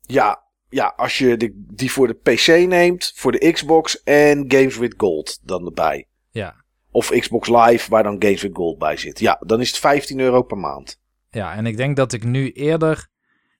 Ja, 0.00 0.42
ja 0.68 0.92
als 0.96 1.18
je 1.18 1.36
de, 1.36 1.52
die 1.54 1.92
voor 1.92 2.06
de 2.06 2.14
PC 2.14 2.46
neemt, 2.68 3.12
voor 3.14 3.32
de 3.32 3.52
Xbox 3.52 4.02
en 4.02 4.44
Games 4.48 4.76
with 4.76 4.94
Gold 4.96 5.38
dan 5.42 5.64
erbij. 5.64 6.08
Ja. 6.30 6.64
Of 6.90 7.10
Xbox 7.10 7.48
Live, 7.48 7.90
waar 7.90 8.02
dan 8.02 8.22
Games 8.22 8.42
with 8.42 8.56
Gold 8.56 8.78
bij 8.78 8.96
zit. 8.96 9.18
Ja, 9.18 9.40
dan 9.46 9.60
is 9.60 9.68
het 9.68 9.78
15 9.78 10.20
euro 10.20 10.42
per 10.42 10.58
maand. 10.58 11.00
Ja, 11.30 11.54
en 11.54 11.66
ik 11.66 11.76
denk 11.76 11.96
dat 11.96 12.12
ik 12.12 12.24
nu 12.24 12.50
eerder 12.52 13.08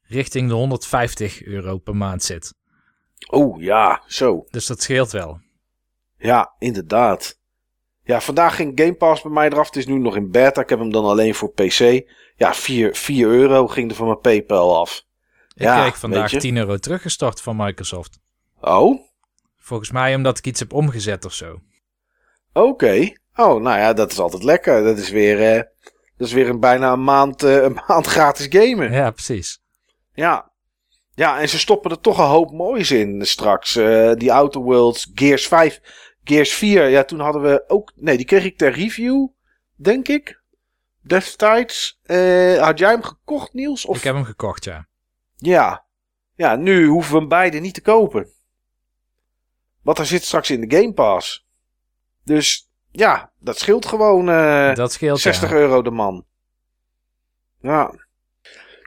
richting 0.03 0.49
de 0.49 0.55
150 0.55 1.43
euro 1.43 1.79
per 1.79 1.97
maand 1.97 2.23
zit. 2.23 2.55
Oh 3.31 3.63
ja, 3.63 4.03
zo. 4.07 4.45
Dus 4.51 4.67
dat 4.67 4.83
scheelt 4.83 5.11
wel. 5.11 5.41
Ja, 6.17 6.55
inderdaad. 6.59 7.39
Ja, 8.03 8.21
vandaag 8.21 8.57
ging 8.57 8.81
Game 8.81 8.95
Pass 8.95 9.23
bij 9.23 9.31
mij 9.31 9.47
eraf. 9.47 9.67
Het 9.67 9.77
is 9.77 9.87
nu 9.87 9.99
nog 9.99 10.17
in 10.17 10.31
beta. 10.31 10.61
Ik 10.61 10.69
heb 10.69 10.79
hem 10.79 10.93
dan 10.93 11.05
alleen 11.05 11.35
voor 11.35 11.53
PC. 11.53 12.03
Ja, 12.37 12.55
4, 12.55 12.95
4 12.95 13.29
euro 13.29 13.67
ging 13.67 13.91
er 13.91 13.97
van 13.97 14.07
mijn 14.07 14.21
PayPal 14.21 14.79
af. 14.79 15.03
Ik 15.55 15.63
ja, 15.63 15.81
kreeg 15.81 15.99
vandaag 15.99 16.31
10 16.31 16.57
euro 16.57 16.77
teruggestort 16.77 17.41
van 17.41 17.57
Microsoft. 17.57 18.19
Oh? 18.61 19.01
Volgens 19.57 19.91
mij 19.91 20.15
omdat 20.15 20.39
ik 20.39 20.47
iets 20.47 20.61
heb 20.61 20.73
omgezet 20.73 21.25
of 21.25 21.33
zo. 21.33 21.61
Oké. 22.53 22.67
Okay. 22.67 23.19
Oh, 23.35 23.63
nou 23.63 23.79
ja, 23.79 23.93
dat 23.93 24.13
is 24.13 24.19
altijd 24.19 24.43
lekker. 24.43 24.85
Dat 24.85 24.99
is 24.99 25.11
weer, 25.11 25.55
eh, 25.55 25.63
dat 26.17 26.27
is 26.27 26.33
weer 26.33 26.49
een, 26.49 26.61
bijna 26.61 26.93
een 26.93 27.05
maand, 27.05 27.45
uh, 27.45 27.63
een 27.63 27.79
maand 27.87 28.07
gratis 28.07 28.47
gamen. 28.51 28.93
Ja, 28.93 29.11
precies. 29.11 29.61
Ja. 30.13 30.53
Ja, 31.19 31.41
en 31.41 31.49
ze 31.49 31.59
stoppen 31.59 31.91
er 31.91 32.01
toch 32.01 32.19
een 32.19 32.25
hoop 32.25 32.53
moois 32.53 32.91
in 32.91 33.27
straks. 33.27 33.77
Uh, 33.77 34.13
die 34.13 34.33
Outer 34.33 34.61
Worlds, 34.61 35.11
Gears 35.15 35.49
5, 35.49 35.81
Gears 36.25 36.55
4. 36.55 36.89
Ja, 36.89 37.05
toen 37.05 37.21
hadden 37.21 37.43
we 37.43 37.65
ook... 37.67 37.93
Nee, 37.95 38.17
die 38.17 38.27
kreeg 38.27 38.45
ik 38.45 38.59
ter 38.59 38.73
review 38.73 39.29
denk 39.75 40.09
ik. 40.09 40.43
Destijds. 41.03 42.01
Eh, 42.03 42.63
had 42.63 42.79
jij 42.79 42.91
hem 42.91 43.03
gekocht, 43.03 43.53
Niels? 43.53 43.87
Of... 43.87 43.97
Ik 43.97 44.03
heb 44.03 44.15
hem 44.15 44.25
gekocht, 44.25 44.65
ja. 44.65 44.89
Ja. 45.37 45.87
Ja, 46.35 46.57
nu 46.57 46.87
hoeven 46.87 47.13
we 47.13 47.19
hem 47.19 47.29
beide 47.29 47.59
niet 47.59 47.75
te 47.75 47.83
kopen. 47.83 48.29
Want 49.83 49.97
hij 49.97 50.07
zit 50.07 50.25
straks 50.25 50.51
in 50.51 50.69
de 50.69 50.77
Game 50.77 50.93
Pass. 50.93 51.47
Dus 52.25 52.71
ja, 52.91 53.33
dat 53.39 53.59
scheelt 53.59 53.87
gewoon 53.87 54.29
eh, 54.29 54.75
dat 54.75 54.93
scheelt, 54.93 55.21
60 55.21 55.51
ja. 55.51 55.57
euro 55.57 55.83
de 55.83 55.91
man. 55.91 56.27
Ja. 57.61 58.07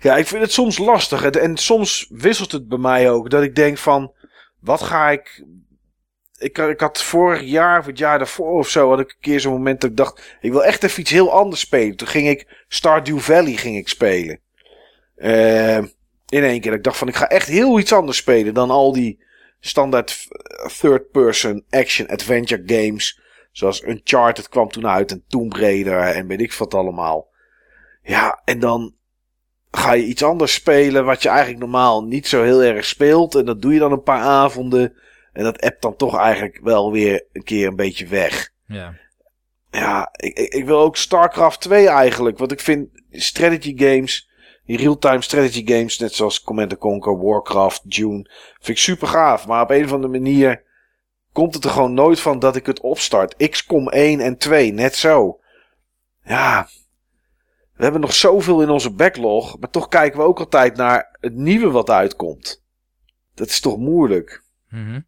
Ja, 0.01 0.17
ik 0.17 0.27
vind 0.27 0.41
het 0.41 0.51
soms 0.51 0.77
lastig. 0.77 1.23
En, 1.23 1.57
soms 1.57 2.07
wisselt 2.09 2.51
het 2.51 2.67
bij 2.67 2.77
mij 2.77 3.09
ook. 3.09 3.29
Dat 3.29 3.43
ik 3.43 3.55
denk 3.55 3.77
van, 3.77 4.13
wat 4.59 4.81
ga 4.81 5.09
ik... 5.09 5.45
Ik, 6.37 6.57
ik 6.57 6.79
had 6.79 7.03
vorig 7.03 7.41
jaar 7.41 7.79
of 7.79 7.85
het 7.85 7.97
jaar 7.97 8.17
daarvoor 8.17 8.57
of 8.57 8.69
zo... 8.69 8.89
had 8.89 8.99
ik 8.99 9.09
een 9.09 9.19
keer 9.19 9.39
zo'n 9.39 9.53
moment 9.53 9.81
dat 9.81 9.89
ik 9.89 9.97
dacht... 9.97 10.37
ik 10.41 10.51
wil 10.51 10.63
echt 10.63 10.83
even 10.83 10.99
iets 11.01 11.11
heel 11.11 11.31
anders 11.31 11.61
spelen. 11.61 11.95
Toen 11.95 12.07
ging 12.07 12.27
ik 12.27 12.65
Stardew 12.67 13.19
Valley 13.19 13.53
ging 13.53 13.77
ik 13.77 13.87
spelen. 13.87 14.39
Eh, 15.15 15.77
in 15.77 16.43
één 16.43 16.61
keer. 16.61 16.73
Ik 16.73 16.83
dacht 16.83 16.97
van, 16.97 17.07
ik 17.07 17.15
ga 17.15 17.27
echt 17.29 17.47
heel 17.47 17.79
iets 17.79 17.93
anders 17.93 18.17
spelen... 18.17 18.53
dan 18.53 18.69
al 18.69 18.93
die 18.93 19.23
standaard 19.59 20.27
third-person 20.79 21.65
action-adventure 21.69 22.63
games... 22.65 23.19
Zoals 23.51 23.83
Uncharted 23.83 24.49
kwam 24.49 24.69
toen 24.69 24.87
uit 24.87 25.11
en 25.11 25.23
Tomb 25.27 25.53
Raider 25.53 25.99
en 25.99 26.27
weet 26.27 26.41
ik 26.41 26.53
wat 26.53 26.73
allemaal. 26.73 27.29
Ja, 28.03 28.41
en 28.45 28.59
dan 28.59 28.95
ga 29.71 29.93
je 29.93 30.05
iets 30.05 30.23
anders 30.23 30.53
spelen 30.53 31.05
wat 31.05 31.21
je 31.21 31.29
eigenlijk 31.29 31.59
normaal 31.59 32.03
niet 32.03 32.27
zo 32.27 32.43
heel 32.43 32.63
erg 32.63 32.85
speelt. 32.85 33.35
En 33.35 33.45
dat 33.45 33.61
doe 33.61 33.73
je 33.73 33.79
dan 33.79 33.91
een 33.91 34.03
paar 34.03 34.21
avonden. 34.21 34.93
En 35.33 35.43
dat 35.43 35.61
appt 35.61 35.81
dan 35.81 35.95
toch 35.95 36.17
eigenlijk 36.17 36.59
wel 36.63 36.91
weer 36.91 37.25
een 37.31 37.43
keer 37.43 37.67
een 37.67 37.75
beetje 37.75 38.07
weg. 38.07 38.49
Ja. 38.65 38.99
Ja, 39.69 40.09
ik, 40.11 40.37
ik, 40.37 40.65
wil 40.65 40.79
ook 40.79 40.97
StarCraft 40.97 41.61
2 41.61 41.87
eigenlijk. 41.87 42.37
Want 42.37 42.51
ik 42.51 42.59
vind 42.59 42.89
strategy 43.11 43.77
games, 43.77 44.29
die 44.65 44.77
real-time 44.77 45.21
strategy 45.21 45.67
games, 45.67 45.99
net 45.99 46.13
zoals 46.13 46.41
Command 46.41 46.77
Conquer, 46.77 47.21
Warcraft, 47.21 47.95
Dune, 47.95 48.29
vind 48.53 48.77
ik 48.77 48.83
super 48.83 49.07
gaaf. 49.07 49.47
Maar 49.47 49.61
op 49.61 49.69
een 49.69 49.83
of 49.83 49.91
andere 49.91 50.13
manier 50.13 50.63
komt 51.31 51.53
het 51.53 51.63
er 51.63 51.69
gewoon 51.69 51.93
nooit 51.93 52.19
van 52.19 52.39
dat 52.39 52.55
ik 52.55 52.65
het 52.65 52.81
opstart. 52.81 53.49
XCOM 53.49 53.89
1 53.89 54.19
en 54.19 54.37
2, 54.37 54.73
net 54.73 54.95
zo. 54.95 55.39
Ja, 56.23 56.67
we 57.81 57.87
hebben 57.87 58.05
nog 58.05 58.15
zoveel 58.15 58.61
in 58.61 58.69
onze 58.69 58.91
backlog, 58.91 59.59
maar 59.59 59.69
toch 59.69 59.87
kijken 59.87 60.19
we 60.19 60.25
ook 60.25 60.39
altijd 60.39 60.75
naar 60.75 61.17
het 61.19 61.33
nieuwe 61.33 61.69
wat 61.69 61.89
uitkomt. 61.89 62.63
Dat 63.33 63.47
is 63.47 63.59
toch 63.59 63.77
moeilijk. 63.77 64.43
Mhm. 64.69 65.01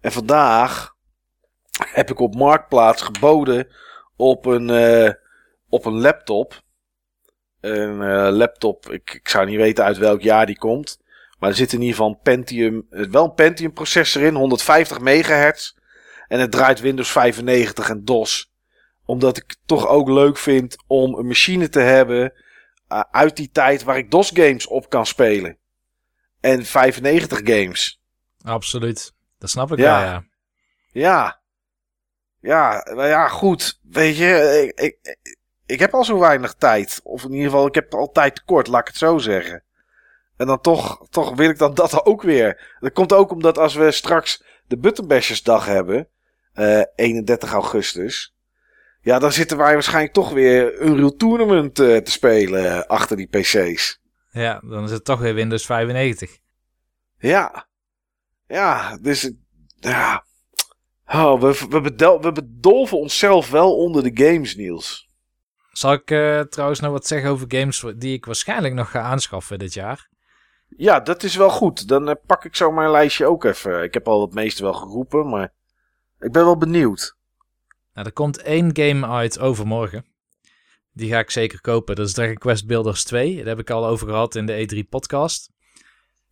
En 0.00 0.12
vandaag 0.12 0.94
heb 1.78 2.10
ik 2.10 2.20
op 2.20 2.34
Marktplaats 2.34 3.02
geboden 3.02 3.68
op 4.16 4.46
een, 4.46 4.70
eh, 4.70 5.12
op 5.68 5.84
een 5.84 6.00
laptop. 6.00 6.62
Een 7.60 8.02
eh, 8.02 8.28
laptop, 8.32 8.90
ik, 8.90 9.14
ik 9.14 9.28
zou 9.28 9.46
niet 9.46 9.56
weten 9.56 9.84
uit 9.84 9.98
welk 9.98 10.20
jaar 10.20 10.46
die 10.46 10.58
komt. 10.58 11.00
Maar 11.38 11.50
er 11.50 11.56
zit 11.56 11.72
in 11.72 11.80
ieder 11.80 11.96
geval 11.96 12.10
een 12.10 12.20
Pentium, 12.22 12.86
eh, 12.90 13.06
wel 13.06 13.24
een 13.24 13.34
Pentium 13.34 13.72
processor 13.72 14.22
in, 14.22 14.34
150 14.34 15.00
megahertz. 15.00 15.74
En 16.28 16.40
het 16.40 16.50
draait 16.50 16.80
Windows 16.80 17.10
95 17.10 17.88
en 17.88 18.04
DOS. 18.04 18.53
Omdat 19.06 19.36
ik 19.36 19.44
het 19.46 19.58
toch 19.66 19.88
ook 19.88 20.08
leuk 20.08 20.36
vind 20.38 20.76
om 20.86 21.14
een 21.14 21.26
machine 21.26 21.68
te 21.68 21.80
hebben 21.80 22.32
uh, 22.92 23.00
uit 23.10 23.36
die 23.36 23.50
tijd 23.52 23.82
waar 23.82 23.96
ik 23.96 24.10
DOS 24.10 24.30
games 24.34 24.66
op 24.66 24.88
kan 24.88 25.06
spelen. 25.06 25.58
En 26.40 26.64
95 26.64 27.40
games. 27.44 28.00
Absoluut. 28.42 29.12
Dat 29.38 29.50
snap 29.50 29.72
ik 29.72 29.78
Ja. 29.78 30.00
wel, 30.00 30.08
ja. 30.10 30.24
Ja. 30.92 31.40
Ja, 32.40 32.90
maar 32.94 33.08
ja, 33.08 33.28
goed. 33.28 33.78
Weet 33.82 34.16
je, 34.16 34.72
ik, 34.74 34.84
ik, 34.84 35.16
ik 35.66 35.78
heb 35.78 35.94
al 35.94 36.04
zo 36.04 36.18
weinig 36.18 36.54
tijd. 36.54 37.00
Of 37.02 37.24
in 37.24 37.32
ieder 37.32 37.50
geval, 37.50 37.66
ik 37.66 37.74
heb 37.74 37.94
altijd 37.94 38.34
tekort, 38.34 38.66
laat 38.66 38.80
ik 38.80 38.86
het 38.86 38.96
zo 38.96 39.18
zeggen. 39.18 39.62
En 40.36 40.46
dan 40.46 40.60
toch, 40.60 41.06
toch 41.10 41.34
wil 41.34 41.50
ik 41.50 41.58
dan 41.58 41.74
dat 41.84 42.04
ook 42.06 42.22
weer. 42.22 42.76
Dat 42.80 42.92
komt 42.92 43.12
ook 43.12 43.30
omdat 43.30 43.58
als 43.58 43.74
we 43.74 43.90
straks 43.90 44.44
de 44.66 44.78
Buttonbashers 44.78 45.42
hebben, 45.44 46.08
eh 46.52 46.82
31 46.94 47.52
augustus. 47.52 48.33
Ja, 49.04 49.18
dan 49.18 49.32
zitten 49.32 49.56
wij 49.56 49.72
waarschijnlijk 49.72 50.12
toch 50.12 50.30
weer 50.30 50.80
Unreal 50.80 51.16
Tournament 51.16 51.78
eh, 51.78 51.96
te 51.96 52.10
spelen 52.10 52.86
achter 52.86 53.16
die 53.16 53.26
PC's. 53.26 54.00
Ja, 54.30 54.60
dan 54.64 54.84
is 54.84 54.90
het 54.90 55.04
toch 55.04 55.20
weer 55.20 55.34
Windows 55.34 55.66
95. 55.66 56.38
Ja. 57.18 57.66
Ja, 58.46 58.98
dus 59.00 59.32
ja. 59.74 60.24
Oh, 61.06 61.40
we, 61.40 61.66
we, 61.68 61.80
bedel, 61.80 62.20
we 62.20 62.32
bedolven 62.32 62.98
onszelf 62.98 63.50
wel 63.50 63.76
onder 63.76 64.02
de 64.02 64.24
games, 64.24 64.56
Niels. 64.56 65.08
Zal 65.72 65.92
ik 65.92 66.10
eh, 66.10 66.40
trouwens 66.40 66.80
nog 66.80 66.92
wat 66.92 67.06
zeggen 67.06 67.30
over 67.30 67.46
games 67.48 67.84
die 67.96 68.14
ik 68.14 68.24
waarschijnlijk 68.24 68.74
nog 68.74 68.90
ga 68.90 69.00
aanschaffen 69.00 69.58
dit 69.58 69.74
jaar? 69.74 70.08
Ja, 70.68 71.00
dat 71.00 71.22
is 71.22 71.36
wel 71.36 71.50
goed. 71.50 71.88
Dan 71.88 72.08
eh, 72.08 72.14
pak 72.26 72.44
ik 72.44 72.56
zo 72.56 72.72
mijn 72.72 72.90
lijstje 72.90 73.26
ook 73.26 73.44
even. 73.44 73.82
Ik 73.82 73.94
heb 73.94 74.08
al 74.08 74.20
het 74.20 74.34
meeste 74.34 74.62
wel 74.62 74.72
geroepen, 74.72 75.28
maar 75.28 75.52
ik 76.18 76.32
ben 76.32 76.44
wel 76.44 76.56
benieuwd. 76.56 77.16
Nou, 77.94 78.06
er 78.06 78.12
komt 78.12 78.42
één 78.42 78.76
game 78.76 79.06
uit 79.08 79.38
overmorgen. 79.38 80.04
Die 80.92 81.10
ga 81.10 81.18
ik 81.18 81.30
zeker 81.30 81.60
kopen. 81.60 81.96
Dat 81.96 82.06
is 82.06 82.12
Dragon 82.12 82.38
Quest 82.38 82.66
Builders 82.66 83.04
2. 83.04 83.36
Daar 83.36 83.46
heb 83.46 83.58
ik 83.58 83.70
al 83.70 83.86
over 83.86 84.08
gehad 84.08 84.34
in 84.34 84.46
de 84.46 84.84
E3 84.84 84.88
podcast. 84.88 85.52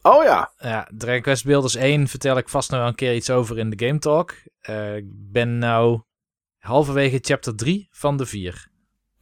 Oh 0.02 0.24
ja. 0.24 0.52
Ja, 0.58 0.88
Dragon 0.96 1.22
Quest 1.22 1.44
Builders 1.44 1.74
1 1.74 2.08
vertel 2.08 2.36
ik 2.36 2.48
vast 2.48 2.70
nog 2.70 2.78
wel 2.78 2.88
een 2.88 2.94
keer 2.94 3.14
iets 3.14 3.30
over 3.30 3.58
in 3.58 3.70
de 3.70 3.86
Game 3.86 3.98
Talk. 3.98 4.34
Eh, 4.60 4.96
ik 4.96 5.04
ben 5.06 5.58
nou 5.58 6.00
halverwege 6.58 7.18
chapter 7.20 7.56
3 7.56 7.88
van 7.90 8.16
de 8.16 8.26
4. 8.26 8.68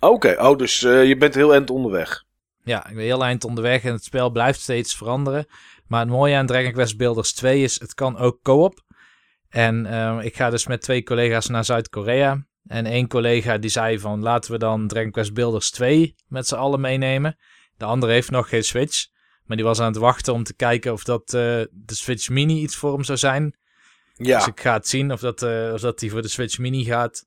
Oké, 0.01 0.37
oh, 0.39 0.59
dus 0.59 0.83
eh, 0.83 1.05
je 1.05 1.17
bent 1.17 1.35
heel 1.35 1.53
eind 1.53 1.71
onderweg. 1.71 2.25
Ja, 2.65 2.89
ik 2.89 2.95
ben 2.95 3.05
heel 3.05 3.25
eind 3.25 3.45
onderweg 3.45 3.85
en 3.85 3.93
het 3.93 4.05
spel 4.05 4.31
blijft 4.31 4.61
steeds 4.61 4.97
veranderen. 4.97 5.47
Maar 5.87 6.01
het 6.01 6.09
mooie 6.09 6.37
aan 6.37 6.47
Dragon 6.47 6.73
Quest 6.73 6.97
Builders 6.97 7.33
2 7.33 7.62
is, 7.62 7.81
het 7.81 7.95
kan 7.95 8.17
ook 8.17 8.39
co-op. 8.43 8.85
En 9.51 9.86
eh, 9.86 10.18
ik 10.24 10.36
ga 10.36 10.51
dus 10.51 10.66
met 10.66 10.82
twee 10.82 11.02
collega's 11.02 11.47
naar 11.47 11.64
Zuid-Korea. 11.64 12.47
En 12.66 12.86
één 12.86 13.09
collega 13.09 13.59
die 13.59 13.70
zei 13.70 13.98
van 13.98 14.20
laten 14.22 14.52
we 14.52 14.59
dan 14.59 14.89
Dragon 14.89 15.10
Quest 15.10 15.35
Builders 15.35 15.70
2 15.70 16.14
met 16.27 16.47
z'n 16.47 16.55
allen 16.55 16.81
meenemen. 16.81 17.36
De 17.77 17.85
andere 17.85 18.12
heeft 18.12 18.31
nog 18.31 18.48
geen 18.48 18.64
Switch. 18.64 19.06
Maar 19.44 19.56
die 19.56 19.66
was 19.66 19.81
aan 19.81 19.86
het 19.93 19.97
wachten 19.97 20.32
om 20.32 20.44
te 20.44 20.55
kijken 20.55 20.93
of 20.93 21.05
dat 21.05 21.22
eh, 21.22 21.32
de 21.70 21.94
Switch 21.94 22.28
Mini 22.28 22.62
iets 22.62 22.77
voor 22.77 22.93
hem 22.93 23.05
zou 23.05 23.18
zijn. 23.18 23.56
Ja. 24.14 24.39
Dus 24.39 24.47
ik 24.47 24.60
ga 24.60 24.72
het 24.72 24.89
zien 24.89 25.12
of 25.12 25.20
dat, 25.20 25.43
eh, 25.43 25.70
of 25.72 25.81
dat 25.81 26.01
hij 26.01 26.09
voor 26.10 26.22
de 26.22 26.28
Switch 26.28 26.59
Mini 26.59 26.85
gaat. 26.85 27.24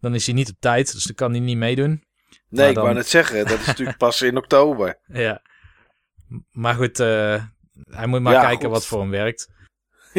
Dan 0.00 0.14
is 0.14 0.26
hij 0.26 0.34
niet 0.34 0.50
op 0.50 0.56
tijd, 0.58 0.92
dus 0.92 1.04
dan 1.04 1.14
kan 1.14 1.30
hij 1.30 1.40
niet 1.40 1.56
meedoen. 1.56 2.04
nee, 2.48 2.68
ik 2.70 2.74
wou 2.76 2.94
net 2.94 3.08
zeggen. 3.08 3.46
Dat 3.46 3.58
is 3.58 3.66
natuurlijk 3.66 3.98
pas 3.98 4.22
in 4.22 4.36
oktober. 4.36 4.98
Ja. 5.12 5.42
Maar 6.50 6.74
goed, 6.74 7.00
eh, 7.00 7.44
hij 7.90 8.06
moet 8.06 8.20
maar 8.20 8.32
Ja, 8.32 8.40
kijken 8.40 8.64
goed. 8.64 8.70
wat 8.74 8.86
voor 8.86 9.00
hem 9.00 9.10
werkt. 9.10 9.48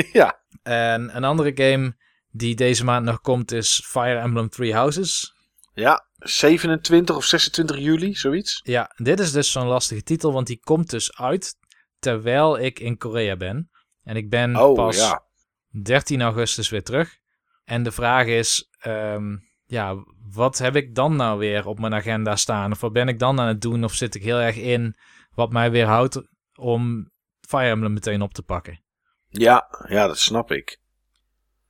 ja. 0.20 0.40
En 0.64 1.16
een 1.16 1.24
andere 1.24 1.52
game 1.56 1.96
die 2.32 2.56
deze 2.56 2.84
maand 2.84 3.06
nog 3.06 3.22
komt 3.22 3.52
is 3.52 3.82
Fire 3.86 4.20
Emblem 4.20 4.50
Three 4.50 4.74
Houses. 4.74 5.34
Ja. 5.74 6.06
27 6.18 7.16
of 7.16 7.24
26 7.24 7.78
juli, 7.78 8.16
zoiets. 8.16 8.60
Ja, 8.64 8.92
dit 8.96 9.20
is 9.20 9.32
dus 9.32 9.52
zo'n 9.52 9.68
lastige 9.68 10.04
titel, 10.04 10.34
want 10.34 10.48
die 10.48 10.60
komt 10.60 10.90
dus 10.90 11.18
uit 11.18 11.56
terwijl 12.00 12.60
ik 12.60 12.80
in 12.80 12.98
Korea 12.98 13.36
ben. 13.36 13.70
En 14.04 14.16
ik 14.16 14.30
ben 14.30 14.56
Oh, 14.56 14.76
pas 14.76 14.98
ja. 14.98 15.24
13 15.84 16.22
augustus 16.22 16.70
weer 16.70 16.84
terug. 16.84 17.18
En 17.64 17.84
de 17.84 17.92
vraag 17.92 18.26
is, 18.26 18.70
ehm, 18.80 19.38
ja, 19.66 19.96
wat 20.34 20.58
heb 20.58 20.76
ik 20.76 20.96
dan 20.96 21.16
nou 21.16 21.40
weer 21.40 21.66
op 21.68 21.80
mijn 21.80 21.94
agenda 21.94 22.36
staan? 22.36 22.72
Of 22.72 22.82
wat 22.82 22.94
ben 22.94 23.08
ik 23.08 23.20
dan 23.20 23.40
aan 23.40 23.48
het 23.48 23.62
doen? 23.62 23.84
Of 23.84 23.94
zit 23.94 24.16
ik 24.16 24.24
heel 24.24 24.40
erg 24.40 24.56
in 24.56 24.96
wat 25.34 25.52
mij 25.52 25.72
weerhoudt 25.72 26.22
om 26.56 27.12
Fire 27.48 27.70
Emblem 27.70 27.94
meteen 27.94 28.22
op 28.22 28.34
te 28.34 28.44
pakken? 28.44 28.82
Ja, 29.30 29.68
ja, 29.88 30.08
dat 30.08 30.20
snap 30.20 30.52
ik. 30.52 30.80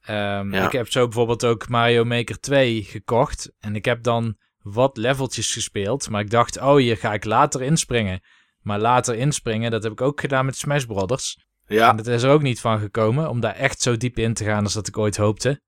Ehm, 0.01 0.53
Ja. 0.53 0.65
Ik 0.65 0.71
heb 0.71 0.89
zo 0.89 1.03
bijvoorbeeld 1.03 1.45
ook 1.45 1.67
Mario 1.67 2.03
Maker 2.05 2.39
2 2.39 2.84
gekocht. 2.84 3.51
En 3.59 3.75
ik 3.75 3.85
heb 3.85 4.03
dan 4.03 4.38
wat 4.61 4.97
leveltjes 4.97 5.53
gespeeld. 5.53 6.09
Maar 6.09 6.21
ik 6.21 6.29
dacht, 6.29 6.57
oh, 6.57 6.75
hier 6.75 6.97
ga 6.97 7.13
ik 7.13 7.23
later 7.23 7.61
inspringen. 7.61 8.21
Maar 8.61 8.79
later 8.79 9.15
inspringen, 9.15 9.71
dat 9.71 9.84
heb 9.84 9.91
ik 9.91 10.01
ook 10.01 10.19
gedaan 10.19 10.45
met 10.45 10.55
Smash 10.57 10.84
Brothers. 10.84 11.45
Ja. 11.65 11.89
En 11.89 11.97
dat 11.97 12.07
is 12.07 12.23
er 12.23 12.29
ook 12.29 12.41
niet 12.41 12.59
van 12.61 12.79
gekomen, 12.79 13.29
om 13.29 13.39
daar 13.39 13.55
echt 13.55 13.81
zo 13.81 13.97
diep 13.97 14.17
in 14.17 14.34
te 14.34 14.43
gaan 14.43 14.63
als 14.63 14.73
dat 14.73 14.88
ik 14.88 14.97
ooit 14.97 15.17
hoopte. 15.17 15.61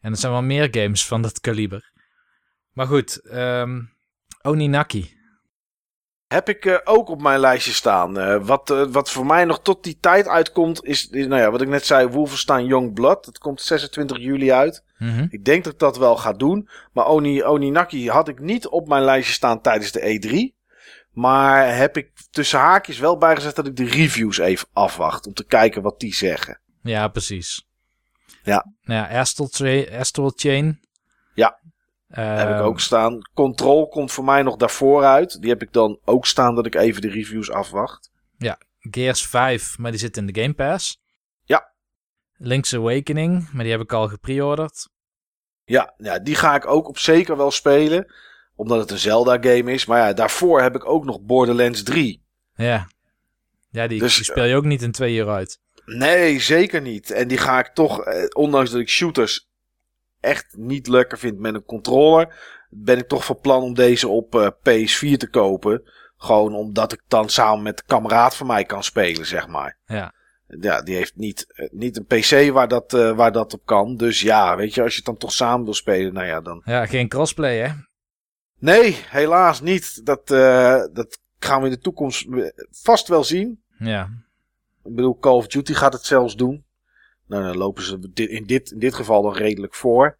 En 0.00 0.10
er 0.12 0.18
zijn 0.18 0.32
wel 0.32 0.42
meer 0.42 0.68
games 0.70 1.06
van 1.06 1.22
dat 1.22 1.40
kaliber. 1.40 1.90
Maar 2.72 2.86
goed, 2.86 3.20
ehm 3.28 3.80
Oninaki. 4.42 5.16
Heb 6.32 6.48
ik 6.48 6.64
eh, 6.64 6.76
ook 6.84 7.08
op 7.08 7.22
mijn 7.22 7.40
lijstje 7.40 7.72
staan. 7.72 8.18
Eh, 8.18 8.44
wat, 8.44 8.70
eh, 8.70 8.84
wat 8.88 9.10
voor 9.10 9.26
mij 9.26 9.44
nog 9.44 9.60
tot 9.62 9.84
die 9.84 9.98
tijd 10.00 10.28
uitkomt, 10.28 10.84
is, 10.84 11.08
is 11.08 11.26
nou 11.26 11.40
ja, 11.40 11.50
wat 11.50 11.60
ik 11.60 11.68
net 11.68 11.86
zei, 11.86 12.08
Wolfenstein 12.08 12.66
Young 12.66 12.94
Blood. 12.94 13.24
Dat 13.24 13.38
komt 13.38 13.60
26 13.60 14.18
juli 14.18 14.52
uit. 14.52 14.84
Mhm. 14.98 15.26
Ik 15.30 15.44
denk 15.44 15.64
dat 15.64 15.72
ik 15.72 15.78
dat 15.78 15.98
wel 15.98 16.16
ga 16.16 16.32
doen. 16.32 16.68
Maar 16.92 17.06
Oni, 17.06 17.44
Oninaki 17.44 18.08
had 18.10 18.28
ik 18.28 18.38
niet 18.38 18.66
op 18.66 18.88
mijn 18.88 19.02
lijstje 19.02 19.32
staan 19.32 19.60
tijdens 19.60 19.92
de 19.92 20.00
E3. 20.00 20.60
Maar 21.10 21.76
heb 21.76 21.96
ik 21.96 22.10
tussen 22.30 22.58
haakjes 22.58 22.98
wel 22.98 23.18
bijgezet 23.18 23.56
dat 23.56 23.66
ik 23.66 23.76
de 23.76 23.84
reviews 23.84 24.38
even 24.38 24.68
afwacht. 24.72 25.26
Om 25.26 25.34
te 25.34 25.44
kijken 25.44 25.82
wat 25.82 26.00
die 26.00 26.14
zeggen. 26.14 26.60
Ja, 26.82 27.08
precies. 27.08 27.66
Ja. 28.42 28.66
Nou 28.82 29.08
ja, 29.08 29.18
Astral, 29.18 29.48
Tra- 29.48 29.98
Astral 29.98 30.32
Chain. 30.36 30.80
Ja. 32.14 32.22
heb 32.22 32.48
ik 32.48 32.54
Ehm, 32.54 32.64
ook 32.64 32.80
staan. 32.80 33.18
Control 33.34 33.88
komt 33.88 34.12
voor 34.12 34.24
mij 34.24 34.42
nog 34.42 34.56
daarvoor 34.56 35.04
uit. 35.04 35.40
Die 35.40 35.50
heb 35.50 35.62
ik 35.62 35.72
dan 35.72 36.00
ook 36.04 36.26
staan 36.26 36.54
dat 36.54 36.66
ik 36.66 36.74
even 36.74 37.02
de 37.02 37.10
reviews 37.10 37.50
afwacht. 37.50 38.10
Gears 38.90 39.26
5, 39.26 39.78
maar 39.78 39.90
die 39.90 40.00
zit 40.00 40.16
in 40.16 40.26
de 40.26 40.40
Game 40.40 40.54
Pass. 40.54 41.02
Ja. 41.44 41.72
Link's 42.36 42.74
Awakening, 42.74 43.48
maar 43.52 43.62
die 43.62 43.72
heb 43.72 43.80
ik 43.80 43.92
al 43.92 44.08
gepreorderd. 44.08 44.88
Ja, 45.64 45.94
ja, 45.96 46.18
die 46.18 46.34
ga 46.34 46.54
ik 46.54 46.66
ook 46.66 46.88
op 46.88 46.98
zeker 46.98 47.36
wel 47.36 47.50
spelen. 47.50 48.12
Omdat 48.54 48.78
het 48.80 48.90
een 48.90 48.98
Zelda-game 48.98 49.72
is. 49.72 49.86
Maar 49.86 49.98
ja, 49.98 50.12
daarvoor 50.12 50.60
heb 50.62 50.74
ik 50.74 50.86
ook 50.88 51.04
nog 51.04 51.20
Borderlands 51.20 51.82
3. 51.82 52.22
Ja. 52.54 52.88
Ja, 53.70 53.86
die, 53.86 53.98
Dus, 54.00 54.14
die 54.14 54.24
speel 54.24 54.44
je 54.44 54.56
ook 54.56 54.64
niet 54.64 54.82
in 54.82 54.92
twee 54.92 55.16
uur 55.16 55.28
uit. 55.28 55.60
Nee, 55.84 56.40
zeker 56.40 56.80
niet. 56.80 57.10
En 57.10 57.28
die 57.28 57.38
ga 57.38 57.58
ik 57.58 57.66
toch, 57.74 58.04
eh, 58.04 58.24
ondanks 58.32 58.70
dat 58.70 58.80
ik 58.80 58.88
shooters 58.88 59.48
echt 60.22 60.56
niet 60.56 60.86
lekker 60.86 61.18
vind 61.18 61.38
met 61.38 61.54
een 61.54 61.64
controller, 61.64 62.34
ben 62.70 62.98
ik 62.98 63.08
toch 63.08 63.24
van 63.24 63.40
plan 63.40 63.62
om 63.62 63.74
deze 63.74 64.08
op 64.08 64.34
eh, 64.34 64.46
PS4 64.46 65.16
te 65.16 65.28
kopen. 65.30 65.82
Gewoon 66.16 66.54
omdat 66.54 66.92
ik 66.92 67.02
dan 67.08 67.28
samen 67.28 67.62
met 67.62 67.78
een 67.78 67.86
kameraad 67.86 68.36
van 68.36 68.46
mij 68.46 68.64
kan 68.64 68.82
spelen, 68.82 69.26
zeg 69.26 69.48
maar. 69.48 69.78
Ja. 69.86 70.14
Ja, 70.60 70.82
die 70.82 70.94
heeft 70.94 71.16
niet, 71.16 71.52
eh, 71.54 71.68
niet 71.70 71.96
een 71.96 72.06
PC 72.06 72.52
waar 72.52 72.68
dat, 72.68 72.94
eh, 72.94 73.12
waar 73.12 73.32
dat 73.32 73.54
op 73.54 73.60
kan. 73.64 73.96
Dus 73.96 74.20
ja, 74.20 74.56
weet 74.56 74.74
je, 74.74 74.82
als 74.82 74.90
je 74.90 74.96
het 74.96 75.06
dan 75.06 75.16
toch 75.16 75.32
samen 75.32 75.64
wil 75.64 75.74
spelen, 75.74 76.12
nou 76.12 76.26
ja, 76.26 76.40
dan. 76.40 76.62
Ja, 76.64 76.86
geen 76.86 77.08
crossplay, 77.08 77.58
hè? 77.58 77.72
Nee, 78.58 78.96
helaas 79.06 79.60
niet. 79.60 80.06
Dat, 80.06 80.28
dat 80.92 81.18
gaan 81.38 81.60
we 81.60 81.66
in 81.66 81.72
de 81.72 81.78
toekomst 81.78 82.26
vast 82.70 83.08
wel 83.08 83.24
zien. 83.24 83.62
Ja. 83.78 84.08
Ik 84.84 84.94
bedoel, 84.94 85.18
Call 85.18 85.36
of 85.36 85.46
Duty 85.46 85.72
gaat 85.72 85.92
het 85.92 86.04
zelfs 86.04 86.36
doen. 86.36 86.64
Nou, 87.32 87.44
dan 87.44 87.56
lopen 87.56 87.82
ze 87.82 87.98
in 88.14 88.44
dit, 88.46 88.70
in 88.70 88.78
dit 88.78 88.94
geval 88.94 89.22
dan 89.22 89.34
redelijk 89.34 89.74
voor. 89.74 90.18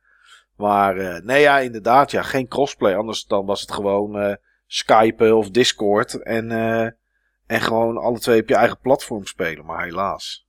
Maar 0.56 0.96
eh, 0.96 1.22
nee, 1.22 1.40
ja, 1.40 1.58
inderdaad, 1.58 2.10
ja, 2.10 2.22
geen 2.22 2.48
crossplay. 2.48 2.94
Anders 2.96 3.24
dan 3.24 3.46
was 3.46 3.60
het 3.60 3.72
gewoon 3.72 4.18
eh 4.18 4.34
Skype 4.66 5.34
of 5.34 5.50
Discord. 5.50 6.22
En, 6.22 6.50
eh, 6.50 6.82
en 7.46 7.60
gewoon 7.60 7.96
alle 7.96 8.18
twee 8.18 8.40
op 8.40 8.48
je 8.48 8.54
eigen 8.54 8.78
platform 8.80 9.26
spelen. 9.26 9.64
Maar 9.64 9.84
helaas. 9.84 10.46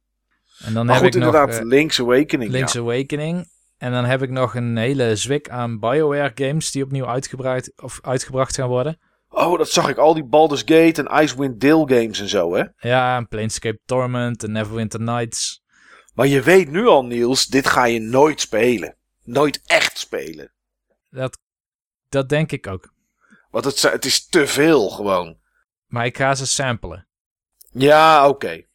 En 0.65 0.73
dan 0.73 0.85
maar 0.85 0.95
heb 0.95 1.03
goed, 1.03 1.15
ik 1.15 1.21
nog 1.21 1.33
inderdaad, 1.33 1.59
eh, 1.59 1.65
Link's 1.65 1.99
Awakening. 1.99 2.51
Link's 2.51 2.73
ja. 2.73 2.79
Awakening. 2.79 3.51
En 3.77 3.91
dan 3.91 4.05
heb 4.05 4.21
ik 4.21 4.29
nog 4.29 4.55
een 4.55 4.77
hele 4.77 5.15
zwik 5.15 5.49
aan 5.49 5.79
BioWare 5.79 6.31
games 6.35 6.71
die 6.71 6.83
opnieuw 6.83 7.07
uitgebracht, 7.07 7.81
of 7.81 7.99
uitgebracht 8.01 8.55
gaan 8.55 8.69
worden. 8.69 8.99
Oh, 9.29 9.57
dat 9.57 9.69
zag 9.69 9.89
ik. 9.89 9.97
Al 9.97 10.13
die 10.13 10.25
Baldur's 10.25 10.63
Gate 10.65 11.03
en 11.03 11.23
Icewind 11.23 11.61
Dale 11.61 11.87
games 11.87 12.19
en 12.19 12.29
zo, 12.29 12.55
hè. 12.55 12.63
Ja, 12.77 13.17
en 13.17 13.27
Planescape 13.27 13.79
Torment 13.85 14.43
en 14.43 14.51
Neverwinter 14.51 15.01
Nights. 15.01 15.62
Maar 16.13 16.27
je 16.27 16.41
weet 16.41 16.69
nu 16.69 16.87
al, 16.87 17.05
Niels, 17.05 17.45
dit 17.45 17.67
ga 17.67 17.85
je 17.85 17.99
nooit 17.99 18.41
spelen. 18.41 18.95
Nooit 19.23 19.61
echt 19.65 19.97
spelen. 19.97 20.51
Dat, 21.09 21.39
dat 22.09 22.29
denk 22.29 22.51
ik 22.51 22.67
ook. 22.67 22.93
Want 23.49 23.65
het, 23.65 23.81
het 23.81 24.05
is 24.05 24.27
te 24.27 24.47
veel 24.47 24.89
gewoon. 24.89 25.37
Maar 25.87 26.05
ik 26.05 26.17
ga 26.17 26.35
ze 26.35 26.47
samplen. 26.47 27.07
Ja, 27.71 28.27
oké. 28.27 28.65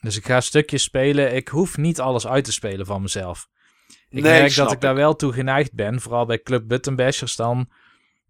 Dus 0.00 0.16
ik 0.16 0.26
ga 0.26 0.40
stukjes 0.40 0.82
spelen. 0.82 1.34
Ik 1.34 1.48
hoef 1.48 1.76
niet 1.76 2.00
alles 2.00 2.26
uit 2.26 2.44
te 2.44 2.52
spelen 2.52 2.86
van 2.86 3.02
mezelf. 3.02 3.48
Ik 4.08 4.22
Nee, 4.22 4.40
merk 4.40 4.54
dat 4.54 4.72
ik 4.72 4.80
daar 4.80 4.94
wel 4.94 5.16
toe 5.16 5.32
geneigd 5.32 5.74
ben. 5.74 6.00
Vooral 6.00 6.26
bij 6.26 6.42
Club 6.42 6.68
Button 6.68 6.96
Bashers 6.96 7.36
dan. 7.36 7.70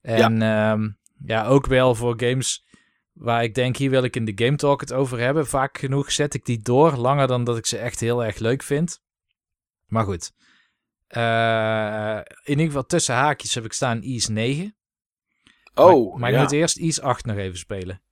En 0.01 0.41
ja. 0.41 0.79
ja, 1.25 1.47
ook 1.47 1.67
wel 1.67 1.95
voor 1.95 2.15
games 2.17 2.67
waar 3.19 3.43
ik 3.43 3.55
denk, 3.55 3.77
hier 3.77 3.91
wil 3.91 4.03
ik 4.03 4.17
in 4.17 4.25
de 4.25 4.45
Game 4.45 4.57
Talk 4.57 4.81
het 4.81 4.93
over 4.93 5.19
hebben. 5.19 5.47
Vaak 5.47 5.79
genoeg 5.79 6.13
zet 6.13 6.35
ik 6.35 6.45
die 6.45 6.63
door. 6.63 6.97
Langer 6.97 7.27
dan 7.27 7.45
dat 7.45 7.57
ik 7.57 7.67
ze 7.67 7.79
echt 7.79 8.01
heel 8.01 8.25
erg 8.25 8.39
leuk 8.39 8.63
vind. 8.63 9.03
Maar 9.87 10.05
goed. 10.05 10.33
Uh, 11.17 12.17
in 12.43 12.51
ieder 12.51 12.67
geval 12.67 12.87
tussen 12.87 13.15
haakjes 13.15 13.55
heb 13.55 13.65
ik 13.65 13.73
staan 13.73 14.03
Ease 14.03 14.33
9. 14.33 14.77
Oh, 15.75 16.11
Maar, 16.11 16.21
maar 16.21 16.31
ja. 16.31 16.37
ik 16.37 16.43
moet 16.43 16.53
eerst 16.53 16.79
Ease 16.79 17.03
8 17.03 17.25
nog 17.25 17.37
even 17.37 17.59
spelen. 17.59 18.03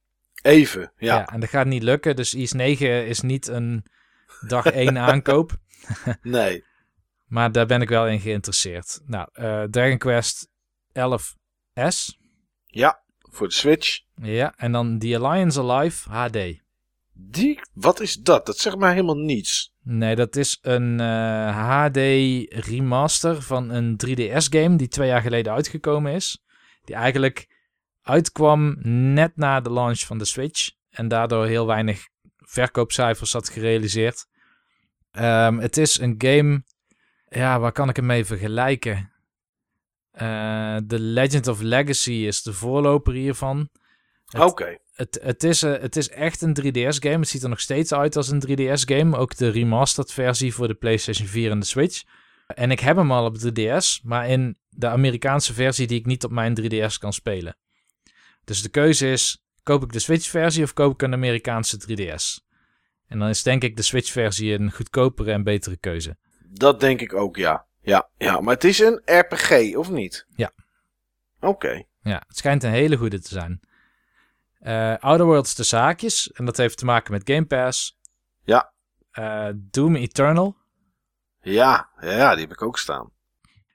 Even, 0.43 0.93
ja. 0.97 1.15
Ja. 1.15 1.27
en 1.27 1.41
dat 1.41 1.49
gaat 1.49 1.67
niet 1.67 1.83
lukken. 1.83 2.17
Dus 2.17 2.35
Ease 2.35 2.57
9 2.57 3.07
is 3.07 3.21
niet 3.21 3.47
een 3.47 3.85
dag 4.41 4.67
1 4.67 4.99
aankoop. 5.09 5.53
Nee. 6.23 6.65
Maar 7.27 7.53
daar 7.53 7.67
ben 7.67 7.83
ik 7.83 7.89
wel 7.89 8.09
in 8.09 8.21
geïnteresseerd. 8.21 9.01
Nou, 9.07 9.29
uh, 9.33 9.63
Dragon 9.63 9.99
Quest 9.99 10.49
11S. 10.89 12.19
Ja, 12.67 13.03
voor 13.19 13.49
de 13.49 13.55
Switch. 13.55 14.06
Ja, 14.23 14.55
en 14.57 14.73
dan 14.73 14.99
The 14.99 15.19
Alliance 15.19 15.61
Alive 15.61 16.11
HD. 16.11 16.65
Die, 17.13 17.61
wat 17.73 18.01
is 18.01 18.15
dat? 18.15 18.47
Dat 18.47 18.59
zegt 18.59 18.77
mij 18.77 18.93
helemaal 18.93 19.17
niets. 19.17 19.75
Nee, 19.83 20.17
dat 20.17 20.37
is 20.37 20.59
een 20.63 21.01
uh, 21.01 21.69
HD 21.69 21.97
remaster 22.67 23.43
van 23.43 23.71
een 23.71 24.01
3DS 24.07 24.49
game 24.49 24.77
die 24.77 24.89
twee 24.89 25.09
jaar 25.09 25.21
geleden 25.21 25.53
uitgekomen 25.53 26.13
is. 26.13 26.45
Die 26.85 26.95
eigenlijk 26.95 27.49
uitkwam 28.03 28.77
net 29.13 29.37
na 29.37 29.61
de 29.61 29.73
launch 29.73 30.01
van 30.01 30.19
de 30.19 30.25
Switch. 30.25 30.71
En 30.91 31.09
daardoor 31.09 31.47
heel 31.47 31.67
weinig 31.67 32.09
verkoopcijfers 32.37 33.33
had 33.33 33.49
gerealiseerd. 33.49 34.27
Um, 35.13 35.59
het 35.59 35.77
is 35.77 35.99
een 35.99 36.15
game... 36.19 36.65
Ja, 37.29 37.61
waar 37.61 37.73
kan 37.73 37.89
ik 37.89 37.97
hem 37.97 38.07
mee 38.07 38.25
vergelijken? 38.25 39.13
Uh, 40.15 40.77
The 40.77 40.99
Legend 40.99 41.47
of 41.47 41.61
Legacy 41.61 42.13
is 42.13 42.43
de 42.43 42.53
voorloper 42.53 43.13
hiervan. 43.13 43.69
Oké. 44.35 44.45
Okay. 44.45 44.79
Het, 44.95 45.19
het, 45.23 45.45
is, 45.45 45.63
uh, 45.63 45.81
het 45.81 45.97
is 45.97 46.09
echt 46.09 46.43
een 46.43 46.57
3DS-game. 46.61 47.19
Het 47.19 47.29
ziet 47.29 47.43
er 47.43 47.49
nog 47.49 47.61
steeds 47.61 47.93
uit 47.93 48.17
als 48.17 48.29
een 48.29 48.43
3DS-game. 48.49 49.17
Ook 49.17 49.37
de 49.37 49.49
remastered 49.49 50.13
versie 50.13 50.55
voor 50.55 50.69
de 50.69 50.75
PlayStation 50.75 51.29
4 51.29 51.51
en 51.51 51.61
de 51.61 51.67
Switch. 51.67 52.03
En 52.47 52.71
ik 52.71 52.81
heb 52.81 52.97
hem 52.97 53.13
al 53.13 53.25
op 53.25 53.37
3DS, 53.39 54.03
maar 54.03 54.29
in 54.29 54.59
de 54.69 54.89
Amerikaanse 54.89 55.55
versie 55.55 55.87
die 55.87 55.99
ik 55.99 56.07
niet 56.07 56.25
op 56.25 56.31
mijn 56.31 56.61
3DS 56.61 56.99
kan 56.99 57.13
spelen. 57.13 57.57
Dus 58.45 58.63
de 58.63 58.69
keuze 58.69 59.11
is, 59.11 59.45
koop 59.63 59.83
ik 59.83 59.93
de 59.93 59.99
Switch-versie 59.99 60.65
of 60.65 60.73
koop 60.73 60.93
ik 60.93 61.03
een 61.03 61.13
Amerikaanse 61.13 61.81
3DS? 61.81 62.45
En 63.07 63.19
dan 63.19 63.29
is 63.29 63.43
denk 63.43 63.63
ik 63.63 63.77
de 63.77 63.83
Switch-versie 63.83 64.53
een 64.53 64.73
goedkopere 64.73 65.33
en 65.33 65.43
betere 65.43 65.77
keuze. 65.77 66.17
Dat 66.49 66.81
denk 66.81 67.01
ik 67.01 67.15
ook, 67.15 67.37
ja. 67.37 67.67
Ja, 67.81 68.09
ja 68.17 68.41
maar 68.41 68.55
het 68.55 68.65
is 68.65 68.79
een 68.79 69.03
RPG, 69.05 69.75
of 69.77 69.91
niet? 69.91 70.27
Ja. 70.37 70.53
Oké. 71.37 71.47
Okay. 71.47 71.87
Ja, 72.01 72.23
het 72.27 72.37
schijnt 72.37 72.63
een 72.63 72.71
hele 72.71 72.97
goede 72.97 73.21
te 73.21 73.29
zijn. 73.29 73.61
Uh, 74.61 74.97
Outer 74.97 75.27
Worlds 75.27 75.55
de 75.55 75.63
zaakjes, 75.63 76.33
en 76.33 76.45
dat 76.45 76.57
heeft 76.57 76.79
te 76.79 76.85
maken 76.85 77.13
met 77.13 77.31
Game 77.31 77.47
Pass. 77.47 77.99
Ja. 78.45 78.73
Uh, 79.13 79.49
Doom 79.55 79.97
Eternal. 79.97 80.57
Ja, 81.41 81.91
ja, 82.01 82.33
die 82.33 82.41
heb 82.41 82.53
ik 82.53 82.63
ook 82.63 82.79
staan. 82.79 83.11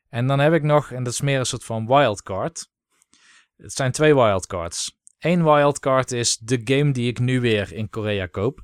En 0.10 0.28
dan 0.28 0.40
heb 0.40 0.54
ik 0.54 0.64
nog, 0.64 0.92
en 0.92 1.04
dat 1.04 1.14
is 1.14 1.22
meer 1.22 1.40
een 1.40 1.46
soort 1.46 1.64
van 1.64 1.88
wildcard. 1.88 2.70
Het 3.58 3.74
zijn 3.74 3.92
twee 3.92 4.16
wildcards. 4.16 5.00
Eén 5.20 5.44
wildcard 5.44 6.12
is 6.12 6.38
de 6.38 6.62
game 6.64 6.92
die 6.92 7.10
ik 7.10 7.20
nu 7.20 7.42
weer 7.42 7.74
in 7.74 7.90
Korea 7.90 8.26
koop. 8.26 8.62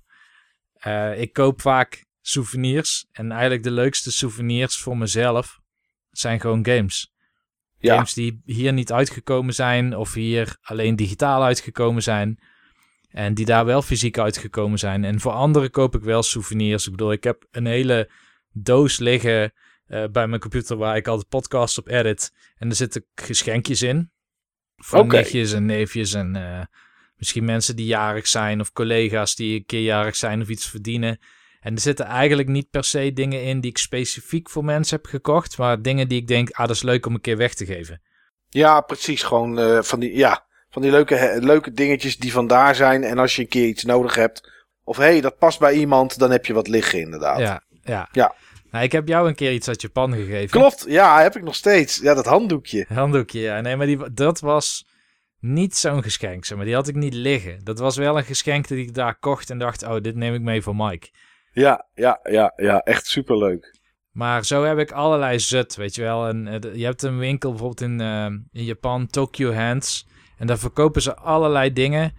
Uh, 0.88 1.20
ik 1.20 1.34
koop 1.34 1.62
vaak 1.62 2.06
souvenirs. 2.22 3.08
En 3.12 3.32
eigenlijk 3.32 3.64
de 3.64 3.72
leukste 3.72 4.12
souvenirs 4.12 4.78
voor 4.78 4.98
mezelf 4.98 5.60
zijn 6.12 6.40
gewoon 6.40 6.66
games. 6.66 7.16
Ja. 7.80 7.94
Games 7.94 8.14
die 8.14 8.42
hier 8.46 8.74
niet 8.74 8.92
uitgekomen 8.92 9.54
zijn 9.54 9.98
of 9.98 10.14
hier 10.14 10.58
alleen 10.62 10.96
digitaal 10.96 11.44
uitgekomen 11.44 12.04
zijn. 12.04 12.40
En 13.10 13.34
die 13.34 13.46
daar 13.46 13.66
wel 13.66 13.82
fysiek 13.82 14.18
uitgekomen 14.18 14.80
zijn. 14.80 15.04
En 15.04 15.20
voor 15.20 15.32
anderen 15.32 15.72
koop 15.72 15.96
ik 15.96 16.02
wel 16.02 16.24
souvenirs. 16.24 16.86
Ik 16.86 16.92
bedoel, 16.92 17.12
ik 17.12 17.24
heb 17.24 17.48
een 17.52 17.66
hele 17.66 18.10
doos 18.52 18.98
liggen 18.98 19.54
uh, 19.88 20.04
bij 20.12 20.28
mijn 20.28 20.42
computer 20.42 20.78
waar 20.78 20.96
ik 20.96 21.08
altijd 21.08 21.30
podcasts 21.30 21.78
op 21.78 21.88
edit. 21.88 22.34
En 22.58 22.70
er 22.70 22.76
zitten 22.76 23.06
geschenkjes 23.16 23.82
in. 23.82 24.12
Van 24.76 25.00
okay. 25.00 25.20
nichtjes 25.20 25.54
en 25.54 25.66
neefjes 25.66 26.14
en 26.14 26.36
uh, 26.36 26.62
misschien 27.16 27.46
mensen 27.46 27.76
die 27.76 27.86
jarig 27.86 28.28
zijn 28.28 28.60
of 28.60 28.72
collega's 28.72 29.36
die 29.36 29.56
een 29.56 29.66
keer 29.66 29.84
jarig 29.84 30.16
zijn 30.16 30.42
of 30.42 30.50
iets 30.50 30.70
verdienen. 30.70 31.20
En 31.60 31.74
er 31.74 31.82
zitten 31.82 32.06
eigenlijk 32.06 32.48
niet 32.48 32.70
per 32.70 32.84
se 32.84 33.14
dingen 33.14 33.44
in 33.44 33.62
die 33.62 33.70
ik 33.70 33.78
specifiek 33.78 34.50
voor 34.50 34.66
mensen 34.66 34.96
heb 34.96 35.06
gekocht, 35.06 35.58
maar 35.58 35.82
dingen 35.82 36.08
die 36.08 36.22
ik 36.22 36.28
denk, 36.28 36.50
ah, 36.50 36.68
dat 36.68 36.76
is 36.76 36.84
leuk 36.84 37.06
om 37.06 37.14
een 37.14 37.22
keer 37.22 37.38
weg 37.38 37.54
te 37.54 37.66
geven. 37.66 38.02
Ja, 38.50 38.82
precies. 38.82 39.24
Gewoon 39.24 39.60
uh, 39.60 39.82
van 39.82 40.00
die, 40.00 40.16
ja, 40.16 40.46
van 40.70 40.82
die 40.82 40.92
leuke, 40.92 41.38
leuke 41.42 41.72
dingetjes 41.72 42.18
die 42.18 42.32
vandaar 42.32 42.76
zijn. 42.76 43.04
En 43.04 43.18
als 43.18 43.36
je 43.36 43.42
een 43.42 43.48
keer 43.48 43.68
iets 43.68 43.84
nodig 43.84 44.16
hebt, 44.16 44.52
of 44.84 44.98
hé, 44.98 45.04
hey, 45.04 45.22
dat 45.22 45.38
past 45.38 45.60
bij 45.60 45.74
iemand, 45.74 46.20
dan 46.20 46.32
heb 46.32 46.46
je 46.46 46.54
wat 46.54 46.68
liggen 46.68 47.00
inderdaad. 47.00 47.40
Ja, 47.40 47.64
ja. 47.84 48.10
ja. 48.12 48.36
Nou, 48.72 48.84
ik 48.84 48.92
heb 48.92 49.08
jou 49.08 49.28
een 49.28 49.36
keer 49.36 49.54
iets 49.54 49.68
uit 49.68 49.82
Japan 49.82 50.14
gegeven. 50.14 50.60
Klopt, 50.60 50.86
ja, 50.88 51.22
heb 51.22 51.36
ik 51.36 51.44
nog 51.44 51.56
steeds. 51.56 51.98
Ja, 51.98 52.14
dat 52.14 52.26
handdoekje. 52.26 52.86
Handdoekje, 52.88 53.40
ja. 53.40 53.62
Nee, 53.62 53.76
maar 53.76 53.86
die, 53.86 54.14
dat 54.14 54.40
was 54.40 54.88
niet 55.40 55.76
zo'n 55.76 56.04
geschenk, 56.04 56.46
zeg 56.46 56.58
maar. 56.58 56.66
Die 56.66 56.76
had 56.76 56.88
ik 56.88 56.96
niet 56.96 57.14
liggen. 57.14 57.64
Dat 57.64 57.80
was 57.80 57.98
wel 57.98 58.18
een 58.18 58.24
geschenk 58.24 58.68
dat 58.68 58.78
ik 58.78 58.94
daar 58.94 59.20
kocht 59.20 59.50
en 59.50 59.58
dacht, 59.58 59.84
oh, 59.84 60.02
dit 60.02 60.16
neem 60.16 60.34
ik 60.34 60.42
mee 60.42 60.62
voor 60.62 60.76
Mike. 60.76 61.10
Ja, 61.58 61.88
ja, 61.94 62.20
ja, 62.24 62.54
ja, 62.56 62.80
echt 62.80 63.06
superleuk. 63.06 63.76
Maar 64.12 64.46
zo 64.46 64.64
heb 64.64 64.78
ik 64.78 64.92
allerlei 64.92 65.40
zut, 65.40 65.76
weet 65.76 65.96
je 65.96 66.02
wel. 66.02 66.28
En, 66.28 66.48
uh, 66.48 66.76
je 66.76 66.84
hebt 66.84 67.02
een 67.02 67.18
winkel 67.18 67.50
bijvoorbeeld 67.50 67.82
in, 67.82 68.00
uh, 68.00 68.26
in 68.52 68.64
Japan, 68.64 69.08
Tokyo 69.08 69.54
Hands. 69.54 70.08
En 70.38 70.48
daar 70.48 70.58
verkopen 70.58 71.02
ze 71.02 71.16
allerlei 71.16 71.74
dingen 71.74 72.14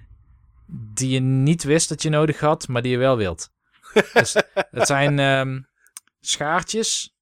die 0.95 1.09
je 1.09 1.21
niet 1.21 1.63
wist 1.63 1.89
dat 1.89 2.03
je 2.03 2.09
nodig 2.09 2.41
had, 2.41 2.69
maar 2.69 2.83
die 2.83 2.91
je 2.91 2.99
wel 2.99 3.17
wilt. 3.17 3.51
dus 4.13 4.35
het 4.55 4.87
zijn 4.87 5.19
um, 5.19 5.67
schaartjes, 6.21 7.17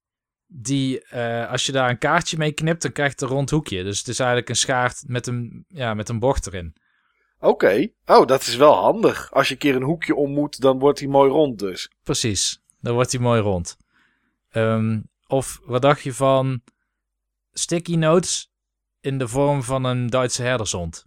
die, 0.45 1.01
eh, 1.07 1.51
als 1.51 1.65
je 1.65 1.71
daar 1.71 1.89
een 1.89 1.97
kaartje 1.97 2.37
mee 2.37 2.51
knipt, 2.51 2.81
dan 2.81 2.91
krijg 2.91 3.13
je 3.15 3.25
een 3.25 3.31
rond 3.31 3.49
hoekje. 3.49 3.83
Dus 3.83 3.97
het 3.97 4.07
is 4.07 4.19
eigenlijk 4.19 4.49
een 4.49 4.55
schaart 4.55 5.03
met 5.07 5.27
een, 5.27 5.65
ja, 5.67 5.93
met 5.93 6.09
een 6.09 6.19
bocht 6.19 6.47
erin. 6.47 6.75
Oké. 7.39 7.87
Oh, 8.05 8.25
dat 8.25 8.41
is 8.41 8.55
wel 8.55 8.73
handig. 8.73 9.31
Als 9.31 9.47
je 9.47 9.53
een 9.53 9.59
keer 9.59 9.75
een 9.75 9.81
hoekje 9.81 10.15
om 10.15 10.31
moet, 10.31 10.61
dan 10.61 10.79
wordt 10.79 10.99
hij 10.99 11.07
mooi 11.07 11.31
rond 11.31 11.59
dus. 11.59 11.91
Precies, 12.03 12.61
dan 12.79 12.93
wordt 12.93 13.11
hij 13.11 13.21
mooi 13.21 13.41
rond. 13.41 13.77
Ehm, 14.49 14.99
of 15.27 15.59
wat 15.63 15.81
dacht 15.81 16.01
je 16.01 16.13
van 16.13 16.61
sticky 17.53 17.95
notes 17.95 18.51
in 18.99 19.17
de 19.17 19.27
vorm 19.27 19.63
van 19.63 19.83
een 19.83 20.07
Duitse 20.07 20.43
herdershond? 20.43 21.05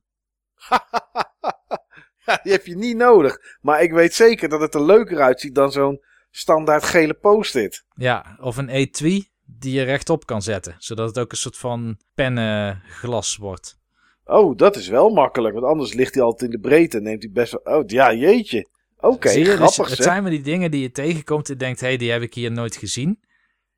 ja, 2.27 2.41
die 2.43 2.53
heb 2.53 2.67
je 2.67 2.77
niet 2.77 2.97
nodig. 2.97 3.37
Maar 3.61 3.83
ik 3.83 3.93
weet 3.93 4.15
zeker 4.15 4.49
dat 4.49 4.61
het 4.61 4.75
er 4.75 4.85
leuker 4.85 5.21
uitziet 5.21 5.55
dan 5.55 5.73
zo'n 5.73 6.05
standaard 6.31 6.85
gele 6.85 7.15
post-it. 7.15 7.85
Ja, 7.95 8.37
of 8.41 8.57
een 8.57 8.69
etui 8.69 9.29
die 9.45 9.73
je 9.73 9.83
rechtop 9.83 10.27
kan 10.27 10.43
zetten. 10.43 10.75
Zodat 10.79 11.09
het 11.09 11.19
ook 11.19 11.31
een 11.31 11.37
soort 11.37 11.57
van 11.57 12.01
pennenglas 12.15 13.37
wordt. 13.37 13.80
Oh, 14.25 14.57
dat 14.57 14.77
is 14.77 14.89
wel 14.89 15.11
makkelijk. 15.11 15.55
Want 15.55 15.67
anders 15.67 15.93
ligt 15.93 16.15
hij 16.15 16.23
altijd 16.23 16.53
in 16.53 16.61
de 16.61 16.69
breedte 16.69 16.97
en 16.97 17.03
neemt 17.03 17.23
hij 17.23 17.33
best 17.33 17.57
wel... 17.63 17.79
Oh, 17.79 17.85
ja, 17.87 18.13
jeetje. 18.13 18.69
Oké, 19.01 19.31
je? 19.31 19.45
Dus 19.45 19.55
grappig 19.55 19.89
het 19.89 20.03
zijn 20.03 20.23
maar 20.23 20.31
die 20.31 20.43
dingen 20.43 20.71
die 20.71 20.81
je 20.81 20.91
tegenkomt 20.91 21.51
en 21.51 21.59
denkt... 21.59 21.81
hé, 21.81 21.87
hey, 21.87 21.97
die 21.97 22.11
heb 22.11 22.23
ik 22.23 22.35
hier 22.35 22.53
nooit 22.53 22.77
gezien. 22.77 23.21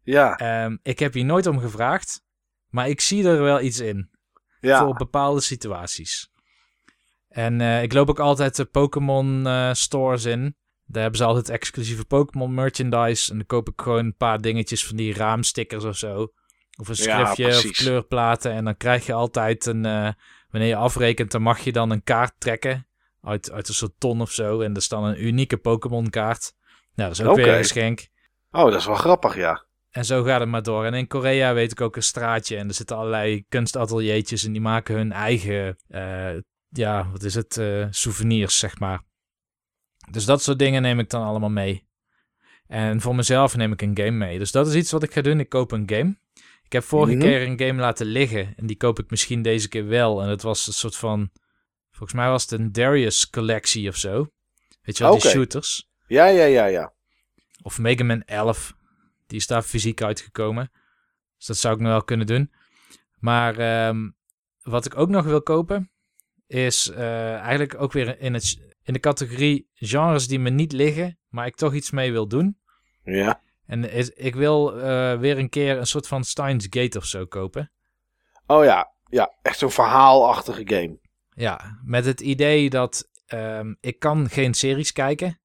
Ja, 0.02 0.36
Ehm, 0.36 0.76
ik 0.82 0.98
heb 0.98 1.12
hier 1.12 1.24
nooit 1.24 1.46
om 1.46 1.58
gevraagd. 1.58 2.22
Maar 2.68 2.88
ik 2.88 3.00
zie 3.00 3.24
er 3.28 3.42
wel 3.42 3.60
iets 3.60 3.80
in. 3.80 4.10
ja. 4.60 4.84
Voor 4.84 4.94
bepaalde 4.94 5.40
situaties. 5.40 6.30
En 7.28 7.60
eh, 7.60 7.82
ik 7.82 7.92
loop 7.92 8.08
ook 8.08 8.20
altijd 8.20 8.56
de 8.56 8.64
Pokémon 8.64 9.46
eh, 9.46 9.72
stores 9.72 10.24
in. 10.24 10.56
Daar 10.86 11.02
hebben 11.02 11.20
ze 11.20 11.26
altijd 11.26 11.48
exclusieve 11.48 12.04
Pokémon 12.04 12.54
merchandise. 12.54 13.30
En 13.30 13.36
dan 13.36 13.46
koop 13.46 13.68
ik 13.68 13.80
gewoon 13.80 14.04
een 14.04 14.16
paar 14.16 14.40
dingetjes 14.40 14.86
van 14.86 14.96
die 14.96 15.14
raamstickers 15.14 15.84
of 15.84 15.96
zo. 15.96 16.28
Of 16.78 16.88
een 16.88 17.04
Ja, 17.04 17.34
schriftje 17.34 17.68
of 17.68 17.76
kleurplaten. 17.76 18.52
En 18.52 18.64
dan 18.64 18.76
krijg 18.76 19.06
je 19.06 19.12
altijd 19.12 19.66
een... 19.66 19.84
eh, 19.86 20.08
wanneer 20.50 20.68
je 20.68 20.76
afrekent, 20.76 21.30
dan 21.30 21.42
mag 21.42 21.58
je 21.60 21.72
dan 21.72 21.90
een 21.90 22.02
kaart 22.02 22.34
trekken. 22.38 22.86
Uit, 23.22 23.50
uit 23.50 23.68
een 23.68 23.74
soort 23.74 23.92
ton 23.98 24.20
of 24.20 24.30
zo. 24.30 24.60
En 24.60 24.70
er 24.70 24.76
is 24.76 24.88
dan 24.88 25.04
een 25.04 25.24
unieke 25.26 25.56
Pokémon 25.56 26.10
kaart. 26.10 26.54
Nou, 26.94 27.08
dat 27.08 27.18
is 27.18 27.24
ook 27.26 27.36
weer 27.36 27.48
een 27.48 27.56
geschenk. 27.56 28.08
Oh, 28.50 28.64
dat 28.64 28.74
is 28.80 28.86
wel 28.86 28.94
grappig, 28.94 29.36
ja. 29.36 29.64
En 29.90 30.04
zo 30.04 30.22
gaat 30.22 30.40
het 30.40 30.48
maar 30.48 30.62
door. 30.62 30.84
En 30.84 30.94
in 30.94 31.06
Korea 31.06 31.54
weet 31.54 31.72
ik 31.72 31.80
ook 31.80 31.96
een 31.96 32.02
straatje. 32.02 32.56
En 32.56 32.68
er 32.68 32.74
zitten 32.74 32.96
allerlei 32.96 33.44
kunstateliertjes. 33.48 34.44
En 34.44 34.52
die 34.52 34.60
maken 34.60 34.94
hun 34.94 35.12
eigen, 35.12 35.76
eh, 35.88 36.30
ja, 36.68 37.08
wat 37.10 37.22
is 37.22 37.34
het, 37.34 37.56
eh, 37.56 37.86
souvenirs, 37.90 38.58
zeg 38.58 38.78
maar. 38.78 39.02
Dus 40.10 40.24
dat 40.24 40.42
soort 40.42 40.58
dingen 40.58 40.82
neem 40.82 40.98
ik 40.98 41.10
dan 41.10 41.22
allemaal 41.22 41.50
mee. 41.50 41.86
En 42.66 43.00
voor 43.00 43.14
mezelf 43.14 43.56
neem 43.56 43.72
ik 43.72 43.82
een 43.82 43.96
game 43.96 44.10
mee. 44.10 44.38
Dus 44.38 44.52
dat 44.52 44.66
is 44.66 44.74
iets 44.74 44.92
wat 44.92 45.02
ik 45.02 45.12
ga 45.12 45.20
doen. 45.20 45.40
Ik 45.40 45.48
koop 45.48 45.72
een 45.72 45.88
game. 45.90 46.16
Ik 46.72 46.78
heb 46.78 46.86
vorige 46.88 47.16
Mhm. 47.16 47.22
keer 47.26 47.42
een 47.42 47.58
game 47.58 47.80
laten 47.80 48.06
liggen. 48.06 48.52
En 48.56 48.66
die 48.66 48.76
koop 48.76 48.98
ik 48.98 49.10
misschien 49.10 49.42
deze 49.42 49.68
keer 49.68 49.86
wel. 49.86 50.22
En 50.22 50.28
het 50.28 50.42
was 50.42 50.66
een 50.66 50.72
soort 50.72 50.96
van, 50.96 51.30
volgens 51.90 52.12
mij 52.12 52.28
was 52.28 52.42
het 52.42 52.50
een 52.60 52.72
Darius 52.72 53.30
collectie 53.30 53.88
of 53.88 53.96
zo. 53.96 54.28
Weet 54.82 54.96
je 54.96 55.02
wel, 55.04 55.12
die 55.12 55.20
Oké. 55.20 55.30
shooters. 55.30 55.88
Ja, 56.06 56.26
ja, 56.26 56.44
ja, 56.44 56.64
ja. 56.66 56.92
Of 57.62 57.78
Mega 57.78 58.04
Man 58.04 58.22
11. 58.22 58.74
Die 59.26 59.38
is 59.38 59.46
daar 59.46 59.62
fysiek 59.62 60.02
uitgekomen. 60.02 60.70
Dus 61.36 61.46
dat 61.46 61.56
zou 61.56 61.74
ik 61.74 61.80
nog 61.80 61.90
wel 61.90 62.04
kunnen 62.04 62.26
doen. 62.26 62.52
Maar 63.18 63.58
ehm, 63.58 64.10
wat 64.62 64.84
ik 64.86 64.96
ook 64.96 65.08
nog 65.08 65.24
wil 65.24 65.42
kopen... 65.42 65.90
is 66.46 66.88
eh, 66.90 67.34
eigenlijk 67.34 67.80
ook 67.80 67.92
weer 67.92 68.20
in, 68.20 68.34
het, 68.34 68.74
in 68.82 68.92
de 68.92 69.00
categorie 69.00 69.68
genres 69.74 70.28
die 70.28 70.38
me 70.38 70.50
niet 70.50 70.72
liggen... 70.72 71.18
maar 71.28 71.46
ik 71.46 71.56
toch 71.56 71.74
iets 71.74 71.90
mee 71.90 72.12
wil 72.12 72.28
doen. 72.28 72.58
Ja. 73.04 73.42
En 73.72 73.90
is, 73.90 74.10
ik 74.10 74.34
wil 74.34 74.80
eh, 74.80 75.18
weer 75.18 75.38
een 75.38 75.48
keer 75.48 75.78
een 75.78 75.86
soort 75.86 76.06
van 76.06 76.24
Steins 76.24 76.66
Gate 76.70 76.98
of 76.98 77.04
zo 77.04 77.26
kopen. 77.26 77.72
Oh 78.46 78.64
ja, 78.64 78.92
ja. 79.08 79.34
Echt 79.42 79.58
zo'n 79.58 79.70
verhaalachtige 79.70 80.62
game. 80.64 80.98
Ja, 81.34 81.80
met 81.84 82.04
het 82.04 82.20
idee 82.20 82.70
dat 82.70 83.08
ehm, 83.26 83.74
ik 83.80 83.98
kan 83.98 84.28
geen 84.28 84.54
series 84.54 84.92
kijken... 84.92 85.40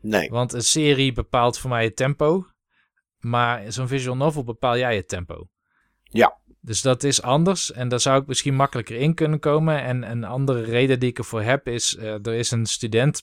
Nee. 0.00 0.30
Want 0.30 0.52
een 0.52 0.62
serie 0.62 1.12
bepaalt 1.12 1.58
voor 1.58 1.70
mij 1.70 1.84
het 1.84 1.96
tempo. 1.96 2.46
Maar 3.18 3.72
zo'n 3.72 3.88
visual 3.88 4.16
novel 4.16 4.44
bepaal 4.44 4.78
jij 4.78 4.96
het 4.96 5.08
tempo. 5.08 5.48
Ja. 6.02 6.38
Dus 6.60 6.82
dat 6.82 7.02
is 7.02 7.22
anders. 7.22 7.72
En 7.72 7.88
daar 7.88 8.00
zou 8.00 8.20
ik 8.20 8.26
misschien 8.26 8.54
makkelijker 8.54 8.96
in 8.96 9.14
kunnen 9.14 9.38
komen. 9.38 9.82
En 9.82 10.10
een 10.10 10.24
andere 10.24 10.62
reden 10.62 11.00
die 11.00 11.08
ik 11.08 11.18
ervoor 11.18 11.42
heb 11.42 11.68
is... 11.68 11.96
eh, 11.96 12.26
er 12.26 12.34
is 12.34 12.50
een 12.50 12.66
student 12.66 13.22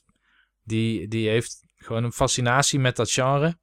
die, 0.62 1.08
die 1.08 1.28
heeft 1.28 1.64
gewoon 1.76 2.04
een 2.04 2.12
fascinatie 2.12 2.78
met 2.78 2.96
dat 2.96 3.10
genre. 3.10 3.56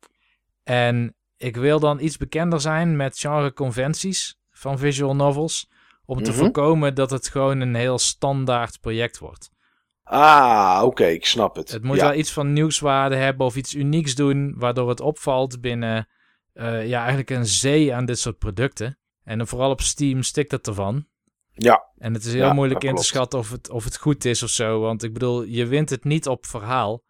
En 0.63 1.15
ik 1.37 1.55
wil 1.55 1.79
dan 1.79 1.99
iets 1.99 2.17
bekender 2.17 2.61
zijn 2.61 2.95
met 2.95 3.19
genreconventies 3.19 4.35
van 4.51 4.77
visual 4.79 5.15
novels. 5.15 5.69
Om 6.05 6.23
te 6.23 6.29
Mhm. 6.29 6.39
voorkomen 6.39 6.95
dat 6.95 7.09
het 7.11 7.27
gewoon 7.27 7.59
een 7.59 7.75
heel 7.75 7.99
standaard 7.99 8.79
project 8.79 9.17
wordt. 9.19 9.49
Ah, 10.03 10.81
oké, 10.83 11.05
ik 11.05 11.25
snap 11.25 11.55
het. 11.55 11.71
Het 11.71 11.83
moet 11.83 11.95
ja. 11.97 12.03
wel 12.09 12.17
iets 12.17 12.31
van 12.31 12.53
nieuwswaarde 12.53 13.15
hebben 13.15 13.45
of 13.45 13.55
iets 13.55 13.73
unieks 13.75 14.15
doen, 14.15 14.53
waardoor 14.57 14.89
het 14.89 14.99
opvalt 14.99 15.61
binnen 15.61 16.07
eh, 16.53 16.87
ja, 16.87 16.97
eigenlijk 16.99 17.29
een 17.29 17.45
zee 17.45 17.93
aan 17.95 18.05
dit 18.05 18.19
soort 18.19 18.37
producten. 18.37 18.99
En 19.23 19.37
dan 19.37 19.47
vooral 19.47 19.69
op 19.71 19.81
Steam 19.81 20.23
stikt 20.23 20.51
het 20.51 20.67
ervan. 20.67 21.05
Ja, 21.53 21.89
En 21.97 22.13
het 22.13 22.25
is 22.25 22.33
heel 22.33 22.45
Ja, 22.45 22.53
moeilijk 22.53 22.83
in 22.83 22.95
te 22.95 23.03
schatten 23.03 23.39
of 23.39 23.51
het, 23.51 23.69
of 23.69 23.83
het 23.83 23.97
goed 23.97 24.25
is 24.25 24.43
of 24.43 24.49
zo. 24.49 24.79
Want 24.79 25.03
ik 25.03 25.13
bedoel, 25.13 25.43
je 25.43 25.65
wint 25.65 25.89
het 25.89 26.03
niet 26.03 26.27
op 26.27 26.45
verhaal. 26.45 27.03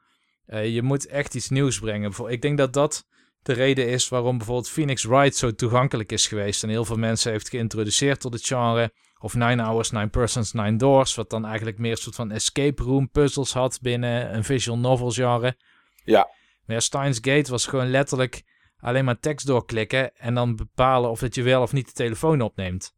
Eh, 0.46 0.74
je 0.74 0.82
moet 0.82 1.08
echt 1.08 1.36
iets 1.36 1.50
nieuws 1.50 1.80
brengen. 1.80 2.14
Ik 2.28 2.42
denk 2.42 2.58
dat 2.58 2.74
dat 2.74 3.06
de 3.44 3.54
reden 3.54 3.88
is 3.88 4.10
waarom 4.10 4.38
bijvoorbeeld 4.38 4.70
Phoenix 4.70 5.04
Wright 5.04 5.36
zo 5.36 5.52
toegankelijk 5.52 6.12
is 6.12 6.28
geweest. 6.28 6.64
En 6.64 6.70
heel 6.70 6.86
veel 6.86 6.98
mensen 6.98 7.32
heeft 7.32 7.50
geïntroduceerd 7.50 8.20
tot 8.20 8.34
het 8.34 8.46
genre. 8.46 8.94
Of 9.20 9.34
Nine 9.34 9.64
Hours, 9.64 9.92
Nine 9.92 10.08
Persons, 10.08 10.52
Nine 10.54 10.76
Doors. 10.78 11.16
Wat 11.16 11.30
dan 11.30 11.46
eigenlijk 11.46 11.78
meer 11.78 11.92
een 11.92 11.98
soort 11.98 12.16
van 12.16 12.32
escape 12.32 12.84
room 12.84 13.10
puzzles 13.10 13.54
had 13.54 13.80
binnen 13.82 14.36
een 14.36 14.44
visual 14.44 14.78
novel 14.78 15.12
genre. 15.12 15.56
Ja. 16.04 16.30
Maar 16.66 16.76
ja, 16.76 16.80
Steins 16.80 17.18
Gate 17.22 17.52
was 17.52 17.66
gewoon 17.66 17.90
letterlijk 17.90 18.44
alleen 18.80 19.06
maar 19.06 19.20
tekst 19.20 19.48
doorklikken. 19.48 20.16
En 20.16 20.34
dan 20.34 20.56
bepalen 20.56 21.10
of 21.10 21.20
dat 21.20 21.36
je 21.36 21.44
wel 21.44 21.62
of 21.62 21.74
niet 21.74 21.86
de 21.86 21.94
telefoon 21.94 22.42
opneemt. 22.42 22.94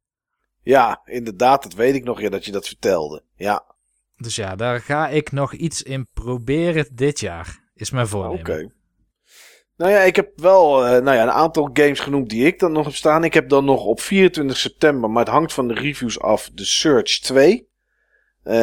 ja, 0.62 1.02
inderdaad, 1.06 1.64
dat 1.64 1.74
weet 1.74 1.96
ik 1.96 2.04
nog, 2.04 2.22
ja, 2.22 2.30
dat 2.30 2.46
je 2.46 2.52
dat 2.52 2.68
vertelde. 2.68 3.24
Ja, 3.36 3.64
Dus 4.18 4.36
ja, 4.36 4.56
daar 4.56 4.82
ga 4.82 5.08
ik 5.10 5.32
nog 5.32 5.54
iets 5.54 5.84
in 5.84 6.08
proberen 6.14 6.88
dit 6.94 7.20
jaar. 7.20 7.62
Is 7.74 7.92
mijn 7.92 8.06
oké. 8.06 8.16
voornemen. 8.16 8.74
Nou 9.78 9.92
ja, 9.92 10.00
ik 10.00 10.16
heb 10.16 10.32
wel 10.36 10.86
eh, 10.86 10.92
nou 10.92 11.18
ja, 11.18 11.24
een 11.24 11.32
aantal 11.32 11.70
games 11.74 12.00
genoemd 12.00 12.30
die 12.30 12.46
ik 12.46 12.60
dan 12.60 12.72
nog 12.72 12.86
heb 12.86 12.96
staan. 12.96 13.24
Ik 13.24 13.34
heb 13.34 13.50
dan 13.50 13.66
nog 13.66 13.86
op 13.86 14.02
24 14.02 14.58
september, 14.58 15.10
maar 15.10 15.24
het 15.24 15.34
hangt 15.34 15.54
van 15.54 15.68
de 15.68 15.74
reviews 15.74 16.20
af, 16.20 16.52
The 16.56 16.66
Search 16.66 17.20
2. 17.20 17.68
Eh, 18.44 18.56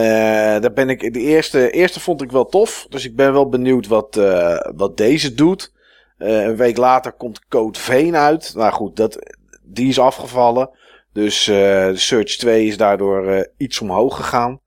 daar 0.61 0.73
ben 0.73 0.89
ik, 0.89 1.13
de 1.13 1.21
eerste, 1.21 1.71
eerste 1.71 2.01
vond 2.01 2.23
ik 2.23 2.31
wel 2.31 2.45
tof, 2.45 2.87
dus 2.89 3.05
ik 3.05 3.17
ben 3.17 3.33
wel 3.33 3.49
benieuwd 3.49 3.87
wat, 3.87 4.17
eh, 4.17 4.59
wat 4.77 4.97
deze 4.97 5.35
doet. 5.35 5.73
Een 6.19 6.57
week 6.57 6.77
later 6.77 7.13
komt 7.13 7.47
Code 7.49 7.79
Veen 7.79 8.17
uit. 8.17 8.53
Nou 8.55 8.73
goed, 8.73 8.97
dat, 8.97 9.19
die 9.63 9.89
is 9.89 9.99
afgevallen. 9.99 10.71
Dus 11.13 11.45
de 11.45 11.93
Search 11.95 12.37
2 12.37 12.67
is 12.67 12.77
daardoor 12.77 13.49
iets 13.57 13.81
omhoog 13.81 14.17
gegaan. 14.17 14.61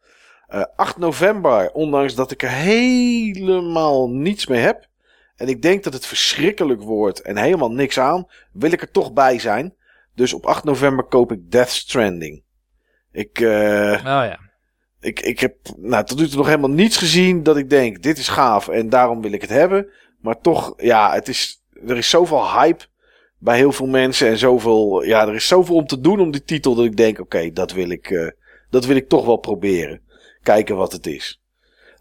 Eh 0.47 0.63
8 0.75 0.97
november, 0.97 1.71
ondanks 1.71 2.15
dat 2.15 2.31
ik 2.31 2.43
er 2.43 2.49
helemaal 2.49 4.09
niets 4.09 4.47
mee 4.47 4.61
heb. 4.61 4.87
En 5.35 5.47
ik 5.47 5.61
denk 5.61 5.83
dat 5.83 5.93
het 5.93 6.05
verschrikkelijk 6.05 6.81
wordt 6.81 7.21
en 7.21 7.37
helemaal 7.37 7.71
niks 7.71 7.99
aan. 7.99 8.27
Wil 8.51 8.71
ik 8.71 8.81
er 8.81 8.91
toch 8.91 9.13
bij 9.13 9.39
zijn. 9.39 9.75
Dus 10.15 10.33
op 10.33 10.45
8 10.45 10.63
november 10.63 11.05
koop 11.05 11.31
ik 11.31 11.51
Death 11.51 11.69
Stranding. 11.69 12.43
Ik, 13.11 13.39
eh, 13.39 13.91
Oh 13.97 14.03
ja. 14.03 14.39
ik, 14.99 15.19
ik 15.19 15.39
heb 15.39 15.55
nou, 15.77 16.05
tot 16.05 16.19
nu 16.19 16.27
toe 16.27 16.37
nog 16.37 16.45
helemaal 16.45 16.69
niets 16.69 16.97
gezien 16.97 17.43
dat 17.43 17.57
ik 17.57 17.69
denk, 17.69 18.01
dit 18.01 18.17
is 18.17 18.27
gaaf 18.27 18.67
en 18.67 18.89
daarom 18.89 19.21
wil 19.21 19.31
ik 19.31 19.41
het 19.41 19.49
hebben. 19.49 19.87
Maar 20.21 20.39
toch, 20.39 20.73
ja, 20.77 21.13
het 21.13 21.27
is, 21.27 21.63
er 21.87 21.97
is 21.97 22.09
zoveel 22.09 22.51
hype 22.51 22.85
bij 23.37 23.57
heel 23.57 23.71
veel 23.71 23.87
mensen 23.87 24.27
en 24.27 24.37
zoveel, 24.37 25.03
ja, 25.03 25.27
er 25.27 25.35
is 25.35 25.47
zoveel 25.47 25.75
om 25.75 25.87
te 25.87 25.99
doen 25.99 26.19
om 26.19 26.31
die 26.31 26.43
titel 26.43 26.75
dat 26.75 26.85
ik 26.85 26.97
denk, 26.97 27.19
oké, 27.19 27.51
dat 27.51 27.71
wil 27.71 27.89
ik, 27.89 28.09
eh, 28.09 28.27
dat 28.69 28.85
wil 28.85 28.95
ik 28.95 29.09
toch 29.09 29.25
wel 29.25 29.37
proberen. 29.37 30.01
Kijken 30.41 30.75
wat 30.75 30.91
het 30.91 31.07
is. 31.07 31.41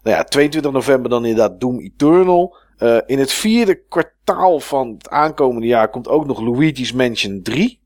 Nou 0.03 0.17
ja, 0.17 0.23
22 0.23 0.71
november 0.71 1.09
dan 1.09 1.25
inderdaad 1.25 1.59
Doom 1.59 1.79
Eternal. 1.79 2.55
Eh, 2.77 2.97
in 3.05 3.19
het 3.19 3.31
vierde 3.31 3.83
kwartaal 3.89 4.59
van 4.59 4.93
het 4.97 5.09
aankomende 5.09 5.67
jaar 5.67 5.89
komt 5.89 6.07
ook 6.07 6.25
nog 6.25 6.41
Luigi's 6.41 6.91
Mansion 6.91 7.41
3. 7.41 7.81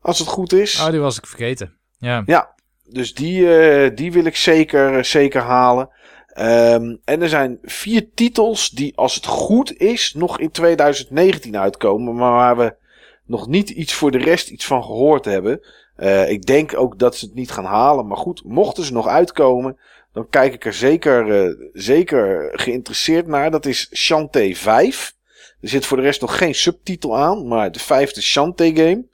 Als 0.00 0.18
het 0.18 0.28
goed 0.28 0.52
is. 0.52 0.80
Oh, 0.80 0.90
die 0.90 1.00
was 1.00 1.18
ik 1.18 1.26
vergeten. 1.26 1.76
Ja. 1.98 2.22
Ja, 2.26 2.54
dus 2.84 3.14
die, 3.14 3.56
eh, 3.56 3.96
die 3.96 4.12
wil 4.12 4.24
ik 4.24 4.36
zeker, 4.36 4.96
eh, 4.96 5.02
zeker 5.02 5.40
halen. 5.40 5.90
Ehm, 6.26 6.96
en 7.04 7.22
er 7.22 7.28
zijn 7.28 7.58
vier 7.62 8.08
titels 8.14 8.70
die, 8.70 8.96
als 8.96 9.14
het 9.14 9.26
goed 9.26 9.76
is, 9.76 10.14
nog 10.14 10.38
in 10.38 10.50
2019 10.50 11.58
uitkomen. 11.58 12.14
Maar 12.14 12.32
waar 12.32 12.56
we 12.56 12.76
nog 13.24 13.46
niet 13.46 13.70
iets 13.70 13.92
voor 13.92 14.10
de 14.10 14.18
rest 14.18 14.48
iets 14.48 14.66
van 14.66 14.82
gehoord 14.82 15.24
hebben. 15.24 15.60
Ik 16.28 16.46
denk 16.46 16.76
ook 16.76 16.98
dat 16.98 17.16
ze 17.16 17.24
het 17.24 17.34
niet 17.34 17.50
gaan 17.50 17.64
halen. 17.64 18.06
Maar 18.06 18.16
goed, 18.16 18.42
mochten 18.44 18.84
ze 18.84 18.92
nog 18.92 19.06
uitkomen, 19.06 19.78
dan 20.12 20.28
kijk 20.28 20.54
ik 20.54 20.64
er 20.64 20.74
zeker, 20.74 21.44
eh, 21.44 21.54
zeker 21.72 22.50
geïnteresseerd 22.52 23.26
naar. 23.26 23.50
Dat 23.50 23.66
is 23.66 23.90
Shantae 23.94 24.56
5. 24.56 25.14
Er 25.60 25.68
zit 25.68 25.86
voor 25.86 25.96
de 25.96 26.02
rest 26.02 26.20
nog 26.20 26.38
geen 26.38 26.54
subtitel 26.54 27.18
aan, 27.18 27.48
maar 27.48 27.72
de 27.72 27.78
vijfde 27.78 28.22
Shantae-game. 28.22 29.04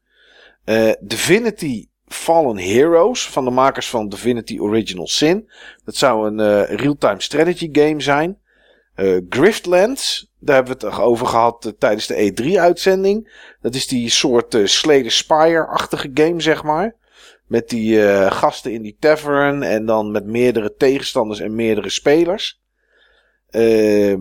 Eh, 0.64 0.90
Divinity 1.00 1.88
Fallen 2.06 2.58
Heroes 2.58 3.28
van 3.28 3.44
de 3.44 3.50
makers 3.50 3.88
van 3.88 4.08
Divinity 4.08 4.58
Original 4.58 5.06
Sin. 5.06 5.50
Dat 5.84 5.96
zou 5.96 6.26
een 6.26 6.40
eh, 6.40 6.76
real-time 6.76 7.20
strategy 7.20 7.68
game 7.72 8.00
zijn. 8.00 8.38
Griftlands, 9.28 10.30
daar 10.38 10.54
hebben 10.54 10.78
we 10.78 10.86
het 10.86 10.98
over 10.98 11.26
gehad 11.26 11.64
eh, 11.64 11.72
tijdens 11.78 12.06
de 12.06 12.32
E3-uitzending. 12.32 13.44
Dat 13.60 13.74
is 13.74 13.86
die 13.86 14.10
soort 14.10 14.56
Slay 14.64 15.08
Spire-achtige 15.08 16.10
game, 16.14 16.40
zeg 16.40 16.62
maar. 16.62 16.94
Met 17.48 17.68
die 17.68 18.00
gasten 18.30 18.72
in 18.72 18.82
die 18.82 18.96
tavern 18.98 19.62
en 19.62 19.86
dan 19.86 20.10
met 20.10 20.24
meerdere 20.24 20.74
tegenstanders 20.74 21.40
en 21.40 21.54
meerdere 21.54 21.90
spelers. 21.90 22.60
Ehm, 23.50 24.20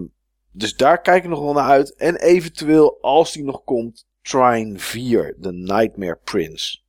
dus 0.51 0.75
daar 0.75 1.01
kijk 1.01 1.23
ik 1.23 1.29
nog 1.29 1.39
wel 1.39 1.53
naar 1.53 1.69
uit. 1.69 1.95
En 1.95 2.15
eventueel, 2.15 2.97
als 3.01 3.31
die 3.31 3.43
nog 3.43 3.63
komt, 3.63 4.07
Trine 4.21 4.79
4, 4.79 5.37
The 5.41 5.51
Nightmare 5.51 6.19
Prince. 6.23 6.79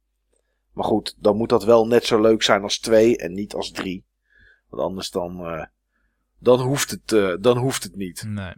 Maar 0.73 0.85
goed, 0.85 1.15
dan 1.19 1.37
moet 1.37 1.49
dat 1.49 1.65
wel 1.65 1.87
net 1.87 2.05
zo 2.05 2.21
leuk 2.21 2.43
zijn 2.43 2.63
als 2.63 2.79
2 2.79 3.17
en 3.17 3.33
niet 3.33 3.55
als 3.55 3.71
3. 3.71 4.05
Want 4.69 4.83
anders 4.83 5.11
dan, 5.11 5.41
uh, 5.41 5.65
dan, 6.39 6.61
hoeft 6.61 6.91
het, 6.91 7.13
uh, 7.13 7.35
dan 7.41 7.57
hoeft 7.57 7.83
het 7.83 7.97
niet. 7.97 8.23
Nee. 8.27 8.53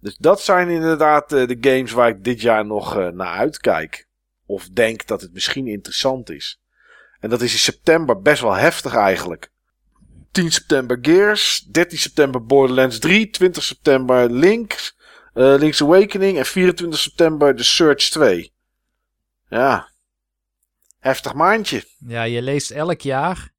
Dus 0.00 0.16
dat 0.16 0.40
zijn 0.40 0.68
inderdaad 0.68 1.28
de 1.28 1.56
games 1.60 1.92
waar 1.92 2.08
ik 2.08 2.24
dit 2.24 2.40
jaar 2.40 2.66
nog 2.66 2.94
naar 2.94 3.38
uitkijk. 3.38 4.08
Of 4.46 4.68
denk 4.68 5.06
dat 5.06 5.20
het 5.20 5.32
misschien 5.32 5.66
interessant 5.66 6.30
is. 6.30 6.60
En 7.20 7.30
dat 7.30 7.42
is 7.42 7.52
in 7.52 7.58
september 7.58 8.22
best 8.22 8.42
wel 8.42 8.54
heftig 8.54 8.94
eigenlijk. 8.94 9.50
10 10.30 10.50
september 10.50 10.98
Gears, 11.02 11.66
13 11.70 11.98
september 11.98 12.44
Borderlands 12.44 12.98
3, 12.98 13.30
20 13.30 13.62
september 13.62 14.30
Link, 14.30 14.92
Link's 15.32 15.82
Awakening 15.82 16.38
en 16.38 16.46
24 16.46 17.00
september 17.00 17.56
The 17.56 17.64
Search 17.64 18.10
2. 18.10 18.52
Ja, 19.48 19.90
heftig 20.98 21.34
maandje. 21.34 21.84
Ja, 21.98 22.22
je 22.22 22.42
leest 22.42 22.70
elk 22.70 23.00
jaar 23.00 23.52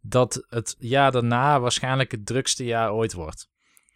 dat 0.00 0.44
het 0.48 0.76
jaar 0.78 1.12
daarna 1.12 1.60
waarschijnlijk 1.60 2.10
het 2.10 2.26
drukste 2.26 2.64
jaar 2.64 2.92
ooit 2.92 3.12
wordt. 3.12 3.48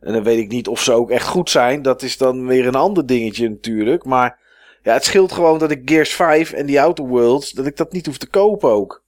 En 0.00 0.12
dan 0.12 0.22
weet 0.22 0.38
ik 0.38 0.48
niet 0.48 0.68
of 0.68 0.82
ze 0.82 0.92
ook 0.92 1.10
echt 1.10 1.26
goed 1.26 1.50
zijn. 1.50 1.82
Dat 1.82 2.02
is 2.02 2.16
dan 2.16 2.46
weer 2.46 2.66
een 2.66 2.74
ander 2.74 3.06
dingetje 3.06 3.48
natuurlijk. 3.48 4.04
Maar 4.04 4.38
ja, 4.82 4.92
het 4.92 5.04
scheelt 5.04 5.32
gewoon 5.32 5.58
dat 5.58 5.70
ik 5.70 5.82
Gears 5.84 6.14
5 6.14 6.52
en 6.52 6.66
die 6.66 6.80
Outer 6.80 7.04
Worlds, 7.04 7.50
dat 7.50 7.66
ik 7.66 7.76
dat 7.76 7.92
niet 7.92 8.06
hoef 8.06 8.18
te 8.18 8.28
kopen 8.28 8.70
ook. 8.70 9.04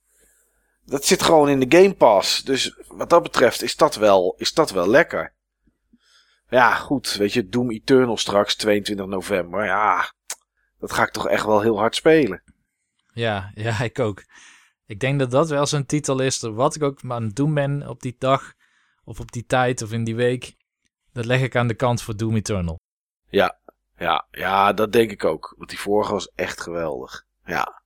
Dat 0.85 1.05
zit 1.05 1.23
gewoon 1.23 1.49
in 1.49 1.61
de 1.61 1.77
Game 1.79 1.95
Pass. 1.95 2.43
Dus 2.45 2.79
wat 2.89 3.11
dat 3.11 3.23
betreft 3.23 3.63
is 3.63 3.77
dat 3.77 3.97
wel, 3.97 4.35
is 4.39 4.53
dat 4.53 4.71
wel 4.71 4.89
lekker. 4.89 5.33
Ja, 6.49 6.75
goed. 6.75 7.13
Weet 7.13 7.33
je, 7.33 7.49
Doom 7.49 7.71
Eternal 7.71 8.17
straks, 8.17 8.55
22 8.55 9.07
november. 9.07 9.65
Ja, 9.65 10.13
dat 10.79 10.93
ga 10.93 11.03
ik 11.03 11.11
toch 11.11 11.29
echt 11.29 11.45
wel 11.45 11.61
heel 11.61 11.79
hard 11.79 11.95
spelen. 11.95 12.43
Ja, 13.13 13.51
ja, 13.55 13.81
ik 13.81 13.99
ook. 13.99 14.23
Ik 14.91 15.01
denk 15.01 15.19
dat 15.19 15.31
dat 15.31 15.49
wel 15.49 15.67
zo'n 15.67 15.87
titel 15.87 16.21
is. 16.21 16.41
Wat 16.41 16.75
ik 16.75 16.83
ook 16.83 17.03
maar 17.03 17.17
aan 17.17 17.23
het 17.23 17.37
doen 17.37 17.55
ben 17.55 17.89
op 17.89 18.03
die 18.03 18.17
dag, 18.19 18.53
of 19.05 19.21
op 19.21 19.33
die 19.33 19.47
tijd, 19.47 19.83
of 19.83 19.93
in 19.93 20.05
die 20.05 20.17
week. 20.17 20.55
Dat 21.13 21.25
leg 21.25 21.43
ik 21.43 21.57
aan 21.57 21.67
de 21.67 21.75
kant 21.75 22.03
voor 22.03 22.17
Doom 22.17 22.37
Eternal. 22.37 22.81
Ja, 23.29 23.59
ja, 23.99 24.27
ja, 24.31 24.73
dat 24.73 24.93
denk 24.93 25.11
ik 25.11 25.25
ook. 25.25 25.55
Want 25.57 25.71
die 25.71 25.79
vorige 25.79 26.13
was 26.13 26.33
echt 26.35 26.61
geweldig. 26.61 27.25
Ja. 27.45 27.83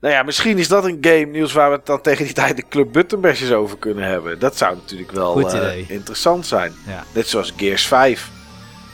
Nou 0.00 0.14
ja, 0.14 0.22
misschien 0.22 0.58
is 0.58 0.68
dat 0.68 0.84
een 0.84 0.98
game 1.00 1.24
nieuws 1.24 1.52
waar 1.52 1.70
we 1.70 1.76
het 1.76 1.86
dan 1.86 2.00
tegen 2.00 2.24
die 2.24 2.34
tijd 2.34 2.56
de 2.56 2.68
Club 2.68 2.92
Buttonbashers 2.92 3.52
over 3.52 3.78
kunnen 3.78 4.04
hebben. 4.04 4.38
Dat 4.38 4.56
zou 4.56 4.74
natuurlijk 4.74 5.10
wel. 5.10 5.54
Uh, 5.54 5.90
interessant 5.90 6.46
zijn. 6.46 6.72
Ja. 6.86 7.04
Net 7.14 7.28
zoals 7.28 7.52
Gears 7.56 7.86
5. 7.86 8.30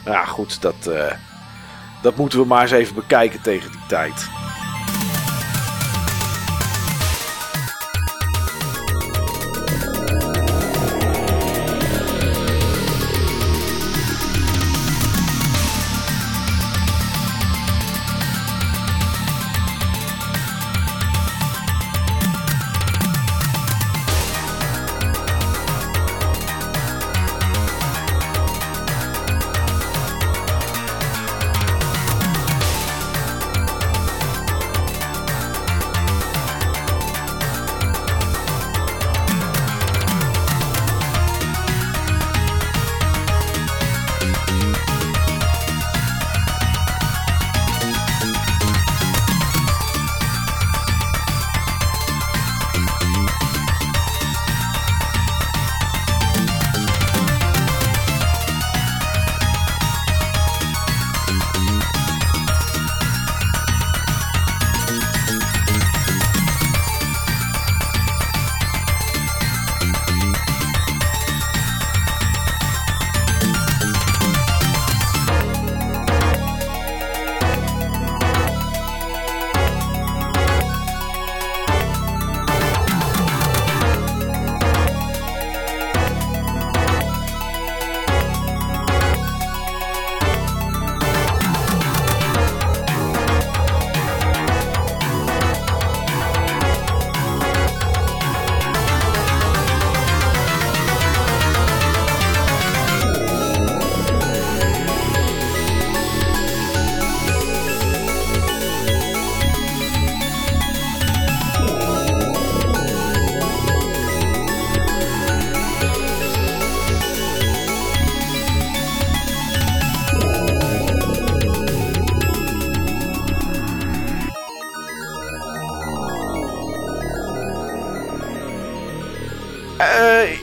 Ja, 0.04 0.24
goed, 0.24 0.62
dat, 0.62 0.86
uh, 0.88 1.12
dat 2.02 2.16
moeten 2.16 2.38
we 2.38 2.46
maar 2.46 2.62
eens 2.62 2.70
even 2.70 2.94
bekijken 2.94 3.42
tegen 3.42 3.70
die 3.70 3.86
tijd. 3.88 4.28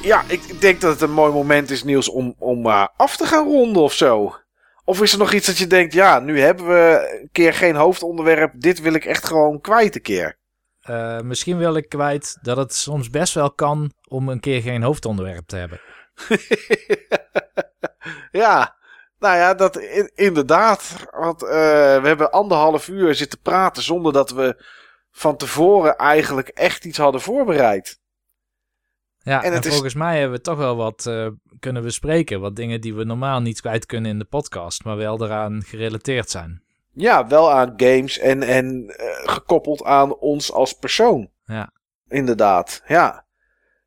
Ja, 0.05 0.23
ik 0.27 0.61
denk 0.61 0.81
dat 0.81 0.91
het 0.91 1.01
een 1.01 1.11
mooi 1.11 1.33
moment 1.33 1.69
is, 1.69 1.83
Niels, 1.83 2.09
om, 2.09 2.35
om 2.39 2.65
uh, 2.65 2.87
af 2.95 3.17
te 3.17 3.25
gaan 3.25 3.47
ronden 3.47 3.81
of 3.81 3.93
zo. 3.93 4.35
Of 4.83 5.01
is 5.01 5.11
er 5.11 5.19
nog 5.19 5.33
iets 5.33 5.47
dat 5.47 5.57
je 5.57 5.67
denkt, 5.67 5.93
ja, 5.93 6.19
nu 6.19 6.39
hebben 6.39 6.67
we 6.67 7.17
een 7.21 7.29
keer 7.31 7.53
geen 7.53 7.75
hoofdonderwerp. 7.75 8.53
Dit 8.55 8.81
wil 8.81 8.93
ik 8.93 9.05
echt 9.05 9.25
gewoon 9.25 9.61
kwijt 9.61 9.95
een 9.95 10.01
keer. 10.01 10.37
Uh, 10.89 11.19
misschien 11.19 11.57
wil 11.57 11.75
ik 11.75 11.89
kwijt 11.89 12.37
dat 12.41 12.57
het 12.57 12.75
soms 12.75 13.09
best 13.09 13.33
wel 13.33 13.51
kan 13.51 13.93
om 14.07 14.29
een 14.29 14.39
keer 14.39 14.61
geen 14.61 14.83
hoofdonderwerp 14.83 15.47
te 15.47 15.55
hebben. 15.55 15.81
ja, 18.43 18.75
nou 19.19 19.37
ja, 19.37 19.53
dat 19.53 19.77
inderdaad. 20.15 20.95
Want 21.11 21.43
uh, 21.43 21.49
we 21.49 22.01
hebben 22.03 22.31
anderhalf 22.31 22.87
uur 22.87 23.15
zitten 23.15 23.39
praten 23.41 23.83
zonder 23.83 24.13
dat 24.13 24.31
we 24.31 24.63
van 25.11 25.37
tevoren 25.37 25.97
eigenlijk 25.97 26.47
echt 26.47 26.85
iets 26.85 26.97
hadden 26.97 27.21
voorbereid. 27.21 27.99
Ja, 29.25 29.43
en, 29.43 29.63
volgens 29.63 29.93
mij 29.93 30.19
hebben 30.19 30.37
we 30.37 30.43
toch 30.43 30.57
wel 30.57 30.75
wat 30.75 31.05
uh, 31.07 31.27
kunnen 31.59 31.83
bespreken. 31.83 32.39
Wat 32.39 32.55
dingen 32.55 32.81
die 32.81 32.95
we 32.95 33.03
normaal 33.03 33.41
niet 33.41 33.61
kwijt 33.61 33.85
kunnen 33.85 34.11
in 34.11 34.19
de 34.19 34.25
podcast, 34.25 34.83
maar 34.83 34.97
wel 34.97 35.23
eraan 35.23 35.63
gerelateerd 35.63 36.29
zijn. 36.29 36.63
Ja, 36.93 37.27
wel 37.27 37.51
aan 37.51 37.73
games 37.77 38.19
en, 38.19 38.43
en 38.43 38.83
uh, 38.83 38.93
gekoppeld 39.29 39.83
aan 39.83 40.15
ons 40.15 40.51
als 40.51 40.73
persoon. 40.73 41.29
Ja. 41.45 41.71
Inderdaad, 42.07 42.81
ja. 42.87 43.25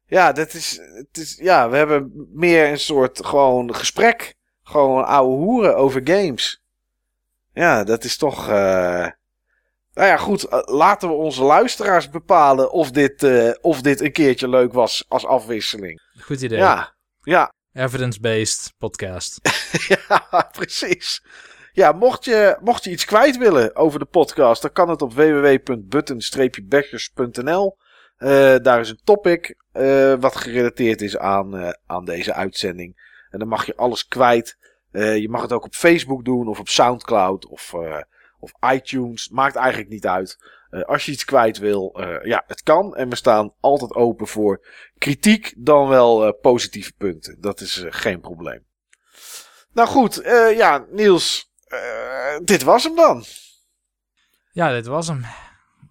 Ja, 0.06 0.32
dat 0.32 0.54
is, 0.54 0.80
het 0.94 1.16
is, 1.16 1.36
ja, 1.36 1.68
we 1.70 1.76
hebben 1.76 2.26
meer 2.32 2.68
een 2.70 2.78
soort 2.78 3.26
gewoon 3.26 3.74
gesprek. 3.74 4.36
Gewoon 4.62 5.04
ouwe 5.04 5.36
hoeren 5.36 5.76
over 5.76 6.00
games. 6.04 6.62
Ja, 7.52 7.84
dat 7.84 8.04
is 8.04 8.16
toch... 8.16 8.48
Uh, 8.50 9.06
nou 9.98 10.10
ja, 10.10 10.16
goed. 10.16 10.44
Eh, 10.44 10.60
laten 10.64 11.08
we 11.08 11.14
onze 11.14 11.42
luisteraars 11.42 12.10
bepalen 12.10 12.70
of 12.70 12.90
dit, 12.90 13.22
uh, 13.22 13.50
of 13.60 13.80
dit 13.80 14.00
een 14.00 14.12
keertje 14.12 14.48
leuk 14.48 14.72
was 14.72 15.04
als 15.08 15.26
afwisseling. 15.26 16.00
Goed 16.20 16.42
idee. 16.42 16.58
Ja, 16.58 16.94
ja. 17.20 17.52
Evidence-based 17.72 18.72
podcast. 18.78 19.40
ja, 20.08 20.50
precies. 20.52 21.24
Ja, 21.72 21.92
mocht 21.92 22.24
je, 22.24 22.56
mocht 22.60 22.84
je 22.84 22.90
iets 22.90 23.04
kwijt 23.04 23.36
willen 23.36 23.76
over 23.76 23.98
de 23.98 24.04
podcast, 24.04 24.62
dan 24.62 24.72
kan 24.72 24.88
het 24.88 25.02
op 25.02 25.14
www.button-bashers.nl. 25.14 27.76
Uh, 28.18 28.56
daar 28.56 28.80
is 28.80 28.90
een 28.90 29.00
topic 29.04 29.54
uh, 29.72 30.14
wat 30.20 30.36
gerelateerd 30.36 31.00
is 31.00 31.16
aan, 31.16 31.74
aan 31.86 32.04
deze 32.04 32.32
uitzending. 32.32 33.16
En 33.30 33.38
dan 33.38 33.48
mag 33.48 33.66
je 33.66 33.76
alles 33.76 34.06
kwijt. 34.06 34.56
je 34.92 35.26
mag 35.30 35.42
het 35.42 35.52
ook 35.52 35.64
op 35.64 35.74
Facebook 35.74 36.24
doen 36.24 36.48
of 36.48 36.58
op 36.58 36.68
Soundcloud 36.68 37.46
of 37.46 37.74
of 38.38 38.52
iTunes. 38.72 39.28
Maakt 39.28 39.56
eigenlijk 39.56 39.90
niet 39.90 40.06
uit. 40.06 40.38
Uh, 40.70 40.82
als 40.82 41.06
je 41.06 41.12
iets 41.12 41.24
kwijt 41.24 41.58
wil, 41.58 41.96
uh, 42.00 42.24
ja, 42.24 42.44
het 42.46 42.62
kan. 42.62 42.96
En 42.96 43.08
we 43.08 43.16
staan 43.16 43.54
altijd 43.60 43.94
open 43.94 44.26
voor 44.26 44.66
kritiek, 44.98 45.54
dan 45.56 45.88
wel 45.88 46.26
uh, 46.26 46.32
positieve 46.40 46.92
punten. 46.92 47.40
Dat 47.40 47.60
is 47.60 47.84
geen 47.88 48.20
probleem. 48.20 48.66
Nou 49.72 49.88
goed, 49.88 50.20
ja, 50.56 50.86
Niels, 50.90 51.52
dit 52.44 52.62
was 52.62 52.84
hem 52.84 52.96
dan. 52.96 53.24
Ja, 54.52 54.72
dit 54.72 54.86
was 54.86 55.08
hem. 55.08 55.24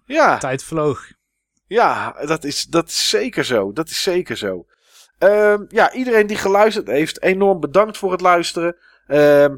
Ja. 0.04 0.38
Tijd 0.38 0.64
vloog. 0.64 1.12
Ja, 1.66 2.12
dat 2.26 2.44
is, 2.44 2.64
dat 2.64 2.88
is 2.88 3.08
zeker 3.08 3.44
zo. 3.44 3.72
Dat 3.72 3.88
is 3.88 4.02
zeker 4.02 4.36
zo. 4.36 4.66
Ehm, 5.18 5.64
ja, 5.68 5.92
iedereen 5.92 6.26
die 6.26 6.36
geluisterd 6.36 6.86
heeft, 6.86 7.22
enorm 7.22 7.60
bedankt 7.60 7.98
voor 7.98 8.12
het 8.12 8.20
luisteren. 8.20 8.76
Ehm, 9.06 9.56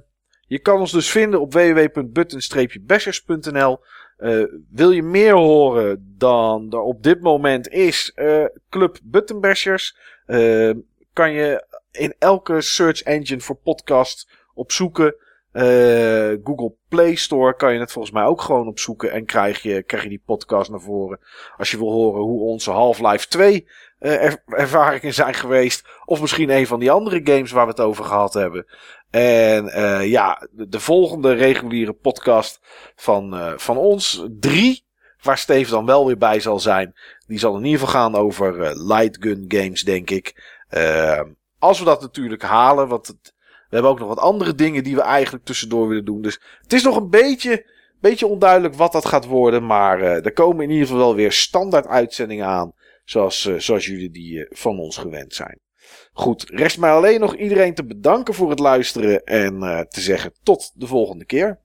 je 0.50 0.58
kan 0.58 0.80
ons 0.80 0.92
dus 0.92 1.10
vinden 1.10 1.40
op 1.40 1.52
www.button-bashers.nl. 1.52 3.80
Uh, 4.18 4.44
wil 4.70 4.90
je 4.90 5.02
meer 5.02 5.34
horen 5.34 6.14
dan 6.18 6.66
er 6.70 6.80
op 6.80 7.02
dit 7.02 7.20
moment 7.20 7.68
is 7.68 8.12
uh, 8.16 8.44
Club 8.70 8.98
Button 9.02 9.40
Bashers? 9.40 9.96
Uh, 10.26 10.70
kan 11.12 11.32
je 11.32 11.66
in 11.90 12.14
elke 12.18 12.60
search 12.60 13.02
engine 13.02 13.40
voor 13.40 13.56
podcast 13.56 14.28
opzoeken. 14.54 15.14
Google 16.44 16.74
Play 16.88 17.14
Store 17.14 17.56
kan 17.56 17.72
je 17.72 17.80
het 17.80 17.92
volgens 17.92 18.14
mij 18.14 18.24
ook 18.24 18.40
gewoon 18.40 18.68
opzoeken. 18.68 19.12
En 19.12 19.24
krijg 19.24 19.62
je, 19.62 19.82
krijg 19.82 20.02
je 20.02 20.08
die 20.08 20.22
podcast 20.26 20.70
naar 20.70 20.80
voren. 20.80 21.20
Als 21.56 21.70
je 21.70 21.78
wil 21.78 21.92
horen 21.92 22.22
hoe 22.22 22.40
onze 22.40 22.70
Half-Life 22.70 23.28
2 23.28 23.68
er 23.98 24.42
ervaringen 24.46 25.14
zijn 25.14 25.34
geweest. 25.34 25.88
Of 26.04 26.20
misschien 26.20 26.50
een 26.50 26.66
van 26.66 26.80
die 26.80 26.90
andere 26.90 27.20
games 27.24 27.50
waar 27.50 27.64
we 27.64 27.70
het 27.70 27.80
over 27.80 28.04
gehad 28.04 28.34
hebben. 28.34 28.66
En 29.10 29.64
uh, 29.64 30.06
ja, 30.06 30.48
de, 30.50 30.80
volgende 30.80 31.32
reguliere 31.32 31.92
podcast 31.92 32.60
van, 32.96 33.34
uh, 33.34 33.52
van 33.56 33.76
ons, 33.76 34.24
drie, 34.40 34.84
waar 35.22 35.38
Steve 35.38 35.70
dan 35.70 35.86
wel 35.86 36.06
weer 36.06 36.18
bij 36.18 36.40
zal 36.40 36.60
zijn. 36.60 36.94
Die 37.26 37.38
zal 37.38 37.56
in 37.56 37.64
ieder 37.64 37.80
geval 37.80 37.94
gaan 37.94 38.14
over 38.14 38.58
uh, 38.58 38.86
light 38.86 39.16
gun 39.20 39.44
games, 39.48 39.82
denk 39.82 40.10
ik. 40.10 40.58
als 41.58 41.78
we 41.78 41.84
dat 41.84 42.00
natuurlijk 42.00 42.42
halen, 42.42 42.88
want 42.88 43.06
we 43.08 43.76
hebben 43.76 43.90
ook 43.90 43.98
nog 43.98 44.08
wat 44.08 44.18
andere 44.18 44.54
dingen 44.54 44.84
die 44.84 44.94
we 44.94 45.02
eigenlijk 45.02 45.44
tussendoor 45.44 45.88
willen 45.88 46.04
doen. 46.04 46.22
Dus 46.22 46.40
het 46.62 46.72
is 46.72 46.82
nog 46.82 46.96
een 46.96 47.10
beetje, 47.10 47.66
beetje 48.00 48.26
onduidelijk 48.26 48.74
wat 48.74 48.92
dat 48.92 49.06
gaat 49.06 49.26
worden. 49.26 49.66
Maar 49.66 50.00
er 50.00 50.32
komen 50.32 50.64
in 50.64 50.70
ieder 50.70 50.86
geval 50.86 51.02
wel 51.02 51.14
weer 51.14 51.32
standaard 51.32 51.86
uitzendingen 51.86 52.46
aan. 52.46 52.72
Zoals, 53.04 53.40
zoals 53.56 53.86
jullie 53.86 54.10
die 54.10 54.46
van 54.50 54.78
ons 54.78 54.96
gewend 54.96 55.34
zijn. 55.34 55.58
Goed, 56.12 56.50
rest 56.50 56.78
mij 56.78 56.90
alleen 56.90 57.20
nog 57.20 57.36
iedereen 57.36 57.74
te 57.74 57.84
bedanken 57.84 58.34
voor 58.34 58.50
het 58.50 58.58
luisteren 58.58 59.24
en 59.24 59.54
uh, 59.54 59.80
te 59.80 60.00
zeggen 60.00 60.32
tot 60.42 60.72
de 60.74 60.86
volgende 60.86 61.24
keer. 61.24 61.58